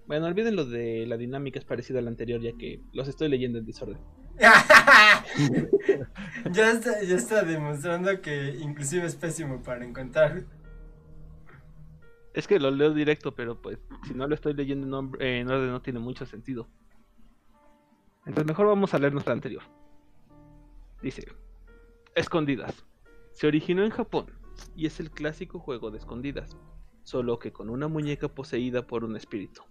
Bueno, 0.08 0.26
olviden 0.28 0.56
lo 0.56 0.66
de 0.66 1.06
la 1.08 1.18
dinámica 1.18 1.60
es 1.60 1.66
parecida 1.66 2.00
a 2.00 2.02
la 2.02 2.10
anterior, 2.10 2.40
ya 2.42 2.54
que 2.58 2.82
los 2.94 3.08
estoy 3.10 3.28
leyendo 3.30 3.60
en 3.60 3.66
desorden. 3.66 4.00
ya, 6.52 6.72
está, 6.72 7.02
ya 7.04 7.16
está 7.16 7.44
demostrando 7.44 8.22
que 8.22 8.56
inclusive 8.62 9.06
es 9.06 9.16
pésimo 9.16 9.62
para 9.64 9.84
encontrar. 9.84 10.46
Es 12.34 12.48
que 12.48 12.60
lo 12.60 12.72
leo 12.72 12.94
directo, 12.94 13.36
pero 13.36 13.62
pues 13.62 13.80
si 14.08 14.14
no 14.14 14.28
lo 14.28 14.36
estoy 14.36 14.54
leyendo 14.54 14.86
en, 14.86 14.92
nombre- 14.92 15.26
eh, 15.26 15.40
en 15.40 15.50
orden 15.50 15.72
no 15.72 15.82
tiene 15.82 16.00
mucho 16.00 16.26
sentido. 16.26 16.70
Entonces 18.26 18.46
mejor 18.46 18.68
vamos 18.68 18.94
a 18.94 19.00
leer 19.00 19.12
nuestra 19.12 19.34
anterior. 19.34 19.64
Dice, 21.02 21.26
Escondidas. 22.16 22.86
Se 23.32 23.46
originó 23.48 23.84
en 23.84 23.92
Japón 23.92 24.26
y 24.76 24.88
es 24.88 25.00
el 25.00 25.12
clásico 25.12 25.60
juego 25.60 25.92
de 25.92 26.00
escondidas, 26.00 26.58
solo 27.04 27.38
que 27.38 27.52
con 27.52 27.70
una 27.70 27.88
muñeca 27.88 28.28
poseída 28.28 28.88
por 28.88 29.04
un 29.04 29.16
espíritu. 29.16 29.62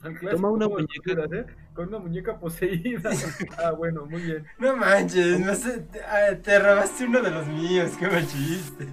Clásico 0.00 0.30
Toma 0.32 0.50
una 0.50 0.68
muñeca. 0.68 1.24
¿eh? 1.32 1.46
Con 1.72 1.88
una 1.88 1.98
muñeca 1.98 2.38
poseída. 2.38 3.10
ah, 3.58 3.70
bueno, 3.70 4.04
muy 4.06 4.20
bien. 4.22 4.44
No 4.58 4.76
manches, 4.76 5.40
no 5.40 5.54
sé, 5.54 5.80
te, 5.82 6.02
ah, 6.02 6.36
te 6.42 6.58
robaste 6.58 7.04
uno 7.06 7.22
de 7.22 7.30
los 7.30 7.46
míos, 7.46 7.92
qué 7.98 8.08
mal 8.08 8.26
chiste. 8.26 8.88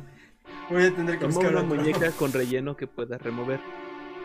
Voy 0.70 0.84
a 0.84 0.96
tener 0.96 1.18
que 1.20 1.26
Toma 1.26 1.34
buscar 1.34 1.52
una 1.52 1.62
otro. 1.64 1.76
muñeca 1.76 2.12
con 2.18 2.32
relleno 2.32 2.78
que 2.78 2.88
puedas 2.88 3.22
remover. 3.22 3.60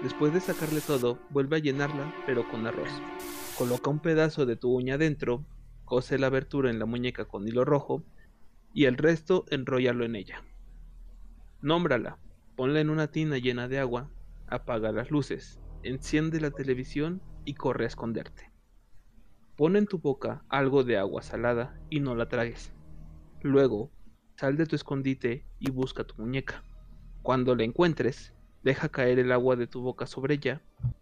Después 0.03 0.33
de 0.35 0.41
sacarle 0.41 0.83
todo, 0.83 1.19
vuelve 1.31 1.57
a 1.57 1.61
llenarla, 1.61 2.15
pero 2.27 2.47
con 2.47 2.67
arroz. 2.67 2.91
Coloca 3.57 3.89
un 3.91 4.01
pedazo 4.01 4.45
de 4.45 4.57
tu 4.57 4.73
uña 4.77 4.99
dentro, 4.99 5.43
cose 5.87 6.19
la 6.19 6.27
abertura 6.27 6.69
en 6.69 6.79
la 6.79 6.85
muñeca 6.85 7.25
con 7.25 7.49
hilo 7.49 7.65
rojo 7.65 8.05
y 8.75 8.85
el 8.85 8.99
resto 8.99 9.47
enróllalo 9.51 10.05
en 10.05 10.17
ella. 10.17 10.45
Nómbrala, 11.63 12.19
ponla 12.57 12.81
en 12.81 12.91
una 12.91 13.11
tina 13.11 13.39
llena 13.39 13.69
de 13.69 13.79
agua, 13.79 14.11
apaga 14.49 14.93
las 14.93 15.11
luces, 15.11 15.59
enciende 15.83 16.41
la 16.41 16.51
televisión 16.51 17.23
y 17.47 17.55
corre 17.55 17.85
a 17.85 17.89
esconderte. 17.89 18.53
Pon 19.57 19.77
en 19.77 19.87
tu 19.87 19.99
boca 19.99 20.45
algo 20.51 20.85
de 20.85 20.99
agua 20.99 21.23
salada 21.23 21.81
y 21.89 22.01
no 22.01 22.15
la 22.15 22.29
tragues. 22.29 22.75
Luego, 23.41 23.91
sal 24.37 24.57
de 24.57 24.67
tu 24.67 24.77
escondite 24.77 25.47
y 25.59 25.71
busca 25.71 26.05
tu 26.05 26.17
muñeca. 26.21 26.63
Cuando 27.23 27.55
la 27.55 27.63
encuentres, 27.63 28.35
deja 28.63 28.89
caer 28.89 29.19
el 29.19 29.33
agua 29.33 29.57
de 29.57 29.69
tu 29.69 29.81
boca 29.81 30.07
sobre 30.07 30.35
ella, 30.35 30.61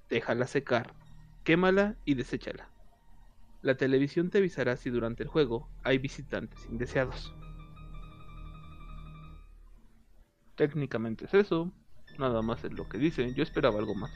déjala 0.08 0.46
secar, 0.46 0.94
quémala 1.42 1.96
y 2.04 2.14
deséchala. 2.14 2.73
La 3.64 3.76
televisión 3.76 4.28
te 4.28 4.38
avisará 4.38 4.76
si 4.76 4.90
durante 4.90 5.22
el 5.22 5.28
juego 5.30 5.70
hay 5.82 5.96
visitantes 5.98 6.66
indeseados. 6.70 7.34
Técnicamente 10.54 11.24
es 11.24 11.34
eso, 11.34 11.72
nada 12.18 12.42
más 12.42 12.62
es 12.64 12.72
lo 12.74 12.88
que 12.88 12.98
dice, 12.98 13.32
yo 13.34 13.42
esperaba 13.42 13.78
algo 13.78 13.94
más. 13.94 14.10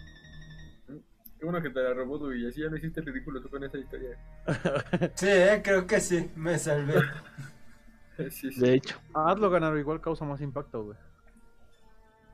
Qué 1.39 1.45
bueno 1.45 1.63
que 1.63 1.71
te 1.71 1.81
la 1.83 1.95
robó, 1.95 2.33
y 2.35 2.47
así 2.47 2.61
ya 2.61 2.69
no 2.69 2.77
hiciste 2.77 3.01
el 3.01 3.07
ridículo 3.07 3.41
tú 3.41 3.49
con 3.49 3.65
esa 3.65 3.79
historia. 3.79 4.19
Sí, 5.15 5.27
eh, 5.29 5.61
creo 5.65 5.87
que 5.87 6.01
sí, 6.01 6.31
me 6.37 6.59
salvé. 6.59 6.95
Sí, 8.31 8.51
sí. 8.53 8.61
De 8.61 8.75
hecho, 8.75 9.01
Hazlo 9.15 9.49
ganar, 9.49 9.79
igual 9.79 10.01
causa 10.01 10.25
más 10.25 10.41
impacto, 10.41 10.83
güey. 10.83 10.99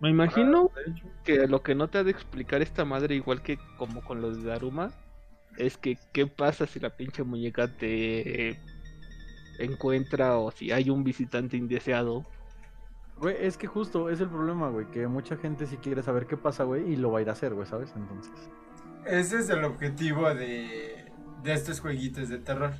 me 0.00 0.10
imagino 0.10 0.70
Ah, 0.74 0.90
que 1.24 1.46
lo 1.46 1.62
que 1.62 1.74
no 1.74 1.88
te 1.88 1.98
ha 1.98 2.04
de 2.04 2.10
explicar 2.10 2.62
esta 2.62 2.84
madre, 2.86 3.14
igual 3.14 3.42
que 3.42 3.58
como 3.76 4.02
con 4.02 4.20
los 4.22 4.42
de 4.42 4.48
Daruma, 4.48 4.90
es 5.58 5.76
que 5.76 5.98
qué 6.12 6.26
pasa 6.26 6.66
si 6.66 6.80
la 6.80 6.90
pinche 6.90 7.22
muñeca 7.22 7.68
te 7.68 8.58
encuentra 9.58 10.38
o 10.38 10.50
si 10.50 10.72
hay 10.72 10.90
un 10.90 11.04
visitante 11.04 11.56
indeseado. 11.56 12.24
Güey, 13.18 13.36
es 13.40 13.56
que 13.56 13.66
justo 13.68 14.10
es 14.10 14.20
el 14.20 14.28
problema, 14.28 14.68
güey, 14.70 14.86
que 14.90 15.06
mucha 15.06 15.36
gente 15.36 15.66
sí 15.66 15.76
quiere 15.76 16.02
saber 16.02 16.26
qué 16.26 16.36
pasa, 16.36 16.64
güey, 16.64 16.92
y 16.92 16.96
lo 16.96 17.12
va 17.12 17.20
a 17.20 17.22
ir 17.22 17.28
a 17.28 17.32
hacer, 17.32 17.54
güey, 17.54 17.66
¿sabes? 17.66 17.92
Entonces. 17.96 18.32
Ese 19.06 19.38
es 19.38 19.48
el 19.50 19.62
objetivo 19.64 20.34
de, 20.34 21.12
de 21.42 21.52
estos 21.52 21.80
jueguitos 21.80 22.28
de 22.28 22.38
terror. 22.38 22.72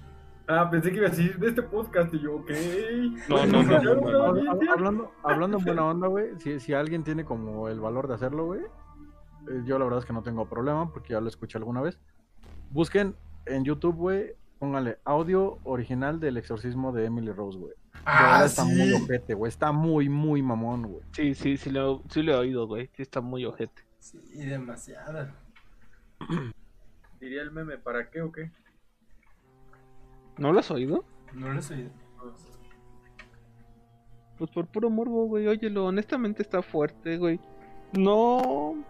Ah, 0.48 0.68
pensé 0.70 0.90
que 0.90 0.96
iba 0.98 1.06
a 1.06 1.10
decir 1.10 1.38
de 1.38 1.48
este 1.48 1.62
podcast 1.62 2.12
y 2.12 2.20
yo, 2.20 2.34
ok. 2.36 2.50
No, 3.28 3.46
no, 3.46 3.62
no, 3.62 3.82
no, 3.82 3.94
no, 3.94 4.32
no. 4.32 4.52
Hab- 4.52 4.58
hab- 4.60 4.70
Hablando, 4.72 5.12
hablando 5.22 5.58
en 5.58 5.64
buena 5.64 5.84
onda, 5.86 6.08
güey, 6.08 6.30
si, 6.40 6.58
si 6.58 6.72
alguien 6.74 7.04
tiene 7.04 7.24
como 7.24 7.68
el 7.68 7.78
valor 7.80 8.08
de 8.08 8.14
hacerlo, 8.14 8.46
güey, 8.46 8.60
eh, 8.60 9.62
yo 9.64 9.78
la 9.78 9.84
verdad 9.84 10.00
es 10.00 10.04
que 10.06 10.12
no 10.12 10.22
tengo 10.22 10.48
problema 10.48 10.90
porque 10.92 11.12
ya 11.12 11.20
lo 11.20 11.28
escuché 11.28 11.58
alguna 11.58 11.80
vez. 11.80 11.98
Busquen 12.74 13.14
en 13.46 13.64
YouTube, 13.64 13.94
güey, 13.94 14.32
pónganle 14.58 14.98
audio 15.04 15.60
original 15.62 16.18
del 16.18 16.38
exorcismo 16.38 16.90
de 16.90 17.04
Emily 17.04 17.30
Rose, 17.30 17.56
güey. 17.56 17.72
Ah, 18.04 18.40
verdad 18.40 18.46
está 18.46 18.64
muy 18.64 18.88
sí. 18.88 18.92
ojete, 18.94 19.34
güey. 19.34 19.48
Está 19.48 19.70
muy, 19.70 20.08
muy 20.08 20.42
mamón, 20.42 20.82
güey. 20.82 21.02
Sí, 21.12 21.36
sí, 21.36 21.56
sí 21.56 21.70
lo, 21.70 22.02
sí 22.10 22.24
lo 22.24 22.32
he 22.32 22.36
oído, 22.36 22.66
güey. 22.66 22.90
Sí 22.96 23.02
está 23.02 23.20
muy 23.20 23.44
ojete. 23.44 23.80
Sí, 24.00 24.18
demasiado. 24.34 25.28
Diría 27.20 27.42
el 27.42 27.52
meme, 27.52 27.78
¿para 27.78 28.10
qué 28.10 28.22
o 28.22 28.32
qué? 28.32 28.50
¿No 30.36 30.52
lo 30.52 30.58
has 30.58 30.70
oído? 30.72 31.04
No 31.32 31.52
lo 31.52 31.62
sé. 31.62 31.88
Pues 34.36 34.50
por 34.50 34.66
puro 34.66 34.90
morbo, 34.90 35.26
güey. 35.26 35.46
Óyelo, 35.46 35.86
honestamente 35.86 36.42
está 36.42 36.60
fuerte, 36.60 37.18
güey. 37.18 37.38
No. 37.92 38.84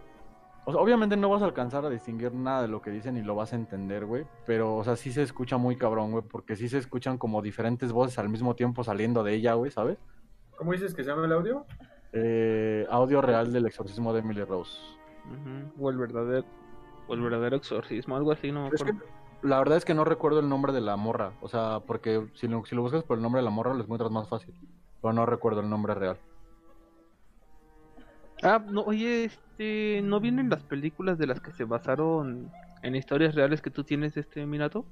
O 0.66 0.72
sea, 0.72 0.80
obviamente 0.80 1.16
no 1.16 1.28
vas 1.28 1.42
a 1.42 1.44
alcanzar 1.44 1.84
a 1.84 1.90
distinguir 1.90 2.32
nada 2.32 2.62
de 2.62 2.68
lo 2.68 2.80
que 2.80 2.90
dicen 2.90 3.16
y 3.16 3.22
lo 3.22 3.34
vas 3.34 3.52
a 3.52 3.56
entender, 3.56 4.06
güey. 4.06 4.26
Pero, 4.46 4.76
o 4.76 4.84
sea, 4.84 4.96
sí 4.96 5.12
se 5.12 5.22
escucha 5.22 5.56
muy 5.58 5.76
cabrón, 5.76 6.10
güey. 6.12 6.24
Porque 6.24 6.56
sí 6.56 6.68
se 6.68 6.78
escuchan 6.78 7.18
como 7.18 7.42
diferentes 7.42 7.92
voces 7.92 8.18
al 8.18 8.28
mismo 8.30 8.54
tiempo 8.54 8.82
saliendo 8.82 9.22
de 9.22 9.34
ella, 9.34 9.54
güey, 9.54 9.70
¿sabes? 9.70 9.98
¿Cómo 10.56 10.72
dices 10.72 10.94
que 10.94 11.04
se 11.04 11.10
llama 11.10 11.26
el 11.26 11.32
audio? 11.32 11.66
Eh, 12.12 12.86
audio 12.90 13.20
real 13.20 13.52
del 13.52 13.66
exorcismo 13.66 14.12
de 14.14 14.20
Emily 14.20 14.44
Rose. 14.44 14.78
O 15.78 15.90
el 15.90 15.98
verdadero. 15.98 16.46
O 17.08 17.14
el 17.14 17.20
verdadero 17.20 17.56
exorcismo, 17.56 18.16
algo 18.16 18.32
así, 18.32 18.50
no 18.50 18.62
me 18.62 18.68
Es 18.68 18.82
que 18.82 18.90
acuerdo. 18.92 19.08
la 19.42 19.58
verdad 19.58 19.76
es 19.76 19.84
que 19.84 19.92
no 19.94 20.04
recuerdo 20.04 20.40
el 20.40 20.48
nombre 20.48 20.72
de 20.72 20.80
la 20.80 20.96
morra. 20.96 21.32
O 21.42 21.48
sea, 21.48 21.80
porque 21.86 22.26
si 22.34 22.48
lo, 22.48 22.64
si 22.64 22.74
lo 22.74 22.82
buscas 22.82 23.02
por 23.04 23.18
el 23.18 23.22
nombre 23.22 23.40
de 23.40 23.44
la 23.44 23.50
morra 23.50 23.74
lo 23.74 23.82
encuentras 23.82 24.10
más 24.10 24.28
fácil. 24.28 24.54
Pero 25.02 25.12
no 25.12 25.26
recuerdo 25.26 25.60
el 25.60 25.68
nombre 25.68 25.92
real. 25.94 26.16
Ah, 28.44 28.62
no, 28.70 28.82
oye, 28.82 29.24
este. 29.24 30.00
¿No 30.02 30.20
vienen 30.20 30.50
las 30.50 30.62
películas 30.62 31.18
de 31.18 31.26
las 31.26 31.40
que 31.40 31.50
se 31.52 31.64
basaron 31.64 32.50
en 32.82 32.94
historias 32.94 33.34
reales 33.34 33.62
que 33.62 33.70
tú 33.70 33.84
tienes, 33.84 34.16
este 34.16 34.44
Minato? 34.46 34.84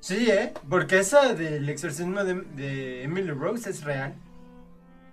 Sí, 0.00 0.30
¿eh? 0.30 0.54
Porque 0.68 0.98
esa 0.98 1.34
del 1.34 1.68
exorcismo 1.68 2.24
de, 2.24 2.34
de 2.34 3.02
Emily 3.02 3.30
Rose 3.32 3.68
es 3.68 3.84
real. 3.84 4.14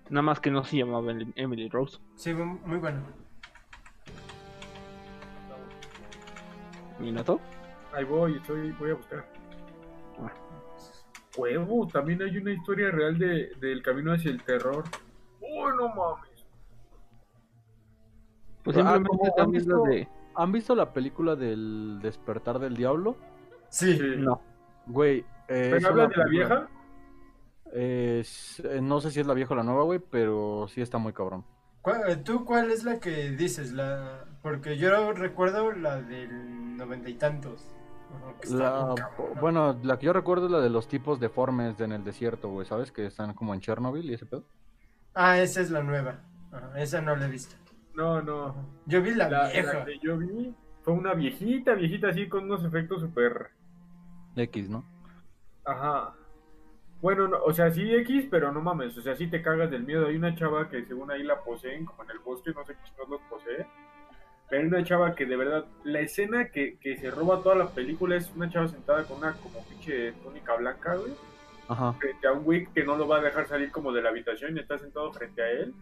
Nada 0.09 0.21
más 0.21 0.39
que 0.39 0.49
no 0.51 0.63
se 0.63 0.77
llamaba 0.77 1.11
Em- 1.11 1.33
Emily 1.35 1.67
Rose. 1.69 1.99
Sí, 2.15 2.33
muy 2.33 2.59
muy 2.65 2.77
bueno. 2.77 3.01
¿Minato? 6.99 7.39
Ahí 7.93 8.05
voy, 8.05 8.37
estoy, 8.37 8.71
voy 8.71 8.91
a 8.91 8.93
buscar. 8.93 9.25
Ah. 10.19 10.31
Huevo, 11.35 11.87
también 11.87 12.21
hay 12.21 12.37
una 12.37 12.53
historia 12.53 12.91
real 12.91 13.17
de, 13.17 13.51
del 13.59 13.81
camino 13.81 14.13
hacia 14.13 14.31
el 14.31 14.41
terror. 14.43 14.83
¡Uy, 15.41 15.71
no 15.77 15.89
mames! 15.89 16.32
Pues 18.63 18.77
Ah, 18.77 18.79
simplemente 18.95 19.09
como 19.09 19.25
han 19.25 19.35
también 19.35 19.63
visto- 19.65 19.85
la 19.85 19.91
de. 19.91 20.07
¿Han 20.35 20.51
visto 20.51 20.75
la 20.75 20.93
película 20.93 21.35
del 21.35 21.99
despertar 22.01 22.59
del 22.59 22.75
diablo? 22.75 23.17
Sí. 23.69 23.99
No. 24.17 24.41
Güey, 24.87 25.19
eh, 25.47 25.69
¿Pero 25.79 25.93
una 25.93 26.07
de 26.07 26.15
la 26.17 26.25
vieja? 26.25 26.67
Eh, 27.71 28.23
eh, 28.63 28.79
no 28.81 28.99
sé 29.01 29.11
si 29.11 29.19
es 29.19 29.27
la 29.27 29.33
vieja 29.33 29.53
o 29.53 29.57
la 29.57 29.63
nueva, 29.63 29.83
güey, 29.83 29.99
pero 29.99 30.67
sí 30.69 30.81
está 30.81 30.97
muy 30.97 31.13
cabrón. 31.13 31.43
¿Cuál- 31.81 32.23
¿Tú 32.23 32.45
cuál 32.45 32.71
es 32.71 32.83
la 32.83 32.99
que 32.99 33.31
dices? 33.31 33.73
La... 33.73 34.25
Porque 34.41 34.77
yo 34.77 35.11
recuerdo 35.13 35.71
la 35.71 36.01
del 36.01 36.77
noventa 36.77 37.09
y 37.09 37.15
tantos. 37.15 37.65
La, 38.51 38.93
bueno, 39.41 39.77
la 39.81 39.97
que 39.97 40.05
yo 40.05 40.13
recuerdo 40.13 40.45
es 40.45 40.51
la 40.51 40.59
de 40.59 40.69
los 40.69 40.87
tipos 40.87 41.19
deformes 41.19 41.79
en 41.79 41.91
el 41.93 42.03
desierto, 42.03 42.49
güey, 42.49 42.65
¿sabes? 42.67 42.91
Que 42.91 43.07
están 43.07 43.33
como 43.33 43.53
en 43.55 43.59
Chernobyl 43.59 44.07
y 44.09 44.13
ese 44.13 44.25
pedo. 44.27 44.43
Ah, 45.15 45.39
esa 45.39 45.61
es 45.61 45.71
la 45.71 45.81
nueva. 45.81 46.19
Ajá, 46.51 46.79
esa 46.79 47.01
no 47.01 47.15
la 47.15 47.25
he 47.25 47.29
visto. 47.29 47.55
No, 47.95 48.21
no. 48.21 48.55
Yo 48.85 49.01
vi 49.01 49.13
la, 49.13 49.29
La, 49.29 49.49
vieja. 49.49 49.73
la 49.73 49.85
que 49.85 49.99
yo 49.99 50.17
vi 50.17 50.53
fue 50.81 50.93
una 50.93 51.13
viejita, 51.13 51.73
viejita 51.73 52.09
así 52.09 52.27
con 52.27 52.45
unos 52.45 52.63
efectos 52.63 53.01
súper... 53.01 53.51
X, 54.35 54.69
¿no? 54.69 54.83
Ajá. 55.65 56.15
Bueno, 57.01 57.27
no, 57.27 57.43
o 57.43 57.53
sea, 57.53 57.69
sí 57.69 57.93
X, 57.95 58.27
pero 58.31 58.51
no 58.51 58.61
mames, 58.61 58.97
o 58.97 59.01
sea, 59.01 59.15
sí 59.15 59.27
te 59.27 59.41
cagas 59.41 59.69
del 59.69 59.83
miedo. 59.83 60.07
Hay 60.07 60.15
una 60.15 60.35
chava 60.35 60.69
que 60.69 60.85
según 60.85 61.11
ahí 61.11 61.23
la 61.23 61.41
poseen, 61.41 61.85
como 61.85 62.03
en 62.03 62.11
el 62.11 62.19
bosque, 62.19 62.51
no 62.51 62.65
sé 62.65 62.75
quién 62.75 63.09
los 63.09 63.21
posee. 63.29 63.67
Pero 64.49 64.61
hay 64.61 64.67
una 64.67 64.83
chava 64.83 65.13
que 65.13 65.25
de 65.25 65.35
verdad, 65.35 65.65
la 65.83 65.99
escena 65.99 66.49
que, 66.49 66.77
que 66.79 66.97
se 66.97 67.11
roba 67.11 67.41
toda 67.41 67.55
la 67.55 67.69
película 67.69 68.15
es 68.15 68.31
una 68.35 68.49
chava 68.49 68.67
sentada 68.67 69.03
con 69.03 69.17
una 69.17 69.33
como 69.33 69.63
pinche 69.65 70.13
túnica 70.23 70.55
blanca, 70.55 70.95
güey. 70.95 71.13
Ajá. 71.67 71.93
frente 71.93 72.27
a 72.27 72.33
un 72.33 72.43
güey 72.43 72.65
que 72.67 72.83
no 72.83 72.97
lo 72.97 73.07
va 73.07 73.17
a 73.17 73.21
dejar 73.21 73.47
salir 73.47 73.71
como 73.71 73.91
de 73.93 74.01
la 74.01 74.09
habitación 74.09 74.55
y 74.55 74.59
está 74.59 74.77
sentado 74.77 75.11
frente 75.13 75.41
a 75.41 75.49
él, 75.49 75.73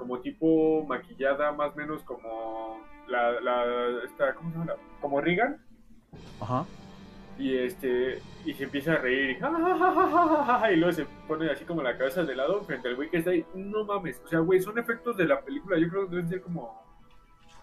como 0.00 0.18
tipo 0.20 0.82
maquillada, 0.88 1.52
más 1.52 1.74
o 1.74 1.76
menos 1.76 2.02
como 2.02 2.80
la, 3.06 3.38
la 3.40 4.02
esta, 4.04 4.34
¿cómo 4.34 4.50
se 4.50 4.58
llama? 4.58 4.72
Como 5.00 5.20
Regan, 5.20 5.58
Ajá. 6.40 6.64
y 7.38 7.54
este, 7.56 8.18
y 8.46 8.54
se 8.54 8.64
empieza 8.64 8.94
a 8.94 8.96
reír, 8.96 9.30
y, 9.30 9.34
"Ja, 9.36 9.50
ja, 9.50 9.58
ja, 9.58 9.76
ja, 9.76 9.92
ja, 9.92 10.44
ja, 10.44 10.58
ja", 10.60 10.72
y 10.72 10.76
luego 10.76 10.92
se 10.94 11.04
pone 11.28 11.50
así 11.50 11.64
como 11.66 11.82
la 11.82 11.98
cabeza 11.98 12.24
de 12.24 12.34
lado 12.34 12.62
frente 12.64 12.88
al 12.88 12.96
güey 12.96 13.10
que 13.10 13.18
está 13.18 13.30
ahí, 13.30 13.44
no 13.54 13.84
mames, 13.84 14.20
o 14.24 14.28
sea, 14.28 14.38
güey, 14.40 14.60
son 14.60 14.78
efectos 14.78 15.16
de 15.18 15.26
la 15.26 15.40
película, 15.42 15.78
yo 15.78 15.88
creo 15.90 16.08
que 16.08 16.16
deben 16.16 16.28
ser 16.30 16.40
como 16.40 16.82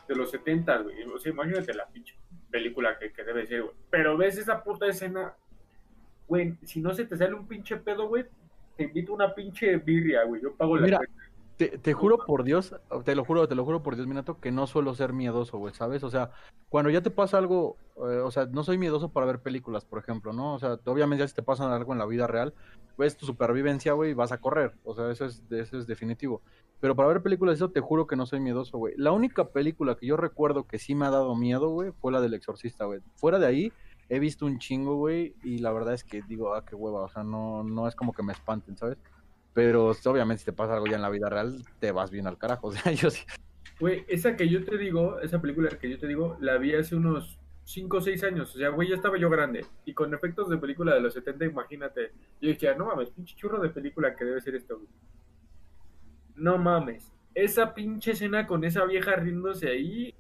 de 0.07 0.15
los 0.15 0.29
70, 0.29 0.77
güey, 0.83 1.03
o 1.03 1.17
sea, 1.17 1.31
imagínate 1.31 1.73
la 1.73 1.87
pinche 1.87 2.15
película 2.51 2.97
que, 2.99 3.11
que 3.11 3.23
debe 3.23 3.47
ser, 3.47 3.63
güey, 3.63 3.73
pero 3.89 4.15
ves 4.15 4.37
esa 4.37 4.63
puta 4.63 4.85
escena, 4.87 5.33
güey, 6.27 6.55
si 6.63 6.79
no 6.81 6.93
se 6.93 7.05
te 7.05 7.17
sale 7.17 7.33
un 7.33 7.47
pinche 7.47 7.77
pedo, 7.77 8.07
güey, 8.07 8.25
te 8.77 8.83
invito 8.83 9.11
a 9.11 9.15
una 9.15 9.33
pinche 9.33 9.75
birria, 9.77 10.23
güey, 10.23 10.39
yo 10.41 10.53
pago 10.53 10.75
la 10.77 10.83
Mira, 10.83 10.97
cuenta. 10.97 11.13
Te, 11.57 11.79
te 11.79 11.93
juro 11.93 12.19
por 12.19 12.43
Dios, 12.43 12.75
te 13.03 13.15
lo 13.15 13.25
juro, 13.25 13.47
te 13.47 13.55
lo 13.55 13.65
juro 13.65 13.81
por 13.81 13.95
Dios, 13.95 14.07
Minato, 14.07 14.39
que 14.39 14.51
no 14.51 14.67
suelo 14.67 14.93
ser 14.93 15.11
miedoso, 15.11 15.57
güey, 15.57 15.73
¿sabes? 15.73 16.03
O 16.03 16.09
sea, 16.11 16.29
cuando 16.69 16.91
ya 16.91 17.01
te 17.01 17.09
pasa 17.09 17.39
algo, 17.39 17.77
eh, 17.95 18.19
o 18.19 18.29
sea, 18.29 18.45
no 18.45 18.63
soy 18.63 18.77
miedoso 18.77 19.09
para 19.09 19.25
ver 19.25 19.39
películas, 19.39 19.83
por 19.83 19.97
ejemplo, 19.97 20.33
¿no? 20.33 20.53
O 20.53 20.59
sea, 20.59 20.77
obviamente 20.85 21.23
ya 21.23 21.27
si 21.27 21.33
te 21.33 21.41
pasa 21.41 21.73
algo 21.75 21.93
en 21.93 21.99
la 21.99 22.05
vida 22.05 22.27
real, 22.27 22.53
ves 22.95 23.17
tu 23.17 23.25
supervivencia, 23.25 23.93
güey, 23.93 24.13
vas 24.13 24.31
a 24.31 24.37
correr, 24.37 24.75
o 24.83 24.93
sea, 24.93 25.09
eso 25.09 25.25
es, 25.25 25.43
eso 25.49 25.79
es 25.79 25.87
definitivo. 25.87 26.43
Pero 26.79 26.95
para 26.95 27.07
ver 27.07 27.23
películas, 27.23 27.55
eso 27.55 27.71
te 27.71 27.81
juro 27.81 28.05
que 28.05 28.15
no 28.15 28.27
soy 28.27 28.39
miedoso, 28.39 28.77
güey. 28.77 28.93
La 28.95 29.11
única 29.11 29.49
película 29.49 29.95
que 29.95 30.05
yo 30.05 30.15
recuerdo 30.15 30.67
que 30.67 30.77
sí 30.77 30.93
me 30.93 31.07
ha 31.07 31.09
dado 31.09 31.35
miedo, 31.35 31.69
güey, 31.69 31.91
fue 31.91 32.11
la 32.11 32.21
del 32.21 32.35
exorcista, 32.35 32.85
güey. 32.85 32.99
Fuera 33.15 33.39
de 33.39 33.47
ahí, 33.47 33.73
he 34.09 34.19
visto 34.19 34.45
un 34.45 34.59
chingo, 34.59 34.95
güey, 34.95 35.35
y 35.43 35.57
la 35.57 35.71
verdad 35.71 35.95
es 35.95 36.03
que 36.03 36.21
digo, 36.21 36.53
ah, 36.53 36.63
qué 36.65 36.75
hueva, 36.75 37.01
o 37.01 37.09
sea, 37.09 37.23
no, 37.23 37.63
no 37.63 37.87
es 37.87 37.95
como 37.95 38.13
que 38.13 38.21
me 38.21 38.33
espanten, 38.33 38.77
¿sabes? 38.77 38.99
Pero 39.57 39.87
obviamente 40.05 40.41
si 40.41 40.45
te 40.45 40.53
pasa 40.53 40.75
algo 40.75 40.85
ya 40.85 40.97
en 40.97 41.01
la 41.01 41.09
vida 41.09 41.29
real, 41.31 41.63
te 41.79 41.91
vas 41.91 42.11
bien 42.11 42.27
al 42.27 42.37
carajo. 42.37 42.67
O 42.67 42.71
sea, 42.71 42.91
yo 42.91 43.09
sí. 43.09 43.25
Güey, 43.79 44.05
esa 44.07 44.35
que 44.35 44.47
yo 44.47 44.63
te 44.63 44.77
digo, 44.77 45.19
esa 45.19 45.41
película 45.41 45.67
que 45.69 45.89
yo 45.89 45.97
te 45.97 46.05
digo, 46.05 46.37
la 46.39 46.59
vi 46.59 46.75
hace 46.75 46.95
unos 46.95 47.39
5 47.63 47.97
o 47.97 48.01
6 48.01 48.23
años. 48.23 48.53
O 48.53 48.59
sea, 48.59 48.69
güey, 48.69 48.89
ya 48.89 48.95
estaba 48.95 49.17
yo 49.17 49.31
grande. 49.31 49.65
Y 49.83 49.95
con 49.95 50.13
efectos 50.13 50.47
de 50.49 50.59
película 50.59 50.93
de 50.93 51.01
los 51.01 51.15
70, 51.15 51.45
imagínate. 51.45 52.11
Yo 52.39 52.49
dije, 52.49 52.69
"Ah, 52.69 52.75
no 52.77 52.85
mames, 52.85 53.09
pinche 53.09 53.35
churro 53.35 53.59
de 53.59 53.69
película 53.69 54.15
que 54.15 54.25
debe 54.25 54.41
ser 54.41 54.53
esto, 54.53 54.75
güey. 54.77 54.89
No 56.35 56.59
mames. 56.59 57.11
Esa 57.33 57.73
pinche 57.73 58.11
escena 58.11 58.45
con 58.45 58.63
esa 58.63 58.85
vieja 58.85 59.15
riéndose 59.15 59.69
ahí. 59.69 60.13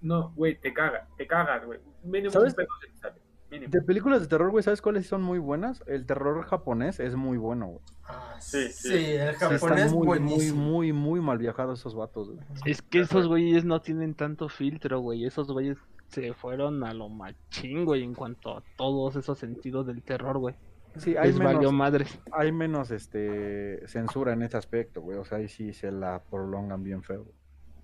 No, 0.00 0.32
güey, 0.34 0.58
te 0.58 0.72
caga, 0.72 1.06
te 1.18 1.26
cagas, 1.26 1.66
güey. 1.66 1.80
Mínimo 2.02 2.30
¿Sabes? 2.30 2.54
un 2.54 2.56
pedo 2.56 2.68
se 2.80 2.86
te 2.86 2.96
sale. 2.96 3.21
Mínimo. 3.52 3.70
De 3.70 3.82
películas 3.82 4.20
de 4.22 4.26
terror, 4.26 4.50
güey, 4.50 4.64
¿sabes 4.64 4.82
cuáles 4.82 5.06
son 5.06 5.22
muy 5.22 5.38
buenas? 5.38 5.84
El 5.86 6.06
terror 6.06 6.42
japonés 6.44 6.98
es 6.98 7.14
muy 7.14 7.36
bueno, 7.38 7.66
güey. 7.66 7.80
Ah, 8.04 8.34
Sí, 8.40 8.68
sí, 8.72 8.88
sí. 8.88 8.94
el 9.12 9.34
Sí, 9.34 9.40
japonés 9.40 9.62
están 9.62 9.90
muy, 9.90 9.98
muy, 9.98 10.06
buenísimo. 10.06 10.62
muy, 10.64 10.92
muy 10.92 11.20
mal 11.20 11.38
viajados 11.38 11.78
esos 11.80 11.94
vatos, 11.94 12.30
güey. 12.30 12.40
Es 12.64 12.82
que 12.82 13.00
esos 13.00 13.28
güeyes 13.28 13.64
no 13.64 13.80
tienen 13.80 14.14
tanto 14.14 14.48
filtro, 14.48 14.98
güey. 15.00 15.24
Esos 15.26 15.48
güeyes 15.52 15.78
se 16.08 16.32
fueron 16.34 16.82
a 16.82 16.92
lo 16.92 17.08
machín, 17.08 17.84
güey, 17.84 18.02
en 18.02 18.14
cuanto 18.14 18.56
a 18.58 18.62
todos 18.76 19.16
esos 19.16 19.38
sentidos 19.38 19.86
del 19.86 20.02
terror, 20.02 20.38
güey. 20.38 20.54
Sí, 20.96 21.16
hay 21.16 21.28
Les 21.28 21.38
valió 21.38 21.58
menos, 21.60 21.72
madres. 21.72 22.20
hay 22.32 22.52
menos 22.52 22.90
este 22.90 23.86
censura 23.86 24.34
en 24.34 24.42
ese 24.42 24.56
aspecto, 24.58 25.00
güey. 25.00 25.16
O 25.18 25.24
sea, 25.24 25.38
ahí 25.38 25.48
sí 25.48 25.72
se 25.72 25.90
la 25.90 26.22
prolongan 26.30 26.82
bien 26.82 27.02
feo. 27.02 27.22
güey. 27.24 27.34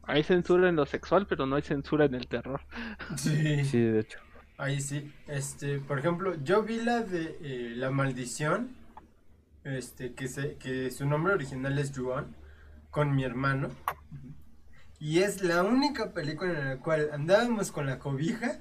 Hay 0.02 0.22
censura 0.22 0.68
en 0.70 0.76
lo 0.76 0.84
sexual, 0.86 1.26
pero 1.26 1.44
no 1.46 1.56
hay 1.56 1.62
censura 1.62 2.06
en 2.06 2.14
el 2.14 2.26
terror. 2.28 2.60
Sí. 3.16 3.64
Sí, 3.64 3.80
de 3.80 4.00
hecho. 4.00 4.18
Ahí 4.58 4.80
sí. 4.80 5.12
Este, 5.28 5.78
por 5.78 6.00
ejemplo, 6.00 6.34
yo 6.42 6.64
vi 6.64 6.82
la 6.82 7.00
de 7.00 7.38
eh, 7.40 7.72
La 7.76 7.90
Maldición. 7.90 8.76
este, 9.64 10.14
que, 10.14 10.28
se, 10.28 10.56
que 10.56 10.90
su 10.90 11.06
nombre 11.06 11.32
original 11.34 11.78
es 11.78 11.96
Juan, 11.96 12.34
con 12.90 13.14
mi 13.14 13.22
hermano. 13.22 13.70
Y 14.98 15.20
es 15.20 15.42
la 15.42 15.62
única 15.62 16.12
película 16.12 16.58
en 16.58 16.68
la 16.70 16.78
cual 16.78 17.10
andábamos 17.12 17.70
con 17.70 17.86
la 17.86 18.00
cobija. 18.00 18.58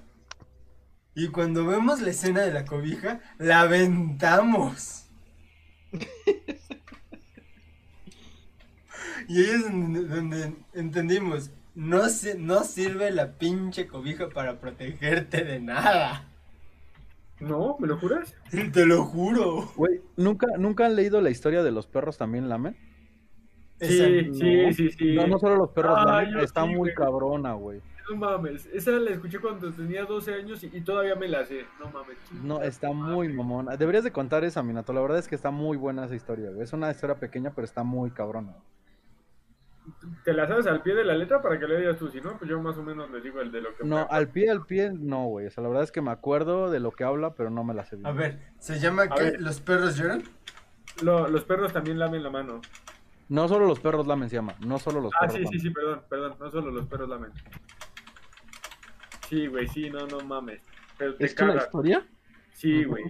Y 1.15 1.29
cuando 1.29 1.65
vemos 1.65 1.99
la 1.99 2.11
escena 2.11 2.41
de 2.41 2.53
la 2.53 2.65
cobija, 2.65 3.19
la 3.39 3.61
aventamos. 3.61 5.07
y 9.27 9.39
ahí 9.39 9.49
es 9.49 9.63
donde, 9.63 10.03
donde 10.03 10.53
entendimos, 10.73 11.49
no, 11.77 12.09
se, 12.09 12.37
no 12.37 12.63
sirve 12.63 13.11
la 13.11 13.33
pinche 13.37 13.87
cobija 13.87 14.29
para 14.29 14.59
protegerte 14.59 15.43
de 15.43 15.59
nada. 15.59 16.27
No, 17.39 17.77
¿me 17.79 17.87
lo 17.87 17.97
juras? 17.97 18.35
Te 18.73 18.85
lo 18.85 19.03
juro. 19.05 19.71
Güey, 19.75 20.01
¿nunca, 20.15 20.47
¿nunca 20.57 20.85
han 20.87 20.95
leído 20.95 21.21
la 21.21 21.29
historia 21.29 21.63
de 21.63 21.71
los 21.71 21.87
perros 21.87 22.17
también 22.17 22.49
lamen? 22.49 22.75
Esa 23.79 24.05
Sí, 24.05 24.21
no. 24.25 24.33
sí, 24.33 24.73
sí, 24.73 24.91
sí. 24.91 25.15
No, 25.15 25.27
no 25.27 25.37
solo 25.39 25.55
los 25.55 25.69
perros 25.69 25.99
Ah, 25.99 26.05
lamen, 26.23 26.39
está 26.39 26.63
sí, 26.63 26.69
muy 26.69 26.91
güey. 26.91 26.93
cabrona, 26.95 27.53
güey. 27.53 27.81
No 28.09 28.15
mames, 28.15 28.65
esa 28.67 28.91
la 28.91 29.11
escuché 29.11 29.39
cuando 29.39 29.71
tenía 29.71 30.05
12 30.05 30.33
años 30.33 30.63
y, 30.63 30.67
y 30.73 30.81
todavía 30.81 31.15
me 31.15 31.27
la 31.27 31.45
sé. 31.45 31.65
No 31.79 31.89
mames. 31.91 32.17
No, 32.31 32.61
está 32.63 32.91
muy 32.93 33.27
mamona. 33.31 33.77
Deberías 33.77 34.03
de 34.05 34.11
contar 34.11 34.43
esa, 34.45 34.63
Minato. 34.63 34.93
La 34.93 35.01
verdad 35.01 35.19
es 35.19 35.27
que 35.27 35.35
está 35.35 35.51
muy 35.51 35.77
buena 35.77 36.05
esa 36.05 36.15
historia, 36.15 36.49
güey. 36.49 36.63
Es 36.63 36.73
una 36.73 36.89
historia 36.89 37.19
pequeña, 37.19 37.51
pero 37.53 37.65
está 37.65 37.83
muy 37.83 38.11
cabrona. 38.11 38.55
¿Te 40.23 40.33
la 40.33 40.47
sabes 40.47 40.67
al 40.67 40.81
pie 40.81 40.95
de 40.95 41.03
la 41.05 41.15
letra 41.15 41.41
para 41.41 41.57
que 41.59 41.67
le 41.67 41.77
digas 41.79 41.97
tú? 41.97 42.09
Si 42.09 42.19
no, 42.21 42.37
pues 42.37 42.49
yo 42.49 42.61
más 42.61 42.77
o 42.77 42.83
menos 42.83 43.09
les 43.11 43.23
digo 43.23 43.39
el 43.41 43.51
de 43.51 43.61
lo 43.61 43.75
que 43.75 43.83
No, 43.85 44.07
al 44.09 44.27
pie, 44.29 44.49
al 44.51 44.65
pie, 44.65 44.91
no, 44.93 45.25
güey. 45.27 45.47
O 45.47 45.51
sea, 45.51 45.61
la 45.63 45.69
verdad 45.69 45.83
es 45.83 45.91
que 45.91 46.01
me 46.01 46.11
acuerdo 46.11 46.69
de 46.69 46.79
lo 46.79 46.91
que 46.91 47.03
habla, 47.03 47.33
pero 47.35 47.49
no 47.49 47.63
me 47.63 47.73
la 47.73 47.85
sé 47.85 47.95
bien. 47.95 48.05
A 48.07 48.11
ver, 48.11 48.39
¿se 48.59 48.79
llama 48.79 49.05
ver. 49.17 49.39
¿Los 49.41 49.61
perros 49.61 49.95
lloran? 49.97 50.23
Lo- 51.01 51.27
los 51.27 51.43
perros 51.45 51.71
también 51.73 51.99
lamen 51.99 52.21
la 52.23 52.29
mano. 52.29 52.61
No 53.29 53.47
solo 53.47 53.65
los 53.67 53.79
perros 53.79 54.07
lamen 54.07 54.29
se 54.29 54.35
llama. 54.37 54.55
No 54.65 54.79
solo 54.79 54.99
los 55.01 55.13
Ah, 55.15 55.27
perros 55.27 55.33
sí, 55.35 55.39
sí, 55.39 55.45
lamen. 55.45 55.59
sí, 55.61 55.69
perdón, 55.71 56.01
perdón. 56.09 56.35
No 56.39 56.51
solo 56.51 56.71
los 56.71 56.85
perros 56.87 57.09
lamen. 57.09 57.31
Sí, 59.29 59.47
güey, 59.47 59.67
sí, 59.67 59.89
no, 59.89 60.07
no 60.07 60.19
mames. 60.21 60.61
Pero 60.97 61.15
te 61.15 61.25
¿Es 61.25 61.35
que 61.35 61.43
una 61.43 61.55
historia? 61.55 62.05
Sí, 62.53 62.83
güey. 62.85 63.03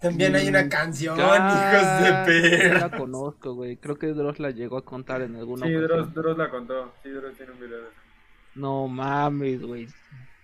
También 0.00 0.36
hay 0.36 0.48
una 0.48 0.68
canción, 0.68 1.16
Ah, 1.20 1.48
hijos 1.50 2.04
de 2.04 2.24
perra. 2.70 2.88
La 2.88 2.96
conozco, 2.96 3.54
güey. 3.54 3.76
Creo 3.78 3.98
que 3.98 4.08
Dross 4.08 4.38
la 4.38 4.50
llegó 4.50 4.76
a 4.76 4.84
contar 4.84 5.22
en 5.22 5.34
alguna 5.36 5.66
Sí. 5.66 5.72
Dross, 5.72 6.14
Dross 6.14 6.38
la 6.38 6.50
contó. 6.50 6.92
Sí, 7.02 7.10
Dross 7.10 7.36
tiene 7.36 7.52
un 7.52 7.60
video 7.60 7.78
de 7.78 7.84
eso. 7.88 7.92
No 8.54 8.86
mames, 8.88 9.60
güey. 9.62 9.88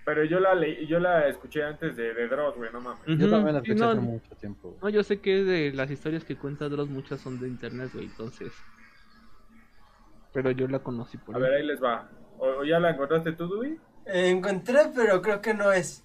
Pero 0.05 0.25
yo 0.25 0.39
la 0.39 0.55
leí, 0.55 0.87
yo 0.87 0.99
la 0.99 1.29
escuché 1.29 1.63
antes 1.63 1.97
de, 1.97 2.13
de 2.15 2.29
Dross, 2.29 2.57
güey, 2.57 2.71
no 2.73 2.81
mames. 2.81 3.01
Yo 3.07 3.15
Ujú, 3.15 3.31
también 3.31 3.55
la 3.55 3.61
escuché 3.61 3.81
no, 3.81 3.91
hace 3.91 4.01
mucho 4.01 4.35
tiempo. 4.37 4.69
güey. 4.71 4.81
No, 4.83 4.89
yo 4.91 5.03
sé 5.03 5.21
que 5.21 5.45
de 5.45 5.73
las 5.73 5.91
historias 5.91 6.25
que 6.25 6.37
cuenta 6.37 6.69
Dross 6.69 6.89
muchas 6.91 7.21
son 7.21 7.39
de 7.41 7.49
internet, 7.49 7.91
güey, 7.95 8.07
entonces. 8.07 8.53
Pero 10.33 10.51
yo 10.51 10.67
la 10.69 10.81
conocí 10.81 11.17
por 11.17 11.35
A 11.35 11.39
ahí. 11.39 11.43
ver, 11.45 11.53
ahí 11.55 11.67
les 11.67 11.83
va. 11.83 12.09
¿O, 12.39 12.47
o 12.47 12.65
ya 12.65 12.81
la 12.81 12.91
encontraste 12.91 13.33
tú, 13.33 13.49
Dewey? 13.49 13.79
Eh, 14.07 14.31
encontré, 14.31 14.81
pero 14.95 15.23
creo 15.23 15.41
que 15.41 15.55
no 15.55 15.73
es. 15.73 16.05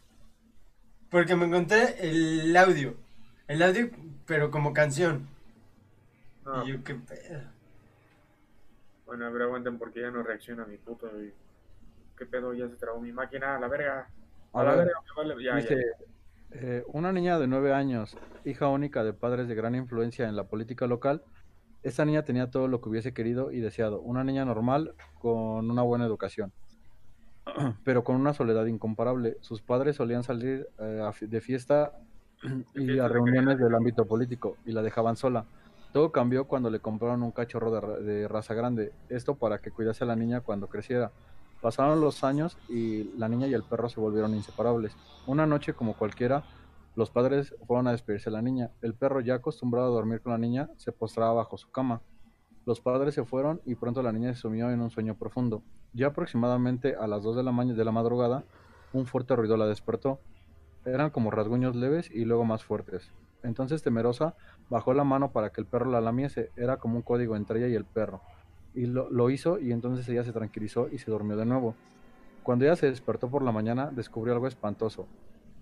Porque 1.09 1.35
me 1.35 1.45
encontré 1.45 1.95
el 1.99 2.55
audio. 2.55 2.95
El 3.49 3.63
audio, 3.63 3.89
pero 4.27 4.51
como 4.51 4.73
canción. 4.73 5.27
No. 6.45 6.63
Y 6.63 6.71
yo, 6.71 6.83
qué 6.83 6.93
pedo. 6.93 7.41
Bueno, 9.07 9.25
a 9.25 9.29
ver, 9.31 9.41
aguanten 9.41 9.79
porque 9.79 10.01
ya 10.01 10.11
no 10.11 10.21
reacciona 10.21 10.65
mi 10.65 10.77
puto. 10.77 11.07
y- 11.21 11.33
¿Qué 12.15 12.27
pedo? 12.27 12.53
Ya 12.53 12.69
se 12.69 12.75
trabó 12.75 13.01
mi 13.01 13.11
máquina, 13.11 13.55
a 13.55 13.59
la 13.59 13.67
verga. 13.67 14.07
A, 14.53 14.61
A 14.61 14.63
la 14.63 14.69
ver, 14.75 14.85
verga, 14.85 14.99
me 15.17 15.23
vale. 15.33 15.43
Ya, 15.43 15.55
Dice, 15.55 15.75
ya. 16.51 16.59
eh, 16.59 16.83
una 16.87 17.11
niña 17.11 17.39
de 17.39 17.47
nueve 17.47 17.73
años, 17.73 18.15
hija 18.45 18.67
única 18.67 19.03
de 19.03 19.13
padres 19.13 19.47
de 19.47 19.55
gran 19.55 19.73
influencia 19.73 20.29
en 20.29 20.35
la 20.35 20.43
política 20.43 20.85
local, 20.85 21.23
esta 21.81 22.05
niña 22.05 22.23
tenía 22.25 22.51
todo 22.51 22.67
lo 22.67 22.81
que 22.81 22.89
hubiese 22.89 23.15
querido 23.15 23.51
y 23.51 23.61
deseado, 23.61 23.99
una 24.01 24.23
niña 24.23 24.45
normal 24.45 24.93
con 25.15 25.71
una 25.71 25.81
buena 25.81 26.05
educación, 26.05 26.51
pero 27.83 28.03
con 28.03 28.15
una 28.15 28.35
soledad 28.35 28.67
incomparable. 28.67 29.37
Sus 29.41 29.63
padres 29.63 29.95
solían 29.95 30.21
salir 30.23 30.67
eh, 30.77 31.09
de 31.21 31.41
fiesta 31.41 31.93
y 32.75 32.99
a 32.99 33.07
reuniones 33.07 33.59
del 33.59 33.75
ámbito 33.75 34.05
político 34.05 34.57
y 34.65 34.71
la 34.71 34.81
dejaban 34.81 35.15
sola. 35.17 35.45
Todo 35.91 36.11
cambió 36.11 36.45
cuando 36.45 36.69
le 36.69 36.79
compraron 36.79 37.23
un 37.23 37.31
cachorro 37.31 37.71
de, 37.71 37.81
ra- 37.81 37.97
de 37.99 38.27
raza 38.27 38.53
grande, 38.53 38.93
esto 39.09 39.35
para 39.35 39.59
que 39.59 39.71
cuidase 39.71 40.03
a 40.03 40.07
la 40.07 40.15
niña 40.15 40.41
cuando 40.41 40.67
creciera. 40.67 41.11
Pasaron 41.61 41.99
los 41.99 42.23
años 42.23 42.57
y 42.69 43.05
la 43.17 43.27
niña 43.27 43.47
y 43.47 43.53
el 43.53 43.63
perro 43.63 43.89
se 43.89 43.99
volvieron 43.99 44.33
inseparables. 44.35 44.97
Una 45.25 45.45
noche 45.45 45.73
como 45.73 45.95
cualquiera, 45.97 46.43
los 46.95 47.09
padres 47.11 47.55
fueron 47.67 47.87
a 47.87 47.91
despedirse 47.91 48.29
de 48.29 48.35
la 48.35 48.41
niña. 48.41 48.71
El 48.81 48.93
perro, 48.93 49.19
ya 49.21 49.35
acostumbrado 49.35 49.87
a 49.87 49.95
dormir 49.95 50.21
con 50.21 50.31
la 50.31 50.37
niña, 50.37 50.69
se 50.77 50.91
postraba 50.91 51.33
bajo 51.33 51.57
su 51.57 51.69
cama. 51.71 52.01
Los 52.65 52.79
padres 52.81 53.15
se 53.15 53.25
fueron 53.25 53.61
y 53.65 53.75
pronto 53.75 54.03
la 54.03 54.11
niña 54.11 54.33
se 54.33 54.41
sumió 54.41 54.69
en 54.69 54.81
un 54.81 54.91
sueño 54.91 55.15
profundo. 55.15 55.63
Ya 55.93 56.07
aproximadamente 56.07 56.95
a 56.95 57.07
las 57.07 57.23
2 57.23 57.35
de 57.35 57.43
la, 57.43 57.51
de 57.51 57.85
la 57.85 57.91
madrugada, 57.91 58.43
un 58.93 59.05
fuerte 59.05 59.35
ruido 59.35 59.57
la 59.57 59.65
despertó. 59.65 60.19
Eran 60.93 61.09
como 61.11 61.31
rasguños 61.31 61.75
leves 61.75 62.09
y 62.11 62.25
luego 62.25 62.45
más 62.45 62.63
fuertes. 62.63 63.11
Entonces, 63.43 63.81
temerosa, 63.81 64.35
bajó 64.69 64.93
la 64.93 65.03
mano 65.03 65.31
para 65.31 65.51
que 65.51 65.61
el 65.61 65.67
perro 65.67 65.89
la 65.89 66.01
lamiese. 66.01 66.51
Era 66.55 66.77
como 66.77 66.97
un 66.97 67.01
código 67.01 67.35
entre 67.35 67.59
ella 67.59 67.67
y 67.69 67.75
el 67.75 67.85
perro. 67.85 68.21
Y 68.73 68.85
lo, 68.85 69.29
hizo 69.29 69.59
y 69.59 69.71
entonces 69.71 70.07
ella 70.09 70.23
se 70.23 70.31
tranquilizó 70.31 70.89
y 70.89 70.97
se 70.97 71.11
durmió 71.11 71.37
de 71.37 71.45
nuevo. 71.45 71.75
Cuando 72.43 72.65
ella 72.65 72.75
se 72.75 72.87
despertó 72.87 73.29
por 73.29 73.43
la 73.43 73.51
mañana, 73.51 73.91
descubrió 73.91 74.33
algo 74.33 74.47
espantoso. 74.47 75.07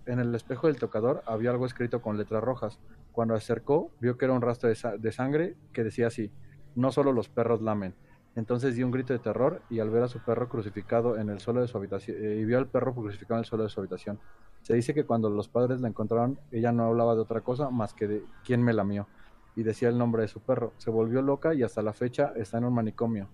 En 0.06 0.18
el 0.20 0.34
espejo 0.34 0.66
del 0.66 0.78
tocador 0.78 1.22
había 1.26 1.50
algo 1.50 1.66
escrito 1.66 2.00
con 2.02 2.16
letras 2.16 2.42
rojas. 2.42 2.78
Cuando 3.12 3.34
se 3.34 3.44
acercó, 3.44 3.90
vio 4.00 4.16
que 4.16 4.24
era 4.24 4.34
un 4.34 4.42
rastro 4.42 4.68
de, 4.68 4.98
de 4.98 5.12
sangre 5.12 5.56
que 5.72 5.84
decía 5.84 6.06
así, 6.06 6.30
no 6.74 6.92
solo 6.92 7.12
los 7.12 7.28
perros 7.28 7.60
lamen. 7.60 7.94
Entonces 8.38 8.76
dio 8.76 8.86
un 8.86 8.92
grito 8.92 9.12
de 9.12 9.18
terror 9.18 9.62
y 9.68 9.80
al 9.80 9.90
ver 9.90 10.04
a 10.04 10.08
su 10.08 10.20
perro 10.20 10.48
crucificado 10.48 11.18
en 11.18 11.28
el 11.28 11.40
suelo 11.40 11.60
de 11.60 11.66
su 11.66 11.76
habitación, 11.76 12.16
eh, 12.20 12.36
y 12.40 12.44
vio 12.44 12.58
al 12.58 12.68
perro 12.68 12.94
crucificado 12.94 13.34
en 13.34 13.40
el 13.40 13.44
suelo 13.46 13.64
de 13.64 13.68
su 13.68 13.80
habitación. 13.80 14.20
Se 14.62 14.74
dice 14.74 14.94
que 14.94 15.02
cuando 15.02 15.28
los 15.28 15.48
padres 15.48 15.80
la 15.80 15.88
encontraron, 15.88 16.38
ella 16.52 16.70
no 16.70 16.84
hablaba 16.84 17.16
de 17.16 17.20
otra 17.20 17.40
cosa 17.40 17.68
más 17.70 17.94
que 17.94 18.06
de 18.06 18.22
quién 18.44 18.62
me 18.62 18.72
lamió. 18.72 19.08
Y 19.56 19.64
decía 19.64 19.88
el 19.88 19.98
nombre 19.98 20.22
de 20.22 20.28
su 20.28 20.38
perro. 20.38 20.72
Se 20.78 20.88
volvió 20.88 21.20
loca 21.20 21.52
y 21.52 21.64
hasta 21.64 21.82
la 21.82 21.92
fecha 21.92 22.32
está 22.36 22.58
en 22.58 22.66
un 22.66 22.74
manicomio. 22.74 23.26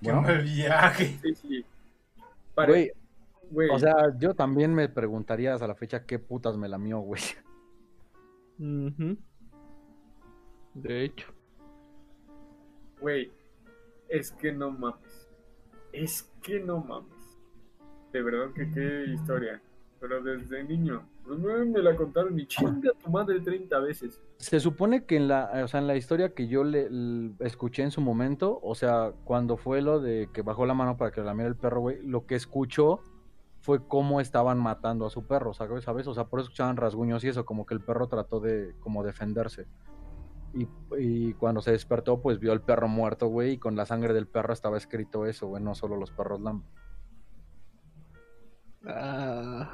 Qué 0.00 0.12
Bueno, 0.12 0.22
mal 0.22 0.40
viaje. 0.40 1.18
Sí, 1.20 1.34
sí. 1.34 1.64
Pare- 2.54 2.70
güey, 2.70 2.92
güey, 3.50 3.70
o 3.70 3.78
sea, 3.80 4.16
yo 4.18 4.34
también 4.34 4.72
me 4.72 4.88
preguntaría 4.88 5.52
hasta 5.52 5.66
la 5.66 5.74
fecha 5.74 6.06
qué 6.06 6.20
putas 6.20 6.56
me 6.56 6.68
lamió, 6.68 7.00
güey. 7.00 7.22
Ujú. 8.60 9.16
De 10.74 11.04
hecho. 11.04 11.32
güey, 13.00 13.30
es 14.08 14.32
que 14.32 14.52
no 14.52 14.70
mames. 14.70 15.28
Es 15.92 16.32
que 16.42 16.60
no 16.60 16.80
mames. 16.80 17.38
De 18.12 18.22
verdad 18.22 18.52
que 18.52 18.70
qué 18.70 19.04
historia. 19.12 19.62
Pero 20.00 20.22
desde 20.22 20.64
niño. 20.64 21.08
No 21.26 21.36
me 21.36 21.82
la 21.82 21.96
contaron 21.96 22.36
ni 22.36 22.46
chinga 22.46 22.92
tu 23.02 23.10
madre 23.10 23.40
30 23.40 23.78
veces. 23.78 24.20
Se 24.36 24.60
supone 24.60 25.04
que 25.06 25.16
en 25.16 25.28
la, 25.28 25.50
o 25.64 25.68
sea, 25.68 25.80
en 25.80 25.86
la 25.86 25.96
historia 25.96 26.34
que 26.34 26.48
yo 26.48 26.64
le, 26.64 26.88
escuché 27.40 27.82
en 27.82 27.90
su 27.90 28.02
momento, 28.02 28.60
o 28.62 28.74
sea, 28.74 29.12
cuando 29.24 29.56
fue 29.56 29.80
lo 29.80 30.00
de 30.00 30.28
que 30.34 30.42
bajó 30.42 30.66
la 30.66 30.74
mano 30.74 30.98
para 30.98 31.12
que 31.12 31.20
la 31.20 31.28
lamiera 31.28 31.48
el 31.48 31.56
perro, 31.56 31.80
güey, 31.80 32.02
lo 32.06 32.26
que 32.26 32.34
escuchó 32.34 33.00
fue 33.62 33.88
cómo 33.88 34.20
estaban 34.20 34.58
matando 34.58 35.06
a 35.06 35.10
su 35.10 35.26
perro, 35.26 35.54
¿sabes? 35.54 35.84
¿sabes? 35.84 36.06
O 36.06 36.12
sea, 36.12 36.24
por 36.24 36.40
eso 36.40 36.48
escuchaban 36.48 36.76
rasguños 36.76 37.24
y 37.24 37.28
eso, 37.28 37.46
como 37.46 37.64
que 37.64 37.72
el 37.72 37.80
perro 37.80 38.06
trató 38.08 38.40
de 38.40 38.74
como 38.80 39.02
defenderse. 39.02 39.66
Y, 40.54 40.68
y 40.98 41.32
cuando 41.34 41.60
se 41.60 41.72
despertó, 41.72 42.20
pues 42.22 42.38
vio 42.38 42.52
al 42.52 42.62
perro 42.62 42.86
muerto, 42.88 43.26
güey, 43.28 43.52
y 43.52 43.58
con 43.58 43.74
la 43.76 43.86
sangre 43.86 44.14
del 44.14 44.28
perro 44.28 44.52
estaba 44.52 44.76
escrito 44.76 45.26
eso, 45.26 45.48
güey, 45.48 45.62
no 45.62 45.74
solo 45.74 45.96
los 45.96 46.10
perros 46.12 46.40
lamen. 46.40 46.62
Ah, 48.86 49.70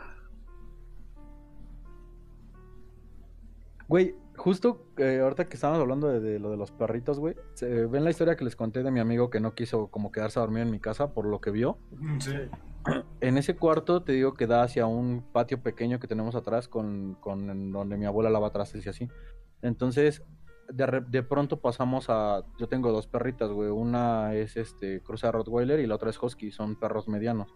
Güey, 3.88 4.14
justo 4.36 4.86
eh, 4.98 5.18
ahorita 5.20 5.46
que 5.48 5.54
estábamos 5.54 5.82
hablando 5.82 6.06
de, 6.06 6.20
de 6.20 6.38
lo 6.38 6.50
de 6.52 6.56
los 6.56 6.70
perritos, 6.70 7.18
güey, 7.18 7.34
se- 7.54 7.86
ven 7.86 8.04
la 8.04 8.10
historia 8.10 8.36
que 8.36 8.44
les 8.44 8.54
conté 8.54 8.84
de 8.84 8.90
mi 8.92 9.00
amigo 9.00 9.30
que 9.30 9.40
no 9.40 9.54
quiso 9.56 9.88
como 9.88 10.12
quedarse 10.12 10.38
a 10.38 10.42
dormir 10.42 10.62
en 10.62 10.70
mi 10.70 10.78
casa 10.78 11.12
por 11.12 11.26
lo 11.26 11.40
que 11.40 11.50
vio. 11.50 11.78
Sí. 12.20 12.32
En 13.20 13.36
ese 13.36 13.56
cuarto 13.56 14.02
te 14.02 14.12
digo 14.12 14.32
que 14.32 14.46
da 14.46 14.62
hacia 14.62 14.86
un 14.86 15.22
patio 15.32 15.60
pequeño 15.62 15.98
que 16.00 16.06
tenemos 16.08 16.34
atrás 16.34 16.66
con, 16.66 17.14
con 17.20 17.50
en 17.50 17.72
donde 17.72 17.98
mi 17.98 18.06
abuela 18.06 18.30
lava 18.30 18.52
trastes 18.52 18.86
y 18.86 18.88
así. 18.88 19.08
Entonces, 19.60 20.22
de, 20.72 21.04
de 21.08 21.22
pronto 21.22 21.60
pasamos 21.60 22.06
a... 22.08 22.44
Yo 22.58 22.68
tengo 22.68 22.92
dos 22.92 23.06
perritas, 23.06 23.50
güey. 23.50 23.70
Una 23.70 24.34
es 24.34 24.56
este 24.56 25.02
cruza 25.02 25.30
Rottweiler 25.30 25.80
y 25.80 25.86
la 25.86 25.96
otra 25.96 26.10
es 26.10 26.22
Husky. 26.22 26.50
Son 26.50 26.76
perros 26.76 27.08
medianos. 27.08 27.54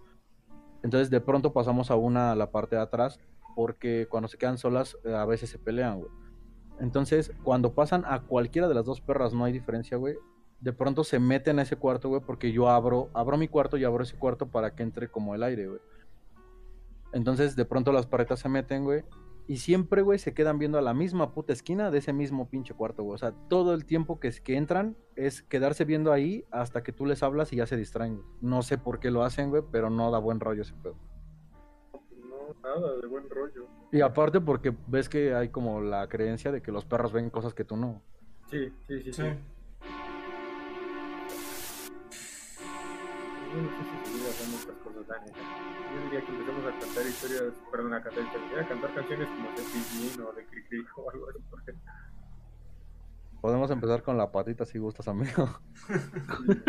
Entonces, 0.82 1.10
de 1.10 1.20
pronto 1.20 1.52
pasamos 1.52 1.90
a 1.90 1.96
una 1.96 2.32
a 2.32 2.34
la 2.36 2.50
parte 2.50 2.76
de 2.76 2.82
atrás 2.82 3.18
porque 3.54 4.06
cuando 4.10 4.28
se 4.28 4.36
quedan 4.36 4.58
solas 4.58 4.96
eh, 5.04 5.14
a 5.14 5.24
veces 5.24 5.50
se 5.50 5.58
pelean, 5.58 6.00
güey. 6.00 6.10
Entonces, 6.80 7.32
cuando 7.42 7.72
pasan 7.72 8.04
a 8.06 8.22
cualquiera 8.22 8.68
de 8.68 8.74
las 8.74 8.84
dos 8.84 9.00
perras, 9.00 9.32
no 9.32 9.44
hay 9.44 9.52
diferencia, 9.52 9.96
güey. 9.96 10.16
De 10.60 10.72
pronto 10.72 11.04
se 11.04 11.20
meten 11.20 11.58
a 11.58 11.62
ese 11.62 11.76
cuarto, 11.76 12.08
güey, 12.08 12.20
porque 12.20 12.52
yo 12.52 12.68
abro, 12.68 13.10
abro 13.14 13.36
mi 13.36 13.48
cuarto 13.48 13.76
y 13.76 13.84
abro 13.84 14.02
ese 14.02 14.16
cuarto 14.16 14.46
para 14.46 14.74
que 14.74 14.82
entre 14.82 15.08
como 15.08 15.34
el 15.34 15.42
aire, 15.42 15.68
güey. 15.68 15.80
Entonces, 17.12 17.54
de 17.54 17.64
pronto 17.64 17.92
las 17.92 18.06
perritas 18.06 18.40
se 18.40 18.48
meten, 18.48 18.84
güey, 18.84 19.04
Y 19.46 19.58
siempre, 19.58 20.00
güey, 20.00 20.18
se 20.18 20.32
quedan 20.32 20.58
viendo 20.58 20.78
a 20.78 20.82
la 20.82 20.94
misma 20.94 21.34
puta 21.34 21.52
esquina 21.52 21.90
de 21.90 21.98
ese 21.98 22.14
mismo 22.14 22.48
pinche 22.48 22.72
cuarto, 22.72 23.02
güey. 23.02 23.14
O 23.14 23.18
sea, 23.18 23.32
todo 23.48 23.74
el 23.74 23.84
tiempo 23.84 24.18
que, 24.18 24.30
que 24.42 24.56
entran 24.56 24.96
es 25.16 25.42
quedarse 25.42 25.84
viendo 25.84 26.12
ahí 26.12 26.46
hasta 26.50 26.82
que 26.82 26.92
tú 26.92 27.04
les 27.04 27.22
hablas 27.22 27.52
y 27.52 27.56
ya 27.56 27.66
se 27.66 27.76
distraen. 27.76 28.16
güey. 28.16 28.26
No 28.40 28.62
sé 28.62 28.78
por 28.78 29.00
qué 29.00 29.10
lo 29.10 29.22
hacen, 29.22 29.50
güey, 29.50 29.62
pero 29.70 29.90
no 29.90 30.10
da 30.10 30.18
buen 30.18 30.40
rollo 30.40 30.62
ese 30.62 30.72
pedo. 30.74 30.96
No, 31.92 32.54
nada, 32.62 32.96
de 32.96 33.06
buen 33.06 33.28
rollo. 33.28 33.66
Y 33.92 34.00
aparte 34.00 34.40
porque 34.40 34.74
ves 34.86 35.10
que 35.10 35.34
hay 35.34 35.50
como 35.50 35.82
la 35.82 36.08
creencia 36.08 36.50
de 36.50 36.62
que 36.62 36.72
los 36.72 36.86
perros 36.86 37.12
ven 37.12 37.28
cosas 37.28 37.52
que 37.52 37.64
tú 37.64 37.76
no. 37.76 38.00
Sí, 38.50 38.70
sí, 38.86 39.02
sí, 39.02 39.12
sí. 39.12 39.12
Sí. 39.12 39.28
Yo 43.54 43.62
no 43.62 43.68
sé 43.68 43.76
si 43.84 44.10
se 44.10 44.16
digan 44.16 44.50
muchas 44.50 44.76
cosas, 44.82 45.06
la 45.06 45.63
que 46.22 46.30
empecemos 46.30 46.64
a 46.64 46.78
cantar 46.78 47.06
historias, 47.06 47.54
perdón, 47.70 47.94
a 47.94 48.02
cantar 48.02 48.24
historias, 48.24 48.64
a 48.64 48.68
cantar 48.68 48.94
canciones 48.94 49.28
como 49.28 49.48
de 49.50 49.62
Pijín 49.62 50.22
o 50.22 50.32
de 50.32 50.46
Cricri 50.46 50.84
o 50.96 51.10
algo 51.10 51.28
así. 51.28 51.38
Podemos 53.40 53.70
empezar 53.70 54.02
con 54.02 54.16
la 54.16 54.30
patita 54.30 54.64
si 54.64 54.78
gustas, 54.78 55.08
amigo. 55.08 55.48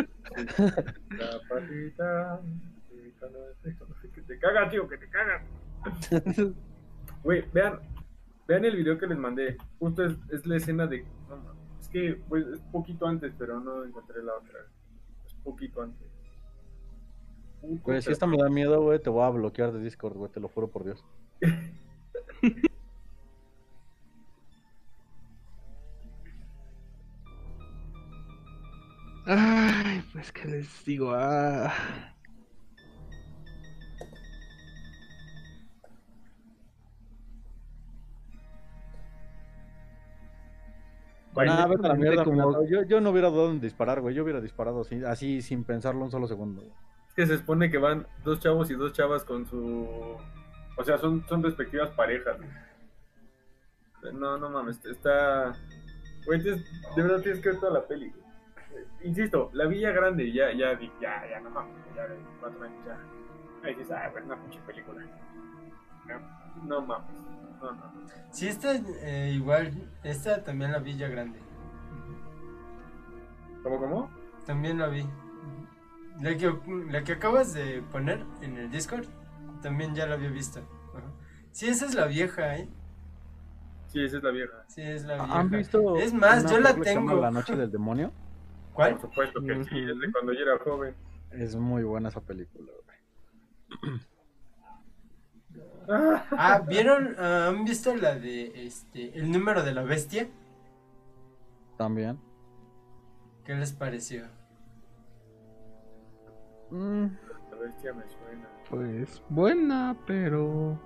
La 1.10 1.40
patita. 1.48 2.42
Que 4.14 4.22
te 4.22 4.40
cagas, 4.40 4.70
tío, 4.70 4.88
que 4.88 4.98
te 4.98 5.10
cagas. 5.10 5.42
Güey, 7.24 7.46
vean, 7.54 7.80
vean 8.48 8.66
el 8.66 8.76
video 8.76 8.98
que 8.98 9.08
les 9.08 9.18
mandé. 9.18 9.58
Justo 9.80 10.06
es, 10.06 10.18
es 10.30 10.46
la 10.46 10.58
escena 10.58 10.86
de. 10.86 11.06
no 11.30 11.56
es 11.80 11.88
que 11.88 12.22
pues, 12.28 12.46
es 12.48 12.60
poquito 12.72 13.08
antes, 13.08 13.34
pero 13.38 13.60
no 13.60 13.86
encontré 13.86 14.22
la 14.22 14.34
otra. 14.34 14.60
Es 15.26 15.34
poquito 15.36 15.82
antes. 15.82 16.15
Güey, 17.84 18.02
si 18.02 18.12
esta 18.12 18.28
me 18.28 18.38
da 18.38 18.50
miedo, 18.50 18.82
güey, 18.82 19.00
te 19.02 19.10
voy 19.10 19.24
a 19.24 19.30
bloquear 19.30 19.72
de 19.72 19.80
Discord, 19.80 20.16
güey, 20.18 20.32
te 20.32 20.40
lo 20.40 20.48
juro 20.50 20.68
por 20.70 20.84
Dios. 20.84 21.04
Ay, 29.26 30.04
pues 30.14 30.32
que 30.32 30.48
les 30.48 30.86
digo, 30.86 31.12
ah. 31.14 31.74
Nah, 41.36 41.68
vete 41.68 41.86
a 41.86 41.90
la 41.90 41.96
mierda, 41.96 42.24
como- 42.24 42.66
yo, 42.66 42.84
yo 42.84 43.02
no 43.02 43.10
hubiera 43.10 43.30
dudado 43.30 43.52
en 43.52 43.60
disparar, 43.60 44.00
güey. 44.02 44.16
Yo 44.16 44.24
hubiera 44.24 44.40
disparado 44.40 44.82
así, 44.82 45.04
así 45.04 45.42
sin 45.42 45.64
pensarlo 45.66 46.04
un 46.06 46.12
solo 46.12 46.28
segundo. 46.28 46.62
güey. 46.62 46.74
Que 47.16 47.26
se 47.26 47.38
supone 47.38 47.70
que 47.72 47.78
van 47.78 48.08
dos 48.24 48.40
chavos 48.40 48.70
y 48.72 48.76
dos 48.76 48.92
chavas 48.94 49.24
con 49.24 49.46
su. 49.46 50.18
O 50.78 50.84
sea, 50.84 50.98
son, 50.98 51.26
son 51.28 51.42
respectivas 51.44 51.90
parejas. 51.92 52.38
No, 54.14 54.38
no 54.38 54.50
mames, 54.50 54.84
está. 54.86 55.54
Güey, 56.26 56.42
de 56.42 56.62
verdad 56.98 57.22
tienes 57.22 57.40
que 57.42 57.50
ver 57.50 57.60
toda 57.60 57.74
la 57.74 57.88
peli. 57.88 58.10
güey. 58.10 58.26
Insisto, 59.04 59.50
la 59.54 59.66
Villa 59.68 59.92
Grande, 59.92 60.32
ya, 60.34 60.52
ya, 60.52 60.76
di- 60.76 60.92
ya, 61.00 61.24
ya, 61.30 61.40
no 61.40 61.50
mames, 61.52 61.74
ya 61.96 62.08
de 62.08 62.18
cuatro 62.40 62.62
años, 62.64 62.86
ya. 62.86 63.00
Ahí 63.64 63.74
dices, 63.76 63.92
ah, 63.92 64.10
bueno, 64.12 64.28
una 64.28 64.42
pinche 64.42 64.60
película. 64.66 65.02
No, 66.08 66.64
no 66.64 66.82
mames, 66.82 67.24
no, 67.62 67.72
no. 67.72 67.94
Sí, 68.32 68.48
esta 68.48 68.76
eh, 68.76 69.32
igual, 69.34 69.72
esta 70.04 70.44
también 70.44 70.72
la 70.74 70.80
vi 70.80 70.98
ya 70.98 71.08
grande. 71.08 71.40
¿Cómo, 73.64 73.80
cómo? 73.80 74.10
También 74.46 74.78
la 74.78 74.88
vi. 74.88 75.06
La 76.22 76.38
que, 76.38 76.54
la 76.90 77.04
que 77.04 77.14
acabas 77.14 77.54
de 77.54 77.82
poner 77.92 78.24
en 78.42 78.58
el 78.58 78.72
Discord, 78.72 79.06
también 79.62 79.94
ya 79.96 80.06
la 80.08 80.16
había 80.16 80.30
visto. 80.30 80.60
Ajá. 80.96 81.12
Sí, 81.52 81.68
esa 81.68 81.86
es 81.86 81.94
la 81.96 82.06
vieja, 82.06 82.58
¿eh? 82.58 82.70
Sí, 83.88 84.04
esa 84.04 84.18
es 84.18 84.24
la 84.24 84.32
vieja. 84.32 84.64
Sí, 84.68 84.82
es 84.82 85.04
la 85.04 85.16
vieja. 85.16 85.40
¿Han 85.40 85.50
visto? 85.50 85.96
Es 85.98 86.14
más, 86.14 86.50
yo 86.50 86.60
la 86.60 86.76
tengo. 86.76 87.16
La 87.16 87.32
Noche 87.32 87.56
del 87.56 87.72
Demonio. 87.72 88.12
¿Cuál? 88.74 88.94
Por 88.98 89.02
supuesto 89.10 89.42
que 89.42 89.64
sí, 89.64 89.80
es 89.80 90.00
de 90.00 90.12
cuando 90.12 90.34
yo 90.34 90.40
era 90.40 90.58
joven. 90.60 90.96
Es 91.32 91.56
muy 91.56 91.84
buena 91.84 92.10
esa 92.10 92.22
película, 92.22 92.72
güey. 92.86 94.00
Ah, 95.88 96.64
¿vieron? 96.68 97.16
ah, 97.20 97.50
¿Han 97.50 97.64
visto 97.64 97.96
la 97.96 98.16
de 98.16 98.66
este 98.66 99.16
El 99.18 99.32
número 99.32 99.62
de 99.64 99.72
la 99.72 99.84
bestia? 99.84 100.28
También. 101.78 102.20
¿Qué 103.44 103.54
les 103.54 103.72
pareció? 103.72 104.26
Mm, 106.76 107.06
La 107.52 107.58
bestia 107.58 107.94
me 107.94 108.04
suena. 108.04 108.48
Pues 108.70 109.22
buena, 109.30 109.96
pero. 110.06 110.80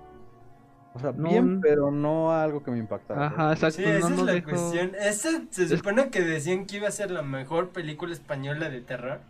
o 0.94 0.98
sea, 1.00 1.12
No, 1.12 1.28
bien, 1.30 1.60
pero 1.60 1.90
no 1.90 2.30
algo 2.32 2.62
que 2.62 2.70
me 2.70 2.78
impactara. 2.78 3.26
Ajá, 3.26 3.52
exacto. 3.52 3.76
Sí, 3.78 3.84
esa 3.84 4.00
no 4.08 4.14
es 4.14 4.16
nos 4.18 4.26
la 4.26 4.32
dejó- 4.34 4.50
cuestión. 4.50 4.92
Esa 5.00 5.30
se 5.50 5.68
supone 5.76 6.10
que 6.10 6.20
decían 6.22 6.66
que 6.66 6.76
iba 6.76 6.88
a 6.88 6.92
ser 6.92 7.10
la 7.10 7.22
mejor 7.22 7.70
película 7.70 8.12
española 8.12 8.68
de 8.70 8.80
terror 8.82 9.20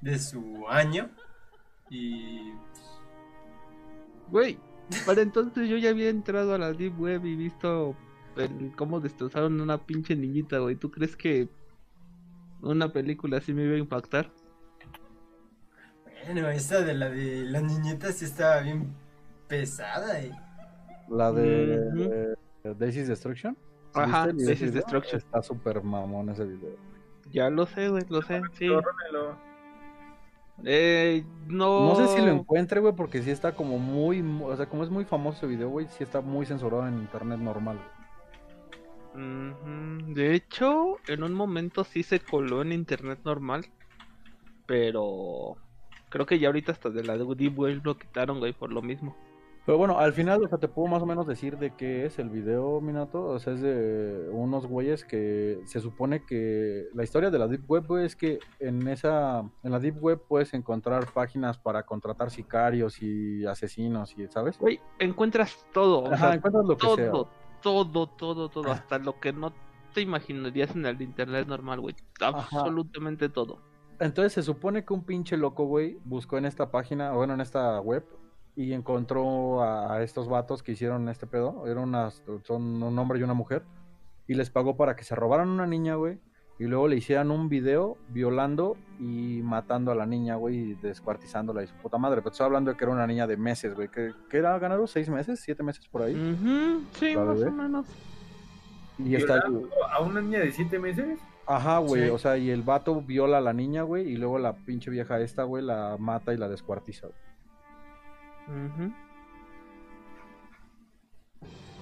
de 0.00 0.18
su 0.18 0.66
año. 0.68 1.08
Y. 1.88 2.52
Güey, 4.30 4.58
para 5.06 5.22
entonces 5.22 5.68
yo 5.68 5.76
ya 5.76 5.90
había 5.90 6.08
entrado 6.08 6.54
a 6.54 6.58
la 6.58 6.72
Deep 6.72 7.00
Web 7.00 7.24
y 7.24 7.36
visto 7.36 7.96
el- 8.36 8.72
cómo 8.76 9.00
destrozaron 9.00 9.58
a 9.60 9.62
una 9.62 9.78
pinche 9.78 10.14
niñita, 10.16 10.58
güey. 10.58 10.76
¿Tú 10.76 10.90
crees 10.90 11.16
que 11.16 11.48
una 12.62 12.92
película 12.92 13.38
así 13.38 13.52
me 13.52 13.64
iba 13.64 13.74
a 13.74 13.78
impactar? 13.78 14.30
Bueno, 16.26 16.48
esa 16.50 16.80
de 16.82 16.94
la 16.94 17.08
de 17.10 17.44
la 17.44 17.60
niñeta 17.60 18.12
sí 18.12 18.24
estaba 18.24 18.60
bien 18.60 18.94
pesada, 19.48 20.20
eh. 20.20 20.30
La 21.08 21.32
de, 21.32 21.78
Ujú. 21.88 21.98
de 22.64 22.74
Daisy's 22.74 23.08
Destruction. 23.08 23.56
¿Sí 23.94 24.00
Ajá, 24.00 24.26
Daisy's 24.28 24.60
video? 24.60 24.72
Destruction. 24.74 25.18
Está 25.18 25.42
súper 25.42 25.82
mamón 25.82 26.28
ese 26.28 26.44
video. 26.44 26.76
Ya 27.32 27.50
lo 27.50 27.66
sé, 27.66 27.88
güey, 27.88 28.04
lo 28.08 28.22
sé, 28.22 28.40
sí. 28.52 28.68
Eh, 30.64 31.24
no... 31.46 31.86
No 31.88 31.94
sé 31.96 32.06
si 32.08 32.20
lo 32.20 32.30
encuentre, 32.30 32.80
güey, 32.80 32.92
porque 32.94 33.22
sí 33.22 33.30
está 33.30 33.54
como 33.54 33.78
muy, 33.78 34.22
mu- 34.22 34.46
o 34.48 34.56
sea, 34.56 34.66
como 34.66 34.84
es 34.84 34.90
muy 34.90 35.04
famoso 35.04 35.38
ese 35.38 35.46
video, 35.46 35.70
güey, 35.70 35.86
sí 35.88 36.04
está 36.04 36.20
muy 36.20 36.44
censurado 36.44 36.86
en 36.86 36.98
internet 36.98 37.38
normal. 37.40 37.78
De 39.14 40.34
hecho, 40.34 40.96
en 41.08 41.22
un 41.24 41.32
momento 41.32 41.82
sí 41.84 42.02
se 42.02 42.20
coló 42.20 42.62
en 42.62 42.72
internet 42.72 43.20
normal, 43.24 43.66
pero 44.66 45.56
creo 46.10 46.26
que 46.26 46.38
ya 46.38 46.48
ahorita 46.48 46.72
hasta 46.72 46.90
de 46.90 47.04
la 47.04 47.16
Deep 47.16 47.58
Web 47.58 47.80
lo 47.82 47.96
quitaron, 47.96 48.38
güey, 48.38 48.52
por 48.52 48.70
lo 48.70 48.82
mismo. 48.82 49.16
Pero 49.66 49.76
bueno, 49.76 49.98
al 49.98 50.12
final, 50.12 50.42
o 50.42 50.48
sea, 50.48 50.58
te 50.58 50.68
puedo 50.68 50.88
más 50.88 51.02
o 51.02 51.06
menos 51.06 51.26
decir 51.26 51.58
de 51.58 51.74
qué 51.76 52.06
es 52.06 52.18
el 52.18 52.30
video, 52.30 52.80
Minato. 52.80 53.26
O 53.26 53.38
sea, 53.38 53.52
es 53.52 53.60
de 53.60 54.28
unos 54.32 54.66
güeyes 54.66 55.04
que 55.04 55.60
se 55.64 55.80
supone 55.80 56.24
que 56.24 56.88
la 56.94 57.04
historia 57.04 57.30
de 57.30 57.38
la 57.38 57.46
Deep 57.46 57.70
Web, 57.70 57.86
güey, 57.86 58.06
es 58.06 58.16
que 58.16 58.40
en 58.58 58.88
esa, 58.88 59.40
en 59.62 59.70
la 59.70 59.78
Deep 59.78 60.02
Web 60.02 60.22
puedes 60.26 60.54
encontrar 60.54 61.12
páginas 61.12 61.58
para 61.58 61.84
contratar 61.84 62.30
sicarios 62.30 63.02
y 63.02 63.46
asesinos 63.46 64.14
y, 64.18 64.26
¿sabes? 64.28 64.58
Güey, 64.58 64.80
encuentras 64.98 65.64
todo, 65.72 66.00
o 66.00 66.06
Ajá, 66.06 66.16
sea, 66.16 66.34
encuentras 66.34 66.64
lo 66.64 66.76
que 66.76 66.86
todo, 66.86 66.96
sea. 66.96 67.10
todo, 67.62 68.06
todo, 68.08 68.48
todo, 68.48 68.72
hasta 68.72 68.98
lo 68.98 69.20
que 69.20 69.32
no 69.32 69.52
te 69.92 70.00
imaginarías 70.00 70.74
en 70.74 70.86
el 70.86 71.00
internet 71.02 71.46
normal, 71.46 71.80
güey. 71.80 71.94
Absolutamente 72.20 73.28
todo. 73.28 73.69
Entonces 74.00 74.32
se 74.32 74.42
supone 74.42 74.84
que 74.84 74.92
un 74.94 75.04
pinche 75.04 75.36
loco, 75.36 75.64
güey, 75.66 75.98
buscó 76.04 76.38
en 76.38 76.46
esta 76.46 76.70
página, 76.70 77.12
o 77.12 77.16
bueno, 77.18 77.34
en 77.34 77.40
esta 77.40 77.80
web, 77.80 78.04
y 78.56 78.72
encontró 78.72 79.62
a, 79.62 79.94
a 79.94 80.02
estos 80.02 80.28
vatos 80.28 80.62
que 80.62 80.72
hicieron 80.72 81.08
este 81.08 81.26
pedo. 81.26 81.66
Eran 81.66 81.84
unas, 81.84 82.22
son 82.44 82.82
un 82.82 82.98
hombre 82.98 83.20
y 83.20 83.22
una 83.22 83.34
mujer. 83.34 83.62
Y 84.26 84.34
les 84.34 84.50
pagó 84.50 84.76
para 84.76 84.96
que 84.96 85.04
se 85.04 85.14
robaran 85.14 85.48
una 85.48 85.66
niña, 85.66 85.94
güey. 85.96 86.18
Y 86.58 86.64
luego 86.64 86.88
le 86.88 86.96
hicieran 86.96 87.30
un 87.30 87.48
video 87.48 87.96
violando 88.10 88.76
y 88.98 89.40
matando 89.42 89.92
a 89.92 89.94
la 89.94 90.04
niña, 90.04 90.36
güey, 90.36 90.56
y 90.56 90.74
descuartizándola 90.74 91.62
y 91.62 91.66
su 91.66 91.74
puta 91.76 91.96
madre. 91.96 92.20
Pero 92.20 92.32
estoy 92.32 92.44
hablando 92.44 92.70
de 92.70 92.76
que 92.76 92.84
era 92.84 92.92
una 92.92 93.06
niña 93.06 93.26
de 93.26 93.36
meses, 93.38 93.74
güey. 93.74 93.88
que 93.88 94.12
que 94.28 94.36
era 94.36 94.58
ganado? 94.58 94.86
¿Seis 94.86 95.08
meses? 95.08 95.40
¿Siete 95.40 95.62
meses 95.62 95.88
por 95.88 96.02
ahí? 96.02 96.14
Sí, 96.92 97.14
¿La 97.14 97.24
más 97.24 97.38
bebé? 97.38 97.50
o 97.50 97.52
menos. 97.54 97.86
Y 98.98 99.14
está... 99.14 99.36
¿Violando 99.40 99.68
a 99.90 100.00
una 100.02 100.20
niña 100.20 100.40
de 100.40 100.52
7 100.52 100.78
meses? 100.78 101.18
Ajá, 101.50 101.78
güey. 101.78 102.04
Sí. 102.04 102.10
O 102.10 102.18
sea, 102.18 102.36
y 102.36 102.48
el 102.50 102.62
vato 102.62 103.02
viola 103.02 103.38
a 103.38 103.40
la 103.40 103.52
niña, 103.52 103.82
güey. 103.82 104.08
Y 104.08 104.16
luego 104.16 104.38
la 104.38 104.52
pinche 104.54 104.88
vieja 104.88 105.18
esta, 105.18 105.42
güey, 105.42 105.64
la 105.64 105.96
mata 105.98 106.32
y 106.32 106.36
la 106.36 106.48
descuartiza. 106.48 107.08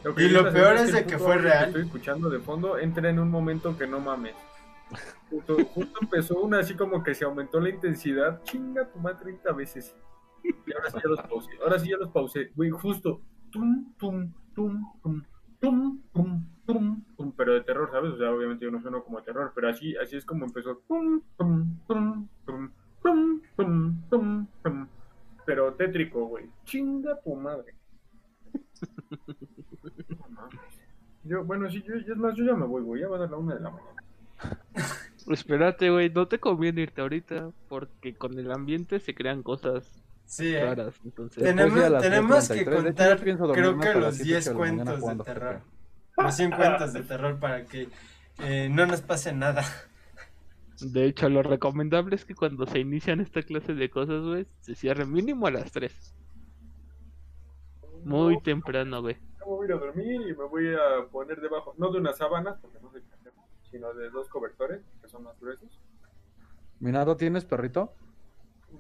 Ok, 0.06 0.18
Y 0.20 0.28
lo 0.30 0.50
peor 0.50 0.76
es 0.76 0.92
de 0.94 1.04
que 1.04 1.18
fue 1.18 1.36
real. 1.36 1.66
estoy 1.66 1.82
escuchando 1.82 2.30
de 2.30 2.38
fondo, 2.38 2.78
entra 2.78 3.10
en 3.10 3.18
un 3.18 3.30
momento 3.30 3.76
que 3.76 3.86
no 3.86 4.00
mames. 4.00 4.34
Justo, 5.28 5.56
justo 5.74 5.98
empezó 6.00 6.40
una 6.40 6.60
así 6.60 6.74
como 6.74 7.02
que 7.02 7.14
se 7.14 7.26
aumentó 7.26 7.60
la 7.60 7.68
intensidad. 7.68 8.42
Chinga 8.44 8.90
tu 8.90 8.98
madre 8.98 9.18
30 9.20 9.52
veces. 9.52 9.94
Y 10.42 10.72
ahora 10.72 10.90
sí 10.90 10.96
ya 11.02 11.10
los 11.10 11.20
pausé. 11.20 11.50
Ahora 11.62 11.78
sí 11.78 11.90
ya 11.90 11.96
los 11.98 12.08
pausé. 12.08 12.50
Güey, 12.54 12.70
justo. 12.70 13.20
Tum, 13.50 13.92
tum, 13.98 14.32
tum, 14.54 14.82
tum, 15.02 15.22
tum, 15.60 16.00
tum, 16.12 16.44
tum, 16.66 17.04
tum. 17.16 17.32
Pero 17.36 17.54
de 17.54 17.60
terror, 17.62 17.88
¿sabes? 17.90 18.12
O 18.12 18.18
sea, 18.18 18.30
obviamente 18.32 18.64
yo 18.64 18.70
no 18.70 18.80
sueno 18.80 19.02
como 19.02 19.22
terror, 19.22 19.52
pero 19.54 19.68
así, 19.68 19.96
así 19.96 20.16
es 20.16 20.24
como 20.24 20.44
empezó. 20.46 20.76
Tum, 20.88 21.20
tum, 21.36 21.78
tum, 21.86 22.28
tum, 22.46 22.70
tum, 23.02 23.40
tum, 23.56 24.00
tum, 24.10 24.46
tum. 24.62 24.86
Pero 25.46 25.72
tétrico, 25.74 26.26
güey. 26.26 26.46
Chinga 26.64 27.18
tu 27.22 27.34
madre. 27.34 27.74
No 30.08 30.28
mames. 30.30 30.60
Yo, 31.24 31.44
bueno, 31.44 31.70
sí, 31.70 31.82
yo, 31.86 31.96
yo- 31.96 32.12
es 32.14 32.18
más, 32.18 32.34
yo 32.36 32.44
ya 32.44 32.54
me 32.54 32.66
voy, 32.66 32.82
güey. 32.82 33.02
Ya 33.02 33.08
va 33.08 33.16
a 33.16 33.20
dar 33.20 33.30
la 33.30 33.36
una 33.36 33.54
de 33.54 33.60
la 33.60 33.70
mañana. 33.70 34.02
Espérate, 35.28 35.90
güey, 35.90 36.10
no 36.10 36.26
te 36.28 36.38
conviene 36.38 36.82
irte 36.82 37.00
ahorita 37.00 37.50
porque 37.68 38.14
con 38.14 38.38
el 38.38 38.50
ambiente 38.52 39.00
se 39.00 39.14
crean 39.14 39.42
cosas 39.42 40.02
Sí, 40.28 40.54
eh. 40.54 40.76
Entonces, 41.04 41.42
tenemos, 41.42 41.90
las 41.90 42.02
tenemos 42.02 42.48
que 42.48 42.66
3:33, 42.66 42.66
de 42.66 42.90
hecho, 42.90 43.38
contar, 43.38 43.54
creo 43.54 43.78
que 43.78 43.94
los 43.94 44.16
7 44.16 44.28
10 44.28 44.44
de 44.44 44.52
la 44.52 44.58
mañana 44.58 44.84
cuentos 45.00 45.16
de 45.18 45.24
terror. 45.24 45.60
Los 46.18 46.34
100 46.36 46.50
cuentos 46.52 46.92
de 46.92 47.02
terror 47.02 47.38
para 47.40 47.64
que 47.64 47.88
eh, 48.40 48.68
no 48.70 48.84
nos 48.86 49.00
pase 49.00 49.32
nada. 49.32 49.64
de 50.80 51.06
hecho, 51.06 51.30
lo 51.30 51.42
recomendable 51.42 52.14
es 52.14 52.26
que 52.26 52.34
cuando 52.34 52.66
se 52.66 52.78
inician 52.78 53.20
esta 53.20 53.42
clase 53.42 53.72
de 53.72 53.88
cosas, 53.88 54.22
güey, 54.22 54.46
se 54.60 54.74
cierre 54.74 55.06
mínimo 55.06 55.46
a 55.46 55.50
las 55.50 55.72
3. 55.72 56.14
Muy 58.04 58.34
No, 58.34 58.42
temprano, 58.42 59.00
güey. 59.00 59.16
me 59.38 59.46
voy 59.46 59.64
a 59.64 59.70
ir 59.70 59.72
a 59.72 59.78
dormir 59.78 60.20
y 60.28 60.34
me 60.36 60.44
voy 60.44 60.74
a 60.74 61.06
poner 61.10 61.40
debajo, 61.40 61.74
no 61.78 61.90
de 61.90 62.00
unas 62.00 62.18
sábanas, 62.18 62.58
porque 62.60 62.78
no 62.80 62.90
cajero, 62.90 63.32
sino 63.70 63.94
de 63.94 64.10
dos 64.10 64.28
cobertores, 64.28 64.82
que 65.00 65.08
son 65.08 65.22
más 65.24 65.40
gruesos. 65.40 65.80
Minato, 66.80 67.16
¿tienes 67.16 67.46
perrito? 67.46 67.94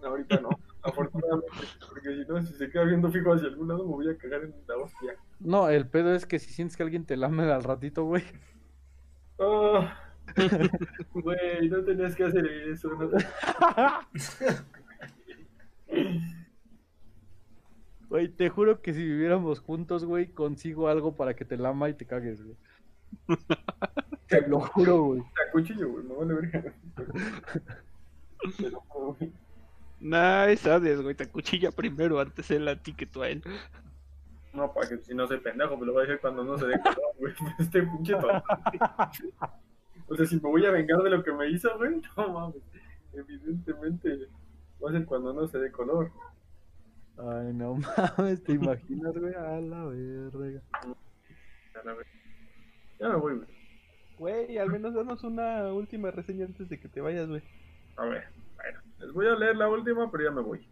Ahorita 0.02 0.40
no, 0.40 0.50
afortunadamente, 0.88 1.52
porque 1.88 2.14
si 2.14 2.28
no, 2.28 2.42
si 2.42 2.54
se 2.54 2.70
queda 2.70 2.84
viendo 2.84 3.10
fijo 3.10 3.32
hacia 3.32 3.48
algún 3.48 3.68
lado, 3.68 3.84
me 3.84 3.92
voy 3.92 4.08
a 4.10 4.16
cagar 4.16 4.44
en 4.44 4.54
la 4.66 4.76
hostia. 4.76 5.14
No, 5.40 5.68
el 5.68 5.88
pedo 5.88 6.14
es 6.14 6.26
que 6.26 6.38
si 6.38 6.52
sientes 6.52 6.76
que 6.76 6.82
alguien 6.82 7.04
te 7.06 7.16
lame 7.16 7.44
al 7.44 7.64
ratito, 7.64 8.04
güey. 8.04 8.24
Ah, 9.40 10.08
Güey, 11.14 11.68
no 11.68 11.84
tenías 11.84 12.14
que 12.14 12.24
hacer 12.24 12.46
eso. 12.46 12.90
No 12.90 13.10
Güey, 18.08 18.28
te 18.28 18.48
juro 18.48 18.80
que 18.80 18.94
si 18.94 19.04
viviéramos 19.04 19.60
juntos, 19.60 20.04
güey, 20.04 20.28
consigo 20.28 20.88
algo 20.88 21.14
para 21.14 21.34
que 21.34 21.44
te 21.44 21.58
lama 21.58 21.90
y 21.90 21.94
te 21.94 22.06
cagues, 22.06 22.42
güey. 22.42 22.56
Te 24.26 24.46
lo 24.48 24.60
juro, 24.60 25.02
güey. 25.04 25.22
Vale 26.18 26.34
verga. 26.34 26.74
Te 28.56 28.70
lo 28.70 28.80
juro, 28.80 29.16
güey. 29.18 29.32
Nah, 30.00 30.54
sabes, 30.56 31.00
güey, 31.00 31.14
te 31.14 31.24
acuchilla 31.24 31.72
primero 31.72 32.20
antes 32.20 32.50
él 32.50 32.68
a 32.68 32.80
ti 32.80 32.94
que 32.94 33.06
tú 33.06 33.22
a 33.22 33.28
él. 33.28 33.42
No, 34.52 34.72
para 34.72 34.88
que 34.88 34.98
si 34.98 35.14
no 35.14 35.26
soy 35.26 35.38
pendejo, 35.38 35.76
me 35.76 35.86
lo 35.86 35.92
voy 35.92 36.02
a 36.02 36.06
decir 36.06 36.20
cuando 36.20 36.44
no 36.44 36.56
se 36.56 36.66
dé 36.66 36.80
color, 36.80 37.14
güey. 37.18 37.34
Este 37.58 37.82
pinche. 37.82 38.14
O 38.14 40.16
sea, 40.16 40.26
si 40.26 40.36
me 40.36 40.42
voy 40.42 40.64
a 40.64 40.70
vengar 40.70 41.02
de 41.02 41.10
lo 41.10 41.22
que 41.22 41.32
me 41.32 41.50
hizo, 41.50 41.76
güey, 41.76 42.00
no 42.16 42.32
mames. 42.32 42.62
Evidentemente 43.12 44.28
va 44.82 44.90
a 44.90 44.92
ser 44.92 45.04
cuando 45.04 45.32
no 45.32 45.46
se 45.46 45.58
dé 45.58 45.72
color. 45.72 46.10
Ay, 47.18 47.52
no 47.52 47.74
mames, 48.18 48.42
¿te 48.44 48.52
imaginas, 48.52 49.16
güey? 49.16 49.34
A 49.34 49.60
la 49.60 49.84
verga. 49.84 50.62
A 51.74 51.84
la 51.84 51.94
vez. 51.94 52.06
Ya 53.00 53.08
me 53.08 53.16
voy, 53.16 53.36
güey. 53.36 53.48
Güey, 54.18 54.58
al 54.58 54.70
menos 54.70 54.94
danos 54.94 55.22
una 55.22 55.72
última 55.72 56.10
reseña 56.10 56.46
antes 56.46 56.68
de 56.68 56.80
que 56.80 56.88
te 56.88 57.00
vayas, 57.00 57.28
güey. 57.28 57.42
A 57.96 58.04
ver, 58.04 58.24
bueno, 58.58 58.80
les 58.98 59.12
voy 59.12 59.26
a 59.26 59.34
leer 59.34 59.56
la 59.56 59.68
última, 59.68 60.10
pero 60.10 60.24
ya 60.24 60.30
me 60.30 60.42
voy. 60.42 60.66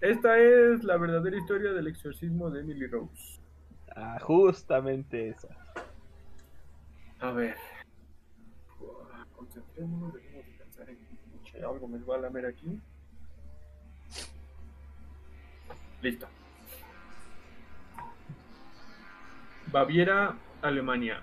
Esta 0.00 0.38
es 0.38 0.84
la 0.84 0.96
verdadera 0.96 1.36
historia 1.36 1.72
del 1.72 1.88
exorcismo 1.88 2.50
de 2.50 2.60
Emily 2.60 2.86
Rose. 2.86 3.40
Ah, 3.94 4.18
justamente 4.20 5.30
esa. 5.30 5.48
A 7.20 7.32
ver. 7.32 7.56
Concentrémonos, 9.34 10.14
dejemos 10.14 10.46
de 10.46 10.52
pensar 10.52 10.90
en 10.90 11.64
algo 11.64 11.88
me 11.88 11.98
va 11.98 12.16
a 12.16 12.18
lamer 12.18 12.46
aquí. 12.46 12.80
Listo. 16.02 16.28
Baviera, 19.72 20.36
Alemania. 20.62 21.20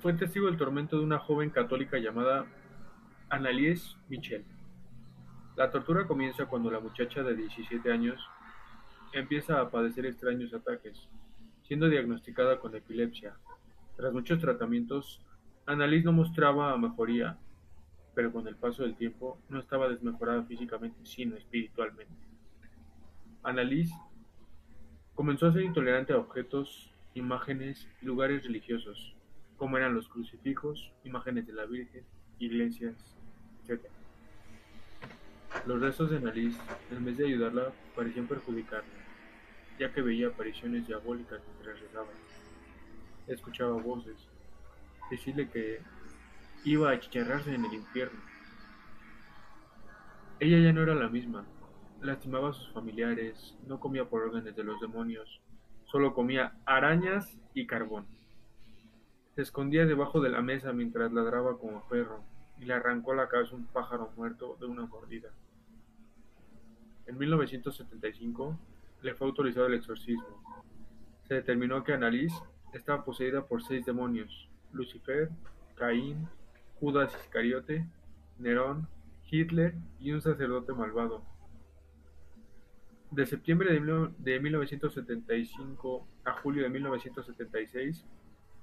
Fue 0.00 0.12
testigo 0.12 0.46
del 0.46 0.58
tormento 0.58 0.98
de 0.98 1.04
una 1.04 1.18
joven 1.18 1.50
católica 1.50 1.98
llamada 1.98 2.44
Annelies 3.34 3.96
Michel. 4.08 4.44
La 5.56 5.68
tortura 5.68 6.06
comienza 6.06 6.46
cuando 6.46 6.70
la 6.70 6.78
muchacha 6.78 7.24
de 7.24 7.34
17 7.34 7.90
años 7.90 8.24
empieza 9.12 9.60
a 9.60 9.70
padecer 9.70 10.06
extraños 10.06 10.54
ataques, 10.54 11.08
siendo 11.64 11.88
diagnosticada 11.88 12.60
con 12.60 12.76
epilepsia. 12.76 13.34
Tras 13.96 14.12
muchos 14.12 14.38
tratamientos, 14.38 15.20
Annalise 15.66 16.04
no 16.04 16.12
mostraba 16.12 16.78
mejoría, 16.78 17.36
pero 18.14 18.32
con 18.32 18.46
el 18.46 18.54
paso 18.54 18.84
del 18.84 18.94
tiempo 18.94 19.36
no 19.48 19.58
estaba 19.58 19.88
desmejorada 19.88 20.44
físicamente, 20.44 21.04
sino 21.04 21.34
espiritualmente. 21.34 22.14
Annalise 23.42 23.96
comenzó 25.16 25.48
a 25.48 25.52
ser 25.52 25.62
intolerante 25.62 26.12
a 26.12 26.18
objetos, 26.18 26.94
imágenes 27.14 27.88
y 28.00 28.06
lugares 28.06 28.44
religiosos, 28.44 29.16
como 29.56 29.76
eran 29.76 29.92
los 29.92 30.08
crucifijos, 30.08 30.92
imágenes 31.02 31.48
de 31.48 31.52
la 31.52 31.64
Virgen, 31.64 32.04
iglesias, 32.38 33.13
Los 35.66 35.80
restos 35.80 36.10
de 36.10 36.18
Annalise, 36.18 36.60
en 36.90 37.04
vez 37.04 37.16
de 37.16 37.26
ayudarla, 37.26 37.72
parecían 37.96 38.26
perjudicarla, 38.26 38.88
ya 39.78 39.92
que 39.92 40.02
veía 40.02 40.28
apariciones 40.28 40.86
diabólicas 40.86 41.40
mientras 41.46 41.80
rezaba 41.80 42.08
escuchaba 43.26 43.80
voces, 43.80 44.16
decirle 45.10 45.48
que 45.48 45.80
iba 46.64 46.90
a 46.90 46.92
achicharrarse 46.92 47.54
en 47.54 47.64
el 47.64 47.72
infierno. 47.72 48.20
Ella 50.40 50.58
ya 50.58 50.72
no 50.72 50.82
era 50.82 50.94
la 50.94 51.08
misma, 51.08 51.46
lastimaba 52.02 52.50
a 52.50 52.52
sus 52.52 52.70
familiares, 52.72 53.56
no 53.66 53.80
comía 53.80 54.04
por 54.04 54.22
órdenes 54.22 54.54
de 54.54 54.64
los 54.64 54.78
demonios, 54.80 55.40
solo 55.86 56.12
comía 56.12 56.58
arañas 56.66 57.38
y 57.54 57.66
carbón. 57.66 58.06
Se 59.34 59.42
escondía 59.42 59.86
debajo 59.86 60.20
de 60.20 60.28
la 60.28 60.42
mesa 60.42 60.74
mientras 60.74 61.12
ladraba 61.12 61.58
como 61.58 61.88
perro 61.88 62.22
le 62.64 62.74
arrancó 62.74 63.14
la 63.14 63.28
cabeza 63.28 63.54
un 63.54 63.66
pájaro 63.66 64.10
muerto 64.16 64.56
de 64.60 64.66
una 64.66 64.86
mordida. 64.86 65.30
En 67.06 67.18
1975 67.18 68.58
le 69.02 69.14
fue 69.14 69.26
autorizado 69.26 69.66
el 69.66 69.74
exorcismo. 69.74 70.42
Se 71.28 71.34
determinó 71.34 71.84
que 71.84 71.92
Annalise 71.92 72.42
estaba 72.72 73.04
poseída 73.04 73.46
por 73.46 73.62
seis 73.62 73.84
demonios: 73.84 74.48
Lucifer, 74.72 75.30
Caín, 75.74 76.28
Judas 76.80 77.14
Iscariote, 77.24 77.86
Nerón, 78.38 78.88
Hitler 79.30 79.74
y 80.00 80.12
un 80.12 80.22
sacerdote 80.22 80.72
malvado. 80.72 81.22
De 83.10 83.26
septiembre 83.26 83.72
de 84.18 84.40
1975 84.40 86.06
a 86.24 86.32
julio 86.32 86.64
de 86.64 86.68
1976 86.70 88.04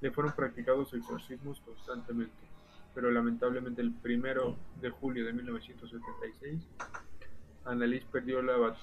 le 0.01 0.11
fueron 0.11 0.33
practicados 0.33 0.93
exorcismos 0.93 1.61
constantemente, 1.61 2.33
pero 2.93 3.11
lamentablemente 3.11 3.81
el 3.81 3.93
primero 3.93 4.57
de 4.81 4.89
julio 4.89 5.25
de 5.25 5.33
1976 5.33 6.67
Annalise 7.65 8.05
perdió 8.11 8.41
la, 8.41 8.75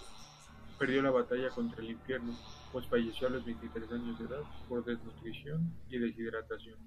perdió 0.78 1.02
la 1.02 1.10
batalla 1.10 1.50
contra 1.50 1.80
el 1.80 1.90
infierno, 1.90 2.32
pues 2.72 2.86
falleció 2.86 3.26
a 3.26 3.30
los 3.30 3.44
23 3.44 3.90
años 3.92 4.18
de 4.18 4.26
edad 4.26 4.42
por 4.68 4.84
desnutrición 4.84 5.72
y 5.88 5.98
deshidratación. 5.98 6.78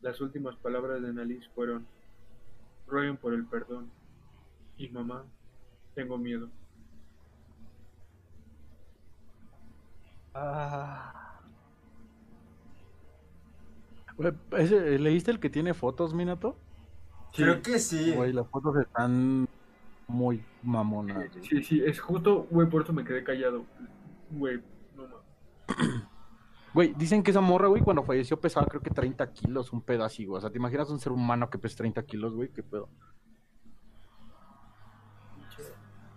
Las 0.00 0.20
últimas 0.20 0.56
palabras 0.56 1.02
de 1.02 1.08
Annalise 1.08 1.48
fueron, 1.54 1.86
rueguen 2.86 3.18
por 3.18 3.34
el 3.34 3.46
perdón, 3.46 3.90
y 4.78 4.88
mamá, 4.88 5.26
tengo 5.94 6.16
miedo. 6.16 6.48
Ah, 10.32 11.29
¿Leíste 14.20 15.30
el 15.30 15.40
que 15.40 15.50
tiene 15.50 15.74
fotos, 15.74 16.14
Minato? 16.14 16.56
Creo 17.34 17.62
que 17.62 17.78
sí. 17.78 18.12
Güey, 18.12 18.32
las 18.32 18.48
fotos 18.48 18.76
están 18.76 19.48
muy 20.08 20.42
mamonas. 20.62 21.16
güey. 21.16 21.44
Sí, 21.44 21.62
sí, 21.62 21.82
es 21.84 22.00
justo, 22.00 22.46
güey, 22.50 22.68
por 22.68 22.82
eso 22.82 22.92
me 22.92 23.04
quedé 23.04 23.22
callado. 23.24 23.64
Güey, 24.30 24.60
no 24.96 25.04
mames. 25.04 26.04
Güey, 26.72 26.94
dicen 26.96 27.24
que 27.24 27.32
esa 27.32 27.40
morra, 27.40 27.66
güey, 27.66 27.82
cuando 27.82 28.04
falleció 28.04 28.40
pesaba 28.40 28.64
creo 28.68 28.80
que 28.80 28.90
30 28.90 29.32
kilos, 29.32 29.72
un 29.72 29.82
pedo 29.82 30.04
así, 30.04 30.24
güey. 30.24 30.38
O 30.38 30.40
sea, 30.40 30.50
¿te 30.50 30.58
imaginas 30.58 30.88
un 30.88 31.00
ser 31.00 31.10
humano 31.10 31.50
que 31.50 31.58
pesa 31.58 31.78
30 31.78 32.00
kilos, 32.04 32.32
güey? 32.32 32.48
¿Qué 32.50 32.62
pedo? 32.62 32.88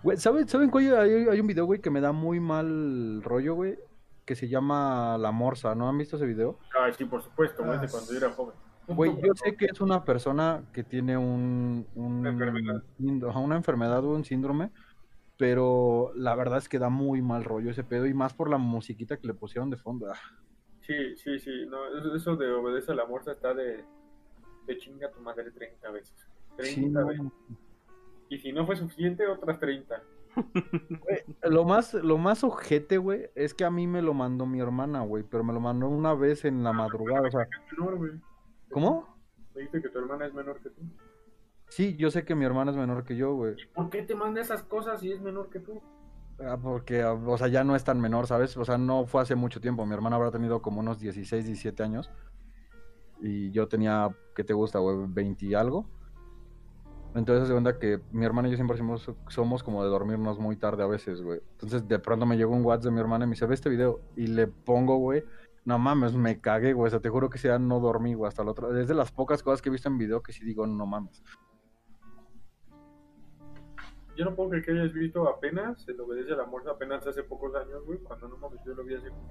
Güey, 0.04 0.18
¿saben, 0.18 0.48
¿saben 0.48 0.70
cuál? 0.70 0.96
Hay, 0.96 1.12
hay 1.28 1.40
un 1.40 1.48
video, 1.48 1.66
güey, 1.66 1.82
que 1.82 1.90
me 1.90 2.02
da 2.02 2.12
muy 2.12 2.40
mal 2.40 3.24
rollo, 3.24 3.56
güey, 3.56 3.80
que 4.26 4.36
se 4.36 4.48
llama 4.48 5.18
La 5.18 5.32
Morsa, 5.32 5.76
¿no 5.76 5.90
han 5.90 5.98
visto 5.98 6.16
ese 6.16 6.26
video? 6.26 6.60
Ah, 6.78 6.92
sí, 6.92 7.06
por 7.06 7.22
supuesto, 7.22 7.64
de 7.64 7.70
Ah, 7.70 7.88
cuando 7.90 8.12
yo 8.12 8.18
era 8.18 8.30
joven. 8.32 8.56
Güey, 8.88 9.12
yo 9.22 9.34
sé 9.36 9.56
que 9.56 9.66
es 9.66 9.80
una 9.80 10.04
persona 10.04 10.64
que 10.74 10.84
tiene 10.84 11.16
un, 11.18 11.88
un- 11.96 12.20
Una 12.20 12.30
enfermedad. 12.30 12.84
una 13.00 13.56
o 14.04 14.16
un 14.16 14.26
síndrome, 14.26 14.72
pero 15.38 16.12
la 16.16 16.36
verdad 16.36 16.58
es 16.58 16.68
que 16.70 16.80
da 16.80 16.90
muy 16.90 17.22
mal 17.22 17.44
rollo 17.44 17.72
ese 17.72 17.84
pedo 17.84 18.06
y 18.06 18.14
más 18.14 18.34
por 18.34 18.50
la 18.50 18.58
musiquita 18.58 19.18
que 19.18 19.28
le 19.28 19.34
pusieron 19.34 19.70
de 19.70 19.78
fondo. 19.78 20.12
Ah, 20.12 20.20
Sí, 20.82 21.16
sí, 21.16 21.40
sí, 21.40 21.66
no, 21.70 22.14
eso, 22.14 22.36
de 22.36 22.52
obedece 22.52 22.92
a 22.92 22.96
la 22.96 23.06
morsa 23.06 23.32
está 23.32 23.54
de, 23.54 23.86
de 24.68 24.78
chinga 24.78 25.10
tu 25.12 25.22
madre 25.22 25.50
30 25.52 25.90
veces. 25.92 26.14
30 26.58 26.76
sí, 26.76 26.86
no, 26.90 27.08
veces. 27.08 27.26
Y 28.28 28.38
si 28.40 28.52
no 28.52 28.66
fue 28.66 28.76
suficiente, 28.76 29.26
otras 29.28 29.60
30. 29.60 30.04
Lo 31.44 31.66
más, 31.66 31.94
lo 31.94 32.18
más 32.18 32.44
ojete, 32.44 32.98
güey, 32.98 33.30
es 33.36 33.54
que 33.54 33.66
a 33.66 33.72
mí 33.72 33.88
me 33.88 34.02
lo 34.02 34.14
mandó 34.14 34.46
mi 34.46 34.60
hermana, 34.60 35.02
güey, 35.02 35.24
pero 35.24 35.44
me 35.44 35.54
lo 35.54 35.60
mandó 35.60 35.88
una 35.88 36.14
vez 36.14 36.46
en 36.46 36.64
la 36.64 36.74
madrugada, 36.74 37.28
o 37.28 37.32
sea, 37.32 37.42
Es 37.44 37.78
menor, 37.78 37.98
güey. 37.98 38.12
¿cómo? 38.72 39.18
Me 39.54 39.62
dijiste 39.62 39.82
que 39.82 39.90
tu 39.90 40.00
hermana 40.00 40.26
es 40.26 40.34
menor 40.34 40.60
que 40.62 40.70
tú. 40.70 40.82
Sí, 41.70 41.96
yo 41.96 42.12
sé 42.12 42.24
que 42.26 42.36
mi 42.36 42.46
hermana 42.46 42.72
es 42.72 42.78
menor 42.78 43.04
que 43.04 43.16
yo, 43.16 43.34
güey. 43.36 43.56
¿Por 43.74 43.90
qué 43.90 44.04
te 44.04 44.16
manda 44.16 44.42
esas 44.42 44.64
cosas 44.64 45.00
si 45.00 45.12
es 45.12 45.22
menor 45.22 45.50
que 45.50 45.60
tú? 45.60 45.82
Ah, 46.40 46.58
porque, 46.62 47.02
ah, 47.02 47.14
o 47.14 47.38
sea, 47.38 47.48
ya 47.48 47.64
no 47.64 47.76
es 47.76 47.84
tan 47.84 48.00
menor, 48.00 48.28
¿sabes? 48.28 48.58
O 48.58 48.66
sea, 48.66 48.78
no 48.78 49.06
fue 49.06 49.22
hace 49.22 49.36
mucho 49.36 49.62
tiempo. 49.62 49.86
Mi 49.86 49.94
hermana 49.94 50.16
habrá 50.16 50.32
tenido 50.32 50.62
como 50.62 50.80
unos 50.80 51.00
16, 51.00 51.46
17 51.46 51.84
años. 51.84 52.12
Y 53.22 53.52
yo 53.52 53.68
tenía, 53.68 54.10
¿qué 54.36 54.44
te 54.44 54.54
gusta, 54.54 54.80
güey? 54.80 54.98
20 55.08 55.46
y 55.46 55.54
algo. 55.54 55.88
Entonces 57.16 57.48
se 57.48 57.54
cuenta 57.54 57.78
que 57.78 58.00
mi 58.12 58.26
hermana 58.26 58.48
y 58.48 58.52
yo 58.52 58.58
siempre 58.58 58.78
somos, 58.78 59.12
somos 59.28 59.64
como 59.64 59.84
de 59.84 59.90
dormirnos 59.90 60.40
muy 60.40 60.56
tarde 60.56 60.84
a 60.84 60.88
veces, 60.88 61.22
güey. 61.22 61.42
Entonces 61.52 61.88
de 61.88 62.00
pronto 62.00 62.26
me 62.26 62.38
llegó 62.38 62.56
un 62.56 62.66
WhatsApp 62.66 62.86
de 62.86 62.92
mi 62.92 63.00
hermana 63.00 63.26
y 63.26 63.28
me 63.28 63.34
dice, 63.34 63.46
ve 63.46 63.54
este 63.54 63.70
video. 63.70 64.00
Y 64.16 64.28
le 64.28 64.48
pongo, 64.48 64.98
güey. 64.98 65.24
No 65.66 65.78
mames, 65.78 66.16
me 66.16 66.42
cagué, 66.42 66.74
güey. 66.74 66.88
O 66.88 66.90
sea, 66.90 67.00
te 67.00 67.10
juro 67.10 67.30
que 67.30 67.38
ya 67.38 67.60
no 67.60 67.80
dormí, 67.80 68.16
güey, 68.16 68.28
hasta 68.28 68.42
el 68.42 68.50
otro. 68.50 68.76
Es 68.78 68.88
de 68.88 68.96
las 68.96 69.12
pocas 69.12 69.44
cosas 69.44 69.62
que 69.62 69.70
he 69.70 69.72
visto 69.72 69.90
en 69.90 69.98
video 69.98 70.24
que 70.24 70.34
sí 70.34 70.44
digo, 70.44 70.66
no 70.66 70.86
mames. 70.86 71.24
Yo 74.16 74.26
no 74.26 74.36
puedo 74.36 74.50
creer 74.50 74.66
que 74.66 74.72
hayas 74.72 74.94
visto 74.94 75.28
apenas, 75.28 75.88
el 75.88 76.00
obedece 76.00 76.34
a 76.34 76.38
la 76.38 76.46
muerte 76.46 76.70
apenas 76.70 77.06
hace 77.08 77.24
pocos 77.24 77.56
años, 77.56 77.84
güey. 77.86 78.00
Cuando 78.00 78.28
no 78.28 78.38
mames, 78.38 78.60
yo 78.66 78.74
lo 78.74 78.84
vi 78.84 78.96
hace 78.96 79.10
como 79.10 79.30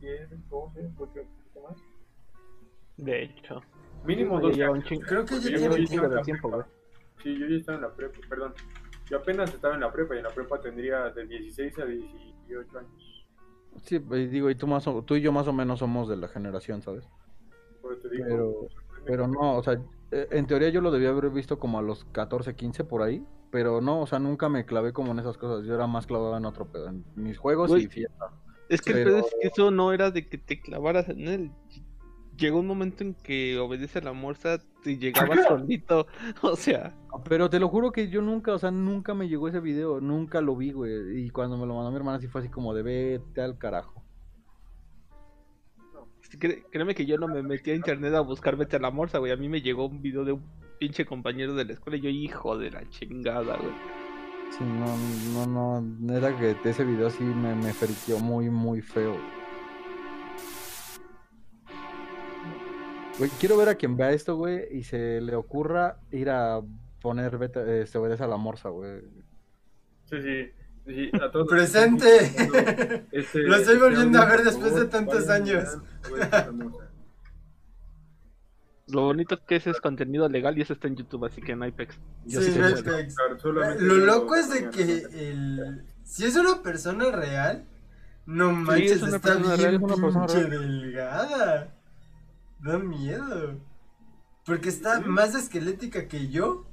10, 0.00 0.48
12, 0.48 0.90
8, 0.98 1.20
más. 1.62 1.76
De 2.96 3.22
hecho. 3.22 3.60
Mínimo 4.04 4.36
Ya 4.36 4.40
12 4.42 4.56
lleva 4.56 4.70
un 4.72 4.76
años. 4.78 4.88
Creo 5.06 5.24
que 5.24 5.34
yo 5.40 6.22
tiempo. 6.22 6.48
prepa. 6.50 6.68
Sí, 7.22 7.38
yo 7.38 7.46
ya 7.46 7.56
estaba 7.56 7.76
en 7.78 7.82
la 7.82 7.94
prepa, 7.94 8.18
perdón. 8.28 8.54
Yo 9.10 9.18
apenas 9.18 9.52
estaba 9.54 9.74
en 9.74 9.80
la 9.80 9.92
prepa 9.92 10.14
y 10.14 10.18
en 10.18 10.24
la 10.24 10.30
prepa 10.30 10.60
tendría 10.60 11.10
de 11.10 11.26
16 11.26 11.78
a 11.78 11.84
18 11.84 12.78
años. 12.78 13.26
Sí, 13.82 13.96
y 14.10 14.26
digo, 14.26 14.50
y 14.50 14.54
tú, 14.54 14.66
más 14.66 14.86
o- 14.86 15.02
tú 15.02 15.16
y 15.16 15.20
yo 15.22 15.32
más 15.32 15.46
o 15.48 15.52
menos 15.52 15.78
somos 15.78 16.08
de 16.08 16.16
la 16.16 16.28
generación, 16.28 16.82
¿sabes? 16.82 17.08
Por 17.80 17.94
eso 17.94 18.08
te 18.08 18.16
digo. 18.16 18.24
Pero- 18.28 18.82
Pero 19.04 19.26
no, 19.26 19.56
o 19.56 19.62
sea, 19.64 19.80
eh, 20.12 20.28
en 20.30 20.46
teoría 20.46 20.68
yo 20.68 20.80
lo 20.80 20.92
debía 20.92 21.08
haber 21.08 21.28
visto 21.30 21.58
como 21.58 21.78
a 21.80 21.82
los 21.82 22.04
14, 22.12 22.54
15 22.54 22.84
por 22.84 23.02
ahí, 23.02 23.24
pero 23.50 23.80
no, 23.80 24.00
o 24.02 24.06
sea, 24.06 24.20
nunca 24.20 24.48
me 24.48 24.64
clavé 24.64 24.92
como 24.92 25.10
en 25.10 25.18
esas 25.18 25.36
cosas, 25.38 25.66
yo 25.66 25.74
era 25.74 25.88
más 25.88 26.06
clavado 26.06 26.36
en 26.36 26.44
otro 26.44 26.66
pedo, 26.70 26.86
en 26.88 27.04
mis 27.16 27.36
juegos 27.36 27.70
y 27.76 27.88
fiesta. 27.88 28.30
Es 28.68 28.80
que 28.80 28.92
el 28.92 29.04
pedo 29.04 29.18
es 29.18 29.34
que 29.40 29.48
eso 29.48 29.72
no 29.72 29.92
era 29.92 30.12
de 30.12 30.28
que 30.28 30.38
te 30.38 30.60
clavaras 30.60 31.08
en 31.08 31.26
él. 31.26 31.50
Llegó 32.36 32.60
un 32.60 32.66
momento 32.66 33.04
en 33.04 33.14
que 33.14 33.58
obedece 33.58 33.98
a 33.98 34.02
la 34.02 34.12
morsa 34.12 34.58
y 34.84 34.96
llegaba 34.96 35.36
solito. 35.46 36.06
O 36.42 36.56
sea, 36.56 36.94
Pero 37.28 37.50
te 37.50 37.60
lo 37.60 37.68
juro 37.68 37.92
que 37.92 38.08
yo 38.08 38.22
nunca, 38.22 38.52
o 38.52 38.58
sea, 38.58 38.70
nunca 38.70 39.14
me 39.14 39.28
llegó 39.28 39.48
ese 39.48 39.60
video, 39.60 40.00
nunca 40.00 40.40
lo 40.40 40.56
vi, 40.56 40.72
güey, 40.72 41.24
y 41.26 41.30
cuando 41.30 41.56
me 41.56 41.66
lo 41.66 41.74
mandó 41.74 41.90
mi 41.90 41.96
hermana 41.96 42.18
sí 42.20 42.28
fue 42.28 42.40
así 42.40 42.50
como 42.50 42.74
de 42.74 42.82
vete 42.82 43.42
al 43.42 43.58
carajo. 43.58 44.02
créeme 46.70 46.94
que 46.94 47.04
yo 47.04 47.18
no 47.18 47.28
me 47.28 47.42
metí 47.42 47.70
a 47.70 47.74
internet 47.74 48.14
a 48.14 48.20
buscar 48.20 48.56
vete 48.56 48.76
a 48.76 48.80
la 48.80 48.90
morsa, 48.90 49.18
güey. 49.18 49.32
A 49.32 49.36
mí 49.36 49.48
me 49.48 49.60
llegó 49.60 49.86
un 49.86 50.00
video 50.00 50.24
de 50.24 50.32
un 50.32 50.42
pinche 50.78 51.04
compañero 51.04 51.54
de 51.54 51.64
la 51.64 51.74
escuela 51.74 51.96
y 51.98 52.00
yo, 52.00 52.08
hijo 52.08 52.56
de 52.58 52.70
la 52.70 52.88
chingada, 52.88 53.56
güey. 53.56 54.02
Sí, 54.50 54.64
no, 54.64 55.46
no, 55.46 55.80
no, 55.80 56.14
era 56.14 56.36
que 56.36 56.56
ese 56.64 56.84
video 56.84 57.08
sí 57.08 57.24
me, 57.24 57.54
me 57.54 57.72
muy, 58.20 58.50
muy 58.50 58.82
feo. 58.82 59.12
Güey, 59.12 59.41
quiero 63.30 63.56
ver 63.56 63.68
a 63.68 63.74
quien 63.74 63.96
vea 63.96 64.12
esto, 64.12 64.36
güey, 64.36 64.66
y 64.70 64.84
se 64.84 65.20
le 65.20 65.34
ocurra 65.36 65.98
ir 66.10 66.30
a 66.30 66.60
poner 67.00 67.36
vete, 67.38 67.82
eh, 67.82 67.86
se 67.86 67.98
obedece 67.98 68.24
a 68.24 68.28
la 68.28 68.36
morsa, 68.36 68.68
güey. 68.70 69.00
Sí, 70.04 70.16
sí. 70.22 70.50
sí, 70.86 71.10
a 71.20 71.30
todos- 71.30 71.48
¡Presente! 71.48 72.06
Este, 73.12 73.40
Lo 73.40 73.56
estoy 73.56 73.78
volviendo 73.78 74.18
a 74.20 74.26
ver 74.26 74.42
después 74.42 74.74
de 74.74 74.86
tantos 74.86 75.28
años. 75.28 75.78
Lo 78.88 79.02
bonito 79.02 79.38
que 79.46 79.56
ese 79.56 79.70
es 79.70 79.80
contenido 79.80 80.28
legal 80.28 80.58
y 80.58 80.62
eso 80.62 80.72
está 80.72 80.88
en 80.88 80.96
YouTube, 80.96 81.24
así 81.24 81.40
que 81.40 81.54
no 81.56 81.64
hay 81.64 81.72
pex. 81.72 81.98
Yo 82.26 82.40
Sí, 82.42 82.52
sí 82.52 82.58
Lo 83.78 83.94
loco 83.96 84.34
es 84.34 84.50
de 84.50 84.70
que 84.70 85.82
si 86.04 86.24
es 86.24 86.36
una 86.36 86.62
persona 86.62 87.10
real, 87.10 87.64
no 88.26 88.52
manches, 88.52 88.92
es 88.92 89.02
una 89.02 89.16
está 89.16 89.34
bien 89.34 89.56
real, 89.56 89.74
es 89.76 89.80
una 89.80 89.96
persona 89.96 90.26
pinche 90.26 90.46
real. 90.46 90.60
delgada. 90.82 91.74
Da 92.62 92.78
miedo. 92.78 93.60
Porque 94.46 94.68
está 94.68 95.00
más 95.00 95.34
esquelética 95.34 96.08
que 96.08 96.28
yo. 96.28 96.66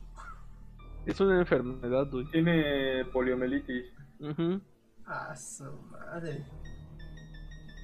Es 1.06 1.20
una 1.20 1.40
enfermedad, 1.40 2.08
güey. 2.12 2.26
Tiene 2.32 3.06
poliomielitis. 3.06 3.86
Ujú. 4.20 4.62
Ah, 5.06 5.36
su 5.36 5.64
madre. 5.92 6.46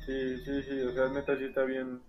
Sí, 0.05 0.37
sí, 0.37 0.61
sí, 0.63 0.81
o 0.81 0.91
sea, 0.91 1.09
neta 1.09 1.35
sí 1.37 1.45
está 1.45 1.63
bien. 1.63 1.99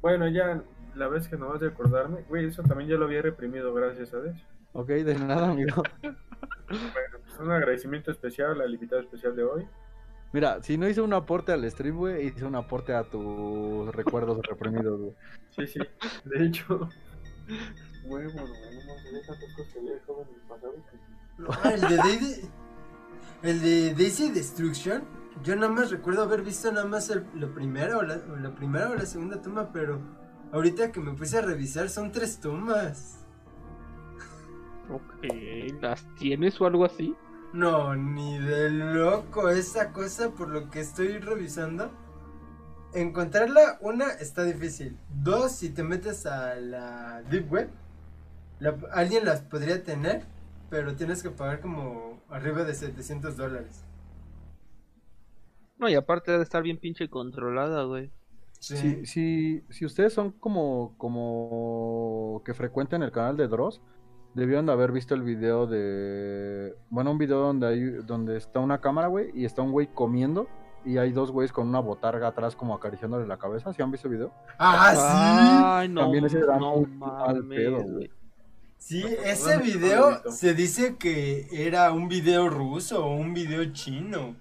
Bueno, 0.00 0.28
ya, 0.28 0.62
la 0.96 1.06
vez 1.06 1.28
que 1.28 1.36
no 1.36 1.48
vas 1.48 1.62
a 1.62 1.66
acordarme, 1.66 2.22
güey, 2.28 2.46
eso 2.46 2.64
también 2.64 2.90
ya 2.90 2.96
lo 2.96 3.04
había 3.04 3.22
reprimido, 3.22 3.72
gracias, 3.72 4.08
¿sabes? 4.08 4.34
Ok, 4.72 4.88
de 4.88 5.14
nada, 5.14 5.50
amigo. 5.50 5.82
Bueno, 6.02 7.18
pues 7.24 7.38
un 7.38 7.52
agradecimiento 7.52 8.10
especial 8.10 8.60
al 8.60 8.74
invitado 8.74 9.02
especial 9.02 9.36
de 9.36 9.44
hoy. 9.44 9.68
Mira, 10.32 10.62
si 10.62 10.78
no 10.78 10.88
hice 10.88 11.02
un 11.02 11.12
aporte 11.12 11.52
al 11.52 11.70
stream, 11.70 11.96
güey, 11.96 12.28
hice 12.28 12.44
un 12.44 12.54
aporte 12.54 12.94
a 12.94 13.04
tus 13.04 13.94
recuerdos 13.94 14.40
reprimidos, 14.46 14.98
güey. 14.98 15.12
Sí, 15.50 15.66
sí, 15.66 15.80
de 16.24 16.46
hecho. 16.46 16.88
Bueno, 18.08 18.30
no 18.34 18.42
de 18.42 19.20
tantas 19.26 19.54
cosas 19.54 19.72
que 19.72 19.78
había 19.78 19.92
dejado 19.92 20.22
en 20.22 20.34
el 20.34 20.40
pasado 20.48 20.74
No, 21.38 21.70
el 21.70 21.80
de 21.82 21.96
Daisy, 21.96 22.50
el 23.42 23.62
de 23.62 23.94
Daisy 23.94 24.30
Destruction, 24.30 25.04
yo 25.42 25.54
nada 25.54 25.68
más 25.68 25.90
recuerdo 25.90 26.22
haber 26.22 26.42
visto 26.42 26.72
nada 26.72 26.86
más 26.86 27.10
el, 27.10 27.26
lo 27.34 27.52
primero, 27.52 27.98
o 27.98 28.02
la, 28.02 28.14
o 28.32 28.36
la 28.36 28.54
primera 28.54 28.90
o 28.90 28.94
la 28.94 29.06
segunda 29.06 29.40
toma, 29.42 29.70
pero 29.70 30.00
ahorita 30.52 30.92
que 30.92 31.00
me 31.00 31.12
puse 31.12 31.38
a 31.38 31.42
revisar 31.42 31.90
son 31.90 32.10
tres 32.10 32.40
tomas. 32.40 33.18
Ok, 34.90 35.26
¿las 35.80 36.04
tienes 36.16 36.60
o 36.60 36.66
algo 36.66 36.84
así? 36.84 37.14
No, 37.52 37.94
ni 37.94 38.38
de 38.38 38.70
loco 38.70 39.48
esa 39.50 39.92
cosa 39.92 40.30
por 40.30 40.48
lo 40.48 40.70
que 40.70 40.80
estoy 40.80 41.18
revisando. 41.18 41.90
Encontrarla, 42.94 43.78
una, 43.80 44.10
está 44.12 44.44
difícil. 44.44 44.98
Dos, 45.08 45.52
si 45.52 45.70
te 45.70 45.82
metes 45.82 46.26
a 46.26 46.54
la 46.56 47.22
Deep 47.24 47.50
Web, 47.52 47.70
la- 48.60 48.78
alguien 48.92 49.24
las 49.26 49.42
podría 49.42 49.82
tener, 49.84 50.26
pero 50.70 50.96
tienes 50.96 51.22
que 51.22 51.30
pagar 51.30 51.60
como 51.60 52.22
arriba 52.30 52.64
de 52.64 52.74
700 52.74 53.36
dólares. 53.36 53.84
No, 55.78 55.88
y 55.88 55.94
aparte 55.94 56.32
de 56.32 56.42
estar 56.42 56.62
bien 56.62 56.78
pinche 56.78 57.08
controlada, 57.08 57.84
güey. 57.84 58.12
Si, 58.58 59.04
si, 59.06 59.64
si 59.70 59.84
ustedes 59.84 60.12
son 60.12 60.32
como, 60.32 60.94
como 60.96 62.42
que 62.44 62.54
frecuentan 62.54 63.02
el 63.02 63.10
canal 63.10 63.36
de 63.36 63.48
Dross, 63.48 63.80
debieron 64.34 64.66
de 64.66 64.72
haber 64.72 64.92
visto 64.92 65.14
el 65.14 65.22
video 65.22 65.66
de... 65.66 66.74
Bueno, 66.90 67.10
un 67.10 67.18
video 67.18 67.38
donde 67.40 67.66
hay, 67.68 67.80
donde 68.04 68.36
está 68.36 68.60
una 68.60 68.80
cámara, 68.80 69.08
güey, 69.08 69.30
y 69.34 69.44
está 69.44 69.62
un 69.62 69.72
güey 69.72 69.88
comiendo, 69.88 70.46
y 70.84 70.98
hay 70.98 71.12
dos 71.12 71.30
güeyes 71.30 71.52
con 71.52 71.68
una 71.68 71.80
botarga 71.80 72.28
atrás 72.28 72.56
como 72.56 72.74
acariciándole 72.74 73.26
la 73.26 73.36
cabeza. 73.38 73.72
¿Sí 73.72 73.82
han 73.82 73.90
visto 73.90 74.08
el 74.08 74.14
video? 74.14 74.32
¡Ah, 74.58 75.78
Ay, 75.78 75.88
no, 75.88 76.02
También 76.02 76.24
ese 76.24 76.38
era 76.38 76.58
no 76.58 76.80
mal 76.86 77.46
pedo, 77.46 77.82
güey. 77.82 78.10
sí! 78.78 79.00
Sí, 79.02 79.02
No, 79.02 79.22
ese 79.24 79.50
no, 79.52 79.58
no, 79.58 79.64
video 79.64 80.10
no, 80.10 80.20
no. 80.24 80.30
se 80.32 80.54
dice 80.54 80.96
que 80.96 81.46
era 81.52 81.92
un 81.92 82.08
video 82.08 82.48
ruso 82.48 83.04
o 83.06 83.14
un 83.14 83.32
video 83.32 83.64
chino. 83.72 84.34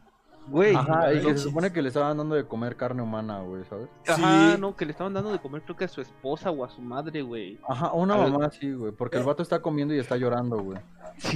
Güey, 0.52 0.76
Ajá, 0.76 1.14
y 1.14 1.22
que 1.22 1.32
se 1.32 1.38
supone 1.38 1.72
que 1.72 1.82
le 1.82 1.88
estaban 1.88 2.18
dando 2.18 2.36
de 2.36 2.46
comer 2.46 2.76
carne 2.76 3.02
humana, 3.02 3.40
güey, 3.40 3.64
¿sabes? 3.70 3.88
Ajá, 4.06 4.52
Sí. 4.54 4.60
no, 4.60 4.76
que 4.76 4.86
le 4.86 4.92
estaban 4.92 5.14
dando 5.14 5.32
de 5.32 5.40
comer 5.40 5.62
creo 5.62 5.78
que 5.78 5.86
a 5.86 5.88
su 5.88 6.02
esposa 6.02 6.52
o 6.52 6.66
a 6.66 6.70
su 6.70 6.82
madre, 6.82 7.22
güey. 7.22 7.58
Ajá, 7.68 7.94
una 7.94 8.16
A 8.16 8.18
ver. 8.18 8.32
mamá 8.32 8.46
así, 8.48 8.72
güey, 8.74 8.92
porque 8.92 9.18
el 9.18 9.24
vato 9.24 9.42
está 9.44 9.62
comiendo 9.62 9.94
y 9.94 10.00
está 10.00 10.18
llorando, 10.18 10.58
güey. 10.62 10.78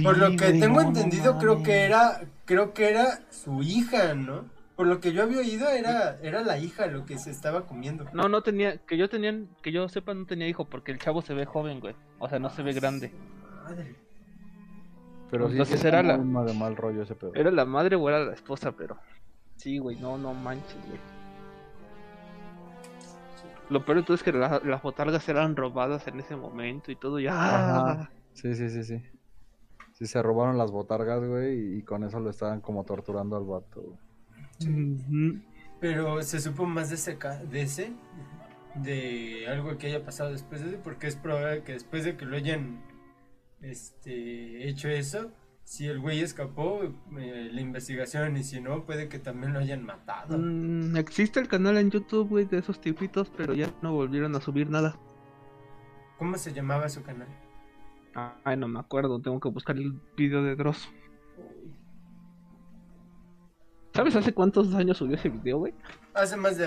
Por 0.02 0.18
lo 0.18 0.30
que 0.36 0.52
tengo 0.52 0.82
entendido, 0.82 1.38
creo 1.38 1.62
que 1.62 1.80
era, 1.84 2.20
creo 2.44 2.74
que 2.74 2.90
era 2.90 3.20
su 3.30 3.62
hija, 3.62 4.14
¿no? 4.14 4.44
Por 4.76 4.86
lo 4.86 5.00
que 5.00 5.12
yo 5.14 5.22
había 5.22 5.38
oído, 5.38 5.66
era, 5.70 6.18
era 6.20 6.42
la 6.42 6.58
hija 6.58 6.86
lo 6.86 7.06
que 7.06 7.18
se 7.18 7.30
estaba 7.30 7.62
comiendo. 7.66 8.04
No, 8.12 8.28
no 8.28 8.42
tenía, 8.42 8.76
que 8.76 8.98
yo 8.98 9.08
tenían, 9.08 9.48
que 9.62 9.72
yo 9.72 9.88
sepa 9.88 10.12
no 10.12 10.26
tenía 10.26 10.46
hijo 10.48 10.66
porque 10.66 10.92
el 10.92 10.98
chavo 10.98 11.22
se 11.22 11.32
ve 11.32 11.46
joven, 11.46 11.80
güey. 11.80 11.94
O 12.18 12.28
sea, 12.28 12.38
no 12.38 12.50
se 12.50 12.62
ve 12.62 12.74
grande. 12.74 13.10
Madre. 13.64 13.96
Pero 15.30 15.46
sí, 15.46 15.52
Entonces 15.52 15.80
sí 15.80 15.86
era 15.86 16.02
la- 16.02 16.18
de 16.18 16.54
mal 16.54 16.76
rollo 16.76 17.02
ese 17.02 17.14
pedo. 17.14 17.32
¿Era 17.34 17.50
la 17.50 17.64
madre 17.64 17.96
o 17.96 18.08
era 18.08 18.24
la 18.24 18.32
esposa? 18.32 18.72
Pero 18.72 18.96
sí, 19.56 19.78
güey, 19.78 19.96
no, 20.00 20.16
no 20.18 20.32
manches, 20.34 20.78
güey. 20.86 21.00
Lo 23.68 23.84
peor 23.84 23.98
de 23.98 24.04
todo 24.04 24.14
es 24.14 24.22
que 24.22 24.32
la- 24.32 24.60
las 24.64 24.82
botargas 24.82 25.28
eran 25.28 25.56
robadas 25.56 26.06
en 26.06 26.20
ese 26.20 26.36
momento 26.36 26.92
y 26.92 26.96
todo. 26.96 27.18
Y. 27.18 27.26
Ajá. 27.26 28.10
Sí, 28.32 28.54
sí, 28.54 28.68
sí, 28.70 28.84
sí. 28.84 29.02
Sí, 29.94 30.06
se 30.06 30.22
robaron 30.22 30.58
las 30.58 30.70
botargas, 30.70 31.24
güey, 31.26 31.58
y, 31.58 31.78
y 31.78 31.82
con 31.82 32.04
eso 32.04 32.20
lo 32.20 32.30
estaban 32.30 32.60
como 32.60 32.84
torturando 32.84 33.36
al 33.36 33.44
vato. 33.44 33.82
güey. 33.82 35.42
Pero 35.80 36.22
se 36.22 36.40
supo 36.40 36.64
más 36.66 36.90
de 36.90 36.94
ese, 36.96 37.18
de 37.50 37.62
ese, 37.62 37.92
de 38.76 39.46
algo 39.48 39.76
que 39.78 39.88
haya 39.88 40.04
pasado 40.04 40.30
después 40.30 40.60
de 40.62 40.68
ese, 40.68 40.78
porque 40.78 41.06
es 41.06 41.16
probable 41.16 41.62
que 41.62 41.72
después 41.72 42.04
de 42.04 42.16
que 42.16 42.24
lo 42.26 42.36
hayan 42.36 42.82
este, 43.60 44.68
hecho 44.68 44.88
eso, 44.88 45.30
si 45.64 45.86
el 45.86 45.98
güey 45.98 46.20
escapó, 46.20 46.82
eh, 47.18 47.50
la 47.52 47.60
investigación, 47.60 48.36
y 48.36 48.44
si 48.44 48.60
no, 48.60 48.84
puede 48.84 49.08
que 49.08 49.18
también 49.18 49.52
lo 49.52 49.58
hayan 49.58 49.84
matado. 49.84 50.38
Mm, 50.38 50.96
existe 50.96 51.40
el 51.40 51.48
canal 51.48 51.76
en 51.76 51.90
YouTube, 51.90 52.28
güey, 52.28 52.44
de 52.44 52.58
esos 52.58 52.80
tipitos, 52.80 53.30
pero 53.36 53.52
ya 53.54 53.72
no 53.82 53.92
volvieron 53.92 54.34
a 54.36 54.40
subir 54.40 54.70
nada. 54.70 54.96
¿Cómo 56.18 56.38
se 56.38 56.52
llamaba 56.52 56.88
su 56.88 57.02
canal? 57.02 57.28
Ay, 58.44 58.56
no 58.56 58.68
me 58.68 58.80
acuerdo, 58.80 59.20
tengo 59.20 59.40
que 59.40 59.50
buscar 59.50 59.76
el 59.76 60.00
video 60.16 60.42
de 60.42 60.56
Dross. 60.56 60.88
¿Sabes 63.92 64.14
hace 64.14 64.32
cuántos 64.32 64.74
años 64.74 64.98
subió 64.98 65.16
ese 65.16 65.28
video, 65.30 65.58
güey? 65.58 65.74
Hace 66.14 66.36
más 66.36 66.56
de 66.56 66.66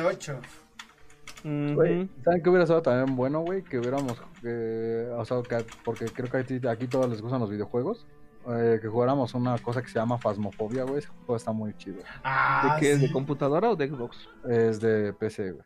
¿saben 1.43 2.41
qué 2.43 2.49
hubiera 2.49 2.63
estado 2.63 2.81
también 2.81 3.15
bueno, 3.15 3.39
güey? 3.41 3.63
Que 3.63 3.79
hubiéramos, 3.79 4.21
eh, 4.43 5.09
o 5.17 5.23
sea, 5.25 5.41
que- 5.41 5.65
porque 5.83 6.05
creo 6.05 6.29
que 6.29 6.37
aquí, 6.37 6.67
aquí 6.67 6.87
todos 6.87 7.09
les 7.09 7.21
gustan 7.21 7.39
los 7.41 7.49
videojuegos. 7.49 8.05
eh, 8.51 8.79
que 8.81 8.87
jugáramos 8.87 9.33
una 9.35 9.57
cosa 9.59 9.81
que 9.81 9.89
se 9.89 9.95
llama 9.99 10.17
Phasmophobia, 10.17 10.83
güey. 10.83 10.99
Ese 10.99 11.09
juego 11.09 11.35
está 11.35 11.51
muy 11.51 11.73
chido. 11.77 12.01
Ah, 12.23 12.75
¿De 12.75 12.79
qué? 12.79 12.97
¿De 12.97 13.07
sí. 13.07 13.11
computadora 13.13 13.69
o 13.69 13.75
de 13.75 13.89
Xbox? 13.89 14.27
Es 14.49 14.79
de 14.79 15.11
PC, 15.13 15.51
güey. 15.51 15.65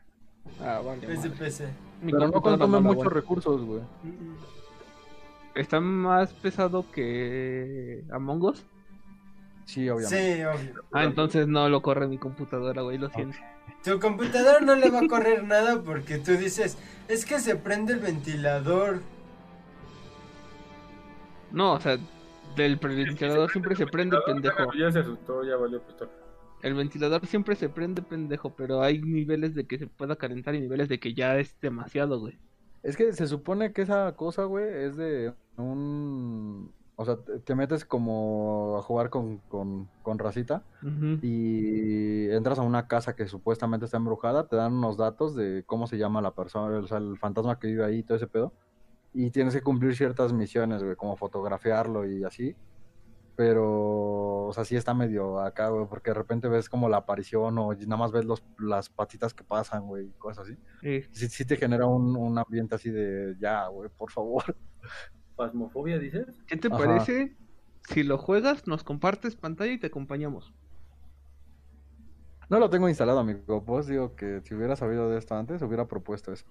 Ah, 0.59 0.81
vale. 0.83 1.13
Es 1.13 1.21
de. 1.23 1.29
PC. 1.29 1.67
Mi 2.01 2.11
Pero 2.11 2.27
no 2.27 2.41
consume 2.41 2.79
muchos 2.81 3.13
recursos, 3.13 3.63
güey. 3.63 3.81
¿Está 5.55 5.79
más 5.79 6.33
pesado 6.33 6.83
que 6.91 8.03
Among 8.11 8.41
Us? 8.43 8.65
Sí, 9.65 9.87
obviamente. 9.89 10.35
Sí, 10.35 10.43
obvio. 10.43 10.81
Ah, 10.91 11.03
entonces 11.05 11.47
no 11.47 11.69
lo 11.69 11.81
corre 11.81 12.07
mi 12.07 12.17
computadora, 12.17 12.81
güey, 12.81 12.97
lo 12.97 13.09
siento. 13.11 13.37
Tu 13.83 13.99
computadora 13.99 14.61
no 14.61 14.75
le 14.75 14.89
va 14.89 14.99
a 14.99 15.07
correr 15.07 15.43
nada 15.43 15.81
porque 15.81 16.17
tú 16.17 16.31
dices, 16.37 16.77
es 17.07 17.25
que 17.25 17.39
se 17.39 17.55
prende 17.55 17.93
el 17.93 17.99
ventilador. 17.99 19.01
No, 21.51 21.73
o 21.73 21.79
sea, 21.79 21.97
del 22.55 22.77
ventilador 22.77 23.51
siempre 23.51 23.75
se 23.75 23.85
prende, 23.85 24.17
pendejo. 24.25 24.73
Ya 24.73 24.91
se 24.91 24.99
asustó, 24.99 25.43
ya 25.43 25.55
valió 25.57 25.81
pistola. 25.81 26.11
El 26.61 26.75
ventilador 26.75 27.25
siempre 27.27 27.55
se 27.55 27.67
prende, 27.67 28.01
pendejo, 28.01 28.55
pero 28.55 28.81
hay 28.81 29.01
niveles 29.01 29.53
de 29.53 29.65
que 29.65 29.77
se 29.77 29.87
pueda 29.87 30.15
calentar 30.15 30.55
y 30.55 30.61
niveles 30.61 30.87
de 30.87 30.99
que 30.99 31.13
ya 31.13 31.37
es 31.37 31.59
demasiado, 31.59 32.19
güey. 32.19 32.39
Es 32.83 32.95
que 32.95 33.11
se 33.11 33.27
supone 33.27 33.73
que 33.73 33.81
esa 33.81 34.15
cosa, 34.15 34.45
güey, 34.45 34.65
es 34.65 34.95
de 34.95 35.33
un... 35.57 36.71
O 36.95 37.05
sea, 37.05 37.17
te 37.17 37.39
te 37.39 37.55
metes 37.55 37.85
como 37.85 38.75
a 38.77 38.81
jugar 38.83 39.09
con, 39.09 39.39
con, 39.49 39.89
con 40.03 40.19
racita 40.19 40.63
Ujú. 40.83 41.17
y 41.23 42.29
entras 42.29 42.59
a 42.59 42.61
una 42.61 42.87
casa 42.87 43.15
que 43.15 43.27
supuestamente 43.27 43.85
está 43.85 43.97
embrujada, 43.97 44.47
te 44.47 44.55
dan 44.55 44.73
unos 44.73 44.95
datos 44.97 45.35
de 45.35 45.63
cómo 45.65 45.87
se 45.87 45.97
llama 45.97 46.21
la 46.21 46.35
persona, 46.35 46.77
o 46.77 46.87
sea, 46.87 46.99
el 46.99 47.17
fantasma 47.17 47.57
que 47.59 47.67
vive 47.67 47.83
ahí, 47.83 47.99
y 47.99 48.03
todo 48.03 48.17
ese 48.17 48.27
pedo. 48.27 48.53
Y 49.11 49.31
tienes 49.31 49.53
que 49.55 49.61
cumplir 49.61 49.95
ciertas 49.95 50.33
misiones, 50.33 50.83
güey, 50.83 50.95
como 50.95 51.15
fotografiarlo 51.15 52.05
y 52.07 52.23
así. 52.23 52.55
Pero, 53.35 54.45
o 54.45 54.53
sea, 54.53 54.63
sí 54.63 54.75
está 54.75 54.93
medio 54.93 55.39
acá, 55.39 55.69
güey, 55.69 55.87
porque 55.87 56.11
de 56.11 56.15
repente 56.15 56.47
ves 56.47 56.69
como 56.69 56.87
la 56.89 56.97
aparición 56.97 57.57
o 57.57 57.73
nada 57.73 57.97
más 57.97 58.11
ves 58.11 58.25
los, 58.25 58.43
las 58.59 58.89
patitas 58.89 59.33
que 59.33 59.43
pasan, 59.43 59.87
güey, 59.87 60.11
cosas 60.19 60.45
así. 60.45 60.57
Sí. 60.81 61.01
Sí, 61.11 61.29
sí 61.29 61.45
te 61.45 61.57
genera 61.57 61.87
un, 61.87 62.15
un 62.15 62.37
ambiente 62.37 62.75
así 62.75 62.91
de, 62.91 63.35
ya, 63.39 63.67
güey, 63.67 63.89
por 63.89 64.11
favor. 64.11 64.43
¿Pasmofobia 65.35 65.99
dices? 65.99 66.27
¿Qué 66.47 66.57
te 66.57 66.67
Ajá. 66.67 66.77
parece 66.77 67.35
si 67.89 68.03
lo 68.03 68.17
juegas, 68.17 68.67
nos 68.67 68.83
compartes 68.83 69.35
pantalla 69.35 69.71
y 69.71 69.79
te 69.79 69.87
acompañamos? 69.87 70.53
No 72.49 72.59
lo 72.59 72.69
tengo 72.69 72.89
instalado, 72.89 73.19
amigo. 73.19 73.63
Pues 73.65 73.87
digo 73.87 74.15
que 74.15 74.41
si 74.41 74.53
hubiera 74.53 74.75
sabido 74.75 75.09
de 75.09 75.17
esto 75.17 75.35
antes, 75.35 75.61
hubiera 75.61 75.87
propuesto 75.87 76.31
eso. 76.31 76.45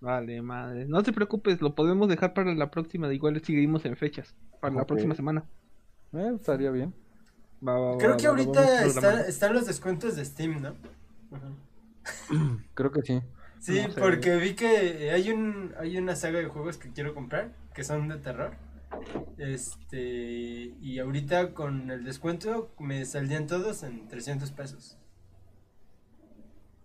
Vale, 0.00 0.40
madre. 0.40 0.86
No 0.86 1.02
te 1.02 1.12
preocupes, 1.12 1.60
lo 1.60 1.74
podemos 1.74 2.08
dejar 2.08 2.32
para 2.32 2.54
la 2.54 2.70
próxima. 2.70 3.08
De 3.08 3.14
igual 3.14 3.40
seguimos 3.44 3.84
en 3.84 3.96
fechas. 3.96 4.34
Para 4.60 4.74
la 4.74 4.86
próxima 4.86 5.14
semana. 5.14 5.44
Eh, 6.12 6.32
estaría 6.34 6.70
bien. 6.70 6.94
Va, 7.66 7.78
va, 7.78 7.90
va, 7.92 7.98
Creo 7.98 8.16
que 8.16 8.28
va, 8.28 8.34
lo 8.34 8.42
ahorita 8.42 9.26
están 9.26 9.54
los 9.54 9.66
descuentos 9.66 10.16
de 10.16 10.24
Steam, 10.24 10.62
¿no? 10.62 10.74
Creo 12.74 12.90
que 12.90 13.02
sí. 13.02 13.20
Sí, 13.60 13.80
No 13.82 13.90
sé. 13.90 14.00
porque 14.00 14.36
vi 14.36 14.54
que 14.54 15.10
hay 15.12 15.30
un 15.30 15.74
hay 15.78 15.96
una 15.98 16.16
saga 16.16 16.38
de 16.40 16.46
juegos 16.46 16.78
que 16.78 16.92
quiero 16.92 17.14
comprar 17.14 17.52
que 17.74 17.84
son 17.84 18.08
de 18.08 18.18
terror. 18.18 18.56
Este, 19.38 20.74
y 20.80 20.98
ahorita 21.00 21.54
con 21.54 21.90
el 21.90 22.04
descuento 22.04 22.74
me 22.78 23.04
saldrían 23.06 23.46
todos 23.46 23.82
en 23.84 24.08
300 24.08 24.52
pesos. 24.52 24.98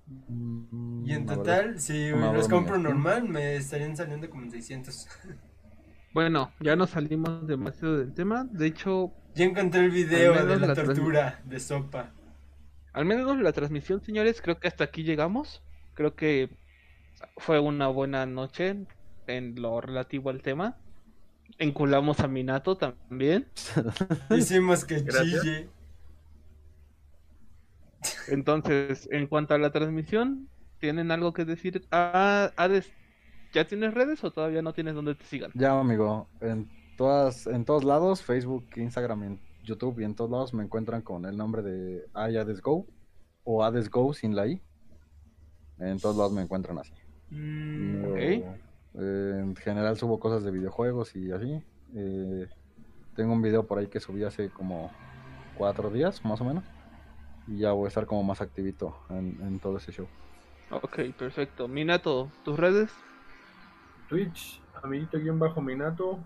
Mm, 0.07 1.05
Y 1.07 1.13
en 1.13 1.25
total, 1.25 1.79
si 1.79 2.11
Una 2.11 2.31
los 2.31 2.47
compro 2.47 2.77
normal, 2.77 3.27
me 3.29 3.55
estarían 3.55 3.95
saliendo 3.97 4.29
como 4.29 4.43
en 4.43 4.51
600. 4.51 5.07
Bueno, 6.13 6.51
ya 6.59 6.75
nos 6.75 6.91
salimos 6.91 7.45
demasiado 7.47 7.97
del 7.97 8.13
tema. 8.13 8.45
De 8.49 8.67
hecho, 8.67 9.13
Ya 9.35 9.45
encontré 9.45 9.81
el 9.85 9.91
video 9.91 10.45
de 10.45 10.57
la 10.57 10.73
tortura 10.73 11.41
de 11.45 11.59
sopa. 11.59 12.11
al 12.93 13.05
menos 13.05 13.37
la 13.39 13.51
transmisión, 13.53 14.01
señores, 14.01 14.41
creo 14.41 14.59
que 14.59 14.67
hasta 14.67 14.85
aquí 14.85 15.03
llegamos. 15.03 15.61
Creo 15.93 16.15
que 16.15 16.49
fue 17.37 17.59
una 17.59 17.87
buena 17.87 18.25
noche 18.25 18.75
en 19.27 19.61
lo 19.61 19.81
relativo 19.81 20.29
al 20.29 20.41
tema. 20.41 20.77
Enculamos 21.57 22.19
a 22.19 22.27
Minato 22.27 22.77
también. 22.77 23.47
Hicimos 24.29 24.83
que 24.85 25.01
Gracias. 25.01 25.41
chille. 25.41 25.69
Entonces, 28.27 29.07
en 29.11 29.27
cuanto 29.27 29.53
a 29.53 29.57
la 29.57 29.71
transmisión, 29.71 30.47
¿tienen 30.79 31.11
algo 31.11 31.33
que 31.33 31.45
decir? 31.45 31.85
Ah, 31.91 32.51
Hades, 32.55 32.91
¿ya 33.53 33.65
tienes 33.65 33.93
redes 33.93 34.23
o 34.23 34.31
todavía 34.31 34.61
no 34.61 34.73
tienes 34.73 34.95
donde 34.95 35.15
te 35.15 35.25
sigan? 35.25 35.51
Ya, 35.55 35.79
amigo. 35.79 36.27
En 36.41 36.69
todas, 36.97 37.47
en 37.47 37.65
todos 37.65 37.83
lados, 37.83 38.21
Facebook, 38.21 38.65
Instagram, 38.75 39.23
en 39.23 39.39
YouTube 39.63 39.99
y 39.99 40.03
en 40.03 40.15
todos 40.15 40.29
lados 40.29 40.53
me 40.53 40.63
encuentran 40.63 41.01
con 41.01 41.25
el 41.25 41.35
nombre 41.37 41.61
de 41.63 42.05
iAdesGo 42.15 42.85
o 43.43 43.63
AdesGo 43.63 44.13
sin 44.13 44.35
la 44.35 44.47
I. 44.47 44.61
En 45.79 45.99
todos 45.99 46.15
lados 46.15 46.31
me 46.31 46.41
encuentran 46.41 46.77
así. 46.77 46.93
Mm, 47.35 48.17
eh, 48.17 49.39
en 49.39 49.55
general 49.57 49.97
subo 49.97 50.19
cosas 50.19 50.43
de 50.43 50.51
videojuegos 50.51 51.15
y 51.15 51.31
así. 51.31 51.61
Eh, 51.93 52.47
tengo 53.15 53.33
un 53.33 53.41
video 53.41 53.65
por 53.65 53.77
ahí 53.77 53.87
que 53.87 53.99
subí 53.99 54.23
hace 54.23 54.49
como 54.49 54.91
cuatro 55.57 55.89
días, 55.89 56.23
más 56.23 56.39
o 56.41 56.45
menos. 56.45 56.63
Y 57.47 57.59
ya 57.59 57.73
voy 57.73 57.85
a 57.85 57.87
estar 57.89 58.05
como 58.05 58.23
más 58.23 58.41
activito 58.41 58.97
en, 59.09 59.37
en 59.41 59.59
todo 59.59 59.77
ese 59.77 59.91
show. 59.91 60.07
Ok, 60.71 60.99
perfecto. 61.17 61.67
Minato, 61.67 62.31
¿tus 62.43 62.57
redes? 62.57 62.91
Twitch, 64.09 64.61
amiguito 64.81 65.19
guion 65.19 65.39
bajo 65.39 65.61
Minato. 65.61 66.19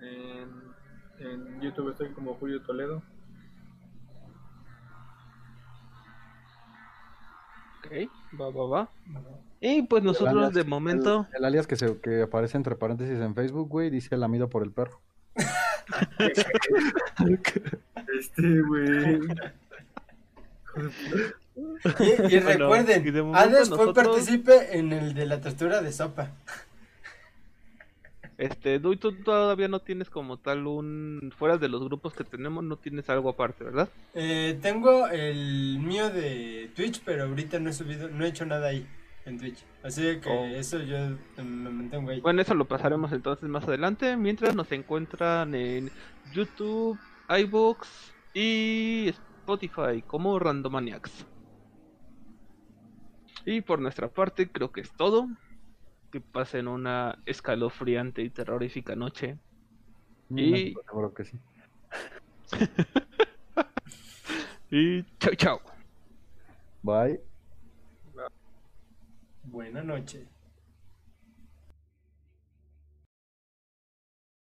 En, 0.00 1.26
en 1.26 1.60
YouTube 1.60 1.90
estoy 1.90 2.10
como 2.10 2.34
Julio 2.34 2.62
Toledo. 2.62 3.02
Ok, 7.78 8.08
va, 8.40 8.50
va, 8.50 8.66
va. 8.66 8.88
Y 9.64 9.82
pues 9.82 10.02
nosotros 10.02 10.34
alias- 10.34 10.54
de 10.54 10.64
momento... 10.64 11.26
El, 11.30 11.36
el 11.38 11.44
alias 11.44 11.66
que, 11.68 11.76
se, 11.76 11.96
que 12.00 12.22
aparece 12.22 12.56
entre 12.56 12.74
paréntesis 12.74 13.20
en 13.20 13.34
Facebook, 13.36 13.68
güey, 13.68 13.90
dice 13.90 14.16
lamido 14.16 14.50
por 14.50 14.64
el 14.64 14.72
perro. 14.72 15.00
Este, 18.18 18.60
güey. 18.62 19.20
Y, 21.54 22.34
y 22.34 22.40
Bueno, 22.40 22.48
recuerden, 22.70 23.02
momento 23.24 23.38
Hades 23.38 23.68
fue 23.68 23.78
nosotros- 23.78 23.94
partícipe 23.94 24.78
en 24.78 24.92
el 24.92 25.14
de 25.14 25.26
la 25.26 25.40
tortura 25.40 25.80
de 25.80 25.92
sopa. 25.92 26.32
Este, 28.38 28.80
Dui, 28.80 28.96
tú 28.96 29.12
todavía 29.22 29.68
no 29.68 29.78
tienes 29.80 30.10
como 30.10 30.38
tal 30.38 30.66
un... 30.66 31.32
Fuera 31.38 31.58
de 31.58 31.68
los 31.68 31.84
grupos 31.84 32.14
que 32.14 32.24
tenemos, 32.24 32.64
no 32.64 32.76
tienes 32.76 33.08
algo 33.10 33.28
aparte, 33.28 33.62
¿verdad? 33.62 33.88
Eh, 34.14 34.58
tengo 34.60 35.06
el 35.06 35.78
mío 35.78 36.10
de 36.10 36.68
Twitch, 36.74 37.00
pero 37.04 37.24
ahorita 37.24 37.60
no 37.60 37.70
he 37.70 37.72
subido, 37.72 38.08
no 38.08 38.24
he 38.24 38.28
hecho 38.28 38.44
nada 38.44 38.66
ahí 38.68 38.84
en 39.24 39.38
Twitch. 39.38 39.64
Así 39.82 40.20
que 40.20 40.28
Oh. 40.28 40.44
eso 40.46 40.78
yo 40.80 41.16
me 41.36 41.70
mantengo 41.70 42.10
ahí. 42.10 42.20
Bueno, 42.20 42.42
eso 42.42 42.54
lo 42.54 42.66
pasaremos 42.66 43.12
entonces 43.12 43.48
más 43.48 43.64
adelante. 43.64 44.16
Mientras 44.16 44.54
nos 44.54 44.70
encuentran 44.72 45.54
en 45.54 45.90
YouTube, 46.32 46.98
iBooks 47.28 48.12
y 48.34 49.08
Spotify 49.08 50.02
como 50.06 50.38
Randomaniacs. 50.38 51.26
Y 53.44 53.60
por 53.60 53.80
nuestra 53.80 54.08
parte, 54.08 54.48
creo 54.50 54.70
que 54.72 54.80
es 54.82 54.92
todo. 54.92 55.28
Que 56.10 56.20
pasen 56.20 56.68
una 56.68 57.18
escalofriante 57.26 58.22
y 58.22 58.30
terrorífica 58.30 58.94
noche. 58.96 59.38
Y- 60.30 60.74
Mm, 60.74 60.80
Seguro 60.86 61.14
que 61.14 61.24
sí. 61.24 61.38
Y 64.70 65.02
chao, 65.18 65.34
chao. 65.34 65.60
Bye. 66.82 67.20
Buena 69.52 69.82
noche. 69.82 70.31